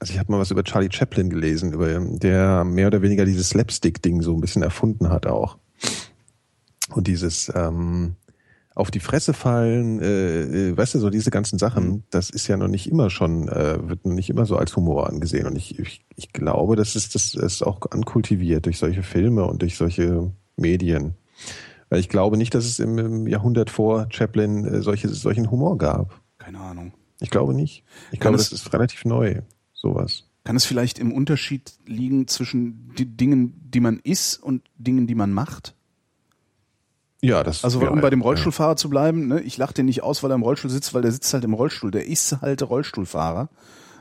also 0.00 0.12
ich 0.12 0.18
habe 0.18 0.32
mal 0.32 0.40
was 0.40 0.50
über 0.50 0.64
Charlie 0.64 0.90
Chaplin 0.90 1.30
gelesen, 1.30 1.72
über 1.72 2.00
der 2.00 2.64
mehr 2.64 2.88
oder 2.88 3.00
weniger 3.02 3.24
dieses 3.24 3.50
Slapstick-Ding 3.50 4.22
so 4.22 4.34
ein 4.34 4.40
bisschen 4.40 4.62
erfunden 4.64 5.08
hat 5.08 5.26
auch. 5.26 5.56
Und 6.90 7.06
dieses 7.06 7.52
ähm, 7.54 8.16
auf 8.78 8.90
die 8.90 9.00
Fresse 9.00 9.32
fallen, 9.32 10.00
äh, 10.00 10.68
äh, 10.70 10.76
weißt 10.76 10.94
du, 10.94 10.98
so 11.00 11.10
diese 11.10 11.30
ganzen 11.30 11.58
Sachen, 11.58 12.04
das 12.10 12.30
ist 12.30 12.46
ja 12.48 12.56
noch 12.56 12.68
nicht 12.68 12.88
immer 12.90 13.10
schon, 13.10 13.48
äh, 13.48 13.88
wird 13.88 14.04
noch 14.06 14.14
nicht 14.14 14.30
immer 14.30 14.46
so 14.46 14.56
als 14.56 14.76
Humor 14.76 15.08
angesehen. 15.08 15.46
Und 15.46 15.56
ich, 15.56 15.78
ich, 15.78 16.04
ich 16.16 16.32
glaube, 16.32 16.76
das 16.76 16.94
ist, 16.96 17.14
das 17.14 17.34
ist 17.34 17.62
auch 17.62 17.80
ankultiviert 17.90 18.66
durch 18.66 18.78
solche 18.78 19.02
Filme 19.02 19.44
und 19.44 19.62
durch 19.62 19.76
solche 19.76 20.32
Medien. 20.56 21.14
Weil 21.90 22.00
ich 22.00 22.08
glaube 22.08 22.36
nicht, 22.36 22.54
dass 22.54 22.66
es 22.66 22.78
im, 22.78 22.98
im 22.98 23.26
Jahrhundert 23.26 23.70
vor 23.70 24.06
Chaplin 24.10 24.64
äh, 24.64 24.82
solche, 24.82 25.08
solchen 25.08 25.50
Humor 25.50 25.76
gab. 25.78 26.20
Keine 26.38 26.60
Ahnung. 26.60 26.92
Ich 27.20 27.30
glaube 27.30 27.54
nicht. 27.54 27.82
Ich 28.12 28.20
Kann 28.20 28.32
glaube, 28.32 28.42
es- 28.42 28.50
das 28.50 28.60
ist 28.62 28.72
relativ 28.72 29.04
neu, 29.04 29.40
sowas. 29.72 30.24
Kann 30.44 30.56
es 30.56 30.64
vielleicht 30.64 30.98
im 30.98 31.12
Unterschied 31.12 31.72
liegen 31.84 32.26
zwischen 32.28 32.92
die 32.96 33.04
Dingen, 33.06 33.54
die 33.70 33.80
man 33.80 33.98
ist 34.02 34.36
und 34.42 34.62
Dingen, 34.78 35.06
die 35.06 35.14
man 35.14 35.32
macht? 35.32 35.74
Ja, 37.20 37.42
das 37.42 37.64
Also 37.64 37.82
ja, 37.82 37.90
um 37.90 38.00
bei 38.00 38.10
dem 38.10 38.20
ja. 38.20 38.24
Rollstuhlfahrer 38.26 38.76
zu 38.76 38.88
bleiben, 38.88 39.26
ne, 39.26 39.40
ich 39.40 39.56
lache 39.56 39.74
den 39.74 39.86
nicht 39.86 40.02
aus, 40.02 40.22
weil 40.22 40.30
er 40.30 40.36
im 40.36 40.42
Rollstuhl 40.42 40.70
sitzt, 40.70 40.94
weil 40.94 41.02
der 41.02 41.10
sitzt 41.12 41.32
halt 41.34 41.44
im 41.44 41.54
Rollstuhl. 41.54 41.90
Der 41.90 42.06
ist 42.06 42.40
halt 42.40 42.62
Rollstuhlfahrer. 42.62 43.48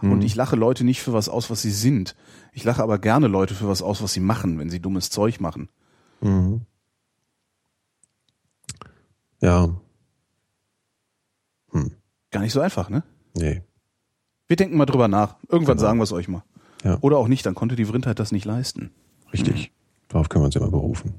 Mhm. 0.01 0.11
Und 0.11 0.21
ich 0.23 0.35
lache 0.35 0.55
Leute 0.55 0.83
nicht 0.83 1.01
für 1.01 1.13
was 1.13 1.27
aus, 1.29 1.49
was 1.49 1.61
sie 1.63 1.71
sind. 1.71 2.15
Ich 2.53 2.63
lache 2.63 2.83
aber 2.83 2.99
gerne 2.99 3.27
Leute 3.27 3.55
für 3.55 3.67
was 3.67 3.81
aus, 3.81 4.03
was 4.03 4.13
sie 4.13 4.19
machen, 4.19 4.59
wenn 4.59 4.69
sie 4.69 4.79
dummes 4.79 5.09
Zeug 5.09 5.39
machen. 5.39 5.69
Mhm. 6.21 6.61
Ja, 9.41 9.69
Gar 12.31 12.41
nicht 12.41 12.51
so 12.53 12.59
einfach, 12.59 12.89
ne? 12.89 13.03
nee. 13.37 13.61
Wir 14.47 14.57
denken 14.57 14.77
mal 14.77 14.85
drüber 14.85 15.07
nach. 15.07 15.35
Irgendwann 15.49 15.77
Genau. 15.77 15.87
sagen 15.87 15.99
wir 15.99 16.03
es 16.03 16.11
euch 16.11 16.27
mal. 16.27 16.43
Ja. 16.83 16.97
Oder 17.01 17.17
auch 17.17 17.27
nicht, 17.27 17.45
dann 17.45 17.55
konnte 17.55 17.75
die 17.75 17.85
Vrindheit 17.85 18.19
das 18.19 18.31
nicht 18.31 18.45
leisten. 18.45 18.91
Richtig. 19.33 19.71
Darauf 20.09 20.27
können 20.29 20.43
wir 20.43 20.47
uns 20.47 20.55
immer 20.55 20.69
berufen. 20.69 21.15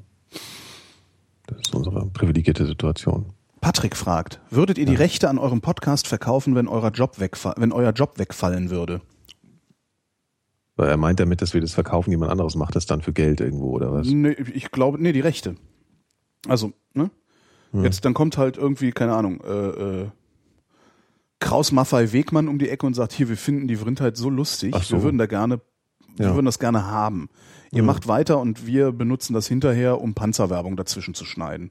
Das 1.49 1.59
ist 1.61 1.75
unsere 1.75 2.07
privilegierte 2.07 2.67
Situation. 2.67 3.33
Patrick 3.61 3.97
fragt, 3.97 4.41
würdet 4.51 4.79
ihr 4.79 4.87
die 4.87 4.95
Rechte 4.95 5.29
an 5.29 5.39
eurem 5.39 5.61
Podcast 5.61 6.07
verkaufen, 6.07 6.55
wenn, 6.55 6.69
euer 6.69 6.91
Job 6.91 7.19
wegfa 7.19 7.55
wenn 7.57 7.73
euer 7.73 7.91
Job 7.93 8.19
wegfallen 8.19 8.71
würde? 8.71 9.01
Weil 10.77 10.89
er 10.91 10.97
meint 10.97 11.19
damit, 11.19 11.43
dass 11.43 11.55
wir 11.55 11.61
das 11.61 11.75
verkaufen, 11.75 12.11
jemand 12.11 12.31
anderes 12.31 12.55
macht 12.55 12.77
das 12.77 12.87
dann 12.87 13.03
für 13.03 13.13
Geld 13.13 13.41
irgendwo 13.41 13.73
oder 13.73 13.93
was? 13.93 14.07
Nee, 14.07 14.37
ich 14.55 14.71
glaube, 14.71 15.03
nee, 15.03 15.13
die 15.13 15.21
Rechte. 15.21 15.57
Also, 16.47 16.73
ne? 16.95 17.11
Jetzt, 17.73 18.05
dann 18.05 18.15
kommt 18.15 18.39
halt 18.39 18.57
irgendwie, 18.57 18.93
keine 18.93 19.15
Ahnung, 19.15 19.41
äh, 19.43 20.03
äh, 20.03 20.09
Kraus 21.41 21.71
Maffei 21.73 22.13
Wegmann 22.13 22.49
um 22.49 22.59
die 22.59 22.69
Ecke 22.71 22.87
und 22.87 22.95
sagt, 22.95 23.13
hier, 23.13 23.29
wir 23.29 23.37
finden 23.37 23.69
die 23.69 23.77
Vrindheit 23.77 24.17
so 24.17 24.31
lustig, 24.31 24.75
so. 24.75 24.97
wir 24.97 25.03
würden 25.03 25.19
da 25.19 25.27
gerne, 25.27 25.61
wir 26.17 26.27
Ja. 26.27 26.35
würden 26.35 26.47
das 26.47 26.59
gerne 26.59 26.87
haben. 26.87 27.29
Ihr 27.73 27.83
macht 27.83 28.09
weiter 28.09 28.41
und 28.41 28.67
wir 28.67 28.93
benutzen 28.93 29.35
das 29.35 29.47
hinterher, 29.47 30.01
um 30.01 30.15
Panzerwerbung 30.15 30.77
dazwischen 30.77 31.15
zu 31.15 31.25
schneiden. 31.25 31.71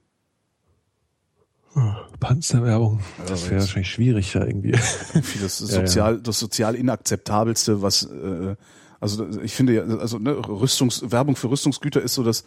Panzerwerbung. 2.20 3.02
Das 3.28 3.44
aber 3.44 3.52
wäre 3.52 3.62
wahrscheinlich 3.62 3.92
schwierig 3.92 4.32
da 4.32 4.46
irgendwie. 4.46 4.72
Das 5.42 5.60
Ja, 5.60 5.80
sozial, 5.80 6.20
das 6.20 6.40
sozial 6.40 6.76
inakzeptabelste, 6.76 7.82
was, 7.82 8.04
äh, 8.04 8.56
also 9.00 9.28
ich 9.42 9.54
finde 9.54 9.74
ja, 9.74 9.84
also 9.84 10.18
ne, 10.18 10.36
Rüstungs, 10.36 11.12
Werbung 11.12 11.36
für 11.36 11.50
Rüstungsgüter 11.50 12.02
ist 12.02 12.16
so 12.16 12.24
das, 12.24 12.46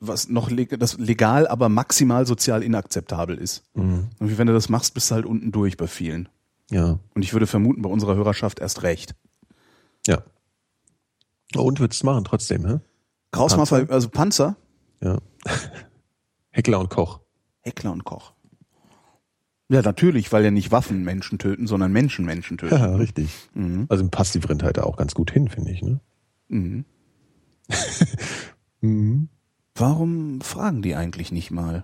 was 0.00 0.28
noch 0.28 0.50
leg, 0.50 0.78
das 0.80 0.98
legal, 0.98 1.46
aber 1.46 1.68
maximal 1.68 2.26
sozial 2.26 2.62
inakzeptabel 2.62 3.36
ist. 3.36 3.62
Mhm. 3.74 4.08
Und 4.18 4.38
wenn 4.38 4.46
du 4.46 4.52
das 4.52 4.68
machst, 4.68 4.94
bist 4.94 5.10
du 5.10 5.14
halt 5.14 5.26
unten 5.26 5.52
durch 5.52 5.76
bei 5.76 5.86
vielen. 5.86 6.28
Ja, 6.70 6.98
Und 7.14 7.22
ich 7.22 7.32
würde 7.32 7.46
vermuten, 7.46 7.82
bei 7.82 7.90
unserer 7.90 8.14
Hörerschaft 8.14 8.60
erst 8.60 8.82
recht. 8.82 9.14
ja. 10.06 10.22
Und 11.56 11.80
würdest 11.80 12.00
es 12.00 12.04
machen 12.04 12.24
trotzdem, 12.24 12.66
hä? 12.66 12.78
Krausmaffei, 13.32 13.88
also 13.88 14.08
Panzer, 14.08 14.56
Ja. 15.00 15.18
Heckler 16.50 16.80
und 16.80 16.90
Koch. 16.90 17.20
Heckler 17.60 17.92
und 17.92 18.04
Koch. 18.04 18.32
Ja, 19.68 19.82
natürlich, 19.82 20.32
weil 20.32 20.42
ja 20.42 20.50
nicht 20.50 20.72
Waffen 20.72 21.04
Menschen 21.04 21.38
töten, 21.38 21.68
sondern 21.68 21.92
Menschen 21.92 22.24
Menschen 22.24 22.58
töten. 22.58 22.74
Ja, 22.74 22.96
richtig. 22.96 23.30
Mhm. 23.54 23.86
Also 23.88 24.08
passt 24.08 24.34
die 24.34 24.40
Vrindheit 24.40 24.76
da 24.78 24.82
auch 24.82 24.96
ganz 24.96 25.14
gut 25.14 25.30
hin, 25.30 25.48
finde 25.48 25.70
ich, 25.70 25.82
ne? 25.82 26.00
Mhm. 26.48 26.84
Mhm. 28.82 29.28
Warum 29.74 30.40
fragen 30.40 30.80
die 30.80 30.94
eigentlich 30.94 31.32
nicht 31.32 31.50
mal? 31.50 31.82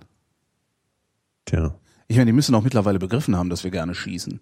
Tja. 1.45 1.75
Ich 2.07 2.17
meine, 2.17 2.25
die 2.25 2.33
müssen 2.33 2.55
auch 2.55 2.63
mittlerweile 2.63 2.97
begriffen 2.97 3.35
haben, 3.35 3.51
dass 3.51 3.63
wir 3.63 3.69
gerne 3.71 3.93
schießen. 3.93 4.39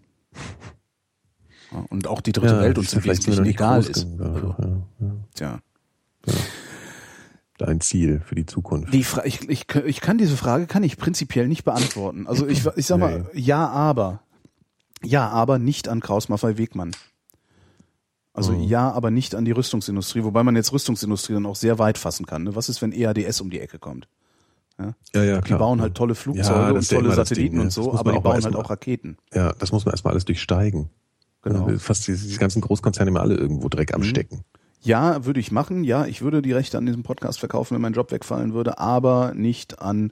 Ja, 1.76 1.86
Und 1.90 2.08
auch 2.08 2.22
die 2.22 2.32
dritte 2.32 2.60
Welt 2.60 2.78
uns 2.78 2.94
im 2.94 3.02
vielleicht 3.02 3.20
Wesentlichen 3.28 3.44
nicht 3.44 3.56
egal 3.56 3.84
ist. 3.84 4.06
genug, 4.18 4.56
ja, 4.60 4.66
ja. 5.00 5.16
Tja. 5.34 5.60
Ein 7.62 7.80
Ziel 7.82 8.22
für 8.26 8.36
die 8.36 8.46
Zukunft. 8.46 8.94
Die 8.94 9.04
Fra 9.04 9.26
ich, 9.26 9.48
ich, 9.50 9.66
ich 9.86 10.02
kann 10.02 10.18
diese 10.18 10.36
Frage 10.36 10.68
kann 10.68 10.84
ich 10.84 10.98
prinzipiell 10.98 11.48
nicht 11.48 11.64
beantworten. 11.64 12.28
Also 12.28 12.46
ich, 12.48 12.66
ich 12.76 12.86
sag 12.86 13.00
mal, 13.00 13.30
ja, 13.34 13.68
aber. 13.68 14.20
Ja, 15.04 15.30
aber 15.30 15.58
nicht 15.60 15.88
an 15.88 16.00
Kraus 16.02 16.30
Maffei 16.30 16.58
Wegmann. 16.58 16.92
Also 18.34 18.52
Mhm. 18.52 18.64
ja, 18.64 18.92
aber 18.92 19.12
nicht 19.12 19.36
an 19.36 19.46
die 19.46 19.52
Rüstungsindustrie, 19.52 20.24
wobei 20.26 20.44
man 20.44 20.56
jetzt 20.58 20.74
Rüstungsindustrie 20.74 21.34
dann 21.34 21.46
auch 21.46 21.56
sehr 21.56 21.80
weit 21.80 21.98
fassen 21.98 22.26
kann. 22.26 22.44
Ne? 22.44 22.56
Was 22.56 22.68
ist, 22.68 22.82
wenn 22.82 22.92
EADS 22.92 23.40
um 23.40 23.50
die 23.50 23.62
Ecke 23.62 23.80
kommt? 23.80 24.08
ja, 24.78 25.24
ja, 25.24 25.36
Die 25.38 25.42
klar. 25.42 25.60
bauen 25.60 25.80
halt 25.82 25.96
tolle 25.96 26.16
Flugzeuge 26.16 26.50
Ja, 26.60 26.70
und 26.72 26.92
ja 26.92 26.98
tolle 26.98 27.16
Satelliten 27.16 27.52
Ding, 27.52 27.58
ne? 27.60 27.64
und 27.64 27.72
so, 27.72 27.94
aber 27.98 28.12
die 28.12 28.20
bauen 28.20 28.44
halt 28.44 28.56
auch 28.58 28.70
Raketen. 28.70 29.16
Ja, 29.34 29.54
das 29.54 29.72
muss 29.72 29.86
man 29.86 29.94
erstmal 29.94 30.12
alles 30.12 30.26
durchsteigen. 30.26 30.90
Genau. 31.46 31.70
Ja, 31.70 31.78
Fast 31.78 32.08
diese, 32.08 32.28
diese 32.28 32.40
ganzen 32.40 32.62
Großkonzerne 32.62 33.10
immer 33.12 33.22
alle 33.22 33.36
irgendwo 33.36 33.70
Dreck 33.70 33.94
am 33.94 34.02
Mhm. 34.02 34.06
Stecken. 34.06 34.42
Ja, 34.82 35.26
würde 35.26 35.40
ich 35.40 35.52
machen. 35.52 35.84
Ja, 35.84 36.06
ich 36.06 36.22
würde 36.22 36.42
die 36.42 36.52
Rechte 36.52 36.78
an 36.78 36.86
diesem 36.86 37.04
Podcast 37.04 37.40
verkaufen, 37.40 37.76
wenn 37.76 37.82
mein 37.82 37.94
Job 37.94 38.12
wegfallen 38.12 38.54
würde, 38.54 38.78
aber 38.80 39.34
nicht 39.34 39.80
an 39.80 40.12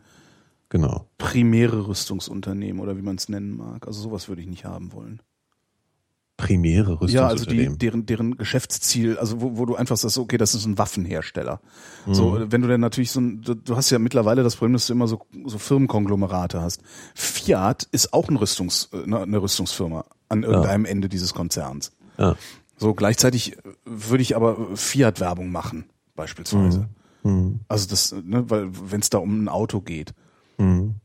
Genau. 0.69 1.05
primäre 1.17 1.87
Rüstungsunternehmen 1.87 2.81
oder 2.81 2.97
wie 2.97 3.01
man 3.03 3.15
es 3.17 3.29
nennen 3.29 3.55
mag. 3.57 3.85
Also 3.87 4.01
sowas 4.01 4.29
würde 4.29 4.41
ich 4.41 4.47
nicht 4.47 4.65
haben 4.65 4.93
wollen. 4.93 5.21
Primäre 6.45 6.97
Ja, 7.07 7.27
also 7.27 7.45
die, 7.45 7.57
Rüstungsunternehmen. 7.57 7.77
deren, 7.79 8.05
deren 8.05 8.37
Geschäftsziel, 8.37 9.17
also 9.17 9.41
wo, 9.41 9.57
wo 9.57 9.65
du 9.65 9.75
einfach 9.75 9.97
sagst, 9.97 10.17
okay, 10.17 10.37
das 10.37 10.53
ist 10.55 10.65
ein 10.65 10.77
Waffenhersteller. 10.77 11.61
Mhm. 12.05 12.13
So, 12.13 12.51
wenn 12.51 12.61
du 12.61 12.67
dann 12.67 12.81
natürlich 12.81 13.11
so 13.11 13.21
ein, 13.21 13.41
du, 13.41 13.53
du 13.53 13.75
hast 13.75 13.89
ja 13.89 13.99
mittlerweile 13.99 14.43
das 14.43 14.55
Problem, 14.55 14.73
dass 14.73 14.87
du 14.87 14.93
immer 14.93 15.07
so, 15.07 15.25
so 15.45 15.57
Firmenkonglomerate 15.57 16.61
hast. 16.61 16.81
Fiat 17.15 17.87
ist 17.91 18.13
auch 18.13 18.29
ein 18.29 18.35
Rüstungs, 18.37 18.89
äh, 18.93 19.03
eine 19.03 19.21
eine 19.21 19.41
Rüstungsfirma 19.41 20.05
an 20.29 20.43
irgendeinem 20.43 20.85
Ende 20.85 21.09
dieses 21.09 21.33
Konzerns. 21.33 21.91
ja. 22.17 22.35
So, 22.77 22.95
gleichzeitig 22.95 23.55
würde 23.85 24.23
ich 24.23 24.35
aber 24.35 24.75
Fiat-Werbung 24.75 25.51
machen, 25.51 25.85
beispielsweise. 26.15 26.89
Mhm. 27.23 27.61
Also 27.67 27.87
das, 27.87 28.13
ne, 28.23 28.49
weil 28.49 28.67
wenn 28.91 28.99
es 28.99 29.09
da 29.09 29.19
um 29.19 29.43
ein 29.43 29.47
Auto 29.47 29.79
geht. 29.79 30.13
Mhm. 30.57 30.95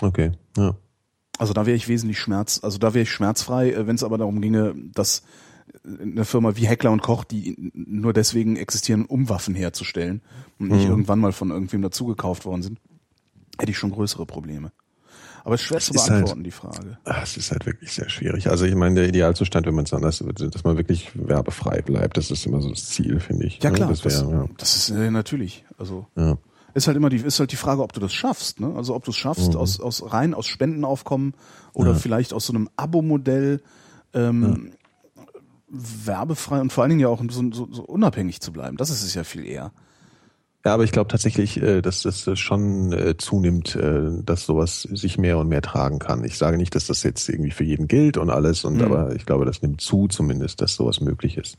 Okay, 0.00 0.32
ja. 0.56 0.74
Also 1.42 1.52
da 1.54 1.66
wäre 1.66 1.76
ich 1.76 1.88
wesentlich 1.88 2.18
schmerz, 2.20 2.60
also 2.62 2.78
da 2.78 2.94
wäre 2.94 3.02
ich 3.02 3.10
schmerzfrei, 3.10 3.74
wenn 3.86 3.96
es 3.96 4.04
aber 4.04 4.16
darum 4.16 4.40
ginge, 4.40 4.74
dass 4.94 5.22
eine 5.84 6.24
Firma 6.24 6.54
wie 6.56 6.66
Heckler 6.68 6.92
und 6.92 7.02
Koch, 7.02 7.24
die 7.24 7.72
nur 7.74 8.12
deswegen 8.12 8.54
existieren, 8.56 9.04
um 9.06 9.28
Waffen 9.28 9.54
herzustellen 9.56 10.20
und 10.60 10.68
nicht 10.70 10.84
Mhm. 10.84 10.90
irgendwann 10.90 11.18
mal 11.18 11.32
von 11.32 11.50
irgendwem 11.50 11.82
dazugekauft 11.82 12.44
worden 12.44 12.62
sind, 12.62 12.78
hätte 13.58 13.72
ich 13.72 13.78
schon 13.78 13.90
größere 13.90 14.24
Probleme. 14.24 14.70
Aber 15.44 15.56
es 15.56 15.62
ist 15.62 15.66
schwer 15.66 15.78
Es 15.78 15.86
zu 15.86 15.94
ist 15.94 16.06
beantworten, 16.06 16.36
halt- 16.36 16.46
die 16.46 16.50
Frage. 16.52 16.98
Ah, 17.04 17.20
Es 17.24 17.36
ist 17.36 17.50
halt 17.50 17.66
wirklich 17.66 17.92
sehr 17.92 18.08
schwierig. 18.08 18.48
Also 18.48 18.64
ich 18.64 18.76
meine, 18.76 18.94
der 18.94 19.08
Idealzustand, 19.08 19.66
wenn 19.66 19.74
man 19.74 19.84
es 19.86 19.92
anders 19.92 20.24
wird, 20.24 20.54
dass 20.54 20.62
man 20.62 20.76
wirklich 20.76 21.10
werbefrei 21.14 21.82
bleibt, 21.82 22.16
das 22.16 22.30
ist 22.30 22.46
immer 22.46 22.60
so 22.60 22.68
das 22.70 22.86
Ziel, 22.86 23.18
finde 23.18 23.46
ich. 23.46 23.60
Ja 23.60 23.72
klar, 23.72 23.88
Das 23.88 24.02
das, 24.02 24.22
wäre, 24.22 24.48
das 24.58 24.76
ist 24.76 24.90
äh, 24.90 25.10
natürlich. 25.10 25.64
Also 25.78 26.06
ja. 26.16 26.38
Ist 26.74 26.86
halt 26.86 26.96
immer 26.96 27.08
die 27.10 27.16
ist 27.18 27.38
halt 27.40 27.52
die 27.52 27.56
Frage, 27.56 27.82
ob 27.82 27.92
du 27.92 28.00
das 28.00 28.12
schaffst. 28.12 28.60
Ne? 28.60 28.72
Also 28.76 28.94
ob 28.94 29.04
du 29.04 29.10
es 29.10 29.16
schaffst 29.16 29.56
aus 29.56 29.80
aus 29.80 30.12
rein 30.12 30.34
aus 30.34 30.46
Spendenaufkommen 30.46 31.34
oder 31.72 31.92
Ja. 31.92 31.96
vielleicht 31.96 32.32
aus 32.32 32.46
so 32.46 32.52
einem 32.52 32.68
Abo-Modell 32.76 33.60
ähm, 34.14 34.72
werbefrei 35.68 36.60
und 36.60 36.72
vor 36.72 36.82
allen 36.82 36.90
Dingen 36.90 37.00
ja 37.00 37.08
auch 37.08 37.22
so, 37.30 37.50
so, 37.52 37.68
so 37.72 37.82
unabhängig 37.82 38.40
zu 38.40 38.52
bleiben. 38.52 38.76
Das 38.76 38.90
ist 38.90 39.02
es 39.02 39.14
ja 39.14 39.24
viel 39.24 39.44
eher. 39.46 39.72
Ja, 40.64 40.74
aber 40.74 40.84
ich 40.84 40.92
glaube 40.92 41.08
tatsächlich, 41.08 41.60
äh, 41.60 41.80
dass 41.82 42.02
das 42.02 42.24
äh, 42.28 42.36
schon 42.36 42.92
äh, 42.92 43.16
zunimmt, 43.16 43.76
dass 44.24 44.46
sowas 44.46 44.82
sich 44.82 45.18
mehr 45.18 45.38
und 45.38 45.48
mehr 45.48 45.62
tragen 45.62 45.98
kann. 45.98 46.22
Ich 46.24 46.38
sage 46.38 46.56
nicht, 46.56 46.74
dass 46.76 46.86
das 46.86 47.02
jetzt 47.02 47.28
irgendwie 47.28 47.50
für 47.50 47.64
jeden 47.64 47.88
gilt 47.88 48.16
und 48.16 48.30
alles, 48.30 48.64
und 48.64 48.76
Mhm. 48.76 48.82
aber 48.82 49.16
ich 49.16 49.26
glaube, 49.26 49.44
das 49.44 49.60
nimmt 49.62 49.80
zu 49.80 50.06
zumindest, 50.08 50.60
dass 50.60 50.74
sowas 50.74 51.00
möglich 51.00 51.36
ist. 51.36 51.56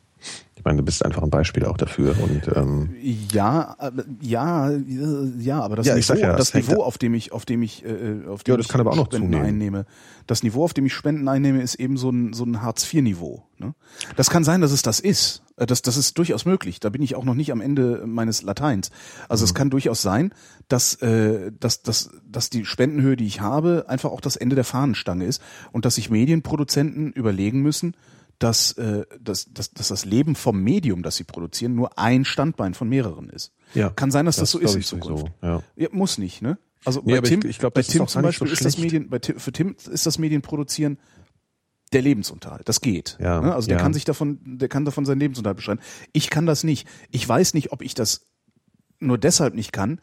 Ich 0.64 0.66
meine, 0.66 0.78
du 0.78 0.84
bist 0.86 1.04
einfach 1.04 1.22
ein 1.24 1.30
Beispiel 1.30 1.66
auch 1.66 1.76
dafür. 1.76 2.16
Und 2.24 2.48
ähm, 2.56 2.96
Ja, 3.34 3.76
aber- 3.78 4.06
ja, 4.22 4.72
ja, 4.72 5.60
aber 5.60 5.76
das 5.76 5.88
Ja, 5.88 5.96
Niveau, 5.96 6.14
ja, 6.14 6.38
das 6.38 6.54
Niveau, 6.54 6.82
auf 6.82 6.98
dem 6.98 7.14
ich, 7.16 7.34
auf 7.34 7.44
dem 7.44 7.62
ich, 7.64 7.84
äh, 7.84 8.26
auf 8.30 8.46
dem 8.46 8.54
Ja, 8.54 8.58
das 8.58 8.68
ich 8.68 8.72
kann 8.72 8.80
aber 8.80 8.92
auch 8.92 8.96
noch 8.96 9.08
Spenden 9.08 9.26
zunehmen. 9.28 9.46
einnehme, 9.46 9.86
das 10.26 10.42
Niveau, 10.42 10.64
auf 10.64 10.74
dem 10.74 10.86
ich 10.86 10.94
Spenden 10.94 11.28
einnehme, 11.28 11.62
ist 11.62 11.76
eben 11.76 11.98
so 11.98 12.10
ein 12.12 12.32
so 12.32 12.46
ein 12.46 12.62
Hartz 12.62 12.86
IV 12.94 13.02
Niveau. 13.02 13.44
Ne? 13.58 13.74
Das 14.16 14.30
kann 14.30 14.46
sein, 14.46 14.62
dass 14.62 14.72
es 14.72 14.84
das 14.84 15.02
ist. 15.02 15.42
Äh, 15.58 15.66
Das, 15.66 15.82
das 15.82 15.98
ist 15.98 16.18
durchaus 16.18 16.46
möglich. 16.46 16.80
Da 16.80 16.90
bin 16.90 17.02
ich 17.02 17.16
auch 17.16 17.26
noch 17.26 17.36
nicht 17.36 17.52
am 17.52 17.60
Ende 17.60 18.04
meines 18.08 18.42
Lateins. 18.42 18.90
Also 19.28 19.44
Mhm. 19.44 19.46
es 19.48 19.54
kann 19.54 19.70
durchaus 19.70 20.02
sein, 20.02 20.34
dass, 20.70 20.96
äh, 21.02 21.52
dass, 21.60 21.82
dass, 21.82 22.10
dass 22.26 22.50
die 22.50 22.64
Spendenhöhe, 22.64 23.18
die 23.18 23.28
ich 23.28 23.42
habe, 23.42 23.84
einfach 23.90 24.12
auch 24.12 24.22
das 24.22 24.38
Ende 24.38 24.56
der 24.56 24.64
Fahnenstange 24.64 25.26
ist 25.26 25.42
und 25.74 25.84
dass 25.84 25.96
sich 25.96 26.10
Medienproduzenten 26.10 27.12
überlegen 27.12 27.62
müssen, 27.62 27.96
dass, 28.44 28.74
äh, 28.74 29.06
dass, 29.22 29.54
dass, 29.54 29.72
dass 29.72 29.88
das 29.88 30.04
Leben 30.04 30.36
vom 30.36 30.62
Medium, 30.62 31.02
das 31.02 31.16
sie 31.16 31.24
produzieren, 31.24 31.76
nur 31.76 31.98
ein 31.98 32.26
Standbein 32.26 32.74
von 32.74 32.90
mehreren 32.90 33.30
ist. 33.30 33.54
Ja, 33.74 33.90
Kann 33.90 34.12
sein, 34.12 34.26
dass 34.26 34.36
das, 34.36 34.52
das 34.52 34.52
so 34.52 34.60
ist 34.60 34.76
in 34.76 34.82
Zukunft. 34.82 35.28
ja. 35.42 35.64
Ja, 35.78 35.88
muss 35.94 36.18
nicht, 36.18 36.42
ne? 36.42 36.58
Also 36.84 37.02
Nee, 37.06 37.22
bei 37.22 37.28
Tim, 37.30 37.40
ich- 37.40 37.46
ich 37.52 37.60
glaub, 37.60 37.74
bei 37.74 37.82
Tim 37.84 37.92
zum 37.92 38.02
nicht 38.02 38.12
so 38.12 38.22
Beispiel 38.22 38.48
ist 38.52 38.66
das. 38.66 38.78
Medien, 38.78 39.10
bei 39.10 39.20
Tim, 39.20 39.40
für 39.40 39.54
Tim 39.54 39.78
ist 39.90 40.06
das 40.06 40.20
Medienproduzieren 40.20 40.98
der 41.94 42.02
Lebensunterhalt. 42.02 42.68
Das 42.68 42.82
geht. 42.82 43.18
Ja, 43.22 43.40
ne? 43.40 43.56
Also 43.56 43.68
der 43.70 43.78
ja. 43.78 43.84
kann 43.84 43.94
sich 43.94 44.04
davon, 44.04 44.40
der 44.44 44.68
kann 44.68 44.84
davon 44.84 45.06
seinen 45.06 45.20
Lebensunterhalt 45.22 45.56
beschreiben. 45.56 45.80
Ich 46.12 46.30
kann 46.30 46.46
das 46.46 46.66
nicht. 46.66 46.86
Ich 47.12 47.28
weiß 47.28 47.54
nicht, 47.54 47.72
ob 47.72 47.82
ich 47.82 47.94
das 47.94 48.26
nur 49.00 49.18
deshalb 49.18 49.54
nicht 49.56 49.72
kann, 49.72 50.02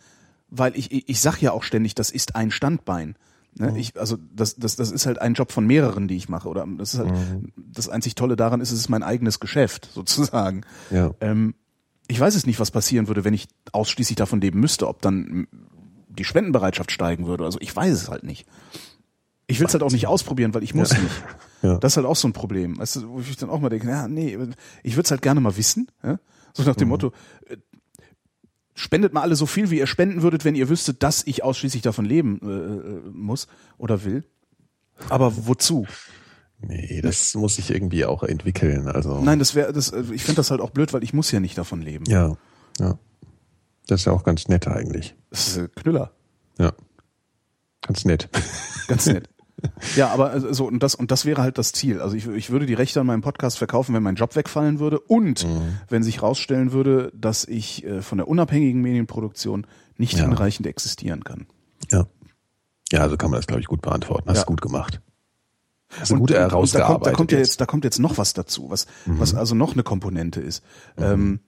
weil 0.48 0.74
ich, 0.78 0.90
ich, 0.92 1.08
ich 1.08 1.20
sag 1.20 1.40
ja 1.42 1.52
auch 1.52 1.62
ständig, 1.64 1.94
das 1.94 2.10
ist 2.10 2.36
ein 2.36 2.50
Standbein. 2.50 3.16
Ne? 3.55 3.78
Ich, 3.78 3.98
also 3.98 4.16
das, 4.35 4.56
das, 4.56 4.77
das 4.77 4.90
ist 4.90 5.06
halt 5.06 5.20
ein 5.20 5.35
Job 5.35 5.51
von 5.52 5.66
mehreren, 5.66 6.09
die 6.09 6.16
ich 6.16 6.28
mache. 6.28 6.48
Oder 6.48 6.66
das 6.78 6.94
ist 6.94 7.01
halt 7.01 7.12
das 7.56 7.89
einzig 7.89 8.14
Tolle 8.14 8.36
daran 8.36 8.60
ist, 8.60 8.70
es 8.70 8.78
ist 8.81 8.89
mein 8.89 9.02
eigenes 9.02 9.40
Geschäft, 9.40 9.89
sozusagen. 9.94 10.62
ja. 10.90 11.10
Ähm, 11.20 11.55
ich 12.09 12.18
weiß 12.18 12.35
es 12.35 12.44
nicht, 12.44 12.59
was 12.59 12.72
passieren 12.72 13.06
würde, 13.06 13.22
wenn 13.22 13.35
ich 13.35 13.47
ausschließlich 13.70 14.16
davon 14.16 14.40
leben 14.40 14.59
müsste, 14.59 14.89
ob 14.89 15.01
dann 15.01 15.47
die 16.09 16.24
Spendenbereitschaft 16.24 16.90
steigen 16.90 17.28
würde. 17.28 17.44
Also 17.44 17.59
ich 17.60 17.74
weiß 17.74 17.93
es 17.94 18.09
halt 18.10 18.24
nicht. 18.24 18.47
Ich 19.47 19.60
will 19.60 19.66
es 19.68 19.72
halt 19.74 19.85
auch 19.85 19.93
nicht 19.93 20.09
ausprobieren, 20.09 20.52
weil 20.52 20.64
ich 20.64 20.74
muss 20.74 20.90
nicht. 20.93 21.02
Ja. 21.62 21.77
Das 21.77 21.93
ist 21.93 21.97
halt 21.98 22.06
auch 22.06 22.16
so 22.16 22.27
ein 22.27 22.32
Problem. 22.32 22.78
Weißt 22.78 22.97
du, 22.97 23.09
wo 23.10 23.20
ich 23.20 23.36
dann 23.36 23.51
auch 23.51 23.60
mal 23.60 23.68
denke, 23.68 23.86
ja, 23.86 24.09
nee, 24.09 24.35
ich 24.82 24.94
würde 24.94 25.05
es 25.05 25.10
halt 25.10 25.20
gerne 25.20 25.40
mal 25.43 25.59
wissen. 25.59 25.89
Ja? 26.02 26.18
So 26.55 26.62
nach 26.62 26.74
dem 26.74 26.86
Mhm. 26.86 26.93
Motto, 26.93 27.12
spendet 28.81 29.12
mal 29.12 29.20
alle 29.23 29.36
so 29.36 29.47
viel, 29.47 29.70
wie 29.70 29.78
ihr 29.78 29.86
spenden 29.86 30.23
würdet, 30.23 30.44
wenn 30.44 30.55
ihr 30.55 30.69
wüsstet, 30.69 31.02
dass 31.02 31.27
ich 31.27 31.44
ausschließlich 31.44 31.82
davon 31.82 32.05
leben 32.05 32.40
äh, 32.43 33.09
äh, 33.09 33.11
muss 33.12 33.47
oder 33.78 34.05
will. 34.05 34.24
Aber 35.09 35.47
wozu? 35.47 35.86
Nee, 36.59 37.01
das 37.01 37.35
muss 37.35 37.57
sich 37.57 37.70
irgendwie 37.70 38.05
auch 38.05 38.23
entwickeln. 38.23 38.89
Also 38.89 39.20
Nein, 39.20 39.39
das 39.39 39.55
wäre, 39.55 39.73
das, 39.73 39.90
äh, 39.90 40.02
ich 40.12 40.23
finde 40.24 40.36
das 40.36 40.51
halt 40.51 40.61
auch 40.61 40.70
blöd, 40.70 40.93
weil 40.93 41.05
ich 41.05 41.12
muss 41.12 41.31
ja 41.31 41.40
nicht 41.40 41.57
davon 41.57 41.82
leben. 41.82 42.05
ja, 42.07 42.36
ja. 42.78 42.98
Das 43.86 44.02
ist 44.02 44.05
ja 44.05 44.12
auch 44.12 44.23
ganz 44.23 44.47
nett 44.47 44.69
eigentlich. 44.69 45.16
Das 45.31 45.48
ist 45.48 45.57
äh, 45.57 45.69
Knüller. 45.74 46.12
Ja. 46.59 46.73
Ganz 47.81 48.05
nett. 48.05 48.28
Ganz 48.86 49.07
nett. 49.07 49.28
Ja, 49.97 50.09
aber 50.11 50.31
also, 50.31 50.53
so 50.53 50.66
und 50.66 50.82
das 50.82 50.95
und 50.95 51.11
das 51.11 51.24
wäre 51.24 51.43
halt 51.43 51.59
das 51.59 51.73
Ziel. 51.73 52.01
Also 52.01 52.16
ich, 52.16 52.27
ich 52.27 52.51
würde 52.51 52.66
die 52.66 52.74
Rechte 52.74 53.01
an 53.01 53.07
meinem 53.07 53.20
Podcast 53.23 53.59
verkaufen, 53.59 53.95
wenn 53.95 54.03
mein 54.03 54.15
Job 54.16 54.37
wegfallen 54.37 54.78
würde 54.81 55.01
und 55.01 55.45
Mhm. 55.47 55.78
wenn 55.89 56.03
sich 56.03 56.23
rausstellen 56.23 56.73
würde, 56.73 57.12
dass 57.15 57.45
ich 57.45 57.85
äh, 57.85 58.03
von 58.03 58.19
der 58.19 58.28
unabhängigen 58.28 58.81
Medienproduktion 58.82 59.66
nicht 59.97 60.15
Ja. 60.19 60.24
hinreichend 60.24 60.66
existieren 60.66 61.24
kann. 61.24 61.47
Ja. 61.91 62.07
Ja, 62.93 63.01
also 63.03 63.16
kann 63.16 63.31
man 63.31 63.39
das, 63.39 63.47
glaube 63.47 63.61
ich, 63.61 63.66
gut 63.69 63.82
beantworten. 63.82 64.28
Hast 64.28 64.39
Ja. 64.39 64.43
du 64.45 64.49
gut 64.51 64.62
gemacht. 64.62 65.01
Hast 65.99 66.11
du 66.11 66.15
Und, 66.15 66.20
gut 66.20 66.31
und 66.31 66.37
da 66.37 66.41
herausgearbeitet. 66.43 66.95
kommt, 67.03 67.07
da 67.07 67.12
kommt 67.16 67.32
ja 67.32 67.39
jetzt, 67.39 67.61
da 67.61 67.66
kommt 67.66 67.85
jetzt 67.85 67.99
noch 67.99 68.16
was 68.19 68.32
dazu, 68.32 68.70
was, 68.70 68.87
was 69.07 69.35
also 69.35 69.55
noch 69.55 69.73
eine 69.74 69.82
Komponente 69.82 70.41
ist. 70.41 70.62
Ähm, 70.97 71.41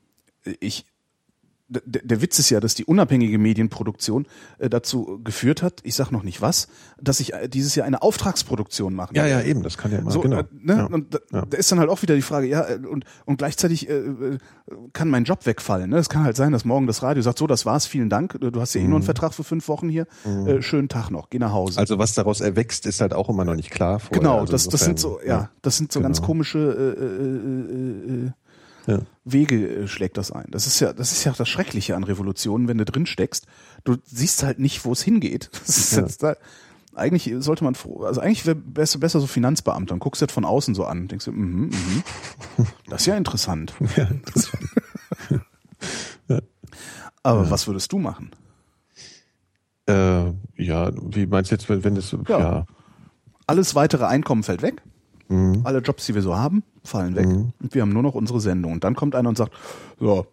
ich, 0.61 0.85
der, 1.85 2.03
der 2.03 2.23
Witz 2.23 2.39
ist 2.39 2.51
ja, 2.51 2.61
dass 2.61 2.74
die 2.74 2.85
unabhängige 2.85 3.39
Medienproduktion 3.39 4.27
äh, 4.59 4.69
dazu 4.69 5.20
geführt 5.24 5.62
hat, 5.62 5.81
ich 5.82 5.94
sag 5.94 6.11
noch 6.11 6.23
nicht 6.23 6.40
was, 6.43 6.69
dass 7.01 7.20
ich 7.20 7.32
äh, 7.35 7.49
dieses 7.49 7.74
Jahr 7.74 7.86
eine 7.86 8.03
Auftragsproduktion 8.03 8.94
machen 8.94 9.15
Ja, 9.16 9.27
ja, 9.27 9.40
eben, 9.43 9.62
das 9.62 9.78
kann 9.78 9.93
ja 9.93 10.01
mal, 10.01 10.11
So, 10.11 10.20
genau. 10.20 10.40
äh, 10.40 10.44
ne? 10.53 10.77
ja. 10.77 10.85
Und 10.86 11.15
da, 11.15 11.19
Ja. 11.32 11.47
da 11.47 11.57
ist 11.57 11.70
dann 11.73 11.78
halt 11.78 11.90
auch 11.90 12.03
wieder 12.03 12.15
die 12.15 12.23
Frage, 12.23 12.47
ja, 12.47 12.62
äh, 12.69 12.77
und, 12.77 13.05
und 13.24 13.36
gleichzeitig 13.39 13.89
äh, 13.89 13.94
äh, 13.97 14.39
kann 14.93 15.09
mein 15.09 15.24
Job 15.24 15.47
wegfallen. 15.47 15.90
Ne? 15.90 15.99
Es 15.99 16.09
kann 16.09 16.24
halt 16.24 16.36
sein, 16.36 16.53
dass 16.53 16.65
morgen 16.65 16.86
das 16.86 17.03
Radio 17.03 17.23
sagt, 17.23 17.39
so, 17.39 17.47
das 17.47 17.66
war's, 17.66 17.86
vielen 17.86 18.09
Dank, 18.11 18.39
du 18.40 18.61
hast 18.61 18.74
ja 18.74 18.81
eh 18.81 18.85
nur 18.85 18.97
einen 18.97 19.05
Vertrag 19.05 19.35
für 19.35 19.44
fünf 19.44 19.69
Wochen 19.69 19.89
hier, 19.89 20.07
äh, 20.47 20.62
schönen 20.62 20.89
Tag 20.89 21.11
noch, 21.11 21.31
geh 21.31 21.39
nach 21.39 21.53
Hause. 21.53 21.74
Mhm. 21.74 21.78
Also 21.78 21.99
was 21.99 22.15
daraus 22.15 22.40
erwächst, 22.40 22.86
ist 22.86 23.01
halt 23.01 23.15
auch 23.15 23.28
immer 23.28 23.44
noch 23.44 23.55
nicht 23.55 23.70
klar. 23.70 24.01
Vorher. 24.01 24.19
genau, 24.20 24.39
also 24.40 24.53
das, 24.53 24.69
das 24.69 24.81
sind 24.82 24.99
so, 24.99 25.19
ja, 25.27 25.51
das 25.62 25.77
sind 25.77 25.93
so 25.93 26.01
ganz 26.01 26.19
genau. 26.19 26.27
komische 26.27 26.59
äh, 26.59 27.03
äh, 27.03 28.23
äh, 28.23 28.27
äh, 28.27 28.31
Ja. 28.87 29.01
Wege 29.25 29.69
äh, 29.69 29.89
schlägt 29.89 30.17
das 30.17 30.33
ein. 30.33 30.47
Das 30.51 30.67
ist 30.67 30.81
ja, 30.81 30.93
das 30.93 31.13
ist 31.13 31.25
ja 31.25 31.33
das 31.33 31.49
Schreckliche 31.49 31.95
an 31.97 32.05
Revolutionen, 32.05 32.67
wenn 32.69 32.79
du 32.79 32.85
drin 32.85 33.07
steckst. 33.07 33.47
Du 33.85 33.97
siehst 34.05 34.43
halt 34.43 34.59
nicht, 34.59 34.85
wo 34.85 34.93
es 34.93 35.03
hingeht. 35.03 35.51
Das 35.67 35.77
ist 35.79 35.93
Ja. 35.93 36.01
jetzt 36.03 36.23
da, 36.23 36.37
eigentlich 36.95 37.33
sollte 37.39 37.65
man 37.65 37.75
froh, 37.75 38.03
also 38.05 38.21
eigentlich 38.21 38.45
wäre 38.45 38.57
besser, 38.57 38.99
besser 38.99 39.21
so 39.21 39.27
Finanzbeamter 39.27 39.95
und 39.95 40.01
guckst 40.01 40.21
das 40.21 40.31
von 40.33 40.45
außen 40.45 40.75
so 40.75 40.85
an 40.85 41.03
und 41.03 41.11
denkst 41.11 41.25
du, 41.25 41.33
mhm, 41.33 41.71
mhm, 41.71 42.67
das 42.89 43.03
ist 43.03 43.07
ja 43.07 43.17
interessant. 43.17 43.73
Ja, 43.97 44.05
interessant. 44.05 44.63
Aber 47.23 47.51
was 47.51 47.67
würdest 47.67 47.93
du 47.93 47.99
machen? 47.99 48.31
äh, 49.87 50.25
ja, 50.57 50.91
wie 50.95 51.27
meinst 51.27 51.51
du 51.51 51.55
jetzt, 51.55 51.69
wenn, 51.69 51.83
wenn 51.85 51.95
das, 51.95 52.13
ja. 52.29 52.39
Ja. 52.39 52.67
Alles 53.47 53.75
weitere 53.75 54.05
Einkommen 54.07 54.43
fällt 54.43 54.63
weg. 54.63 54.83
Mhm. 55.33 55.63
Alle 55.65 55.79
Jobs, 55.79 56.07
die 56.07 56.15
wir 56.15 56.23
so 56.23 56.37
haben, 56.37 56.63
fallen 56.85 57.17
weg. 57.17 57.27
Und 57.27 57.75
wir 57.75 57.83
haben 57.83 57.93
nur 57.93 58.03
noch 58.03 58.15
unsere 58.15 58.41
Sendung. 58.41 58.73
Und 58.73 58.85
dann 58.85 58.95
kommt 58.95 59.15
einer 59.15 59.29
und 59.29 59.39
sagt, 59.39 59.53
so, 59.99 60.27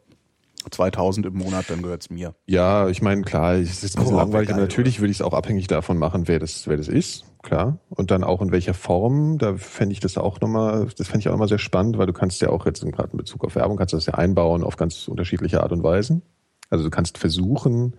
2000 0.70 1.26
im 1.26 1.36
Monat, 1.36 1.70
dann 1.70 1.82
gehört's 1.82 2.10
mir. 2.10 2.36
Ja, 2.46 2.90
ich 2.90 3.02
meine, 3.02 3.22
klar, 3.22 3.54
es 3.54 3.84
ist 3.84 3.96
ein 3.96 4.02
bisschen 4.02 4.16
Oh, 4.16 4.20
langweilig, 4.20 4.50
aber 4.50 4.60
natürlich 4.60 5.00
würde 5.00 5.12
ich 5.12 5.18
es 5.18 5.22
auch 5.22 5.34
abhängig 5.34 5.68
davon 5.68 5.98
machen, 5.98 6.28
wer 6.28 6.40
das, 6.40 6.68
wer 6.68 6.76
das 6.76 6.90
ist, 6.90 7.24
klar. 7.42 7.78
Und 7.90 8.12
dann 8.12 8.24
auch 8.24 8.42
in 8.42 8.52
welcher 8.52 8.74
Form, 8.74 9.38
da 9.38 9.56
fände 9.56 9.94
ich 9.94 10.02
das 10.02 10.18
auch 10.18 10.42
nochmal, 10.42 10.88
das 10.98 11.08
fände 11.08 11.22
ich 11.22 11.30
auch 11.30 11.34
nochmal 11.34 11.48
sehr 11.48 11.60
spannend, 11.60 11.98
weil 11.98 12.08
du 12.08 12.14
kannst 12.14 12.42
ja 12.42 12.50
auch 12.50 12.66
jetzt 12.66 12.84
gerade 12.84 13.12
in 13.12 13.18
Bezug 13.18 13.46
auf 13.46 13.56
Werbung, 13.56 13.78
kannst 13.78 13.94
du 13.94 13.98
das 13.98 14.06
ja 14.06 14.16
einbauen 14.16 14.64
auf 14.64 14.76
ganz 14.76 15.08
unterschiedliche 15.08 15.64
Art 15.64 15.72
und 15.72 15.82
Weisen. 15.82 16.24
Also 16.70 16.84
du 16.84 16.90
kannst 16.90 17.18
versuchen, 17.18 17.94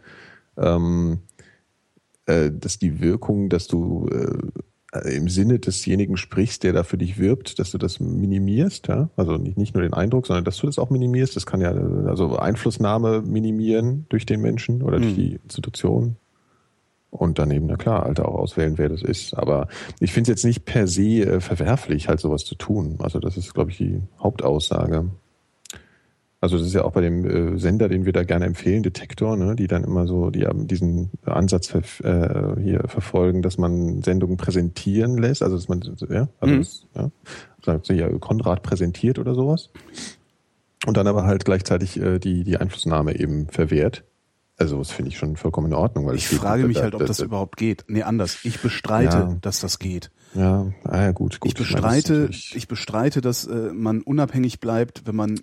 ähm, 0.59 1.21
äh, 2.27 2.51
dass 2.53 2.79
die 2.79 3.01
Wirkung, 3.01 3.49
dass 3.49 3.67
du 3.67 4.07
äh, 4.09 4.39
im 5.05 5.29
Sinne 5.29 5.59
desjenigen 5.61 6.17
sprichst, 6.17 6.65
der 6.65 6.73
da 6.73 6.83
für 6.83 6.99
dich 6.99 7.19
wirbt, 7.19 7.59
dass 7.59 7.71
du 7.71 7.79
das 7.79 8.01
minimierst, 8.01 8.89
ja. 8.89 9.09
Also 9.17 9.37
nicht, 9.37 9.57
nicht 9.57 9.75
nur 9.75 9.83
den 9.83 9.95
Eindruck, 9.95 10.27
sondern 10.27 10.45
dass 10.45 10.57
du 10.57 10.67
das 10.67 10.79
auch 10.79 10.91
minimierst. 10.91 11.37
Das 11.37 11.47
kann 11.47 11.61
ja 11.61 11.73
äh, 11.73 12.09
also 12.09 12.37
Einflussnahme 12.37 13.23
minimieren 13.23 14.07
durch 14.09 14.27
den 14.27 14.41
Menschen 14.41 14.83
oder 14.83 14.99
durch 14.99 15.13
Mhm. 15.13 15.17
die 15.17 15.39
Institution. 15.45 16.17
Und 17.11 17.39
dann 17.41 17.51
eben, 17.51 17.67
na 17.67 17.77
klar, 17.77 18.05
halt 18.05 18.21
auch 18.21 18.35
auswählen, 18.35 18.79
wer 18.79 18.89
das 18.89 19.03
ist. 19.03 19.35
Aber 19.35 19.67
ich 19.99 20.13
finde 20.13 20.31
es 20.31 20.37
jetzt 20.37 20.45
nicht 20.45 20.65
per 20.65 20.87
se 20.87 21.23
äh, 21.23 21.41
verwerflich, 21.41 22.09
halt 22.09 22.21
sowas 22.21 22.45
zu 22.45 22.55
tun. 22.55 22.97
Also 23.01 23.19
das 23.19 23.37
ist, 23.37 23.53
glaube 23.53 23.71
ich, 23.71 23.79
die 23.79 24.01
Hauptaussage. 24.21 25.11
Also 26.43 26.57
das 26.57 26.67
ist 26.69 26.73
ja 26.73 26.85
auch 26.85 26.93
bei 26.93 27.03
dem 27.03 27.25
äh, 27.57 27.59
Sender, 27.59 27.89
den 27.91 28.07
wir 28.07 28.15
da 28.15 28.25
gerne 28.25 28.47
empfehlen, 28.47 28.83
Detektor, 28.83 29.37
ne, 29.37 29.57
die 29.57 29.67
dann 29.67 29.85
immer 29.85 30.07
so, 30.07 30.31
die 30.31 30.47
haben 30.47 30.67
diesen 30.67 31.11
Ansatz 31.27 31.67
ver 31.69 31.83
äh, 32.57 32.61
hier 32.63 32.85
verfolgen, 32.89 33.43
dass 33.43 33.59
man 33.59 34.01
Sendungen 34.03 34.39
präsentieren 34.39 35.19
lässt, 35.19 35.43
also 35.43 35.57
dass 35.57 35.69
man, 35.69 35.83
ja, 36.09 36.29
also 36.41 36.55
Mhm. 36.55 36.59
das, 36.59 36.87
ja, 36.95 37.11
sagt 37.63 37.87
sie 37.87 37.95
ja, 37.95 38.09
Konrad 38.19 38.63
präsentiert 38.63 39.19
oder 39.19 39.35
sowas. 39.35 39.69
Und 40.87 40.97
dann 40.97 41.07
aber 41.07 41.25
halt 41.25 41.45
gleichzeitig 41.45 42.01
äh, 42.01 42.19
die, 42.19 42.43
die 42.43 42.57
Einflussnahme 42.57 43.19
eben 43.21 43.49
verwehrt. 43.49 44.05
Also 44.57 44.79
das 44.79 44.91
finde 44.91 45.11
ich 45.11 45.19
schon 45.19 45.37
vollkommen 45.37 45.67
in 45.69 45.75
Ordnung. 45.75 46.07
Weil 46.07 46.17
Ich 46.17 46.27
frage 46.29 46.67
mich 46.67 46.79
da- 46.79 46.85
halt, 46.85 46.95
ob 46.95 47.01
da- 47.01 47.07
das 47.07 47.19
da- 47.19 47.25
überhaupt 47.25 47.59
geht. 47.59 47.85
Nee, 47.89 48.03
anders. 48.03 48.39
Ich 48.45 48.61
bestreite, 48.63 49.17
Ja. 49.17 49.37
dass 49.43 49.61
das 49.61 49.79
geht. 49.79 50.11
Ja, 50.35 50.73
ah, 50.85 50.97
ja 51.03 51.13
gut, 51.13 51.39
gut. 51.41 51.51
Ich 51.53 51.55
bestreite, 51.55 52.13
natürlich- 52.15 52.55
ich 52.57 52.67
bestreite, 52.67 53.21
dass 53.21 53.47
äh, 53.47 53.73
man 53.75 54.01
unabhängig 54.01 54.61
bleibt, 54.61 55.07
wenn 55.07 55.17
man 55.17 55.39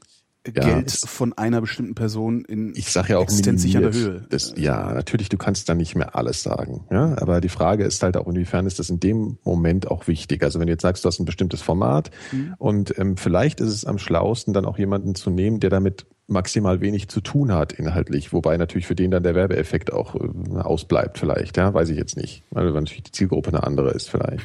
Ja, 0.56 0.80
Geld 0.80 0.92
von 0.92 1.34
einer 1.34 1.62
bestimmten 1.62 1.96
Person 1.96 2.46
in 2.46 2.74
Ich 2.76 2.92
sage 2.92 3.14
ja 3.14 3.18
auch 3.18 3.24
existenzsichernder. 3.24 3.92
Höhe. 3.92 4.26
Das, 4.30 4.54
ja, 4.58 4.94
natürlich, 4.94 5.30
du 5.30 5.38
kannst 5.38 5.68
da 5.70 5.76
nicht 5.76 5.96
mehr 5.96 6.16
alles 6.16 6.44
sagen. 6.44 6.86
Ja, 6.92 7.16
aber 7.22 7.42
die 7.42 7.50
Frage 7.50 7.84
ist 7.86 8.02
halt 8.04 8.18
auch, 8.18 8.28
inwiefern 8.28 8.66
ist 8.66 8.80
das 8.80 8.90
in 8.90 9.00
dem 9.00 9.38
Moment 9.44 9.90
auch 9.90 10.08
wichtig? 10.08 10.44
Also 10.44 10.60
wenn 10.60 10.68
du 10.68 10.74
jetzt 10.74 10.82
sagst, 10.84 11.04
du 11.04 11.08
hast 11.08 11.20
ein 11.20 11.26
bestimmtes 11.26 11.62
Format 11.62 12.12
Mhm. 12.32 12.54
und 12.58 12.98
ähm, 13.00 13.18
vielleicht 13.18 13.60
ist 13.60 13.70
es 13.70 13.86
am 13.86 13.98
schlausten, 13.98 14.54
dann 14.54 14.66
auch 14.66 14.78
jemanden 14.78 15.16
zu 15.16 15.30
nehmen, 15.30 15.60
der 15.60 15.70
damit 15.70 16.06
maximal 16.30 16.82
wenig 16.82 17.08
zu 17.08 17.22
tun 17.22 17.54
hat 17.54 17.72
inhaltlich, 17.74 18.34
wobei 18.34 18.58
natürlich 18.58 18.86
für 18.88 18.96
den 18.96 19.12
dann 19.12 19.24
der 19.24 19.34
Werbeeffekt 19.34 19.94
auch 19.94 20.16
äh, 20.16 20.58
ausbleibt 20.60 21.18
vielleicht, 21.18 21.56
ja, 21.58 21.74
weiß 21.74 21.88
ich 21.90 21.98
jetzt 21.98 22.18
nicht, 22.18 22.44
weil 22.52 22.70
natürlich 22.72 23.04
die 23.04 23.12
Zielgruppe 23.14 23.50
eine 23.50 23.64
andere 23.64 23.92
ist 23.92 24.10
vielleicht. 24.10 24.44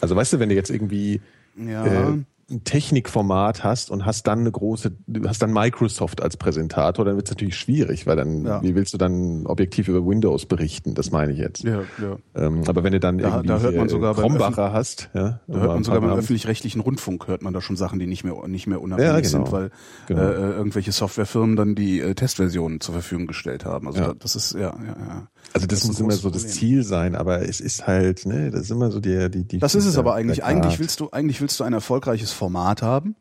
Also 0.00 0.16
weißt 0.16 0.32
du, 0.34 0.38
wenn 0.38 0.48
du 0.48 0.54
jetzt 0.54 0.70
irgendwie 0.70 1.20
Ja. 1.56 2.10
äh, 2.14 2.18
ein 2.50 2.62
Technikformat 2.64 3.64
hast 3.64 3.90
und 3.90 4.04
hast 4.04 4.26
dann 4.26 4.40
eine 4.40 4.52
große, 4.52 4.92
du 5.06 5.28
hast 5.28 5.40
dann 5.42 5.52
Microsoft 5.52 6.22
als 6.22 6.36
Präsentator, 6.36 7.04
dann 7.04 7.16
wird 7.16 7.26
es 7.26 7.30
natürlich 7.32 7.56
schwierig, 7.56 8.06
weil 8.06 8.16
dann, 8.16 8.44
Ja. 8.44 8.62
wie 8.62 8.74
willst 8.74 8.92
du 8.94 8.98
dann 8.98 9.46
objektiv 9.46 9.88
über 9.88 10.06
Windows 10.06 10.46
berichten? 10.46 10.94
Das 10.94 11.10
meine 11.10 11.32
ich 11.32 11.38
jetzt. 11.38 11.62
ja, 11.64 11.80
ja. 12.00 12.16
Ähm, 12.34 12.62
aber 12.66 12.82
wenn 12.84 12.92
du 12.92 13.00
dann 13.00 13.18
Da- 13.18 13.28
irgendwie 13.28 13.48
da 13.48 13.58
hört 13.60 13.74
man 13.76 13.84
hier 13.86 13.90
sogar 13.90 14.14
Krombacher 14.14 14.72
hast, 14.72 15.10
ja, 15.14 15.40
Da 15.48 15.58
hört 15.58 15.66
man 15.74 15.84
sogar 15.84 16.00
beim 16.00 16.10
öffentlich-rechtlichen 16.10 16.80
Rundfunk 16.80 17.26
hört 17.28 17.42
man 17.42 17.52
da 17.54 17.60
schon 17.60 17.76
Sachen, 17.76 17.98
die 17.98 18.06
nicht 18.06 18.24
mehr 18.24 18.34
nicht 18.46 18.66
mehr 18.66 18.80
unabhängig 18.80 19.10
Ja, 19.12 19.20
genau. 19.20 19.44
sind, 19.46 19.52
weil 19.52 19.70
Genau. 20.06 20.20
äh, 20.22 20.32
äh, 20.34 20.50
irgendwelche 20.56 20.92
Softwarefirmen 20.92 21.56
dann 21.56 21.74
die 21.74 22.00
äh, 22.00 22.14
Testversionen 22.14 22.80
zur 22.80 22.94
Verfügung 22.94 23.26
gestellt 23.26 23.64
haben. 23.64 23.86
Also 23.86 24.00
Ja. 24.00 24.06
da, 24.08 24.14
das 24.14 24.36
ist 24.36 24.52
ja, 24.54 24.60
ja, 24.60 24.96
ja. 24.98 25.28
Also 25.52 25.66
das, 25.66 25.84
ein 25.84 25.88
muss 25.88 26.00
immer 26.00 26.12
so 26.12 26.30
das 26.30 26.42
Problem. 26.42 26.58
Ziel 26.58 26.82
sein, 26.84 27.14
aber 27.14 27.42
es 27.48 27.60
ist 27.60 27.86
halt, 27.86 28.26
ne, 28.26 28.50
das 28.50 28.62
ist 28.62 28.70
immer 28.70 28.90
so 28.90 28.98
die, 29.00 29.30
die, 29.30 29.44
die 29.44 29.58
Das 29.58 29.74
ist 29.74 29.84
es 29.86 29.96
aber 29.98 30.14
eigentlich. 30.14 30.42
Eigentlich 30.44 30.78
willst 30.80 30.98
du, 31.00 31.10
eigentlich 31.10 31.40
willst 31.40 31.60
du 31.60 31.64
ein 31.64 31.72
erfolgreiches 31.72 32.32
Format 32.32 32.82
haben, 32.82 33.14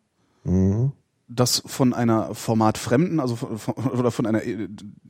Mhm. 0.45 0.91
das 1.27 1.61
von 1.65 1.93
einer 1.93 2.33
formatfremden, 2.35 3.19
also 3.19 3.35
von, 3.35 3.75
oder 3.75 4.11
von 4.11 4.25
einer 4.25 4.41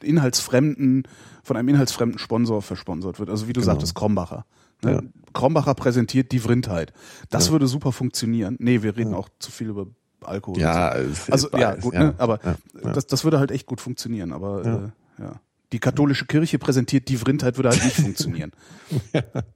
inhaltsfremden, 0.02 1.08
von 1.44 1.58
einem 1.58 1.70
inhaltsfremden 1.70 2.20
Sponsor 2.20 2.62
versponsert 2.62 3.20
wird. 3.20 3.30
Also 3.30 3.48
wie 3.48 3.54
du 3.54 3.62
Genau. 3.62 3.74
sagtest, 3.74 3.96
Krombacher. 3.96 4.46
Ne? 4.84 4.92
Ja. 4.92 5.02
Krombacher 5.34 5.74
präsentiert 5.76 6.32
die 6.32 6.40
Vrindheit. 6.40 6.94
Das 7.30 7.48
Ja. 7.48 7.52
würde 7.54 7.68
super 7.68 7.92
funktionieren. 7.92 8.58
Nee, 8.60 8.84
wir 8.84 8.96
reden 8.98 9.14
auch 9.14 9.30
zu 9.40 9.52
viel 9.52 9.70
über 9.70 9.88
Alkohol. 10.22 10.60
Ja, 10.60 10.94
so. 11.26 11.32
Also 11.32 11.50
ja, 11.58 11.76
gut, 11.76 11.94
ja. 11.94 12.04
Ne? 12.06 12.16
aber 12.18 12.40
Ja, 12.44 12.56
ja. 12.84 12.92
Das, 12.94 13.08
das 13.08 13.24
würde 13.24 13.40
halt 13.40 13.52
echt 13.52 13.66
gut 13.66 13.82
funktionieren. 13.82 14.32
Aber 14.32 14.66
Ja. 14.66 14.76
Äh, 14.76 14.90
ja. 15.24 15.32
Die 15.74 15.80
katholische 15.80 16.26
Kirche 16.26 16.58
präsentiert 16.60 17.10
die 17.10 17.18
Vrindheit 17.18 17.58
würde 17.58 17.70
halt 17.70 17.84
nicht 17.84 17.96
funktionieren. 18.02 18.52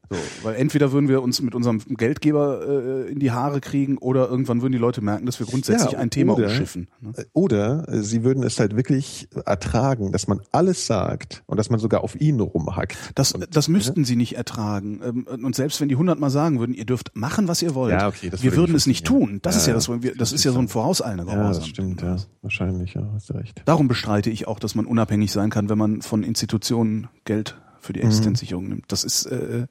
So, 0.09 0.15
weil 0.43 0.55
entweder 0.55 0.91
würden 0.91 1.09
wir 1.09 1.21
uns 1.21 1.41
mit 1.41 1.53
unserem 1.53 1.79
Geldgeber 1.79 3.05
äh, 3.07 3.11
in 3.11 3.19
die 3.19 3.31
Haare 3.31 3.59
kriegen 3.61 3.97
oder 3.97 4.27
irgendwann 4.29 4.61
würden 4.61 4.71
die 4.71 4.77
Leute 4.79 5.01
merken, 5.01 5.25
dass 5.25 5.39
wir 5.39 5.45
grundsätzlich 5.45 5.91
Ja, 5.93 5.99
ein 5.99 6.09
Thema 6.09 6.33
oder- 6.35 6.45
umschiffen. 6.47 6.87
Ne? 7.01 7.13
Oder 7.33 7.87
äh, 7.89 8.01
sie 8.01 8.23
würden 8.23 8.41
es 8.43 8.59
halt 8.59 8.75
wirklich 8.75 9.27
ertragen, 9.45 10.11
dass 10.11 10.27
man 10.27 10.39
alles 10.51 10.87
sagt 10.87 11.43
und 11.45 11.57
dass 11.57 11.69
man 11.69 11.79
sogar 11.79 12.03
auf 12.03 12.19
ihn 12.19 12.39
rumhackt. 12.39 12.97
Das, 13.15 13.33
und, 13.33 13.47
das 13.55 13.67
müssten 13.67 14.05
sie 14.05 14.15
nicht 14.15 14.35
ertragen. 14.37 15.01
Ähm, 15.03 15.27
Und 15.43 15.55
selbst 15.55 15.79
wenn 15.81 15.89
die 15.89 15.95
hundertmal 15.97 16.29
sagen 16.29 16.59
würden, 16.59 16.73
ihr 16.73 16.85
dürft 16.85 17.11
machen, 17.15 17.47
was 17.47 17.61
ihr 17.61 17.75
wollt, 17.75 17.91
Ja, 17.91 18.07
okay, 18.07 18.31
wir 18.31 18.41
würde 18.43 18.57
würden 18.57 18.75
es 18.75 18.87
nicht 18.87 19.05
tun. 19.05 19.39
Das 19.43 19.55
Ja, 19.55 19.59
ist 19.61 19.67
ja 19.67 19.71
ja, 19.71 19.75
das, 19.75 20.03
wir, 20.03 20.15
das 20.15 20.31
ist 20.33 20.43
ja 20.43 20.51
so 20.51 20.59
ein 20.59 20.67
vorauseilender 20.67 21.25
Ja, 21.27 21.33
Gehorsam. 21.39 21.61
das 21.61 21.67
stimmt, 21.69 22.01
ja. 22.01 22.15
Wahrscheinlich, 22.41 22.93
ja, 22.93 23.07
hast 23.13 23.29
du 23.29 23.33
recht. 23.33 23.61
Darum 23.65 23.87
bestreite 23.87 24.29
ich 24.29 24.47
auch, 24.47 24.57
dass 24.59 24.73
man 24.73 24.85
unabhängig 24.85 25.31
sein 25.31 25.49
kann, 25.49 25.69
wenn 25.69 25.77
man 25.77 26.01
von 26.07 26.23
Institutionen 26.23 27.07
Geld 27.25 27.57
für 27.79 27.91
Mhm. 27.91 27.93
die 27.93 28.01
Existenzsicherung 28.01 28.67
nimmt. 28.67 28.91
Das 28.91 29.03
ist, 29.03 29.25
äh, 29.27 29.67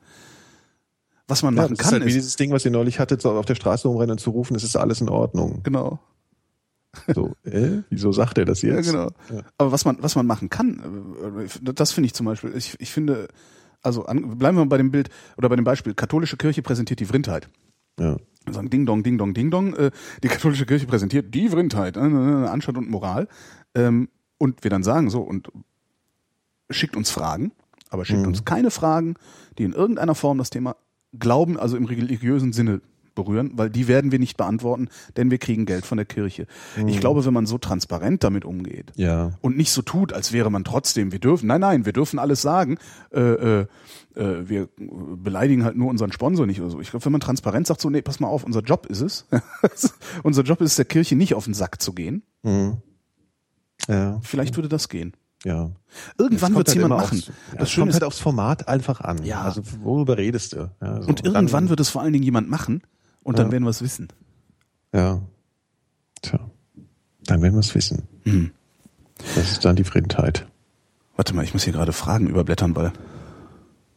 was 1.28 1.42
man 1.42 1.54
Ja, 1.56 1.62
machen 1.62 1.74
das 1.76 1.80
ist 1.80 1.84
kann. 1.90 1.92
halt 2.00 2.04
wie 2.04 2.08
ist, 2.10 2.14
dieses 2.14 2.36
Ding, 2.36 2.52
was 2.52 2.64
ihr 2.64 2.70
neulich 2.70 2.98
hattet, 3.00 3.20
so 3.22 3.32
auf 3.32 3.46
der 3.46 3.54
Straße 3.56 3.88
rumrennen 3.88 4.12
und 4.12 4.18
zu 4.18 4.30
rufen, 4.30 4.54
es 4.56 4.62
ist 4.64 4.76
alles 4.76 5.00
in 5.00 5.08
Ordnung. 5.08 5.60
genau. 5.64 5.98
So, 7.14 7.32
äh, 7.44 7.82
wieso 7.90 8.10
sagt 8.12 8.38
er 8.38 8.46
das 8.46 8.62
Ja, 8.62 8.76
jetzt? 8.76 8.90
genau. 8.90 9.10
Ja. 9.30 9.42
Aber 9.58 9.70
was 9.70 9.84
man, 9.84 9.98
was 10.00 10.16
man 10.16 10.26
machen 10.26 10.48
kann, 10.48 10.80
äh, 11.44 11.72
das 11.74 11.92
finde 11.92 12.06
ich 12.06 12.14
zum 12.14 12.24
Beispiel, 12.24 12.54
ich, 12.56 12.74
ich 12.80 12.90
finde, 12.90 13.28
also 13.82 14.06
an, 14.06 14.38
bleiben 14.38 14.56
wir 14.56 14.64
mal 14.64 14.68
bei 14.70 14.78
dem 14.78 14.90
Bild 14.92 15.10
oder 15.36 15.50
bei 15.50 15.56
dem 15.56 15.64
Beispiel, 15.64 15.92
katholische 15.92 16.38
Kirche 16.38 16.62
präsentiert 16.62 16.98
die 17.00 17.04
Vrindheit. 17.04 17.50
Ja. 18.00 18.16
Wir 18.46 18.54
sagen 18.54 18.70
Ding 18.70 18.86
Dong, 18.86 19.02
Ding 19.02 19.18
Dong, 19.18 19.34
Ding 19.34 19.50
Dong. 19.50 19.74
Äh, 19.74 19.90
die 20.22 20.28
katholische 20.28 20.64
Kirche 20.64 20.86
präsentiert 20.86 21.34
die 21.34 21.48
Vrindheit, 21.50 21.96
äh, 21.98 22.00
äh, 22.00 22.46
Anstand 22.46 22.78
und 22.78 22.88
Moral. 22.88 23.28
Ähm, 23.74 24.08
und 24.38 24.64
wir 24.64 24.70
dann 24.70 24.82
sagen 24.82 25.10
so 25.10 25.20
und 25.20 25.50
schickt 26.70 26.96
uns 26.96 27.10
Fragen, 27.10 27.52
aber 27.90 28.04
schickt 28.04 28.20
Mhm. 28.22 28.28
uns 28.28 28.44
keine 28.44 28.70
Fragen, 28.70 29.14
die 29.58 29.64
in 29.64 29.72
irgendeiner 29.72 30.14
Form 30.14 30.38
das 30.38 30.50
Thema 30.50 30.76
Glauben, 31.18 31.58
also 31.58 31.76
im 31.76 31.84
religiösen 31.86 32.52
Sinne 32.52 32.80
berühren, 33.14 33.52
weil 33.54 33.70
die 33.70 33.88
werden 33.88 34.12
wir 34.12 34.18
nicht 34.18 34.36
beantworten, 34.36 34.90
denn 35.16 35.30
wir 35.30 35.38
kriegen 35.38 35.64
Geld 35.64 35.86
von 35.86 35.96
der 35.96 36.04
Kirche. 36.04 36.46
Ich 36.86 37.00
glaube, 37.00 37.24
wenn 37.24 37.32
man 37.32 37.46
so 37.46 37.56
transparent 37.56 38.22
damit 38.22 38.44
umgeht, 38.44 38.92
Mhm. 38.96 39.02
Ja. 39.02 39.32
und 39.40 39.56
nicht 39.56 39.70
so 39.70 39.80
tut, 39.80 40.12
als 40.12 40.32
wäre 40.34 40.50
man 40.50 40.64
trotzdem, 40.64 41.12
wir 41.12 41.18
dürfen, 41.18 41.46
nein, 41.46 41.62
nein, 41.62 41.86
wir 41.86 41.94
dürfen 41.94 42.18
alles 42.18 42.42
sagen, 42.42 42.76
äh, 43.14 43.20
äh, 43.20 43.66
äh, 44.16 44.48
wir 44.50 44.68
beleidigen 44.76 45.64
halt 45.64 45.76
nur 45.78 45.88
unseren 45.88 46.12
Sponsor 46.12 46.44
nicht 46.44 46.60
oder 46.60 46.68
so. 46.68 46.78
Ich 46.80 46.90
glaube, 46.90 47.06
wenn 47.06 47.12
man 47.12 47.22
transparent 47.22 47.66
sagt, 47.66 47.80
so, 47.80 47.88
nee, 47.88 48.02
pass 48.02 48.20
mal 48.20 48.28
auf, 48.28 48.44
unser 48.44 48.60
Job 48.60 48.84
ist 48.84 49.00
es, 49.00 49.26
unser 50.22 50.42
Job 50.42 50.60
ist 50.60 50.72
es, 50.72 50.76
der 50.76 50.84
Kirche 50.84 51.16
nicht 51.16 51.32
auf 51.34 51.46
den 51.46 51.54
Sack 51.54 51.80
zu 51.80 51.94
gehen, 51.94 52.22
Mhm. 52.42 52.76
Ja. 53.88 54.20
vielleicht 54.22 54.56
würde 54.56 54.68
das 54.68 54.90
gehen. 54.90 55.14
Ja. 55.46 55.70
Irgendwann 56.18 56.56
wird 56.56 56.66
es 56.66 56.74
halt 56.74 56.82
jemand 56.82 57.02
machen. 57.02 57.18
Aufs, 57.18 57.28
ja, 57.28 57.58
das 57.58 57.74
kommt 57.76 57.92
halt 57.92 58.02
aufs 58.02 58.18
Format 58.18 58.66
einfach 58.66 59.00
an. 59.00 59.24
Ja. 59.24 59.42
Also 59.42 59.62
worüber 59.80 60.18
redest 60.18 60.54
du? 60.54 60.70
Ja, 60.82 61.02
so. 61.02 61.08
und 61.08 61.24
irgendwann 61.24 61.64
dann, 61.64 61.68
wird 61.68 61.78
es 61.78 61.88
vor 61.88 62.02
allen 62.02 62.12
Dingen 62.12 62.24
jemand 62.24 62.50
machen 62.50 62.82
und 63.22 63.38
dann 63.38 63.52
werden 63.52 63.62
wir 63.62 63.70
es 63.70 63.80
wissen. 63.80 64.08
Ja. 64.92 65.22
Tja. 66.20 66.40
Dann 67.26 67.42
werden 67.42 67.54
wir 67.54 67.60
es 67.60 67.76
wissen. 67.76 68.02
Hm. 68.24 68.50
Das 69.36 69.52
ist 69.52 69.64
dann 69.64 69.76
die 69.76 69.84
Frindheit. 69.84 70.48
Warte 71.14 71.32
mal, 71.32 71.44
ich 71.44 71.52
muss 71.52 71.62
hier 71.62 71.72
gerade 71.72 71.92
Fragen 71.92 72.26
überblättern, 72.26 72.74
weil 72.74 72.92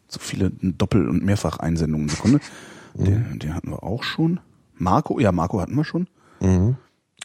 so 0.08 0.20
viele 0.20 0.52
Doppel- 0.52 1.10
und 1.10 1.26
Mehrfach-Einsendungen. 1.26 2.10
Sekunde. 2.10 2.42
Den, 2.94 3.38
den 3.40 3.54
hatten 3.54 3.70
wir 3.70 3.84
auch 3.84 4.04
schon. 4.04 4.40
Marco, 4.76 5.20
ja, 5.20 5.32
Marco 5.32 5.62
hatten 5.62 5.76
wir 5.76 5.86
schon. 5.86 6.08
Mhm. 6.42 6.76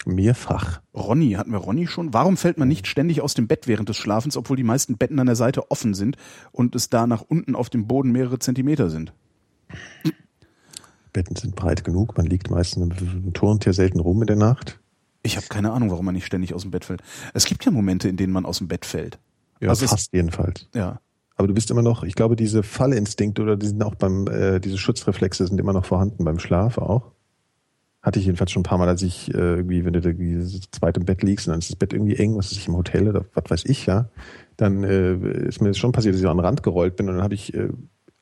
Mehrfach. 0.06 0.81
Ronny, 0.94 1.32
hatten 1.32 1.52
wir 1.52 1.59
Ronny 1.59 1.86
schon? 1.86 2.12
Warum 2.12 2.36
fällt 2.36 2.59
man 2.59 2.68
nicht 2.68 2.86
ständig 2.86 3.20
aus 3.20 3.35
dem 3.35 3.48
Bett 3.48 3.66
während 3.66 3.89
des 3.89 3.97
Schlafens, 3.97 4.36
obwohl 4.36 4.56
die 4.56 4.64
meisten 4.64 4.97
Betten 4.97 5.18
an 5.18 5.26
der 5.26 5.36
Seite 5.36 5.70
offen 5.70 5.94
sind 5.94 6.16
und 6.52 6.74
es 6.74 6.90
da 6.90 7.06
nach 7.06 7.22
unten 7.22 7.55
auf 7.55 7.70
dem 7.70 7.86
Boden 7.86 8.12
mehrere 8.12 8.39
Zentimeter 8.39 8.90
sind? 8.90 9.12
Betten 11.12 11.36
sind 11.36 11.55
breit 11.55 11.85
genug. 11.85 12.16
Man 12.16 12.26
liegt 12.26 12.51
meistens, 12.51 13.01
man 13.01 13.32
turnt 13.32 13.64
ja 13.64 13.72
selten 13.72 14.01
rum 14.01 14.20
in 14.22 14.26
der 14.26 14.36
Nacht. 14.36 14.81
Ich 15.22 15.36
habe 15.36 15.47
keine 15.48 15.72
Ahnung, 15.72 15.90
warum 15.90 16.05
man 16.05 16.14
nicht 16.14 16.26
ständig 16.26 16.52
aus 16.52 16.62
dem 16.62 16.70
Bett 16.70 16.85
fällt. 16.85 17.02
Es 17.32 17.47
gibt 17.47 17.64
ja 17.64 17.70
Momente, 17.70 18.09
in 18.09 18.16
denen 18.16 18.32
man 18.32 18.44
aus 18.44 18.59
dem 18.59 18.68
Bett 18.68 18.85
fällt. 18.85 19.18
Ja, 19.60 19.70
Also 19.70 19.86
fast 19.86 20.12
jedenfalls. 20.12 20.68
Ja. 20.74 21.01
Aber 21.36 21.48
du 21.48 21.55
bist 21.55 21.70
immer 21.70 21.82
noch, 21.82 22.05
ich 22.05 22.14
glaube, 22.14 22.36
diese 22.36 22.62
Fallinstinkte 22.62 23.43
oder 23.43 23.56
die 23.56 23.66
sind 23.66 23.82
auch 23.82 23.94
beim, 23.94 24.26
äh, 24.28 24.60
diese 24.60 24.78
Schutzreflexe 24.78 25.47
sind 25.47 25.59
immer 25.59 25.72
noch 25.72 25.85
vorhanden 25.85 26.24
beim 26.24 26.39
Schlaf 26.39 26.78
auch. 26.78 27.13
Hatte 28.05 28.20
ich 28.20 28.26
jedenfalls 28.26 28.52
schon 28.52 28.60
ein 28.60 28.64
paar 28.64 28.78
Mal, 28.78 28.89
als 28.89 29.02
ich 29.02 29.32
äh, 29.35 29.56
irgendwie, 29.56 29.85
wenn 29.85 29.94
du 29.94 30.01
da 30.01 30.10
zu 30.10 30.60
zweit 30.70 30.97
im 30.97 31.05
Bett 31.05 31.22
liegst 31.22 31.48
und 31.48 31.52
dann 31.52 31.59
ist 31.59 31.70
das 31.70 31.76
Bett 31.76 31.93
irgendwie 31.93 32.16
eng, 32.16 32.36
was 32.36 32.52
ist 32.52 32.59
ich 32.59 32.68
im 32.68 32.76
Hotel 32.76 33.09
oder 33.09 33.24
was 33.35 33.44
weiß 33.48 33.64
ich, 33.64 33.86
ja, 33.86 34.09
dann 34.56 34.85
äh, 34.85 35.14
ist 35.48 35.60
mir 35.60 35.68
das 35.68 35.78
schon 35.78 35.93
passiert, 35.93 36.14
dass 36.14 36.20
ich 36.20 36.28
an 36.28 36.36
den 36.36 36.44
Rand 36.44 36.62
gerollt 36.62 36.97
bin 36.97 37.09
und 37.09 37.16
dann 37.16 37.24
habe 37.24 37.35
ich 37.35 37.55
äh, 37.55 37.70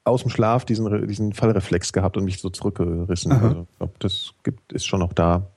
aus 0.04 0.22
dem 0.22 0.30
Schlaf 0.30 0.64
diesen, 0.64 1.06
diesen 1.08 1.32
Fallreflex 1.32 1.92
gehabt 1.92 2.16
und 2.16 2.24
mich 2.24 2.40
so 2.40 2.48
zurückgerissen. 2.48 3.32
Aha. 3.32 3.48
Also, 3.48 3.66
glaube, 3.78 3.92
das 3.98 4.34
gibt, 4.42 4.72
ist 4.72 4.86
schon 4.86 5.00
noch 5.00 5.12
da. 5.12 5.50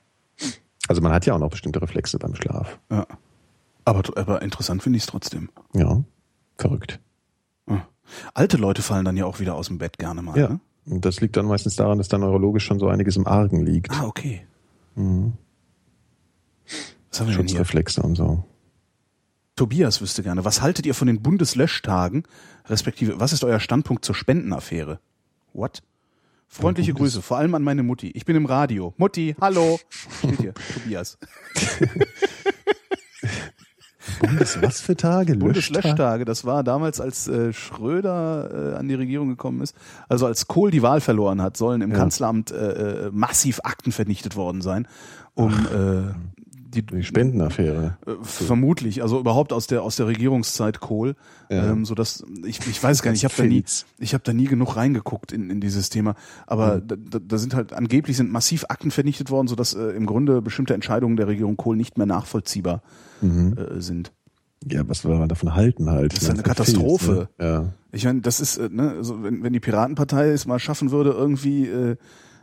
Also 0.88 1.02
man 1.02 1.12
hat 1.12 1.24
ja 1.26 1.34
auch 1.34 1.38
noch 1.38 1.50
bestimmte 1.50 1.80
Reflexe 1.80 2.18
beim 2.18 2.34
Schlaf. 2.34 2.78
Ja. 2.90 3.06
Aber, 3.84 4.02
aber 4.16 4.42
interessant 4.42 4.82
finde 4.82 4.96
ich 4.98 5.04
es 5.04 5.08
trotzdem. 5.08 5.48
Ja, 5.72 6.02
verrückt. 6.58 7.00
Alte 8.34 8.56
Leute 8.56 8.82
fallen 8.82 9.04
dann 9.04 9.16
ja 9.16 9.26
auch 9.26 9.40
wieder 9.40 9.54
aus 9.54 9.68
dem 9.68 9.78
Bett 9.78 9.98
gerne 9.98 10.22
mal. 10.22 10.38
Ja. 10.38 10.48
Ne? 10.48 10.60
Und 10.88 11.04
das 11.04 11.20
liegt 11.20 11.36
dann 11.36 11.46
meistens 11.46 11.76
daran, 11.76 11.98
dass 11.98 12.08
da 12.08 12.16
neurologisch 12.18 12.64
schon 12.64 12.78
so 12.78 12.88
einiges 12.88 13.16
im 13.16 13.26
Argen 13.26 13.64
liegt. 13.64 13.90
Ah, 13.90 14.04
okay. 14.06 14.46
Mhm. 14.94 15.32
Was 17.10 17.20
haben 17.20 17.26
wir? 17.28 17.34
Schutzreflexe 17.34 18.02
und 18.02 18.14
so. 18.16 18.44
Tobias 19.56 20.00
wüsste 20.00 20.22
gerne, 20.22 20.44
was 20.44 20.60
haltet 20.60 20.84
ihr 20.86 20.94
von 20.94 21.06
den 21.06 21.22
Bundeslöschtagen, 21.22 22.24
respektive, 22.66 23.18
was 23.20 23.32
ist 23.32 23.42
euer 23.42 23.58
Standpunkt 23.58 24.04
zur 24.04 24.14
Spendenaffäre? 24.14 25.00
What? 25.54 25.82
Freundliche 26.46 26.92
Bundes- 26.92 27.14
Grüße, 27.14 27.22
vor 27.22 27.38
allem 27.38 27.54
an 27.54 27.62
meine 27.64 27.82
Mutti. 27.82 28.08
Ich 28.10 28.24
bin 28.26 28.36
im 28.36 28.44
Radio. 28.46 28.92
Mutti, 28.98 29.34
hallo. 29.40 29.80
Steht 29.88 30.40
hier, 30.40 30.54
Tobias. 30.74 31.18
Bundes 34.20 34.60
was 34.62 34.80
für 34.80 34.96
Tage? 34.96 35.32
Löschtage? 35.32 35.38
Bundeslöschtage, 35.38 36.24
das 36.24 36.44
war 36.44 36.62
damals, 36.64 37.00
als 37.00 37.28
äh, 37.28 37.52
Schröder 37.52 38.72
äh, 38.74 38.76
an 38.76 38.88
die 38.88 38.94
Regierung 38.94 39.28
gekommen 39.28 39.60
ist, 39.60 39.76
also 40.08 40.26
als 40.26 40.46
Kohl 40.46 40.70
die 40.70 40.82
Wahl 40.82 41.00
verloren 41.00 41.42
hat, 41.42 41.56
sollen 41.56 41.82
im 41.82 41.90
Ja. 41.90 41.96
Kanzleramt 41.96 42.50
äh, 42.50 43.06
äh, 43.06 43.10
massiv 43.12 43.60
Akten 43.64 43.92
vernichtet 43.92 44.36
worden 44.36 44.62
sein, 44.62 44.86
um 45.34 45.52
äh, 45.52 46.35
die, 46.66 46.84
Die 46.84 47.02
Spendenaffäre. 47.04 47.96
Äh, 48.06 48.12
Vermutlich, 48.22 49.02
also 49.02 49.18
überhaupt 49.18 49.52
aus 49.52 49.66
der 49.66 49.82
aus 49.82 49.96
der 49.96 50.06
Regierungszeit 50.06 50.80
Kohl, 50.80 51.14
Ja. 51.48 51.70
ähm, 51.70 51.84
so 51.84 51.94
dass 51.94 52.24
ich 52.44 52.58
ich 52.66 52.82
weiß 52.82 53.02
gar 53.02 53.10
nicht, 53.12 53.20
ich 53.20 53.24
habe 53.24 53.34
da 53.36 53.44
nie 53.48 53.64
ich 53.98 54.14
habe 54.14 54.24
da 54.24 54.32
nie 54.32 54.46
genug 54.46 54.76
reingeguckt 54.76 55.32
in, 55.32 55.50
in 55.50 55.60
dieses 55.60 55.88
Thema, 55.90 56.14
aber 56.46 56.80
da, 56.80 56.96
da, 56.96 57.18
da 57.18 57.38
sind 57.38 57.54
halt 57.54 57.72
angeblich 57.72 58.16
sind 58.16 58.30
massiv 58.30 58.64
Akten 58.68 58.90
vernichtet 58.90 59.30
worden, 59.30 59.46
so 59.48 59.54
dass 59.54 59.74
äh, 59.74 59.90
im 59.90 60.06
Grunde 60.06 60.42
bestimmte 60.42 60.74
Entscheidungen 60.74 61.16
der 61.16 61.28
Regierung 61.28 61.56
Kohl 61.56 61.76
nicht 61.76 61.96
mehr 61.98 62.06
nachvollziehbar 62.06 62.82
äh, 63.22 63.80
sind. 63.80 64.12
Ja, 64.68 64.82
was 64.88 65.04
wir 65.06 65.26
davon 65.28 65.54
halten 65.54 65.90
halt. 65.90 66.12
Das 66.12 66.22
ist 66.22 66.30
eine 66.30 66.42
Ganz 66.42 66.58
Katastrophe. 66.58 67.28
Ne? 67.38 67.72
Ich 67.92 68.04
meine, 68.04 68.20
das 68.20 68.40
ist 68.40 68.56
äh, 68.58 68.68
ne, 68.70 68.92
also 68.96 69.22
wenn 69.22 69.42
wenn 69.42 69.52
die 69.52 69.60
Piratenpartei 69.60 70.28
es 70.30 70.46
mal 70.46 70.58
schaffen 70.58 70.90
würde 70.90 71.10
irgendwie 71.10 71.66
äh, 71.66 71.96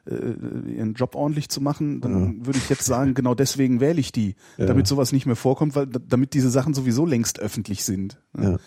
äh, 0.06 0.72
ihren 0.76 0.94
Job 0.94 1.16
ordentlich 1.16 1.50
zu 1.50 1.62
machen, 1.62 2.02
dann 2.02 2.46
würde 2.46 2.58
ich 2.60 2.70
jetzt 2.70 2.86
sagen, 2.86 3.14
genau 3.14 3.36
deswegen 3.36 3.80
wähle 3.80 4.00
ich 4.00 4.12
die, 4.12 4.36
Ja. 4.58 4.66
damit 4.66 4.88
sowas 4.88 5.12
nicht 5.12 5.26
mehr 5.26 5.36
vorkommt, 5.36 5.76
weil 5.76 5.88
damit 5.88 6.34
diese 6.34 6.50
Sachen 6.50 6.74
sowieso 6.74 7.06
längst 7.06 7.40
öffentlich 7.40 7.84
sind. 7.86 8.20
Ja. 8.38 8.44
Ne? 8.52 8.60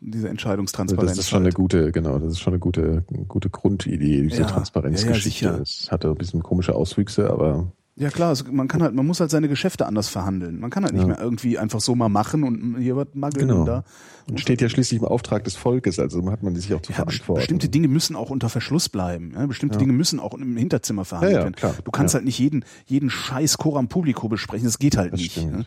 Diese 0.00 0.24
Ja. 0.24 0.30
Entscheidungstransparenz. 0.30 1.12
Das 1.12 1.18
ist 1.18 1.28
schon 1.30 1.42
eine 1.44 1.52
gute, 1.52 1.92
genau, 1.92 2.18
das 2.18 2.32
ist 2.32 2.40
schon 2.40 2.54
eine 2.54 2.60
gute, 2.60 3.04
gute 3.28 3.50
Grundidee, 3.50 4.22
diese 4.22 4.42
Ja. 4.42 4.46
Transparenzgeschichte. 4.48 5.44
Ja, 5.44 5.58
Es 5.58 5.92
hatte 5.92 6.08
ein 6.08 6.16
bisschen 6.16 6.42
komische 6.42 6.74
Auswüchse, 6.74 7.30
aber 7.30 7.70
Ja 7.94 8.08
klar, 8.08 8.30
also 8.30 8.44
man 8.50 8.68
kann 8.68 8.82
halt, 8.82 8.94
man 8.94 9.06
muss 9.06 9.20
halt 9.20 9.30
seine 9.30 9.48
Geschäfte 9.48 9.84
anders 9.84 10.08
verhandeln. 10.08 10.58
Man 10.58 10.70
kann 10.70 10.82
halt 10.82 10.94
nicht 10.94 11.02
Ja. 11.02 11.08
mehr 11.08 11.20
irgendwie 11.20 11.58
einfach 11.58 11.80
so 11.80 11.94
mal 11.94 12.08
machen 12.08 12.42
und 12.42 12.78
hier 12.78 12.96
was 12.96 13.08
mageln 13.12 13.48
Genau. 13.48 13.60
und 13.60 13.66
da. 13.66 13.84
und 14.30 14.40
steht 14.40 14.62
ja 14.62 14.68
schließlich 14.70 15.00
im 15.00 15.06
Auftrag 15.06 15.44
des 15.44 15.56
Volkes, 15.56 15.98
also 15.98 16.30
hat 16.30 16.42
man 16.42 16.54
sich 16.56 16.72
auch 16.72 16.80
zu 16.80 16.92
Ja, 16.92 16.96
verantworten. 16.96 17.40
bestimmte 17.40 17.68
Dinge 17.68 17.88
müssen 17.88 18.16
auch 18.16 18.30
unter 18.30 18.48
Verschluss 18.48 18.88
bleiben. 18.88 19.32
Ja? 19.34 19.44
Bestimmte. 19.44 19.76
Dinge 19.78 19.92
müssen 19.92 20.20
auch 20.20 20.32
im 20.32 20.56
Hinterzimmer 20.56 21.04
verhandelt 21.04 21.36
werden. 21.36 21.54
klar. 21.54 21.74
Du 21.84 21.90
kannst 21.90 22.14
halt 22.14 22.24
nicht 22.24 22.38
jeden, 22.38 22.64
jeden 22.86 23.10
Scheiß 23.10 23.58
Coram 23.58 23.88
Publico 23.88 24.26
besprechen. 24.28 24.64
Das 24.64 24.78
geht 24.78 24.96
halt 24.96 25.12
Das 25.12 25.20
nicht. 25.20 25.44
Ne? 25.44 25.66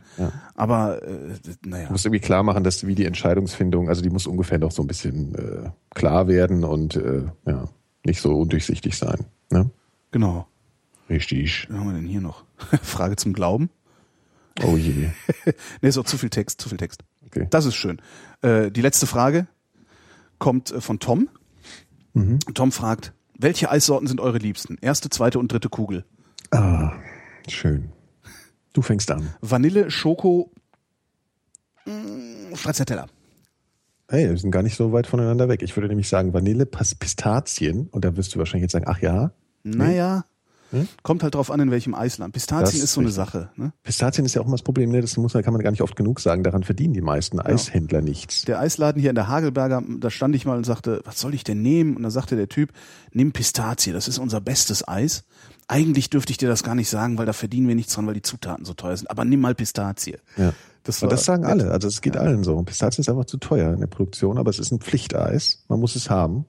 Aber 0.56 1.04
äh, 1.04 1.36
naja. 1.64 1.86
Du 1.88 1.92
musst 1.92 2.06
irgendwie 2.08 2.22
klar 2.22 2.42
machen, 2.42 2.64
dass 2.64 2.88
wie 2.88 2.96
die 2.96 3.06
Entscheidungsfindung, 3.06 3.88
also 3.88 4.02
die 4.02 4.10
muss 4.10 4.26
ungefähr 4.26 4.58
noch 4.58 4.72
so 4.72 4.82
ein 4.82 4.88
bisschen 4.88 5.36
äh, 5.36 5.70
klar 5.94 6.28
werden 6.28 6.64
und 6.64 6.96
äh, 6.96 7.24
ja, 7.46 7.66
nicht 8.04 8.20
so 8.20 8.34
undurchsichtig 8.36 8.98
sein. 8.98 9.20
Ne? 9.52 9.70
Genau. 10.12 10.48
Richtig. 11.10 11.68
Was 11.70 11.78
haben 11.78 11.88
wir 11.88 11.94
denn 11.94 12.08
hier 12.08 12.22
noch? 12.22 12.46
Frage 12.82 13.16
zum 13.16 13.34
Glauben? 13.34 13.70
Oh 14.64 14.78
je. 14.78 15.10
Ne, 15.82 15.90
ist 15.90 15.98
auch 15.98 16.06
zu 16.06 16.18
viel 16.18 16.30
Text, 16.30 16.62
zu 16.62 16.70
viel 16.70 16.78
Text. 16.78 17.04
Okay. 17.26 17.48
Das 17.50 17.66
ist 17.66 17.76
schön. 17.76 18.02
Äh, 18.42 18.72
die 18.72 18.82
letzte 18.82 19.06
Frage 19.06 19.48
kommt 20.40 20.72
äh, 20.72 20.82
von 20.82 21.00
Tom. 21.00 21.30
Mhm. 22.14 22.40
Tom 22.54 22.72
fragt, 22.72 23.14
welche 23.38 23.70
Eissorten 23.70 24.08
sind 24.08 24.22
eure 24.22 24.38
liebsten? 24.38 24.78
Erste, 24.82 25.10
zweite 25.10 25.40
und 25.40 25.52
dritte 25.52 25.68
Kugel. 25.70 26.06
Ah, 26.52 26.94
schön. 27.50 27.92
Du 28.74 28.82
fängst 28.82 29.12
an. 29.12 29.34
Vanille, 29.42 29.92
Schoko, 29.92 30.52
mh, 31.86 32.56
Stracciatella. 32.56 33.08
Hey, 34.08 34.30
wir 34.30 34.38
sind 34.38 34.52
gar 34.52 34.64
nicht 34.64 34.76
so 34.78 34.92
weit 34.94 35.08
voneinander 35.08 35.50
weg. 35.50 35.64
Ich 35.64 35.76
würde 35.76 35.88
nämlich 35.90 36.08
sagen 36.08 36.34
Vanille, 36.34 36.66
Pistazien. 36.66 37.88
Und 37.92 38.06
da 38.06 38.16
wirst 38.16 38.36
du 38.36 38.40
wahrscheinlich 38.40 38.64
jetzt 38.64 38.74
sagen, 38.74 38.86
ach 38.88 39.00
ja, 39.02 39.32
Naja, 39.64 40.26
Hm? 40.76 40.88
kommt 41.04 41.24
halt 41.24 41.36
drauf 41.36 41.52
an, 41.52 41.60
in 41.60 41.72
welchem 41.72 41.96
Eisland. 41.96 42.34
Pistazien 42.34 42.66
Das 42.66 42.76
ist 42.76 42.94
so 42.94 43.02
eine. 43.02 43.10
Sache. 43.10 43.50
Ne? 43.56 43.72
Pistazien 43.84 44.26
ist 44.26 44.36
ja 44.36 44.42
auch 44.42 44.46
immer 44.46 44.56
das 44.56 44.64
Problem, 44.64 44.92
ne? 44.92 45.02
Das 45.02 45.16
muss, 45.18 45.34
kann 45.34 45.54
man 45.54 45.62
gar 45.62 45.72
nicht 45.72 45.82
oft 45.82 45.96
genug 45.96 46.20
sagen. 46.20 46.44
Daran 46.44 46.64
verdienen 46.64 46.94
die 46.94 47.02
meisten 47.02 47.40
Eishändler 47.40 48.02
nichts. 48.02 48.44
Der 48.44 48.60
Eisladen 48.60 49.00
hier 49.00 49.10
in 49.10 49.16
der 49.16 49.28
Hagelberger, 49.28 49.82
da 50.00 50.10
stand 50.10 50.36
ich 50.36 50.46
mal 50.46 50.58
und 50.58 50.66
sagte, 50.66 51.02
was 51.06 51.20
soll 51.20 51.34
ich 51.34 51.44
denn 51.44 51.62
nehmen? 51.62 51.96
Und 51.96 52.04
da 52.04 52.10
sagte 52.10 52.36
der 52.36 52.50
Typ, 52.50 52.72
nimm 53.12 53.32
Pistazie, 53.32 53.94
das 53.94 54.08
ist 54.08 54.18
unser 54.18 54.42
bestes 54.42 54.88
Eis. 54.88 55.24
Eigentlich 55.68 56.10
dürfte 56.10 56.32
ich 56.32 56.38
dir 56.38 56.50
das 56.50 56.64
gar 56.64 56.76
nicht 56.76 56.90
sagen, 56.90 57.18
weil 57.18 57.26
da 57.26 57.34
verdienen 57.34 57.68
wir 57.68 57.76
nichts 57.76 57.94
dran, 57.94 58.06
weil 58.06 58.14
die 58.14 58.22
Zutaten 58.22 58.66
so 58.66 58.74
teuer 58.74 58.98
sind. 58.98 59.10
Aber 59.10 59.26
nimm 59.26 59.42
mal 59.42 59.56
Pistazie. 59.56 60.18
Ja. 60.38 60.54
Das, 60.86 61.02
war 61.02 61.10
das 61.10 61.26
sagen 61.26 61.42
nett. 61.44 61.52
alle. 61.52 61.72
Also 61.72 61.88
es 61.88 62.02
geht 62.02 62.16
allen 62.16 62.44
so. 62.44 62.62
Pistazien 62.62 63.02
ist 63.02 63.10
einfach 63.10 63.26
zu 63.26 63.38
teuer 63.38 63.74
in 63.74 63.80
der 63.80 63.88
Produktion, 63.88 64.38
aber 64.38 64.52
es 64.52 64.60
ist 64.60 64.72
ein 64.72 64.80
Pflichteis. 64.80 65.64
Man 65.68 65.80
muss 65.80 65.96
es 65.96 66.10
haben. 66.10 66.46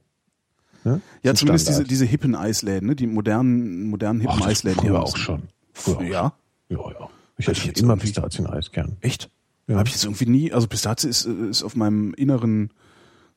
Ne? 0.87 1.01
Ja, 1.25 1.35
zumindest 1.35 1.67
diese, 1.67 1.75
Standard. 1.79 1.91
diese 1.91 2.05
hippen 2.05 2.37
Eisläden, 2.37 2.87
ne? 2.89 2.95
die 2.95 3.09
modernen, 3.09 3.89
modernen 3.91 4.21
hippen 4.21 4.39
Ach, 4.41 4.47
Eisläden. 4.47 4.81
früher 4.81 5.03
auch 5.03 5.17
schon. 5.17 5.43
Früher 5.73 6.03
Ja. 6.03 6.33
Ja, 6.69 6.79
ja. 6.79 7.09
Ich 7.39 7.49
Hätte 7.49 7.67
jetzt 7.67 7.81
immer 7.81 7.97
Pistazieneis 7.97 8.71
gern. 8.71 8.97
echt? 9.01 9.29
Ja. 9.67 9.79
Habe 9.79 9.89
ich 9.89 9.95
jetzt 9.95 10.05
irgendwie 10.05 10.27
nie, 10.27 10.53
also 10.53 10.69
Pistazie 10.69 11.09
ist, 11.09 11.25
ist 11.27 11.65
auf 11.65 11.75
meinem 11.75 12.15
inneren, 12.15 12.71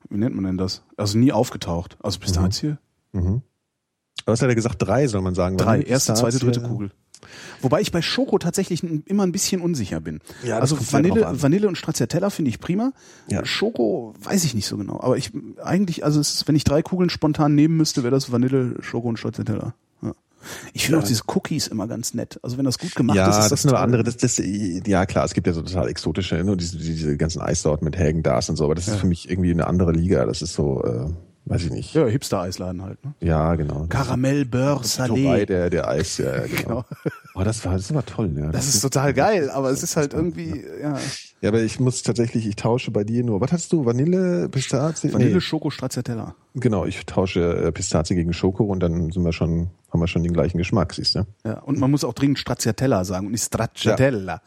wie 0.10 0.18
nennt 0.18 0.36
man 0.36 0.44
denn 0.46 0.58
das? 0.60 0.84
Also 0.96 1.18
nie 1.18 1.32
aufgetaucht. 1.32 1.98
Also 2.02 2.20
Pistazie? 2.20 2.78
Mhm. 3.14 3.42
Aber 4.26 4.34
was 4.34 4.42
hat 4.44 4.50
er 4.50 4.54
gesagt? 4.56 4.76
Drei 4.80 5.08
soll 5.08 5.22
man 5.22 5.34
sagen. 5.34 5.58
Drei, 5.58 5.82
erste, 5.82 6.14
zweite, 6.14 6.38
dritte 6.38 6.62
Kugel. 6.62 6.92
Wobei 7.62 7.82
ich 7.82 7.92
bei 7.92 8.02
Schoko 8.02 8.38
tatsächlich 8.40 8.84
immer 9.06 9.24
ein 9.24 9.32
bisschen 9.32 9.62
unsicher 9.62 10.00
bin. 10.00 10.20
Ja, 10.44 10.60
also 10.60 10.78
Vanille, 10.92 11.28
an. 11.28 11.42
Vanille 11.42 11.68
und 11.68 11.78
Stracciatella 11.78 12.30
finde 12.30 12.50
ich 12.50 12.60
prima. 12.60 12.92
Ja. 13.30 13.46
Schoko 13.46 14.14
weiß 14.24 14.44
ich 14.46 14.54
nicht 14.54 14.68
so 14.68 14.78
genau. 14.78 15.00
Aber 15.02 15.18
ich 15.18 15.32
eigentlich, 15.64 16.04
also 16.04 16.20
ist, 16.20 16.48
wenn 16.48 16.56
ich 16.56 16.64
drei 16.64 16.82
Kugeln 16.82 17.10
spontan 17.10 17.56
nehmen 17.56 17.78
müsste, 17.78 18.04
wäre 18.04 18.12
das 18.12 18.32
Vanille, 18.32 18.76
Schoko 18.82 19.10
und 19.10 19.18
Stracciatella. 19.18 19.74
Ja. 20.02 20.14
Ich 20.74 20.84
finde 20.86 21.00
Ja. 21.00 21.04
auch 21.04 21.08
diese 21.08 21.24
Cookies 21.28 21.68
immer 21.68 21.88
ganz 21.88 22.14
nett. 22.14 22.40
Also 22.44 22.58
wenn 22.58 22.66
das 22.66 22.80
gut 22.80 22.96
gemacht 22.96 23.18
Ja, 23.18 23.30
ist, 23.30 23.36
ist 23.36 23.42
das, 23.44 23.50
das, 23.50 23.62
sind 23.64 23.72
aber 23.72 23.82
andere. 23.82 24.04
Das, 24.04 24.18
das, 24.18 24.38
ja, 24.42 25.06
klar, 25.06 25.26
es 25.26 25.34
gibt 25.34 25.48
ja 25.48 25.54
so 25.54 25.62
total 25.62 25.90
exotische, 25.90 26.36
ne, 26.44 26.56
diese, 26.56 26.78
diese 26.78 27.18
ganzen 27.18 27.42
Eissorten 27.42 27.84
mit 27.86 27.98
Hagen 27.98 28.24
Dars 28.24 28.50
und 28.50 28.56
so, 28.56 28.64
aber 28.66 28.76
das 28.76 28.88
ist 28.88 28.96
für 28.98 29.08
mich 29.08 29.30
irgendwie 29.30 29.52
eine 29.52 29.68
andere 29.68 29.92
Liga. 29.92 30.26
Das 30.26 30.42
ist 30.42 30.54
so, 30.54 30.84
äh, 30.84 31.08
weiß 31.50 31.64
ich 31.64 31.72
nicht. 31.72 31.94
Ja, 31.94 32.06
Hipster-Eisladen 32.06 32.82
halt. 32.84 33.04
Ne? 33.04 33.14
Ja, 33.20 33.56
genau. 33.56 33.86
Karamell, 33.90 34.46
Beurre, 34.46 34.84
Salé. 34.84 35.46
der, 35.46 35.70
der 35.70 35.88
Eis, 35.88 36.18
ja, 36.18 36.40
genau. 36.48 36.60
Genau. 36.60 36.86
Oh, 37.36 37.44
das 37.44 37.66
war, 37.66 37.74
das 37.74 37.94
war 37.94 38.06
toll, 38.06 38.32
ja. 38.38 38.52
Das 38.52 38.68
ist 38.68 38.82
total 38.82 39.14
geil, 39.14 39.50
aber 39.50 39.70
es 39.72 39.82
ist 39.84 39.96
halt 39.96 40.14
irgendwie, 40.14 40.64
ja, 40.82 40.98
Ja, 41.42 41.50
aber 41.50 41.62
ich 41.62 41.80
muss 41.80 42.04
tatsächlich, 42.04 42.46
ich 42.48 42.56
tausche 42.56 42.92
bei 42.92 43.04
dir 43.04 43.24
nur. 43.24 43.40
Was 43.42 43.52
hast 43.52 43.72
du? 43.72 43.86
Vanille, 43.86 44.50
Pistazie? 44.50 45.14
Vanille, 45.14 45.36
Nee, 45.36 45.42
Schoko, 45.42 45.70
Stracciatella. 45.70 46.36
genau, 46.56 46.86
ich 46.86 47.06
tausche 47.06 47.42
äh, 47.68 47.72
Pistazie 47.72 48.16
gegen 48.16 48.34
Schoko 48.34 48.66
und 48.66 48.82
dann 48.82 49.12
sind 49.12 49.24
wir 49.24 49.32
schon, 49.34 49.70
haben 49.92 50.00
wir 50.02 50.08
schon 50.08 50.24
den 50.24 50.34
gleichen 50.34 50.58
Geschmack, 50.58 50.94
siehst 50.94 51.16
du? 51.16 51.26
Ja, 51.46 51.60
und 51.60 51.80
man 51.80 51.90
muss 51.92 52.04
auch 52.04 52.14
dringend 52.14 52.40
Stracciatella 52.40 53.04
sagen 53.06 53.26
und 53.28 53.32
nicht 53.32 53.44
Stracciatella. 53.46 54.42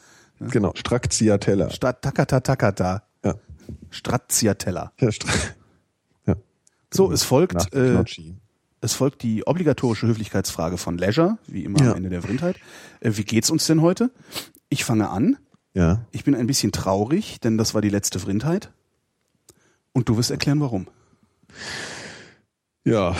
Genau, 0.50 0.72
Strakziatella. 0.74 1.70
Statt 1.70 2.02
Takata 2.02 2.40
Takata. 2.40 3.02
Ja. 3.24 3.34
Stracciatella. 3.90 4.92
Ja, 5.00 5.12
Stra 5.12 5.28
ja. 5.30 5.34
So, 6.92 7.10
es 7.10 7.22
folgt, 7.24 7.72
äh, 7.74 8.04
es 8.80 8.94
folgt 8.94 9.22
die 9.22 9.46
obligatorische 9.46 10.06
Höflichkeitsfrage 10.06 10.76
von 10.78 10.98
Leisure, 10.98 11.38
wie 11.46 11.64
immer 11.64 11.80
Ja. 11.82 11.90
am 11.92 11.96
Ende 11.98 12.10
der 12.10 12.22
Vrindheit. 12.22 12.56
Äh, 13.00 13.12
wie 13.14 13.24
geht's 13.24 13.50
uns 13.50 13.66
denn 13.66 13.80
heute? 13.80 14.10
Ich 14.68 14.84
fange 14.84 15.08
an. 15.10 15.36
Ja. 15.74 16.04
Ich 16.10 16.24
bin 16.24 16.34
ein 16.34 16.46
bisschen 16.46 16.72
traurig, 16.72 17.40
denn 17.40 17.56
das 17.58 17.74
war 17.74 17.80
die 17.80 17.88
letzte 17.88 18.18
Vrindheit. 18.18 18.70
Und 19.92 20.08
du 20.08 20.16
wirst 20.16 20.30
erklären, 20.30 20.60
warum. 20.60 20.86
Ja. 22.90 23.16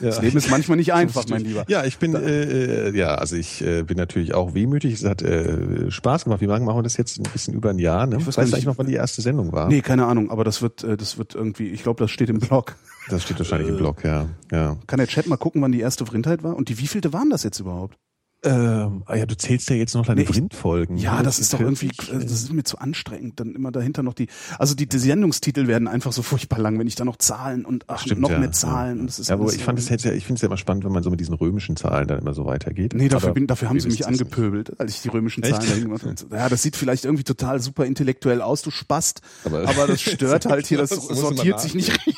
Das 0.00 0.20
Leben 0.20 0.36
ist 0.36 0.50
manchmal 0.50 0.76
nicht 0.76 0.92
einfach, 0.92 1.24
mein 1.28 1.42
Lieber. 1.42 1.64
Ja, 1.68 1.84
ich 1.84 1.96
bin, 1.98 2.14
äh, 2.14 2.88
äh, 2.88 2.96
ja, 2.96 3.14
also 3.14 3.34
ich 3.34 3.62
äh, 3.64 3.82
bin 3.82 3.96
natürlich 3.96 4.34
auch 4.34 4.52
wehmütig. 4.52 4.92
Es 4.94 5.04
hat 5.04 5.22
äh, 5.22 5.90
Spaß 5.90 6.24
gemacht. 6.24 6.40
Wie 6.42 6.46
lange 6.46 6.64
machen 6.66 6.78
wir 6.78 6.82
das 6.82 6.96
jetzt? 6.98 7.18
Ein 7.18 7.22
bisschen 7.32 7.54
über 7.54 7.70
ein 7.70 7.78
Jahr, 7.78 8.06
ne? 8.06 8.16
Ich 8.18 8.26
weiß 8.26 8.34
du 8.34 8.40
nicht. 8.42 8.52
eigentlich 8.52 8.66
noch, 8.66 8.76
wann 8.78 8.86
die 8.88 8.94
erste 8.94 9.22
Sendung 9.22 9.52
war? 9.52 9.68
Nee, 9.68 9.80
keine 9.80 10.06
Ahnung, 10.06 10.30
aber 10.30 10.44
das 10.44 10.60
wird, 10.60 10.84
äh, 10.84 10.96
das 10.98 11.16
wird 11.18 11.34
irgendwie, 11.34 11.68
ich 11.68 11.82
glaube, 11.82 11.98
das 12.02 12.10
steht 12.10 12.28
im 12.28 12.40
Blog. 12.40 12.76
Das 13.08 13.22
steht 13.22 13.38
wahrscheinlich 13.38 13.68
Äh. 13.68 13.72
im 13.72 13.78
Blog, 13.78 14.04
ja. 14.04 14.26
ja. 14.50 14.76
Kann 14.86 14.98
der 14.98 15.06
Chat 15.06 15.26
mal 15.28 15.36
gucken, 15.36 15.62
wann 15.62 15.72
die 15.72 15.80
erste 15.80 16.04
Vrindheit 16.04 16.42
war? 16.42 16.54
Und 16.54 16.68
die 16.68 16.78
wievielte 16.78 17.12
waren 17.12 17.30
das 17.30 17.42
jetzt 17.42 17.58
überhaupt? 17.58 17.96
Ähm, 18.44 19.04
ah 19.06 19.14
ja, 19.14 19.24
du 19.26 19.36
zählst 19.36 19.70
ja 19.70 19.76
jetzt 19.76 19.94
noch 19.94 20.04
deine 20.04 20.22
Nee, 20.22 20.26
Rindfolgen. 20.28 20.96
Ja, 20.96 21.22
das 21.22 21.38
ist 21.38 21.52
doch 21.54 21.60
irgendwie, 21.60 21.90
das 22.12 22.24
ist 22.32 22.52
mir 22.52 22.64
zu 22.64 22.78
anstrengend. 22.78 23.38
Dann 23.38 23.54
immer 23.54 23.70
dahinter 23.70 24.02
noch 24.02 24.14
die, 24.14 24.26
also 24.58 24.74
die, 24.74 24.88
die 24.88 24.98
Sendungstitel 24.98 25.68
werden 25.68 25.86
einfach 25.86 26.12
so 26.12 26.22
furchtbar 26.22 26.58
lang, 26.58 26.76
wenn 26.78 26.88
ich 26.88 26.96
da 26.96 27.04
noch 27.04 27.16
Zahlen 27.18 27.64
und 27.64 27.84
ach, 27.86 28.00
Stimmt, 28.00 28.20
noch 28.20 28.30
ja, 28.30 28.38
mehr 28.40 28.50
Zahlen. 28.50 28.98
Und 29.00 29.06
das 29.06 29.20
ist 29.20 29.28
ja, 29.28 29.36
aber 29.36 29.52
ich 29.52 29.62
fand 29.62 29.78
es 29.78 29.88
jetzt 29.88 30.04
ja, 30.04 30.12
ich 30.12 30.24
finde 30.26 30.38
es 30.38 30.42
ja 30.42 30.46
immer 30.46 30.56
spannend, 30.56 30.84
wenn 30.84 30.90
man 30.92 31.04
so 31.04 31.10
mit 31.10 31.20
diesen 31.20 31.34
römischen 31.34 31.76
Zahlen 31.76 32.08
dann 32.08 32.18
immer 32.18 32.34
so 32.34 32.44
weitergeht. 32.44 32.94
Nee, 32.94 33.08
dafür, 33.08 33.28
Aber 33.28 33.34
bin, 33.34 33.46
dafür 33.46 33.68
haben 33.68 33.78
sie 33.78 33.86
mich 33.88 34.00
es 34.00 34.08
nicht. 34.08 34.20
angepöbelt, 34.20 34.80
als 34.80 34.96
ich 34.96 35.02
die 35.02 35.08
römischen? 35.08 35.44
Zahlen 35.44 35.64
dahin 35.64 35.82
gemacht 35.84 36.02
habe. 36.04 36.36
Ja, 36.36 36.48
das 36.48 36.62
sieht 36.62 36.76
vielleicht 36.76 37.04
irgendwie 37.04 37.24
total 37.24 37.60
super 37.60 37.84
intellektuell 37.86 38.42
aus, 38.42 38.62
du 38.62 38.70
Spast. 38.72 39.20
Aber- 39.44 39.68
Aber, 39.68 39.86
das 39.86 40.00
stört 40.02 40.46
halt 40.46 40.66
hier, 40.66 40.78
das 40.78 40.90
Das 40.90 41.06
sortiert 41.06 41.60
sich 41.60 41.74
nicht 41.74 41.92
richtig. 42.06 42.16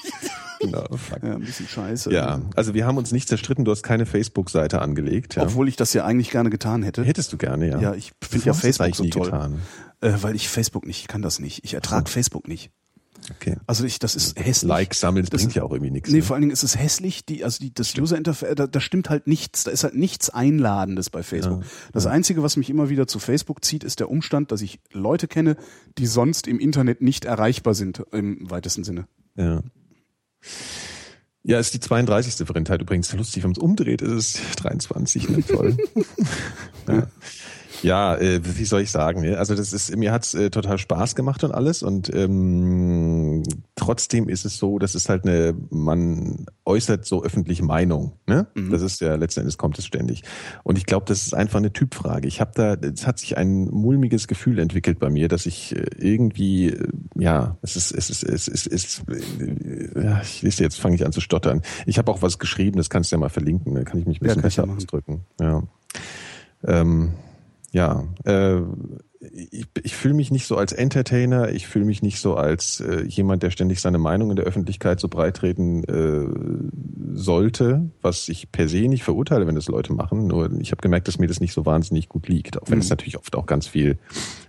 Genau, 0.67 0.97
fuck. 0.97 1.23
Ja, 1.23 1.35
ein 1.35 1.41
bisschen 1.41 1.69
scheiße. 1.69 2.13
Ja, 2.13 2.41
also 2.57 2.75
wir 2.75 2.87
haben 2.87 2.97
uns 2.97 3.13
nicht 3.13 3.29
zerstritten, 3.29 3.65
du 3.65 3.71
hast 3.71 3.83
keine 3.83 4.07
Facebook-Seite 4.07 4.81
angelegt. 4.81 5.37
Ja. 5.37 5.43
Obwohl 5.43 5.69
ich 5.69 5.77
das 5.77 5.93
ja 5.93 6.05
eigentlich 6.05 6.31
gerne 6.31 6.51
getan 6.51 6.83
hätte. 6.83 7.05
Hättest 7.05 7.33
du 7.33 7.37
gerne, 7.37 7.69
ja. 7.69 7.81
Ja, 7.81 7.95
ich 7.95 8.13
finde 8.23 8.47
ja 8.47 8.55
Facebook 8.55 8.95
so 8.95 9.05
toll. 9.07 9.25
Getan? 9.27 9.61
Äh, 10.01 10.13
weil 10.21 10.35
ich 10.35 10.49
Facebook 10.49 10.87
nicht, 10.87 11.01
ich 11.01 11.09
kann 11.09 11.23
das 11.23 11.39
nicht. 11.39 11.65
Ich 11.65 11.75
ertrage 11.75 12.11
Facebook 12.11 12.49
nicht. 12.49 12.71
Okay. 13.31 13.57
Also 13.67 13.85
ich, 13.85 13.99
das 13.99 14.17
ist 14.17 14.39
hässlich. 14.39 14.69
Like 14.69 14.95
sammeln, 14.95 15.25
das 15.25 15.31
Das 15.31 15.43
bringt 15.43 15.55
ja 15.55 15.63
auch 15.63 15.73
irgendwie 15.73 15.91
nichts. 15.91 16.11
Nee, 16.11 16.19
ne? 16.19 16.23
vor 16.23 16.35
allen 16.35 16.43
Dingen 16.43 16.53
ist 16.53 16.63
es 16.63 16.79
hässlich, 16.79 17.25
die, 17.25 17.45
also 17.45 17.59
die, 17.59 17.73
das 17.73 17.97
User 17.97 18.17
Interface, 18.17 18.55
da, 18.55 18.67
da 18.67 18.81
stimmt 18.81 19.09
halt 19.09 19.27
nichts, 19.27 19.65
da 19.65 19.71
ist 19.71 19.85
halt 19.85 19.95
nichts 19.95 20.31
Einladendes 20.31 21.11
bei 21.11 21.23
Facebook. 21.23 21.63
Ja, 21.63 21.69
Das 21.93 22.07
Einzige, 22.07 22.43
was 22.43 22.57
mich 22.57 22.71
immer 22.71 22.89
wieder 22.89 23.07
zu 23.07 23.19
Facebook 23.19 23.65
zieht, 23.65 23.85
ist 23.85 24.01
der 24.01 24.11
Umstand, 24.11 24.53
dass 24.53 24.61
ich 24.61 24.81
Leute 24.93 25.29
kenne, 25.29 25.57
die 25.97 26.07
sonst 26.07 26.47
im 26.47 26.59
Internet 26.59 27.01
nicht 27.01 27.25
erreichbar 27.25 27.75
sind, 27.75 28.03
im 28.13 28.51
weitesten 28.51 28.85
Sinne. 28.85 29.07
Ja. 29.37 29.63
Ja, 31.47 31.59
ist 31.59 31.75
die 31.75 31.81
32. 31.81 32.47
Verrindheit 32.47 32.81
übrigens. 32.81 33.13
Lustig, 33.13 33.43
wenn 33.43 33.51
man 33.51 33.57
es 33.57 33.63
umdreht, 33.63 34.01
ist 34.01 34.39
es 34.39 34.57
23. 34.57 35.29
Ne? 35.29 35.45
Toll. 35.47 35.77
ja. 36.89 37.07
Ja, 37.85 38.17
äh, 38.17 38.41
wie 38.43 38.65
soll 38.65 38.81
ich 38.81 38.91
sagen? 38.91 39.21
ne? 39.21 39.39
Also 39.39 39.55
das 39.55 39.73
ist, 39.73 39.95
mir 39.97 40.11
hat's 40.11 40.35
äh, 40.35 40.51
total 40.51 40.79
Spaß 40.79 41.15
gemacht 41.15 41.45
und 41.45 41.53
alles 41.53 41.83
und 41.83 42.13
ähm, 42.15 43.43
trotzdem 43.77 44.29
ist 44.29 44.47
es 44.47 44.57
so, 44.57 44.79
das 44.79 44.95
ist 44.95 45.09
halt 45.09 45.25
eine, 45.25 45.55
man 45.71 46.47
äußert 46.65 47.05
so 47.05 47.23
öffentliche 47.23 47.63
Meinung. 47.63 48.13
Ne? 48.27 48.47
Das 48.71 48.81
ist 48.81 49.03
ja 49.03 49.15
letzten 49.17 49.41
Endes 49.41 49.59
kommt 49.59 49.79
es 49.79 49.85
ständig. 49.85 50.23
Und 50.63 50.79
ich 50.79 50.87
glaube, 50.87 51.05
das 51.07 51.27
ist 51.27 51.35
einfach 51.35 51.59
eine 51.59 51.73
Typfrage. 51.73 52.27
Ich 52.27 52.41
habe 52.41 52.53
da, 52.55 52.75
es 52.75 53.07
hat 53.07 53.19
sich 53.19 53.37
ein 53.37 53.65
mulmiges 53.67 54.29
Gefühl 54.29 54.59
entwickelt 54.59 54.99
bei 54.99 55.11
mir, 55.11 55.29
dass 55.29 55.45
ich 55.45 55.77
äh, 55.77 55.85
irgendwie, 55.99 56.69
äh, 56.69 56.89
ja, 57.17 57.59
es 57.61 57.77
ist, 57.77 57.93
es 57.93 58.09
ist, 58.09 58.23
es 58.23 58.49
ist, 58.49 58.67
es 58.67 58.85
ist 58.85 59.03
äh, 59.11 60.05
ja, 60.05 60.21
ich 60.23 60.41
lese 60.41 60.63
jetzt, 60.63 60.81
fange 60.81 60.95
ich 60.95 61.05
an 61.05 61.13
zu 61.13 61.21
stottern. 61.21 61.61
Ich 61.85 61.99
habe 61.99 62.11
auch 62.11 62.23
was 62.23 62.39
geschrieben, 62.39 62.79
das 62.79 62.89
kannst 62.89 63.13
du 63.13 63.17
ja 63.17 63.21
mal 63.21 63.29
verlinken, 63.29 63.75
da 63.75 63.85
kann 63.85 63.99
ich 63.99 64.07
mich 64.07 64.21
ein 64.21 64.25
bisschen 64.25 64.41
ja 64.41 64.43
besser 64.43 64.69
ausdrücken. 64.69 65.25
Ja. 65.39 65.63
Ähm, 66.67 67.13
ja, 67.75 68.05
äh, 68.25 68.61
ich, 69.51 69.67
ich 69.83 69.97
fühle 69.97 70.15
mich 70.15 70.31
nicht 70.31 70.47
so 70.47 70.57
als 70.57 70.73
Entertainer, 70.73 71.51
ich 71.51 71.67
fühle 71.67 71.87
mich 71.87 72.03
nicht 72.03 72.21
so 72.21 72.35
als 72.37 72.81
äh, 72.81 73.03
jemand, 73.05 73.43
der 73.43 73.51
ständig 73.51 73.81
seine 73.81 73.99
Meinung 73.99 74.31
in 74.31 74.37
der 74.37 74.45
Öffentlichkeit 74.45 75.01
so 75.01 75.09
breitreten 75.09 75.83
äh, 75.85 77.19
sollte, 77.19 77.91
was 78.03 78.29
ich 78.29 78.53
per 78.53 78.69
se 78.69 78.87
nicht 78.89 79.03
verurteile, 79.03 79.47
wenn 79.47 79.55
das 79.55 79.69
Leute 79.69 79.93
machen. 79.93 80.27
Nur 80.27 80.51
ich 80.61 80.71
habe 80.73 80.83
gemerkt, 80.83 81.09
dass 81.09 81.19
mir 81.19 81.27
das 81.27 81.41
nicht 81.41 81.53
so 81.53 81.67
wahnsinnig 81.67 82.09
gut 82.09 82.29
liegt, 82.29 82.61
auch 82.61 82.71
wenn 82.71 82.79
es 82.79 82.91
natürlich 82.91 83.17
oft 83.19 83.35
auch 83.35 83.47
ganz 83.47 83.67
viel 83.67 83.99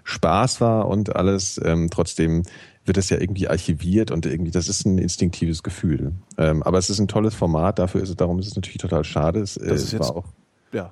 Spaß 0.04 0.62
war 0.62 0.88
und 0.88 1.16
alles. 1.16 1.60
Ähm, 1.64 1.90
trotzdem 1.90 2.44
wird 2.86 2.98
das 2.98 3.10
ja 3.10 3.18
irgendwie 3.20 3.48
archiviert 3.48 4.12
und 4.12 4.26
irgendwie, 4.26 4.52
das 4.52 4.68
ist 4.68 4.86
ein 4.86 4.98
instinktives 4.98 5.64
Gefühl. 5.64 6.12
Ähm, 6.38 6.62
aber 6.64 6.78
es 6.78 6.90
ist 6.90 7.00
ein 7.00 7.08
tolles 7.08 7.34
Format, 7.34 7.80
dafür 7.80 8.02
ist 8.04 8.10
es, 8.10 8.16
darum 8.16 8.38
ist 8.40 8.48
es 8.48 8.56
natürlich 8.56 8.78
total 8.78 9.04
schade. 9.04 9.40
Es, 9.40 9.58
äh, 9.58 9.68
Das 9.70 9.82
ist 9.84 9.94
jetzt- 9.94 10.02
war 10.10 10.18
auch 10.18 10.26
Ja. 10.72 10.92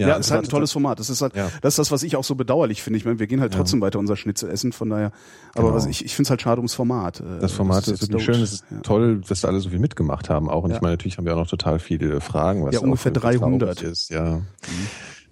Ja, 0.00 0.08
Ja, 0.08 0.14
ist 0.16 0.30
halt 0.30 0.44
ein 0.44 0.48
tolles 0.48 0.72
Format. 0.72 0.98
Das 0.98 1.10
ist 1.10 1.20
halt, 1.22 1.34
Ja. 1.36 1.50
das 1.62 1.74
ist 1.74 1.78
das, 1.78 1.90
was 1.92 2.02
ich 2.02 2.16
auch 2.16 2.24
so 2.24 2.34
bedauerlich 2.34 2.82
finde. 2.82 2.96
Ich 2.98 3.04
meine, 3.04 3.18
wir 3.18 3.26
gehen 3.26 3.40
halt 3.40 3.52
trotzdem 3.54 3.80
weiter 3.80 3.98
unser 3.98 4.16
Schnitzel 4.16 4.50
essen, 4.50 4.72
von 4.72 4.90
daher. 4.90 5.12
Aber 5.54 5.64
Genau. 5.68 5.74
was 5.76 5.86
ich, 5.86 6.04
ich 6.04 6.14
finde 6.14 6.26
es 6.26 6.30
halt 6.30 6.42
schade 6.42 6.58
ums 6.60 6.74
Format. 6.74 7.20
Äh, 7.20 7.38
Das 7.40 7.52
Format 7.52 7.82
ist, 7.86 7.88
jetzt 7.88 8.00
wirklich 8.02 8.26
tot. 8.26 8.34
schön, 8.34 8.42
es 8.42 8.52
ist 8.54 8.64
Ja. 8.70 8.80
toll, 8.80 9.20
dass 9.26 9.40
da 9.42 9.48
alle 9.48 9.60
so 9.60 9.70
viel 9.70 9.78
mitgemacht 9.78 10.28
haben 10.30 10.48
auch. 10.50 10.64
Und 10.64 10.70
Ja. 10.70 10.76
ich 10.76 10.82
meine, 10.82 10.94
natürlich 10.94 11.18
haben 11.18 11.24
wir 11.26 11.34
auch 11.34 11.40
noch 11.40 11.46
total 11.48 11.78
viele 11.78 12.20
Fragen, 12.20 12.64
was 12.64 12.74
Ja, 12.74 12.80
ungefähr 12.80 13.14
wirklich 13.14 13.38
300. 13.38 13.78
traurig 13.78 13.92
ist. 13.92 14.10
Ja. 14.10 14.40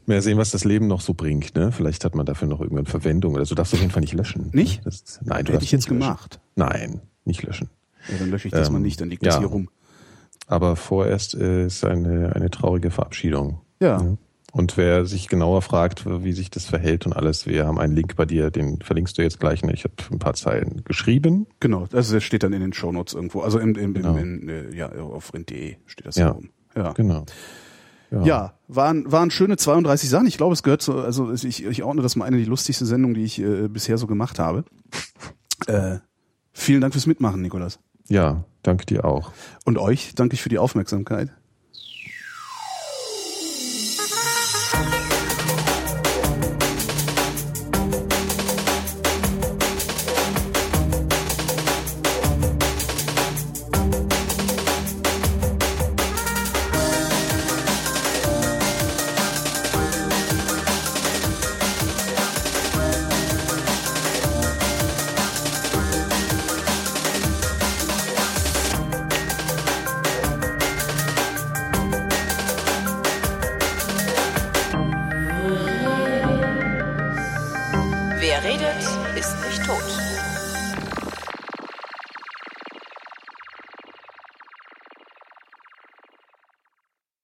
Mehr 0.07 0.23
sehen, 0.23 0.39
was 0.39 0.51
das 0.51 0.65
Leben 0.65 0.87
noch 0.87 1.03
so 1.03 1.13
bringt. 1.13 1.55
Ne? 1.55 1.71
Vielleicht 1.71 2.05
hat 2.05 2.15
man 2.15 2.25
dafür 2.25 2.49
noch 2.49 2.61
irgendeine 2.61 2.89
Verwendung 2.89 3.35
oder 3.35 3.45
so. 3.45 3.55
Darfst 3.55 3.73
du 3.75 3.77
auf 3.77 3.81
jeden 3.83 3.93
Fall 3.93 4.01
nicht 4.01 4.15
löschen. 4.15 4.49
Nicht? 4.53 4.85
Das, 4.87 5.21
nein, 5.23 5.45
du 5.45 5.53
Hätte 5.53 5.65
ich 5.65 5.73
jetzt 5.73 5.87
gemacht. 5.87 6.41
Nein, 6.57 7.01
nicht 7.27 7.43
löschen. 7.43 7.69
Ja, 8.11 8.15
dann 8.19 8.31
lösche 8.31 8.49
ich 8.49 8.53
das 8.55 8.69
Ähm, 8.69 8.73
mal 8.75 8.79
nicht, 8.81 9.01
dann 9.01 9.11
liegt 9.11 9.23
ja. 9.23 9.33
das 9.33 9.39
hier 9.39 9.49
rum. 9.49 9.69
Aber 10.47 10.77
vorerst 10.77 11.35
äh, 11.35 11.67
ist 11.67 11.85
eine, 11.85 12.35
eine 12.35 12.49
traurige 12.51 12.91
Verabschiedung. 12.91 13.61
Ja. 13.83 14.17
Ja. 14.55 14.61
Und 14.61 14.77
wer 14.77 15.05
sich 15.07 15.29
genauer 15.29 15.63
fragt, 15.63 16.05
wie 16.07 16.33
sich 16.33 16.51
das 16.51 16.65
verhält 16.67 17.05
und 17.07 17.13
alles, 17.13 17.47
wir 17.47 17.67
haben 17.67 17.79
einen 17.79 17.95
Link 17.95 18.17
bei 18.17 18.25
dir, 18.25 18.51
den 18.51 18.81
verlinkst 18.81 19.19
du 19.19 19.23
jetzt 19.23 19.39
gleich. 19.41 19.63
Ne? 19.63 19.73
Ich 19.75 19.85
habe 19.85 19.95
ein 20.11 20.19
paar 20.19 20.35
Zeilen 20.35 20.83
geschrieben. 20.85 21.47
Genau, 21.61 21.87
also 21.93 22.15
das 22.15 22.25
steht 22.25 22.43
dann 22.43 22.53
in 22.55 22.61
den 22.61 22.73
Shownotes 22.73 23.15
irgendwo. 23.15 23.41
Also 23.43 23.59
im, 23.59 23.75
im, 23.77 23.95
Genau. 23.95 24.17
im, 24.17 24.43
in, 24.43 24.49
äh, 24.49 24.75
ja, 24.75 24.91
auf 24.91 25.35
rint.de 25.35 25.77
steht 25.87 26.07
das 26.07 26.17
Ja. 26.17 26.27
ja. 26.27 26.31
rum. 26.33 26.51
Ja. 26.75 26.93
Genau. 26.93 27.25
Ja, 28.11 28.55
waren, 28.69 29.13
waren 29.13 29.31
schöne 29.31 29.59
32 29.59 30.09
Sachen. 30.09 30.27
Ich 30.27 30.39
glaube, 30.39 30.55
es 30.55 30.63
gehört 30.63 30.81
zu, 30.81 30.95
also 30.99 31.31
ich, 31.31 31.63
ich 31.63 31.83
ordne 31.83 32.01
das 32.01 32.17
mal 32.17 32.25
eine 32.25 32.39
die 32.39 32.47
lustigste 32.47 32.87
Sendung, 32.87 33.13
die 33.13 33.23
ich 33.25 33.39
äh, 33.39 33.69
bisher 33.69 33.99
so 33.99 34.07
gemacht 34.07 34.39
habe. 34.39 34.65
Äh, 35.67 35.99
vielen 36.55 36.81
Dank 36.81 36.95
fürs 36.95 37.07
Mitmachen, 37.07 37.43
Nikolas. 37.43 37.81
Ja, 38.09 38.45
danke 38.63 38.87
dir 38.87 39.05
auch. 39.05 39.33
Und 39.67 39.77
euch 39.77 40.15
danke 40.15 40.33
ich 40.35 40.41
für 40.43 40.49
die 40.49 40.59
Aufmerksamkeit. 40.59 41.35